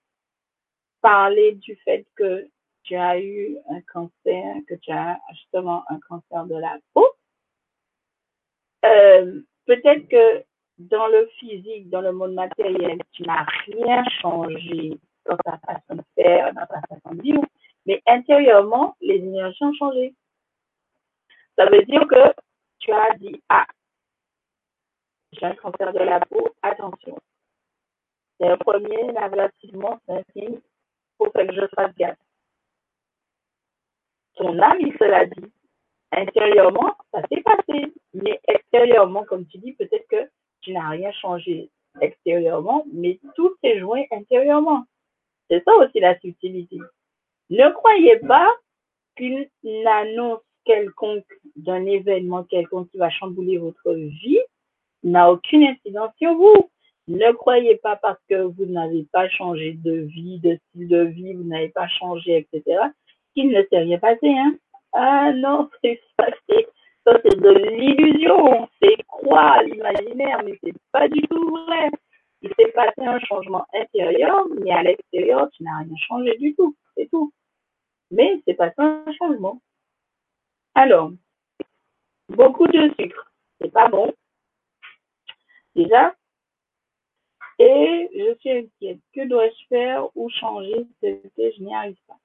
parlé 1.01 1.53
du 1.53 1.75
fait 1.77 2.05
que 2.15 2.47
tu 2.83 2.95
as 2.95 3.19
eu 3.19 3.57
un 3.69 3.81
cancer, 3.81 4.55
que 4.67 4.75
tu 4.75 4.91
as 4.91 5.19
justement 5.33 5.83
un 5.89 5.99
cancer 5.99 6.45
de 6.45 6.55
la 6.55 6.77
peau, 6.93 7.07
euh, 8.85 9.41
peut-être 9.65 10.07
que 10.07 10.43
dans 10.79 11.07
le 11.07 11.27
physique, 11.39 11.89
dans 11.89 12.01
le 12.01 12.11
monde 12.11 12.33
matériel, 12.33 12.97
tu 13.11 13.23
n'as 13.23 13.45
rien 13.67 14.03
changé 14.21 14.97
dans 15.27 15.37
ta 15.37 15.59
façon 15.59 15.95
de 15.95 16.03
faire, 16.15 16.53
dans 16.53 16.65
ta 16.65 16.81
façon 16.89 17.15
de 17.15 17.21
vivre, 17.21 17.43
mais 17.85 18.01
intérieurement, 18.05 18.95
les 19.01 19.15
énergies 19.15 19.63
ont 19.63 19.73
changé. 19.73 20.13
Ça 21.57 21.65
veut 21.65 21.83
dire 21.83 22.07
que 22.07 22.33
tu 22.79 22.91
as 22.91 23.15
dit, 23.15 23.41
ah, 23.49 23.67
j'ai 25.33 25.45
un 25.45 25.55
cancer 25.55 25.93
de 25.93 25.99
la 25.99 26.19
peau, 26.19 26.49
attention. 26.61 27.17
C'est 28.39 28.47
un 28.47 28.57
premier 28.57 29.15
avertissement, 29.17 29.99
c'est 30.05 30.13
un 30.13 30.23
signe 30.33 30.59
pour 31.17 31.31
que 31.31 31.53
je 31.53 31.67
fasse 31.75 31.95
gaffe. 31.95 32.17
Ton 34.35 34.57
âme, 34.59 34.77
il 34.79 34.93
se 34.97 35.03
l'a 35.03 35.25
dit. 35.25 35.51
Intérieurement, 36.11 36.95
ça 37.13 37.21
s'est 37.27 37.41
passé. 37.41 37.93
Mais 38.13 38.39
extérieurement, 38.47 39.23
comme 39.23 39.45
tu 39.45 39.57
dis, 39.59 39.73
peut-être 39.73 40.07
que 40.07 40.29
tu 40.61 40.73
n'as 40.73 40.89
rien 40.89 41.11
changé 41.11 41.69
extérieurement, 41.99 42.85
mais 42.91 43.19
tout 43.35 43.55
s'est 43.61 43.79
joué 43.79 44.07
intérieurement. 44.11 44.85
C'est 45.49 45.63
ça 45.63 45.73
aussi 45.75 45.99
la 45.99 46.17
subtilité. 46.19 46.79
Ne 47.51 47.69
croyez 47.73 48.17
pas 48.19 48.49
qu'une 49.17 49.45
annonce 49.85 50.39
quelconque 50.63 51.25
d'un 51.57 51.85
événement 51.85 52.45
quelconque 52.45 52.89
qui 52.91 52.97
va 52.97 53.09
chambouler 53.09 53.57
votre 53.57 53.91
vie 53.91 54.39
n'a 55.03 55.29
aucune 55.29 55.63
incidence 55.63 56.11
sur 56.17 56.33
vous. 56.33 56.69
Ne 57.09 57.33
croyez 57.33 57.75
pas 57.75 57.97
parce 57.97 58.19
que 58.29 58.43
vous 58.43 58.65
n'avez 58.67 59.05
pas 59.11 59.27
changé 59.27 59.73
de 59.73 59.91
vie, 59.91 60.39
de 60.39 60.57
style 60.69 60.87
de 60.87 61.03
vie, 61.03 61.33
vous 61.33 61.43
n'avez 61.43 61.67
pas 61.67 61.89
changé, 61.89 62.37
etc., 62.37 62.79
qu'il 63.35 63.49
ne 63.49 63.61
s'est 63.63 63.79
rien 63.79 63.99
passé. 63.99 64.29
Hein? 64.29 64.55
Ah 64.93 65.33
non, 65.33 65.69
c'est 65.83 65.99
ça, 66.17 66.27
c'est 66.47 66.67
ça, 67.05 67.19
c'est 67.21 67.37
de 67.37 67.49
l'illusion. 67.49 68.69
C'est 68.81 68.95
croire 69.07 69.61
l'imaginaire, 69.63 70.41
mais 70.45 70.57
c'est 70.63 70.73
pas 70.93 71.09
du 71.09 71.21
tout 71.23 71.49
vrai. 71.49 71.89
Il 72.43 72.49
s'est 72.57 72.71
passé 72.71 73.01
un 73.05 73.19
changement 73.19 73.65
intérieur, 73.73 74.47
mais 74.61 74.71
à 74.71 74.83
l'extérieur, 74.83 75.49
tu 75.51 75.63
n'as 75.63 75.79
rien 75.79 75.97
changé 76.07 76.37
du 76.37 76.55
tout. 76.55 76.75
C'est 76.95 77.09
tout. 77.09 77.33
Mais 78.11 78.41
c'est 78.45 78.53
passé 78.53 78.75
un 78.77 79.05
changement. 79.17 79.61
Alors, 80.75 81.11
beaucoup 82.29 82.67
de 82.67 82.93
sucre, 82.99 83.31
c'est 83.59 83.71
pas 83.71 83.89
bon 83.89 84.13
et 87.59 88.09
je 88.13 88.35
suis 88.39 88.51
inquiète. 88.51 88.99
Que 89.13 89.27
dois-je 89.27 89.67
faire 89.67 90.07
ou 90.15 90.29
changer 90.29 90.87
ce 91.01 91.27
que 91.35 91.51
je 91.51 91.61
n'y 91.63 91.73
arrive 91.75 91.97
pas 92.07 92.17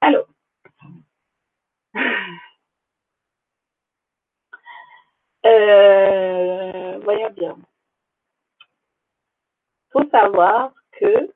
Alors, 0.00 0.26
euh, 5.46 6.98
voyons 7.02 7.30
bien. 7.30 7.56
Faut 9.92 10.08
savoir 10.10 10.72
que 10.92 11.32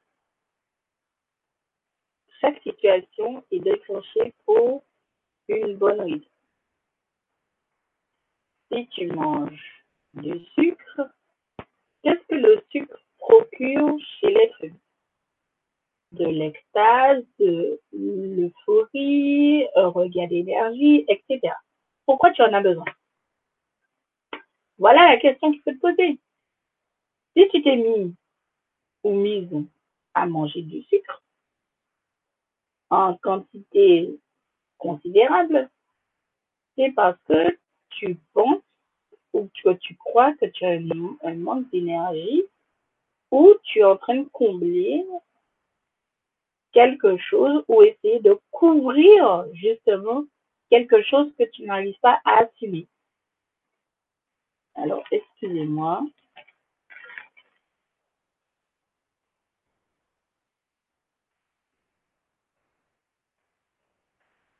chaque 2.40 2.62
situation 2.62 3.44
est 3.50 3.60
déclenchée 3.60 4.34
pour 4.44 4.84
une 5.48 5.76
bonne 5.76 6.00
raison. 6.00 6.24
Si 8.72 8.86
tu 8.88 9.06
manges 9.08 9.84
du 10.14 10.38
sucre, 10.54 11.10
Qu'est-ce 12.02 12.26
que 12.28 12.34
le 12.34 12.64
sucre 12.70 12.98
procure 13.18 13.98
chez 14.18 14.30
l'être 14.30 14.64
humain? 14.64 14.76
De 16.12 16.26
l'extase, 16.26 17.24
de 17.38 17.80
l'euphorie, 17.92 19.66
un 19.76 19.88
regain 19.88 20.26
d'énergie, 20.26 21.04
etc. 21.08 21.54
Pourquoi 22.04 22.32
tu 22.32 22.42
en 22.42 22.52
as 22.52 22.62
besoin? 22.62 22.86
Voilà 24.78 25.06
la 25.08 25.18
question 25.18 25.52
qu'il 25.52 25.62
faut 25.62 25.72
te 25.72 25.78
poser. 25.78 26.18
Si 27.36 27.48
tu 27.50 27.62
t'es 27.62 27.76
mis 27.76 28.14
ou 29.04 29.14
mise 29.14 29.48
à 30.14 30.26
manger 30.26 30.62
du 30.62 30.82
sucre 30.84 31.22
en 32.90 33.14
quantité 33.16 34.10
considérable, 34.78 35.70
c'est 36.76 36.92
parce 36.92 37.18
que 37.28 37.56
tu 37.90 38.16
penses 38.32 38.62
ou 39.32 39.48
que 39.62 39.70
tu 39.74 39.94
crois 39.96 40.32
que 40.34 40.46
tu 40.46 40.64
as 40.64 40.78
un 41.22 41.34
manque 41.34 41.70
d'énergie 41.70 42.44
ou 43.30 43.54
tu 43.62 43.80
es 43.80 43.84
en 43.84 43.96
train 43.96 44.16
de 44.16 44.28
combler 44.32 45.06
quelque 46.72 47.16
chose 47.18 47.64
ou 47.68 47.82
essayer 47.82 48.20
de 48.20 48.38
couvrir 48.50 49.46
justement 49.54 50.24
quelque 50.70 51.02
chose 51.02 51.32
que 51.38 51.44
tu 51.44 51.62
n'arrives 51.62 51.98
pas 52.00 52.20
à 52.24 52.44
assumer. 52.44 52.86
Alors, 54.74 55.04
excusez-moi. 55.10 56.02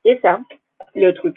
C'est 0.05 0.20
ça, 0.23 0.41
le 0.95 1.12
truc. 1.12 1.37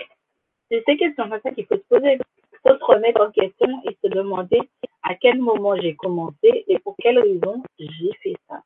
C'est 0.71 0.83
ces 0.85 0.97
questions 0.97 1.29
comme 1.29 1.39
ça 1.41 1.51
qu'il 1.51 1.65
faut 1.65 1.75
se 1.75 1.81
poser. 1.89 2.13
Il 2.15 2.57
faut 2.71 2.77
se 2.77 2.83
remettre 2.85 3.21
en 3.21 3.31
question 3.31 3.81
et 3.89 3.97
se 4.03 4.07
demander 4.09 4.59
à 5.03 5.15
quel 5.15 5.39
moment 5.39 5.75
j'ai 5.77 5.95
commencé 5.95 6.65
et 6.67 6.79
pour 6.79 6.95
quelle 6.97 7.19
raison 7.19 7.63
j'ai 7.79 8.11
fait 8.23 8.35
ça. 8.49 8.61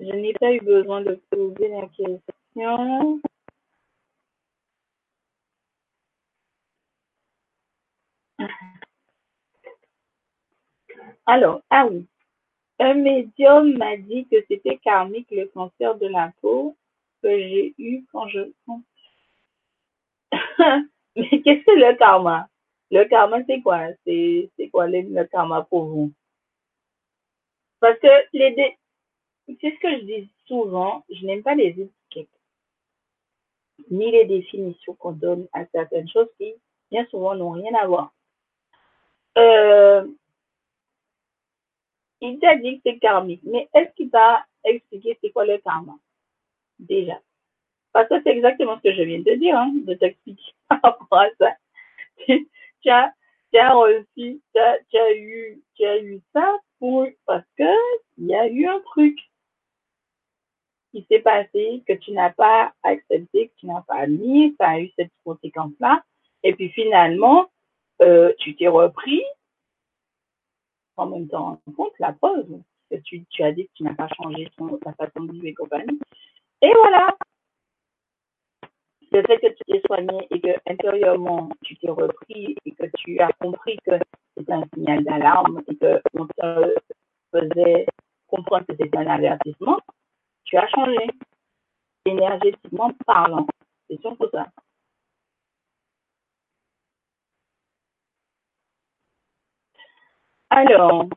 Je 0.00 0.06
n'ai 0.12 0.32
pas 0.34 0.52
eu 0.52 0.60
besoin 0.60 1.00
de 1.02 1.20
poser 1.30 1.68
la 1.68 1.86
question. 1.88 3.20
Alors, 11.26 11.62
ah 11.70 11.86
oui, 11.90 12.06
un 12.82 12.94
médium 12.94 13.76
m'a 13.76 13.96
dit 13.96 14.26
que 14.26 14.36
c'était 14.48 14.78
karmique 14.78 15.30
le 15.30 15.46
cancer 15.46 15.96
de 15.96 16.08
la 16.08 16.32
peau 16.40 16.76
que 17.22 17.28
j'ai 17.38 17.74
eu 17.78 18.04
quand 18.10 18.26
je... 18.28 18.40
Mais 21.16 21.42
qu'est-ce 21.42 21.64
que 21.64 21.78
le 21.78 21.96
karma? 21.96 22.48
Le 22.90 23.04
karma, 23.04 23.38
c'est 23.46 23.60
quoi? 23.60 23.88
C'est 24.04 24.50
quoi 24.72 24.88
le, 24.88 25.24
karma 25.26 25.62
pour 25.62 25.84
vous? 25.84 26.12
Parce 27.80 27.98
que 28.00 28.08
les 28.32 28.76
c'est 29.46 29.74
ce 29.74 29.80
que 29.80 29.98
je 29.98 30.04
dis 30.04 30.30
souvent, 30.46 31.04
je 31.10 31.26
n'aime 31.26 31.42
pas 31.42 31.54
les 31.54 31.68
étiquettes, 31.68 32.28
ni 33.90 34.10
les 34.10 34.24
définitions 34.24 34.94
qu'on 34.94 35.12
donne 35.12 35.46
à 35.52 35.66
certaines 35.66 36.08
choses 36.08 36.28
qui, 36.38 36.54
bien 36.90 37.04
souvent, 37.06 37.34
n'ont 37.34 37.50
rien 37.50 37.74
à 37.74 37.86
voir. 37.86 38.12
Euh, 39.38 40.06
il 42.22 42.38
t'a 42.38 42.56
dit 42.56 42.76
que 42.76 42.82
c'est 42.86 42.98
karmique, 42.98 43.42
mais 43.44 43.68
est-ce 43.74 43.92
qu'il 43.94 44.10
t'a 44.10 44.46
expliqué 44.64 45.18
c'est 45.20 45.30
quoi 45.30 45.44
le 45.44 45.58
karma? 45.58 45.96
Déjà. 46.78 47.20
Parce 47.92 48.08
que 48.08 48.22
c'est 48.22 48.30
exactement 48.30 48.76
ce 48.76 48.88
que 48.88 48.94
je 48.94 49.02
viens 49.02 49.18
de 49.18 49.34
dire, 49.34 49.56
hein, 49.56 49.72
de 49.74 49.94
t'expliquer 49.94 50.52
par 50.68 50.80
rapport 50.82 51.18
à 51.18 51.28
ça. 51.38 51.56
tu, 52.26 52.48
as, 52.90 53.12
tu 53.52 53.58
as 53.58 53.72
reçu, 53.74 54.06
tu 54.54 54.58
as, 54.58 54.78
tu 54.88 54.96
as, 54.96 55.16
eu, 55.16 55.62
tu 55.74 55.84
as 55.84 55.98
eu 55.98 56.20
ça 56.32 56.58
pour, 56.78 57.06
parce 57.26 57.44
que 57.58 57.64
il 58.18 58.26
y 58.26 58.34
a 58.34 58.46
eu 58.46 58.66
un 58.66 58.80
truc 58.80 59.18
qui 60.92 61.04
s'est 61.10 61.20
passé 61.20 61.82
que 61.88 61.94
tu 61.94 62.12
n'as 62.12 62.30
pas 62.30 62.72
accepté, 62.84 63.48
que 63.48 63.52
tu 63.58 63.66
n'as 63.66 63.82
pas 63.82 64.06
mis, 64.06 64.54
ça 64.60 64.68
a 64.68 64.78
eu 64.78 64.90
cette 64.96 65.10
conséquence-là. 65.24 66.04
Et 66.44 66.54
puis 66.54 66.68
finalement, 66.70 67.50
euh, 68.00 68.32
tu 68.38 68.54
t'es 68.54 68.68
repris 68.68 69.22
en 70.96 71.06
même 71.06 71.28
temps 71.28 71.60
en 71.66 71.72
compte 71.72 71.98
la 71.98 72.12
pause. 72.12 72.46
Que 72.90 72.96
tu, 72.98 73.24
as 73.42 73.52
dit 73.52 73.64
que 73.64 73.72
tu 73.74 73.82
n'as 73.84 73.94
pas 73.94 74.08
changé 74.16 74.50
ton, 74.58 74.76
ta 74.76 74.92
façon 74.92 75.24
de 75.24 75.32
vivre 75.32 75.46
et 75.46 75.54
compagnie. 75.54 75.98
Et 76.60 76.72
voilà. 76.74 77.16
Le 79.10 79.22
fait 79.22 79.38
que 79.38 79.48
tu 79.48 79.64
t'es 79.66 79.82
soigné 79.86 80.26
et 80.30 80.40
que 80.40 80.70
intérieurement 80.70 81.48
tu 81.62 81.76
t'es 81.76 81.90
repris 81.90 82.54
et 82.64 82.72
que 82.72 82.84
tu 82.98 83.18
as 83.20 83.32
compris 83.40 83.78
que 83.86 83.92
c'était 84.36 84.52
un 84.52 84.64
signal 84.74 85.04
d'alarme 85.04 85.62
et 85.68 85.76
que 85.76 86.02
on 86.14 86.26
te 86.26 86.74
faisait 87.32 87.86
comprendre 88.26 88.66
que 88.66 88.74
c'était 88.78 88.98
un 88.98 89.06
avertissement, 89.06 89.78
tu 90.44 90.56
as 90.56 90.68
changé. 90.68 91.06
Énergétiquement 92.04 92.90
parlant. 93.06 93.46
C'est 93.88 94.00
surtout 94.00 94.28
ça. 94.32 94.48
Alors, 100.54 101.08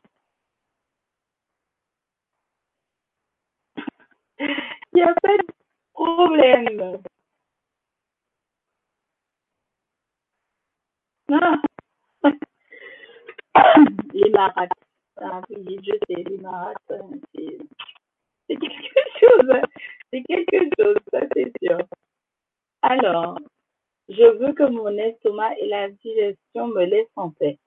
il 4.39 4.47
n'y 4.93 5.01
a 5.01 5.14
pas 5.22 5.38
de 5.38 5.43
problème. 5.93 7.01
Ah. 11.31 11.61
Les 14.14 14.30
marats. 14.31 14.67
Ah, 15.17 15.41
oui, 15.49 15.77
je 15.83 15.93
sais, 16.07 16.23
les 16.23 16.38
marats, 16.38 16.73
c'est 16.89 18.57
quelque 18.57 19.09
chose. 19.19 19.61
C'est 20.11 20.23
quelque 20.23 20.69
chose, 20.80 20.97
ça 21.11 21.22
c'est 21.35 21.51
sûr. 21.61 21.80
Alors, 22.81 23.38
je 24.09 24.23
veux 24.39 24.53
que 24.53 24.64
mon 24.64 24.89
estomac 24.97 25.55
et 25.59 25.67
la 25.67 25.89
digestion 25.89 26.67
me 26.67 26.85
laissent 26.85 27.07
en 27.17 27.31
paix. 27.31 27.57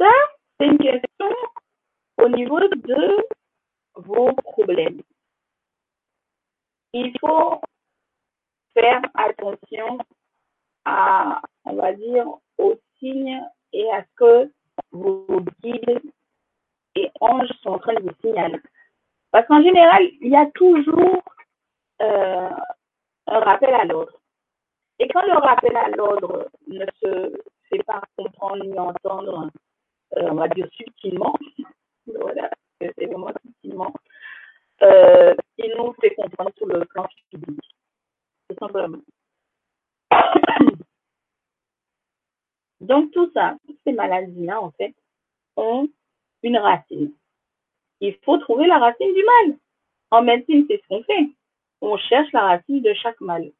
C'est 0.00 0.66
une 0.66 0.78
question 0.78 1.34
au 2.18 2.28
niveau 2.28 2.60
de 2.60 3.26
vos 3.94 4.32
problèmes. 4.32 5.02
Il 6.92 7.12
faut 7.20 7.60
faire 8.74 9.02
attention 9.14 9.98
à, 10.84 11.40
on 11.64 11.74
va 11.74 11.92
dire, 11.92 12.26
aux 12.58 12.74
signes 12.98 13.42
et 13.72 13.90
à 13.92 14.02
ce 14.02 14.08
que 14.16 14.52
vos 14.92 15.40
guides 15.62 16.02
et 16.96 17.10
anges 17.20 17.52
sont 17.62 17.70
en 17.70 17.78
train 17.78 17.94
de 17.94 18.02
vous 18.02 18.14
signaler. 18.20 18.58
Parce 19.30 19.46
qu'en 19.46 19.62
général, 19.62 20.02
il 20.20 20.30
y 20.30 20.36
a 20.36 20.50
toujours 20.52 21.22
euh, 22.02 22.50
un 23.26 23.40
rappel 23.40 23.74
à 23.74 23.84
l'ordre. 23.84 24.18
Et 24.98 25.08
quand 25.08 25.22
le 25.22 25.38
rappel 25.38 25.76
à 25.76 25.88
l'ordre 25.90 26.48
ne 26.66 26.84
se 27.02 27.42
fait 27.68 27.82
pas 27.84 28.02
comprendre 28.16 28.64
ni 28.64 28.78
entendre, 28.78 29.50
on 30.16 30.34
va 30.34 30.48
dire 30.48 30.68
subtilement, 30.72 31.34
voilà, 32.06 32.50
c'est 32.80 33.06
vraiment 33.06 33.32
subtilement, 33.42 33.92
euh, 34.82 35.34
il 35.58 35.74
nous 35.76 35.92
fait 36.00 36.14
comprendre 36.14 36.50
sur 36.56 36.66
le 36.66 36.84
plan 36.86 37.06
physique. 37.30 37.60
Simplement. 38.58 38.98
Donc 42.80 43.12
tout 43.12 43.30
ça, 43.34 43.56
toutes 43.66 43.78
ces 43.84 43.92
maladies-là, 43.92 44.60
en 44.60 44.70
fait, 44.72 44.94
ont 45.56 45.88
une 46.42 46.56
racine. 46.56 47.12
Il 48.00 48.16
faut 48.24 48.38
trouver 48.38 48.66
la 48.66 48.78
racine 48.78 49.14
du 49.14 49.22
mal. 49.22 49.58
En 50.10 50.22
médecine, 50.22 50.64
c'est 50.68 50.80
ce 50.82 50.88
qu'on 50.88 51.02
fait. 51.04 51.30
On 51.82 51.98
cherche 51.98 52.32
la 52.32 52.40
racine 52.42 52.80
de 52.80 52.94
chaque 52.94 53.20
mal. 53.20 53.52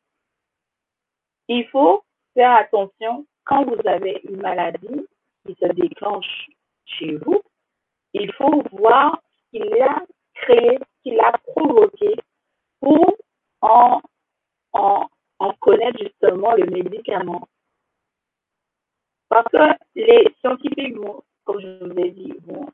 Il 1.49 1.67
faut 1.69 2.03
faire 2.35 2.53
attention 2.53 3.27
quand 3.45 3.65
vous 3.65 3.87
avez 3.87 4.21
une 4.25 4.41
maladie 4.41 5.07
se 5.55 5.67
déclenche 5.73 6.49
chez 6.85 7.17
vous. 7.17 7.43
Il 8.13 8.33
faut 8.35 8.63
voir 8.73 9.21
ce 9.53 9.59
qu'il 9.59 9.83
a 9.83 10.03
créé, 10.35 10.79
ce 10.79 11.03
qu'il 11.03 11.21
a 11.21 11.33
provoqué 11.47 12.17
pour 12.81 13.17
en, 13.61 14.01
en, 14.73 15.07
connaître 15.61 15.99
justement 15.99 16.55
le 16.55 16.67
médicament. 16.67 17.47
Parce 19.29 19.47
que 19.53 19.79
les 19.95 20.27
scientifiques 20.41 20.97
comme 21.45 21.61
je 21.61 21.85
vous 21.85 21.99
ai 21.99 22.11
dit, 22.11 22.35
vont 22.47 22.69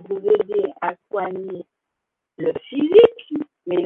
vous 0.00 0.18
aider 0.18 0.72
à 0.80 0.94
soigner 1.08 1.64
le 2.38 2.52
physique, 2.68 3.44
mais 3.66 3.82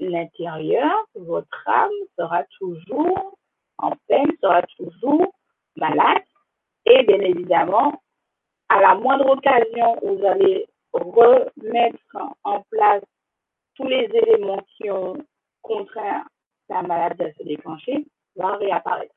l'intérieur, 0.00 0.92
votre 1.14 1.68
âme 1.68 1.90
sera 2.18 2.44
toujours 2.58 3.36
en 3.78 3.92
peine, 4.08 4.30
sera 4.40 4.62
toujours 4.78 5.34
malade. 5.76 6.22
Et 6.86 7.02
bien 7.02 7.20
évidemment, 7.20 8.00
à 8.68 8.80
la 8.80 8.94
moindre 8.94 9.28
occasion 9.30 9.98
où 10.02 10.18
vous 10.18 10.24
allez 10.24 10.66
remettre 10.92 12.16
en 12.44 12.62
place 12.70 13.02
tous 13.74 13.86
les 13.86 14.08
éléments 14.12 14.64
qui 14.76 14.90
ont 14.90 15.16
contraint 15.62 16.24
la 16.68 16.82
maladie 16.82 17.24
à 17.24 17.32
se 17.34 17.42
déclencher, 17.42 18.06
va 18.36 18.56
réapparaître. 18.56 19.14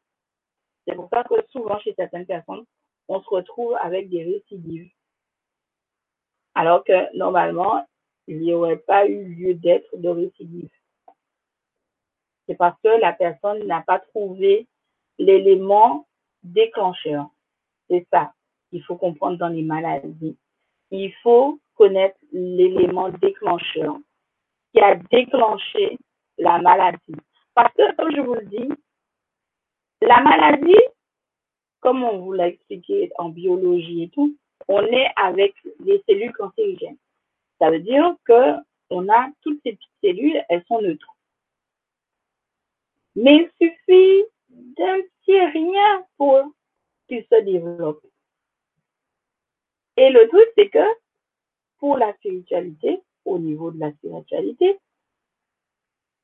C'est 0.85 0.95
pour 0.95 1.09
ça 1.09 1.23
que 1.23 1.35
souvent 1.49 1.79
chez 1.79 1.93
certaines 1.93 2.25
personnes, 2.25 2.65
on 3.07 3.21
se 3.21 3.29
retrouve 3.29 3.75
avec 3.81 4.09
des 4.09 4.23
récidives. 4.23 4.89
Alors 6.55 6.83
que 6.83 7.15
normalement, 7.15 7.85
il 8.27 8.39
n'y 8.39 8.53
aurait 8.53 8.77
pas 8.77 9.07
eu 9.07 9.23
lieu 9.23 9.53
d'être 9.53 9.95
de 9.97 10.09
récidive. 10.09 10.69
C'est 12.47 12.55
parce 12.55 12.79
que 12.81 12.99
la 12.99 13.13
personne 13.13 13.65
n'a 13.65 13.81
pas 13.81 13.99
trouvé 13.99 14.67
l'élément 15.17 16.07
déclencheur. 16.43 17.29
C'est 17.89 18.07
ça. 18.11 18.33
il 18.71 18.83
faut 18.83 18.95
comprendre 18.97 19.37
dans 19.37 19.47
les 19.47 19.63
maladies, 19.63 20.37
il 20.91 21.13
faut 21.23 21.59
connaître 21.75 22.19
l'élément 22.31 23.09
déclencheur 23.09 23.97
qui 24.71 24.79
a 24.79 24.95
déclenché 24.95 25.97
la 26.37 26.59
maladie. 26.59 27.15
Parce 27.55 27.73
que, 27.73 27.95
comme 27.95 28.15
je 28.15 28.21
vous 28.21 28.35
le 28.35 28.45
dis, 28.45 28.69
la 30.01 30.21
maladie, 30.21 30.83
comme 31.79 32.03
on 32.03 32.19
vous 32.19 32.33
l'a 32.33 32.47
expliqué 32.49 33.11
en 33.17 33.29
biologie 33.29 34.03
et 34.03 34.09
tout, 34.09 34.35
on 34.67 34.81
est 34.83 35.07
avec 35.15 35.55
des 35.79 36.03
cellules 36.07 36.33
cancérigènes. 36.33 36.97
Ça 37.59 37.71
veut 37.71 37.79
dire 37.79 38.15
que 38.25 38.55
on 38.91 39.07
a 39.09 39.29
toutes 39.41 39.59
ces 39.63 39.73
petites 39.73 39.91
cellules, 40.03 40.41
elles 40.49 40.63
sont 40.67 40.81
neutres. 40.81 41.15
Mais 43.15 43.49
il 43.59 43.69
suffit 43.69 44.23
d'un 44.49 44.97
petit 45.01 45.39
rien 45.39 46.05
pour 46.17 46.51
se 47.09 47.43
développent. 47.43 48.05
Et 49.97 50.09
le 50.09 50.27
truc, 50.29 50.47
c'est 50.57 50.69
que 50.69 50.85
pour 51.79 51.97
la 51.97 52.13
spiritualité, 52.15 53.01
au 53.25 53.39
niveau 53.39 53.71
de 53.71 53.79
la 53.79 53.91
spiritualité, 53.93 54.79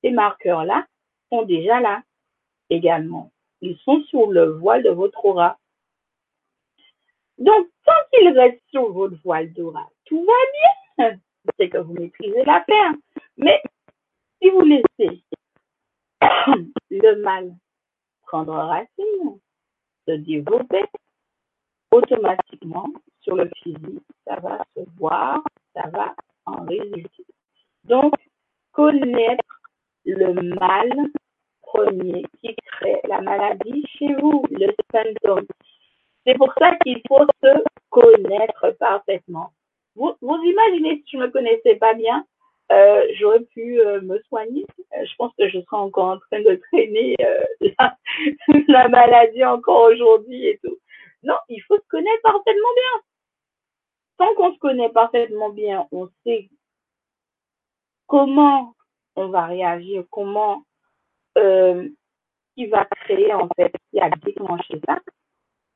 ces 0.02 0.12
marqueurs-là 0.12 0.86
sont 1.30 1.44
déjà 1.44 1.80
là 1.80 2.04
également. 2.70 3.32
Ils 3.62 3.78
sont 3.80 4.04
sur 4.04 4.32
le 4.32 4.52
voile 4.52 4.84
de 4.84 4.90
votre 4.90 5.24
aura. 5.26 5.58
Donc, 7.38 7.68
tant 7.86 7.92
qu'ils 8.14 8.30
restent 8.30 8.64
sur 8.70 8.92
votre 8.94 9.18
voile 9.24 9.52
d'aura, 9.54 9.90
tout 10.06 10.26
va 10.26 11.08
bien. 11.08 11.20
C'est 11.60 11.70
que 11.70 11.78
vous 11.78 11.94
maîtrisez 11.94 12.44
la 12.46 12.62
paix. 12.62 12.74
Mais 13.38 13.62
si 14.42 14.50
vous 14.50 14.62
laissez 14.62 15.24
le 16.90 17.16
mal 17.22 17.54
prendre 18.24 18.54
racine, 18.54 19.40
se 20.08 20.14
développer, 20.14 20.86
automatiquement, 21.92 22.88
sur 23.22 23.36
le 23.36 23.50
physique, 23.62 24.04
ça 24.26 24.36
va 24.40 24.64
se 24.76 24.82
voir, 24.98 25.42
ça 25.74 25.90
va 25.90 26.16
en 26.46 26.64
résulter. 26.66 27.26
Donc, 27.84 28.14
connaître 28.72 29.62
le 30.06 30.34
mal 30.56 30.92
premier 31.62 32.24
qui 32.42 32.56
crée 32.56 33.00
la 33.08 33.22
maladie 33.22 33.86
chez 33.98 34.14
vous, 34.16 34.44
le 34.52 34.74
symptôme. 34.92 35.48
C'est 36.26 36.36
pour 36.36 36.54
ça 36.60 36.76
qu'il 36.78 37.02
faut 37.08 37.26
se 37.44 37.64
connaître 37.90 38.72
parfaitement. 38.80 39.52
Vous, 39.96 40.14
vous 40.22 40.44
imaginez 40.44 41.04
si 41.06 41.12
je 41.14 41.18
me 41.18 41.30
connaissais 41.30 41.76
pas 41.76 41.94
bien, 41.94 42.26
euh, 42.72 43.04
j'aurais 43.20 43.42
pu 43.42 43.80
euh, 43.80 44.02
me 44.02 44.20
soigner. 44.28 44.66
Euh, 44.98 45.06
je 45.06 45.16
pense 45.18 45.34
que 45.38 45.48
je 45.50 45.60
serais 45.60 45.78
encore 45.78 46.10
en 46.10 46.20
train 46.20 46.42
de 46.42 46.60
traîner 46.72 47.16
la, 47.80 47.98
la, 48.68 48.88
maladie 48.90 49.44
encore 49.46 49.92
aujourd'hui 49.92 50.48
et 50.48 50.60
tout. 50.64 50.78
Non, 51.24 51.36
il 51.50 51.62
faut 51.64 51.78
se 51.78 51.88
connaître 51.90 52.22
parfaitement 52.24 52.74
bien. 52.76 53.02
Tant 54.18 54.36
qu'on 54.36 54.54
se 54.54 54.60
connaît 54.60 54.90
parfaitement 54.90 55.50
bien, 55.50 55.88
on 55.92 56.10
sait 56.26 56.50
comment 58.08 58.74
on 59.16 59.28
va 59.28 59.46
réagir, 59.46 60.04
comment 60.12 60.64
euh, 61.38 61.88
qui 62.56 62.68
va 62.68 62.86
créer 62.86 63.34
en 63.34 63.50
fait, 63.56 63.74
qui 63.92 64.00
a 64.00 64.10
déclenché 64.10 64.80
ça. 64.88 65.00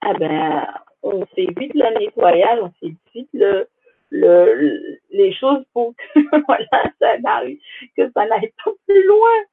Eh 0.08 0.14
ben, 0.18 0.66
on 1.04 1.26
fait 1.28 1.48
vite 1.58 1.74
le 1.74 2.00
nettoyage, 2.00 2.60
on 2.62 2.72
fait 2.80 2.96
vite 3.14 3.30
le, 3.34 3.68
le, 4.12 4.98
les 5.12 5.34
choses 5.34 5.64
pour 5.74 5.94
que 5.96 6.20
voilà, 6.48 6.92
ça 7.00 7.18
n'arrive, 7.20 7.60
que 7.96 8.10
ça 8.12 8.26
n'aille 8.26 8.52
pas 8.64 8.72
plus 8.88 9.08
loin 9.08 9.44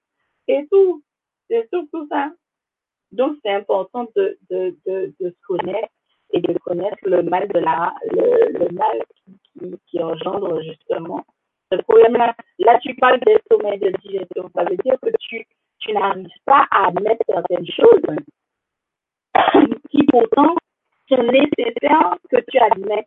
et 0.49 0.67
tout. 0.71 1.03
C'est 1.49 1.69
surtout 1.73 2.07
ça. 2.09 2.31
Donc, 3.13 3.37
c'est 3.45 3.53
important 3.53 4.09
de, 4.17 4.37
de, 4.51 4.77
de, 4.87 5.15
de, 5.21 5.31
se 5.31 5.47
connaître 5.47 5.93
et 6.33 6.41
de 6.41 6.59
connaître 6.59 6.97
le 7.03 7.23
mal 7.23 7.49
de 7.49 7.59
la, 7.61 7.95
le, 8.11 8.59
le 8.59 8.69
mal 8.73 9.03
qui, 9.15 9.79
qui, 9.87 10.03
engendre 10.03 10.61
justement 10.63 11.25
ce 11.71 11.79
problème-là. 11.83 12.35
Là, 12.59 12.79
tu 12.81 12.95
parles 12.97 13.21
des 13.21 13.39
sommets 13.51 13.79
de 13.79 13.91
digestion. 14.03 14.51
Ça 14.55 14.65
veut 14.65 14.77
dire 14.79 14.97
que 15.01 15.11
tu, 15.21 15.47
tu 15.79 15.93
n'arrives 15.93 16.27
pas 16.45 16.67
à 16.71 16.89
admettre 16.89 17.23
certaines 17.29 17.67
choses 17.67 18.03
qui 19.91 20.05
pourtant 20.07 20.57
sont 21.09 21.23
nécessaires 21.23 22.17
que 22.29 22.39
tu 22.51 22.59
admettes 22.59 23.07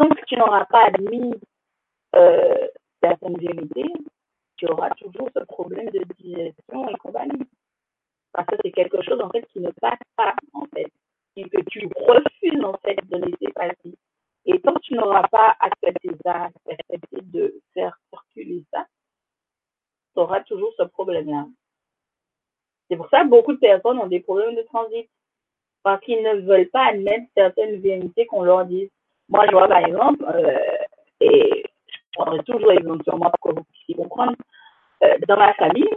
Tant 0.00 0.08
que 0.08 0.24
tu 0.24 0.36
n'auras 0.36 0.64
pas 0.64 0.86
admis 0.86 1.34
euh, 2.16 2.68
certaines 3.02 3.36
vérités, 3.36 3.92
tu 4.56 4.66
auras 4.66 4.88
toujours 4.94 5.28
ce 5.36 5.44
problème 5.44 5.90
de 5.90 6.02
digestion 6.18 6.88
et 6.88 6.94
compagnie. 6.94 7.46
Parce 8.32 8.46
que 8.46 8.56
c'est 8.64 8.70
quelque 8.70 9.02
chose, 9.02 9.20
en 9.20 9.28
fait, 9.28 9.46
qui 9.48 9.60
ne 9.60 9.70
passe 9.72 9.98
pas, 10.16 10.34
en 10.54 10.64
fait, 10.74 10.90
et 11.36 11.46
que 11.50 11.60
tu 11.68 11.86
refuses, 11.94 12.64
en 12.64 12.78
fait, 12.78 12.96
de 13.10 13.16
laisser 13.18 13.52
passer. 13.54 13.94
Et 14.46 14.58
tant 14.62 14.72
que 14.72 14.80
tu 14.80 14.94
n'auras 14.94 15.28
pas 15.28 15.54
accepté 15.60 16.08
ça, 16.24 16.48
accepté 16.66 17.18
de 17.20 17.60
faire 17.74 17.94
circuler 18.08 18.64
ça, 18.72 18.86
tu 20.14 20.20
auras 20.20 20.40
toujours 20.44 20.72
ce 20.78 20.84
problème-là. 20.84 21.46
C'est 22.88 22.96
pour 22.96 23.10
ça 23.10 23.22
que 23.24 23.28
beaucoup 23.28 23.52
de 23.52 23.58
personnes 23.58 23.98
ont 23.98 24.06
des 24.06 24.20
problèmes 24.20 24.56
de 24.56 24.62
transit. 24.62 25.10
Parce 25.82 26.02
qu'ils 26.02 26.22
ne 26.22 26.40
veulent 26.40 26.70
pas 26.70 26.86
admettre 26.86 27.26
certaines 27.36 27.82
vérités 27.82 28.24
qu'on 28.24 28.44
leur 28.44 28.64
dise. 28.64 28.88
Moi, 29.30 29.46
je 29.46 29.52
vois 29.52 29.68
par 29.68 29.84
exemple, 29.86 30.24
euh, 30.24 30.58
et 31.20 31.62
je 31.86 31.98
prendrai 32.14 32.42
toujours 32.42 32.68
l'exemple 32.68 33.04
sur 33.04 33.16
moi 33.16 33.30
pour 33.30 33.50
que 33.52 33.58
vous 33.60 33.64
puissiez 33.64 33.94
comprendre, 33.94 34.34
euh, 35.04 35.16
dans 35.28 35.36
ma 35.36 35.54
famille, 35.54 35.88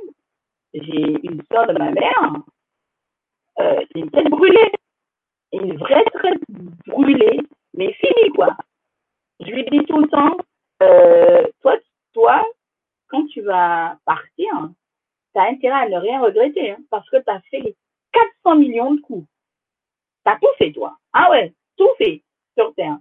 j'ai 0.73 1.19
une 1.23 1.41
soeur 1.51 1.65
de 1.65 1.73
ma 1.73 1.89
mère, 1.89 2.33
euh, 3.59 3.81
une 3.95 4.11
tête 4.11 4.29
brûlée, 4.29 4.71
une 5.51 5.75
vraie 5.77 6.05
tête 6.21 6.41
brûlée, 6.85 7.39
mais 7.73 7.93
finie 7.93 8.29
quoi. 8.35 8.55
Je 9.39 9.51
lui 9.51 9.65
dis 9.65 9.83
tout 9.85 9.97
le 9.97 10.07
temps, 10.09 10.37
toi, 11.61 11.77
toi, 12.13 12.45
quand 13.07 13.25
tu 13.27 13.41
vas 13.41 13.97
partir, 14.05 14.69
tu 15.33 15.41
as 15.41 15.45
intérêt 15.45 15.85
à 15.85 15.89
ne 15.89 15.97
rien 15.97 16.21
regretter, 16.21 16.71
hein, 16.71 16.77
parce 16.91 17.09
que 17.09 17.17
tu 17.17 17.29
as 17.31 17.41
fait 17.49 17.61
les 17.61 17.75
400 18.11 18.57
millions 18.57 18.93
de 18.93 19.01
coups. 19.01 19.27
Tu 20.23 20.31
as 20.31 20.35
tout 20.37 20.53
fait, 20.59 20.71
toi. 20.71 20.97
Ah 21.13 21.31
ouais, 21.31 21.51
tout 21.77 21.89
fait 21.97 22.21
sur 22.55 22.73
Terre. 22.75 22.97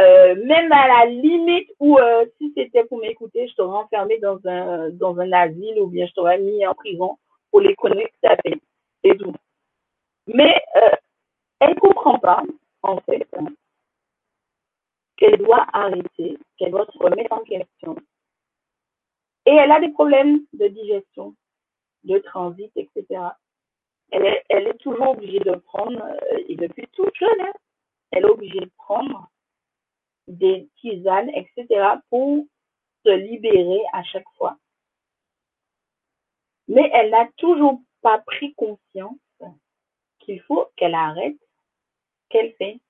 Euh, 0.00 0.34
même 0.46 0.72
à 0.72 0.88
la 0.88 1.06
limite 1.06 1.70
où 1.78 1.98
euh, 1.98 2.24
si 2.38 2.52
c'était 2.56 2.84
pour 2.84 2.98
m'écouter, 2.98 3.48
je 3.48 3.54
t'aurais 3.54 3.80
enfermé 3.80 4.18
dans 4.18 4.38
un 4.46 4.88
dans 4.90 5.18
un 5.18 5.30
asile 5.32 5.78
ou 5.80 5.88
bien 5.88 6.06
je 6.06 6.12
t'aurais 6.12 6.38
mis 6.38 6.66
en 6.66 6.74
prison 6.74 7.18
pour 7.50 7.60
les 7.60 7.76
fait 8.22 8.60
et 9.02 9.16
tout. 9.16 9.34
Mais 10.26 10.54
euh, 10.76 10.96
elle 11.58 11.74
comprend 11.74 12.18
pas 12.18 12.42
en 12.82 12.98
fait 13.00 13.28
qu'elle 15.16 15.36
doit 15.36 15.66
arrêter, 15.72 16.38
qu'elle 16.56 16.70
doit 16.70 16.86
se 16.92 16.98
remettre 16.98 17.32
en 17.32 17.40
question. 17.40 17.96
Et 19.44 19.54
elle 19.54 19.72
a 19.72 19.80
des 19.80 19.90
problèmes 19.90 20.46
de 20.54 20.68
digestion, 20.68 21.34
de 22.04 22.18
transit, 22.18 22.72
etc. 22.76 23.22
Elle 24.12 24.24
est, 24.24 24.44
elle 24.48 24.68
est 24.68 24.78
toujours 24.78 25.10
obligée 25.10 25.40
de 25.40 25.56
prendre, 25.56 26.02
euh, 26.02 26.38
et 26.48 26.56
depuis 26.56 26.86
toute 26.92 27.14
jeune, 27.16 27.40
hein, 27.40 27.52
elle 28.12 28.24
est 28.24 28.30
obligée 28.30 28.60
de 28.60 28.70
prendre 28.78 29.30
des 30.30 30.68
tisanes, 30.80 31.30
etc., 31.30 31.66
pour 32.08 32.44
se 33.04 33.10
libérer 33.10 33.82
à 33.92 34.02
chaque 34.04 34.28
fois. 34.36 34.56
Mais 36.68 36.88
elle 36.94 37.10
n'a 37.10 37.28
toujours 37.36 37.80
pas 38.00 38.18
pris 38.18 38.54
conscience 38.54 39.18
qu'il 40.20 40.40
faut 40.42 40.68
qu'elle 40.76 40.94
arrête, 40.94 41.36
qu'elle 42.28 42.52
fait. 42.54 42.80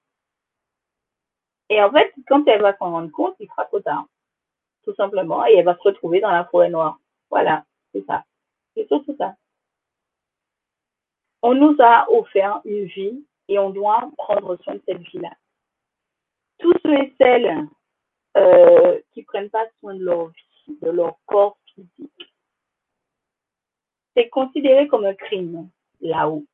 Et 1.71 1.83
en 1.83 1.91
fait, 1.91 2.13
quand 2.29 2.47
elle 2.47 2.63
va 2.63 2.77
s'en 2.77 2.91
rendre 2.91 3.11
compte, 3.11 3.37
il 3.41 3.49
sera 3.49 3.65
trop 3.67 3.81
tard. 3.81 4.07
Tout 4.85 4.95
simplement. 4.95 5.47
Et 5.47 5.55
elle 5.55 5.65
va 5.65 5.77
se 5.77 5.83
retrouver 5.83 6.21
dans 6.21 6.31
la 6.31 6.45
forêt 6.45 6.69
noire. 6.69 6.99
Voilà. 7.31 7.65
C'est 7.93 8.05
ça. 8.07 8.25
C'est 8.75 8.87
surtout 8.89 9.17
ça. 9.17 9.37
On 11.43 11.55
nous 11.55 11.77
a 11.79 12.11
offert 12.11 12.61
une 12.65 12.85
vie 12.85 13.25
et 13.49 13.59
on 13.59 13.71
doit 13.71 14.11
prendre 14.19 14.57
soin 14.63 14.75
de 14.75 14.83
cette 14.87 15.01
vie-là 15.01 15.31
tous 16.61 16.75
ceux 16.85 16.95
et 16.95 17.15
celles 17.19 17.67
qui 19.13 19.23
prennent 19.25 19.51
pas 19.51 19.67
soin 19.81 19.95
de 19.95 20.05
leur 20.05 20.29
vie, 20.29 20.79
de 20.83 20.91
leur 20.91 21.17
corps 21.27 21.59
physique, 21.75 22.35
c'est 24.15 24.29
considéré 24.29 24.87
comme 24.89 25.05
un 25.05 25.15
crime 25.15 25.69
là-haut. 26.01 26.45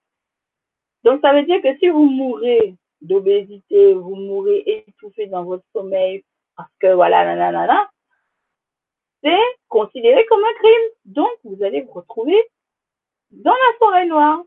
Donc 1.04 1.20
ça 1.20 1.32
veut 1.32 1.44
dire 1.44 1.62
que 1.62 1.76
si 1.78 1.88
vous 1.88 2.04
mourrez 2.04 2.74
d'obésité, 3.00 3.94
vous 3.94 4.16
mourrez 4.16 4.62
étouffé 4.66 5.26
dans 5.26 5.44
votre 5.44 5.64
sommeil 5.72 6.24
parce 6.56 6.72
que 6.80 6.94
voilà, 6.94 7.24
nanana, 7.24 7.90
c'est 9.22 9.38
considéré 9.68 10.24
comme 10.26 10.42
un 10.42 10.54
crime. 10.54 10.90
Donc 11.04 11.30
vous 11.44 11.62
allez 11.62 11.82
vous 11.82 11.92
retrouver 11.92 12.42
dans 13.30 13.52
la 13.52 13.78
forêt 13.78 14.06
noire 14.06 14.42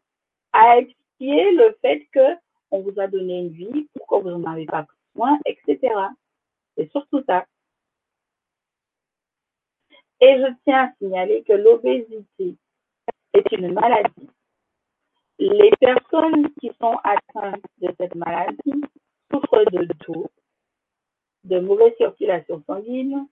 à 0.54 0.80
expier 0.80 1.52
le 1.52 1.78
fait 1.82 2.06
que 2.12 2.36
on 2.72 2.82
vous 2.82 3.00
a 3.00 3.08
donné 3.08 3.40
une 3.40 3.50
vie, 3.50 3.88
pourquoi 3.96 4.20
vous 4.20 4.30
n'en 4.30 4.52
avez 4.52 4.66
pas 4.66 4.84
pris? 4.84 4.99
Etc. 5.46 5.94
C'est 6.76 6.92
surtout 6.92 7.24
ça. 7.28 7.46
Et 10.22 10.38
je 10.38 10.54
tiens 10.66 10.86
à 10.86 10.94
signaler 10.98 11.44
que 11.44 11.54
l'obésité 11.54 12.56
est 13.34 13.52
une 13.52 13.74
maladie. 13.74 14.30
Les 15.40 15.72
personnes 15.80 16.50
qui 16.60 16.72
sont 16.82 16.98
atteintes 17.04 17.64
de 17.82 17.90
cette 17.98 18.16
maladie 18.16 18.82
souffrent 19.32 19.64
de 19.72 19.88
tout, 20.04 20.28
de 21.46 21.60
mauvaise 21.60 21.96
circulation 21.98 22.62
sanguine, 22.68 23.28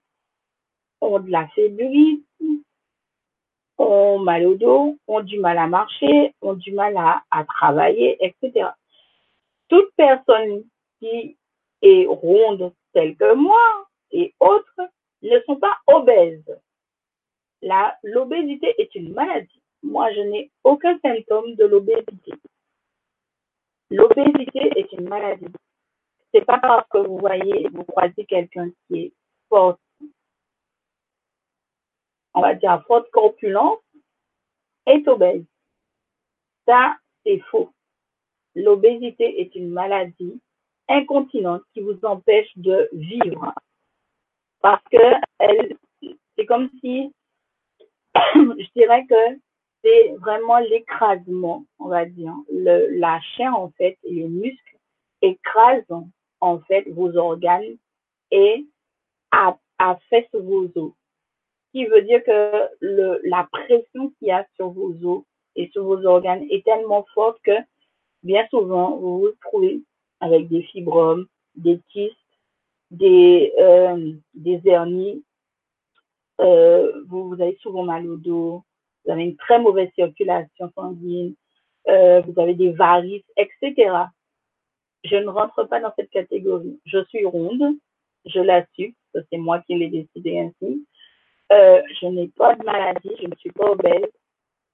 ont 1.00 1.20
de 1.20 1.30
la 1.30 1.46
fébrilité, 1.48 2.24
ont 3.76 4.18
mal 4.18 4.46
au 4.46 4.54
dos, 4.54 4.98
ont 5.06 5.20
du 5.20 5.38
mal 5.38 5.58
à 5.58 5.66
marcher, 5.66 6.34
ont 6.40 6.54
du 6.54 6.72
mal 6.72 6.96
à, 6.96 7.22
à 7.30 7.44
travailler, 7.44 8.16
etc. 8.24 8.70
Toute 9.68 9.90
personne 9.96 10.64
qui 10.98 11.37
est 11.82 12.06
ronde 12.06 12.72
telle 12.92 13.16
que 13.16 13.34
moi 13.34 13.88
et 14.10 14.34
autres 14.40 14.80
ne 15.22 15.40
sont 15.46 15.56
pas 15.56 15.78
obèses. 15.86 16.58
L'obésité 18.02 18.74
est 18.78 18.94
une 18.94 19.12
maladie. 19.12 19.62
Moi, 19.82 20.12
je 20.12 20.20
n'ai 20.20 20.50
aucun 20.64 20.98
symptôme 21.00 21.54
de 21.54 21.64
l'obésité. 21.64 22.32
L'obésité 23.90 24.70
est 24.76 24.92
une 24.92 25.08
maladie. 25.08 25.52
C'est 26.32 26.44
pas 26.44 26.58
parce 26.58 26.88
que 26.90 26.98
vous 26.98 27.18
voyez, 27.18 27.68
vous 27.72 27.84
croisez 27.84 28.24
quelqu'un 28.26 28.70
qui 28.86 28.98
est 28.98 29.12
fort, 29.48 29.78
on 32.34 32.40
va 32.40 32.54
dire 32.54 32.84
forte 32.86 33.10
corpulence, 33.10 33.80
est 34.86 35.06
obèse. 35.08 35.44
Ça, 36.66 36.96
c'est 37.24 37.40
faux. 37.50 37.72
L'obésité 38.54 39.40
est 39.40 39.54
une 39.54 39.70
maladie 39.70 40.40
incontinente 40.88 41.62
qui 41.72 41.80
vous 41.80 41.98
empêche 42.04 42.50
de 42.56 42.88
vivre. 42.92 43.54
Parce 44.60 44.82
que 44.90 44.98
elle, 45.38 45.76
c'est 46.36 46.46
comme 46.46 46.70
si, 46.80 47.12
je 48.14 48.66
dirais 48.74 49.06
que 49.08 49.38
c'est 49.84 50.14
vraiment 50.18 50.58
l'écrasement, 50.58 51.64
on 51.78 51.88
va 51.88 52.04
dire. 52.04 52.34
Le, 52.52 52.88
la 52.98 53.20
chair, 53.20 53.56
en 53.56 53.70
fait, 53.70 53.98
et 54.04 54.12
les 54.12 54.28
muscles 54.28 54.76
écrasent, 55.22 55.84
en 56.40 56.60
fait, 56.60 56.88
vos 56.90 57.16
organes 57.16 57.76
et 58.30 58.66
affaissent 59.78 60.34
vos 60.34 60.64
os. 60.74 60.92
Ce 60.94 61.72
qui 61.72 61.86
veut 61.86 62.02
dire 62.02 62.24
que 62.24 62.68
le, 62.80 63.20
la 63.24 63.48
pression 63.50 64.10
qu'il 64.18 64.28
y 64.28 64.30
a 64.30 64.46
sur 64.56 64.70
vos 64.70 64.94
os 65.04 65.22
et 65.54 65.68
sur 65.72 65.84
vos 65.84 66.04
organes 66.06 66.46
est 66.50 66.64
tellement 66.64 67.04
forte 67.14 67.38
que, 67.42 67.56
bien 68.22 68.46
souvent, 68.48 68.96
vous 68.96 69.20
vous 69.20 69.32
trouvez 69.42 69.82
avec 70.20 70.48
des 70.48 70.62
fibromes, 70.62 71.26
des 71.54 71.80
kystes, 71.90 72.16
des, 72.90 73.52
euh, 73.58 74.12
des 74.34 74.60
hernies, 74.64 75.24
euh, 76.40 77.02
vous, 77.08 77.28
vous, 77.28 77.42
avez 77.42 77.56
souvent 77.60 77.84
mal 77.84 78.08
au 78.08 78.16
dos, 78.16 78.62
vous 79.04 79.12
avez 79.12 79.24
une 79.24 79.36
très 79.36 79.58
mauvaise 79.58 79.90
circulation 79.94 80.70
sanguine, 80.74 81.34
euh, 81.88 82.20
vous 82.20 82.40
avez 82.40 82.54
des 82.54 82.70
varices, 82.70 83.24
etc. 83.36 83.92
Je 85.04 85.16
ne 85.16 85.28
rentre 85.28 85.64
pas 85.64 85.80
dans 85.80 85.92
cette 85.96 86.10
catégorie. 86.10 86.78
Je 86.84 87.04
suis 87.06 87.24
ronde, 87.24 87.76
je 88.24 88.40
l'assume, 88.40 88.94
c'est 89.14 89.38
moi 89.38 89.60
qui 89.60 89.74
l'ai 89.74 89.88
décidé 89.88 90.38
ainsi. 90.38 90.86
Euh, 91.50 91.82
je 92.00 92.06
n'ai 92.06 92.28
pas 92.28 92.54
de 92.56 92.64
maladie, 92.64 93.10
je 93.20 93.26
ne 93.26 93.34
suis 93.36 93.50
pas 93.50 93.70
obèse 93.70 94.10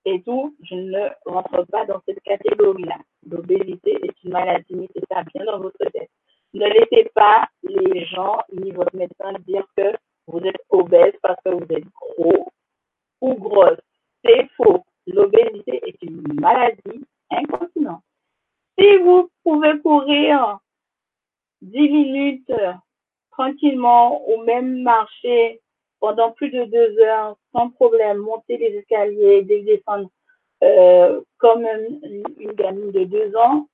et 0.05 0.23
tout, 0.23 0.55
je 0.63 0.75
ne 0.75 1.09
rentre 1.27 1.65
pas 1.71 1.87
dans 1.87 2.01
cette 2.07 2.23
catégorie-là. 2.23 2.99
L'obésité 3.29 3.99
est 4.03 4.25
une 4.25 4.33
maladie, 4.33 4.89
ça 5.11 5.23
bien 5.23 5.45
dans 5.45 5.61
votre 5.61 5.79
tête. 5.79 6.11
Ne 6.53 6.67
laissez 6.67 7.11
pas 7.15 7.49
les 7.63 8.05
gens 8.07 8.39
ni 8.53 8.71
votre 8.71 8.95
médecin 8.95 9.33
dire 9.47 9.67
que 9.77 9.97
vous 10.27 10.41
êtes 10.41 10.63
obèse 10.71 11.15
parce 11.23 11.41
que 11.45 11.51
vous 11.51 11.67
êtes 11.71 11.85
gros 12.17 12.53
ou 13.21 13.35
grosse. 13.35 13.81
C'est 14.25 14.49
faux. 14.57 14.85
L'obésité 15.07 15.81
est 15.87 16.03
une 16.03 16.23
maladie 16.41 17.05
incontinente. 17.31 18.03
Si 18.79 18.97
vous 18.99 19.31
pouvez 19.43 19.81
courir 19.81 20.59
10 21.63 21.91
minutes 21.91 22.53
tranquillement 23.33 24.23
ou 24.29 24.43
même 24.45 24.83
marcher 24.83 25.61
pendant 26.05 26.33
plus 26.33 26.51
de 26.51 26.65
deux 26.65 26.99
heures 26.99 27.35
sans 27.53 27.71
problème, 27.71 28.19
monter 28.19 28.59
les 28.59 28.77
escaliers, 28.77 29.41
descendre 29.41 30.11
euh, 30.63 31.23
comme 31.39 31.65
une, 31.65 32.53
gamine 32.53 32.91
de 32.91 33.05
deux 33.05 33.35
ans, 33.37 33.69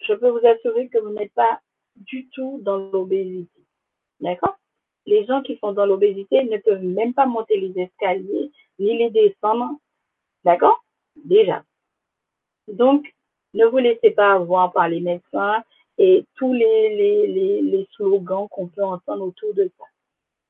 je 0.00 0.12
peux 0.12 0.28
vous 0.28 0.46
assurer 0.46 0.90
que 0.90 0.98
vous 0.98 1.08
n'êtes 1.08 1.32
pas 1.32 1.58
du 1.96 2.28
tout 2.28 2.60
dans 2.60 2.76
l'obésité. 2.76 3.58
D'accord? 4.20 4.58
Les 5.06 5.24
gens 5.24 5.40
qui 5.40 5.56
sont 5.56 5.72
dans 5.72 5.86
l'obésité 5.86 6.44
ne 6.44 6.58
peuvent 6.58 6.84
même 6.84 7.14
pas 7.14 7.24
monter 7.24 7.58
les 7.58 7.84
escaliers 7.84 8.52
ni 8.78 8.98
les 8.98 9.08
descendre. 9.08 9.78
D'accord? 10.44 10.84
Déjà. 11.24 11.62
Donc, 12.68 13.10
ne 13.54 13.64
vous 13.64 13.78
laissez 13.78 14.10
pas 14.10 14.34
avoir 14.34 14.72
par 14.72 14.90
les 14.90 15.00
médecins 15.00 15.64
et 15.96 16.22
tous 16.34 16.52
les 16.52 17.88
slogans 17.92 18.46
qu'on 18.50 18.68
peut 18.68 18.84
entendre 18.84 19.24
autour 19.24 19.54
de 19.54 19.70
ça. 19.78 19.84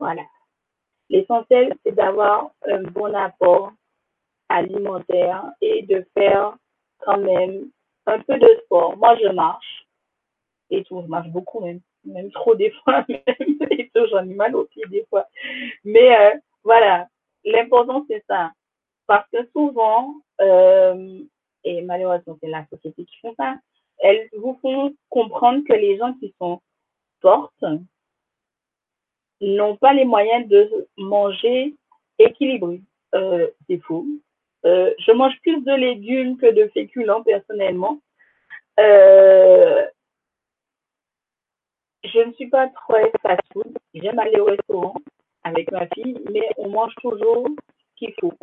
Voilà. 0.00 0.22
L'essentiel, 1.10 1.74
c'est 1.84 1.94
d'avoir 1.94 2.50
un 2.66 2.82
bon 2.82 3.14
apport 3.14 3.72
alimentaire 4.48 5.44
et 5.60 5.82
de 5.82 6.06
faire 6.14 6.56
quand 7.00 7.18
même 7.18 7.70
un 8.06 8.20
peu 8.20 8.38
de 8.38 8.60
sport. 8.64 8.96
Moi, 8.96 9.16
je 9.22 9.28
marche 9.28 9.86
et 10.70 10.84
tout, 10.84 11.02
je 11.02 11.08
marche 11.08 11.28
beaucoup 11.28 11.60
même, 11.60 11.80
même 12.04 12.30
trop 12.30 12.54
des 12.54 12.70
fois, 12.70 13.04
même, 13.08 13.68
et 13.70 13.90
tout, 13.94 14.06
j'en 14.10 14.28
ai 14.28 14.34
mal 14.34 14.54
aux 14.54 14.68
des 14.88 15.04
fois. 15.10 15.26
Mais 15.84 16.16
euh, 16.16 16.38
voilà, 16.64 17.08
l'important 17.44 18.04
c'est 18.08 18.24
ça. 18.28 18.52
Parce 19.06 19.28
que 19.30 19.38
souvent, 19.52 20.14
euh, 20.40 21.18
et 21.64 21.82
malheureusement 21.82 22.36
c'est 22.40 22.48
la 22.48 22.64
société 22.66 23.04
qui 23.04 23.16
fait 23.20 23.34
ça, 23.36 23.56
elles 23.98 24.28
vous 24.38 24.58
font 24.62 24.94
comprendre 25.08 25.62
que 25.68 25.74
les 25.74 25.98
gens 25.98 26.14
qui 26.14 26.34
sont 26.40 26.60
fortes 27.20 27.64
n'ont 29.40 29.76
pas 29.76 29.92
les 29.92 30.04
moyens 30.04 30.46
de 30.48 30.88
manger 30.98 31.74
équilibré. 32.18 32.80
Euh, 33.14 33.48
c'est 33.66 33.78
faux. 33.78 34.06
Euh, 34.66 34.92
je 34.98 35.12
mange 35.12 35.38
plus 35.40 35.62
de 35.62 35.72
légumes 35.72 36.36
que 36.36 36.52
de 36.52 36.68
féculents 36.68 37.22
personnellement. 37.22 37.98
Euh, 38.78 39.86
je 42.04 42.20
ne 42.20 42.32
suis 42.34 42.48
pas 42.48 42.68
très 42.68 43.10
fast 43.22 43.40
food. 43.52 43.76
J'aime 43.94 44.18
aller 44.18 44.38
au 44.38 44.44
restaurant 44.44 44.94
avec 45.44 45.70
ma 45.72 45.86
fille, 45.88 46.18
mais 46.30 46.46
on 46.56 46.68
mange 46.68 46.94
toujours 47.00 47.48
ce 47.48 47.96
qu'il 47.96 48.14
faut. 48.20 48.34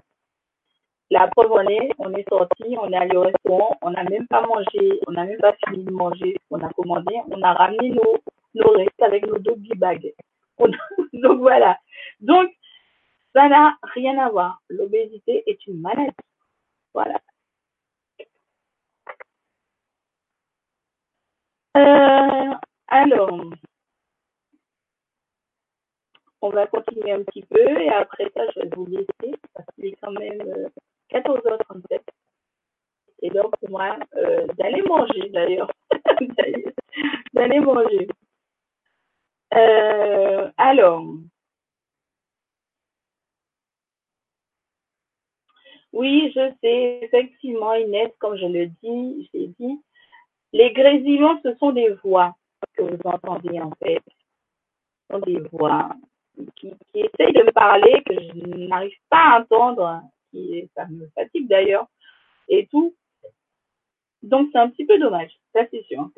La 1.10 1.28
preuve 1.28 1.51
on 1.51 2.13
est 2.13 2.30
sorti, 2.30 2.76
on 2.81 2.92
est 2.92 2.97
allé 2.97 3.15
au 3.15 3.22
restaurant, 3.22 3.78
on 3.81 3.92
n'a 3.92 4.03
même 4.03 4.28
pas 4.28 4.46
mangé, 4.46 4.99
on 5.08 5.12
n'a 5.13 5.24
même 5.24 5.38
pas 5.38 5.56
fini 5.65 5.85
de 5.85 5.92
manger 5.92 6.35
ce 6.35 6.49
qu'on 6.49 6.65
a 6.65 6.69
commandé, 6.74 7.15
on 7.31 7.42
a 7.44 7.53
ramené 7.53 7.92
nos, 7.92 8.17
nos 8.56 8.72
restes 8.72 9.01
avec 9.01 9.26
nos 9.26 9.38
doggy 9.38 9.72
bags. 9.76 10.13
Donc 11.13 11.40
voilà. 11.40 11.77
Donc, 12.19 12.49
ça 13.33 13.49
n'a 13.49 13.77
rien 13.93 14.17
à 14.19 14.29
voir. 14.29 14.61
L'obésité 14.69 15.43
est 15.47 15.65
une 15.67 15.81
maladie. 15.81 16.11
Voilà. 16.93 17.19
Euh, 21.77 22.53
alors, 22.88 23.41
on 26.41 26.49
va 26.49 26.67
continuer 26.67 27.11
un 27.11 27.23
petit 27.23 27.43
peu 27.43 27.59
et 27.81 27.90
après 27.90 28.29
ça, 28.35 28.41
je 28.56 28.61
vais 28.61 28.69
vous 28.75 28.85
laisser 28.88 29.35
parce 29.53 29.67
qu'il 29.75 29.85
est 29.85 29.97
quand 30.01 30.11
même 30.11 30.69
14h37. 31.11 31.93
Euh, 31.93 31.99
C'est 33.19 33.29
l'heure 33.29 33.51
pour 33.51 33.69
moi 33.69 33.97
euh, 34.15 34.47
d'aller 34.57 34.81
manger 34.83 35.29
d'ailleurs. 35.29 35.72
d'aller 37.33 37.59
manger. 37.59 38.07
Euh, 39.53 40.51
alors, 40.58 41.06
oui, 45.94 46.31
je 46.35 46.51
sais, 46.62 46.99
effectivement, 47.03 47.74
Inès, 47.74 48.12
comme 48.19 48.38
je 48.38 48.46
le 48.46 48.67
dis, 48.83 49.30
j'ai 49.33 49.47
dit, 49.60 49.81
les 50.53 50.72
grésillements, 50.74 51.40
ce 51.44 51.56
sont 51.56 51.72
des 51.72 51.90
voix 52.03 52.35
que 52.76 52.83
vous 52.83 52.99
entendez 53.06 53.60
en 53.60 53.72
fait. 53.81 54.01
Ce 55.10 55.15
sont 55.15 55.19
des 55.22 55.40
voix 55.51 55.90
qui, 56.56 56.74
essayent 56.94 57.33
de 57.33 57.44
me 57.44 57.51
parler, 57.51 58.03
que 58.06 58.13
je 58.13 58.67
n'arrive 58.67 58.97
pas 59.10 59.35
à 59.35 59.42
entendre, 59.42 60.01
qui, 60.31 60.69
ça 60.76 60.85
me 60.88 61.08
fatigue 61.15 61.47
d'ailleurs, 61.47 61.88
et 62.49 62.67
tout. 62.67 62.96
Donc, 64.24 64.49
c'est 64.51 64.60
un 64.60 64.69
petit 64.69 64.85
peu 64.85 64.99
dommage, 64.99 65.31
ça 65.53 65.62
c'est 65.72 65.83
sûr, 65.83 66.10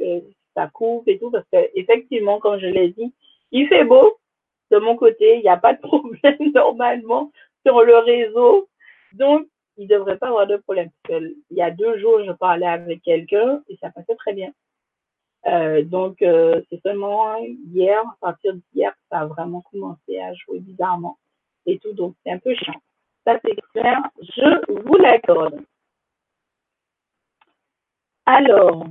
ça 0.55 0.67
coupe 0.67 1.07
et 1.07 1.19
tout, 1.19 1.31
parce 1.31 1.45
que 1.51 1.57
effectivement, 1.75 2.39
comme 2.39 2.59
je 2.59 2.67
l'ai 2.67 2.89
dit, 2.89 3.13
il 3.51 3.67
fait 3.67 3.85
beau. 3.85 4.17
De 4.71 4.77
mon 4.77 4.95
côté, 4.95 5.37
il 5.37 5.41
n'y 5.41 5.49
a 5.49 5.57
pas 5.57 5.73
de 5.73 5.79
problème 5.81 6.51
normalement 6.53 7.31
sur 7.65 7.81
le 7.81 7.97
réseau. 7.97 8.69
Donc, 9.13 9.47
il 9.77 9.87
ne 9.87 9.95
devrait 9.95 10.17
pas 10.17 10.27
avoir 10.27 10.45
de 10.45 10.57
problème. 10.57 10.89
il 11.09 11.35
y 11.51 11.61
a 11.61 11.71
deux 11.71 11.97
jours, 11.99 12.23
je 12.25 12.31
parlais 12.33 12.67
avec 12.67 13.01
quelqu'un 13.01 13.63
et 13.69 13.77
ça 13.77 13.89
passait 13.89 14.15
très 14.15 14.33
bien. 14.33 14.51
Euh, 15.47 15.83
donc, 15.83 16.21
euh, 16.21 16.61
c'est 16.69 16.81
seulement 16.81 17.37
hier, 17.37 18.01
à 18.01 18.17
partir 18.19 18.53
d'hier, 18.55 18.93
ça 19.09 19.19
a 19.19 19.25
vraiment 19.25 19.61
commencé 19.61 20.19
à 20.19 20.33
jouer 20.33 20.59
bizarrement 20.59 21.17
et 21.65 21.79
tout. 21.79 21.93
Donc, 21.93 22.15
c'est 22.23 22.31
un 22.31 22.39
peu 22.39 22.53
chiant. 22.55 22.81
Ça, 23.25 23.39
c'est 23.43 23.55
clair. 23.73 24.01
Je 24.21 24.81
vous 24.83 24.97
l'accorde. 24.97 25.61
Alors, 28.25 28.85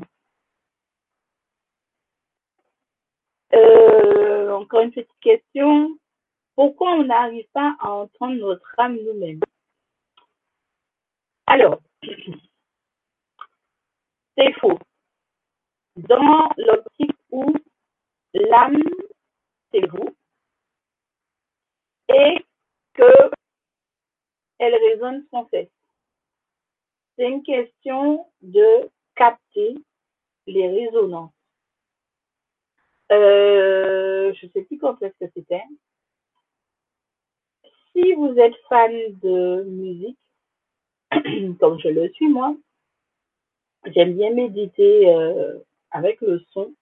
euh, 3.99 4.53
encore 4.55 4.81
une 4.81 4.93
petite 4.93 5.11
question. 5.21 5.99
Pourquoi 6.55 6.93
on 6.93 7.05
n'arrive 7.05 7.47
pas 7.53 7.77
à 7.81 7.91
entendre 7.91 8.37
notre 8.37 8.75
âme 8.79 8.97
nous-mêmes? 8.97 9.41
Alors, 11.47 11.81
c'est 14.37 14.53
faux. 14.61 14.79
Dans 15.97 16.49
l'optique 16.57 17.17
où 17.31 17.53
l'âme, 18.35 18.83
c'est 19.73 19.87
vous, 19.87 20.15
et 22.09 22.45
que 22.95 23.31
elle 24.59 24.75
résonne 24.75 25.25
sans 25.31 25.49
cesse. 25.51 25.71
C'est 27.17 27.29
une 27.29 27.43
question 27.43 28.27
de 28.43 28.91
capter 29.15 29.75
les 30.47 30.69
résonances. 30.69 31.38
Euh, 33.11 34.33
je 34.35 34.47
ne 34.47 34.51
sais 34.53 34.63
plus 34.63 34.79
quand 34.79 35.01
est-ce 35.03 35.25
que 35.25 35.31
c'était. 35.35 35.63
Si 37.93 38.13
vous 38.15 38.35
êtes 38.39 38.57
fan 38.69 38.93
de 39.23 39.65
musique, 39.65 40.19
comme 41.61 41.81
je 41.81 41.89
le 41.89 42.11
suis 42.11 42.29
moi, 42.29 42.55
j'aime 43.87 44.15
bien 44.15 44.33
méditer 44.33 45.09
euh, 45.09 45.59
avec 45.91 46.21
le 46.21 46.41
son. 46.53 46.75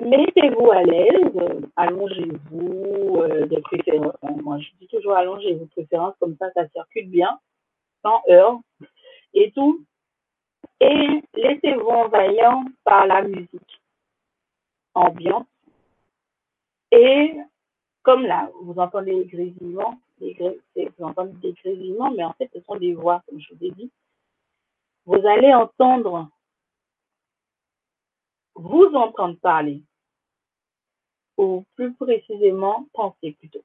Mettez-vous 0.00 0.70
à 0.70 0.82
l'aise, 0.84 1.60
allongez-vous 1.74 3.16
euh, 3.22 3.46
de 3.46 3.60
préférence. 3.60 4.14
Moi, 4.42 4.58
je 4.60 4.68
dis 4.80 4.86
toujours 4.86 5.14
allongez-vous 5.14 5.64
de 5.64 5.70
préférence, 5.70 6.14
comme 6.20 6.36
ça, 6.36 6.52
ça 6.52 6.68
circule 6.68 7.08
bien, 7.08 7.40
sans 8.02 8.22
heure 8.28 8.60
et 9.34 9.50
tout. 9.52 9.84
Et 10.80 11.22
laissez-vous 11.34 11.88
envahir 11.88 12.58
par 12.84 13.06
la 13.06 13.22
musique 13.22 13.77
ambiante. 14.98 15.48
Et 16.90 17.34
comme 18.02 18.24
là, 18.24 18.50
vous 18.62 18.78
entendez 18.78 19.12
les 19.12 19.24
vous 20.20 21.04
entendez 21.04 21.32
des 21.40 21.52
grésillements, 21.52 22.10
mais 22.10 22.24
en 22.24 22.32
fait, 22.32 22.50
ce 22.54 22.60
sont 22.62 22.76
des 22.76 22.94
voix, 22.94 23.22
comme 23.26 23.40
je 23.40 23.54
vous 23.54 23.64
ai 23.64 23.70
dit. 23.70 23.90
Vous 25.04 25.26
allez 25.26 25.52
entendre, 25.54 26.28
vous 28.54 28.86
entendre 28.94 29.38
parler, 29.38 29.82
ou 31.36 31.64
plus 31.76 31.94
précisément, 31.94 32.86
penser 32.92 33.32
plutôt. 33.32 33.62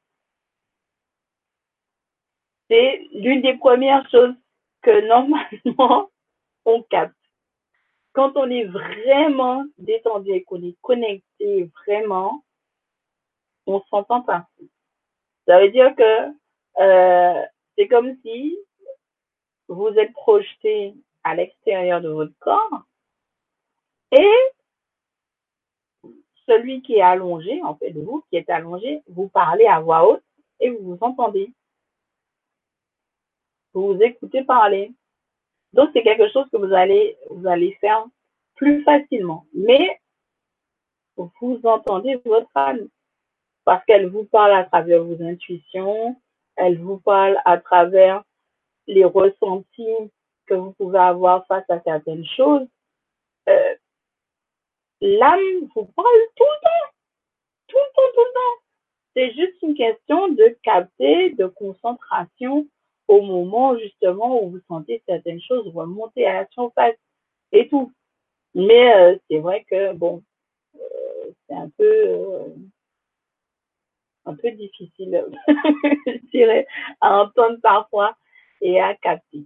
C'est 2.70 3.08
l'une 3.14 3.42
des 3.42 3.58
premières 3.58 4.10
choses 4.10 4.36
que 4.82 5.08
normalement 5.08 6.10
on 6.66 6.84
capte. 6.84 7.16
Quand 8.14 8.34
on 8.36 8.50
est 8.50 8.66
vraiment 8.66 9.66
détendu 9.78 10.32
et 10.32 10.44
qu'on 10.44 10.62
est 10.62 10.78
connecté 10.82 11.70
vraiment, 11.86 12.44
on 13.66 13.82
s'entend 13.90 14.22
pas. 14.22 14.48
Ça 15.48 15.60
veut 15.60 15.72
dire 15.72 15.96
que 15.96 16.30
euh, 16.80 17.46
c'est 17.76 17.88
comme 17.88 18.16
si 18.22 18.58
vous 19.68 19.88
êtes 19.88 20.14
projeté 20.14 20.94
à 21.24 21.36
l'extérieur 21.36 22.02
de 22.02 22.10
votre 22.10 22.38
corps 22.40 22.84
et 24.12 24.32
celui 26.48 26.82
qui 26.82 26.96
est 26.96 27.02
allongé, 27.02 27.62
en 27.64 27.76
fait, 27.76 27.92
vous 27.92 28.24
qui 28.30 28.38
êtes 28.38 28.50
allongé, 28.50 29.02
vous 29.08 29.28
parlez 29.28 29.66
à 29.66 29.80
voix 29.80 30.08
haute 30.08 30.24
et 30.60 30.70
vous 30.70 30.96
vous 30.96 30.98
entendez. 31.02 31.52
Vous 33.74 33.94
vous 33.94 34.02
écoutez 34.02 34.44
parler. 34.44 34.92
Donc, 35.74 35.90
c'est 35.94 36.04
quelque 36.04 36.30
chose 36.32 36.46
que 36.52 36.58
vous 36.58 36.74
allez, 36.74 37.18
vous 37.30 37.48
allez 37.48 37.74
faire 37.82 38.06
plus 38.56 38.84
facilement. 38.84 39.46
Mais, 39.54 40.00
vous 41.18 41.60
entendez 41.64 42.16
votre 42.26 42.50
âme 42.56 42.88
parce 43.66 43.84
qu'elle 43.86 44.10
vous 44.10 44.26
parle 44.26 44.52
à 44.52 44.64
travers 44.66 45.04
vos 45.04 45.22
intuitions, 45.24 46.16
elle 46.56 46.80
vous 46.80 46.98
parle 46.98 47.40
à 47.46 47.58
travers 47.58 48.24
les 48.88 49.06
ressentis 49.06 50.12
que 50.46 50.54
vous 50.54 50.74
pouvez 50.74 51.00
avoir 51.00 51.46
face 51.48 51.70
à 51.70 51.80
certaines 51.82 52.26
choses. 52.26 52.68
Euh, 53.48 53.76
L'âme 55.02 55.68
vous 55.76 55.86
parle 55.86 56.22
tout 56.36 56.46
le 56.46 56.64
temps, 56.64 56.94
tout 57.68 57.78
le 57.78 57.94
temps, 57.94 58.12
tout 58.14 58.22
le 58.22 58.34
temps. 58.34 58.62
C'est 59.16 59.34
juste 59.34 59.62
une 59.62 59.76
question 59.76 60.30
de 60.30 60.58
capter, 60.64 61.32
de 61.32 61.46
concentration 61.48 62.68
au 63.08 63.22
moment 63.22 63.78
justement 63.78 64.44
où 64.44 64.52
vous 64.52 64.62
sentez 64.68 65.02
certaines 65.08 65.42
choses 65.42 65.68
remonter 65.74 66.26
à 66.26 66.42
la 66.42 66.48
surface 66.50 66.96
et 67.52 67.68
tout. 67.70 67.92
Mais 68.56 68.96
euh, 68.96 69.18
c'est 69.30 69.40
vrai 69.40 69.64
que 69.70 69.94
bon, 69.94 70.24
euh, 70.76 71.32
c'est 71.48 71.56
un 71.56 71.70
peu 71.78 72.08
euh, 72.08 72.48
un 74.26 74.36
peu 74.36 74.52
difficile, 74.52 75.26
je 75.48 76.30
dirais, 76.32 76.68
à 77.02 77.24
entendre 77.24 77.58
parfois 77.62 78.16
et 78.62 78.80
à 78.80 78.96
capter. 78.96 79.46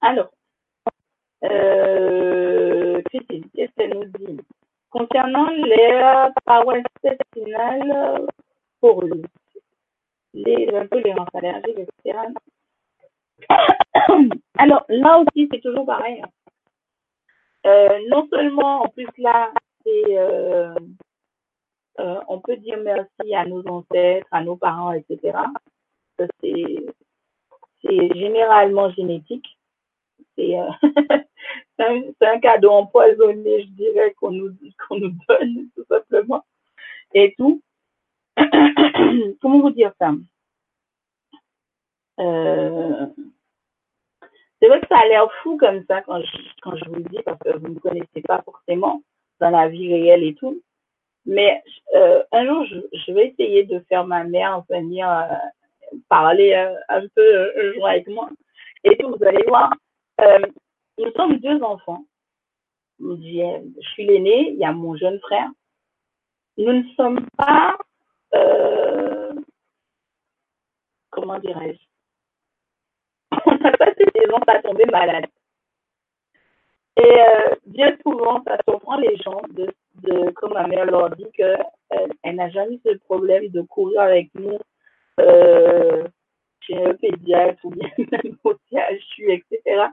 Alors, 0.00 0.30
euh, 1.44 3.02
Christine, 3.06 3.48
qu'est-ce 3.54 3.72
qu'elle 3.72 3.98
nous 3.98 4.04
dit? 4.18 4.40
Concernant 4.90 5.48
les 5.50 6.28
parois 6.44 6.76
intestinales 7.02 8.26
pour 8.80 9.02
lui, 9.02 9.24
les 10.34 10.68
intolérants 10.74 11.26
allergiques, 11.32 11.78
etc. 11.78 12.18
Alors, 14.58 14.84
là 14.88 15.18
aussi, 15.20 15.48
c'est 15.50 15.60
toujours 15.60 15.86
pareil. 15.86 16.22
Hein. 16.22 16.28
Euh, 17.66 17.98
non 18.08 18.28
seulement, 18.30 18.82
en 18.82 18.88
plus, 18.88 19.08
là, 19.18 19.52
c'est, 19.84 20.18
euh, 20.18 20.74
euh, 22.00 22.20
on 22.28 22.40
peut 22.40 22.56
dire 22.56 22.78
merci 22.82 23.34
à 23.34 23.46
nos 23.46 23.66
ancêtres, 23.68 24.26
à 24.30 24.42
nos 24.42 24.56
parents, 24.56 24.92
etc. 24.92 25.38
C'est, 26.18 26.76
c'est 27.82 28.14
généralement 28.14 28.90
génétique. 28.90 29.46
C'est, 30.36 30.58
euh, 30.58 30.68
un, 31.78 32.02
un 32.20 32.40
cadeau 32.40 32.70
empoisonné, 32.70 33.62
je 33.62 33.68
dirais, 33.68 34.14
qu'on 34.14 34.32
nous, 34.32 34.52
qu'on 34.88 34.98
nous 34.98 35.12
donne, 35.28 35.68
tout 35.74 35.84
simplement. 35.88 36.44
Et 37.14 37.34
tout. 37.38 37.62
Comment 39.40 39.60
vous 39.60 39.70
dire 39.70 39.92
ça? 39.98 40.12
Euh, 42.20 43.06
C'est 44.60 44.68
vrai 44.68 44.80
que 44.80 44.88
ça 44.88 44.98
a 44.98 45.06
l'air 45.06 45.30
fou 45.42 45.56
comme 45.56 45.84
ça 45.86 46.02
quand 46.02 46.20
je, 46.20 46.36
quand 46.62 46.76
je 46.76 46.84
vous 46.88 46.96
le 46.96 47.04
dis, 47.04 47.22
parce 47.24 47.38
que 47.38 47.56
vous 47.56 47.68
ne 47.68 47.78
connaissez 47.78 48.22
pas 48.22 48.42
forcément 48.42 49.02
dans 49.40 49.50
la 49.50 49.68
vie 49.68 49.92
réelle 49.92 50.24
et 50.24 50.34
tout. 50.34 50.62
Mais 51.26 51.62
euh, 51.94 52.22
un 52.32 52.46
jour, 52.46 52.66
je, 52.66 53.12
vais 53.12 53.28
essayer 53.28 53.64
de 53.64 53.80
faire 53.88 54.06
ma 54.06 54.24
mère 54.24 54.62
venir 54.68 55.08
euh, 55.08 55.96
parler 56.08 56.54
un 56.88 57.06
peu 57.14 57.52
un 57.80 57.84
avec 57.86 58.08
moi. 58.08 58.28
Et 58.84 58.96
vous 59.02 59.24
allez 59.24 59.44
voir, 59.48 59.72
nous 60.98 61.10
sommes 61.16 61.38
deux 61.38 61.62
enfants. 61.62 62.04
Je 63.00 63.80
suis 63.92 64.06
l'aîné, 64.06 64.50
il 64.50 64.58
y 64.58 64.64
a 64.64 64.72
mon 64.72 64.96
jeune 64.96 65.18
frère. 65.20 65.50
Nous 66.56 66.72
ne 66.72 66.88
sommes 66.94 67.26
pas, 67.36 67.76
comment 71.10 71.38
dirais-je, 71.38 71.78
on 73.46 73.54
n'a 73.56 73.72
pas 73.72 73.92
cette 73.96 74.30
gens 74.30 74.40
à 74.46 74.62
tomber 74.62 74.84
malade. 74.86 75.26
Et 76.96 77.02
euh, 77.02 77.54
bien 77.66 77.96
souvent, 78.02 78.42
ça 78.44 78.56
surprend 78.68 78.96
les 78.98 79.16
gens, 79.16 79.42
de, 79.52 80.30
comme 80.30 80.52
ma 80.52 80.66
mère 80.66 80.86
leur 80.86 81.10
dit, 81.10 81.26
qu'elle 81.32 81.64
euh, 81.92 82.06
elle 82.22 82.36
n'a 82.36 82.50
jamais 82.50 82.76
eu 82.76 82.80
ce 82.84 82.96
problème 82.98 83.48
de 83.48 83.62
courir 83.62 84.00
avec 84.00 84.30
nous 84.34 84.58
euh, 85.20 86.06
chez 86.60 86.76
un 86.76 86.94
pédiatre 86.94 87.58
ou 87.64 87.70
bien 87.70 87.88
même 87.98 88.36
au 88.44 88.54
CHU, 88.70 89.32
etc., 89.32 89.86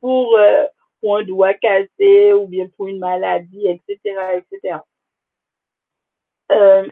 pour, 0.00 0.36
euh, 0.36 0.64
un 1.02 1.22
doigt 1.22 1.54
cassé 1.54 2.32
ou 2.32 2.46
bien 2.46 2.66
pour 2.76 2.88
une 2.88 2.98
maladie, 2.98 3.66
etc., 3.66 3.98
etc. 4.36 4.78
Euh, 6.50 6.88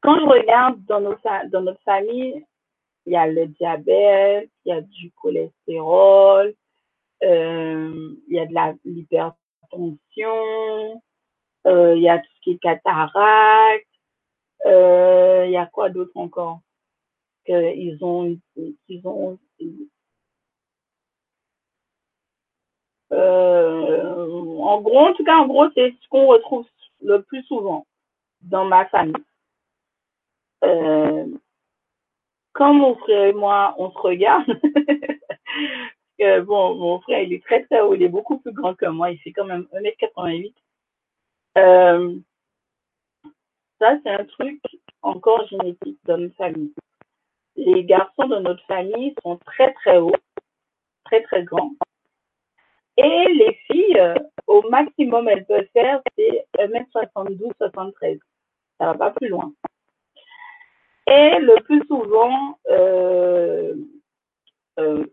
quand 0.00 0.18
je 0.20 0.24
regarde 0.24 0.84
dans, 0.86 1.00
nos, 1.00 1.16
dans 1.50 1.62
notre 1.62 1.82
famille, 1.82 2.44
il 3.06 3.12
y 3.12 3.16
a 3.16 3.26
le 3.26 3.46
diabète, 3.46 4.50
il 4.64 4.68
y 4.68 4.72
a 4.72 4.80
du 4.80 5.10
cholestérol, 5.12 6.54
euh, 7.22 8.14
il 8.28 8.34
y 8.34 8.38
a 8.38 8.46
de 8.46 8.78
l'hypertension, 8.84 11.02
euh, 11.66 11.96
il 11.96 12.02
y 12.02 12.08
a 12.08 12.18
tout 12.18 12.30
ce 12.36 12.40
qui 12.42 12.50
est 12.52 12.58
cataracte, 12.58 13.86
euh, 14.66 15.44
il 15.46 15.52
y 15.52 15.56
a 15.56 15.66
quoi 15.66 15.90
d'autre 15.90 16.16
encore 16.16 16.60
que 17.46 17.74
ils 17.74 18.02
ont 18.04 18.36
ils 18.88 19.06
ont 19.06 19.38
euh, 23.12 24.58
en 24.60 24.80
gros 24.80 24.98
en 24.98 25.14
tout 25.14 25.24
cas 25.24 25.36
en 25.36 25.46
gros 25.46 25.70
c'est 25.74 25.94
ce 26.02 26.08
qu'on 26.08 26.26
retrouve 26.26 26.66
le 27.02 27.22
plus 27.22 27.42
souvent 27.44 27.86
dans 28.42 28.64
ma 28.64 28.86
famille 28.86 29.14
euh, 30.64 31.26
quand 32.52 32.74
mon 32.74 32.96
frère 32.96 33.26
et 33.26 33.32
moi 33.32 33.74
on 33.78 33.90
se 33.90 33.98
regarde 33.98 34.46
bon, 36.18 36.74
mon 36.74 37.00
frère, 37.00 37.20
il 37.22 37.32
est 37.32 37.44
très 37.44 37.62
très 37.64 37.80
haut, 37.80 37.94
il 37.94 38.02
est 38.02 38.08
beaucoup 38.08 38.38
plus 38.38 38.52
grand 38.52 38.74
que 38.74 38.86
moi, 38.86 39.10
il 39.10 39.18
fait 39.18 39.32
quand 39.32 39.44
même 39.44 39.66
1m88. 39.72 40.54
Euh, 41.58 42.18
ça, 43.80 43.96
c'est 44.02 44.10
un 44.10 44.24
truc 44.24 44.60
encore 45.02 45.46
génétique 45.48 45.98
dans 46.04 46.18
notre 46.18 46.36
famille. 46.36 46.72
Les 47.56 47.84
garçons 47.84 48.26
de 48.28 48.38
notre 48.38 48.64
famille 48.66 49.14
sont 49.22 49.36
très 49.38 49.72
très 49.74 49.98
hauts, 49.98 50.12
très 51.04 51.22
très 51.22 51.44
grands. 51.44 51.72
Et 52.96 53.24
les 53.32 53.54
filles, 53.66 53.98
euh, 53.98 54.14
au 54.46 54.68
maximum, 54.68 55.28
elles 55.28 55.46
peuvent 55.46 55.68
faire, 55.72 56.00
c'est 56.16 56.46
1m72, 56.58 57.52
73. 57.58 58.18
Ça 58.78 58.86
va 58.86 58.94
pas 58.94 59.10
plus 59.12 59.28
loin. 59.28 59.52
Et 61.10 61.38
le 61.40 61.62
plus 61.62 61.82
souvent, 61.86 62.58
euh, 62.70 63.74
euh, 64.78 65.06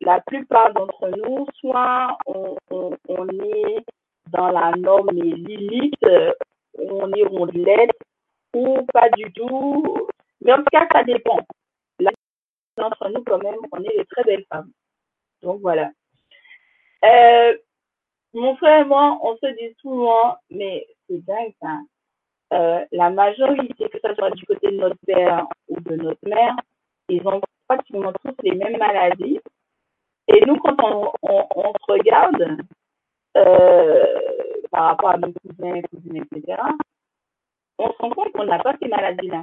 la 0.00 0.20
plupart 0.20 0.72
d'entre 0.72 1.08
nous, 1.08 1.46
soit 1.54 2.16
on, 2.26 2.56
on, 2.70 2.96
on, 3.08 3.28
est 3.28 3.84
dans 4.28 4.48
la 4.48 4.70
norme 4.72 5.08
et 5.10 5.34
limite, 5.34 6.06
on 6.78 7.12
est 7.12 7.24
rondelette, 7.24 7.98
ou 8.54 8.86
pas 8.92 9.08
du 9.10 9.32
tout. 9.32 10.08
Mais 10.40 10.52
en 10.52 10.58
tout 10.58 10.70
cas, 10.72 10.86
ça 10.92 11.02
dépend. 11.04 11.38
Là, 11.98 12.10
d'entre 12.76 13.08
nous, 13.08 13.22
quand 13.24 13.42
même, 13.42 13.58
on 13.72 13.82
est 13.82 13.96
des 13.96 14.06
très 14.06 14.24
belles 14.24 14.46
femmes. 14.48 14.70
Donc 15.42 15.60
voilà. 15.60 15.90
Euh, 17.04 17.56
mon 18.34 18.56
frère 18.56 18.82
et 18.82 18.84
moi, 18.84 19.18
on 19.22 19.36
se 19.36 19.46
dit 19.46 19.74
souvent, 19.80 20.36
mais 20.50 20.86
c'est 21.08 21.24
dingue 21.24 21.54
ça. 21.60 21.78
Euh, 22.52 22.84
la 22.90 23.10
majorité, 23.10 23.88
que 23.88 23.98
ce 24.02 24.14
soit 24.14 24.30
du 24.30 24.44
côté 24.44 24.72
de 24.72 24.76
notre 24.76 24.96
père 25.06 25.46
ou 25.68 25.78
de 25.80 25.94
notre 25.96 26.28
mère, 26.28 26.56
ils 27.08 27.26
ont 27.26 27.40
pratiquement 27.68 28.12
tous 28.24 28.34
les 28.42 28.56
mêmes 28.56 28.76
maladies. 28.76 29.38
Et 30.26 30.44
nous, 30.46 30.56
quand 30.56 30.76
on, 30.82 31.12
se 31.22 31.92
regarde 31.92 32.58
euh, 33.36 34.04
par 34.70 34.84
rapport 34.86 35.10
à 35.10 35.18
nos 35.18 35.32
cousins, 35.32 35.80
cousines, 35.82 36.24
etc., 36.32 36.60
on 37.78 37.92
se 37.92 37.98
rend 37.98 38.10
compte 38.10 38.32
qu'on 38.32 38.44
n'a 38.44 38.58
pas 38.58 38.74
ces 38.82 38.88
maladies-là. 38.88 39.42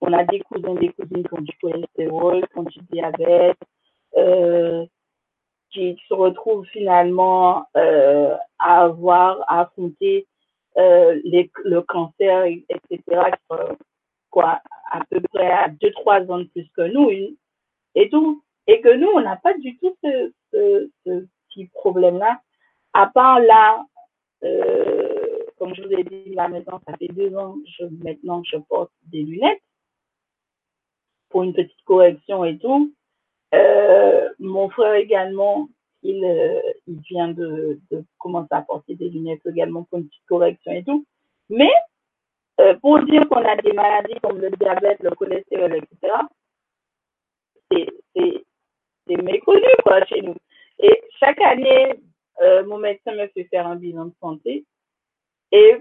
On 0.00 0.12
a 0.12 0.24
des 0.24 0.40
cousins, 0.40 0.74
des 0.74 0.92
cousines 0.92 1.26
qui 1.26 1.34
ont 1.34 1.42
du 1.42 1.56
cholestérol, 1.60 2.46
qui 2.48 2.58
ont 2.58 2.62
du 2.62 2.80
diabète, 2.90 3.58
euh, 4.16 4.86
qui 5.70 6.00
se 6.08 6.14
retrouvent 6.14 6.66
finalement 6.66 7.66
à 7.74 8.82
avoir 8.82 9.44
à 9.48 9.60
affronter 9.60 10.26
euh, 10.78 11.20
le 11.24 11.80
cancer, 11.80 12.44
etc., 12.44 13.00
quoi, 14.30 14.60
à 14.90 15.04
peu 15.10 15.20
près 15.32 15.50
à 15.50 15.68
2-3 15.68 16.30
ans 16.30 16.38
de 16.38 16.44
plus 16.44 16.68
que 16.76 16.82
nous, 16.82 17.10
et 17.94 18.08
tout. 18.10 18.42
Et 18.66 18.80
que 18.82 18.94
nous, 18.94 19.08
on 19.08 19.20
n'a 19.20 19.36
pas 19.36 19.54
du 19.54 19.78
tout 19.78 19.96
ce 20.02 20.80
petit 21.04 21.66
problème-là, 21.72 22.40
à 22.92 23.06
part 23.06 23.40
là, 23.40 23.84
euh, 24.44 25.44
comme 25.58 25.74
je 25.74 25.82
vous 25.82 25.92
ai 25.92 26.04
dit, 26.04 26.34
là 26.34 26.48
maintenant, 26.48 26.80
ça 26.86 26.96
fait 26.96 27.08
deux 27.08 27.34
ans, 27.36 27.56
je, 27.78 27.84
maintenant, 28.04 28.42
je 28.44 28.56
porte 28.56 28.92
des 29.04 29.22
lunettes 29.22 29.62
pour 31.28 31.42
une 31.42 31.52
petite 31.52 31.84
correction 31.84 32.44
et 32.44 32.58
tout. 32.58 32.92
Euh, 33.54 34.28
mon 34.38 34.68
frère 34.70 34.94
également, 34.94 35.68
il, 36.08 36.24
euh, 36.24 36.60
il 36.86 37.00
vient 37.00 37.28
de, 37.28 37.78
commencer 38.18 38.48
à 38.52 38.62
porter 38.62 38.94
des 38.94 39.10
lunettes 39.10 39.44
également 39.46 39.84
pour 39.84 39.98
une 39.98 40.08
petite 40.08 40.26
correction 40.26 40.72
et 40.72 40.82
tout. 40.82 41.04
Mais 41.50 41.70
euh, 42.60 42.74
pour 42.78 42.98
dire 43.04 43.28
qu'on 43.28 43.44
a 43.44 43.56
des 43.56 43.72
maladies 43.74 44.18
comme 44.22 44.38
le 44.40 44.50
diabète, 44.50 45.02
le 45.02 45.10
cholestérol, 45.10 45.76
etc., 45.76 46.14
c'est 47.70 49.22
méconnu 49.22 49.66
quoi 49.84 50.04
chez 50.06 50.22
nous. 50.22 50.36
Et 50.78 51.02
chaque 51.18 51.40
année, 51.42 52.00
euh, 52.42 52.64
mon 52.64 52.78
médecin 52.78 53.12
me 53.12 53.26
fait 53.28 53.44
faire 53.44 53.66
un 53.66 53.76
bilan 53.76 54.06
de 54.06 54.14
santé 54.20 54.64
et, 55.52 55.76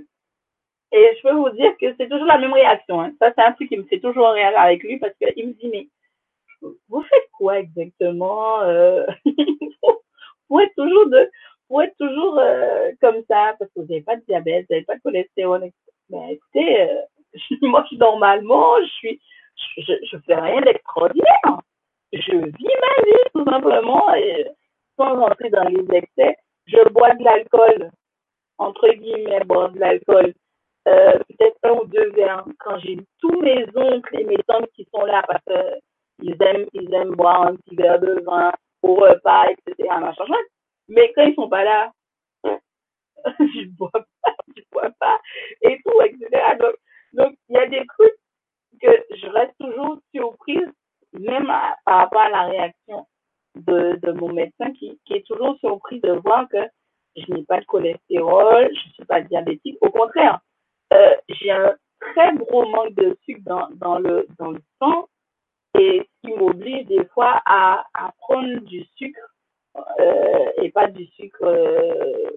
je 0.92 1.22
peux 1.22 1.34
vous 1.34 1.50
dire 1.52 1.78
que 1.78 1.94
c'est 1.98 2.10
toujours 2.10 2.26
la 2.26 2.38
même 2.38 2.54
réaction. 2.54 3.02
Hein. 3.02 3.14
Ça, 3.20 3.34
c'est 3.36 3.44
un 3.44 3.52
truc 3.54 3.70
qui 3.70 3.78
me 3.78 3.84
fait 3.84 4.00
toujours 4.00 4.30
rire 4.30 4.58
avec 4.58 4.84
lui 4.84 4.98
parce 4.98 5.14
qu'il 5.18 5.48
me 5.48 5.54
dit, 5.54 5.70
mais 5.70 5.88
vous 6.90 7.02
faites 7.02 7.30
quoi 7.34 7.60
exactement 7.60 8.62
Vous 10.50 10.60
êtes 10.60 10.74
toujours 10.76 11.08
vous 11.70 11.82
êtes 11.82 11.98
toujours 11.98 12.40
euh, 12.40 12.92
comme 13.02 13.22
ça 13.30 13.54
parce 13.60 13.70
que 13.72 13.82
vous 13.82 13.88
n'avez 13.88 14.02
pas 14.02 14.16
de 14.16 14.24
diabète, 14.26 14.66
vous 14.70 14.76
n'avez 14.76 14.86
pas 14.86 14.96
de 14.96 15.02
cholestérol. 15.02 15.70
Mais 16.10 16.34
écoutez, 16.34 16.82
euh, 16.82 17.02
moi, 17.64 17.86
normalement, 17.92 18.80
je 18.82 18.88
suis, 18.88 19.22
je, 19.78 19.94
je 20.10 20.18
fais 20.26 20.36
rien 20.36 20.62
d'extraordinaire. 20.62 21.60
Je 22.14 22.32
vis 22.32 22.76
ma 22.82 23.04
vie 23.04 23.30
tout 23.34 23.44
simplement 23.44 24.14
et 24.14 24.48
sans 24.96 25.20
rentrer 25.20 25.50
dans 25.50 25.66
les 25.66 25.86
excès. 25.98 26.38
Je 26.68 26.90
bois 26.90 27.14
de 27.16 27.24
l'alcool 27.24 27.92
entre 28.58 28.90
guillemets, 28.90 29.44
boire 29.46 29.72
de 29.72 29.80
l'alcool, 29.80 30.34
euh, 30.88 31.20
peut-être 31.30 31.58
un 31.64 31.72
ou 31.74 31.86
deux 31.88 32.12
verres 32.12 32.46
quand 32.60 32.78
j'ai 32.80 32.98
tous 33.20 33.42
mes 33.42 33.66
oncles 33.76 34.20
et 34.20 34.24
mes 34.24 34.38
tantes 34.48 34.70
qui 34.76 34.88
sont 34.94 35.06
là 35.06 35.24
parce 35.28 35.44
qu'ils 36.20 36.36
aiment, 36.42 36.66
ils 36.74 36.94
aiment 36.94 37.16
boire 37.16 37.48
un 37.48 37.56
petit 37.56 37.76
verre 37.76 38.00
de 38.00 38.22
vin 38.26 38.52
au 38.82 38.96
repas, 38.96 39.52
etc. 39.52 39.90
Machin, 40.00 40.24
Mais 40.88 41.12
quand 41.14 41.24
ils 41.24 41.36
sont 41.36 41.50
pas 41.50 41.64
là, 41.64 41.92
je 43.40 43.70
bois 43.78 43.92
pas, 43.92 44.36
je 44.56 44.62
bois 44.72 44.90
pas, 45.00 45.20
et 45.62 45.80
tout, 45.84 46.02
etc. 46.02 46.58
Donc, 46.60 46.76
donc, 47.14 47.36
il 47.50 47.56
y 47.56 47.60
a 47.60 47.68
des 47.68 47.86
trucs 47.88 48.16
que 48.82 49.16
je 49.16 49.28
reste 49.28 49.56
toujours 49.60 49.98
surprise, 50.14 50.70
même 51.14 51.48
par 51.86 51.98
rapport 51.98 52.22
à 52.22 52.30
la 52.30 52.44
réaction 52.44 53.08
de, 53.56 54.00
de 54.02 54.12
mon 54.12 54.32
médecin 54.34 54.72
qui, 54.74 55.00
qui 55.06 55.14
est 55.14 55.26
toujours 55.26 55.58
surpris 55.60 56.00
de 56.02 56.12
voir 56.12 56.48
que 56.50 56.68
je 57.16 57.34
n'ai 57.34 57.44
pas 57.44 57.60
de 57.60 57.66
cholestérol, 57.66 58.70
je 58.72 58.88
ne 58.88 58.94
suis 58.94 59.06
pas 59.06 59.22
diabétique. 59.22 59.78
Au 59.82 59.90
contraire, 59.90 60.40
euh, 60.94 61.16
j'ai 61.30 61.52
un 61.52 61.76
très 62.00 62.36
gros 62.36 62.68
manque 62.70 62.94
de 62.94 63.18
sucre 63.24 63.42
dans, 63.46 63.68
dans, 63.72 63.98
le, 63.98 64.28
dans 64.38 64.52
le 64.52 64.62
sang 64.80 65.08
et 65.78 66.10
qui 66.22 66.34
m'oblige 66.34 66.86
des 66.88 67.06
fois 67.06 67.42
à, 67.46 67.86
prendre 68.20 68.60
du 68.62 68.84
sucre 68.96 69.34
euh, 70.00 70.52
et 70.62 70.72
pas 70.72 70.88
du 70.88 71.06
sucre 71.08 71.44
euh, 71.44 72.30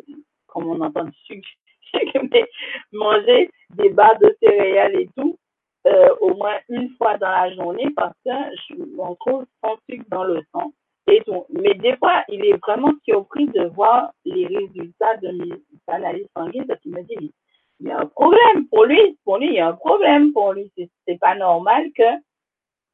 comme 0.46 0.68
on 0.68 0.80
entend 0.80 1.04
du 1.04 1.18
sucre, 1.24 1.48
mais 2.32 2.46
manger 2.92 3.50
des 3.70 3.90
barres 3.90 4.18
de 4.18 4.36
céréales 4.42 4.96
et 4.96 5.08
tout 5.16 5.38
euh, 5.86 6.14
au 6.20 6.34
moins 6.34 6.58
une 6.68 6.90
fois 6.96 7.16
dans 7.16 7.30
la 7.30 7.54
journée 7.54 7.88
parce 7.96 8.14
que 8.24 8.30
je 8.68 8.74
m'en 8.96 9.14
trouve 9.16 9.46
sans 9.62 9.76
sucre 9.88 10.04
dans 10.10 10.24
le 10.24 10.42
sang. 10.52 10.72
Mais 11.06 11.74
des 11.74 11.96
fois, 11.96 12.22
il 12.28 12.44
est 12.44 12.56
vraiment 12.58 12.92
surpris 13.04 13.46
de 13.46 13.64
voir 13.74 14.12
les 14.24 14.46
résultats 14.46 15.16
de 15.16 15.30
mes 15.32 15.60
analyses 15.88 16.28
sanguines 16.36 16.66
parce 16.66 16.80
qu'il 16.80 16.92
me 16.92 17.02
dit, 17.02 17.32
il 17.80 17.88
y 17.88 17.90
a 17.90 17.98
un 17.98 18.06
problème 18.06 18.68
pour 18.70 18.84
lui. 18.84 19.18
Pour 19.24 19.38
lui, 19.38 19.46
il 19.46 19.54
y 19.54 19.58
a 19.58 19.68
un 19.68 19.72
problème 19.72 20.32
pour 20.32 20.52
lui. 20.52 20.70
C'est 20.76 21.18
pas 21.18 21.34
normal 21.34 21.90
que 21.96 22.04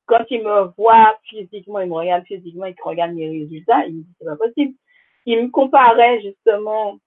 quand 0.07 0.25
il 0.31 0.43
me 0.43 0.73
voit 0.77 1.19
physiquement, 1.25 1.81
il 1.81 1.89
me 1.89 1.95
regarde 1.95 2.25
physiquement, 2.25 2.67
il 2.67 2.75
regarde 2.83 3.13
mes 3.13 3.29
résultats, 3.29 3.85
il 3.87 3.97
me 3.97 4.03
dit, 4.03 4.15
c'est 4.19 4.27
pas 4.27 4.37
possible. 4.37 4.75
Il 5.27 5.43
me 5.43 5.51
comparait 5.51 6.21
justement 6.23 6.99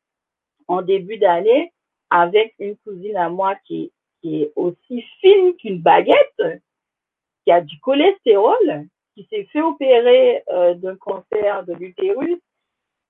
en 0.67 0.81
début 0.81 1.17
d'année 1.17 1.71
avec 2.09 2.53
une 2.59 2.75
cousine 2.77 3.15
à 3.15 3.29
moi 3.29 3.55
qui, 3.65 3.91
qui 4.21 4.43
est 4.43 4.51
aussi 4.55 5.03
fine 5.21 5.55
qu'une 5.55 5.81
baguette, 5.81 6.43
qui 7.43 7.51
a 7.51 7.61
du 7.61 7.79
cholestérol, 7.79 8.87
qui 9.15 9.27
s'est 9.29 9.47
fait 9.51 9.61
opérer 9.61 10.43
euh, 10.49 10.73
d'un 10.75 10.95
cancer 10.97 11.65
de 11.65 11.73
l'utérus 11.73 12.39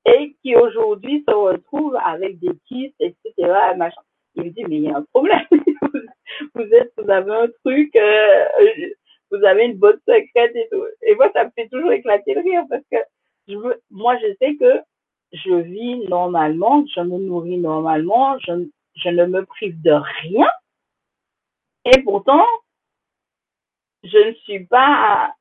et 0.05 0.35
qui 0.41 0.55
aujourd'hui 0.55 1.23
se 1.27 1.33
retrouve 1.33 1.95
avec 2.03 2.39
des 2.39 2.55
kystes, 2.67 2.95
etc. 2.99 3.33
Machin. 3.77 4.01
Il 4.35 4.43
me 4.43 4.49
dit, 4.51 4.63
mais 4.65 4.77
il 4.77 4.83
y 4.83 4.89
a 4.89 4.97
un 4.97 5.05
problème. 5.11 5.45
vous, 6.55 6.61
êtes, 6.61 6.93
vous 6.97 7.09
avez 7.09 7.31
un 7.31 7.47
truc, 7.65 7.95
euh, 7.95 8.45
vous 9.31 9.43
avez 9.43 9.65
une 9.65 9.77
bonne 9.77 9.99
secrète 10.07 10.55
et 10.55 10.67
tout. 10.71 10.83
Et 11.03 11.15
moi, 11.15 11.31
ça 11.33 11.45
me 11.45 11.51
fait 11.51 11.67
toujours 11.67 11.91
éclater 11.91 12.33
le 12.33 12.41
rire 12.41 12.63
parce 12.69 12.83
que 12.91 12.97
moi, 13.91 14.17
je 14.17 14.33
sais 14.39 14.55
que 14.55 14.81
je 15.33 15.53
vis 15.53 16.07
normalement, 16.07 16.85
je 16.95 17.01
me 17.01 17.17
nourris 17.17 17.57
normalement, 17.57 18.37
je, 18.39 18.67
je 18.95 19.09
ne 19.09 19.25
me 19.25 19.45
prive 19.45 19.81
de 19.81 19.91
rien. 19.91 20.47
Et 21.85 22.01
pourtant, 22.03 22.45
je 24.03 24.17
ne 24.17 24.33
suis 24.33 24.65
pas 24.65 25.33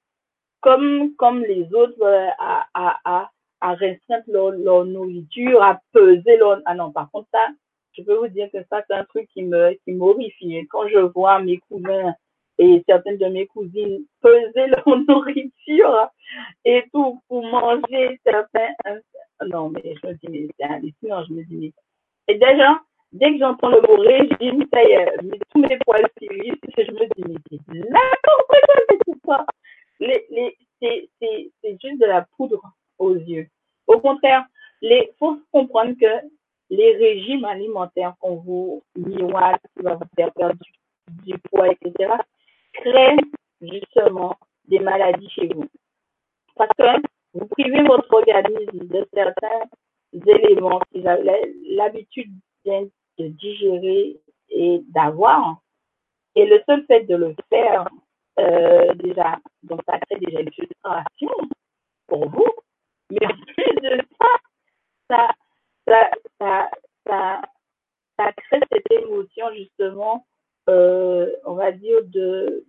comme, 0.60 1.14
comme 1.16 1.42
les 1.42 1.72
autres, 1.72 2.02
euh, 2.02 2.28
à, 2.38 2.66
à, 2.74 2.98
à, 3.04 3.30
à 3.60 3.74
restreindre 3.74 4.24
leur, 4.28 4.50
leur, 4.50 4.84
nourriture, 4.84 5.62
à 5.62 5.80
peser 5.92 6.36
leur... 6.36 6.60
Ah 6.64 6.74
non, 6.74 6.92
par 6.92 7.10
contre, 7.10 7.28
ça, 7.32 7.46
je 7.92 8.02
peux 8.02 8.16
vous 8.16 8.28
dire 8.28 8.48
que 8.52 8.58
ça, 8.70 8.82
c'est 8.86 8.94
un 8.94 9.04
truc 9.04 9.28
qui 9.32 9.42
me, 9.42 9.72
qui 9.84 9.92
m'horrifie. 9.92 10.66
Quand 10.68 10.88
je 10.88 10.98
vois 10.98 11.40
mes 11.40 11.58
cousins 11.58 12.14
et 12.58 12.82
certaines 12.86 13.18
de 13.18 13.26
mes 13.26 13.46
cousines 13.46 14.04
peser 14.20 14.66
leur 14.66 14.86
nourriture 15.08 16.08
et 16.64 16.84
tout 16.92 17.20
pour 17.28 17.42
manger 17.42 18.20
certains... 18.24 18.74
Non, 19.46 19.70
mais 19.70 19.94
je 20.02 20.08
me 20.08 20.14
dis, 20.14 20.28
mais 20.28 20.48
c'est 20.58 21.08
je 21.28 21.32
me 21.32 21.44
dis, 21.44 21.56
mais... 21.56 21.72
Et 22.26 22.38
déjà, 22.38 22.80
dès 23.12 23.32
que 23.32 23.38
j'entends 23.38 23.68
le 23.68 23.80
mot 23.80 23.96
régime, 23.96 24.66
ça 24.72 24.82
y 24.82 24.92
est, 24.92 25.16
tous 25.52 25.60
mes 25.60 25.78
poils 25.86 26.08
je 26.20 26.92
me 26.92 27.06
dis, 27.14 27.24
mais 27.26 27.34
c'est 27.48 27.78
n'importe 27.78 28.46
quoi, 28.46 28.96
tout 29.06 29.20
ça? 29.24 29.46
Les, 30.00 30.26
les, 30.30 30.56
c'est, 30.80 31.08
c'est, 31.20 31.78
juste 31.82 32.00
de 32.00 32.06
la 32.06 32.26
poudre 32.36 32.62
aux 32.98 33.14
yeux. 33.14 33.48
Au 33.86 33.98
contraire, 34.00 34.44
les, 34.80 35.12
faut 35.18 35.38
comprendre 35.50 35.94
que 36.00 36.28
les 36.70 36.96
régimes 36.96 37.44
alimentaires 37.44 38.14
qu'on 38.20 38.36
vous 38.36 38.82
miroite, 38.96 39.60
qui 39.76 39.82
va 39.82 39.94
vous 39.94 40.04
faire 40.16 40.32
perdre 40.32 40.58
du 41.24 41.38
poids, 41.50 41.68
etc., 41.72 42.12
créent 42.82 43.16
justement 43.60 44.36
des 44.66 44.78
maladies 44.78 45.30
chez 45.30 45.48
vous. 45.48 45.68
Parce 46.56 46.70
que 46.78 47.08
vous 47.34 47.46
privez 47.46 47.82
votre 47.82 48.12
organisme 48.12 48.86
de 48.86 49.06
certains 49.14 49.64
éléments 50.12 50.80
qu'il 50.90 51.06
a 51.06 51.18
l'habitude 51.70 52.32
de 52.66 53.28
digérer 53.28 54.20
et 54.50 54.80
d'avoir. 54.88 55.58
Et 56.34 56.46
le 56.46 56.62
seul 56.66 56.84
fait 56.86 57.04
de 57.04 57.16
le 57.16 57.34
faire, 57.48 57.88
euh, 58.38 58.94
déjà, 58.94 59.38
donc 59.62 59.80
ça 59.86 59.98
crée 59.98 60.18
déjà 60.20 60.40
une 60.40 60.52
frustration 60.52 61.30
pour 62.06 62.28
vous. 62.30 62.52
Mais 63.10 63.26
en 63.26 63.30
plus 63.30 63.74
de 63.82 64.02
ça, 64.20 64.26
ça, 65.08 65.28
ça, 65.86 66.10
ça, 66.38 66.70
ça, 67.06 67.42
ça 68.18 68.32
crée 68.32 68.60
cette 68.70 68.92
émotion 68.92 69.46
justement, 69.54 70.26
euh, 70.68 71.30
on 71.44 71.54
va 71.54 71.72
dire, 71.72 72.00
de, 72.04 72.64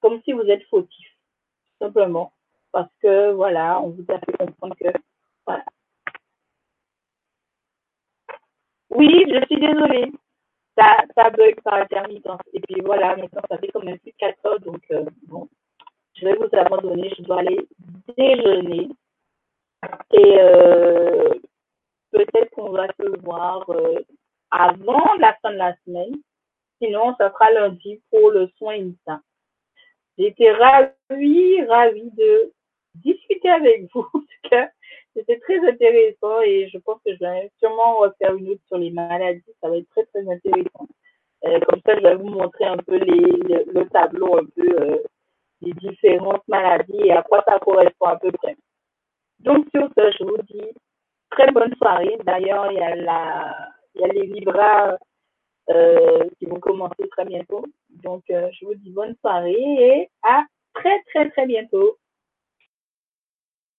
comme 0.00 0.20
si 0.22 0.32
vous 0.32 0.42
êtes 0.42 0.64
fautif, 0.68 1.06
simplement. 1.80 2.32
Parce 2.72 2.90
que, 3.02 3.32
voilà, 3.32 3.80
on 3.80 3.90
vous 3.90 4.04
a 4.08 4.18
fait 4.20 4.36
comprendre 4.38 4.74
que, 4.76 4.88
voilà. 5.46 5.64
Oui, 8.90 9.24
je 9.28 9.44
suis 9.46 9.60
désolée. 9.60 10.12
Ça, 10.78 11.04
ça 11.16 11.30
bug 11.30 11.60
par 11.62 11.74
intermittence. 11.74 12.40
Et 12.54 12.60
puis 12.60 12.80
voilà, 12.82 13.16
maintenant, 13.16 13.42
ça 13.50 13.58
fait 13.58 13.68
quand 13.68 13.84
même 13.84 13.98
plus 13.98 14.12
de 14.12 14.16
4 14.16 14.46
heures, 14.46 14.60
donc, 14.60 14.82
euh, 14.90 15.04
bon, 15.28 15.48
je 16.14 16.24
vais 16.24 16.34
vous 16.36 16.48
abandonner. 16.52 17.12
Je 17.16 17.22
dois 17.22 17.40
aller 17.40 17.68
déjeuner. 18.16 18.88
Et 20.12 20.38
euh, 20.40 21.30
peut-être 22.10 22.50
qu'on 22.54 22.70
va 22.70 22.86
se 22.88 23.20
voir 23.20 23.66
avant 24.50 25.14
la 25.18 25.34
fin 25.42 25.50
de 25.52 25.56
la 25.56 25.74
semaine. 25.84 26.14
Sinon, 26.82 27.14
ça 27.16 27.30
sera 27.30 27.52
lundi 27.52 28.02
pour 28.10 28.32
le 28.32 28.48
soin 28.58 28.74
INSA. 28.74 29.20
J'étais 30.18 30.50
ravie, 30.50 31.62
ravie 31.62 32.10
de 32.10 32.52
discuter 32.96 33.48
avec 33.48 33.88
vous. 33.94 34.06
En 34.14 34.18
tout 34.18 34.50
cas, 34.50 34.68
c'était 35.14 35.38
très 35.38 35.58
intéressant 35.66 36.40
et 36.40 36.68
je 36.68 36.78
pense 36.78 37.00
que 37.06 37.14
je 37.14 37.20
vais 37.20 37.50
sûrement 37.60 37.98
refaire 37.98 38.34
une 38.34 38.48
autre 38.50 38.62
sur 38.66 38.78
les 38.78 38.90
maladies. 38.90 39.42
Ça 39.60 39.68
va 39.68 39.76
être 39.76 39.88
très, 39.90 40.04
très 40.06 40.28
intéressant. 40.28 40.88
Euh, 41.44 41.60
comme 41.60 41.80
ça, 41.86 41.94
je 41.96 42.02
vais 42.02 42.16
vous 42.16 42.28
montrer 42.28 42.64
un 42.64 42.76
peu 42.78 42.98
le 42.98 43.84
tableau 43.90 44.38
un 44.38 44.46
peu 44.56 44.80
euh, 44.80 44.98
des 45.60 45.72
différentes 45.74 46.46
maladies 46.48 47.04
et 47.04 47.12
à 47.12 47.22
quoi 47.22 47.44
ça 47.46 47.60
correspond 47.60 48.06
à 48.06 48.18
peu 48.18 48.32
près. 48.32 48.56
Donc, 49.38 49.66
sur 49.72 49.88
ce, 49.96 50.10
je 50.18 50.24
vous 50.24 50.42
dis 50.50 50.70
très 51.30 51.50
bonne 51.52 51.74
soirée. 51.76 52.18
D'ailleurs, 52.24 52.70
il 52.72 52.78
y 52.78 52.82
a 52.82 52.96
la, 52.96 53.68
il 53.94 54.00
y 54.00 54.04
a 54.04 54.08
les 54.08 54.26
Libras 54.26 54.96
euh, 55.70 56.24
qui 56.38 56.46
vont 56.46 56.60
commencer 56.60 57.08
très 57.10 57.24
bientôt. 57.24 57.64
Donc, 58.02 58.24
euh, 58.30 58.48
je 58.52 58.66
vous 58.66 58.74
dis 58.74 58.90
bonne 58.90 59.14
soirée 59.20 59.52
et 59.52 60.08
à 60.22 60.44
très, 60.74 61.02
très, 61.10 61.30
très 61.30 61.46
bientôt. 61.46 61.96